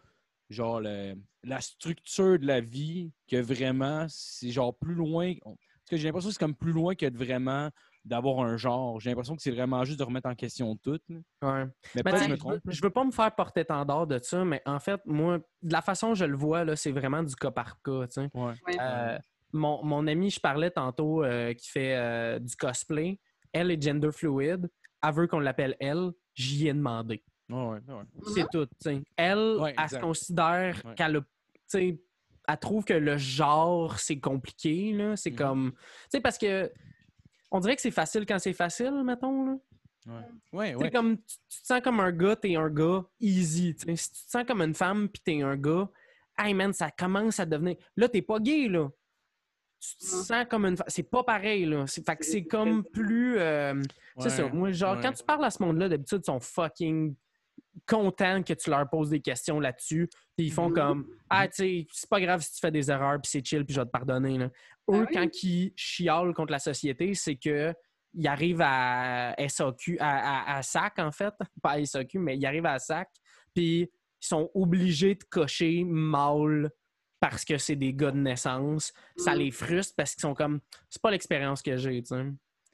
genre, 0.50 0.80
le- 0.80 1.14
la 1.42 1.60
structure 1.60 2.38
de 2.38 2.46
la 2.46 2.60
vie 2.60 3.12
que 3.28 3.36
vraiment, 3.36 4.06
c'est 4.08 4.50
genre 4.50 4.76
plus 4.76 4.94
loin. 4.94 5.34
Parce 5.44 5.56
que 5.90 5.96
j'ai 5.96 6.04
l'impression 6.08 6.30
que 6.30 6.34
c'est 6.34 6.40
comme 6.40 6.56
plus 6.56 6.72
loin 6.72 6.94
que 6.94 7.06
de 7.06 7.16
vraiment 7.16 7.70
d'avoir 8.04 8.40
un 8.44 8.56
genre. 8.56 9.00
J'ai 9.00 9.10
l'impression 9.10 9.34
que 9.36 9.42
c'est 9.42 9.50
vraiment 9.50 9.84
juste 9.84 9.98
de 9.98 10.04
remettre 10.04 10.28
en 10.28 10.34
question 10.34 10.76
tout. 10.76 10.98
Ouais. 11.10 11.18
Mais 11.42 11.66
Mais 11.96 12.02
peut-être 12.02 12.18
que 12.18 12.24
je 12.24 12.30
me 12.30 12.36
trompe. 12.36 12.60
je 12.66 12.82
veux 12.82 12.90
pas 12.90 13.04
me 13.04 13.10
faire 13.10 13.34
porter 13.34 13.60
étendard 13.60 14.06
de 14.06 14.18
ça, 14.22 14.44
mais 14.44 14.60
en 14.66 14.78
fait, 14.78 15.00
moi, 15.06 15.38
de 15.62 15.72
la 15.72 15.80
façon 15.82 16.08
dont 16.08 16.14
je 16.14 16.24
le 16.24 16.36
vois, 16.36 16.64
là, 16.64 16.76
c'est 16.76 16.92
vraiment 16.92 17.22
du 17.22 17.34
cas 17.34 17.50
par 17.50 17.80
cas. 17.82 18.06
tu 18.06 18.12
sais. 18.22 18.28
Ouais. 18.34 18.52
Ouais. 18.66 18.76
Euh, 18.80 19.18
mon, 19.52 19.82
mon 19.84 20.06
amie, 20.06 20.30
je 20.30 20.40
parlais 20.40 20.70
tantôt, 20.70 21.24
euh, 21.24 21.54
qui 21.54 21.68
fait 21.70 21.96
euh, 21.96 22.38
du 22.38 22.54
cosplay, 22.56 23.18
elle 23.52 23.70
est 23.70 23.80
gender 23.80 24.10
fluid. 24.12 24.68
Elle 25.02 25.14
veut 25.14 25.26
qu'on 25.26 25.38
l'appelle 25.40 25.76
elle. 25.80 26.10
J'y 26.34 26.68
ai 26.68 26.72
demandé. 26.74 27.22
Ouais, 27.48 27.56
ouais, 27.58 27.80
ouais. 27.88 28.04
C'est 28.34 28.46
tout. 28.50 28.66
tu 28.66 28.72
sais. 28.80 29.02
Elle, 29.16 29.58
Ouais, 29.60 29.74
elle 29.78 29.88
se 29.88 29.96
considère 29.98 30.80
Ouais. 30.84 30.94
qu'elle 30.94 31.16
a. 31.16 31.20
tu 31.20 31.26
sais, 31.68 32.00
Elle 32.48 32.58
trouve 32.58 32.84
que 32.84 32.92
le 32.94 33.16
genre, 33.16 33.98
c'est 33.98 34.18
compliqué. 34.18 34.92
là. 34.92 35.14
C'est 35.16 35.30
Mhm. 35.30 35.36
comme. 35.36 35.72
Tu 35.72 35.78
sais, 36.10 36.20
parce 36.20 36.36
que. 36.38 36.70
On 37.54 37.60
dirait 37.60 37.76
que 37.76 37.82
c'est 37.82 37.92
facile 37.92 38.26
quand 38.26 38.38
c'est 38.40 38.52
facile, 38.52 39.02
mettons. 39.04 39.46
Là. 39.46 39.56
Ouais, 40.06 40.22
Tu 40.50 40.58
sais, 40.58 40.74
ouais. 40.74 40.90
comme, 40.90 41.16
tu, 41.18 41.36
tu 41.48 41.60
te 41.62 41.66
sens 41.66 41.80
comme 41.82 42.00
un 42.00 42.10
gars, 42.10 42.34
t'es 42.34 42.56
un 42.56 42.68
gars 42.68 43.04
easy. 43.20 43.74
Si 43.78 43.86
tu 43.86 43.94
te 43.96 44.30
sens 44.30 44.44
comme 44.46 44.60
une 44.60 44.74
femme 44.74 45.08
puis 45.08 45.22
t'es 45.24 45.40
un 45.42 45.56
gars, 45.56 45.88
hey 46.36 46.52
man, 46.52 46.72
ça 46.72 46.90
commence 46.90 47.38
à 47.38 47.46
devenir. 47.46 47.76
Là, 47.96 48.08
t'es 48.08 48.22
pas 48.22 48.40
gay, 48.40 48.66
là. 48.68 48.90
Tu 49.80 49.96
te 49.96 50.04
Ouais. 50.16 50.22
sens 50.24 50.46
comme 50.50 50.64
une 50.66 50.76
femme. 50.76 50.86
C'est 50.88 51.04
pas 51.04 51.22
pareil, 51.22 51.64
là. 51.64 51.86
C'est, 51.86 52.04
fait 52.04 52.16
que 52.16 52.24
c'est 52.24 52.44
comme 52.44 52.82
plus. 52.84 53.38
euh, 53.38 53.80
C'est 54.18 54.30
ça. 54.30 54.44
Ouais, 54.46 54.52
Moi, 54.52 54.72
genre, 54.72 54.96
ouais. 54.96 55.02
quand 55.02 55.12
tu 55.12 55.22
parles 55.22 55.44
à 55.44 55.50
ce 55.50 55.62
monde-là, 55.62 55.88
d'habitude, 55.88 56.20
ils 56.22 56.26
sont 56.26 56.40
fucking 56.40 57.14
contents 57.86 58.42
que 58.42 58.52
tu 58.54 58.70
leur 58.70 58.88
poses 58.88 59.10
des 59.10 59.20
questions 59.20 59.60
là-dessus. 59.60 60.08
Puis 60.36 60.46
ils 60.46 60.52
font 60.52 60.68
Mhm. 60.68 60.74
comme 60.74 61.06
Ah, 61.30 61.48
tu 61.48 61.54
sais, 61.54 61.86
c'est 61.92 62.08
pas 62.08 62.20
grave 62.20 62.40
si 62.42 62.52
tu 62.54 62.60
fais 62.60 62.70
des 62.70 62.90
erreurs, 62.90 63.20
puis 63.20 63.30
c'est 63.30 63.44
chill, 63.44 63.64
puis 63.64 63.74
je 63.74 63.80
vais 63.80 63.86
te 63.86 63.90
pardonner. 63.90 64.38
Là. 64.38 64.46
Eux, 64.46 64.50
Ah 64.88 64.98
oui. 64.98 65.06
quand 65.12 65.42
ils 65.42 65.72
chialent 65.76 66.32
contre 66.34 66.52
la 66.52 66.58
société, 66.58 67.14
c'est 67.14 67.36
que 67.36 67.74
ils 68.16 68.28
arrivent 68.28 68.62
à 68.64 69.34
SAQ, 69.38 69.98
à, 69.98 70.52
à, 70.54 70.58
à 70.58 70.62
SAC, 70.62 70.98
en 71.00 71.10
fait. 71.10 71.34
Pas 71.62 71.72
à 71.72 71.84
SAQ, 71.84 72.18
mais 72.20 72.36
ils 72.36 72.46
arrivent 72.46 72.66
à 72.66 72.78
SAC, 72.78 73.08
puis 73.54 73.80
ils 73.80 74.26
sont 74.26 74.50
obligés 74.54 75.16
de 75.16 75.24
cocher 75.24 75.82
mâle 75.84 76.70
parce 77.20 77.44
que 77.44 77.58
c'est 77.58 77.74
des 77.76 77.92
gars 77.94 78.10
de 78.12 78.18
naissance. 78.18 78.92
Ça 79.16 79.32
Mhm. 79.32 79.38
les 79.38 79.50
frustre 79.50 79.94
parce 79.96 80.14
qu'ils 80.14 80.20
sont 80.22 80.34
comme 80.34 80.60
c'est 80.90 81.02
pas 81.02 81.10
l'expérience 81.10 81.60
que 81.62 81.76
j'ai, 81.76 82.02
tu 82.02 82.08
sais. 82.14 82.24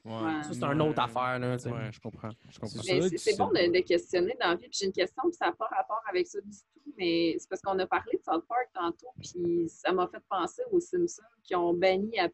Ouais. 0.03 0.41
Ça, 0.43 0.49
c'est 0.53 0.63
une 0.63 0.81
autre 0.81 0.99
affaire, 0.99 1.37
là. 1.39 1.51
Ouais, 1.55 1.91
je 1.91 1.99
comprends. 1.99 2.29
Je 2.49 2.59
comprends. 2.59 2.81
C'est 2.81 3.17
c'est- 3.17 3.37
bon 3.37 3.49
de, 3.49 3.71
de 3.71 3.79
questionner 3.85 4.35
dans 4.41 4.49
la 4.49 4.55
vie. 4.55 4.67
Puis 4.67 4.79
j'ai 4.81 4.85
une 4.87 4.91
question, 4.93 5.21
puis 5.23 5.33
ça 5.33 5.45
n'a 5.47 5.51
pas 5.53 5.67
rapport 5.67 6.01
avec 6.09 6.25
ça 6.27 6.41
du 6.41 6.49
tout, 6.49 6.93
mais 6.97 7.35
c'est 7.37 7.47
parce 7.47 7.61
qu'on 7.61 7.77
a 7.77 7.85
parlé 7.85 8.13
de 8.17 8.23
South 8.23 8.45
Park 8.47 8.69
tantôt, 8.73 9.13
puis 9.21 9.69
ça 9.69 9.91
m'a 9.91 10.07
fait 10.07 10.23
penser 10.29 10.63
aux 10.71 10.79
Simpsons 10.79 11.21
qui 11.43 11.55
ont 11.55 11.73
banni 11.73 12.17
Apu. 12.19 12.33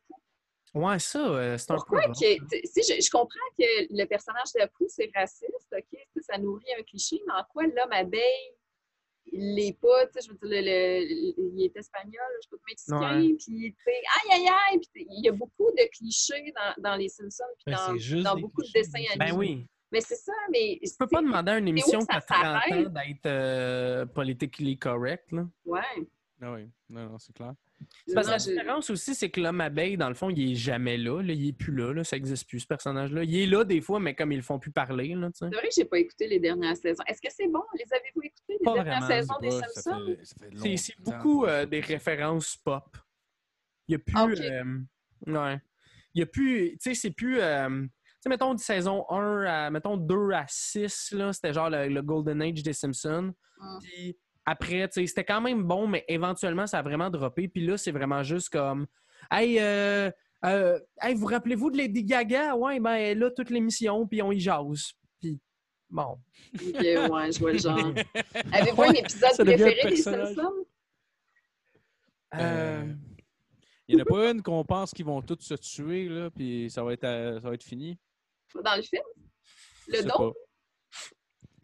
Ouais, 0.73 0.99
ça, 0.99 1.19
euh, 1.19 1.57
c'est 1.57 1.71
un 1.71 1.75
Pourquoi 1.75 2.01
peu. 2.03 2.11
que. 2.11 2.57
Si 2.65 2.83
je, 2.83 3.01
je 3.01 3.09
comprends 3.09 3.39
que 3.57 3.63
le 3.89 4.05
personnage 4.05 4.51
d'Apu, 4.53 4.85
c'est 4.87 5.09
raciste, 5.15 5.73
OK? 5.75 5.99
Ça 6.21 6.37
nourrit 6.37 6.65
un 6.79 6.83
cliché, 6.83 7.19
mais 7.25 7.33
en 7.33 7.43
quoi 7.51 7.63
l'homme 7.63 7.91
abeille, 7.91 8.53
il 9.31 9.55
l'est 9.55 9.77
pas, 9.79 10.05
tu 10.07 10.13
sais, 10.13 10.27
je 10.27 10.31
veux 10.31 10.49
dire, 10.49 10.61
le, 10.61 10.99
le- 11.07 11.55
il 11.57 11.65
est 11.65 11.75
espagnol, 11.77 12.13
je 12.43 12.49
pas, 12.49 12.57
mexicain, 12.67 13.21
Ouais. 13.21 13.27
puis 13.27 13.37
tu 13.37 13.75
sais, 13.83 13.91
aïe, 13.91 14.39
aïe, 14.41 14.47
aïe, 14.71 14.79
puis 14.93 15.05
il 15.09 15.25
y 15.25 15.29
a 15.29 15.31
beaucoup 15.31 15.69
de 15.71 15.89
clichés 15.91 16.53
dans, 16.55 16.81
dans 16.91 16.95
les 16.95 17.09
Simpsons, 17.09 17.43
puis 17.65 17.73
Ben, 17.73 18.23
dans, 18.23 18.35
dans 18.35 18.39
beaucoup 18.41 18.61
de 18.63 18.71
dessins 18.73 18.99
des 18.99 19.07
animés. 19.21 19.31
Ben 19.31 19.37
oui. 19.37 19.65
Mais 19.91 20.01
c'est 20.01 20.15
ça, 20.15 20.33
mais. 20.51 20.79
Tu 20.83 20.89
peux 20.99 21.07
pas 21.07 21.21
demander 21.21 21.51
à 21.53 21.57
une 21.59 21.67
émission 21.69 21.99
qui 21.99 22.05
ça 22.07 22.17
a 22.17 22.21
30 22.21 22.37
ans 22.39 22.59
s'arrête? 22.69 22.93
d'être 22.93 23.25
euh, 23.25 24.05
politically 24.05 24.77
correct. 24.77 25.31
Là. 25.31 25.47
Ouais. 25.65 25.81
Ah 26.41 26.51
oui, 26.53 26.69
non, 26.89 27.09
non, 27.11 27.17
c'est 27.17 27.31
clair. 27.33 27.53
C'est 28.07 28.13
Parce 28.15 28.27
que 28.27 28.31
la 28.31 28.37
différence 28.37 28.89
aussi, 28.89 29.13
c'est 29.13 29.29
que 29.29 29.39
l'homme 29.41 29.61
abeille, 29.61 29.97
dans 29.97 30.07
le 30.09 30.15
fond, 30.15 30.29
il 30.29 30.51
est 30.51 30.55
jamais 30.55 30.97
là. 30.97 31.21
là. 31.21 31.33
Il 31.33 31.47
est 31.49 31.53
plus 31.53 31.73
là, 31.73 31.93
là. 31.93 32.03
Ça 32.03 32.15
n'existe 32.15 32.47
plus, 32.47 32.61
ce 32.61 32.67
personnage-là. 32.67 33.23
Il 33.23 33.35
est 33.37 33.45
là 33.45 33.63
des 33.63 33.81
fois, 33.81 33.99
mais 33.99 34.15
comme 34.15 34.31
ils 34.31 34.37
le 34.37 34.41
font 34.41 34.59
plus 34.59 34.71
parler. 34.71 35.15
C'est 35.33 35.45
vrai 35.45 35.61
que 35.67 35.73
j'ai 35.75 35.85
pas 35.85 35.99
écouté 35.99 36.27
les 36.27 36.39
dernières 36.39 36.75
saisons. 36.77 37.03
Est-ce 37.07 37.21
que 37.21 37.27
c'est 37.29 37.47
bon? 37.47 37.61
Les 37.77 37.85
avez-vous 37.93 38.21
écoutées, 38.23 38.57
les 38.59 38.63
Pas 38.63 38.73
dernières 38.73 38.99
vraiment, 39.01 39.07
saisons 39.07 39.33
des 39.41 39.49
pas, 39.49 39.67
Simpsons? 39.67 40.15
C'est 40.77 40.99
beaucoup 40.99 41.45
euh, 41.45 41.65
des 41.65 41.79
références 41.81 42.55
pop. 42.57 42.97
Il 43.87 43.95
n'y 43.95 43.95
a 43.95 43.99
plus. 43.99 44.41
Euh, 44.41 44.63
ouais. 45.27 45.59
Il 46.13 46.19
y 46.19 46.23
a 46.23 46.25
plus. 46.25 46.71
Tu 46.71 46.77
sais, 46.79 46.93
c'est 46.95 47.11
plus. 47.11 47.39
euh, 47.39 47.67
tu 47.69 47.89
sais, 48.21 48.29
mettons, 48.29 48.53
de 48.53 48.59
saison 48.59 49.05
1 49.09 49.43
à. 49.45 49.69
Mettons 49.69 49.97
2 49.97 50.31
à 50.31 50.45
6, 50.47 51.11
là, 51.11 51.31
c'était 51.33 51.53
genre 51.53 51.69
le, 51.69 51.87
le 51.87 52.01
Golden 52.01 52.41
Age 52.41 52.63
des 52.63 52.73
Simpsons. 52.73 53.33
Mm. 53.59 53.77
Puis 53.83 54.17
après, 54.47 54.87
tu 54.87 55.01
sais, 55.01 55.07
c'était 55.07 55.25
quand 55.25 55.41
même 55.41 55.63
bon, 55.63 55.87
mais 55.87 56.05
éventuellement, 56.07 56.65
ça 56.65 56.79
a 56.79 56.81
vraiment 56.81 57.09
droppé. 57.09 57.49
Puis 57.49 57.65
là, 57.65 57.77
c'est 57.77 57.91
vraiment 57.91 58.23
juste 58.23 58.49
comme. 58.49 58.87
Hey, 59.29 59.59
euh, 59.59 60.09
euh, 60.45 60.79
hey, 61.01 61.15
vous 61.15 61.25
rappelez-vous 61.25 61.69
de 61.69 61.77
Lady 61.77 62.05
Gaga? 62.05 62.55
Ouais, 62.55 62.79
ben, 62.79 63.19
là 63.19 63.29
toute 63.29 63.49
l'émission, 63.49 64.07
puis 64.07 64.21
on 64.21 64.31
y 64.31 64.39
jase. 64.39 64.93
Puis, 65.19 65.37
bon. 65.89 66.17
Ok, 66.65 66.79
ouais, 66.79 67.31
je 67.33 67.39
vois 67.39 67.51
le 67.51 67.57
genre. 67.57 67.77
Avez-vous 68.53 68.83
un 68.83 68.93
épisode 68.93 69.37
devient 69.39 69.53
un 69.53 69.57
préféré 69.57 69.89
des. 69.89 69.95
Simpsons? 69.97 70.65
Euh, 72.35 72.93
Il 73.89 73.95
n'y 73.97 74.01
en 74.01 74.05
a 74.05 74.07
pas 74.07 74.31
une 74.31 74.41
qu'on 74.41 74.63
pense 74.63 74.91
qu'ils 74.93 75.05
vont 75.05 75.21
tous 75.21 75.41
se 75.41 75.55
tuer, 75.55 76.07
là, 76.07 76.29
puis 76.29 76.69
ça 76.69 76.85
va 76.85 76.93
être, 76.93 77.03
euh, 77.03 77.41
ça 77.41 77.49
va 77.49 77.53
être 77.53 77.63
fini? 77.63 77.99
Dans 78.63 78.75
le 78.77 78.81
film? 78.81 79.03
Le 79.89 80.03
don? 80.03 80.33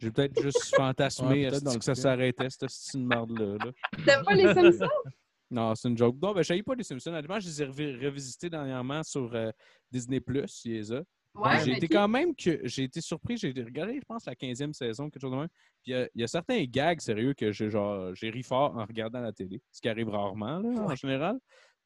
J'ai 0.00 0.10
peut-être 0.10 0.40
juste 0.42 0.58
fantasmé 0.76 1.48
Ouais, 1.48 1.50
que 1.50 1.84
ça 1.84 1.94
s'arrêtait, 1.94 2.50
cette 2.50 2.60
petite 2.68 2.94
merde-là. 2.96 3.56
là? 3.64 3.72
T'aimes 4.04 4.24
pas 4.24 4.34
les 4.34 4.52
Simpsons? 4.54 4.88
Non, 5.50 5.74
c'est 5.74 5.88
une 5.88 5.96
joke. 5.96 6.16
Non, 6.20 6.32
ben, 6.32 6.42
je 6.42 6.62
pas 6.62 6.74
les 6.74 6.82
Simpsons. 6.82 7.10
Honnêtement, 7.10 7.38
je 7.38 7.46
les 7.46 7.62
ai 7.62 7.66
revi- 7.66 8.04
revisités 8.04 8.50
dernièrement 8.50 9.02
sur 9.04 9.32
euh, 9.34 9.50
Disney+, 9.92 10.20
il 10.64 10.72
les 10.72 10.90
a. 10.92 11.02
Ouais, 11.34 11.60
j'ai 11.64 11.72
été 11.72 11.86
quand 11.86 12.08
même 12.08 12.34
que 12.34 12.60
j'ai 12.66 12.84
été 12.84 13.00
surpris. 13.00 13.36
J'ai 13.36 13.52
regardé, 13.52 13.94
je 13.96 14.04
pense, 14.04 14.24
la 14.24 14.34
15e 14.34 14.72
saison, 14.72 15.10
quelque 15.10 15.20
chose 15.22 15.30
de 15.30 15.36
même. 15.36 15.48
Puis 15.82 15.92
il 15.92 15.92
y 15.92 15.94
a- 15.94 16.08
il 16.14 16.20
y, 16.22 16.24
a 16.24 16.28
certains 16.28 16.64
gags 16.64 17.00
sérieux 17.00 17.34
que 17.34 17.52
j'ai 17.52 17.70
genre 17.70 18.14
j'ai 18.14 18.30
ri 18.30 18.42
fort 18.42 18.76
en 18.76 18.84
regardant 18.84 19.20
la 19.20 19.32
télé, 19.32 19.60
ce 19.70 19.80
qui 19.80 19.88
arrive 19.88 20.08
rarement 20.08 20.58
là, 20.58 20.68
en 20.70 20.94
général. 20.96 21.38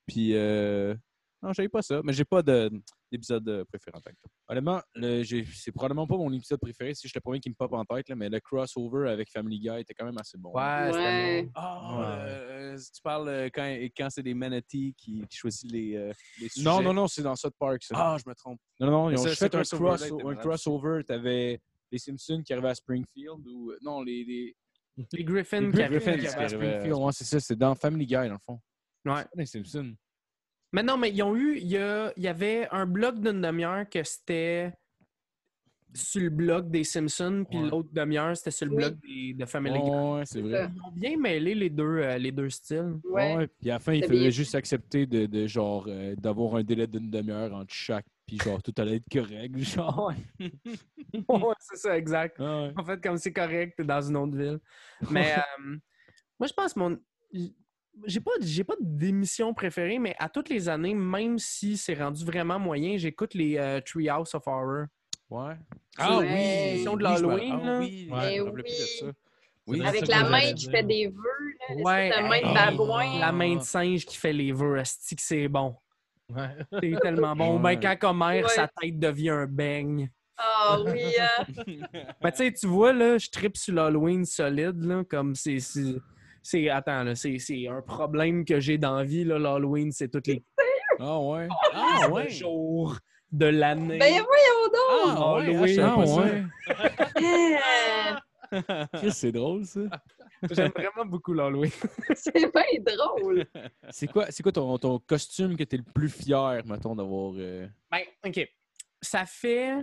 Puis 0.07 0.35
euh, 0.35 0.95
non, 1.43 1.53
j'avais 1.53 1.69
pas 1.69 1.83
ça, 1.83 2.01
mais 2.05 2.13
j'ai 2.13 2.25
pas 2.25 2.43
de- 2.43 2.71
d'épisode 3.13 3.49
euh, 3.49 3.65
préféré 3.65 3.97
en 3.97 4.01
tant 4.01 4.11
que 4.11 4.17
tel. 4.21 4.31
Honnêtement, 4.49 4.81
j'ai- 5.23 5.45
c'est 5.55 5.73
probablement 5.73 6.07
pas 6.07 6.17
mon 6.17 6.33
épisode 6.33 6.59
préféré, 6.61 6.95
si 6.95 7.07
je 7.09 7.13
te 7.13 7.19
promets 7.21 7.39
qu'il 7.41 7.53
me 7.53 7.55
pop 7.57 7.73
en 7.73 7.85
tête, 7.85 8.09
là, 8.09 8.17
mais 8.17 8.29
le 8.29 8.41
crossover 8.41 9.09
avec 9.11 9.31
Family 9.31 9.59
Guy 9.61 9.81
était 9.81 9.95
quand 9.95 10.05
même 10.05 10.19
assez 10.19 10.37
bon. 10.37 10.53
Ouais, 10.53 10.87
c'était 10.93 10.99
Ouais. 10.99 11.43
bon. 11.45 11.51
Ah, 11.55 11.99
Ouais. 12.01 12.31
euh, 12.31 12.77
tu 12.79 13.03
parles 13.03 13.29
euh, 13.29 13.49
quand, 13.55 13.65
quand 13.97 14.09
c'est 14.11 14.23
des 14.23 14.35
manatees 14.35 14.95
qui, 14.97 15.23
qui 15.29 15.37
choisissent 15.37 15.71
les, 15.71 15.97
euh, 15.97 16.13
les 16.41 16.49
sujets. 16.49 16.65
Non, 16.69 16.83
non, 16.83 16.93
non, 16.93 17.07
c'est 17.07 17.23
dans 17.23 17.37
South 17.37 17.55
Park, 17.59 17.83
ça. 17.83 17.95
Ah, 17.97 18.17
je 18.23 18.29
me 18.29 18.35
trompe. 18.35 18.61
Non, 18.81 18.91
non, 18.91 19.11
ils 19.11 19.19
ont 19.19 19.25
fait 19.27 19.45
un, 19.45 19.49
crossover-là 19.49 19.97
cross- 19.97 20.07
était 20.07 20.27
un 20.27 20.35
crossover. 20.35 21.05
T'avais 21.05 21.61
les 21.91 21.99
Simpsons 21.99 22.43
qui 22.45 22.53
arrivaient 22.53 22.69
à 22.71 22.75
Springfield 22.75 23.47
ou. 23.47 23.73
Non, 23.81 24.03
les, 24.03 24.25
les, 24.25 24.57
Les 25.13 25.25
Griffins 25.25 25.61
les 25.61 25.71
qui 25.71 25.73
Griffins 25.79 26.11
arrivaient. 26.11 26.13
qui 26.15 26.21
qui 26.21 26.27
arrivaient 26.27 26.45
à 26.45 26.49
Springfield. 26.49 26.93
Ouais, 26.95 27.13
c'est 27.13 27.25
ça, 27.25 27.41
c'est 27.41 27.57
dans 27.57 27.75
Family 27.77 28.05
Guy, 28.07 28.15
dans 28.15 28.33
le 28.33 28.39
fond. 28.39 28.61
Ouais. 29.05 29.19
C'est 29.19 29.25
pas 29.25 29.29
les 29.37 29.47
Simpsons. 29.47 29.95
Mais 30.73 30.83
non, 30.83 30.97
mais 30.99 31.11
ils 31.11 31.23
ont 31.23 31.35
eu. 31.37 31.57
Il 31.59 31.67
y, 31.69 31.77
a- 31.79 32.13
il 32.17 32.23
y 32.23 32.29
avait 32.29 32.69
un 32.71 32.87
bloc 32.87 33.21
d'une 33.21 33.41
demi-heure 33.41 33.89
que 33.89 34.03
c'était 34.05 34.73
sur 35.95 36.21
le 36.21 36.29
bloc 36.29 36.71
des 36.71 36.85
Simpsons, 36.85 37.47
puis 37.49 37.59
Ouais. 37.59 37.71
l'autre 37.71 37.89
demi-heure, 37.91 38.37
c'était 38.37 38.51
sur 38.51 38.67
le 38.67 38.73
Oui. 38.73 38.77
bloc 38.85 38.95
des, 39.01 39.33
de 39.35 39.47
Family 39.47 39.81
Guy. 39.81 39.89
Ouais, 39.91 40.23
c'est 40.27 40.43
vrai. 40.43 40.69
Ils 40.75 40.83
ont 40.83 40.93
bien 40.93 41.17
mêlé 41.17 41.55
les 41.55 41.71
deux, 41.71 41.85
euh, 41.85 42.19
les 42.19 42.31
deux 42.31 42.51
styles. 42.51 42.99
Ouais. 43.05 43.37
Ouais, 43.37 43.47
puis 43.47 43.71
à 43.71 43.75
la 43.75 43.79
fin, 43.81 43.95
il 43.95 44.05
fallait 44.05 44.31
juste 44.31 44.55
accepter 44.55 45.07
de, 45.07 45.25
de 45.25 45.47
genre 45.47 45.87
euh, 45.89 46.15
d'avoir 46.15 46.57
un 46.57 46.63
délai 46.63 46.87
d'une 46.87 47.11
demi-heure 47.11 47.55
entre 47.55 47.73
chaque, 47.73 48.05
puis 48.27 48.37
genre 48.39 48.63
tout 48.63 48.75
allait 48.77 48.97
être 48.97 49.09
correct, 49.11 49.57
genre. 49.59 50.13
ouais, 50.39 51.55
c'est 51.61 51.77
ça, 51.79 51.97
exact. 51.97 52.37
Ah 52.39 52.65
ouais. 52.65 52.73
En 52.77 52.85
fait, 52.85 53.01
comme 53.03 53.17
c'est 53.17 53.33
correct, 53.33 53.73
t'es 53.79 53.85
dans 53.85 54.03
une 54.03 54.17
autre 54.19 54.37
ville. 54.37 54.59
Mais 55.11 55.33
euh, 55.39 55.77
moi, 56.39 56.47
je 56.47 56.53
pense 56.53 56.77
mon. 56.77 56.99
J'ai 58.07 58.21
pas, 58.21 58.31
j'ai 58.41 58.65
pas 58.65 58.75
d'émission 58.81 59.53
préférée, 59.55 59.99
mais 59.99 60.15
à 60.19 60.29
toutes 60.29 60.49
les 60.49 60.69
années, 60.69 60.95
même 60.95 61.39
si 61.39 61.77
c'est 61.77 61.95
rendu 61.95 62.25
vraiment 62.25 62.59
moyen, 62.59 62.97
j'écoute 62.97 63.35
les 63.35 63.57
euh, 63.59 63.81
Treehouse 63.81 64.35
of 64.35 64.47
Horror. 64.47 64.87
Ouais. 65.31 65.55
Ah 65.99 66.19
oui! 66.19 66.27
L'émission 66.29 66.97
de 66.97 67.03
l'Halloween, 67.03 67.59
ah 67.63 67.67
là. 67.67 67.79
oui, 67.81 68.09
Ouais. 68.11 68.53
plus 68.53 68.63
de 68.63 68.69
Oui. 68.69 68.75
ça. 69.01 69.07
Oui, 69.67 69.85
Avec 69.85 70.07
la 70.09 70.25
main 70.31 70.53
qui 70.55 70.71
fait 70.71 70.83
des 70.83 71.09
vœux, 71.09 71.75
là. 71.77 71.83
Ouais, 71.83 72.09
La 72.09 72.23
main 72.23 72.41
de 72.41 72.55
babouin. 72.55 73.19
La 73.21 73.33
main 73.33 73.57
de 73.57 73.63
singe 73.63 74.07
qui 74.07 74.17
fait 74.17 74.33
les 74.33 74.53
vœux, 74.53 74.79
asti 74.79 75.15
que 75.15 75.21
c'est 75.23 75.47
bon. 75.49 75.77
Ouais. 76.35 76.49
C'est 76.81 76.95
tellement 77.03 77.37
bon. 77.37 77.59
Ben, 77.61 77.79
quand 77.79 77.97
Comer, 77.99 78.43
Ouais. 78.45 78.49
sa 78.49 78.69
tête 78.69 78.99
devient 78.99 79.31
un 79.31 79.47
beigne. 79.47 80.11
Ah 80.39 80.79
oui, 80.87 81.03
hein. 81.21 81.45
Ben, 82.23 82.31
tu 82.31 82.37
sais, 82.39 82.53
tu 82.53 82.67
vois, 82.67 82.93
là, 82.95 83.19
je 83.19 83.29
tripe 83.29 83.57
sur 83.59 83.75
l'Halloween 83.75 84.25
solide, 84.25 84.83
là, 84.85 85.03
comme 85.05 85.35
c'est... 85.35 85.59
c'est- 86.51 86.69
attends, 86.71 87.05
là, 87.05 87.15
c'est, 87.15 87.39
c'est 87.39 87.69
un 87.69 87.83
problème 87.83 88.45
que 88.45 88.59
j'ai 88.61 88.79
dans 88.79 88.97
la 88.97 89.05
vie, 89.05 89.25
là, 89.25 89.39
l'Halloween, 89.39 89.93
c'est 89.93 90.09
toutes 90.09 90.27
les 90.29 90.43
Ah 90.99 91.19
ouais. 91.21 91.49
Ah 91.75 92.09
ouais. 92.11 92.29
jours 92.31 92.97
de 93.31 93.47
l'année. 93.47 93.99
Ben 93.99 94.13
voyons 94.13 94.65
donc! 94.73 95.17
Ah 95.19 95.35
Halloween. 95.37 95.81
ah, 95.81 95.97
Ah 95.99 96.05
ouais. 96.17 96.45
Ah, 97.61 98.89
Chris, 98.95 99.13
c'est 99.13 99.33
drôle, 99.33 99.65
ça. 99.67 99.81
J'aime 100.51 100.71
vraiment 100.75 101.05
beaucoup 101.05 101.35
l'Halloween. 101.35 101.71
C'est 102.15 102.33
bien 102.33 102.95
drôle! 102.97 103.45
C'est 103.91 104.07
quoi, 104.07 104.27
c'est 104.31 104.43
quoi 104.43 104.53
ton, 104.53 104.79
ton 104.79 104.99
costume 105.01 105.57
que 105.57 105.65
t'es 105.65 105.77
le 105.77 105.83
plus 105.83 106.09
fier, 106.09 106.63
mettons, 106.65 106.95
d'avoir. 106.95 107.33
euh, 107.37 107.67
Ben, 107.91 108.03
OK. 108.25 108.49
Ça 109.03 109.27
fait 109.27 109.75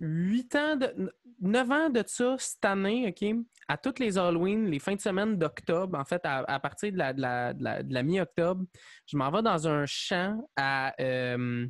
8 0.00 0.54
ans, 0.56 0.76
de, 0.76 1.12
9 1.40 1.70
ans 1.70 1.90
de 1.90 2.02
ça 2.06 2.36
cette 2.38 2.64
année, 2.64 3.08
OK? 3.08 3.36
À 3.68 3.76
toutes 3.76 3.98
les 3.98 4.18
Halloween, 4.18 4.66
les 4.66 4.78
fins 4.78 4.94
de 4.94 5.00
semaine 5.00 5.36
d'octobre, 5.36 5.98
en 5.98 6.04
fait, 6.04 6.20
à, 6.24 6.60
partir 6.60 6.92
de 6.92 6.98
la, 6.98 7.12
de 7.12 7.20
la- 7.20 7.52
de 7.82 7.92
la- 7.94 8.02
mi-octobre, 8.02 8.64
je 9.06 9.16
m'en 9.16 9.30
vais 9.30 9.42
dans 9.42 9.66
un 9.68 9.84
champ 9.86 10.48
à 10.56 10.94
euh, 11.00 11.66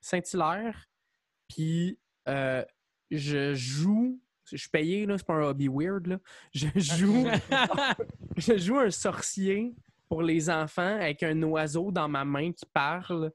Saint-Hilaire, 0.00 0.86
puis 1.48 1.98
euh, 2.28 2.64
je 3.10 3.54
joue. 3.54 4.20
Je 4.50 4.56
suis 4.56 4.70
payé, 4.70 5.06
c'est 5.16 5.26
pas 5.26 5.34
un 5.34 5.42
hobby 5.42 5.68
weird, 5.68 6.06
là. 6.06 6.18
Je 6.54 6.68
joue, 6.76 7.26
je 8.36 8.56
joue 8.58 8.78
un 8.78 8.90
sorcier 8.90 9.74
pour 10.08 10.22
les 10.22 10.48
enfants 10.48 10.96
avec 11.00 11.22
un 11.24 11.42
oiseau 11.42 11.90
dans 11.90 12.08
ma 12.08 12.24
main 12.24 12.52
qui 12.52 12.64
parle. 12.72 13.32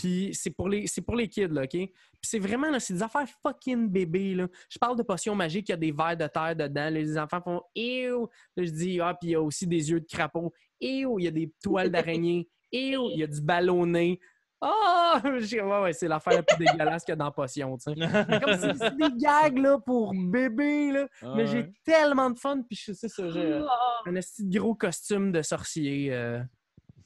Puis 0.00 0.30
c'est 0.32 0.50
pour 0.50 0.68
les 0.68 0.86
c'est 0.86 1.02
pour 1.02 1.14
les 1.14 1.28
kids, 1.28 1.48
là, 1.48 1.62
OK? 1.64 1.70
Puis 1.72 1.90
c'est 2.22 2.38
vraiment, 2.38 2.70
là, 2.70 2.80
c'est 2.80 2.94
des 2.94 3.02
affaires 3.02 3.26
fucking 3.42 3.88
bébés, 3.88 4.34
là. 4.34 4.48
Je 4.70 4.78
parle 4.78 4.96
de 4.96 5.02
potions 5.02 5.34
magiques, 5.34 5.68
il 5.68 5.72
y 5.72 5.74
a 5.74 5.76
des 5.76 5.92
vers 5.92 6.16
de 6.16 6.26
terre 6.26 6.56
dedans. 6.56 6.84
là, 6.84 6.90
les 6.90 7.18
enfants 7.18 7.40
font 7.42 7.62
«Ew!» 7.74 8.26
Là, 8.56 8.64
je 8.64 8.70
dis 8.70 9.00
«Ah, 9.02 9.14
puis 9.18 9.28
il 9.28 9.32
y 9.32 9.34
a 9.34 9.42
aussi 9.42 9.66
des 9.66 9.90
yeux 9.90 10.00
de 10.00 10.06
crapaud. 10.06 10.52
Ew!» 10.80 11.18
Il 11.20 11.24
y 11.24 11.28
a 11.28 11.30
des 11.30 11.52
toiles 11.62 11.90
d'araignée. 11.90 12.48
Ew! 12.72 13.10
Il 13.12 13.18
y 13.18 13.22
a 13.22 13.26
du 13.26 13.42
ballonné. 13.42 14.18
Ah! 14.62 15.20
Je 15.24 15.44
dis, 15.46 15.60
Ouais, 15.60 15.80
ouais, 15.82 15.92
c'est 15.92 16.06
l'affaire 16.08 16.34
la 16.34 16.42
plus 16.42 16.58
dégueulasse 16.58 17.04
qu'il 17.04 17.12
y 17.12 17.14
a 17.14 17.16
dans 17.16 17.30
Potion, 17.32 17.76
tu 17.78 17.92
sais. 17.94 17.98
C'est 17.98 18.40
Comme 18.42 18.54
si 18.54 18.78
c'est 18.78 18.96
des 18.96 19.16
gags, 19.16 19.58
là, 19.58 19.78
pour 19.78 20.12
bébés, 20.14 20.92
là. 20.92 21.08
Ah 21.22 21.32
Mais 21.36 21.46
j'ai 21.46 21.58
ouais. 21.62 21.72
tellement 21.84 22.30
de 22.30 22.38
fun, 22.38 22.62
puis 22.68 22.76
je 22.76 22.92
sais 22.92 23.08
ça, 23.08 23.28
j'ai 23.30 23.54
Ah, 23.54 24.02
un 24.06 24.12
de 24.12 24.58
gros 24.58 24.74
costume 24.74 25.32
de 25.32 25.40
sorcier. 25.42 26.12
euh, 26.12 26.40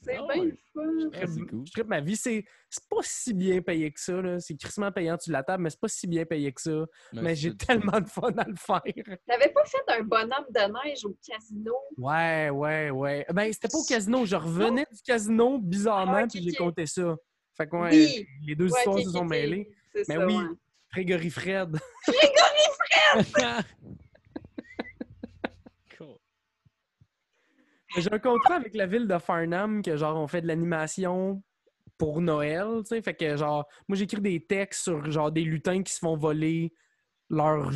c'est 0.04 0.16
Ah 0.16 0.26
bien 0.34 0.42
ouais. 0.44 0.54
fun! 0.72 1.10
Cool. 1.48 1.64
je 1.66 1.72
trippe 1.72 1.86
ma 1.88 2.00
vie. 2.00 2.16
C'est 2.16 2.44
c'est 2.68 2.88
pas 2.88 2.96
si 3.02 3.32
bien 3.34 3.62
payé 3.62 3.92
que 3.92 4.00
ça. 4.00 4.20
là. 4.20 4.38
C'est 4.40 4.56
crissement 4.56 4.90
payant 4.92 5.16
sur 5.18 5.32
la 5.32 5.42
table, 5.42 5.62
mais 5.62 5.70
c'est 5.70 5.80
pas 5.80 5.88
si 5.88 6.06
bien 6.06 6.24
payé 6.24 6.52
que 6.52 6.60
ça. 6.60 6.84
Mais 7.12 7.34
j'ai 7.34 7.56
tellement 7.56 8.00
de 8.00 8.08
fun 8.08 8.32
à 8.36 8.44
le 8.48 8.56
faire. 8.56 8.82
T'avais 9.26 9.52
pas 9.52 9.64
fait 9.64 9.82
un 9.88 10.02
bonhomme 10.02 10.46
de 10.50 10.88
neige 10.88 11.04
au 11.04 11.16
casino? 11.26 11.72
Ouais, 11.96 12.50
ouais, 12.50 12.90
ouais. 12.90 13.26
Ben, 13.32 13.52
c'était 13.52 13.68
pas 13.68 13.78
au 13.78 13.84
casino. 13.84 14.24
Je 14.26 14.36
revenais 14.36 14.86
du 14.92 15.00
casino, 15.02 15.58
bizarrement, 15.58 16.20
Ah, 16.22 16.26
puis 16.26 16.42
j'ai 16.42 16.56
compté 16.56 16.86
ça. 16.86 17.14
Fait 17.56 17.68
que, 17.68 17.76
ouais, 17.76 17.90
Oui. 17.92 18.26
les 18.46 18.54
deux 18.56 18.64
Ouais, 18.70 18.78
histoires 18.78 18.98
se 18.98 19.10
sont 19.10 19.24
mêlées. 19.24 19.68
Mais 19.94 20.04
ça, 20.04 20.26
oui. 20.26 20.34
ouais. 20.36 20.44
Frégory 20.90 21.30
Fred. 21.30 21.76
J'ai 27.96 28.12
un 28.12 28.18
contrat 28.18 28.56
avec 28.56 28.74
la 28.74 28.86
ville 28.86 29.06
de 29.06 29.18
Farnham 29.18 29.82
que 29.82 29.96
genre 29.96 30.16
on 30.16 30.26
fait 30.26 30.40
de 30.40 30.48
l'animation 30.48 31.42
pour 31.96 32.20
Noël, 32.20 32.66
tu 32.78 32.86
sais, 32.86 33.02
fait 33.02 33.14
que 33.14 33.36
genre 33.36 33.66
moi 33.88 33.96
j'écris 33.96 34.20
des 34.20 34.44
textes 34.44 34.82
sur 34.82 35.10
genre 35.10 35.30
des 35.30 35.42
lutins 35.42 35.82
qui 35.82 35.92
se 35.92 36.00
font 36.00 36.16
voler 36.16 36.72
leurs 37.30 37.70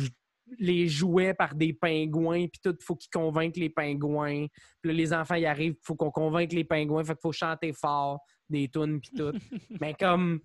les 0.57 0.87
jouets 0.87 1.33
par 1.33 1.55
des 1.55 1.73
pingouins 1.73 2.47
puis 2.47 2.59
tout, 2.63 2.75
faut 2.81 2.95
qu'ils 2.95 3.11
convainquent 3.11 3.57
les 3.57 3.69
pingouins. 3.69 4.47
Puis 4.81 4.91
là, 4.91 4.93
les 4.93 5.13
enfants 5.13 5.35
y 5.35 5.45
arrivent, 5.45 5.75
faut 5.83 5.95
qu'on 5.95 6.11
convainque 6.11 6.53
les 6.53 6.63
pingouins, 6.63 7.03
fait 7.03 7.13
qu'il 7.13 7.21
faut 7.21 7.31
chanter 7.31 7.73
fort 7.73 8.19
des 8.49 8.67
tunes 8.67 8.99
puis 8.99 9.11
tout. 9.15 9.31
Mais 9.81 9.93
comme 9.93 10.39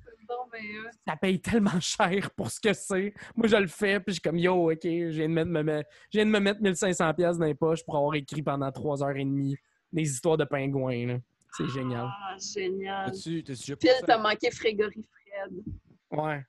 mais, 0.52 0.76
euh, 0.76 0.90
ça 1.06 1.16
paye 1.16 1.40
tellement 1.40 1.80
cher 1.80 2.30
pour 2.36 2.50
ce 2.50 2.60
que 2.60 2.72
c'est. 2.72 3.12
Moi, 3.34 3.48
je 3.48 3.56
le 3.56 3.66
fais, 3.66 3.98
puis 4.00 4.06
je 4.08 4.12
suis 4.14 4.20
comme, 4.20 4.38
yo, 4.38 4.70
OK, 4.70 4.80
je 4.82 5.08
viens 5.10 5.28
de, 5.28 5.34
mettre, 5.34 5.50
me, 5.50 5.82
je 6.12 6.18
viens 6.18 6.26
de 6.26 6.30
me 6.30 6.38
mettre 6.38 6.60
1500$ 6.60 7.14
piastres 7.14 7.40
dans 7.40 7.46
les 7.46 7.54
poches 7.54 7.84
pour 7.84 7.96
avoir 7.96 8.14
écrit 8.14 8.42
pendant 8.42 8.68
3h30 8.68 9.56
des 9.92 10.02
histoires 10.02 10.36
de 10.36 10.44
pingouins. 10.44 11.06
là. 11.06 11.18
C'est 11.56 11.68
génial. 11.68 12.08
Ah, 12.08 12.36
génial. 12.38 13.12
T'as-tu 13.12 13.44
t'as-tu 13.44 13.60
déjà 13.60 13.76
Phil, 13.76 13.90
pensé 13.90 14.02
t'as 14.06 14.18
manqué 14.18 14.50
Frégory 14.50 15.02
Fred. 15.02 15.62
Ouais. 16.10 16.44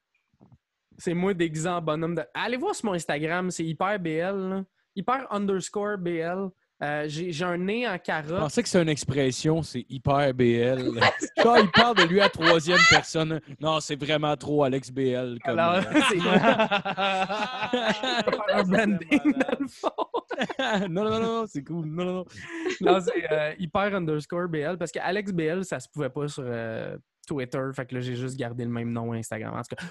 C'est 0.98 1.14
moi 1.14 1.34
déguisé 1.34 1.68
en 1.70 1.82
bonhomme 1.82 2.16
de. 2.16 2.24
Allez 2.34 2.58
voir 2.58 2.74
sur 2.76 2.86
mon 2.88 2.94
Instagram, 2.94 3.50
c'est 3.52 3.64
hyper 3.66 4.00
BL. 4.00 4.50
là. 4.50 4.64
Hyper 4.96 5.28
underscore 5.32 5.98
BL. 5.98 6.50
Euh, 6.84 7.06
J'ai 7.08 7.46
un 7.46 7.58
nez 7.58 7.88
en 7.88 7.94
Je 7.94 7.98
carotte. 8.00 8.38
pensais 8.38 8.62
que 8.62 8.68
c'est 8.68 8.82
une 8.82 8.90
expression, 8.90 9.64
c'est 9.64 9.86
hyper 9.88 10.34
BL. 10.34 11.00
Genre, 11.42 11.58
il 11.60 11.72
parle 11.74 11.96
de 11.96 12.04
lui 12.04 12.20
à 12.20 12.28
troisième 12.30 12.80
personne. 12.90 13.40
Non, 13.62 13.80
c'est 13.80 13.96
vraiment 13.96 14.36
trop 14.36 14.66
Alex 14.66 14.92
BL. 14.92 15.38
Comme, 15.46 15.58
Alors, 15.58 15.76
euh, 15.76 15.82
c'est 16.10 16.20
un 18.54 18.64
branding 18.64 19.20
dans 19.24 19.58
le 19.60 19.68
fond. 19.68 19.90
non, 20.90 21.04
non, 21.10 21.20
non, 21.22 21.46
c'est 21.48 21.64
cool. 21.64 21.86
Non, 21.86 22.06
non, 22.06 22.14
non. 22.14 22.26
Non, 22.82 23.00
c'est 23.00 23.32
euh, 23.32 23.54
hyper 23.58 23.96
underscore 23.96 24.48
BL 24.50 24.76
parce 24.78 24.92
qu'Alex 24.92 25.32
BL, 25.32 25.64
ça 25.64 25.80
se 25.80 25.88
pouvait 25.90 26.10
pas 26.10 26.28
sur 26.28 26.44
euh, 26.46 26.98
Twitter. 27.28 27.62
Fait 27.74 27.86
que 27.86 27.96
là, 27.96 28.02
j'ai 28.02 28.16
juste 28.16 28.36
gardé 28.38 28.66
le 28.66 28.72
même 28.72 28.92
nom 28.92 29.14
Instagram. 29.14 29.54
En 29.56 29.62
tout 29.62 29.76
cas. 29.78 29.86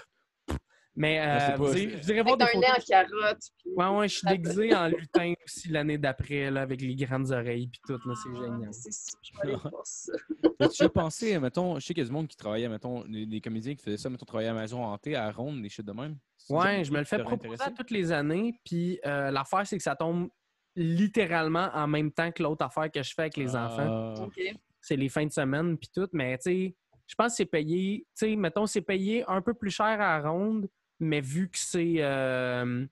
Mais 0.97 1.17
c'est 1.17 1.53
euh, 1.55 1.57
pas- 1.57 1.57
vous 1.57 1.77
irez- 1.77 1.97
vous 1.97 2.11
irez 2.13 2.23
voir 2.23 2.35
Avec 2.41 2.47
des 2.53 2.57
un 2.57 2.61
nez 2.61 2.67
photos. 2.67 2.81
en 2.81 2.89
carotte. 2.89 3.39
puis- 3.59 3.71
Ouais, 3.75 3.89
ouais, 3.99 4.09
je 4.09 4.15
suis 4.19 4.27
déguisé 4.29 4.75
en 4.77 4.87
lutin 4.89 5.35
aussi 5.45 5.69
l'année 5.69 5.99
d'après, 5.99 6.51
là, 6.53 6.63
avec 6.63 6.81
les 6.81 6.95
grandes 6.95 7.33
oreilles 7.33 7.67
puis 7.67 7.81
tout, 7.87 7.99
là, 8.09 8.15
c'est 8.23 8.29
Ah, 8.33 8.43
génial. 8.43 8.69
C'est 8.73 8.93
ça, 8.93 9.19
je 9.23 9.49
vais 9.49 9.57
ça. 9.85 10.13
As-tu 10.61 10.89
pensé, 10.91 11.39
mettons, 11.41 11.81
je 11.81 11.87
sais 11.87 11.95
qu'il 11.95 12.03
y 12.03 12.07
a 12.07 12.09
du 12.09 12.13
monde 12.13 12.29
qui 12.29 12.37
travaillait, 12.37 12.69
mettons, 12.69 13.05
des, 13.09 13.41
comédiens 13.41 13.75
qui 13.75 13.83
faisaient 13.83 13.97
ça, 13.97 14.09
mettons, 14.09 14.25
travailler 14.25 14.51
à 14.51 14.55
maison 14.55 14.85
hantée, 14.85 15.17
à 15.17 15.31
Ronde, 15.33 15.61
des 15.63 15.69
shit 15.69 15.85
de 15.85 15.93
même? 15.93 16.17
C'est 16.37 16.55
Ouais, 16.55 16.85
je 16.85 16.93
me 16.93 16.99
le 16.99 17.05
fais 17.05 17.19
proposer 17.19 17.63
à 17.63 17.71
toutes 17.73 17.91
les 17.91 18.13
années, 18.13 18.61
puis 18.65 19.01
euh, 19.05 19.31
l'affaire, 19.33 19.67
c'est 19.67 19.77
que 19.77 19.83
ça 19.83 19.97
tombe 19.97 20.29
littéralement 20.77 21.71
en 21.75 21.87
même 21.87 22.11
temps 22.13 22.31
que 22.33 22.43
l'autre 22.43 22.65
affaire 22.65 22.91
que 22.91 23.03
je 23.03 23.15
fais 23.15 23.23
avec 23.23 23.37
les 23.37 23.55
enfants. 23.57 24.15
Ah. 24.19 24.23
OK. 24.25 24.41
C'est 24.81 24.97
les 24.97 25.09
fins 25.09 25.25
de 25.27 25.33
semaine 25.33 25.79
puis 25.79 25.89
tout, 25.95 26.09
mais 26.13 26.37
tu 26.39 26.43
sais, 26.43 26.77
je 27.07 27.15
pense 27.15 27.33
que 27.33 27.37
c'est 27.37 27.47
payé, 27.47 28.07
tu 28.19 28.27
sais, 28.27 28.37
mettons, 28.37 28.67
c'est 28.67 28.81
payé 28.83 29.25
un 29.29 29.41
peu 29.41 29.55
plus 29.55 29.71
cher 29.71 29.87
à 29.87 30.21
la 30.21 30.31
ronde, 30.31 30.69
mais 31.01 31.21
vu 31.21 31.49
que 31.49 31.59
c'est... 31.59 31.95
euh, 31.99 32.87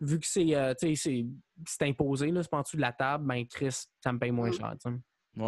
vu 0.00 0.18
que 0.20 0.26
c'est, 0.26 0.54
euh, 0.54 0.74
tu 0.78 0.88
sais, 0.88 0.94
c'est- 0.94 1.26
c'est 1.66 1.82
imposé, 1.88 2.30
là, 2.30 2.42
c'est 2.42 2.50
pas 2.50 2.58
en 2.58 2.62
dessous 2.62 2.76
de 2.76 2.82
la 2.82 2.92
table, 2.92 3.24
ben 3.26 3.46
Chris, 3.46 3.86
ça 4.02 4.12
me 4.12 4.18
paye 4.18 4.30
moins 4.30 4.50
Mm. 4.50 4.52
cher, 4.52 4.74
tu 4.84 4.90
sais. 4.90 4.96
Ouais, 5.38 5.44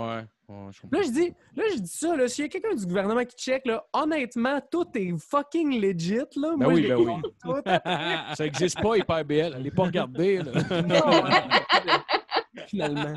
ouais, 0.49 0.67
je 0.71 0.81
comprends. 0.83 0.99
Là, 0.99 1.03
je 1.07 1.11
dis, 1.11 1.35
là, 1.57 1.65
je 1.75 1.79
dis 1.81 1.89
ça, 1.97 2.15
là, 2.17 2.29
s'il 2.29 2.45
y 2.45 2.47
a 2.47 2.49
quelqu'un 2.51 2.75
du 2.75 2.87
gouvernement 2.87 3.25
qui 3.25 3.37
check, 3.37 3.65
là, 3.67 3.85
honnêtement, 3.93 4.61
tout 4.71 4.87
est 4.95 5.15
fucking 5.19 5.81
legit, 5.81 6.17
là. 6.37 6.55
Ben 6.59 6.67
Moi, 6.67 6.75
oui, 6.75 6.89
ben 6.89 6.97
oui. 6.97 7.13
Ça 8.37 8.45
existe 8.47 8.81
pas, 8.83 8.97
HyperBL. 8.99 9.55
Allez 9.55 9.71
pas 9.71 9.85
regarder, 9.85 10.43
là. 10.43 10.53
Finalement. 12.69 13.15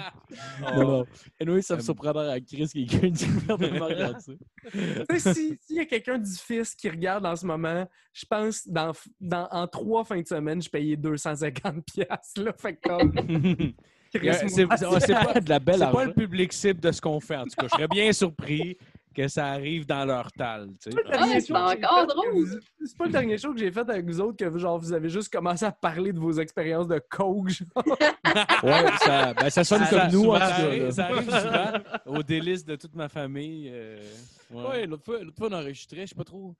Non, 0.61 0.87
non. 0.99 1.05
Anyway, 1.39 1.61
ça 1.61 1.75
me 1.75 1.81
surprendrait 1.81 2.31
à 2.31 2.39
Chris 2.39 2.67
quelqu'un 2.73 3.09
du 3.09 3.25
gouvernement 3.25 3.85
regarde 3.87 4.19
ça. 4.19 4.31
Tu 4.71 5.19
sais, 5.19 5.33
si- 5.33 5.57
s'il 5.61 5.75
y 5.77 5.79
a 5.79 5.85
quelqu'un 5.85 6.17
du 6.17 6.31
fils 6.31 6.75
qui 6.75 6.89
regarde 6.89 7.25
en 7.25 7.35
ce 7.35 7.45
moment, 7.45 7.87
je 8.13 8.25
pense 8.25 8.67
dans, 8.67 8.91
dans 9.19 9.47
en 9.51 9.67
trois 9.67 10.03
fins 10.03 10.21
de 10.21 10.27
semaine, 10.27 10.61
je 10.61 10.69
payais 10.69 10.95
250 10.95 11.85
pièces 11.85 12.33
là, 12.37 12.53
fait 12.57 12.75
comme 12.81 13.13
Euh, 14.13 14.33
C'est 14.49 14.67
pas, 14.67 15.39
de 15.39 15.49
la 15.49 15.59
belle 15.59 15.79
c'est 15.79 15.89
pas 15.91 16.03
le 16.03 16.13
public 16.13 16.51
cible 16.51 16.81
de 16.81 16.91
ce 16.91 16.99
qu'on 16.99 17.21
fait. 17.21 17.37
En 17.37 17.43
tout 17.45 17.55
cas, 17.57 17.67
je 17.67 17.75
serais 17.75 17.87
bien 17.87 18.11
surpris 18.11 18.77
que 19.13 19.27
ça 19.27 19.47
arrive 19.47 19.85
dans 19.85 20.05
leur 20.05 20.31
tal. 20.31 20.69
tu 20.81 20.91
sais. 20.91 20.97
Ah, 21.11 21.25
c'est 21.27 21.51
vous- 21.51 22.59
C'est 22.85 22.97
pas 22.97 23.05
le 23.05 23.11
dernier 23.11 23.37
show 23.37 23.53
que 23.53 23.59
j'ai 23.59 23.71
fait 23.71 23.81
avec 23.89 24.05
vous 24.05 24.21
autres 24.21 24.37
que 24.37 24.57
genre 24.57 24.79
vous 24.79 24.93
avez 24.93 25.09
juste 25.09 25.31
commencé 25.31 25.65
à 25.65 25.71
parler 25.71 26.13
de 26.13 26.19
vos 26.19 26.33
expériences 26.33 26.87
de 26.87 26.99
coke. 27.09 27.49
genre. 27.49 27.67
Ouais, 28.63 28.85
ça, 28.99 29.33
ben, 29.33 29.49
ça 29.49 29.63
sonne 29.63 29.83
Ça- 29.85 30.01
comme 30.09 30.11
nous, 30.13 30.29
en 30.29 30.33
tout 30.35 30.39
ça, 30.39 30.47
cas. 30.47 30.63
arrive, 30.65 30.91
ça 30.91 31.05
arrive 31.07 31.23
souvent 31.29 31.71
aux 32.17 32.23
délices 32.23 32.63
de 32.63 32.75
toute 32.77 32.95
ma 32.95 33.09
famille. 33.09 33.69
euh, 33.71 34.01
ouais. 34.51 34.63
Ouais, 34.67 34.85
l'autre 34.87 35.03
fois, 35.03 35.21
l'autre 35.21 35.37
fois, 35.37 35.47
on 35.49 35.53
enregistrait, 35.53 36.01
je 36.01 36.05
sais 36.07 36.15
pas 36.15 36.23
trop. 36.23 36.55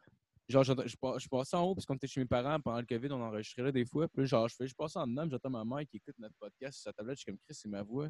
Genre, 0.49 0.64
je, 0.65 0.73
pa- 0.99 1.15
je 1.18 1.28
passais 1.30 1.56
en 1.56 1.64
haut 1.64 1.76
parce 1.76 1.86
qu'on 1.86 1.95
était 1.95 2.07
chez 2.07 2.19
mes 2.19 2.26
parents 2.26 2.60
pendant 2.60 2.80
le 2.80 2.86
COVID, 2.86 3.07
on 3.14 3.22
enregistrait 3.22 3.64
là 3.64 3.72
des 3.72 3.86
fois. 3.86 4.07
Puis 4.10 4.26
genre, 4.26 4.49
je 4.49 4.56
fais, 4.57 4.68
je 4.68 4.76
passe 4.76 4.98
en 4.98 5.07
dedans, 5.07 5.22
puis 5.22 5.32
j'entends 5.32 5.49
ma 5.49 5.64
mère 5.64 5.86
qui 5.88 5.95
écoute 5.98 6.15
notre 6.19 6.36
podcast 6.38 6.80
sur 6.80 6.84
sa 6.90 6.94
tablette. 6.94 7.15
Je 7.18 7.22
suis 7.22 7.32
comme 7.32 7.38
Chris, 7.38 7.56
c'est 7.56 7.69
ma 7.69 7.84
voix. 7.84 8.10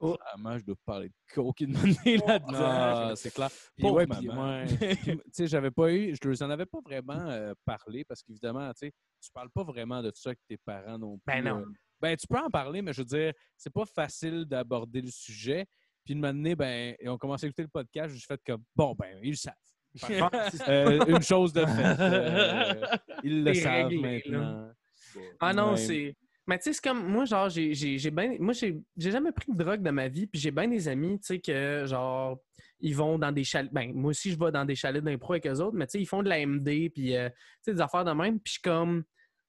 Oh. 0.00 0.16
Je 0.36 0.64
dois 0.64 0.74
parler 0.84 1.08
de 1.08 1.14
coke 1.34 1.60
monnaie 1.62 2.16
là-dedans. 2.26 3.08
Non, 3.08 3.16
c'est 3.16 3.32
clair. 3.32 3.48
Pauvre 3.78 3.94
ouais, 3.96 4.06
maman. 4.06 4.64
puis, 4.66 4.76
ouais. 4.86 4.94
Puis, 4.96 5.16
tu 5.16 5.22
sais, 5.32 5.46
j'avais 5.46 5.70
pas 5.70 5.92
eu, 5.92 6.14
je 6.20 6.28
leur 6.28 6.42
en 6.42 6.50
avais 6.50 6.66
pas 6.66 6.78
vraiment 6.84 7.28
euh, 7.30 7.54
parlé 7.64 8.04
parce 8.04 8.22
qu'évidemment, 8.22 8.68
tu 8.72 8.86
sais, 8.88 8.92
tu 9.22 9.30
parles 9.32 9.50
pas 9.50 9.62
vraiment 9.62 10.02
de 10.02 10.10
ça 10.14 10.30
avec 10.30 10.40
tes 10.48 10.56
parents 10.58 10.98
non 10.98 11.18
plus. 11.18 11.22
Ben 11.26 11.42
non. 11.44 11.60
euh. 11.60 11.64
Ben, 12.00 12.16
tu 12.16 12.26
peux 12.26 12.38
en 12.38 12.50
parler, 12.50 12.82
mais 12.82 12.92
je 12.92 13.00
veux 13.00 13.06
dire, 13.06 13.32
c'est 13.56 13.72
pas 13.72 13.86
facile 13.86 14.44
d'aborder 14.44 15.00
le 15.00 15.10
sujet. 15.10 15.64
Puis 16.04 16.14
de 16.14 16.20
donné, 16.20 16.54
ben, 16.54 16.94
et 16.98 17.08
on 17.08 17.16
commence 17.16 17.42
à 17.44 17.46
écouter 17.46 17.62
le 17.62 17.68
podcast, 17.68 18.14
j'ai 18.14 18.20
fait 18.20 18.40
comme, 18.46 18.62
bon, 18.76 18.94
ben, 18.98 19.18
ils 19.22 19.30
le 19.30 19.36
savent. 19.36 19.54
Euh, 20.68 21.06
une 21.06 21.22
chose 21.22 21.52
de 21.52 21.64
faite. 21.64 22.00
euh, 22.00 22.84
ils 23.22 23.44
le 23.44 23.54
savent 23.54 23.86
réglé, 23.86 24.22
là. 24.26 24.38
maintenant. 24.38 24.72
Ah 25.40 25.52
non, 25.54 25.70
Ouais. 25.70 25.76
c'est. 25.76 26.16
Mais 26.46 26.58
tu 26.58 26.64
sais, 26.64 26.72
c'est 26.74 26.82
comme. 26.84 27.06
Moi, 27.06 27.24
genre, 27.24 27.48
j'ai 27.48 27.72
j'ai- 27.74 27.96
j'ai 27.98 28.10
ben. 28.10 28.36
Moi, 28.38 28.52
j'ai 28.52 28.78
j'ai 28.96 29.10
jamais 29.10 29.32
pris 29.32 29.50
de 29.52 29.56
drogue 29.56 29.80
dans 29.82 29.92
ma 29.92 30.08
vie, 30.08 30.26
puis 30.26 30.40
j'ai 30.40 30.50
bien 30.50 30.68
des 30.68 30.88
amis, 30.88 31.18
tu 31.20 31.26
sais, 31.26 31.38
que, 31.40 31.84
genre, 31.86 32.38
ils 32.80 32.94
vont 32.94 33.18
dans 33.18 33.32
des 33.32 33.44
chalets. 33.44 33.72
Ben, 33.72 33.92
moi 33.94 34.10
aussi, 34.10 34.30
je 34.30 34.38
vais 34.38 34.52
dans 34.52 34.64
des 34.64 34.74
chalets 34.74 35.02
d'impro 35.02 35.32
avec 35.32 35.46
eux 35.46 35.60
autres, 35.60 35.76
mais 35.76 35.86
tu 35.86 35.92
sais, 35.92 36.00
ils 36.02 36.06
font 36.06 36.22
de 36.22 36.28
la 36.28 36.38
MD, 36.44 36.90
puis, 36.90 37.16
euh, 37.16 37.28
tu 37.30 37.36
sais, 37.62 37.74
des 37.74 37.80
affaires 37.80 38.04
de 38.04 38.12
même. 38.12 38.38
Puis 38.40 38.50
je 38.50 38.52
suis 38.52 38.62
comme. 38.62 39.04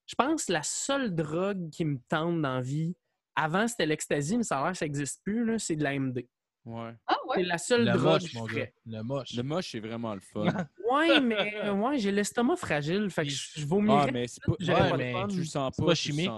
Je 0.08 0.16
pense 0.16 0.46
que 0.46 0.54
la 0.54 0.64
seule 0.64 1.14
drogue 1.16 1.70
qui 1.72 1.84
me 1.84 1.98
tente 2.08 2.42
dans 2.42 2.56
la 2.56 2.62
vie, 2.62 2.96
avant, 3.36 3.68
c'était 3.68 3.88
l'ecstasy, 3.88 4.38
mais 4.38 4.44
ça 4.44 4.60
a 4.60 4.64
l'air 4.64 4.72
que 4.72 4.78
ça 4.78 4.86
n'existe 4.86 5.22
plus, 5.24 5.44
là, 5.46 5.60
c'est 5.60 5.76
de 5.76 5.84
la 5.84 5.94
MD. 6.00 6.28
Ouais. 6.64 6.94
Ah 7.08 7.18
C'est 7.34 7.40
ouais? 7.40 7.44
la 7.44 7.58
seule 7.58 7.86
Le 7.86 7.92
drogue 7.92 8.22
moche, 8.22 8.32
je 8.32 8.38
mon 8.40 8.46
gars. 8.46 8.68
Le 8.86 9.02
moche. 9.04 9.34
Le 9.36 9.44
moche, 9.44 9.72
c'est 9.72 9.80
vraiment 9.80 10.14
le 10.16 10.22
fun. 10.22 10.46
Ouais, 10.92 11.20
mais 11.20 11.70
ouais, 11.72 11.98
j'ai 11.98 12.12
l'estomac 12.12 12.56
fragile, 12.56 13.10
fait 13.10 13.24
que 13.24 13.30
je, 13.30 13.60
je 13.60 13.66
vomirais. 13.66 14.06
Ah, 14.08 14.12
mais 14.14 14.28
c'est 14.28 14.42
pas. 14.46 14.52
Ouais, 14.54 14.98
mais 14.98 15.14
tu 15.30 15.38
le 15.40 15.44
sens 15.44 15.74
C'est 15.76 15.82
pas. 15.82 15.88
pas 15.88 15.96
tu 15.96 16.10
le 16.10 16.16
chimique. 16.16 16.30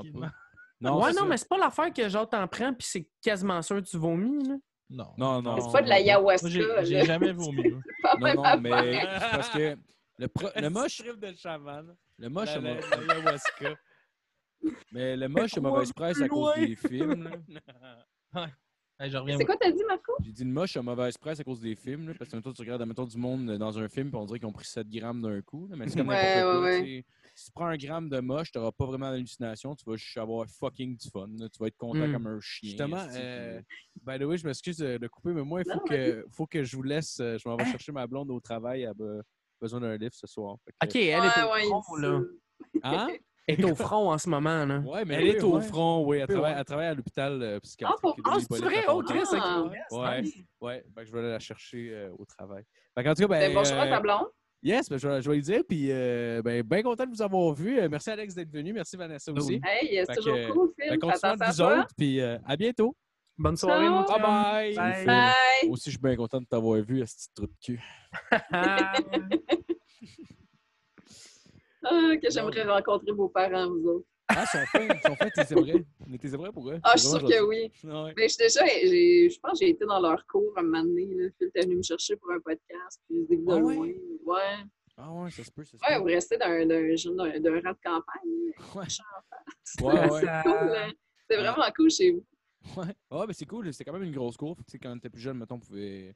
Non, 0.79 1.01
ouais, 1.01 1.11
non, 1.11 1.19
ça. 1.21 1.25
mais 1.25 1.37
c'est 1.37 1.47
pas 1.49 1.57
l'affaire 1.57 1.91
que 1.91 2.07
genre 2.07 2.29
t'en 2.29 2.47
prends 2.47 2.73
puis 2.73 2.87
c'est 2.87 3.09
quasiment 3.21 3.61
sûr 3.61 3.77
que 3.77 3.81
tu 3.89 3.97
vomis, 3.97 4.47
là. 4.47 4.55
non. 4.89 5.07
Non, 5.17 5.41
non. 5.41 5.59
C'est 5.59 5.71
pas 5.71 5.81
de 5.81 5.89
l'ayahuasca, 5.89 6.47
Moi, 6.49 6.83
j'ai 6.83 7.03
jamais 7.05 7.31
vomi. 7.33 7.63
Non, 8.19 8.19
même 8.21 8.35
non, 8.37 8.57
mais 8.61 8.99
c'est 9.01 9.31
parce 9.31 9.49
que 9.49 9.77
le, 10.19 10.27
pro- 10.27 10.49
le 10.55 10.69
moche, 10.69 11.01
de 11.03 11.33
chaman. 11.35 11.95
le 12.19 12.29
moche, 12.29 12.55
La- 12.55 12.61
la- 12.61 13.37
mais 14.91 15.15
le 15.17 15.27
moche 15.27 15.51
crois 15.51 15.61
mauvaise 15.61 15.93
presse 15.93 16.21
à 16.21 16.27
cause 16.27 16.55
des 16.55 16.75
films. 16.75 17.29
là. 18.33 18.47
Hey, 18.99 19.11
je 19.11 19.17
reviens. 19.17 19.37
C'est 19.37 19.45
quoi 19.45 19.55
t'as 19.61 19.69
dit, 19.69 19.83
Marco? 19.87 20.11
J'ai 20.25 20.31
dit 20.31 20.43
le 20.43 20.49
moche 20.49 20.75
a 20.75 20.81
mauvaise 20.81 21.15
presse 21.19 21.39
à 21.39 21.43
cause 21.43 21.59
des 21.59 21.75
films. 21.75 22.07
là, 22.07 22.13
parce 22.17 22.31
que 22.31 22.35
mettons, 22.35 22.51
tu 22.51 22.61
regardes 22.63 22.83
mettons, 22.83 23.05
du 23.05 23.15
monde 23.19 23.45
dans 23.59 23.77
un 23.77 23.87
film 23.87 24.09
et 24.11 24.15
on 24.15 24.25
dirait 24.25 24.39
qu'ils 24.39 24.47
ont 24.47 24.51
pris 24.51 24.65
7 24.65 24.89
grammes 24.89 25.21
d'un 25.21 25.39
coup. 25.43 25.67
là, 25.67 25.75
mais 25.77 25.87
c'est 25.87 25.99
comme 25.99 26.07
Ouais, 26.07 26.37
n'importe 26.37 26.55
quoi. 26.57 26.63
ouais. 26.63 27.05
Si 27.39 27.45
tu 27.45 27.51
prends 27.51 27.67
un 27.67 27.77
gramme 27.77 28.09
de 28.09 28.19
moche, 28.19 28.51
tu 28.51 28.57
n'auras 28.57 28.71
pas 28.71 28.85
vraiment 28.87 29.11
d'hallucination. 29.11 29.75
Tu 29.75 29.85
vas 29.87 29.95
juste 29.95 30.17
avoir 30.17 30.47
fucking 30.49 30.97
du 30.97 31.07
fun. 31.11 31.27
là. 31.37 31.47
Tu 31.49 31.59
vas 31.59 31.67
être 31.67 31.77
content 31.77 32.07
Mm. 32.07 32.13
comme 32.13 32.25
un 32.27 32.39
chien. 32.41 32.69
Justement, 32.69 33.05
euh, 33.13 33.61
puis- 33.67 34.01
by 34.07 34.17
the 34.17 34.23
way, 34.23 34.37
je 34.37 34.47
m'excuse 34.47 34.77
de, 34.77 35.07
couper, 35.07 35.29
mais 35.33 35.43
moi, 35.43 35.61
il 35.61 35.71
faut 35.71 35.77
Non, 35.77 35.83
que, 35.87 36.25
faut 36.31 36.47
que 36.47 36.63
je 36.63 36.75
vous 36.75 36.81
laisse. 36.81 37.19
euh, 37.19 37.37
Je 37.37 37.47
m'en 37.47 37.55
vais 37.55 37.65
chercher 37.65 37.91
ma 37.91 38.07
blonde 38.07 38.31
au 38.31 38.39
travail. 38.39 38.81
Elle 38.81 38.89
a 38.89 39.21
besoin 39.61 39.79
d'un 39.81 39.95
livre 39.97 40.15
ce 40.15 40.25
soir. 40.25 40.55
Que- 40.65 40.87
Ok, 40.87 40.95
elle 40.95 41.09
est 41.09 41.43
au 41.43 41.53
ouais, 41.53 41.61
front, 41.83 41.95
là. 41.97 42.21
Hein? 42.81 43.07
Elle 43.47 43.61
est 43.61 43.71
au 43.71 43.75
front 43.75 44.11
en 44.11 44.17
ce 44.17 44.29
moment, 44.29 44.65
là. 44.65 44.79
Ouais, 44.79 45.05
mais 45.05 45.13
Elle 45.15 45.23
oui, 45.23 45.29
est 45.29 45.43
au 45.43 45.57
ouais. 45.57 45.61
front, 45.61 46.03
oui. 46.07 46.17
Elle 46.17 46.23
Oui, 46.23 46.33
travaille, 46.33 46.55
elle 46.57 46.65
travaille 46.65 46.87
à 46.87 46.93
l'hôpital 46.95 47.41
euh, 47.43 47.55
Ah, 47.57 47.59
psychiatrique. 47.61 48.01
pour- 48.01 48.15
de 48.15 48.21
Ah, 48.25 48.37
c'est 48.39 48.59
vrai? 48.61 48.83
Oh. 48.89 49.03
Chris, 49.07 49.19
Ah. 49.33 49.61
ok. 49.61 49.71
Que 50.95 51.05
je 51.05 51.11
vais 51.11 51.19
aller 51.19 51.29
la 51.29 51.39
chercher 51.39 51.91
euh, 51.93 52.09
au 52.17 52.25
travail. 52.25 52.63
Fait 52.95 53.03
qu'en 53.03 53.13
tout 53.13 53.21
cas, 53.21 53.27
ben, 53.27 53.53
bonjour 53.53 53.77
à 53.77 53.85
euh, 53.85 53.89
ta 53.91 53.99
blonde? 53.99 54.25
Yes, 54.67 54.89
ben, 54.89 54.97
je, 54.97 55.07
vais, 55.07 55.21
je 55.21 55.29
vais 55.29 55.35
lui 55.37 55.41
dire. 55.41 55.61
Puis, 55.67 55.87
euh, 55.91 56.41
ben, 56.43 56.61
bien 56.61 56.81
content 56.83 57.05
de 57.05 57.11
vous 57.11 57.21
avoir 57.21 57.53
vu. 57.53 57.79
Euh, 57.79 57.87
merci, 57.89 58.09
Alex, 58.09 58.35
d'être 58.35 58.51
venu. 58.51 58.73
Merci, 58.73 58.97
Vanessa 58.97 59.31
Ben 59.31 59.41
aussi. 59.41 59.53
oui. 59.53 59.61
Hey, 59.63 60.03
c'est 60.05 60.15
toujours 60.15 60.35
que, 60.35 60.51
cool, 60.51 60.73
Ben, 60.77 60.89
Phil. 60.89 60.99
continuez 60.99 61.31
Attention 61.33 61.45
à 61.45 61.49
vous 61.51 61.57
toi. 61.75 61.79
autres. 61.79 61.93
Puis, 61.97 62.19
euh, 62.19 62.37
à 62.45 62.57
bientôt. 62.57 62.93
Bonne 63.37 63.55
soirée, 63.55 63.85
Ciao. 63.85 63.93
mon 63.93 64.01
Bye 64.01 64.07
chum. 64.13 64.21
bye. 64.21 64.75
Bye. 64.75 65.05
Bye. 65.05 65.33
Moi 65.67 65.73
aussi, 65.73 65.85
je 65.85 65.91
suis 65.91 66.01
bien 66.01 66.15
content 66.17 66.41
de 66.41 66.45
t'avoir 66.47 66.81
vu, 66.81 67.01
à 67.01 67.05
ce 67.05 67.15
petit 67.15 67.29
trou 67.33 67.47
de 67.47 67.53
cul. 67.63 67.81
Ah, 71.89 72.15
que 72.21 72.29
j'aimerais 72.29 72.63
rencontrer 72.63 73.11
vos 73.13 73.29
parents, 73.29 73.69
vous 73.69 73.87
autres. 73.87 74.07
Ah, 74.29 74.43
ils 74.43 74.47
sont 74.47 74.65
faits, 74.65 74.91
ils 74.95 75.07
sont 75.07 75.15
faits, 75.15 75.33
tes 75.33 75.43
zébrés. 75.45 75.85
Mais 76.07 76.17
tes 76.17 76.27
zébrés 76.27 76.51
pour 76.51 76.69
eux. 76.69 76.79
Ah, 76.83 76.93
je 76.95 77.01
C'est 77.01 77.07
suis 77.07 77.17
sûre 77.19 77.27
que 77.29 77.43
oui. 77.45 77.71
gentil. 77.81 77.87
Ouais. 77.87 78.13
Mais 78.17 78.23
je 78.27 78.33
suis 78.33 78.43
déjà, 78.43 78.65
je 78.65 79.39
pense 79.39 79.59
que 79.59 79.65
j'ai 79.65 79.71
été 79.71 79.85
dans 79.85 79.99
leur 80.01 80.25
cours 80.27 80.53
un 80.57 80.63
moment 80.63 80.83
donné. 80.83 81.05
Là. 81.15 81.29
Phil 81.37 81.47
était 81.47 81.61
venu 81.61 81.77
me 81.77 81.81
chercher 81.83 82.15
pour 82.17 82.31
un 82.31 82.39
podcast, 82.39 83.01
puis 83.07 83.25
je 83.29 83.35
de 83.35 83.43
Ah 83.51 83.55
ouais? 83.55 83.73
loin. 83.75 83.87
Ouais. 84.25 84.63
Ah 84.97 85.11
ouais, 85.13 85.31
ça 85.31 85.43
se 85.43 85.51
peut, 85.51 85.63
ça 85.63 85.77
se 85.77 85.83
Ouais, 85.83 85.95
peut. 85.95 85.99
vous 85.99 86.05
restez 86.05 86.37
d'un 86.37 87.61
rat 87.61 87.73
de 87.73 87.79
campagne. 87.83 88.51
Ouais. 88.75 88.89
Chant. 88.89 89.03
Ouais, 89.85 90.09
ouais. 90.11 90.21
Cool, 90.43 90.75
hein? 90.75 90.91
C'est 91.29 91.37
vraiment 91.37 91.71
cool 91.75 91.89
chez 91.91 92.11
vous. 92.11 92.25
Ouais, 92.75 92.87
ouais 93.11 93.27
mais 93.27 93.33
c'est 93.33 93.45
cool. 93.45 93.71
C'était 93.71 93.85
quand 93.85 93.93
même 93.93 94.03
une 94.03 94.11
grosse 94.15 94.35
cour. 94.37 94.55
Tu 94.57 94.63
sais, 94.71 94.79
quand 94.79 94.91
on 94.91 94.97
était 94.97 95.09
plus 95.09 95.21
jeune, 95.21 95.37
mettons, 95.37 95.55
on 95.55 95.59
pouvait, 95.59 96.13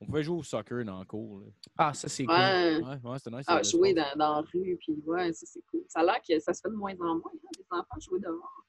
on 0.00 0.06
pouvait 0.06 0.22
jouer 0.22 0.38
au 0.38 0.42
soccer 0.42 0.84
dans 0.84 0.98
la 1.00 1.04
cour. 1.04 1.40
là. 1.40 1.46
Ah, 1.76 1.92
ça, 1.94 2.08
c'est 2.08 2.24
cool. 2.24 2.34
Ouais. 2.34 2.76
Ouais, 2.82 3.10
ouais, 3.10 3.18
c'était 3.18 3.36
nice. 3.36 3.44
Ah, 3.48 3.58
le 3.58 3.64
jouer 3.64 3.94
dans, 3.94 4.16
dans 4.16 4.34
la 4.36 4.40
rue, 4.52 4.76
puis 4.80 5.02
ouais, 5.06 5.32
ça 5.32 5.46
c'est 5.46 5.62
cool. 5.70 5.82
Ça 5.88 6.00
a 6.00 6.04
l'air 6.04 6.20
que 6.26 6.38
ça 6.38 6.54
se 6.54 6.60
fait 6.60 6.68
de 6.70 6.74
moins 6.74 6.94
en 7.00 7.16
moins, 7.16 7.32
hein, 7.34 7.48
les 7.58 7.64
enfants 7.70 8.00
jouer 8.00 8.20
dehors. 8.20 8.64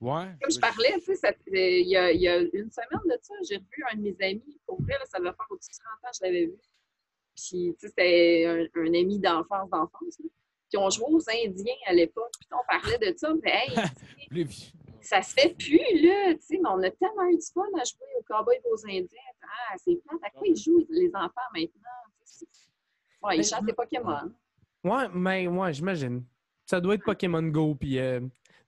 Ouais. 0.00 0.26
Comme 0.40 0.50
je 0.52 0.60
parlais, 0.60 0.94
tu 1.04 1.16
sais, 1.16 1.26
euh, 1.26 1.32
il 1.52 1.88
y, 1.88 1.96
a, 1.96 2.12
il 2.12 2.20
y 2.20 2.28
a 2.28 2.38
une 2.38 2.70
semaine 2.70 3.00
de 3.04 3.18
ça, 3.20 3.34
j'ai 3.48 3.56
revu 3.56 3.84
un 3.92 3.96
de 3.96 4.02
mes 4.02 4.16
amis. 4.20 4.60
Pour 4.66 4.80
vrai, 4.82 4.92
là, 4.92 5.04
ça 5.06 5.18
devait 5.18 5.32
faire 5.32 5.46
au-dessus 5.50 5.70
de 5.70 5.76
30 5.76 6.04
ans, 6.04 6.18
je 6.20 6.24
l'avais 6.24 6.46
vu. 6.46 6.56
Puis, 7.34 7.74
tu 7.74 7.74
sais, 7.78 7.88
c'était 7.88 8.68
un, 8.76 8.80
un 8.80 8.94
ami 8.94 9.18
d'enfance, 9.18 9.68
d'enfance. 9.70 10.18
Puis, 10.18 10.76
on 10.78 10.88
jouait 10.90 11.06
aux 11.10 11.28
Indiens 11.30 11.74
à 11.86 11.92
l'époque. 11.94 12.30
Puis, 12.38 12.48
on 12.52 12.64
parlait 12.68 12.98
de 12.98 13.16
ça. 13.16 13.32
Mais, 13.42 13.52
hey, 13.66 13.76
ça 15.08 15.22
se 15.22 15.32
fait 15.32 15.54
plus, 15.56 15.78
là. 15.78 16.34
Tu 16.34 16.40
sais, 16.42 16.58
mais 16.62 16.68
on 16.68 16.82
a 16.82 16.90
tellement 16.90 17.24
eu 17.30 17.36
du 17.36 17.46
fun 17.52 17.62
à 17.80 17.84
jouer 17.84 18.06
aux 18.18 18.22
cowboys 18.24 18.56
et 18.56 18.68
aux 18.70 18.86
Indiens. 18.86 19.06
Ah, 19.42 19.74
c'est 19.78 19.96
plate. 20.06 20.20
À 20.22 20.30
quoi 20.30 20.46
ils 20.46 20.56
jouent, 20.56 20.86
les 20.90 21.10
enfants, 21.14 21.30
maintenant? 21.54 21.70
Ouais, 23.22 23.34
ils 23.34 23.38
Mais- 23.38 23.42
chantent 23.44 23.66
des 23.66 23.72
Pokémon. 23.72 24.30
Ouais, 24.84 25.08
mais 25.12 25.48
ouais, 25.48 25.72
j'imagine. 25.72 26.24
Ça 26.66 26.80
doit 26.80 26.94
être 26.94 27.04
Pokémon 27.04 27.42
Go, 27.42 27.74
puis... 27.74 27.98
euh, 27.98 28.20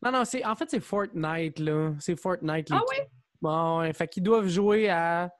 Non, 0.02 0.10
non, 0.10 0.24
c'est... 0.24 0.44
en 0.44 0.56
fait, 0.56 0.70
c'est 0.70 0.80
Fortnite, 0.80 1.58
là. 1.58 1.92
C'est 2.00 2.16
Fortnite. 2.16 2.70
les 2.70 2.76
Ah 2.76 2.82
ouais? 2.90 3.08
Bon, 3.40 3.92
fait 3.92 4.08
qu'ils 4.08 4.22
doivent 4.22 4.48
jouer 4.48 4.88
à 4.88 5.30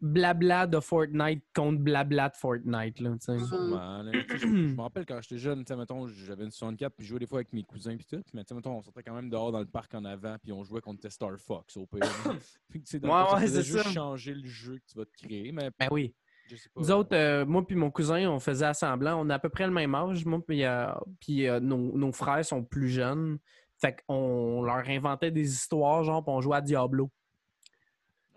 blabla 0.00 0.66
de 0.66 0.80
Fortnite 0.80 1.44
contre 1.54 1.78
blabla 1.80 2.28
de 2.30 2.36
Fortnite. 2.36 3.00
Là, 3.00 3.10
tu 3.12 3.18
sais. 3.38 3.44
Sûrement, 3.44 4.02
là. 4.02 4.12
Je 4.28 4.46
me 4.46 4.80
rappelle 4.80 5.04
quand 5.06 5.20
j'étais 5.22 5.38
jeune, 5.38 5.64
tu 5.64 5.72
sais, 5.72 5.76
mettons, 5.76 6.06
j'avais 6.06 6.44
une 6.44 6.50
64 6.50 6.94
puis 6.96 7.04
je 7.04 7.10
jouais 7.10 7.18
des 7.18 7.26
fois 7.26 7.38
avec 7.38 7.52
mes 7.52 7.62
cousins 7.64 7.96
puis 7.96 8.06
tout. 8.06 8.22
Mais 8.32 8.42
tu 8.44 8.48
sais, 8.48 8.54
mettons, 8.54 8.76
on 8.76 8.82
sortait 8.82 9.02
quand 9.02 9.14
même 9.14 9.28
dehors 9.30 9.52
dans 9.52 9.60
le 9.60 9.66
parc 9.66 9.94
en 9.94 10.04
avant 10.04 10.36
puis 10.42 10.52
on 10.52 10.64
jouait 10.64 10.80
contre 10.80 11.08
Star 11.10 11.38
Fox 11.38 11.76
au 11.76 11.86
pire. 11.86 12.00
Puis, 12.68 12.82
Ouais, 13.02 13.08
ouais, 13.10 13.40
faisait 13.40 13.62
c'est 13.62 13.72
juste 13.72 13.84
ça. 13.84 13.90
changer 13.90 14.34
le 14.34 14.46
jeu 14.46 14.76
que 14.78 14.84
tu 14.92 14.96
vas 14.98 15.04
te 15.04 15.12
créer. 15.26 15.52
Mais 15.52 15.70
Ben 15.78 15.88
oui. 15.90 16.14
je 16.48 16.56
sais 16.56 16.68
pas. 16.74 16.80
Nous 16.80 16.90
autres, 16.90 17.14
euh, 17.16 17.44
moi 17.44 17.66
puis 17.66 17.76
mon 17.76 17.90
cousin, 17.90 18.28
on 18.30 18.38
faisait 18.40 18.66
assemblant. 18.66 19.20
On 19.20 19.28
a 19.30 19.34
à 19.34 19.38
peu 19.38 19.48
près 19.48 19.66
le 19.66 19.72
même 19.72 19.94
âge. 19.94 20.24
Moi 20.24 20.40
puis, 20.46 20.64
euh, 20.64 20.86
puis, 21.20 21.46
euh, 21.48 21.60
nos, 21.60 21.96
nos 21.96 22.12
frères 22.12 22.44
sont 22.44 22.64
plus 22.64 22.88
jeunes. 22.88 23.38
Fait 23.80 23.96
qu'on 24.06 24.62
leur 24.62 24.86
inventait 24.88 25.30
des 25.30 25.50
histoires, 25.52 26.04
genre, 26.04 26.22
puis 26.22 26.32
on 26.34 26.40
jouait 26.42 26.56
à 26.58 26.60
Diablo. 26.60 27.10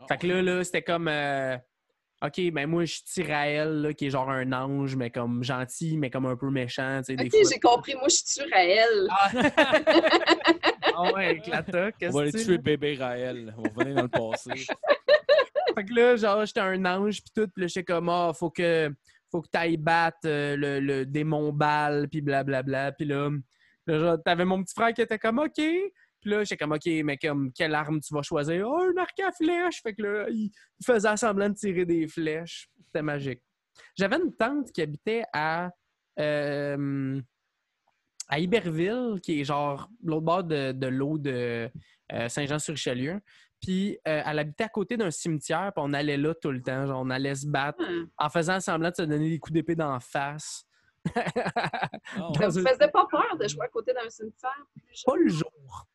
Ah, 0.03 0.05
Fait 0.07 0.17
que 0.17 0.27
là, 0.27 0.41
là 0.41 0.63
c'était 0.63 0.81
comme... 0.81 1.07
euh, 1.07 1.57
OK, 2.25 2.39
ben 2.53 2.67
moi, 2.67 2.85
je 2.85 2.93
suis 2.93 3.03
Tyrael, 3.03 3.81
là, 3.81 3.93
qui 3.93 4.05
est 4.05 4.09
genre 4.09 4.29
un 4.29 4.53
ange, 4.53 4.95
mais 4.95 5.09
comme 5.09 5.43
gentil, 5.43 5.97
mais 5.97 6.09
comme 6.09 6.25
un 6.25 6.37
peu 6.37 6.49
méchant, 6.49 6.99
tu 6.99 7.07
sais, 7.07 7.15
des 7.17 7.25
Ok, 7.25 7.31
fois. 7.31 7.49
j'ai 7.51 7.59
compris. 7.59 7.95
Moi, 7.95 8.07
je 8.07 8.15
suis 8.25 8.53
à 8.53 8.63
elle. 8.63 9.07
Ah 10.95 11.11
ouais, 11.13 11.41
toque, 11.41 11.75
on 11.75 11.91
qu'est-ce 11.99 12.13
va 12.13 12.21
aller 12.21 12.31
tuer 12.31 12.57
bébé 12.59 12.95
Raël. 12.95 13.53
On 13.57 13.63
va 13.63 13.69
revenir 13.75 13.95
dans 13.95 14.01
le 14.03 14.07
passé. 14.07 14.51
Fait 15.75 15.83
que 15.85 15.93
là, 15.93 16.15
genre, 16.15 16.45
j'étais 16.45 16.59
un 16.61 16.85
ange, 16.85 17.21
puis 17.21 17.31
tout, 17.35 17.47
puis 17.53 17.63
là, 17.63 17.67
j'étais 17.67 17.83
comme, 17.83 18.07
ah, 18.07 18.31
faut 18.33 18.51
que, 18.51 18.89
faut 19.29 19.41
que 19.41 19.49
t'ailles 19.49 19.75
battre 19.75 20.19
euh, 20.25 20.55
le, 20.55 20.79
le 20.79 21.05
démon 21.05 21.51
bal, 21.51 22.07
puis 22.09 22.21
blablabla. 22.21 22.93
Puis 22.93 23.05
là, 23.05 23.29
là, 23.87 23.99
genre, 23.99 24.17
t'avais 24.23 24.45
mon 24.45 24.63
petit 24.63 24.73
frère 24.75 24.93
qui 24.93 25.01
était 25.01 25.19
comme, 25.19 25.39
OK. 25.39 25.59
Puis 26.23 26.31
là, 26.31 26.43
j'étais 26.43 26.57
comme, 26.57 26.71
OK, 26.71 26.85
mais 27.03 27.17
comme, 27.17 27.51
quelle 27.51 27.75
arme 27.75 27.99
tu 27.99 28.13
vas 28.13 28.21
choisir? 28.21 28.65
Oh, 28.67 28.77
un 28.77 28.97
arc 28.97 29.19
à 29.19 29.31
flèche! 29.31 29.81
Fait 29.83 29.93
que 29.93 30.01
là, 30.01 30.25
il, 30.29 30.51
faisait 30.85 31.17
semblant 31.17 31.49
de 31.49 31.55
tirer 31.55 31.85
des 31.85 32.07
flèches. 32.07 32.69
C'était 32.85 33.01
magique. 33.01 33.41
J'avais 33.97 34.15
une 34.15 34.33
tante 34.33 34.71
qui 34.71 34.81
habitait 34.81 35.23
à, 35.33 35.69
euh, 36.19 37.19
à 38.29 38.39
Iberville, 38.39 39.19
qui 39.21 39.41
est 39.41 39.43
genre 39.43 39.89
l'autre 40.01 40.21
bord 40.25 40.43
de, 40.45 40.71
de 40.71 40.87
l'eau 40.87 41.17
de 41.17 41.69
euh, 42.13 42.29
Saint-Jean-sur-Richelieu. 42.29 43.19
Puis 43.61 43.97
euh, 44.07 44.21
elle 44.25 44.39
habitait 44.39 44.65
à 44.65 44.69
côté 44.69 44.95
d'un 44.95 45.11
cimetière, 45.11 45.71
puis 45.75 45.83
on 45.85 45.93
allait 45.93 46.17
là 46.17 46.33
tout 46.35 46.51
le 46.51 46.61
temps. 46.61 46.85
Genre, 46.85 47.01
on 47.01 47.09
allait 47.09 47.35
se 47.35 47.47
battre 47.47 47.81
Hmm. 47.81 48.05
en 48.17 48.29
faisant 48.29 48.59
semblant 48.61 48.91
de 48.91 48.95
se 48.95 49.01
donner 49.01 49.29
des 49.29 49.39
coups 49.39 49.53
d'épée 49.53 49.75
d'en 49.75 49.99
face. 49.99 50.65
Ah, 52.15 52.31
Ça 52.39 52.49
faisait 52.49 52.91
pas 52.91 53.07
peur 53.09 53.37
de 53.37 53.47
jouer 53.47 53.65
à 53.65 53.67
côté 53.67 53.93
d'un 53.93 54.09
cimetière? 54.09 54.65
plus 54.85 55.03
Pas 55.05 55.15
le 55.17 55.27
jour. 55.27 55.87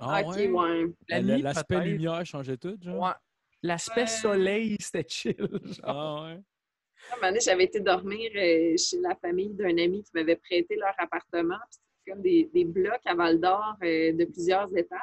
Ah, 0.00 0.22
ok, 0.22 0.34
ouais? 0.36 0.86
La- 1.08 1.20
L'aspect 1.38 1.80
lumière 1.84 2.24
changeait 2.26 2.56
tout, 2.56 2.76
genre? 2.80 3.00
Ouais. 3.02 3.12
L'aspect 3.62 4.02
Ouais. 4.02 4.06
soleil, 4.06 4.76
c'était 4.80 5.06
chill. 5.06 5.36
genre. 5.64 5.80
Ah 5.84 6.22
ouais. 6.24 6.40
À 7.10 7.14
un 7.14 7.16
moment 7.16 7.28
donné, 7.28 7.40
j'avais 7.40 7.64
été 7.64 7.80
dormir 7.80 8.30
euh, 8.36 8.76
chez 8.76 8.98
la 9.00 9.14
famille 9.16 9.50
d'un 9.54 9.76
ami 9.76 10.02
qui 10.02 10.10
m'avait 10.14 10.36
prêté 10.36 10.76
leur 10.76 10.94
appartement. 10.98 11.56
Puis 11.70 11.78
C'était 11.98 12.10
comme 12.12 12.22
des, 12.22 12.50
des 12.54 12.64
blocs 12.64 13.00
à 13.04 13.14
Val 13.14 13.38
d'Or 13.40 13.74
euh, 13.82 14.12
de 14.12 14.24
plusieurs 14.24 14.74
étages. 14.76 15.00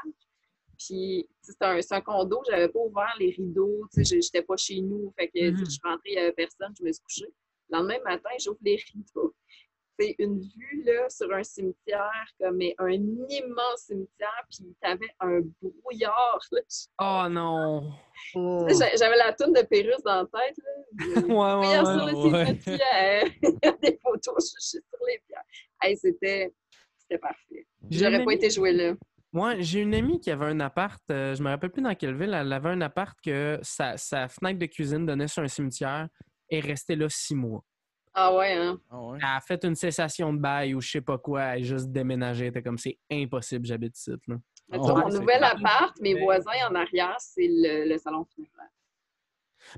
Puis 0.78 1.28
c'est 1.42 1.62
un, 1.62 1.80
un 1.92 2.02
condo, 2.02 2.42
j'avais 2.50 2.70
pas 2.70 2.80
ouvert 2.80 3.16
les 3.20 3.32
rideaux, 3.32 3.88
tu 3.94 4.04
sais, 4.04 4.16
je- 4.16 4.22
j'étais 4.22 4.44
pas 4.44 4.58
chez 4.58 4.80
nous. 4.82 5.12
Fait 5.18 5.28
que 5.28 5.50
Mhm. 5.52 5.58
je 5.58 5.66
suis 5.66 5.80
rentrée, 5.84 6.10
il 6.10 6.14
n'y 6.14 6.20
avait 6.20 6.32
personne, 6.34 6.74
je 6.80 6.84
me 6.84 6.92
suis 6.92 7.02
couchée. 7.04 7.26
Le 7.70 7.78
lendemain 7.78 7.98
matin, 8.06 8.30
j'ouvre 8.40 8.60
les 8.62 8.76
rideaux. 8.76 9.36
C'est 10.00 10.16
une 10.20 10.40
vue 10.42 10.84
là, 10.86 11.10
sur 11.10 11.32
un 11.34 11.44
cimetière, 11.44 12.26
comme 12.40 12.58
mais 12.58 12.76
un 12.78 12.92
immense 12.92 13.86
cimetière, 13.88 14.46
puis 14.50 14.76
t'avais 14.82 15.10
un 15.20 15.42
brouillard. 15.62 16.40
là. 16.52 16.62
Oh 17.02 17.30
non. 17.30 17.92
Oh. 18.36 18.68
J'avais 18.70 19.18
la 19.18 19.34
toune 19.34 19.54
de 19.54 19.62
Pérus 19.64 20.02
dans 20.04 20.22
la 20.22 20.26
tête. 20.26 20.58
Là. 20.58 21.22
Ouais, 21.28 21.34
ouais, 21.34 21.68
Regarde 21.68 21.88
ouais. 21.88 22.12
sur 22.12 22.28
le 22.28 22.32
ouais. 22.32 22.46
cimetière, 22.46 23.24
euh, 23.66 23.72
des 23.82 24.00
photos, 24.04 24.54
je 24.54 24.60
suis 24.60 24.80
sur 24.80 25.08
les 25.08 25.22
pierres. 25.28 25.44
Hey, 25.82 25.98
c'était, 25.98 26.54
c'était 26.98 27.20
parfait. 27.20 27.68
J'aurais 27.90 28.24
pas 28.24 28.34
été 28.34 28.50
jouer 28.50 28.74
là. 28.74 28.94
Moi, 29.34 29.60
j'ai 29.60 29.82
une 29.82 29.94
amie 29.94 30.20
qui 30.20 30.32
avait 30.32 30.46
un 30.46 30.60
appart, 30.62 31.02
euh, 31.12 31.36
je 31.36 31.44
me 31.44 31.50
rappelle 31.50 31.70
plus 31.70 31.82
dans 31.82 31.94
quelle 31.96 32.16
ville, 32.16 32.34
elle 32.34 32.52
avait 32.54 32.70
un 32.70 32.82
appart 32.82 33.18
que 33.22 33.60
sa, 33.62 33.98
sa 33.98 34.28
fenêtre 34.28 34.58
de 34.58 34.66
cuisine 34.66 35.06
donnait 35.06 35.28
sur 35.28 35.44
un 35.44 35.48
cimetière 35.48 36.08
et 36.50 36.60
restait 36.60 36.96
là 36.96 37.08
six 37.10 37.36
mois. 37.36 37.64
Ah 38.20 38.36
ouais, 38.36 38.54
hein? 38.54 38.82
Ah 38.90 39.00
ouais. 39.00 39.20
Elle 39.22 39.26
a 39.28 39.40
fait 39.42 39.64
une 39.64 39.76
cessation 39.76 40.34
de 40.34 40.40
bail 40.40 40.74
ou 40.74 40.82
je 40.82 40.90
sais 40.90 41.02
pas 41.02 41.20
quoi, 41.20 41.44
elle 41.44 41.62
a 41.62 41.64
juste 41.64 41.92
déménagé. 41.92 42.46
Elle 42.46 42.50
était 42.50 42.64
comme 42.64 42.80
c'est 42.80 42.98
impossible, 43.12 43.64
j'habite 43.68 43.96
ici. 43.96 44.10
Là. 44.28 44.38
Ah 44.72 44.78
mon 44.80 45.12
c'est 45.12 45.20
nouvel 45.20 45.38
clair. 45.38 45.56
appart, 45.56 46.00
mes 46.02 46.20
voisins 46.20 46.68
en 46.68 46.74
arrière, 46.74 47.16
c'est 47.20 47.48
le, 47.48 47.88
le 47.88 47.98
salon 48.00 48.26
funéraire. 48.26 48.70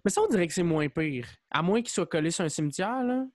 Mais 0.06 0.10
ça, 0.11 0.22
on 0.22 0.28
dirait 0.28 0.48
que 0.48 0.53
c'est 0.53 0.64
moins 0.64 0.88
pire. 0.88 1.28
À 1.52 1.61
moins 1.61 1.82
qu'il 1.82 1.90
soit 1.90 2.06
collé 2.06 2.32
sur 2.32 2.45
un 2.45 2.49
cimetière, 2.49 3.03
là. 3.03 3.26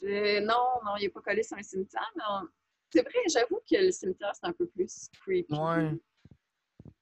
Je- 0.00 0.40
Non, 0.40 0.80
non, 0.86 0.96
il 0.98 1.02
n'est 1.02 1.08
pas 1.10 1.20
collé 1.20 1.42
sur 1.42 1.58
un 1.58 1.62
cimetière, 1.62 2.10
mais 2.16 2.22
on- 2.30 2.48
c'est 2.90 3.02
vrai, 3.02 3.12
j'avoue 3.30 3.60
que 3.70 3.76
le 3.76 3.90
cimetière, 3.90 4.32
c'est 4.34 4.46
un 4.46 4.52
peu 4.52 4.66
plus 4.66 5.10
creepy. 5.20 5.52
Ouais. 5.52 5.58
Ouais, 5.58 5.94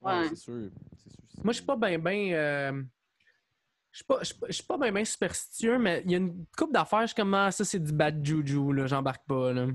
Ouais. 0.01 0.29
c'est 0.31 0.35
sûr. 0.37 0.71
c'est 0.97 1.11
sûr, 1.13 1.45
Moi, 1.45 1.53
je 1.53 1.59
suis 1.59 1.67
pas 1.67 1.77
bien, 1.77 1.99
bien. 2.01 2.85
Je 3.93 3.97
suis 3.99 4.05
pas, 4.05 4.19
je 4.21 4.25
suis 4.27 4.35
pas- 4.39 4.53
suis 4.53 4.63
pas 4.63 4.79
bien 4.91 5.05
superstitieux, 5.05 5.79
mais 5.79 6.03
il 6.05 6.13
y 6.13 6.15
a 6.15 6.19
une 6.19 6.45
couple 6.57 6.73
d'affaires, 6.73 7.07
je 7.07 7.15
comme, 7.15 7.35
ah, 7.35 7.51
ça, 7.51 7.65
c'est 7.65 7.81
du 7.81 7.93
bad 7.93 8.25
juju, 8.25 8.73
là, 8.73 8.87
j'embarque 8.87 9.27
pas, 9.27 9.53
là. 9.53 9.67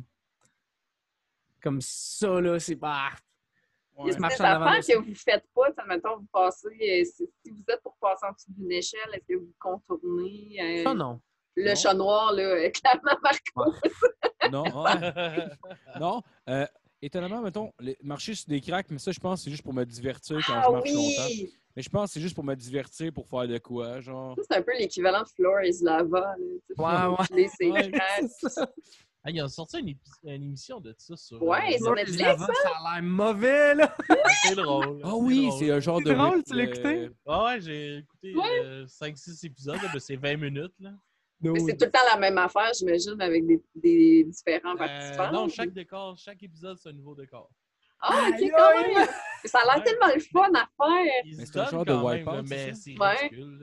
Comme 1.62 1.82
ça, 1.82 2.40
là, 2.42 2.60
c'est. 2.60 2.78
Ah, 2.82 3.10
Il 4.00 4.08
y 4.08 4.12
a 4.12 4.16
des 4.16 4.24
affaires 4.26 4.80
que 4.88 4.98
vous 5.04 5.10
ne 5.10 5.16
faites 5.16 5.46
pas, 5.54 5.86
mettons, 5.88 6.18
vous 6.18 6.28
passez, 6.32 6.68
euh, 6.68 7.04
si, 7.06 7.28
vous 7.50 7.64
êtes 7.68 7.82
pour 7.82 7.96
passer 7.98 8.26
en 8.26 8.32
dessous 8.34 8.52
d'une 8.56 8.72
échelle, 8.72 9.00
est-ce 9.14 9.26
que 9.34 9.40
vous 9.40 9.54
contournez 9.60 10.58
euh, 10.62 10.84
Ça, 10.84 10.94
non. 10.94 11.20
le 11.56 11.70
Non. 11.70 11.76
chat 11.76 11.94
noir, 11.94 12.34
là, 12.34 12.70
clairement 12.72 13.18
Marco? 13.24 13.74
Non, 14.52 14.64
Ouais. 14.84 15.50
non. 16.00 16.22
Euh, 16.50 16.68
étonnamment, 17.02 17.42
mettons, 17.42 17.74
les- 17.80 17.98
marcher 18.04 18.36
sur 18.36 18.48
des 18.48 18.62
cracks, 18.62 18.90
mais 18.92 18.98
ça, 19.00 19.12
je 19.12 19.20
pense 19.20 19.40
que 19.40 19.44
c'est 19.46 19.52
juste 19.52 19.64
pour 19.64 19.74
me 19.74 19.84
divertir 19.86 20.38
quand 20.46 20.54
Ah 20.56 20.64
je 20.68 20.72
marche 20.72 20.92
longtemps. 20.94 21.52
Mais 21.76 21.82
je 21.82 21.90
pense 21.90 22.10
que 22.10 22.14
c'est 22.14 22.22
juste 22.22 22.36
pour 22.36 22.44
me 22.44 22.56
divertir, 22.56 23.12
pour 23.12 23.28
faire 23.28 23.48
de 23.48 23.58
quoi, 23.58 24.00
genre. 24.00 24.36
Ça, 24.38 24.44
c'est 24.50 24.58
un 24.58 24.62
peu 24.62 24.72
l'équivalent 24.78 25.24
de 25.24 25.28
Floor 25.28 25.62
is 25.64 25.84
Lava. 25.84 26.20
Là, 26.20 26.36
Ouais, 26.78 27.18
ouais. 27.62 27.72
Ouais. 27.72 27.90
C'est 28.40 28.50
ça. 28.50 28.70
Ah, 29.28 29.32
ils 29.32 29.42
ont 29.42 29.48
sorti 29.48 29.80
une, 29.80 29.96
une 30.24 30.44
émission 30.44 30.80
de 30.80 30.94
ça 30.98 31.18
sur. 31.18 31.42
Ouais, 31.42 31.74
euh, 31.74 31.78
sur 31.84 31.96
Netflix, 31.96 32.22
Netflix, 32.22 32.60
ça 32.62 32.70
a 32.70 32.94
l'air 32.94 33.04
mauvais, 33.04 33.74
là. 33.76 33.96
C'est 34.44 34.56
drôle. 34.56 35.02
Ah 35.04 35.16
oui, 35.16 35.48
drôle. 35.48 35.60
c'est 35.60 35.72
un 35.72 35.80
genre 35.80 35.98
C'est 35.98 36.10
de. 36.10 36.14
drôle, 36.14 36.36
whip, 36.38 36.46
tu 36.46 36.54
l'as 36.56 36.64
euh, 36.64 36.68
écouté? 36.68 37.10
Ah 37.26 37.44
ouais, 37.46 37.62
j'ai 37.62 37.98
écouté 37.98 38.36
Ouais. 38.36 38.86
5-6 38.86 39.46
épisodes, 39.48 39.82
là, 39.82 39.90
ben, 39.92 40.00
c'est 40.00 40.16
20 40.16 40.38
minutes. 40.38 40.74
Là. 40.80 40.92
Mais 41.42 41.60
c'est 41.60 41.76
tout 41.76 41.86
le 41.86 41.92
temps 41.92 42.00
la 42.14 42.18
même 42.20 42.38
affaire, 42.38 42.72
j'imagine, 42.78 43.20
avec 43.20 43.46
des, 43.48 43.62
des 43.76 44.24
différents 44.26 44.76
Euh, 44.76 44.78
participants. 44.78 45.32
non, 45.32 45.50
chaque 45.50 45.74
décor, 45.74 46.16
chaque 46.18 46.42
épisode, 46.44 46.78
c'est 46.78 46.90
un 46.90 46.94
nouveau 46.94 47.16
décor. 47.16 47.50
Ah, 48.02 48.28
ok, 48.30 48.52
quand 48.56 48.82
même! 48.82 49.08
Ça 49.46 49.60
a 49.60 49.76
l'air 49.76 49.84
tellement 49.84 50.08
le 50.14 50.20
fun 50.22 50.52
à 50.54 50.68
faire! 50.78 51.46
C'est 51.46 51.58
un 51.60 51.66
genre 51.70 51.86
de 51.86 51.94
Wipeout, 51.94 52.44
mais 52.50 52.74
c'est 52.74 52.98
Ouais. 53.00 53.16
ridicule. 53.18 53.60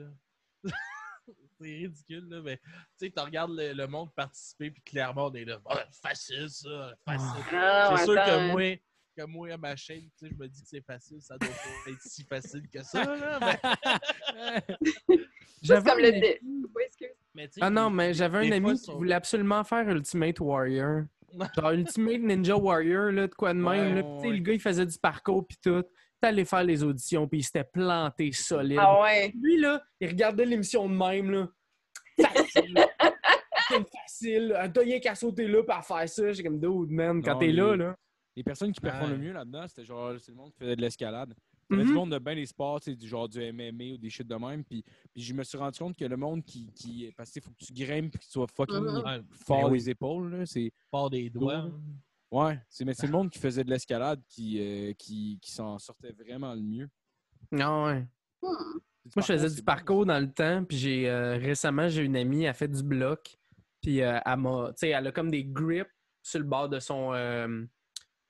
là. 0.63 0.71
c'est 1.59 1.65
ridicule, 1.65 2.27
là, 2.29 2.41
mais 2.43 2.57
tu 2.57 2.63
sais, 2.97 3.11
tu 3.11 3.19
regardes 3.21 3.51
le, 3.55 3.73
le 3.73 3.87
monde 3.87 4.13
participer, 4.13 4.71
puis 4.71 4.81
clairement, 4.81 5.27
on 5.27 5.33
est 5.33 5.45
là. 5.45 5.59
Ah, 5.69 5.83
facile, 6.01 6.49
ça, 6.49 6.93
facile. 7.05 7.43
Ah, 7.53 7.95
c'est 7.97 8.03
sûr 8.05 8.15
que 8.15 8.51
moi, 8.51 8.75
que 9.15 9.23
moi, 9.25 9.51
à 9.53 9.57
ma 9.57 9.75
chaîne, 9.75 10.09
tu 10.17 10.27
sais, 10.27 10.29
je 10.33 10.35
me 10.41 10.47
dis 10.47 10.61
que 10.61 10.67
c'est 10.67 10.85
facile, 10.85 11.21
ça 11.21 11.37
doit 11.37 11.49
pas 11.49 11.91
être 11.91 12.01
si 12.01 12.23
facile 12.23 12.67
que 12.69 12.81
ça, 12.83 13.03
là, 13.03 13.39
mais, 14.33 14.61
Juste 15.61 15.85
comme 15.87 15.99
le 15.99 16.11
dé. 16.11 16.39
Oui, 16.43 16.83
excuse. 16.87 17.07
mais 17.33 17.47
tu 17.47 17.53
sais, 17.55 17.59
Ah 17.63 17.69
non, 17.69 17.89
mais 17.89 18.13
j'avais 18.13 18.47
un 18.47 18.51
ami 18.51 18.71
qui 18.73 18.77
sont- 18.79 18.95
voulait 18.95 19.15
absolument 19.15 19.63
faire 19.63 19.87
Ultimate 19.89 20.39
Warrior. 20.39 21.03
Genre 21.55 21.71
Ultimate 21.71 22.19
Ninja 22.21 22.55
Warrior, 22.55 23.11
là, 23.11 23.27
de 23.27 23.33
quoi 23.33 23.53
de 23.53 23.59
même. 23.59 23.95
Ouais, 23.95 24.01
là. 24.01 24.29
Le 24.31 24.37
gars, 24.39 24.53
il 24.53 24.59
faisait 24.59 24.85
du 24.85 24.97
parcours, 24.99 25.45
puis 25.47 25.57
tout. 25.63 25.83
Allé 26.21 26.45
faire 26.45 26.63
les 26.63 26.81
auditions, 26.83 27.27
puis 27.27 27.39
il 27.39 27.43
s'était 27.43 27.65
planté 27.65 28.31
solide. 28.31 28.79
Ah 28.81 29.01
ouais. 29.01 29.33
Lui, 29.41 29.59
là, 29.59 29.83
il 29.99 30.07
regardait 30.07 30.45
l'émission 30.45 30.87
de 30.87 30.93
même, 30.95 31.29
là. 31.31 31.47
Facile. 32.17 32.75
C'est 33.67 33.85
facile. 33.89 34.69
T'as 34.73 34.81
rien 34.81 34.99
qu'à 34.99 35.15
sauter 35.15 35.47
là, 35.47 35.61
à 35.67 35.81
faire 35.81 36.07
ça. 36.07 36.31
J'ai 36.31 36.43
comme, 36.43 36.59
dude, 36.59 36.91
man, 36.91 37.21
quand 37.21 37.37
t'es 37.39 37.47
les- 37.47 37.53
là, 37.53 37.75
là. 37.75 37.95
Les 38.37 38.43
personnes 38.43 38.71
qui 38.71 38.79
performent 38.79 39.11
Ouais. 39.11 39.17
le 39.17 39.23
mieux 39.23 39.33
là-dedans, 39.33 39.65
c'était 39.67 39.83
genre, 39.85 40.13
c'est 40.19 40.31
le 40.31 40.37
monde 40.37 40.51
qui 40.53 40.59
faisait 40.59 40.75
de 40.77 40.81
l'escalade. 40.81 41.33
Il 41.69 41.73
y 41.77 41.79
avait 41.79 41.83
Mhm. 41.85 41.89
du 41.91 41.95
monde 41.95 42.11
de 42.11 42.19
bien 42.19 42.35
des 42.35 42.45
sports, 42.45 42.79
du 42.85 43.07
genre 43.07 43.27
du 43.29 43.39
MMA 43.41 43.93
ou 43.93 43.97
des 43.97 44.09
shit 44.09 44.27
de 44.27 44.35
même. 44.35 44.63
Puis, 44.63 44.83
puis 45.13 45.21
je 45.23 45.33
me 45.33 45.43
suis 45.43 45.57
rendu 45.57 45.79
compte 45.79 45.97
que 45.97 46.05
le 46.05 46.17
monde 46.17 46.43
qui. 46.43 46.71
qui 46.73 47.11
parce 47.15 47.31
qu'il 47.31 47.41
faut 47.41 47.51
que 47.51 47.65
tu 47.65 47.73
grimpes 47.73 48.15
et 48.15 48.17
que 48.19 48.23
tu 48.23 48.29
sois 48.29 48.47
fucking. 48.53 48.77
Ouais, 48.83 49.21
fort 49.31 49.63
Ben 49.63 49.69
oui. 49.71 49.77
les 49.79 49.89
épaules. 49.91 50.35
Là, 50.35 50.45
c'est, 50.45 50.71
part 50.91 51.09
des 51.09 51.29
doigts. 51.29 51.71
ouais, 52.31 52.59
c'est, 52.69 52.83
mais 52.85 52.93
c'est 52.93 53.07
le 53.07 53.13
monde 53.13 53.29
qui 53.29 53.39
faisait 53.39 53.63
de 53.63 53.69
l'escalade 53.69 54.21
qui, 54.27 54.59
euh, 54.59 54.93
qui, 54.93 55.39
qui 55.41 55.51
s'en 55.51 55.79
sortait 55.79 56.11
vraiment 56.11 56.53
le 56.53 56.61
mieux. 56.61 56.89
Non, 57.51 57.85
ouais. 57.85 58.05
Hmm. 58.41 58.47
Moi, 59.15 59.21
je 59.21 59.33
faisais 59.33 59.49
du 59.55 59.63
parcours 59.63 60.05
dans 60.05 60.19
le 60.19 60.31
temps, 60.31 60.63
puis 60.63 60.77
j'ai 60.77 61.09
euh, 61.09 61.37
récemment, 61.37 61.87
j'ai 61.89 62.03
une 62.03 62.15
amie, 62.15 62.43
elle 62.43 62.49
a 62.49 62.53
fait 62.53 62.67
du 62.69 62.81
bloc, 62.83 63.37
puis 63.81 64.01
euh, 64.01 64.17
elle 64.25 64.37
m'a, 64.39 64.67
tu 64.69 64.73
sais, 64.77 64.89
elle 64.89 65.07
a 65.07 65.11
comme 65.11 65.29
des 65.29 65.43
grips 65.43 65.89
sur 66.21 66.39
le 66.39 66.45
bord 66.45 66.69
de 66.69 66.79
son, 66.79 67.11
euh, 67.13 67.65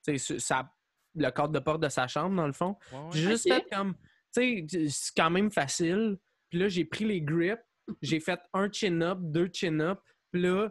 tu 0.04 0.18
sais, 0.18 0.18
sur 0.18 0.42
sa- 0.42 0.72
le 1.16 1.30
cadre 1.32 1.50
de 1.50 1.60
porte 1.60 1.82
de 1.82 1.90
sa 1.90 2.08
chambre, 2.08 2.36
dans 2.36 2.48
le 2.48 2.54
fond. 2.54 2.78
ça. 2.90 2.96
Ouais, 2.98 3.04
ouais. 3.04 3.10
J'ai 3.14 3.22
juste 3.30 3.48
fait 3.48 3.66
comme, 3.72 3.94
tu 4.36 4.68
sais, 4.70 4.88
c'est 4.90 5.14
quand 5.16 5.30
même 5.30 5.52
facile. 5.52 6.18
Puis 6.50 6.60
là, 6.60 6.68
j'ai 6.68 6.86
pris 6.86 7.06
les 7.06 7.22
grips, 7.22 7.62
j'ai 8.02 8.20
fait 8.20 8.40
un 8.54 8.70
chin-up, 8.72 9.18
deux 9.22 9.50
chin-up. 9.52 10.00
Puis 10.32 10.42
là, 10.42 10.70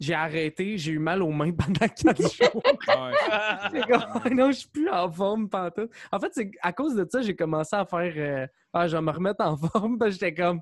j'ai 0.00 0.14
arrêté, 0.14 0.76
j'ai 0.76 0.92
eu 0.92 0.98
mal 0.98 1.22
aux 1.22 1.30
mains 1.30 1.52
pendant 1.56 1.88
quatre 1.88 2.16
jours. 2.36 2.62
Ouais. 2.88 3.82
Comme, 3.88 4.32
non, 4.36 4.50
je 4.52 4.58
suis 4.58 4.68
plus 4.68 4.88
en 4.88 5.10
forme 5.10 5.48
pantoute. 5.48 5.90
En 6.10 6.18
fait, 6.20 6.30
c'est 6.32 6.50
à 6.62 6.72
cause 6.72 6.94
de 6.94 7.06
ça, 7.08 7.22
j'ai 7.22 7.36
commencé 7.36 7.76
à 7.76 7.84
faire 7.86 8.12
euh, 8.16 8.46
Ah, 8.72 8.88
je 8.88 8.96
vais 8.96 9.02
me 9.02 9.10
remettre 9.10 9.44
en 9.44 9.56
forme. 9.56 9.98
Parce 9.98 10.16
que 10.16 10.20
j'étais 10.26 10.34
comme 10.34 10.60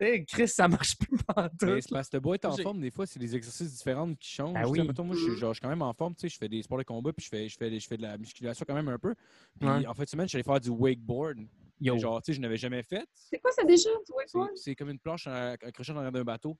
Hey, 0.00 0.24
Chris, 0.26 0.48
ça 0.48 0.66
marche 0.66 0.96
plus 0.98 1.08
Mais 1.12 1.34
pantoute. 1.34 1.82
c'est 1.82 1.88
parce 1.90 2.08
que 2.08 2.16
beau 2.18 2.34
être 2.34 2.46
en 2.46 2.56
J'ai- 2.56 2.62
forme, 2.64 2.80
des 2.80 2.90
fois, 2.90 3.06
c'est 3.06 3.20
des 3.20 3.36
exercices 3.36 3.72
différents 3.76 4.12
qui 4.14 4.28
changent. 4.28 4.56
Ah 4.56 4.68
oui. 4.68 4.84
mettons, 4.86 5.04
moi, 5.04 5.14
je 5.14 5.22
suis, 5.22 5.36
genre, 5.36 5.50
je 5.52 5.58
suis 5.58 5.60
quand 5.62 5.68
même 5.68 5.82
en 5.82 5.92
forme, 5.94 6.14
tu 6.14 6.22
sais, 6.22 6.28
je 6.28 6.36
fais 6.36 6.48
des 6.48 6.62
sports 6.62 6.78
de 6.78 6.82
combat, 6.82 7.12
puis 7.12 7.24
je 7.24 7.28
fais, 7.28 7.48
je 7.48 7.56
fais, 7.56 7.78
je 7.78 7.86
fais 7.86 7.96
de 7.96 8.02
la 8.02 8.18
musculation 8.18 8.64
quand 8.66 8.74
même 8.74 8.88
un 8.88 8.98
peu. 8.98 9.14
Puis 9.60 9.68
Ouais. 9.68 9.86
en 9.86 9.94
fait, 9.94 10.08
semaine, 10.08 10.26
je 10.26 10.30
suis 10.30 10.36
allé 10.36 10.42
faire 10.42 10.60
du 10.60 10.70
wakeboard. 10.70 11.38
Yo. 11.80 11.96
Genre, 11.98 12.20
tu 12.22 12.32
sais, 12.32 12.36
je 12.36 12.40
n'avais 12.40 12.56
jamais 12.56 12.82
fait. 12.82 13.06
C'est 13.14 13.38
quoi 13.38 13.52
ça 13.52 13.62
déjà, 13.64 13.88
du 13.90 13.96
C'est 14.06 14.14
wakeboard? 14.14 14.50
c'est 14.56 14.74
comme 14.74 14.90
une 14.90 14.98
planche 14.98 15.26
à- 15.28 15.52
accrochée 15.52 15.92
en 15.92 15.96
arrière 15.96 16.12
d'un 16.12 16.24
bateau. 16.24 16.56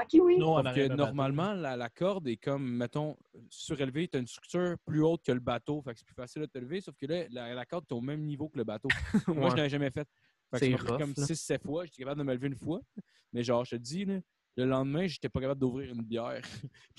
Ok, 0.00 0.20
oui. 0.22 0.38
Non, 0.38 0.52
en 0.54 0.64
arrière 0.64 0.88
que 0.88 0.94
normalement, 0.94 1.52
la, 1.52 1.76
la 1.76 1.88
corde 1.90 2.28
est 2.28 2.36
comme, 2.36 2.64
mettons, 2.76 3.16
surélevée. 3.48 4.06
Tu 4.06 4.16
as 4.16 4.20
une 4.20 4.26
structure 4.26 4.76
plus 4.86 5.02
haute 5.02 5.22
que 5.24 5.32
le 5.32 5.40
bateau. 5.40 5.82
Fait 5.82 5.92
que 5.92 5.98
c'est 5.98 6.06
plus 6.06 6.14
facile 6.14 6.42
de 6.42 6.46
te 6.46 6.58
lever. 6.58 6.80
Sauf 6.80 6.94
que 6.96 7.06
là, 7.06 7.24
la, 7.30 7.54
la 7.54 7.66
corde 7.66 7.84
est 7.90 7.92
au 7.92 8.00
même 8.00 8.22
niveau 8.22 8.48
que 8.48 8.56
le 8.56 8.62
bateau. 8.64 8.88
Moi, 9.26 9.44
Ouais. 9.46 9.50
je 9.50 9.56
l'avais 9.56 9.68
jamais 9.68 9.90
fait. 9.90 10.06
Que 10.52 10.58
C'est 10.58 10.72
comme 10.72 11.14
là. 11.16 11.24
6-7 11.26 11.62
fois. 11.64 11.84
J'étais 11.84 12.02
capable 12.02 12.20
de 12.20 12.24
me 12.26 12.32
lever 12.34 12.48
une 12.48 12.56
fois. 12.56 12.80
Mais 13.32 13.42
genre, 13.42 13.64
je 13.64 13.76
te 13.76 13.80
dis, 13.80 14.04
là, 14.04 14.18
le 14.56 14.64
lendemain, 14.66 15.06
j'étais 15.06 15.28
pas 15.28 15.40
capable 15.40 15.60
d'ouvrir 15.60 15.92
une 15.94 16.02
bière. 16.02 16.42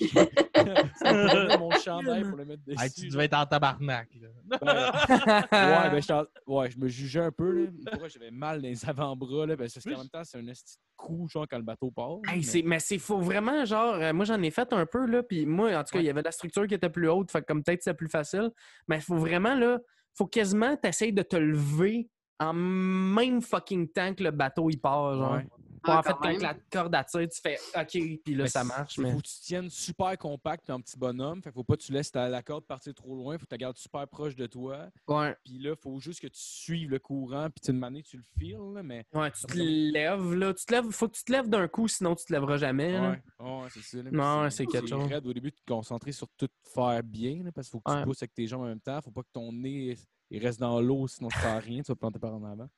mon 1.58 1.70
chandail 1.72 2.22
pour 2.24 2.36
le 2.36 2.44
mettre 2.44 2.62
dessus. 2.64 2.82
Hey, 2.82 2.90
tu 2.90 3.08
devais 3.08 3.24
être 3.26 3.34
en 3.34 3.46
tabarnak. 3.46 4.08
là. 4.20 4.28
Ouais, 4.62 5.90
ben, 6.00 6.00
en- 6.10 6.52
ouais, 6.54 6.70
je 6.70 6.78
me 6.78 6.88
jugeais 6.88 7.20
un 7.20 7.30
peu. 7.32 7.64
Là. 7.64 7.70
Pourquoi 7.90 8.08
j'avais 8.08 8.30
mal 8.30 8.62
dans 8.62 8.68
les 8.68 8.88
avant-bras. 8.88 9.46
Là, 9.46 9.56
ben, 9.56 9.68
c'est 9.68 9.82
parce 9.82 9.94
qu'en 9.94 10.00
même 10.02 10.10
temps, 10.10 10.24
c'est 10.24 10.38
un 10.38 10.52
coup 10.96 11.28
genre, 11.28 11.46
quand 11.48 11.58
le 11.58 11.64
bateau 11.64 11.90
part. 11.90 12.18
Hey, 12.28 12.36
mais- 12.38 12.42
c'est- 12.42 12.62
mais 12.62 12.78
c'est 12.80 12.98
faut 12.98 13.18
vraiment, 13.20 13.64
genre, 13.64 13.94
euh, 13.94 14.12
moi 14.12 14.24
j'en 14.24 14.40
ai 14.42 14.50
fait 14.50 14.72
un 14.72 14.86
peu, 14.86 15.06
là, 15.06 15.22
puis 15.22 15.46
moi, 15.46 15.74
en 15.76 15.84
tout 15.84 15.92
cas, 15.92 16.00
il 16.00 16.06
y 16.06 16.10
avait 16.10 16.22
la 16.22 16.32
structure 16.32 16.66
qui 16.66 16.74
était 16.74 16.90
plus 16.90 17.08
haute, 17.08 17.30
fait 17.30 17.40
que 17.42 17.46
comme 17.46 17.62
peut-être 17.62 17.82
c'est 17.82 17.94
plus 17.94 18.08
facile, 18.08 18.50
mais 18.88 18.96
il 18.96 19.02
faut 19.02 19.16
vraiment, 19.16 19.54
là, 19.54 19.78
faut 20.14 20.26
quasiment 20.26 20.76
t'essayer 20.76 21.12
de 21.12 21.22
te 21.22 21.36
lever 21.36 22.08
en 22.42 22.52
même 22.54 23.40
fucking 23.42 23.88
temps 23.88 24.14
que 24.14 24.22
le 24.24 24.30
bateau 24.30 24.68
il 24.70 24.78
part, 24.80 25.14
genre. 25.16 25.32
Ouais. 25.34 25.46
En 25.84 25.94
Ah, 25.94 26.02
fait, 26.04 26.12
quand 26.12 26.38
la 26.40 26.54
corde 26.70 26.94
attire, 26.94 27.28
tu 27.28 27.40
fais 27.40 27.58
OK, 27.76 28.20
puis 28.24 28.36
là, 28.36 28.44
Mais 28.44 28.48
ça 28.48 28.62
marche, 28.62 28.94
c'est- 28.94 29.02
mais... 29.02 29.10
Faut 29.10 29.16
que 29.18 29.22
tu 29.26 29.34
tiennes 29.40 29.68
super 29.68 30.16
compact 30.16 30.70
en 30.70 30.80
petit 30.80 30.96
bonhomme. 30.96 31.42
Fait 31.42 31.50
que 31.50 31.54
faut 31.54 31.64
pas 31.64 31.76
que 31.76 31.82
tu 31.82 31.90
laisses 31.92 32.12
ta, 32.12 32.28
la 32.28 32.40
corde 32.40 32.64
partir 32.66 32.94
trop 32.94 33.16
loin. 33.16 33.36
Faut 33.36 33.46
que 33.46 33.48
tu 33.48 33.54
la 33.54 33.58
gardes 33.58 33.76
super 33.76 34.06
proche 34.06 34.36
de 34.36 34.46
toi. 34.46 34.86
Ouais, 35.08 35.34
Puis 35.44 35.58
là, 35.58 35.74
faut 35.74 35.98
juste 35.98 36.20
que 36.20 36.28
tu 36.28 36.38
suives 36.40 36.88
le 36.88 37.00
courant. 37.00 37.48
Puis 37.50 37.62
tu 37.64 37.72
une 37.72 37.80
manière, 37.80 38.04
tu 38.04 38.16
le 38.16 38.22
files. 38.38 38.58
Là, 38.74 38.84
mais 38.84 39.04
ouais, 39.12 39.32
tu 39.32 39.42
te 39.44 39.56
lèves, 39.58 40.34
là, 40.34 40.54
tu 40.54 40.64
te 40.64 40.72
lèves, 40.72 40.88
faut 40.90 41.08
que 41.08 41.16
tu 41.16 41.24
te 41.24 41.32
lèves 41.32 41.48
d'un 41.48 41.66
coup, 41.66 41.88
sinon 41.88 42.14
tu 42.14 42.26
te 42.26 42.32
lèveras 42.32 42.58
jamais, 42.58 42.92
là. 42.92 43.16
ouais, 43.40 43.68
c'est 43.74 43.82
ça. 43.82 44.02
là. 44.04 44.10
Non, 44.12 44.50
c'est 44.50 44.66
quelque 44.66 44.86
chose. 44.86 45.08
raide 45.08 45.26
au 45.26 45.32
début 45.32 45.50
de 45.50 45.56
te 45.56 45.64
concentrer 45.66 46.12
sur 46.12 46.28
tout 46.38 46.48
faire 46.72 47.02
bien. 47.02 47.42
là, 47.42 47.50
parce 47.50 47.66
qu'il 47.66 47.72
faut 47.72 47.80
que 47.80 47.90
tu 47.90 47.96
Ouais. 47.98 48.04
pousses 48.04 48.22
avec 48.22 48.34
tes 48.34 48.46
jambes 48.46 48.62
en 48.62 48.66
même 48.66 48.78
temps. 48.80 49.00
Faut 49.02 49.10
pas 49.10 49.22
que 49.24 49.32
ton 49.32 49.52
nez 49.52 49.96
il 50.36 50.44
reste 50.44 50.60
dans 50.60 50.80
l'eau, 50.80 51.06
sinon 51.08 51.28
tu 51.28 51.38
fais 51.38 51.58
rien. 51.58 51.82
Tu 51.82 51.90
vas 51.90 51.94
te 51.94 52.00
planter 52.00 52.18
par 52.18 52.34
en 52.34 52.44
avant. 52.44 52.68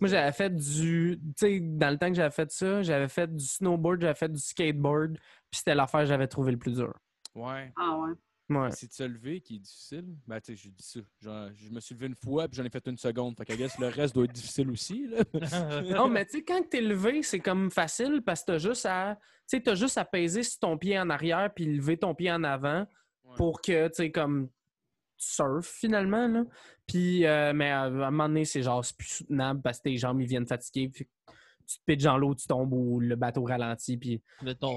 Moi, 0.00 0.08
j'avais 0.08 0.32
fait 0.32 0.50
du. 0.54 1.18
Tu 1.20 1.32
sais, 1.36 1.60
dans 1.60 1.90
le 1.90 1.98
temps 1.98 2.08
que 2.08 2.14
j'avais 2.14 2.30
fait 2.34 2.50
ça, 2.50 2.82
j'avais 2.82 3.08
fait 3.08 3.32
du 3.32 3.44
snowboard, 3.44 4.00
j'avais 4.00 4.14
fait 4.14 4.28
du 4.28 4.40
skateboard, 4.40 5.12
puis 5.50 5.58
c'était 5.58 5.74
l'affaire 5.74 6.00
que 6.00 6.06
j'avais 6.06 6.26
trouvé 6.26 6.50
le 6.52 6.58
plus 6.58 6.74
dur. 6.74 6.92
Ouais. 7.34 7.72
Ah 7.76 7.98
ouais. 7.98 8.12
Ouais. 8.50 8.70
C'est 8.72 8.88
de 8.88 8.92
se 8.92 9.04
lever 9.04 9.40
qui 9.40 9.56
est 9.56 9.58
difficile. 9.60 10.04
Ben, 10.26 10.38
tu 10.40 10.54
sais, 10.54 10.62
j'ai 10.62 10.70
dit 10.70 10.82
ça. 10.84 11.00
Genre, 11.20 11.48
je 11.54 11.70
me 11.70 11.80
suis 11.80 11.94
levé 11.94 12.08
une 12.08 12.14
fois, 12.14 12.46
puis 12.46 12.56
j'en 12.58 12.64
ai 12.64 12.70
fait 12.70 12.86
une 12.88 12.98
seconde. 12.98 13.36
Fait 13.38 13.44
que, 13.46 13.54
guess, 13.54 13.78
le 13.78 13.86
reste 13.86 14.14
doit 14.14 14.24
être 14.24 14.32
difficile 14.32 14.70
aussi. 14.70 15.06
Là. 15.06 15.22
Non, 15.96 16.08
mais 16.08 16.26
tu 16.26 16.38
sais, 16.38 16.44
quand 16.44 16.62
t'es 16.68 16.82
levé, 16.82 17.22
c'est 17.22 17.40
comme 17.40 17.70
facile 17.70 18.20
parce 18.22 18.40
que 18.42 18.46
t'as 18.52 18.58
juste 18.58 18.86
à. 18.86 19.16
Tu 19.48 19.56
sais, 19.56 19.60
t'as 19.62 19.74
juste 19.74 19.96
à 19.96 20.04
peser 20.04 20.42
sur 20.42 20.58
ton 20.60 20.76
pied 20.76 20.98
en 20.98 21.08
arrière 21.08 21.52
puis 21.54 21.64
lever 21.66 21.96
ton 21.96 22.14
pied 22.14 22.30
en 22.32 22.42
avant 22.44 22.86
Ouais. 23.24 23.36
pour 23.36 23.62
que, 23.62 23.88
tu 23.88 23.94
sais, 23.94 24.10
comme. 24.10 24.50
Tu 25.26 25.34
surfes 25.34 25.66
finalement, 25.80 26.26
là. 26.28 26.44
Puis, 26.86 27.24
euh, 27.26 27.52
mais 27.54 27.70
à, 27.70 27.82
à 27.82 27.86
un 27.86 27.90
moment 28.10 28.28
donné, 28.28 28.44
c'est 28.44 28.62
genre, 28.62 28.84
c'est 28.84 28.96
plus 28.96 29.08
soutenable 29.08 29.62
parce 29.62 29.78
que 29.78 29.84
tes 29.84 29.96
jambes, 29.96 30.20
ils 30.20 30.26
viennent 30.28 30.46
fatiguer. 30.46 30.88
Puis 30.88 31.06
tu 31.66 31.78
te 31.78 31.82
pitches 31.86 32.02
dans 32.04 32.18
l'eau, 32.18 32.34
tu 32.34 32.46
tombes 32.46 32.72
ou 32.72 33.00
le 33.00 33.16
bateau 33.16 33.44
ralentit. 33.44 33.96
Puis. 33.96 34.20
Là, 34.42 34.54
ton, 34.54 34.76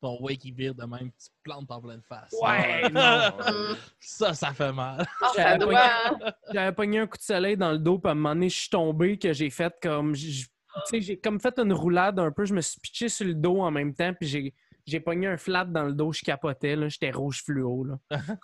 ton 0.00 0.18
wake, 0.20 0.44
il 0.44 0.52
vire 0.54 0.74
de 0.74 0.84
même, 0.84 1.10
tu 1.12 1.28
te 1.28 1.34
plantes 1.44 1.70
en 1.70 1.80
pleine 1.80 2.02
face. 2.08 2.34
Ouais, 2.42 2.84
Hum. 2.86 3.76
Ça, 4.00 4.34
ça 4.34 4.52
fait 4.52 4.72
mal. 4.72 5.06
Ah, 5.22 5.28
J'avais 5.36 5.64
pas- 5.66 6.10
hein. 6.54 6.72
Pogné 6.72 6.98
un 6.98 7.06
coup 7.06 7.16
de 7.18 7.22
soleil 7.22 7.56
dans 7.56 7.72
le 7.72 7.78
dos, 7.78 7.98
puis 7.98 8.08
à 8.08 8.12
un 8.12 8.14
moment 8.14 8.34
donné, 8.34 8.48
je 8.48 8.58
suis 8.58 8.68
tombé, 8.70 9.16
que 9.18 9.32
j'ai 9.32 9.48
fait 9.50 9.72
comme. 9.80 10.14
j'ai 10.14 11.18
comme 11.20 11.40
fait 11.40 11.58
une 11.58 11.72
roulade 11.72 12.18
un 12.18 12.32
peu, 12.32 12.44
je 12.44 12.52
me 12.54 12.60
suis 12.60 12.80
pitché 12.80 13.08
sur 13.08 13.26
le 13.26 13.34
dos 13.34 13.60
en 13.60 13.70
même 13.70 13.94
temps, 13.94 14.12
puis 14.12 14.28
j'ai. 14.28 14.54
J'ai 14.86 15.00
pogné 15.00 15.26
un 15.28 15.36
flat 15.38 15.64
dans 15.64 15.84
le 15.84 15.92
dos, 15.94 16.12
je 16.12 16.22
capotais, 16.22 16.76
là. 16.76 16.88
J'étais 16.88 17.10
rouge 17.10 17.42
fluo, 17.42 17.84
là. 17.84 17.98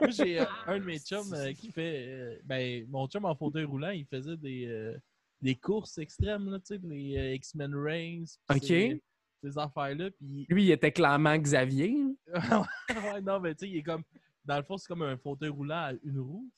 Moi, 0.00 0.10
j'ai 0.10 0.40
euh, 0.40 0.44
un 0.66 0.78
de 0.80 0.84
mes 0.84 0.98
chums 0.98 1.32
euh, 1.32 1.52
qui 1.52 1.70
fait. 1.70 2.06
euh, 2.08 2.38
ben, 2.44 2.86
mon 2.88 3.06
chum 3.06 3.24
en 3.24 3.34
fauteuil 3.36 3.64
roulant, 3.64 3.90
il 3.90 4.04
faisait 4.06 4.36
des, 4.36 4.66
euh, 4.66 4.96
des 5.40 5.54
courses 5.54 5.98
extrêmes, 5.98 6.50
là, 6.50 6.58
tu 6.58 6.74
sais, 6.76 6.80
euh, 6.84 7.34
X-Men 7.34 7.74
Race. 7.76 8.38
pis 8.48 8.56
Ok. 8.56 8.62
Ces, 8.64 9.02
ces 9.44 9.58
affaires-là. 9.58 10.10
Puis. 10.10 10.46
Lui, 10.48 10.64
il 10.64 10.70
était 10.72 10.92
clairement 10.92 11.36
Xavier. 11.36 11.96
ouais, 12.34 13.20
non, 13.22 13.38
mais 13.40 13.54
tu 13.54 13.66
sais, 13.66 13.70
il 13.70 13.76
est 13.78 13.82
comme. 13.82 14.02
Dans 14.44 14.56
le 14.56 14.62
fond, 14.64 14.76
c'est 14.76 14.88
comme 14.88 15.02
un 15.02 15.16
fauteuil 15.16 15.50
roulant 15.50 15.76
à 15.76 15.92
une 16.02 16.18
roue. 16.18 16.50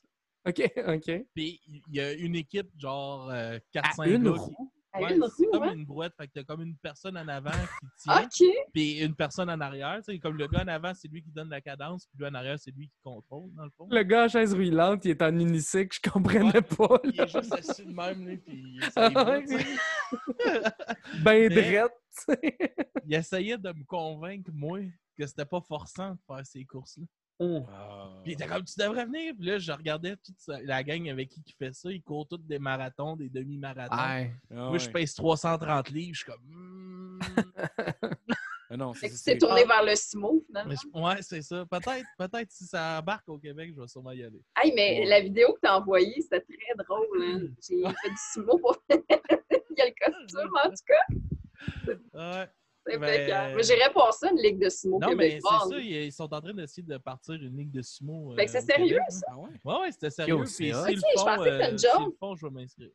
OK, 0.49 0.73
OK. 0.89 1.25
Puis 1.35 1.61
il 1.67 1.83
y 1.95 2.01
a 2.01 2.13
une 2.15 2.35
équipe, 2.35 2.69
genre 2.79 3.29
euh, 3.31 3.59
À 3.77 3.81
4-5 3.93 4.09
une 4.09 4.25
gars 4.25 4.39
qui- 4.39 4.55
Ouais, 5.01 5.15
une 5.17 5.25
c'est 5.37 5.47
comme 5.47 5.63
hein? 5.63 5.73
une 5.75 5.85
brouette. 5.87 6.13
Fait 6.17 6.27
que 6.27 6.33
t'as 6.35 6.45
comme 6.45 6.63
une 6.63 6.77
personne 6.77 7.17
en 7.17 7.27
avant 7.29 7.51
qui 7.51 7.87
tient, 8.03 8.23
OK. 8.25 8.43
puis 8.73 8.99
une 9.01 9.15
personne 9.15 9.49
en 9.51 9.61
arrière. 9.61 9.99
Tu 10.05 10.13
sais, 10.13 10.19
comme 10.19 10.37
le 10.37 10.47
gars 10.49 10.63
en 10.65 10.69
avant, 10.69 10.93
c'est 10.95 11.09
lui 11.09 11.23
qui 11.23 11.31
donne 11.31 11.49
la 11.49 11.61
cadence, 11.61 12.07
puis 12.07 12.19
lui 12.19 12.27
en 12.27 12.35
arrière, 12.35 12.59
c'est 12.59 12.73
lui 12.73 12.89
qui 12.89 12.99
contrôle, 13.03 13.51
dans 13.55 13.65
le 13.65 13.71
fond. 13.71 13.87
Le 13.91 14.03
gars 14.03 14.25
à 14.25 14.29
chaise 14.29 14.53
roulante, 14.55 15.05
il 15.05 15.13
est 15.13 15.23
en 15.23 15.39
unicycle, 15.39 15.97
je 16.05 16.11
comprenais 16.11 16.63
pas. 16.63 16.99
Il 17.05 17.21
est 17.21 17.29
juste 17.29 17.53
assis 17.53 17.85
de 17.87 17.93
même, 17.93 18.27
là, 18.29 18.37
puis 18.45 18.81
ça. 18.91 19.09
Ben 21.23 21.25
Mais- 21.25 21.49
drette, 21.49 21.93
tu 22.27 22.35
sais. 22.35 22.59
Il 23.07 23.15
essayait 23.15 23.59
de 23.59 23.73
me 23.73 23.85
convaincre, 23.85 24.51
moi, 24.53 24.81
que 25.17 25.27
c'était 25.27 25.45
pas 25.47 25.61
forçant 25.61 26.13
de 26.13 26.19
faire 26.27 26.45
ces 26.47 26.65
courses-là. 26.65 27.05
Ah. 27.41 28.11
Puis 28.23 28.33
il 28.33 28.35
était 28.35 28.47
comme, 28.47 28.65
tu 28.65 28.75
devrais 28.79 29.05
venir. 29.05 29.35
Puis 29.37 29.47
là, 29.47 29.59
je 29.59 29.73
regardais 29.73 30.17
toute 30.17 30.39
sa- 30.39 30.61
la 30.63 30.83
gang 30.85 31.09
avec 31.09 31.29
qui 31.29 31.43
qui 31.43 31.55
fait 31.55 31.73
ça. 31.75 31.91
Ils 31.91 32.03
courent 32.03 32.29
tous 32.29 32.39
des 32.39 32.59
marathons, 32.59 33.17
des 33.17 33.29
demi-marathons. 33.29 33.97
Ah 33.99 34.21
Moi, 34.51 34.79
je 34.79 34.89
pèse 34.89 35.15
330 35.15 35.91
livres. 35.91 36.15
Je 36.15 36.23
suis 36.23 36.31
comme, 36.31 36.43
Hmm. 36.45 37.19
Ah 38.75 38.77
non, 38.79 38.95
Fait 38.95 39.01
c'est 39.01 39.07
que 39.09 39.13
tu 39.13 39.19
c'est- 39.19 39.33
t'es 39.33 39.39
tourné 39.39 39.65
vers 39.67 39.85
le 39.85 39.95
sumo, 39.95 40.43
finalement. 40.47 40.73
Ouais, 40.95 41.21
c'est 41.21 41.43
ça. 41.43 41.67
Peut-être, 41.71 42.07
peut-être 42.17 42.51
si 42.51 42.65
ça 42.65 43.01
embarque 43.01 43.29
au 43.29 43.37
Québec, 43.39 43.71
je 43.77 43.81
vais 43.83 43.87
sûrement 43.87 44.13
y 44.13 44.23
aller. 44.25 44.41
Hey, 44.57 44.73
mais 44.75 45.01
Ouais. 45.01 45.05
la 45.07 45.21
vidéo 45.21 45.53
que 45.53 45.59
t'as 45.61 45.77
envoyée, 45.79 46.23
c'était 46.23 46.41
très 46.41 46.83
drôle. 46.83 47.23
Hein? 47.23 47.41
J'ai 47.61 47.83
fait 47.83 48.09
du 48.09 48.17
sumo 48.33 48.57
pour. 48.59 48.83
Il 48.91 49.79
y 49.79 49.83
a 49.83 49.87
le 49.87 49.95
costume, 50.01 50.51
en 50.65 50.71
tout 50.71 50.85
cas. 50.87 52.41
Ouais. 52.41 52.49
Ben. 52.85 53.01
Mais 53.01 53.63
J'irais 53.63 53.93
pour 53.93 54.13
ça, 54.13 54.31
une 54.31 54.39
ligue 54.39 54.59
de 54.59 54.69
sumo 54.69 54.99
Non, 54.99 55.15
mais 55.15 55.39
c'est 55.41 55.69
ça. 55.71 55.79
Ils 55.79 56.13
sont 56.13 56.33
en 56.35 56.41
train 56.41 56.53
d'essayer 56.53 56.83
de 56.83 56.99
partir 56.99 57.35
une 57.35 57.57
ligue 57.57 57.71
de 57.71 57.83
sumo. 57.83 58.35
Fait 58.37 58.47
que 58.47 58.51
c'est 58.51 58.61
sérieux, 58.61 58.89
Québec, 58.99 59.11
ça? 59.11 59.27
Ah 59.31 59.39
ouais? 59.39 59.51
Ouais, 59.65 59.81
ouais, 59.83 59.93
c'était 59.93 60.11
sérieux. 60.11 60.35
Yo, 60.37 60.45
Puis 60.45 60.71
le 60.71 60.77
Ok, 60.77 60.89
je 60.89 61.23
pensais 61.25 61.51
que 61.51 61.79
c'était 61.79 61.95
euh, 61.95 62.07
le 62.07 62.17
font, 62.19 62.37
je 62.37 62.47
vais 62.47 62.53
m'inscrire. 62.53 62.91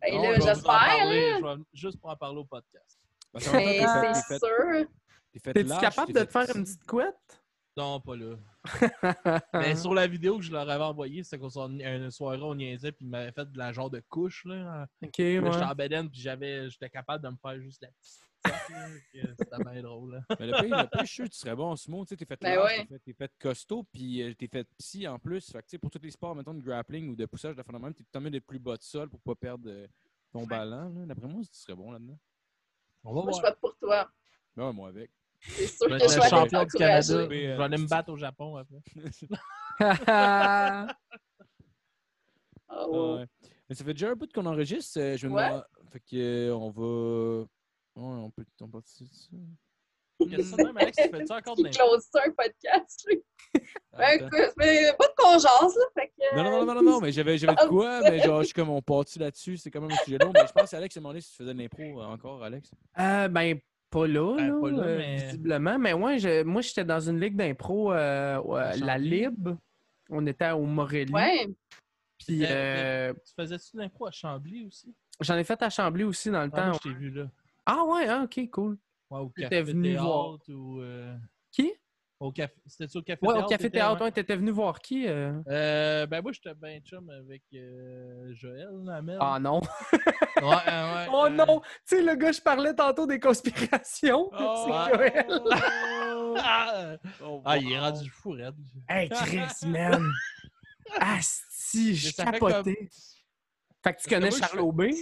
Ben 0.00 0.14
Non, 0.14 0.22
là, 0.22 0.34
j'espère. 0.34 1.10
Je 1.10 1.44
vais 1.44 1.62
juste 1.72 2.00
pour 2.00 2.10
en 2.10 2.16
parler 2.16 2.38
au 2.38 2.44
podcast. 2.44 2.98
Ben, 3.32 3.40
c'est 4.14 4.38
sûr. 4.38 4.86
T'es-tu 5.42 5.68
capable 5.80 6.12
de 6.12 6.24
te 6.24 6.30
faire 6.30 6.56
une 6.56 6.64
petite 6.64 6.84
couette? 6.84 7.42
Non, 7.76 8.00
pas 8.00 8.16
là. 8.16 8.34
Mais 9.54 9.76
sur 9.76 9.94
la 9.94 10.08
vidéo 10.08 10.38
que 10.38 10.44
je 10.44 10.50
leur 10.50 10.68
avais 10.68 10.82
envoyée, 10.82 11.22
c'était 11.22 11.38
qu'on 11.38 11.48
s'en- 11.48 11.70
une 11.70 12.10
soirée, 12.10 12.38
on 12.42 12.56
niaisait, 12.56 12.90
puis 12.90 13.04
ils 13.04 13.08
m'avaient 13.08 13.30
fait 13.30 13.48
de 13.50 13.56
la 13.56 13.72
genre 13.72 13.88
de 13.88 14.02
couche. 14.08 14.44
Là. 14.46 14.86
OK, 15.00 15.18
là, 15.18 15.24
ouais. 15.24 15.52
J'étais 15.52 15.64
en 15.64 15.74
bedaine, 15.74 16.10
puis 16.10 16.20
j'avais, 16.20 16.68
j'étais 16.68 16.90
capable 16.90 17.22
de 17.22 17.28
me 17.28 17.36
faire 17.36 17.60
juste 17.60 17.80
la 17.82 17.88
petite 17.88 18.18
C'était 19.12 19.64
bien 19.64 19.82
drôle. 19.82 20.12
là. 20.14 20.36
Mais 20.38 20.46
le 20.46 20.52
pire, 20.62 20.76
le 20.82 20.88
pire, 20.88 21.00
je 21.00 21.06
suis 21.06 21.14
sûr 21.14 21.24
que 21.24 21.30
tu 21.30 21.36
serais 21.38 21.56
bon 21.56 21.70
en 21.72 21.76
sumo. 21.76 22.04
Tu 22.04 22.10
sais, 22.10 22.16
t'es 22.16 22.24
fait 22.24 22.40
Ben 22.40 22.58
ouais. 22.60 22.78
t'es 22.84 22.86
fait, 22.86 22.98
t'es 23.00 23.12
fait 23.12 23.32
costaud, 23.38 23.84
puis 23.92 24.22
euh, 24.22 24.34
t'es 24.34 24.48
fait 24.48 24.66
psy 24.78 25.06
en 25.08 25.18
plus. 25.18 25.50
Fait 25.50 25.58
que, 25.58 25.66
tu 25.66 25.70
sais, 25.70 25.78
pour 25.78 25.90
tous 25.90 26.00
les 26.02 26.10
sports, 26.10 26.34
mettons, 26.34 26.54
de 26.54 26.62
grappling 26.62 27.10
ou 27.10 27.16
de 27.16 27.26
poussage 27.26 27.56
de 27.56 27.62
phénomène, 27.62 27.94
t'es 27.94 28.04
tout 28.10 28.20
mieux 28.20 28.30
d'être 28.30 28.46
plus 28.46 28.58
bas 28.58 28.76
de 28.76 28.82
sol 28.82 29.08
pour 29.08 29.20
pas 29.20 29.34
perdre 29.34 29.68
euh, 29.68 29.86
ton 30.32 30.44
ballon. 30.46 30.92
là. 30.94 31.06
D'après 31.06 31.26
moi, 31.28 31.42
tu 31.42 31.48
serais 31.58 31.74
bon 31.74 31.90
là-dedans. 31.92 32.18
On 33.04 33.14
va 33.14 33.22
Moi, 33.22 33.32
je 33.32 33.40
voir. 33.40 33.52
vote 33.52 33.60
pour 33.60 33.76
toi. 33.78 34.10
Ben 34.56 34.66
ouais, 34.66 34.72
moi 34.72 34.88
avec. 34.88 35.10
C'est 35.40 35.66
sûr 35.68 35.88
Je 35.88 35.98
que 36.04 36.12
je 36.12 36.20
vais 36.20 36.28
champion 36.28 36.64
du 36.64 36.70
Canada. 36.72 37.00
Je 37.02 37.14
vais 37.28 37.46
aller 37.52 37.76
me 37.78 37.86
battre 37.86 38.10
au 38.12 38.16
Japon 38.16 38.56
après. 38.56 38.76
Ouais. 38.76 39.34
Ouais. 42.88 43.26
Mais 43.68 43.74
ça 43.74 43.84
fait 43.84 43.92
déjà 43.94 44.10
un 44.10 44.14
bout 44.14 44.30
qu'on 44.32 44.46
enregistre. 44.46 44.98
euh, 45.00 45.16
Je 45.16 45.26
me 45.26 45.32
Ouais. 45.34 45.60
Fait 45.90 46.00
que, 46.00 46.52
on 46.52 46.70
va. 46.70 47.46
Ouais, 47.98 48.20
on 48.24 48.30
peut. 48.30 48.44
On 48.60 48.68
peut... 48.68 48.80
Qu'est-ce 50.30 50.56
que 50.56 50.62
même, 50.64 50.76
Alex, 50.76 50.96
tu 50.96 51.08
fais-tu 51.08 51.32
encore 51.32 51.54
de 51.56 51.68
close 51.68 52.04
ça, 52.10 52.20
un 52.26 52.30
podcast, 52.32 53.04
lui? 53.08 53.22
Ben, 53.54 53.60
Attends. 54.00 54.26
écoute, 54.26 54.52
mais 54.56 54.92
pas 54.98 55.06
de 55.06 55.32
jase, 55.40 55.76
là. 55.76 55.84
Fait 55.94 56.08
que, 56.08 56.36
Non, 56.36 56.42
non, 56.44 56.50
non, 56.50 56.64
non, 56.66 56.74
non, 56.74 56.82
non, 56.92 57.00
mais 57.00 57.12
j'avais, 57.12 57.38
de 57.38 57.46
quoi, 57.68 58.00
mais 58.02 58.18
genre, 58.20 58.40
je 58.40 58.46
suis 58.46 58.54
comme 58.54 58.68
on 58.70 58.82
part 58.82 59.04
là-dessus, 59.16 59.56
c'est 59.58 59.70
quand 59.70 59.80
même 59.80 59.92
un 59.92 59.96
sujet 60.04 60.18
long. 60.18 60.32
Mais 60.34 60.46
je 60.46 60.52
pense, 60.52 60.74
Alex, 60.74 60.96
à 60.96 60.98
un 60.98 61.02
moment 61.02 61.10
donné, 61.10 61.20
si 61.20 61.30
tu 61.30 61.36
faisais 61.36 61.54
de 61.54 61.58
l'impro 61.58 61.82
euh, 62.02 62.04
encore, 62.06 62.42
Alex? 62.42 62.70
Euh, 62.98 63.28
ben, 63.28 63.58
pas 63.90 64.06
là, 64.08 64.36
Ben, 64.36 64.48
là, 64.54 64.60
pas 64.60 64.70
là, 64.70 64.82
euh, 64.82 64.98
mais- 64.98 65.16
visiblement. 65.26 65.78
Mais 65.78 65.92
ouais, 65.92 66.18
je- 66.18 66.42
moi, 66.42 66.62
j'étais 66.62 66.84
dans 66.84 67.00
une 67.00 67.20
ligue 67.20 67.36
d'impro, 67.36 67.92
euh, 67.92 68.40
la. 68.80 68.98
Lib. 68.98 69.50
On 70.10 70.26
était 70.26 70.50
au 70.50 70.62
Morelli. 70.64 71.12
Ouais. 71.12 71.46
Puis 72.18 72.40
euh, 72.44 73.12
Tu 73.24 73.34
faisais-tu 73.36 73.76
de 73.76 73.82
l'impro 73.82 74.06
à 74.06 74.10
Chambly 74.10 74.64
aussi? 74.66 74.92
j'en 75.20 75.36
ai 75.36 75.44
fait 75.44 75.60
à 75.62 75.70
Chambly 75.70 76.02
aussi 76.04 76.30
dans 76.30 76.42
le 76.44 76.50
Ah, 76.54 76.64
moi, 76.66 76.72
temps. 76.72 76.80
je 76.84 76.88
t'ai 76.88 76.94
vu 76.94 77.10
là. 77.10 77.30
Ah 77.70 77.84
ouais, 77.84 78.08
ah, 78.08 78.22
ok, 78.24 78.48
cool. 78.50 78.78
Ouais, 79.10 79.18
au 79.20 79.28
T'étais 79.28 79.48
café 79.50 79.62
venu 79.62 79.90
théâtre 79.90 80.02
voir. 80.06 80.38
ou... 80.48 80.80
euh, 80.80 81.14
Qui? 81.50 81.70
Au 82.18 82.32
café... 82.32 82.54
C'était-tu 82.66 82.96
au 82.96 83.02
café 83.02 83.26
Ouais, 83.26 83.34
théâtre? 83.34 83.44
au 83.44 83.48
Café 83.50 83.70
Théâtre, 83.70 84.02
ouais? 84.04 84.10
t'étais 84.12 84.36
venu 84.36 84.50
voir 84.52 84.80
qui? 84.80 85.06
euh? 85.06 85.34
Euh, 85.48 86.06
ben 86.06 86.22
moi, 86.22 86.32
j'étais 86.32 86.54
bien 86.54 86.80
chum 86.80 87.10
avec 87.10 87.42
euh, 87.52 88.32
Joël, 88.32 88.70
la 88.84 89.02
mère. 89.02 89.18
Ah 89.20 89.38
non. 89.38 89.60
Ouais, 89.92 89.98
Oh 91.12 91.26
euh, 91.26 91.28
non! 91.28 91.60
Tu 91.86 91.96
sais, 91.96 92.02
le 92.02 92.14
gars, 92.16 92.32
je 92.32 92.40
parlais 92.40 92.74
tantôt 92.74 93.06
des 93.06 93.20
conspirations. 93.20 94.30
Oh! 94.32 94.64
C'est 94.88 94.96
Joël. 94.96 95.42
Ah, 96.38 96.96
Oh, 97.22 97.42
ah, 97.44 97.58
il 97.58 97.70
est 97.70 97.78
rendu 97.78 98.08
fou, 98.08 98.30
Red. 98.30 98.54
Hey, 98.88 99.10
Chris, 99.10 99.66
man! 99.66 100.10
Asti, 101.00 101.94
je 101.94 102.12
ça 102.12 102.24
fait 102.24 102.32
capotais. 102.40 102.88
Fait 103.84 103.92
que 103.94 104.00
tu 104.00 104.08
connais 104.08 104.30
Charles 104.30 104.60
Aubé? 104.60 104.94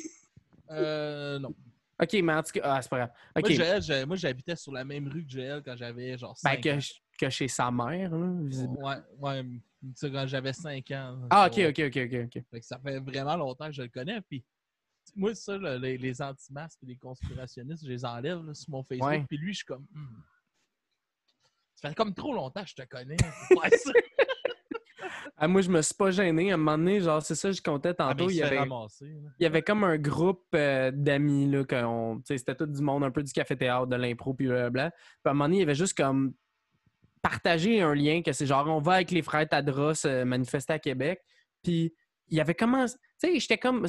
Euh, 0.70 1.38
non. 1.38 1.54
Ok, 2.00 2.12
mais 2.22 2.34
en 2.34 2.42
tout 2.42 2.52
cas, 2.52 2.60
ah, 2.64 2.82
c'est 2.82 2.90
pas 2.90 2.98
grave. 2.98 3.10
Moi, 3.36 3.78
Joël, 3.80 4.06
moi, 4.06 4.16
j'habitais 4.16 4.56
sur 4.56 4.72
la 4.72 4.84
même 4.84 5.08
rue 5.08 5.24
que 5.24 5.30
Joël 5.30 5.62
quand 5.64 5.76
j'avais 5.76 6.18
genre 6.18 6.36
5 6.36 6.62
ben, 6.62 6.78
ans. 6.78 6.82
que, 7.18 7.30
chez 7.30 7.48
sa 7.48 7.70
mère, 7.70 8.14
là, 8.14 8.32
visiblement. 8.42 8.88
Ouais, 8.88 8.96
ouais, 9.18 9.42
tu 9.42 9.60
sais, 9.94 10.10
quand 10.10 10.26
j'avais 10.26 10.52
5 10.52 10.90
ans. 10.90 11.26
Ah, 11.30 11.46
ok, 11.46 11.58
ok, 11.70 11.80
ok, 11.86 11.96
ok. 11.96 12.24
ok. 12.26 12.44
Fait 12.50 12.60
que 12.60 12.66
ça 12.66 12.78
fait 12.78 13.00
vraiment 13.00 13.36
longtemps 13.36 13.66
que 13.66 13.72
je 13.72 13.82
le 13.82 13.88
connais. 13.88 14.20
Puis, 14.20 14.44
moi, 15.14 15.34
ça, 15.34 15.56
là, 15.56 15.78
les, 15.78 15.96
les 15.96 16.20
anti-masques 16.20 16.82
et 16.82 16.86
les 16.86 16.96
conspirationnistes, 16.96 17.84
je 17.84 17.90
les 17.90 18.04
enlève 18.04 18.44
là, 18.44 18.52
sur 18.52 18.70
mon 18.70 18.82
Facebook. 18.82 19.08
Ouais. 19.08 19.24
Puis 19.26 19.38
lui, 19.38 19.52
je 19.52 19.58
suis 19.58 19.66
comme. 19.66 19.86
Hmm. 19.92 20.22
Ça 21.76 21.88
fait 21.88 21.94
comme 21.94 22.14
trop 22.14 22.34
longtemps 22.34 22.62
que 22.62 22.70
je 22.70 22.74
te 22.74 22.82
connais. 22.82 23.16
pour 23.48 23.62
faire 23.62 23.78
ça. 23.78 23.92
Ah, 25.38 25.48
moi, 25.48 25.60
je 25.60 25.68
me 25.70 25.82
suis 25.82 25.94
pas 25.94 26.10
gêné. 26.10 26.50
À 26.50 26.54
un 26.54 26.56
moment 26.56 26.78
donné, 26.78 27.00
genre, 27.00 27.22
c'est 27.22 27.34
ça, 27.34 27.52
je 27.52 27.60
comptais 27.60 27.90
Ah, 27.98 28.14
tantôt. 28.14 28.30
il 28.30 28.34
il, 28.34 28.36
y 28.38 28.42
avait, 28.42 28.58
ramasser. 28.60 29.04
il 29.38 29.42
y 29.42 29.46
avait 29.46 29.60
comme 29.62 29.84
un 29.84 29.98
groupe 29.98 30.46
euh, 30.54 30.90
d'amis, 30.94 31.50
là, 31.50 31.62
qu'on- 31.64 32.16
tu 32.18 32.22
sais, 32.28 32.38
c'était 32.38 32.54
tout 32.54 32.66
du 32.66 32.80
monde, 32.80 33.04
un 33.04 33.10
peu 33.10 33.22
du 33.22 33.32
café-théâtre, 33.32 33.86
de 33.86 33.96
l'impro, 33.96 34.32
puis 34.32 34.46
blablabla. 34.46 34.90
Puis 34.92 34.98
à 35.26 35.30
un 35.30 35.32
moment 35.34 35.44
donné, 35.44 35.56
il 35.56 35.60
y 35.60 35.62
avait 35.62 35.74
juste 35.74 35.94
comme 35.96 36.32
partagé 37.22 37.82
un 37.82 37.94
lien 37.94 38.22
que 38.22 38.32
c'est 38.32 38.46
genre, 38.46 38.66
on 38.68 38.80
va 38.80 38.94
avec 38.94 39.10
les 39.10 39.22
frères 39.22 39.48
Tadros 39.48 40.06
euh, 40.06 40.24
manifester 40.24 40.72
à 40.74 40.78
Québec. 40.78 41.20
Puis 41.62 41.92
il 42.28 42.40
avait 42.40 42.54
commencé, 42.54 42.96
tu 43.20 43.28
sais, 43.28 43.40
j'étais 43.40 43.58
comme, 43.58 43.86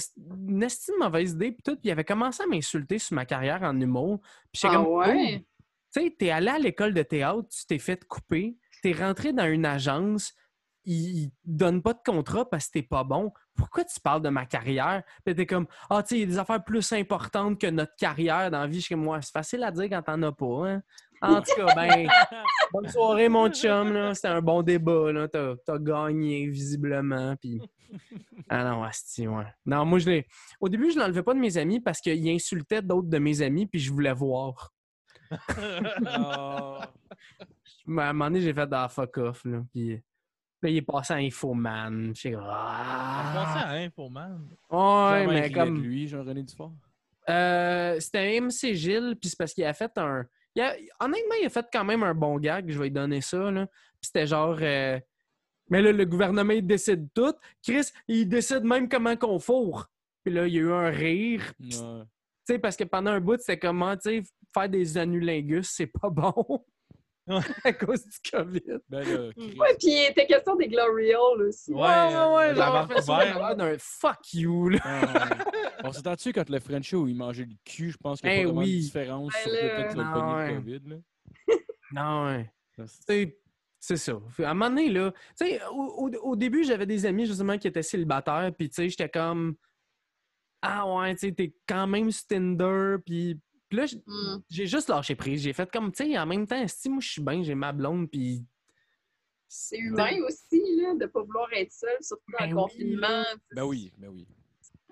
une 0.47 0.63
estime 0.63 0.95
mauvaise 0.99 1.31
idée, 1.31 1.51
puis 1.51 1.61
tout, 1.63 1.73
puis 1.75 1.89
il 1.89 1.91
avait 1.91 2.03
commencé 2.03 2.43
à 2.43 2.47
m'insulter 2.47 2.99
sur 2.99 3.15
ma 3.15 3.25
carrière 3.25 3.63
en 3.63 3.79
humour. 3.79 4.19
Puis 4.51 4.61
j'étais 4.61 4.73
Ah 4.75 4.77
comme, 4.77 4.87
ouais? 4.93 5.35
Oh, 5.37 5.45
tu 5.93 6.01
sais, 6.01 6.15
t'es 6.17 6.29
allé 6.29 6.49
à 6.49 6.59
l'école 6.59 6.93
de 6.93 7.03
théâtre, 7.03 7.47
tu 7.49 7.65
t'es 7.65 7.79
fait 7.79 8.03
couper, 8.05 8.57
t'es 8.81 8.91
rentré 8.91 9.33
dans 9.33 9.45
une 9.51 9.65
agence, 9.65 10.33
te 10.87 11.33
donnent 11.45 11.81
pas 11.81 11.93
de 11.93 11.99
contrat 12.05 12.49
parce 12.49 12.67
que 12.67 12.73
t'es 12.73 12.81
pas 12.83 13.03
bon. 13.03 13.31
Pourquoi 13.55 13.83
tu 13.83 13.99
parles 13.99 14.21
de 14.21 14.29
ma 14.29 14.45
carrière? 14.45 15.03
Puis 15.25 15.35
t'es 15.35 15.45
comme, 15.45 15.67
ah, 15.89 16.01
tu 16.01 16.09
sais, 16.09 16.15
il 16.15 16.19
y 16.21 16.23
a 16.23 16.27
des 16.27 16.37
affaires 16.37 16.63
plus 16.63 16.91
importantes 16.93 17.59
que 17.59 17.67
notre 17.67 17.95
carrière 17.95 18.49
dans 18.51 18.61
la 18.61 18.67
vie. 18.67 18.83
Comme, 18.83 19.03
moi, 19.03 19.21
c'est 19.21 19.31
facile 19.31 19.63
à 19.63 19.71
dire 19.71 19.85
quand 19.89 20.01
t'en 20.03 20.21
as 20.23 20.31
pas, 20.31 20.69
hein? 20.69 20.81
En 21.21 21.41
tout 21.41 21.55
cas, 21.55 21.73
ben, 21.75 22.07
bonne 22.73 22.87
soirée, 22.89 23.27
mon 23.27 23.49
chum, 23.49 23.91
là. 23.91 24.13
C'était 24.13 24.27
un 24.27 24.41
bon 24.41 24.61
débat, 24.61 25.11
là. 25.11 25.27
T'as 25.27 25.55
t'as 25.65 25.79
gagné, 25.79 26.47
visiblement, 26.47 27.35
puis... 27.35 27.59
Ah 28.49 28.63
non, 28.63 28.83
asti, 28.83 29.27
ouais. 29.27 29.45
Non, 29.65 29.85
moi, 29.85 29.99
je 29.99 30.09
l'ai... 30.09 30.27
Au 30.61 30.69
début, 30.69 30.91
je 30.91 30.99
l'enlevais 30.99 31.23
pas 31.23 31.33
de 31.33 31.39
mes 31.39 31.57
amis 31.57 31.79
parce 31.81 31.99
qu'il 31.99 32.29
insultait 32.29 32.81
d'autres 32.81 33.09
de 33.09 33.17
mes 33.17 33.41
amis, 33.41 33.65
puis 33.65 33.79
je 33.79 33.91
voulais 33.91 34.13
voir. 34.13 34.71
Oh. 37.89 37.99
À 37.99 38.09
un 38.09 38.13
moment 38.13 38.25
donné, 38.25 38.41
j'ai 38.41 38.53
fait 38.53 38.67
dans 38.67 38.87
fuck 38.89 39.17
off, 39.17 39.45
là. 39.45 39.63
Puis 39.71 40.01
là, 40.61 40.69
il 40.69 40.77
est 40.77 40.81
passé 40.81 41.13
à 41.13 41.17
Infoman. 41.17 42.11
Je 42.15 42.19
suis 42.19 42.31
comme, 42.31 42.41
On 42.41 42.45
pensait 42.45 42.53
ah! 42.55 43.65
à 43.67 43.73
Infoman. 43.75 44.47
Ouais, 44.69 45.23
il 45.23 45.29
mais 45.29 45.51
comme. 45.51 45.81
lui, 45.81 46.07
Jean-René 46.07 46.43
Dufort. 46.43 46.73
Euh, 47.29 47.99
c'était 47.99 48.39
MC 48.39 48.73
Gilles, 48.73 49.15
puis 49.19 49.29
c'est 49.29 49.37
parce 49.37 49.53
qu'il 49.53 49.65
a 49.65 49.73
fait 49.73 49.97
un. 49.97 50.25
il 50.55 50.61
a- 50.61 50.75
Honnêtement, 50.99 51.35
il 51.41 51.45
a 51.45 51.49
fait 51.49 51.67
quand 51.71 51.83
même 51.83 52.03
un 52.03 52.13
bon 52.13 52.37
gag, 52.39 52.69
je 52.71 52.77
vais 52.77 52.85
lui 52.85 52.91
donner 52.91 53.21
ça, 53.21 53.51
là. 53.51 53.65
Puis 53.67 53.73
c'était 54.07 54.25
genre. 54.27 54.57
euh, 54.61 54.99
Mais 55.69 55.81
là, 55.81 55.91
le 55.91 56.05
gouvernement, 56.05 56.53
il 56.53 56.65
décide 56.65 57.07
tout. 57.13 57.33
Chris, 57.61 57.87
il 58.07 58.27
décide 58.29 58.63
même 58.63 58.87
comment 58.87 59.15
qu'on 59.17 59.39
fourre. 59.39 59.87
Puis 60.23 60.33
là, 60.33 60.47
il 60.47 60.53
y 60.53 60.57
a 60.57 60.61
eu 60.61 60.71
un 60.71 60.89
rire. 60.89 61.53
Ouais. 61.59 61.67
Tu 61.69 62.53
sais, 62.53 62.59
parce 62.59 62.77
que 62.77 62.85
pendant 62.85 63.11
un 63.11 63.19
bout, 63.19 63.37
c'était 63.39 63.59
comment, 63.59 63.95
tu 63.97 64.01
sais, 64.03 64.23
faire 64.53 64.69
des 64.69 64.97
anulingus, 64.97 65.67
c'est 65.69 65.87
pas 65.87 66.09
bon. 66.09 66.33
À 67.63 67.73
cause 67.73 68.03
du 68.05 68.31
COVID. 68.31 68.61
Ben. 68.89 69.05
Ouais, 69.37 69.75
puis 69.77 69.89
il 69.89 70.07
était 70.11 70.25
question 70.25 70.55
des 70.55 70.67
Glory 70.67 71.13
Hall 71.13 71.41
aussi. 71.43 71.73
Ouais, 71.73 71.81
ouais, 71.81 72.35
ouais, 72.35 72.55
genre, 72.55 72.87
l'air 72.87 73.55
d'un 73.55 73.75
fuck 73.79 74.33
you, 74.33 74.69
là. 74.69 74.79
Ah, 74.83 75.01
ouais. 75.29 75.61
On 75.83 75.91
s'est 75.91 76.01
dessus 76.01 76.31
quand 76.33 76.49
le 76.49 76.59
French 76.59 76.87
show, 76.89 77.07
il 77.07 77.15
mangeait 77.15 77.45
le 77.45 77.55
cul, 77.65 77.91
je 77.91 77.97
pense 77.97 78.21
qu'il 78.21 78.29
n'y 78.29 78.35
a 78.35 78.39
Eh 78.39 78.43
pas 78.43 78.47
vraiment 78.51 78.61
oui. 78.61 78.77
de 78.77 78.81
différence 78.81 79.33
Ben 79.33 79.39
sur 79.41 79.51
le 79.51 79.57
fait 79.57 79.93
le 79.95 80.55
COVID. 80.55 80.81
Là. 80.89 80.95
Non, 81.91 82.25
ouais. 82.27 82.51
Ça, 82.77 82.83
c'est- 83.07 83.37
C'est- 83.79 83.97
ça. 83.97 84.13
À 84.39 84.49
un 84.49 84.53
moment 84.53 84.69
donné, 84.69 84.89
là, 84.89 85.11
tu 85.39 85.45
sais, 85.47 85.61
au, 85.71 86.07
au- 86.09 86.29
au 86.31 86.35
début, 86.35 86.63
j'avais 86.63 86.85
des 86.87 87.05
amis 87.05 87.25
justement 87.27 87.57
qui 87.57 87.67
étaient 87.67 87.83
célibataires, 87.83 88.51
puis 88.57 88.69
tu 88.69 88.75
sais, 88.75 88.89
j'étais 88.89 89.07
comme, 89.07 89.55
ah 90.61 90.85
ouais, 90.91 91.13
tu 91.13 91.27
sais, 91.27 91.31
t'es 91.31 91.53
quand 91.67 91.85
même 91.87 92.09
Tinder, 92.27 92.95
puis 93.05 93.39
puis 93.69 93.77
là, 93.79 93.85
Hmm. 94.05 94.39
j'ai 94.49 94.67
juste 94.67 94.89
lâché 94.89 95.15
prise. 95.15 95.41
J'ai 95.41 95.53
fait 95.53 95.69
comme, 95.71 95.91
tu 95.91 96.05
sais, 96.11 96.17
en 96.17 96.25
même 96.25 96.45
temps, 96.47 96.63
si 96.67 96.89
moi 96.89 96.99
je 97.01 97.09
suis 97.09 97.21
bien, 97.21 97.41
j'ai 97.43 97.55
ma 97.55 97.71
blonde, 97.73 98.09
puis 98.09 98.45
C'est 99.49 99.77
humain 99.77 100.11
aussi, 100.27 100.61
là, 100.77 100.93
de 100.93 100.99
ne 100.99 101.05
pas 101.05 101.21
vouloir 101.23 101.47
être 101.53 101.71
seul, 101.71 101.97
surtout 102.01 102.31
dans 102.31 102.37
Ben 102.39 102.49
le 102.49 102.55
oui, 102.55 102.61
confinement. 102.63 103.23
Ben 103.55 103.63
oui, 103.63 103.93
ben 103.97 104.09
oui. 104.09 104.27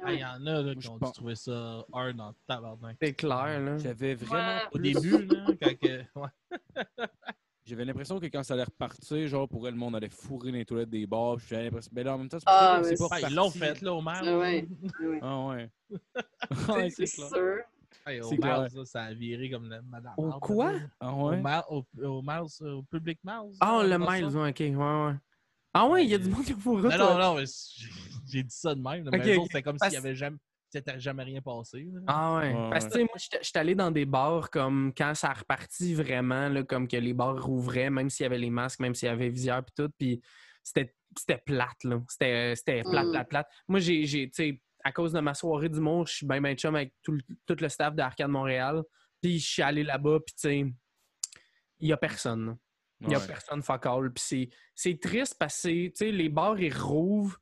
Ah, 0.03 0.14
Il 0.14 0.19
y 0.19 0.26
en 0.26 0.45
a 0.45 0.61
là, 0.61 0.76
qui 0.76 0.88
ont 0.89 0.99
trouver 0.99 1.35
ça 1.35 1.85
hard 1.93 2.15
dans 2.18 2.30
le 2.30 2.35
tabarnak. 2.47 2.97
c'est 3.02 3.14
clair, 3.14 3.60
là. 3.61 3.77
J'avais 3.77 4.14
vraiment. 4.15 4.57
Ouais. 4.57 4.61
Au 4.73 4.77
début, 4.77 5.26
là, 5.26 5.45
quand 5.61 5.80
que... 5.80 6.03
ouais. 6.19 6.30
J'avais 7.65 7.84
l'impression 7.85 8.19
que 8.19 8.27
quand 8.27 8.43
ça 8.43 8.53
allait 8.53 8.64
repartir, 8.65 9.27
genre 9.27 9.49
pour 9.49 9.68
elle, 9.68 9.73
le 9.73 9.80
monde 9.80 9.95
allait 9.95 10.10
fourrer 10.10 10.52
dans 10.52 10.57
les 10.60 10.65
toilettes 10.65 10.89
des 10.91 11.07
bars. 11.07 11.39
J'avais 11.39 11.64
l'impression. 11.64 11.91
Mais 11.95 12.03
là, 12.03 12.14
en 12.14 12.18
même 12.19 12.30
temps, 12.30 12.38
c'est 12.39 12.45
Ah, 12.45 12.76
pas, 12.80 12.88
mais 12.88 12.95
c'est 12.95 13.03
pas 13.10 13.15
Ah, 13.15 13.19
ils 13.30 13.35
l'ont 13.35 13.49
fait, 13.49 13.81
là, 13.81 13.93
au 13.93 14.02
maire. 14.02 14.22
Ah 14.23 14.38
ouais. 14.38 14.68
Ouais. 15.02 15.19
Ah 15.23 15.45
ouais. 15.47 15.69
C'est 15.89 15.99
ouais, 16.72 16.89
c'est 16.91 17.06
c'est 17.07 17.15
clair. 17.18 17.30
sûr. 17.30 17.57
Hey, 18.07 18.22
au 18.22 18.30
clair. 18.30 18.61
là, 18.61 18.86
ça 18.86 19.03
a 19.06 19.14
viré 19.14 19.49
comme 19.49 19.68
le 19.68 19.82
madame. 19.82 20.14
Au 20.18 20.40
quoi? 20.40 20.73
Ah 20.99 21.11
Au, 21.14 21.30
ouais? 21.32 21.41
Au, 21.69 21.84
au 22.03 22.22
Mars, 22.22 22.61
au 22.61 22.84
public 22.84 23.18
Mars. 23.23 23.48
Ah, 23.60 23.82
le 23.84 23.98
Miles, 23.98 24.38
ouais, 24.38 24.49
ok, 24.52 24.60
ouais, 24.60 24.76
ouais. 24.76 25.14
Ah 25.73 25.88
ouais, 25.88 26.03
il 26.06 26.10
y 26.11 26.14
a 26.14 26.19
du 26.19 26.30
monde 26.30 26.45
qui 26.45 26.53
a 26.53 26.56
fourré, 26.56 26.84
Non, 26.90 26.98
non, 26.98 27.18
non, 27.18 27.36
mais 27.36 27.44
j'ai 28.32 28.44
dit 28.44 28.56
ça 28.56 28.76
de 28.76 28.82
même. 28.82 29.03
là, 29.06 29.11
Mais 29.11 29.19
Ok, 29.19 29.26
eux 29.27 29.32
ok. 29.32 29.38
autres, 29.40 29.48
c'était 29.48 29.64
comme 29.64 29.77
Parce- 29.77 29.91
s'il 29.91 29.99
y 30.02 30.06
avait 30.06 30.15
jamais, 30.15 30.38
c'était 30.69 30.99
jamais 30.99 31.23
rien 31.23 31.41
passé. 31.41 31.88
là. 31.91 31.99
Ah 32.07 32.36
ouais. 32.38 32.53
Ouais, 32.53 32.69
Parce 32.69 32.86
que, 32.86 32.94
ouais. 32.94 32.99
tu 32.99 32.99
sais, 32.99 33.03
moi, 33.06 33.15
j'étais 33.18 33.40
j'étais 33.44 33.60
allé 33.60 33.76
dans 33.76 33.91
des 33.91 34.06
bars 34.06 34.49
comme 34.52 34.94
quand 34.95 35.15
ça 35.15 35.32
a 35.32 35.34
reparti 35.34 35.95
vraiment, 35.95 36.48
là, 36.48 36.64
comme 36.64 36.88
que 36.88 36.98
les 36.98 37.14
bars 37.14 37.44
rouvraient, 37.44 37.90
même 37.90 38.10
s'il 38.11 38.23
y 38.23 38.27
avait 38.27 38.38
les 38.38 38.52
masques, 38.52 38.80
même 38.82 38.94
s'il 38.94 39.07
y 39.07 39.11
avait 39.11 39.30
visière 39.30 39.64
puis 39.65 39.73
tout. 39.76 39.91
Puis 39.98 40.22
c'était 40.64 40.94
plate, 41.44 41.84
là. 41.84 42.02
C'était 42.07 42.53
plate, 42.84 43.07
Mm. 43.07 43.11
plate, 43.11 43.30
plate. 43.30 43.48
Moi, 43.68 43.80
j'ai, 43.80 44.06
j'ai, 44.06 44.30
tu 44.30 44.34
sais, 44.36 44.61
à 44.86 44.91
cause 44.91 45.12
de 45.14 45.20
ma 45.20 45.34
soirée 45.34 45.68
d'humour, 45.68 46.06
je 46.06 46.14
suis 46.14 46.28
bien, 46.28 46.40
bien 46.40 46.53
chum 46.53 46.76
avec 46.76 46.94
tout 47.02 47.12
le, 47.14 47.22
tout 47.48 47.57
le 47.60 47.68
staff 47.68 47.95
d'Arcade 47.95 48.30
Montréal. 48.30 48.84
Puis 49.20 49.40
je 49.40 49.45
suis 49.53 49.62
allé 49.64 49.84
là-bas, 49.84 50.20
puis 50.24 50.36
tu 50.36 50.41
sais, 50.41 50.74
il 51.80 51.88
y 51.90 51.91
a 51.91 51.98
personne. 51.98 52.56
Il 53.02 53.07
n'y 53.07 53.16
a 53.16 53.20
Ouais. 53.20 53.28
personne 53.28 53.64
fuck 53.64 53.86
all. 53.88 54.14
Puis 54.14 54.24
c'est- 54.26 54.49
c'est 54.76 54.99
triste 55.02 55.38
parce 55.40 55.56
que 55.56 55.62
c'est- 55.62 55.91
tu 55.98 56.06
sais, 56.06 56.12
les 56.12 56.30
bars, 56.30 56.60
ils 56.60 56.72
rouvrent 56.74 57.40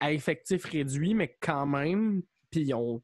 à 0.00 0.12
effectif 0.12 0.66
réduit, 0.66 1.14
mais 1.14 1.36
quand 1.40 1.64
même, 1.66 2.22
puis 2.50 2.60
ils 2.60 2.74
ont 2.74 3.02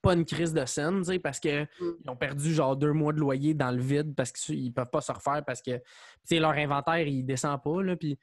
pas 0.00 0.14
une 0.14 0.24
crise 0.24 0.54
de 0.54 0.64
scène, 0.64 0.98
tu 1.00 1.06
sais, 1.06 1.18
parce 1.18 1.40
que 1.40 1.64
Mm. 1.64 1.96
ils 2.04 2.10
ont 2.10 2.16
perdu 2.16 2.54
genre 2.54 2.76
deux 2.76 2.92
mois 2.92 3.12
de 3.12 3.18
loyer 3.18 3.52
dans 3.54 3.72
le 3.72 3.82
vide 3.82 4.14
parce 4.14 4.30
qu'ils 4.30 4.72
peuvent 4.72 4.90
pas 4.90 5.00
se 5.00 5.10
refaire 5.10 5.44
parce 5.44 5.60
que 5.60 5.72
tu 5.76 5.82
sais, 6.22 6.38
leur 6.38 6.52
inventaire, 6.52 7.00
il 7.08 7.24
descend 7.26 7.60
pas, 7.60 7.82
là, 7.82 7.96
puis. 7.96 8.16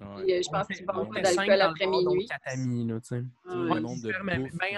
Puis, 0.00 0.32
euh, 0.32 0.40
je 0.42 0.48
pense 0.50 0.66
qu'ils 0.66 0.86
vendent 0.86 1.12
pas 1.12 1.20
d'alcool 1.20 1.60
après 1.60 1.86
minuit. 1.86 2.26
là, 2.86 3.00
tu 3.00 3.08
sais. 3.08 3.22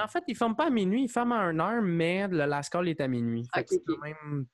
En 0.01 0.09
fait, 0.09 0.25
ils 0.27 0.37
ferment 0.37 0.55
pas 0.55 0.67
à 0.67 0.71
minuit, 0.71 1.05
ils 1.05 1.09
ferment 1.09 1.37
à 1.37 1.45
une 1.51 1.61
heure, 1.61 1.81
mais 1.83 2.27
le 2.29 2.45
last 2.45 2.73
call 2.73 2.89
est 2.89 3.01
à 3.01 3.07
minuit. 3.09 3.47
Fait 3.55 3.61
Ok, 3.61 3.67
que 3.67 3.75
c'est 3.75 3.85
quand 3.87 3.99
même... 4.03 4.47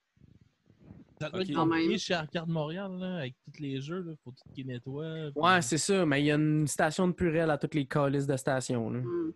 Ça 1.21 1.31
doit 1.31 1.41
Ok. 1.41 1.49
être 1.49 1.55
Quand 1.55 1.65
compliqué 1.67 1.89
même. 1.89 1.99
chez 1.99 2.15
Arcade 2.15 2.49
Montréal, 2.49 2.93
là, 3.01 3.17
avec 3.19 3.35
tous 3.45 3.61
les 3.61 3.81
jeux. 3.81 4.05
Il 4.09 4.17
faut 4.23 4.31
tout 4.31 4.53
qu'ils 4.55 4.67
nettoient. 4.69 5.31
puis- 5.35 5.43
Ouais, 5.43 5.61
c'est 5.63 5.79
ça, 5.79 6.07
mais 6.07 6.21
il 6.23 6.27
y 6.27 6.31
a 6.31 6.37
une 6.37 6.67
station 6.69 7.09
de 7.09 7.13
purée 7.13 7.41
à 7.41 7.59
toutes 7.59 7.75
les 7.75 7.87
calices 7.87 8.27
de 8.27 8.37
stations. 8.37 8.89
Là. 8.91 9.01
Tu 9.01 9.35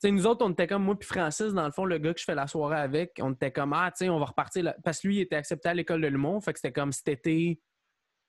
sais, 0.00 0.10
nous 0.10 0.26
autres, 0.26 0.44
on 0.44 0.50
était 0.50 0.66
comme 0.66 0.82
moi 0.82 0.98
puis 0.98 1.06
Francis, 1.08 1.52
dans 1.52 1.64
le 1.64 1.70
fond, 1.70 1.84
le 1.84 1.98
gars 1.98 2.12
que 2.12 2.18
je 2.20 2.24
fais 2.24 2.34
la 2.34 2.46
soirée 2.48 2.76
avec, 2.80 3.18
on 3.22 3.32
était 3.32 3.52
comme 3.52 3.72
Ah, 3.72 3.90
tu 3.92 3.98
sais, 4.04 4.08
on 4.10 4.18
va 4.18 4.26
repartir. 4.26 4.64
là. 4.64 4.76
Parce 4.84 5.00
que 5.00 5.06
lui, 5.08 5.16
il 5.18 5.20
était 5.20 5.36
accepté 5.36 5.68
à 5.68 5.74
l'école 5.74 6.00
de 6.00 6.08
l'humour, 6.08 6.42
fait 6.42 6.52
que 6.52 6.58
c'était 6.58 6.72
comme 6.72 6.90
cet 6.92 7.08
été, 7.08 7.60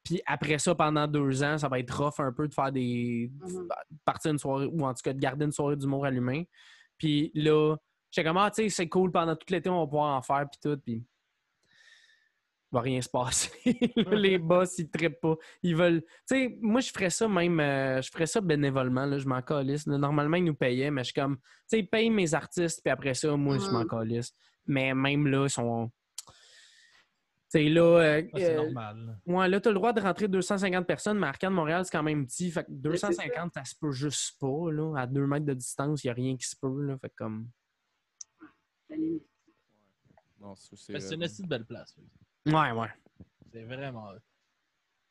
puis 0.07 0.21
après 0.25 0.57
ça, 0.57 0.73
pendant 0.73 1.05
deux 1.05 1.43
ans, 1.43 1.57
ça 1.57 1.67
va 1.67 1.79
être 1.79 1.91
rough 2.01 2.19
un 2.25 2.31
peu 2.31 2.47
de 2.47 2.53
faire 2.53 2.71
des. 2.71 3.29
Mhm. 3.41 3.67
partir 4.05 4.31
une 4.31 4.37
soirée, 4.39 4.67
ou 4.71 4.85
en 4.85 4.93
tout 4.93 5.01
cas 5.03 5.11
de 5.11 5.19
garder 5.19 5.43
une 5.45 5.51
soirée 5.51 5.75
d'humour 5.75 6.05
allumée. 6.05 6.47
Puis 6.97 7.29
là, 7.35 7.75
j'étais 8.09 8.25
comme, 8.25 8.37
ah, 8.37 8.49
tu 8.49 8.63
sais, 8.63 8.69
c'est 8.69 8.87
cool, 8.87 9.11
pendant 9.11 9.35
tout 9.35 9.45
l'été, 9.51 9.69
on 9.69 9.81
va 9.81 9.85
pouvoir 9.85 10.17
en 10.17 10.21
faire, 10.21 10.45
puis 10.49 10.59
tout. 10.63 10.77
Puis 10.83 10.93
il 10.93 12.75
va 12.75 12.81
rien 12.81 13.01
se 13.01 13.09
passer. 13.09 13.51
les 14.11 14.37
boss, 14.37 14.77
ils 14.79 14.89
trippent 14.89 15.19
pas. 15.21 15.35
Ils 15.63 15.75
veulent. 15.75 16.01
Tu 16.01 16.07
sais, 16.25 16.57
moi, 16.61 16.79
je 16.81 16.89
ferais 16.91 17.09
ça 17.09 17.27
même. 17.27 17.59
euh, 17.59 18.01
je 18.01 18.09
ferais 18.11 18.25
ça 18.27 18.39
bénévolement. 18.41 19.05
Là, 19.05 19.17
je 19.17 19.27
m'en 19.27 19.41
calisse. 19.41 19.87
Normalement, 19.87 20.37
ils 20.37 20.43
nous 20.45 20.55
payaient, 20.55 20.91
mais 20.91 21.01
je 21.03 21.11
suis 21.11 21.21
comme. 21.21 21.37
Tu 21.37 21.43
sais, 21.67 21.79
ils 21.79 21.87
payent 21.89 22.09
mes 22.09 22.33
artistes, 22.33 22.81
puis 22.83 22.91
après 22.91 23.13
ça, 23.13 23.35
moi, 23.35 23.57
je 23.57 23.69
m'en 23.71 23.83
Mm. 23.83 23.87
calisse. 23.87 24.33
Mais 24.65 24.93
même 24.93 25.27
là, 25.27 25.45
ils 25.45 25.49
sont. 25.49 25.91
Tu 27.49 27.59
sais, 27.59 27.69
là. 27.69 27.81
euh, 27.81 28.21
Ah, 28.33 28.37
c'est 28.39 28.53
euh, 28.55 28.63
normal. 28.63 29.19
Ouais, 29.25 29.47
là, 29.47 29.61
t'as 29.61 29.69
le 29.69 29.75
droit 29.75 29.93
de 29.93 30.01
rentrer 30.01 30.27
250 30.27 30.85
personnes, 30.85 31.17
mais 31.17 31.27
Arcade 31.27 31.53
Montréal, 31.53 31.85
c'est 31.85 31.91
quand 31.91 32.03
même 32.03 32.25
petit. 32.27 32.51
Fait 32.51 32.63
que 32.65 32.71
c'est 32.91 32.97
ça. 32.97 33.07
250, 33.07 33.53
ça 33.53 33.63
se 33.63 33.75
peut 33.79 33.91
juste 33.91 34.37
pas, 34.39 34.69
là. 34.71 34.99
À 34.99 35.07
deux 35.07 35.25
mètres 35.25 35.45
de 35.45 35.53
distance, 35.53 36.03
il 36.03 36.07
n'y 36.07 36.11
a 36.11 36.13
rien 36.13 36.35
qui 36.35 36.45
se 36.45 36.55
peut, 36.57 36.81
là. 36.83 36.97
Fait 36.97 37.09
que 37.09 37.15
comme. 37.15 37.47
Non, 40.39 40.55
c'est. 40.55 40.93
Mais 40.93 40.99
C'est 40.99 41.15
une 41.15 41.23
euh, 41.23 41.25
assez 41.25 41.43
belle 41.45 41.65
place. 41.65 41.95
oui. 41.97 42.53
Ouais, 42.53 42.71
ouais. 42.71 42.89
C'est 43.51 43.63
vraiment. 43.63 44.11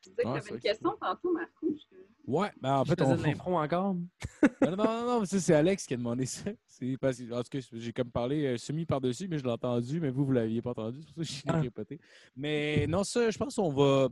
Tu 0.07 0.15
disais 0.15 0.23
que 0.23 0.29
tu 0.33 0.37
avais 0.37 0.49
une 0.49 0.59
question 0.59 0.95
tantôt, 0.99 1.33
Marco. 1.33 1.67
Je- 1.69 1.97
Ouais, 2.29 2.51
ben 2.61 2.79
en 2.79 2.83
Je 2.83 2.89
fait, 2.89 2.99
faisais 2.99 3.13
on. 3.13 3.15
de 3.15 3.23
l'impro 3.23 3.57
encore? 3.57 3.95
non, 4.61 4.71
non, 4.71 4.83
non, 4.83 5.05
non, 5.19 5.25
ça, 5.25 5.39
c'est 5.39 5.53
Alex 5.53 5.85
qui 5.85 5.93
a 5.93 5.97
demandé 5.97 6.25
ça. 6.25 6.49
C'est 6.67 6.97
parce 6.99 7.17
que, 7.19 7.31
en 7.33 7.41
tout 7.41 7.49
cas, 7.49 7.59
j'ai 7.71 7.93
comme 7.93 8.11
parlé 8.11 8.45
euh, 8.45 8.57
semi 8.57 8.85
par-dessus, 8.85 9.29
mais 9.29 9.37
je 9.37 9.45
l'ai 9.45 9.51
entendu, 9.51 10.01
mais 10.01 10.09
vous, 10.09 10.25
vous 10.25 10.33
l'aviez 10.33 10.61
pas 10.61 10.71
entendu. 10.71 10.99
C'est 11.07 11.13
pour 11.15 11.23
ça 11.23 11.29
que 11.29 11.35
j'ai 11.35 11.43
Ah. 11.47 11.61
répété. 11.61 11.99
Mais 12.35 12.85
non, 12.87 13.05
ça, 13.05 13.29
je 13.29 13.37
pense 13.37 13.55
qu'on 13.55 13.69
va. 13.71 14.09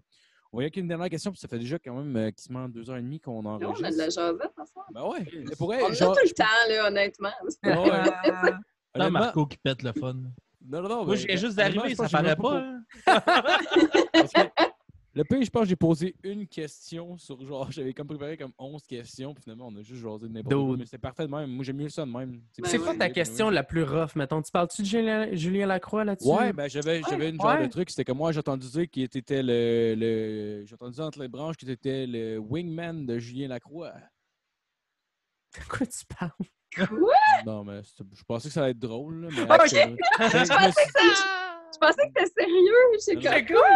On 0.53 0.59
va 0.59 0.63
y 0.63 0.67
une 0.79 0.87
dernière 0.87 1.09
question, 1.09 1.31
puis 1.31 1.39
ça 1.41 1.49
fait 1.49 1.59
déjà 1.59 1.77
quand 1.77 1.93
même 1.95 2.15
euh, 2.15 2.31
quasiment 2.31 2.69
deux 2.69 2.89
heures 2.89 2.95
et 2.95 3.01
demie 3.01 3.19
qu'on 3.19 3.41
Non, 3.43 3.49
on 3.49 3.55
a 3.55 3.59
de 3.59 3.65
enregistre. 3.65 3.97
la 3.97 4.09
jasette 4.09 4.51
ce 4.57 4.71
soir. 4.71 4.85
Ben 4.93 5.03
ouais, 5.09 5.25
mais 5.49 5.55
pour 5.57 5.67
vrai, 5.67 5.81
On 5.83 5.87
a 5.89 5.91
genre, 5.91 6.13
tout 6.15 6.19
le 6.23 6.29
je 6.29 6.33
temps, 6.33 6.45
là, 6.69 6.87
honnêtement. 6.87 7.29
Ah 7.63 7.81
ouais. 7.81 7.89
Non, 8.95 9.01
Honnêtement- 9.01 9.19
Marco 9.19 9.45
qui 9.47 9.57
pète 9.57 9.83
le 9.83 9.91
fun. 9.91 10.13
Non, 10.13 10.81
non, 10.81 10.87
non. 10.87 10.95
Moi, 11.03 11.15
mais- 11.15 11.17
je 11.17 11.27
viens 11.27 11.35
juste 11.35 11.57
d'arriver, 11.57 11.89
je 11.89 11.95
ça 11.95 12.07
paraît 12.07 12.33
pas. 12.37 12.41
pour- 12.41 12.53
hein. 12.53 12.81
Parce 14.13 14.31
que 14.31 14.39
le 15.15 15.23
pire, 15.23 15.41
je 15.41 15.49
pense 15.49 15.63
que 15.63 15.69
j'ai 15.69 15.75
posé 15.77 16.15
une 16.23 16.45
question 16.45 17.17
sur 17.17 17.41
genre, 17.45 17.71
j'avais 17.71 17.93
comme 17.93 18.07
préparé 18.07 18.35
comme 18.35 18.51
11 18.59 18.85
questions, 18.85 19.33
puis 19.33 19.43
finalement, 19.43 19.67
on 19.67 19.75
a 19.77 19.81
juste 19.81 20.01
jasé 20.01 20.27
de 20.27 20.33
n'importe 20.33 20.53
quoi. 20.53 20.77
Mais 20.77 20.85
c'est 20.85 20.97
parfait 20.97 21.25
de 21.25 21.31
même. 21.31 21.49
Moi, 21.49 21.63
j'aime 21.63 21.77
mieux 21.77 21.89
ça 21.89 22.05
de 22.05 22.11
même. 22.11 22.41
C'est 22.51 22.77
ouais. 22.77 22.83
quoi 22.83 22.95
ta 22.95 23.09
question 23.09 23.49
la 23.49 23.63
plus 23.63 23.83
rough, 23.83 24.15
mettons? 24.15 24.41
Tu 24.41 24.51
parles-tu 24.51 24.81
de 24.81 24.87
Julien, 24.87 25.33
Julien 25.33 25.67
Lacroix 25.67 26.03
là-dessus? 26.03 26.27
Ouais, 26.27 26.51
ben 26.51 26.67
j'avais 26.69 27.01
j'avais 27.09 27.29
une 27.29 27.39
genre 27.39 27.55
ouais. 27.55 27.65
de 27.65 27.71
truc, 27.71 27.89
c'était 27.89 28.03
comme 28.03 28.17
moi 28.17 28.31
j'ai 28.33 28.39
entendu 28.39 28.67
dire 28.67 28.89
qu'il 28.89 29.03
était 29.03 29.41
le, 29.41 29.95
le 29.97 30.65
j'ai 30.65 30.73
entendu 30.73 30.99
entre 30.99 31.19
les 31.19 31.27
branches 31.29 31.55
qu'il 31.55 31.69
était 31.69 32.05
le 32.05 32.37
wingman 32.37 33.05
de 33.05 33.17
Julien 33.17 33.47
Lacroix. 33.47 33.93
De 35.57 35.65
quoi 35.69 35.87
tu 35.87 36.05
parles? 36.19 36.31
Non 37.45 37.63
mais 37.63 37.81
je 38.13 38.23
pensais 38.27 38.49
que 38.49 38.53
ça 38.53 38.63
allait 38.63 38.71
être 38.71 38.79
drôle 38.79 39.21
là, 39.21 39.29
mais 39.31 39.43
ok. 39.43 39.49
je 39.49 39.87
me 39.87 40.71
suis- 40.71 41.25
Je 41.73 41.77
pensais 41.79 42.11
que 42.13 42.25
c'était 42.25 42.41
sérieux. 42.41 42.73
Comme, 42.91 42.99
C'est 42.99 43.45
quoi? 43.53 43.67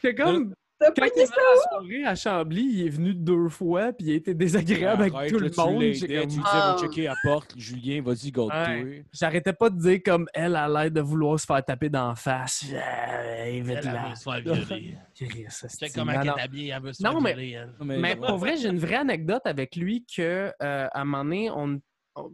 C'est 0.00 0.14
comme 0.14 0.54
quand 0.80 0.92
pas 0.94 1.06
il 1.14 1.20
est 1.20 1.24
venu 1.26 1.36
à 1.36 1.54
la 1.54 1.60
soirée 1.70 2.04
à 2.04 2.14
Chambly, 2.14 2.62
il 2.72 2.86
est 2.86 2.90
venu 2.90 3.14
deux 3.14 3.48
fois 3.48 3.92
puis 3.92 4.06
il 4.06 4.12
a 4.12 4.14
été 4.16 4.34
désagréable 4.34 5.02
avec 5.02 5.14
Arrête, 5.14 5.30
tout 5.30 5.38
là, 5.38 5.48
le 5.48 5.62
monde. 5.70 5.80
Tu 5.82 5.90
disais 5.92 6.42
Ah. 6.44 6.76
va 6.76 6.80
checker 6.80 7.08
à 7.08 7.10
la 7.12 7.16
porte, 7.24 7.54
Julien, 7.56 8.02
vas-y, 8.02 8.30
garde-toi. 8.30 8.58
Ouais. 8.68 9.04
J'arrêtais 9.12 9.52
pas 9.52 9.70
de 9.70 9.78
dire 9.78 9.98
comme 10.04 10.26
elle 10.34 10.54
a 10.56 10.68
l'air 10.68 10.90
de 10.90 11.00
vouloir 11.00 11.38
se 11.40 11.46
faire 11.46 11.64
taper 11.64 11.88
d'en 11.88 12.14
face. 12.14 12.64
Euh, 12.72 12.78
Elle, 12.78 13.62
veut 13.62 13.76
se 13.76 14.22
faire 14.22 14.40
violer. 14.40 14.94
C'est- 15.48 15.94
comment 15.94 16.12
elle 16.12 16.26
est 16.28 16.40
habillée, 16.40 16.72
elle 16.74 16.82
veut 16.82 16.92
se 16.92 17.02
Non, 17.02 17.12
faire 17.12 17.20
mais- 17.22 17.32
violer, 17.34 17.50
elle. 17.52 17.74
Non, 17.80 17.84
mais, 17.86 17.98
Mais 17.98 18.16
pour 18.16 18.36
vrai, 18.36 18.56
j'ai 18.56 18.68
une 18.68 18.78
vraie 18.78 18.96
anecdote 18.96 19.42
avec 19.46 19.74
lui 19.76 20.04
que 20.06 20.22
euh, 20.62 20.88
à 20.92 21.00
un 21.00 21.04
moment 21.04 21.24
donné, 21.24 21.50
on. 21.50 21.80
on- 22.16 22.30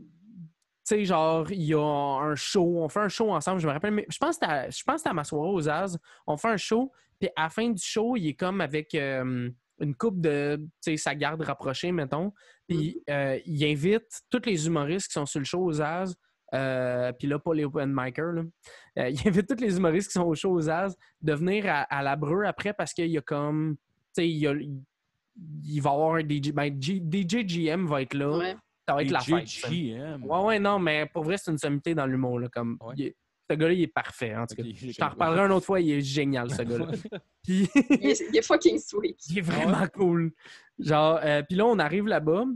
tu 0.86 0.96
sais, 0.96 1.04
genre, 1.06 1.50
il 1.50 1.62
y 1.62 1.72
a 1.72 1.78
un 1.80 2.34
show, 2.34 2.80
on 2.82 2.90
fait 2.90 3.00
un 3.00 3.08
show 3.08 3.30
ensemble, 3.32 3.58
je 3.58 3.66
me 3.66 3.72
rappelle, 3.72 3.92
mais 3.92 4.04
je 4.10 4.18
pense 4.18 4.30
que 4.30 4.34
c'était 4.34 4.52
à- 4.52 4.68
je 4.68 4.82
pense 4.82 4.96
que 4.96 4.98
c'était 4.98 5.10
à 5.10 5.14
ma 5.14 5.24
soirée 5.24 5.48
aux 5.50 5.66
As. 5.66 5.96
On 6.26 6.36
fait 6.36 6.48
un 6.48 6.56
show, 6.58 6.92
puis 7.26 7.32
à 7.36 7.44
la 7.44 7.50
fin 7.50 7.68
du 7.70 7.82
show, 7.82 8.16
il 8.16 8.28
est 8.28 8.34
comme 8.34 8.60
avec 8.60 8.94
euh, 8.94 9.48
une 9.80 9.94
coupe 9.94 10.20
de, 10.20 10.56
tu 10.82 10.92
sais, 10.92 10.96
sa 10.96 11.14
garde 11.14 11.40
rapprochée, 11.42 11.92
mettons. 11.92 12.32
Puis 12.68 13.00
euh, 13.10 13.38
il 13.46 13.64
invite 13.64 14.06
tous 14.30 14.42
les 14.46 14.66
humoristes 14.66 15.08
qui 15.08 15.14
sont 15.14 15.26
sur 15.26 15.40
le 15.40 15.44
show 15.44 15.62
aux 15.64 15.80
As. 15.80 16.14
euh, 16.54 17.12
puis 17.12 17.26
là, 17.28 17.38
pas 17.38 17.54
les 17.54 17.64
open 17.64 17.92
micers. 17.94 18.32
là. 18.32 18.42
Euh, 18.98 19.08
il 19.10 19.28
invite 19.28 19.46
tous 19.48 19.60
les 19.62 19.76
humoristes 19.76 20.08
qui 20.08 20.14
sont 20.14 20.24
au 20.26 20.34
show 20.34 20.52
aux 20.52 20.68
As 20.70 20.94
de 21.20 21.32
venir 21.34 21.64
à, 21.66 21.82
à 21.82 22.02
la 22.02 22.16
Breu 22.16 22.44
après 22.44 22.72
parce 22.74 22.92
qu'il 22.92 23.06
y 23.08 23.18
a 23.18 23.22
comme. 23.22 23.76
Tu 24.16 24.22
sais, 24.22 24.28
il 24.28 24.36
y 24.38 24.46
a, 24.46 24.52
il 24.54 25.80
va 25.80 25.90
y 25.90 25.92
avoir 25.92 26.14
un 26.14 26.20
DJ. 26.20 26.52
Ben, 26.52 26.80
G- 26.80 27.02
DJ 27.02 27.44
GM 27.44 27.86
va 27.86 28.02
être 28.02 28.14
là. 28.14 28.36
Ouais. 28.38 28.56
Ça 28.88 28.94
va 28.94 29.02
être 29.02 29.10
la 29.10 29.20
fête. 29.20 29.46
GM. 29.46 30.22
Ouais, 30.24 30.40
ouais, 30.44 30.58
non, 30.58 30.78
mais 30.78 31.06
pour 31.06 31.24
vrai, 31.24 31.36
c'est 31.38 31.50
une 31.50 31.58
sommité 31.58 31.94
dans 31.94 32.06
l'humour. 32.06 32.40
Comme, 32.52 32.76
Ouais. 32.80 32.94
il 32.98 33.12
ce 33.50 33.56
gars-là, 33.56 33.72
il 33.74 33.82
est 33.82 33.86
parfait. 33.86 34.34
En 34.34 34.46
tout 34.46 34.54
cas. 34.54 34.62
Je 34.64 34.96
t'en 34.96 35.10
reparlerai 35.10 35.46
une 35.46 35.52
autre 35.52 35.66
fois, 35.66 35.80
il 35.80 35.90
est 35.90 36.00
génial, 36.00 36.50
ce 36.50 36.62
gars-là. 36.62 36.86
Puis, 37.42 37.68
Il 37.90 38.10
est, 38.10 38.24
il 38.30 38.36
est 38.36 38.42
fucking 38.46 38.78
sweet. 38.78 39.18
il 39.28 39.38
est 39.38 39.42
vraiment 39.42 39.86
cool. 39.88 40.32
Genre, 40.78 41.20
euh, 41.22 41.42
puis 41.42 41.56
là, 41.56 41.66
on 41.66 41.78
arrive 41.78 42.06
là-bas. 42.06 42.46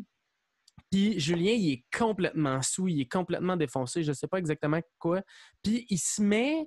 Puis 0.90 1.20
Julien, 1.20 1.52
il 1.52 1.72
est 1.72 1.84
complètement 1.96 2.62
sous, 2.62 2.88
il 2.88 3.00
est 3.02 3.10
complètement 3.10 3.56
défoncé, 3.56 4.02
je 4.02 4.12
sais 4.12 4.26
pas 4.26 4.38
exactement 4.38 4.80
quoi. 4.98 5.22
Puis 5.62 5.86
il 5.90 5.98
se 5.98 6.22
met 6.22 6.66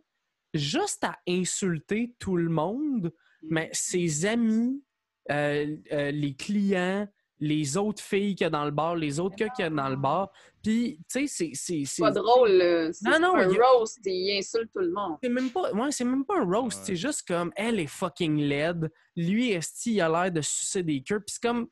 juste 0.53 1.03
à 1.03 1.17
insulter 1.27 2.13
tout 2.19 2.37
le 2.37 2.49
monde, 2.49 3.11
mais 3.41 3.69
ses 3.73 4.25
amis, 4.27 4.83
euh, 5.31 5.75
euh, 5.91 6.11
les 6.11 6.35
clients, 6.35 7.07
les 7.43 7.75
autres 7.75 8.01
filles 8.01 8.35
qu'il 8.35 8.45
y 8.45 8.47
a 8.47 8.49
dans 8.51 8.63
le 8.65 8.71
bar, 8.71 8.95
les 8.95 9.19
autres 9.19 9.35
gars 9.35 9.49
qu'il 9.49 9.63
y 9.63 9.65
a 9.65 9.69
dans 9.69 9.89
le 9.89 9.95
bar. 9.95 10.29
Puis, 10.63 10.99
tu 11.11 11.25
sais, 11.25 11.27
c'est- 11.27 11.51
c'est... 11.55 11.83
C'est 11.85 12.01
pas 12.03 12.11
drôle, 12.11 12.51
là. 12.51 12.93
C'est 12.93 13.09
Non, 13.09 13.19
non, 13.19 13.35
un 13.35 13.49
a- 13.49 13.67
roast, 13.73 13.99
il 14.05 14.37
insulte 14.37 14.71
tout 14.71 14.79
le 14.79 14.91
monde. 14.91 15.17
c'est 15.23 15.29
même 15.29 15.49
pas, 15.49 15.73
ouais, 15.73 15.91
c'est 15.91 16.05
même 16.05 16.23
pas 16.23 16.37
un 16.39 16.45
roast. 16.45 16.79
Ouais. 16.79 16.85
C'est 16.85 16.95
juste 16.95 17.27
comme 17.27 17.51
elle 17.55 17.79
est 17.79 17.87
fucking 17.87 18.37
laide. 18.37 18.91
Lui, 19.15 19.51
esti, 19.51 19.93
il 19.95 20.01
a 20.01 20.07
l'air 20.07 20.31
de 20.31 20.41
sucer 20.41 20.83
des 20.83 21.01
queues. 21.01 21.19
Puis 21.19 21.33
c'est 21.41 21.47
comme 21.47 21.67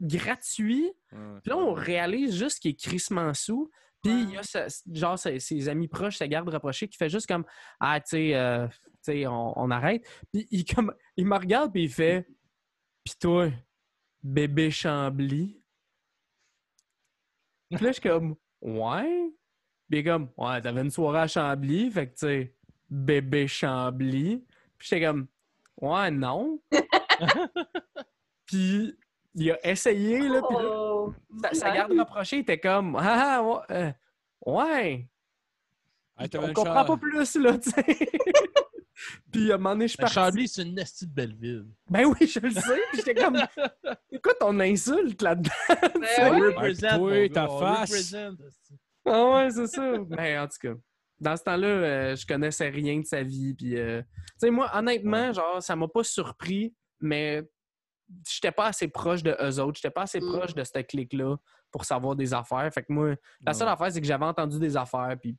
gratuit. 0.00 0.92
Ouais. 1.12 1.18
Puis 1.42 1.50
là, 1.50 1.56
on 1.58 1.72
réalise 1.72 2.34
juste 2.36 2.58
qu'il 2.60 2.72
est 2.72 2.80
crissement 2.80 3.32
sous. 3.34 3.70
Puis 4.02 4.12
Ouais. 4.12 4.20
il 4.22 4.30
y 4.32 4.36
a 4.36 4.42
sa- 4.42 4.66
genre 4.92 5.18
ses, 5.18 5.38
ses 5.40 5.68
amis 5.68 5.88
proches, 5.88 6.16
sa 6.16 6.28
garde 6.28 6.48
rapprochée, 6.48 6.88
qui 6.88 6.96
fait 6.96 7.08
juste 7.08 7.26
comme 7.26 7.44
Ah, 7.80 8.00
tu 8.00 8.10
sais, 8.10 8.34
euh, 8.34 8.66
tu 8.68 9.12
sais, 9.12 9.26
on, 9.26 9.58
on 9.58 9.70
arrête. 9.70 10.04
Puis 10.32 10.46
il, 10.50 10.64
comme, 10.64 10.92
il 11.16 11.26
me 11.26 11.36
regarde, 11.36 11.72
puis 11.72 11.84
il 11.84 11.90
fait 11.90 12.26
Puis 13.04 13.14
toi, 13.20 13.50
bébé 14.24 14.70
Chambly. 14.70 15.60
Puis 17.70 17.84
là, 17.84 17.90
je 17.90 18.00
suis 18.00 18.02
comme 18.08 18.34
Ouais. 18.62 19.30
Puis 19.90 20.02
comme 20.02 20.30
Ouais, 20.36 20.60
t'avais 20.62 20.80
une 20.80 20.90
soirée 20.90 21.20
à 21.20 21.26
Chambly, 21.28 21.90
fait 21.90 22.08
que 22.08 22.12
tu 22.14 22.26
sais, 22.26 22.54
bébé 22.90 23.46
Chambly. 23.46 24.44
Puis 24.78 24.88
j'étais 24.88 25.04
comme 25.06 25.26
Ouais, 25.80 26.10
non. 26.10 26.60
puis 28.46 28.96
il 29.34 29.50
a 29.50 29.66
essayé, 29.68 30.20
là, 30.20 30.40
puis 30.48 30.56
là, 30.56 30.62
Oh, 30.64 31.12
sa, 31.42 31.52
sa 31.54 31.70
garde 31.70 31.92
rapprochée 31.92 32.38
était 32.38 32.58
comme 32.58 32.96
Ah, 32.98 33.42
ouais. 33.42 33.60
euh, 33.76 33.92
ouais. 34.46 35.08
Hey, 36.16 36.30
On 36.38 36.52
comprend 36.52 36.84
pas 36.84 36.96
plus, 36.96 37.34
là, 37.36 37.58
tu 37.58 37.70
sais. 37.70 37.84
Puis 39.32 39.50
à 39.50 39.54
un 39.54 39.58
moment 39.58 39.70
donné, 39.70 39.86
je 39.88 39.92
suis 39.92 39.96
Mais 39.98 40.04
parti. 40.04 40.14
Chambly, 40.14 40.48
c'est 40.48 40.62
une 40.62 40.74
nasty 40.74 41.06
de 41.06 41.12
belle 41.12 41.34
ville. 41.34 41.66
Ben 41.90 42.04
oui, 42.06 42.26
je 42.26 42.38
le 42.40 42.50
sais. 42.50 42.80
Puis 42.92 42.98
j'étais 43.04 43.14
comme 43.14 43.36
Écoute, 44.12 44.36
on 44.42 44.58
insulte 44.60 45.20
là-dedans. 45.22 45.50
Ben 45.68 46.52
gars, 46.54 47.28
ta 47.32 47.50
on 47.50 47.58
face. 47.60 48.14
ah 49.06 49.30
ouais, 49.30 49.50
c'est 49.50 49.66
ça. 49.66 49.98
Ben 49.98 50.40
en 50.42 50.46
tout 50.48 50.58
cas. 50.68 50.74
Dans 51.20 51.36
ce 51.36 51.42
temps-là, 51.44 51.66
euh, 51.68 52.16
je 52.16 52.26
connaissais 52.26 52.68
rien 52.68 52.98
de 53.00 53.06
sa 53.06 53.22
vie. 53.22 53.54
Puis, 53.54 53.76
euh, 53.78 54.02
tu 54.02 54.08
sais, 54.38 54.50
moi, 54.50 54.70
honnêtement, 54.74 55.32
genre, 55.32 55.62
ça 55.62 55.76
m'a 55.76 55.86
pas 55.88 56.02
surpris, 56.02 56.74
mais 57.00 57.42
j'étais 58.28 58.50
pas 58.50 58.66
assez 58.66 58.88
proche 58.88 59.22
de 59.22 59.30
eux 59.40 59.60
autres. 59.60 59.78
J'étais 59.80 59.92
pas 59.92 60.02
assez 60.02 60.20
Mm. 60.20 60.32
proche 60.32 60.54
de 60.54 60.64
cette 60.64 60.86
clique-là 60.88 61.36
pour 61.70 61.84
savoir 61.84 62.16
des 62.16 62.34
affaires. 62.34 62.68
Fait 62.74 62.82
que 62.82 62.92
moi, 62.92 63.14
La 63.46 63.54
seule 63.54 63.68
Ouais. 63.68 63.72
affaire, 63.74 63.92
c'est 63.92 64.00
que 64.00 64.06
j'avais 64.06 64.24
entendu 64.24 64.58
des 64.58 64.76
affaires, 64.76 65.16
puis 65.20 65.36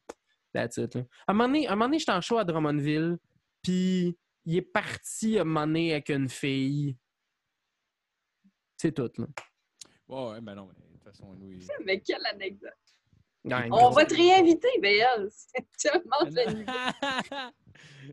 that's 0.54 0.78
it. 0.78 0.96
là. 0.96 1.02
À 1.28 1.32
un 1.32 1.34
moment 1.34 1.48
donné, 1.50 1.68
à 1.68 1.72
un 1.74 1.76
moment 1.76 1.86
donné, 1.86 2.00
j'étais 2.00 2.14
en 2.14 2.22
show 2.22 2.38
à 2.38 2.46
Drummondville, 2.46 3.18
puis 3.66 4.16
il 4.46 4.58
est 4.58 4.62
parti 4.62 5.40
à 5.40 5.42
un 5.42 5.46
moment 5.46 5.66
donné 5.66 5.92
avec 5.94 6.10
une 6.10 6.30
fille. 6.30 6.96
C'est 8.78 8.94
tout, 8.94 9.10
là. 9.18 9.26
Ouais, 10.08 10.32
ouais, 10.34 10.42
ben 10.42 10.54
non, 10.54 10.68
mais 10.68 10.74
de 10.88 10.94
toute 10.94 11.04
façon, 11.04 11.34
nous. 11.34 11.52
il- 11.52 11.66
Mais 11.86 12.00
quelle 12.00 12.24
anecdote. 12.28 12.72
On 13.72 13.90
va 13.90 14.06
te 14.06 14.14
réinviter, 14.16 14.68
BL. 14.82 15.30
C'est 15.32 15.66
tellement 15.78 16.26
génial. 16.30 16.66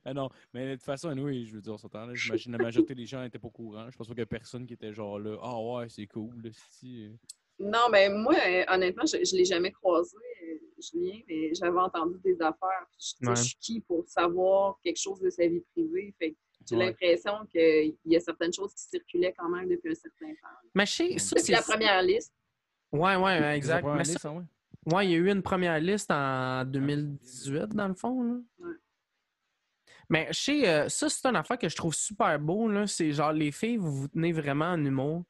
ah 0.04 0.14
non, 0.14 0.30
mais 0.54 0.70
de 0.70 0.74
toute 0.74 0.84
façon, 0.84 1.14
nous, 1.14 1.30
je 1.44 1.54
veux 1.54 1.60
dire, 1.60 1.72
on 1.74 1.78
s'entend, 1.78 2.06
là, 2.06 2.14
J'imagine 2.14 2.52
la 2.52 2.58
majorité 2.58 2.94
des 2.94 3.06
gens 3.06 3.22
n'étaient 3.22 3.38
pas 3.38 3.48
au 3.48 3.50
courant. 3.50 3.90
Je 3.90 3.96
pense 3.96 4.06
pas 4.06 4.14
qu'il 4.14 4.20
y 4.20 4.22
a 4.22 4.26
personne 4.26 4.66
qui 4.66 4.74
était 4.74 4.92
genre 4.92 5.18
là. 5.18 5.38
Ah 5.42 5.58
ouais, 5.60 5.88
c'est 5.88 6.06
cool. 6.06 6.50
Non, 7.64 7.88
mais 7.90 8.08
moi, 8.08 8.34
euh, 8.34 8.64
honnêtement, 8.68 9.04
je 9.06 9.18
ne 9.18 9.38
l'ai 9.38 9.44
jamais 9.44 9.70
croisé, 9.70 10.16
euh, 10.16 10.58
Julien, 10.80 11.20
mais 11.28 11.54
j'avais 11.54 11.78
entendu 11.78 12.16
des 12.24 12.34
affaires. 12.42 12.86
puis 12.90 13.14
Je, 13.22 13.28
Ouais. 13.28 13.36
suis 13.36 13.54
qui 13.60 13.80
pour 13.80 14.04
savoir 14.08 14.78
quelque 14.82 14.98
chose 15.00 15.20
de 15.20 15.30
sa 15.30 15.46
vie 15.46 15.62
privée? 15.72 16.12
Fait 16.18 16.32
que 16.32 16.36
j'ai 16.68 16.76
Ouais. 16.76 16.86
l'impression 16.86 17.46
qu'il 17.50 17.96
y 18.06 18.16
a 18.16 18.20
certaines 18.20 18.52
choses 18.52 18.74
qui 18.74 18.82
circulaient 18.82 19.32
quand 19.38 19.48
même 19.48 19.68
depuis 19.68 19.92
un 19.92 19.94
certain 19.94 20.26
temps. 20.42 20.68
Mais 20.74 20.86
je 20.86 20.92
sais, 20.92 21.18
ça, 21.18 21.36
Depuis 21.36 21.46
c'est... 21.46 21.52
la 21.52 21.62
première 21.62 22.02
liste. 22.02 22.32
Ouais, 22.90 23.14
ouais, 23.16 23.40
ouais, 23.40 23.56
exact. 23.56 23.86
Mais 23.86 23.98
liste, 24.02 24.18
ça- 24.18 24.30
ah 24.30 24.38
ouais. 24.38 24.44
Ouais, 24.92 25.06
il 25.06 25.10
y 25.12 25.14
a 25.14 25.18
eu 25.18 25.30
une 25.30 25.42
première 25.42 25.78
liste 25.78 26.10
en 26.10 26.64
2018, 26.64 27.68
dans 27.68 27.86
le 27.86 27.94
fond. 27.94 28.20
Là. 28.24 28.34
Ouais. 28.58 28.74
Mais 30.08 30.26
je 30.32 30.38
sais, 30.40 30.68
euh, 30.68 30.88
ça, 30.88 31.08
c'est 31.08 31.24
une 31.26 31.36
affaire 31.36 31.56
que 31.58 31.68
je 31.68 31.76
trouve 31.76 31.94
super 31.94 32.38
beau. 32.40 32.68
là. 32.68 32.88
C'est 32.88 33.12
genre, 33.12 33.32
les 33.32 33.52
filles, 33.52 33.76
vous 33.76 33.92
vous 33.92 34.08
tenez 34.08 34.32
vraiment 34.32 34.66
en 34.72 34.84
humour. 34.84 35.22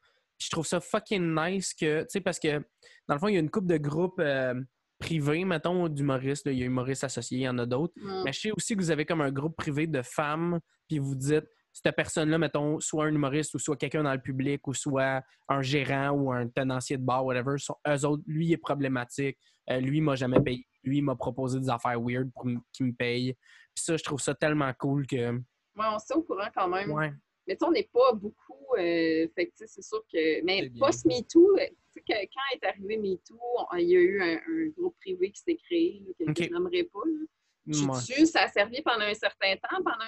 Puis 0.43 0.49
je 0.49 0.51
trouve 0.51 0.67
ça 0.67 0.81
fucking 0.81 1.37
nice 1.37 1.73
que, 1.73 2.01
tu 2.01 2.07
sais, 2.09 2.21
parce 2.21 2.41
que, 2.41 2.59
dans 3.07 3.15
le 3.15 3.19
fond, 3.21 3.29
il 3.29 3.35
y 3.35 3.37
a 3.37 3.41
une 3.41 3.51
couple 3.51 3.69
de 3.69 3.77
groupes 3.77 4.19
euh, 4.19 4.61
privés, 4.99 5.45
mettons, 5.45 5.89
d'humoristes. 5.89 6.47
Il 6.47 6.59
y 6.59 6.63
a 6.63 6.67
humoristes 6.67 7.05
associés, 7.05 7.39
il 7.39 7.43
y 7.43 7.49
en 7.49 7.59
a 7.59 7.67
d'autres. 7.67 7.95
Mm. 7.97 8.23
Mais 8.25 8.33
je 8.33 8.41
sais 8.41 8.51
aussi 8.51 8.75
que 8.75 8.81
vous 8.81 8.91
avez 8.91 9.05
comme 9.05 9.21
un 9.21 9.31
groupe 9.31 9.55
privé 9.57 9.87
de 9.87 10.03
femmes, 10.03 10.59
puis 10.89 10.99
vous 10.99 11.15
dites, 11.15 11.45
cette 11.73 11.95
personne-là, 11.95 12.39
mettons, 12.39 12.81
soit 12.81 13.05
un 13.05 13.15
humoriste 13.15 13.55
ou 13.55 13.61
soit 13.61 13.77
quelqu'un 13.77 14.03
dans 14.03 14.13
le 14.13 14.21
public 14.21 14.67
ou 14.67 14.75
soit 14.75 15.23
un 15.49 15.63
gérant 15.63 16.11
ou 16.11 16.33
un 16.33 16.49
tenancier 16.49 16.99
de 16.99 17.05
bar, 17.05 17.25
whatever, 17.25 17.57
sont, 17.59 17.77
eux 17.87 18.05
autres, 18.05 18.25
lui 18.27 18.49
il 18.49 18.53
est 18.53 18.59
problématique. 18.59 19.39
Euh, 19.71 19.79
lui, 19.79 19.99
il 19.99 20.03
m'a 20.03 20.17
jamais 20.17 20.41
payé. 20.41 20.67
Lui, 20.83 20.99
il 20.99 21.03
m'a 21.03 21.15
proposé 21.15 21.61
des 21.61 21.71
affaires 21.71 22.01
weird 22.01 22.33
pour 22.33 22.49
qu'il 22.73 22.87
me 22.87 22.93
paye. 22.93 23.35
Puis 23.75 23.85
ça, 23.85 23.97
je 23.97 24.03
trouve 24.03 24.21
ça 24.21 24.35
tellement 24.35 24.73
cool 24.77 25.07
que. 25.07 25.31
Ouais, 25.31 25.87
on 25.89 25.99
s'est 26.01 26.15
au 26.15 26.23
courant 26.23 26.49
quand 26.53 26.67
même. 26.67 26.91
Ouais. 26.91 27.13
Mais 27.47 27.57
tu 27.57 27.61
sais, 27.61 27.65
on 27.67 27.73
n'est 27.73 27.91
pas 27.93 28.13
beaucoup. 28.13 28.75
euh, 28.79 29.27
fait 29.35 29.47
que 29.47 29.53
c'est 29.67 29.83
sûr 29.83 30.05
que. 30.13 30.43
Mais 30.45 30.71
post-MeToo, 30.79 31.59
euh, 31.59 31.67
tu 31.67 31.75
sais, 31.95 32.01
que 32.01 32.13
quand 32.33 32.57
est 32.57 32.65
arrivé 32.67 32.97
MeToo, 32.97 33.39
il 33.79 33.89
y 33.89 33.97
a 33.97 34.01
eu 34.01 34.23
un, 34.23 34.37
un 34.37 34.69
groupe 34.69 34.97
privé 35.01 35.31
qui 35.33 35.41
s'est 35.43 35.57
créé, 35.57 36.03
là, 36.19 36.33
que, 36.33 36.43
je 36.45 36.51
n'aimerais 36.51 36.85
pas. 36.85 37.01
là. 37.05 37.27
Ouais. 37.67 38.27
ça 38.27 38.43
a 38.43 38.49
servi 38.49 38.81
pendant 38.83 39.05
un 39.05 39.15
certain 39.15 39.55
temps. 39.57 39.83
Pendant 39.85 40.05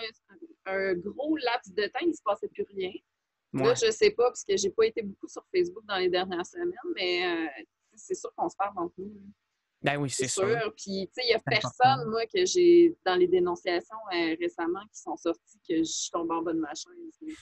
un, 0.66 0.72
un 0.72 0.94
gros 0.94 1.36
laps 1.36 1.72
de 1.74 1.84
temps, 1.86 2.00
il 2.02 2.08
ne 2.08 2.12
se 2.12 2.22
passait 2.24 2.48
plus 2.48 2.64
rien. 2.64 2.92
Là, 3.52 3.62
Ouais. 3.68 3.74
je 3.76 3.90
sais 3.92 4.10
pas, 4.10 4.24
parce 4.24 4.42
que 4.44 4.56
j'ai 4.56 4.70
pas 4.70 4.86
été 4.86 5.02
beaucoup 5.02 5.28
sur 5.28 5.44
Facebook 5.54 5.84
dans 5.86 5.98
les 5.98 6.08
dernières 6.08 6.44
semaines, 6.44 6.72
mais 6.96 7.24
euh, 7.24 7.46
c'est 7.94 8.14
sûr 8.16 8.32
qu'on 8.34 8.48
se 8.48 8.56
parle 8.56 8.76
entre 8.76 8.94
nous. 8.98 9.14
Ben 9.84 9.98
oui, 9.98 10.08
C'est 10.08 10.28
sûr. 10.28 10.48
sûr. 10.48 10.74
Puis, 10.74 11.06
tu 11.08 11.12
sais, 11.12 11.22
il 11.24 11.28
n'y 11.28 11.34
a 11.34 11.40
personne, 11.40 12.08
moi, 12.08 12.24
que 12.26 12.46
j'ai, 12.46 12.96
dans 13.04 13.16
les 13.16 13.28
dénonciations 13.28 13.98
euh, 14.14 14.34
récemment, 14.40 14.80
qui 14.90 14.98
sont 14.98 15.14
sorties, 15.16 15.60
que 15.68 15.84
je 15.84 16.10
tombe 16.10 16.30
en 16.30 16.40
bas 16.40 16.54
de 16.54 16.58
ma 16.58 16.72
chaise. 16.74 17.36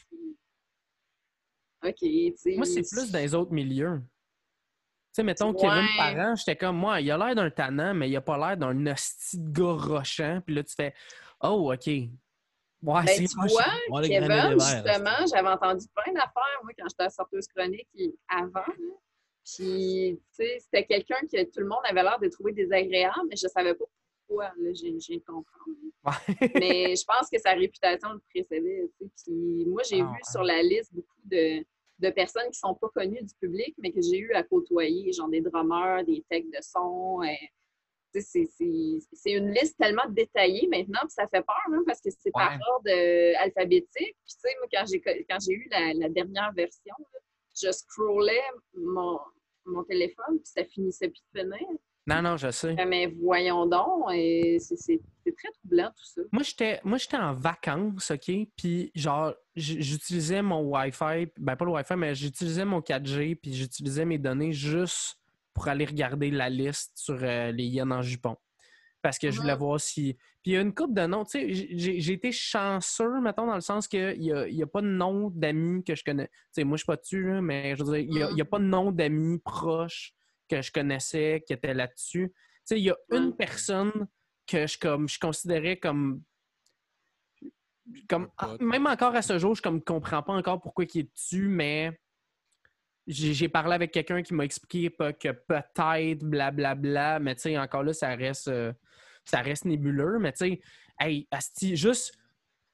OK, 1.85 1.95
tu 2.01 2.33
sais. 2.37 2.57
Moi, 2.57 2.67
c'est 2.67 2.83
plus 2.83 3.12
dans 3.12 3.19
les 3.21 3.35
autres 3.35 3.53
milieux. 3.53 4.01
Tu 4.03 5.17
sais, 5.17 5.23
mettons, 5.23 5.53
Ouais. 5.53 5.61
Kevin 5.61 5.87
Parent, 5.97 6.35
j'étais 6.35 6.57
comme, 6.57 6.79
moi, 6.79 7.01
il 7.01 7.11
a 7.12 7.19
l'air 7.19 7.35
d'un 7.37 7.51
tannant, 7.51 7.95
mais 7.95 8.11
il 8.11 8.17
a 8.17 8.21
pas 8.21 8.37
l'air 8.39 8.57
d'un 8.57 8.87
hostie 8.87 9.39
de 9.39 9.51
gars 9.51 9.75
rochant. 9.75 10.41
Puis 10.45 10.55
là, 10.57 10.65
tu 10.65 10.75
fais, 10.75 10.95
oh, 11.43 11.73
OK. 11.73 11.87
Ouais, 11.87 12.11
Ben, 12.83 13.07
c'est 13.07 13.27
tu 13.27 13.37
vois, 13.37 14.01
les 14.01 14.09
Kevin, 14.09 14.59
justement, 14.59 15.27
j'avais 15.33 15.49
entendu 15.49 15.87
plein 15.95 16.12
d'affaires, 16.12 16.61
moi, 16.65 16.73
quand 16.77 16.87
j'étais 16.89 17.05
à 17.05 17.11
Sorteuse 17.11 17.47
Chronique 17.47 17.89
avant. 18.29 18.65
Puis, 19.45 20.21
tu 20.21 20.45
sais, 20.45 20.59
c'était 20.61 20.85
quelqu'un 20.85 21.21
que 21.31 21.43
tout 21.45 21.61
le 21.61 21.67
monde 21.67 21.81
avait 21.85 22.03
l'air 22.03 22.19
de 22.21 22.29
trouver 22.29 22.53
désagréable, 22.53 23.27
mais 23.29 23.37
je 23.37 23.49
savais 23.49 23.75
pas 23.75 23.85
pourquoi. 24.27 24.53
Là, 24.57 24.73
j'ai. 24.73 24.93
Ouais. 26.05 26.49
mais 26.55 26.97
je 26.97 27.05
pense 27.05 27.29
que 27.31 27.39
sa 27.39 27.53
réputation 27.53 28.12
le 28.12 28.21
précédait. 28.31 28.89
tu 28.99 29.07
sais. 29.07 29.11
Puis 29.25 29.65
moi, 29.67 29.83
j'ai 29.89 30.01
Ah, 30.01 30.05
vu 30.05 30.11
ouais. 30.12 30.31
sur 30.31 30.43
la 30.43 30.62
liste 30.62 30.93
beaucoup 30.95 31.21
de, 31.25 31.65
de 31.99 32.11
personnes 32.11 32.51
qui 32.51 32.59
sont 32.59 32.75
pas 32.75 32.89
connues 32.95 33.23
du 33.23 33.35
public, 33.41 33.75
mais 33.79 33.93
que 33.93 34.01
j'ai 34.01 34.19
eu 34.19 34.33
à 34.33 34.43
côtoyer, 34.43 35.12
genre 35.12 35.29
des 35.29 35.41
drummers, 35.41 36.05
des 36.05 36.25
techs 36.31 36.51
de 36.51 36.59
son. 36.62 37.21
euh, 37.23 37.27
tu 38.15 38.21
sais, 38.21 38.47
c'est, 39.15 39.33
une 39.33 39.53
liste 39.53 39.79
tellement 39.79 40.03
détaillée 40.11 40.69
maintenant, 40.69 41.01
puis 41.01 41.11
ça 41.12 41.27
fait 41.29 41.41
peur, 41.43 41.57
hein, 41.73 41.83
parce 41.87 42.01
que 42.01 42.11
c'est 42.11 42.31
par 42.31 42.59
ordre 42.75 42.91
euh, 42.91 43.33
alphabétique. 43.39 44.17
Puis 44.25 44.35
tu 44.35 44.41
sais, 44.41 44.55
moi, 44.59 44.69
quand 44.73 44.85
j'ai, 44.87 45.01
quand 45.01 45.39
j'ai 45.41 45.55
eu 45.55 45.67
la, 45.71 45.95
la 45.95 46.09
dernière 46.11 46.53
version, 46.53 46.95
là, 46.99 47.19
je 47.61 47.71
scrollais 47.71 48.43
mon, 48.75 49.19
mon 49.67 49.85
téléphone, 49.85 50.39
puis 50.39 50.53
ça 50.57 50.65
finissait 50.65 51.09
plus 51.09 51.23
de 51.35 51.41
finir. 51.41 51.69
Non, 52.07 52.21
non, 52.21 52.37
je 52.37 52.51
sais. 52.51 52.75
Mais 52.87 53.07
voyons 53.07 53.67
donc, 53.67 54.13
et 54.13 54.59
c'est, 54.59 55.01
très 55.25 55.53
troublant 55.53 55.89
tout 55.91 56.05
ça. 56.05 56.23
Moi, 56.33 56.43
j'étais, 56.43 56.81
moi, 56.83 56.99
j'étais 56.99 57.17
en 57.17 57.33
vacances, 57.33 58.11
OK? 58.11 58.49
Puis, 58.57 58.91
genre, 58.95 59.35
j'utilisais 59.55 60.43
mon 60.43 60.63
Wi-Fi, 60.63 61.29
ben 61.39 61.55
pas 61.55 61.65
le 61.65 61.71
Wi-Fi, 61.71 61.95
mais 61.97 62.15
j'utilisais 62.15 62.65
mon 62.65 62.81
4G, 62.81 63.37
puis 63.37 63.55
j'utilisais 63.55 64.05
mes 64.05 64.19
données 64.19 64.53
juste 64.53 65.17
pour 65.55 65.69
aller 65.69 65.85
regarder 65.85 66.31
la 66.31 66.49
liste 66.49 66.93
sur 66.97 67.19
euh, 67.23 67.53
les 67.53 67.65
hyènes 67.65 67.93
en 67.93 68.03
jupon. 68.03 68.37
Parce 69.03 69.19
que 69.19 69.31
je 69.33 69.41
voulais 69.41 69.57
voir 69.57 69.81
si. 69.81 70.15
Puis, 70.43 70.53
il 70.53 70.55
y 70.55 70.57
a 70.57 70.61
une 70.61 70.73
coupe 70.75 70.95
de 70.95 71.05
noms. 71.07 71.25
Tu 71.25 71.31
sais, 71.53 71.53
j'ai 71.77 72.13
été 72.13 72.31
chanceux, 72.33 73.21
mettons, 73.21 73.47
dans 73.47 73.55
le 73.57 73.61
sens 73.61 73.89
qu'il 73.89 74.19
n'y 74.21 74.33
a, 74.33 74.47
il 74.49 74.55
y 74.55 74.63
a 74.63 74.67
pas 74.67 74.81
de 74.81 74.87
nom 74.87 75.29
d'amis 75.31 75.83
que 75.85 75.95
je 75.97 76.05
connais. 76.05 76.29
Tu 76.29 76.33
sais, 76.53 76.65
moi, 76.65 76.77
je 76.77 76.83
suis 76.83 76.87
pas 76.87 76.97
dessus, 76.97 77.27
là, 77.33 77.43
mais 77.43 77.75
je 77.77 77.83
veux 77.83 77.91
dire, 77.99 78.07
il 78.09 78.35
n'y 78.35 78.41
a, 78.41 78.45
a 78.45 78.47
pas 78.47 78.59
de 78.61 78.65
nom 78.65 78.93
d'amis 78.93 79.39
proches 79.41 80.15
que 80.49 80.63
je 80.63 80.71
connaissais 80.71 81.43
qui 81.47 81.53
étaient 81.53 81.75
là-dessus. 81.75 82.33
Tu 82.33 82.37
sais, 82.65 82.79
il 82.79 82.85
y 82.85 82.91
a 82.91 82.97
une 83.11 83.27
Ouais. 83.31 83.35
personne 83.37 84.07
que 84.47 84.67
je, 84.67 84.79
comme, 84.79 85.09
je 85.09 85.19
considérais 85.19 85.77
comme. 85.79 86.23
comme 88.09 88.31
pote. 88.39 88.61
même 88.61 88.87
encore 88.87 89.15
à 89.17 89.23
ce 89.23 89.39
jour, 89.39 89.55
je 89.57 89.69
ne 89.69 89.79
comprends 89.81 90.23
pas 90.23 90.33
encore 90.33 90.61
pourquoi 90.61 90.85
il 90.95 91.01
est 91.01 91.13
dessus, 91.13 91.49
mais 91.49 91.99
j'ai 93.07 93.49
parlé 93.49 93.75
avec 93.75 93.91
quelqu'un 93.91 94.23
qui 94.23 94.33
m'a 94.33 94.45
expliqué 94.45 94.89
pas 94.91 95.13
que 95.13 95.31
peut-être, 95.33 96.25
blablabla, 96.25 97.19
mais 97.19 97.35
tu 97.35 97.43
sais, 97.43 97.59
encore 97.59 97.83
là, 97.83 97.93
ça 97.93 98.15
reste, 98.15 98.47
euh, 98.49 98.73
ça 99.25 99.41
reste 99.41 99.65
nébuleux, 99.65 100.18
mais 100.18 100.33
tu 100.33 100.47
sais, 100.47 100.60
hey, 101.01 101.26
asti, 101.31 101.76
juste, 101.76 102.12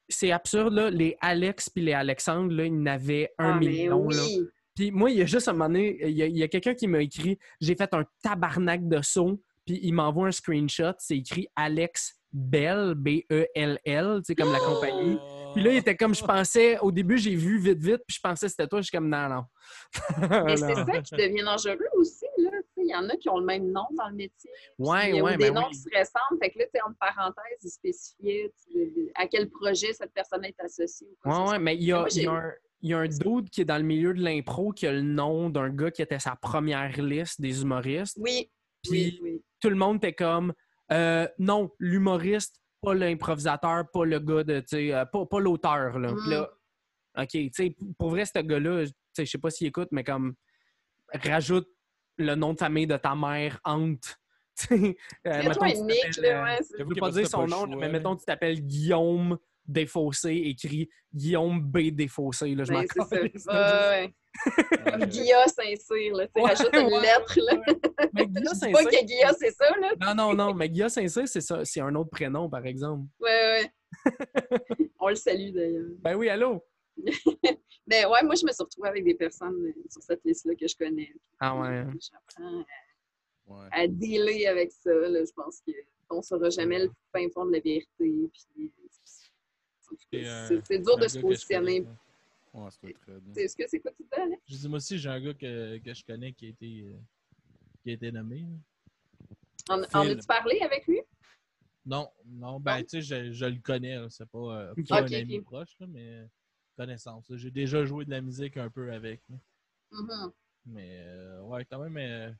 c'est 0.07 0.31
absurde, 0.31 0.73
là, 0.73 0.89
les 0.89 1.15
Alex 1.21 1.69
puis 1.69 1.83
les 1.83 1.93
Alexandre, 1.93 2.53
là, 2.53 2.65
ils 2.65 2.81
n'avaient 2.81 3.31
un 3.37 3.53
Ah, 3.53 3.59
million, 3.59 4.07
là. 4.07 4.23
oui. 4.23 4.47
Puis 4.75 4.91
moi, 4.91 5.11
il 5.11 5.17
y 5.17 5.21
a 5.21 5.25
juste 5.25 5.47
un 5.49 5.51
moment 5.53 5.67
donné, 5.67 5.97
il 6.07 6.37
y 6.37 6.43
a, 6.43 6.47
quelqu'un 6.47 6.73
qui 6.73 6.87
m'a 6.87 7.01
écrit 7.01 7.37
J'ai 7.59 7.75
fait 7.75 7.93
un 7.93 8.05
tabarnak 8.23 8.87
de 8.87 9.01
saut, 9.01 9.41
puis 9.65 9.79
il 9.83 9.93
m'envoie 9.93 10.27
un 10.27 10.31
screenshot, 10.31 10.93
c'est 10.99 11.17
écrit 11.17 11.47
Alex 11.55 12.15
Bell, 12.31 12.93
B-E-L-L, 12.95 14.17
tu 14.19 14.23
sais, 14.25 14.35
comme 14.35 14.51
la 14.51 14.59
compagnie. 14.59 15.17
Puis 15.53 15.63
là, 15.63 15.71
il 15.71 15.77
était 15.77 15.95
comme 15.95 16.13
je 16.13 16.23
pensais, 16.23 16.77
au 16.79 16.91
début, 16.91 17.17
j'ai 17.17 17.35
vu 17.35 17.57
vite, 17.57 17.79
vite, 17.79 18.01
puis 18.07 18.15
je 18.15 18.21
pensais 18.21 18.45
que 18.45 18.51
c'était 18.51 18.67
toi, 18.67 18.81
je 18.81 18.87
suis 18.87 18.97
comme 18.97 19.09
non, 19.09 19.27
non. 19.27 19.43
Mais 20.45 20.57
c'est 20.57 20.75
ça 20.75 21.01
qui 21.01 21.15
devient 21.15 21.43
dangereux 21.43 21.89
aussi, 21.95 22.25
là. 22.37 22.51
Il 22.89 22.93
y 22.93 22.95
en 22.95 23.07
a 23.07 23.15
qui 23.17 23.29
ont 23.29 23.37
le 23.39 23.45
même 23.45 23.71
nom 23.71 23.85
dans 23.97 24.09
le 24.09 24.15
métier. 24.15 24.49
Ouais, 24.79 25.11
Puis, 25.11 25.21
ouais, 25.21 25.33
ou 25.35 25.37
des 25.37 25.45
ben 25.45 25.53
noms 25.53 25.61
oui. 25.67 25.71
qui 25.71 25.77
se 25.79 25.89
ressemblent. 25.89 26.39
Fait 26.41 26.49
que 26.49 26.59
là, 26.59 26.65
tu 26.65 26.71
sais, 26.73 26.81
entre 26.83 26.97
parenthèses, 26.99 27.63
ils 27.63 27.69
spécifiaient 27.69 28.51
à 29.15 29.27
quel 29.27 29.49
projet 29.49 29.93
cette 29.93 30.13
personne 30.13 30.43
est 30.45 30.59
associée. 30.59 31.07
ou 31.11 31.15
quoi 31.21 31.45
que 31.45 31.49
Ouais, 31.51 31.59
mais 31.59 31.75
il 31.75 31.83
y 31.83 31.91
a, 31.93 31.99
Moi, 31.99 32.07
il 32.11 32.15
y 32.17 32.19
a 32.19 32.23
j'ai- 32.23 32.27
un, 32.37 32.51
il 32.81 32.89
y 32.89 32.93
a 32.93 32.97
un 32.99 33.07
dude 33.07 33.49
qui 33.49 33.61
est 33.61 33.65
dans 33.65 33.77
le 33.77 33.83
milieu 33.83 34.13
de 34.13 34.21
l'impro 34.23 34.71
qui 34.71 34.87
a 34.87 34.91
le 34.91 35.01
nom 35.01 35.49
d'un 35.49 35.69
gars 35.69 35.91
qui 35.91 36.01
était 36.01 36.19
sa 36.19 36.35
première 36.35 36.99
liste 37.01 37.39
des 37.39 37.61
humoristes. 37.61 38.17
Oui, 38.19 38.49
Puis 38.83 38.91
oui, 38.91 39.19
oui. 39.21 39.43
tout 39.61 39.69
le 39.69 39.75
monde 39.75 39.97
était 39.97 40.13
comme 40.13 40.53
euh, 40.91 41.27
non, 41.37 41.69
l'humoriste, 41.77 42.59
pas 42.81 42.95
l'improvisateur, 42.95 43.83
pas 43.91 44.05
le 44.05 44.19
gars 44.19 44.43
de, 44.43 44.63
euh, 44.73 45.05
pas, 45.05 45.25
pas 45.25 45.39
l'auteur. 45.39 45.99
Là. 45.99 46.13
Puis 46.13 46.31
là, 46.31 46.49
OK, 47.17 47.27
tu 47.29 47.49
sais, 47.53 47.75
pour 47.97 48.09
vrai, 48.09 48.25
ce 48.25 48.39
gars-là, 48.39 48.85
tu 48.85 48.91
sais, 49.13 49.25
je 49.25 49.31
sais 49.31 49.37
pas 49.37 49.49
s'il 49.51 49.67
écoute, 49.67 49.89
mais 49.91 50.03
comme 50.03 50.33
rajoute 51.13 51.67
le 52.19 52.35
nom 52.35 52.53
de 52.53 52.59
famille 52.59 52.85
de 52.85 52.97
ta 52.97 53.15
mère, 53.15 53.59
Hante. 53.65 54.15
Euh, 54.71 54.83
mettons, 55.25 55.63
un 55.63 55.71
tu 55.71 55.81
nick, 55.83 56.17
là, 56.17 56.27
euh, 56.27 56.43
ouais. 56.43 56.57
je 56.69 56.77
J'avoue 56.79 56.89
veux 56.89 56.95
pas 56.99 57.11
dire 57.11 57.27
son 57.29 57.39
pas 57.39 57.47
nom, 57.47 57.65
choix, 57.65 57.75
mais 57.77 57.87
mettons, 57.87 58.15
tu 58.17 58.25
t'appelles 58.25 58.59
Guillaume 58.59 59.37
Défaussé, 59.65 60.31
écrit 60.33 60.89
Guillaume 61.15 61.61
B. 61.61 61.91
Défaussé. 61.91 62.53
Là, 62.55 62.65
je 62.65 62.73
m'en 62.73 62.79
Ben, 62.81 62.87
c'est 62.91 63.01
ça. 63.01 63.17
calisse, 63.17 63.45
Ouais. 63.49 64.13
Comme 64.91 65.05
Guilla 65.05 65.47
Saint-Cyr, 65.47 66.13
là. 66.13 66.27
Tu 66.27 66.41
Ouais, 66.41 66.49
rajoute 66.49 66.73
une 66.73 66.87
ouais, 66.93 67.01
lettre, 67.01 67.39
là. 67.39 67.73
Mais 68.13 68.27
Guilla 68.27 68.49
Saint-Cyr- 68.53 68.73
pas 68.73 68.83
que 68.83 69.05
Guilla, 69.05 69.31
c'est 69.39 69.51
ça, 69.51 69.65
là. 69.79 69.91
Non, 70.01 70.13
non, 70.15 70.33
non, 70.33 70.53
mais 70.53 70.67
Guilla 70.69 70.89
Saint-Cyr, 70.89 71.25
c'est 71.25 71.41
ça, 71.41 71.63
c'est 71.63 71.79
un 71.79 71.95
autre 71.95 72.09
prénom, 72.09 72.49
par 72.49 72.65
exemple. 72.65 73.05
Ouais, 73.21 73.69
ouais. 74.09 74.11
On 74.99 75.07
le 75.07 75.15
salue, 75.15 75.53
d'ailleurs. 75.53 75.85
Ben 75.99 76.15
oui, 76.15 76.27
allô? 76.27 76.61
Ben 77.87 78.05
ouais, 78.07 78.23
moi, 78.23 78.35
je 78.35 78.45
me 78.45 78.51
suis 78.51 78.63
retrouvée 78.63 78.89
avec 78.89 79.03
des 79.03 79.15
personnes 79.15 79.65
euh, 79.65 79.73
sur 79.89 80.03
cette 80.03 80.23
liste-là 80.23 80.53
que 80.55 80.67
je 80.67 80.75
connais. 80.75 81.11
Ah 81.39 81.57
ouais. 81.59 81.85
J'apprends 81.99 82.63
Ouais. 83.47 83.67
à 83.71 83.87
dealer 83.87 84.45
avec 84.45 84.71
ça. 84.71 84.91
Là. 84.93 85.25
Je 85.25 85.31
pense 85.33 85.61
qu'on 86.07 86.17
ne 86.17 86.21
saura 86.21 86.49
jamais 86.51 86.83
le 86.85 86.91
fin 87.11 87.27
fond 87.33 87.45
de 87.47 87.53
la 87.53 87.59
vérité. 87.59 87.87
Puis, 87.97 88.71
tout 89.87 89.95
c'est- 90.11 90.77
dur 90.79 90.97
de 90.97 91.07
se 91.07 91.17
positionner. 91.17 91.81
Ouais, 92.53 92.69
très 92.71 92.93
bien. 93.19 93.33
C'est- 93.33 93.43
Est-ce 93.43 93.55
que 93.55 93.63
c'est 93.67 93.79
quoi 93.79 93.91
tu 93.91 94.03
dis, 94.03 94.09
Alex? 94.21 94.41
Je 94.47 94.55
dis, 94.55 94.69
moi 94.69 94.77
aussi, 94.77 94.99
j'ai 94.99 95.09
un 95.09 95.19
gars 95.19 95.33
que, 95.33 95.77
que 95.79 95.93
je 95.93 96.03
connais 96.05 96.31
qui 96.33 96.45
a 96.45 96.49
été, 96.49 96.81
euh, 96.85 96.93
qui 97.81 97.89
a 97.89 97.93
été 97.93 98.11
nommé. 98.11 98.41
là. 98.41 99.75
En, 99.75 99.81
as-tu 99.83 100.27
parlé 100.27 100.59
avec 100.61 100.85
lui? 100.87 101.01
Non, 101.85 102.07
non, 102.25 102.59
ben, 102.59 102.83
tu 102.83 102.89
sais, 102.89 103.01
je, 103.01 103.31
je 103.31 103.45
le 103.45 103.59
connais, 103.61 103.97
c'est 104.09 104.27
pas, 104.29 104.37
euh, 104.61 104.73
pas 104.87 105.01
un 105.01 105.11
ami 105.11 105.41
proche, 105.41 105.75
là, 105.79 105.87
mais 105.87 106.27
connaissance. 106.83 107.25
J'ai 107.35 107.51
déjà 107.51 107.83
joué 107.83 108.05
de 108.05 108.09
la 108.11 108.21
musique 108.21 108.55
un 108.55 108.69
peu 108.69 108.91
avec. 108.93 109.21
Mhm. 109.91 110.31
Mais, 110.65 111.01
euh, 111.05 111.41
ouais, 111.41 111.65
quand 111.65 111.79
même, 111.79 111.97
euh, 111.97 112.31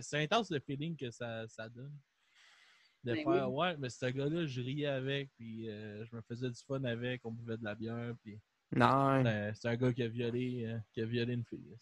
c'est- 0.00 0.20
intense 0.22 0.50
le 0.50 0.58
feeling 0.58 0.96
que 0.96 1.10
ça, 1.12 1.46
ça 1.46 1.68
donne. 1.68 1.96
De 3.04 3.14
Ben 3.14 3.24
faire, 3.24 3.52
ouais, 3.52 3.76
mais 3.78 3.88
ce 3.90 4.06
gars-là, 4.06 4.46
je 4.46 4.60
riais 4.60 4.86
avec, 4.86 5.30
puis 5.36 5.68
euh, 5.68 6.04
je 6.04 6.14
me 6.16 6.22
faisais 6.22 6.48
du 6.48 6.60
fun 6.66 6.82
avec, 6.84 7.24
on 7.24 7.30
buvait 7.32 7.56
de 7.56 7.64
la 7.64 7.74
bière, 7.74 8.14
puis 8.22 8.40
Non. 8.72 9.22
c'est 9.54 9.68
un- 9.68 9.76
gars 9.76 9.92
qui 9.92 10.02
a 10.02 10.08
violé, 10.08 10.64
euh, 10.66 10.78
qui 10.92 11.00
a 11.00 11.04
violé 11.04 11.34
une 11.34 11.44
fille. 11.44 11.76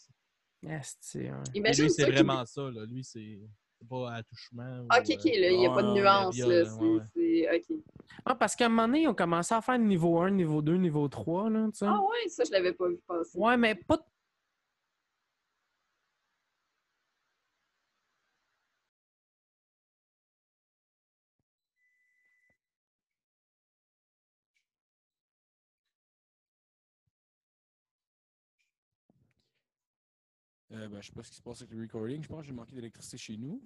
ouais. 1.31 1.43
Imagine 1.55 1.85
lui, 1.85 1.91
c'est 1.91 2.11
vraiment 2.11 2.45
ça, 2.45 2.71
là. 2.71 2.85
Lui, 2.85 3.05
c'est 3.05 3.41
pas 3.89 4.13
attouchement. 4.15 4.87
Ah, 4.89 4.99
Ok, 5.01 5.07
ok, 5.15 5.25
là, 5.25 5.51
il 5.51 5.59
n'y 5.59 5.67
a 5.67 5.71
pas 5.71 5.83
de 5.83 5.89
ouais, 5.89 6.01
nuance, 6.01 6.35
viol, 6.35 6.49
là. 6.51 6.57
ouais, 6.57 6.89
ouais. 6.89 7.01
c'est- 7.15 7.21
c'est- 7.21 7.75
Ok. 7.75 7.79
Ah, 8.27 8.35
parce 8.35 8.55
qu'à 8.55 8.67
un 8.67 8.69
moment 8.69 8.87
donné, 8.87 9.03
ils 9.03 9.09
ont 9.09 9.15
commencé 9.15 9.55
à 9.55 9.61
faire 9.61 9.79
niveau 9.79 10.19
1, 10.19 10.31
niveau 10.31 10.61
2, 10.63 10.77
niveau 10.77 11.09
3, 11.09 11.49
là. 11.49 11.69
Ah 11.83 12.01
ouais, 12.01 12.29
ça, 12.29 12.45
je 12.45 12.51
l'avais 12.53 12.73
pas 12.73 12.89
vu 12.89 12.99
passer. 13.07 13.39
Ouais, 13.39 13.57
mais 13.57 13.75
pas 13.75 13.99
Euh, 30.73 30.89
ben, 30.89 31.01
je 31.01 31.09
sais 31.09 31.13
pas 31.13 31.23
ce 31.23 31.31
qui 31.31 31.37
se 31.37 31.43
passe 31.43 31.63
avec 31.63 31.75
le 31.75 31.83
recording. 31.83 32.23
Je 32.23 32.29
pense 32.29 32.41
que 32.41 32.47
j'ai 32.47 32.53
manqué 32.53 32.75
d'électricité 32.75 33.19
chez 33.19 33.37
nous. 33.37 33.61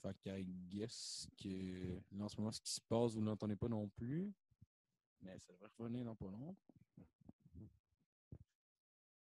Fait 0.00 0.16
que, 0.22 0.30
I 0.30 0.44
guess 0.68 1.28
que 1.36 2.00
là, 2.12 2.24
en 2.24 2.28
ce 2.28 2.36
moment, 2.38 2.52
ce 2.52 2.60
qui 2.60 2.72
se 2.72 2.80
passe, 2.80 3.14
vous 3.14 3.20
ne 3.20 3.26
l'entendez 3.26 3.56
pas 3.56 3.68
non 3.68 3.88
plus. 3.88 4.32
Mais 5.22 5.38
ça 5.38 5.52
devrait 5.52 5.68
revenir 5.78 6.04
dans 6.04 6.14
pas 6.14 6.30
long. 6.30 6.54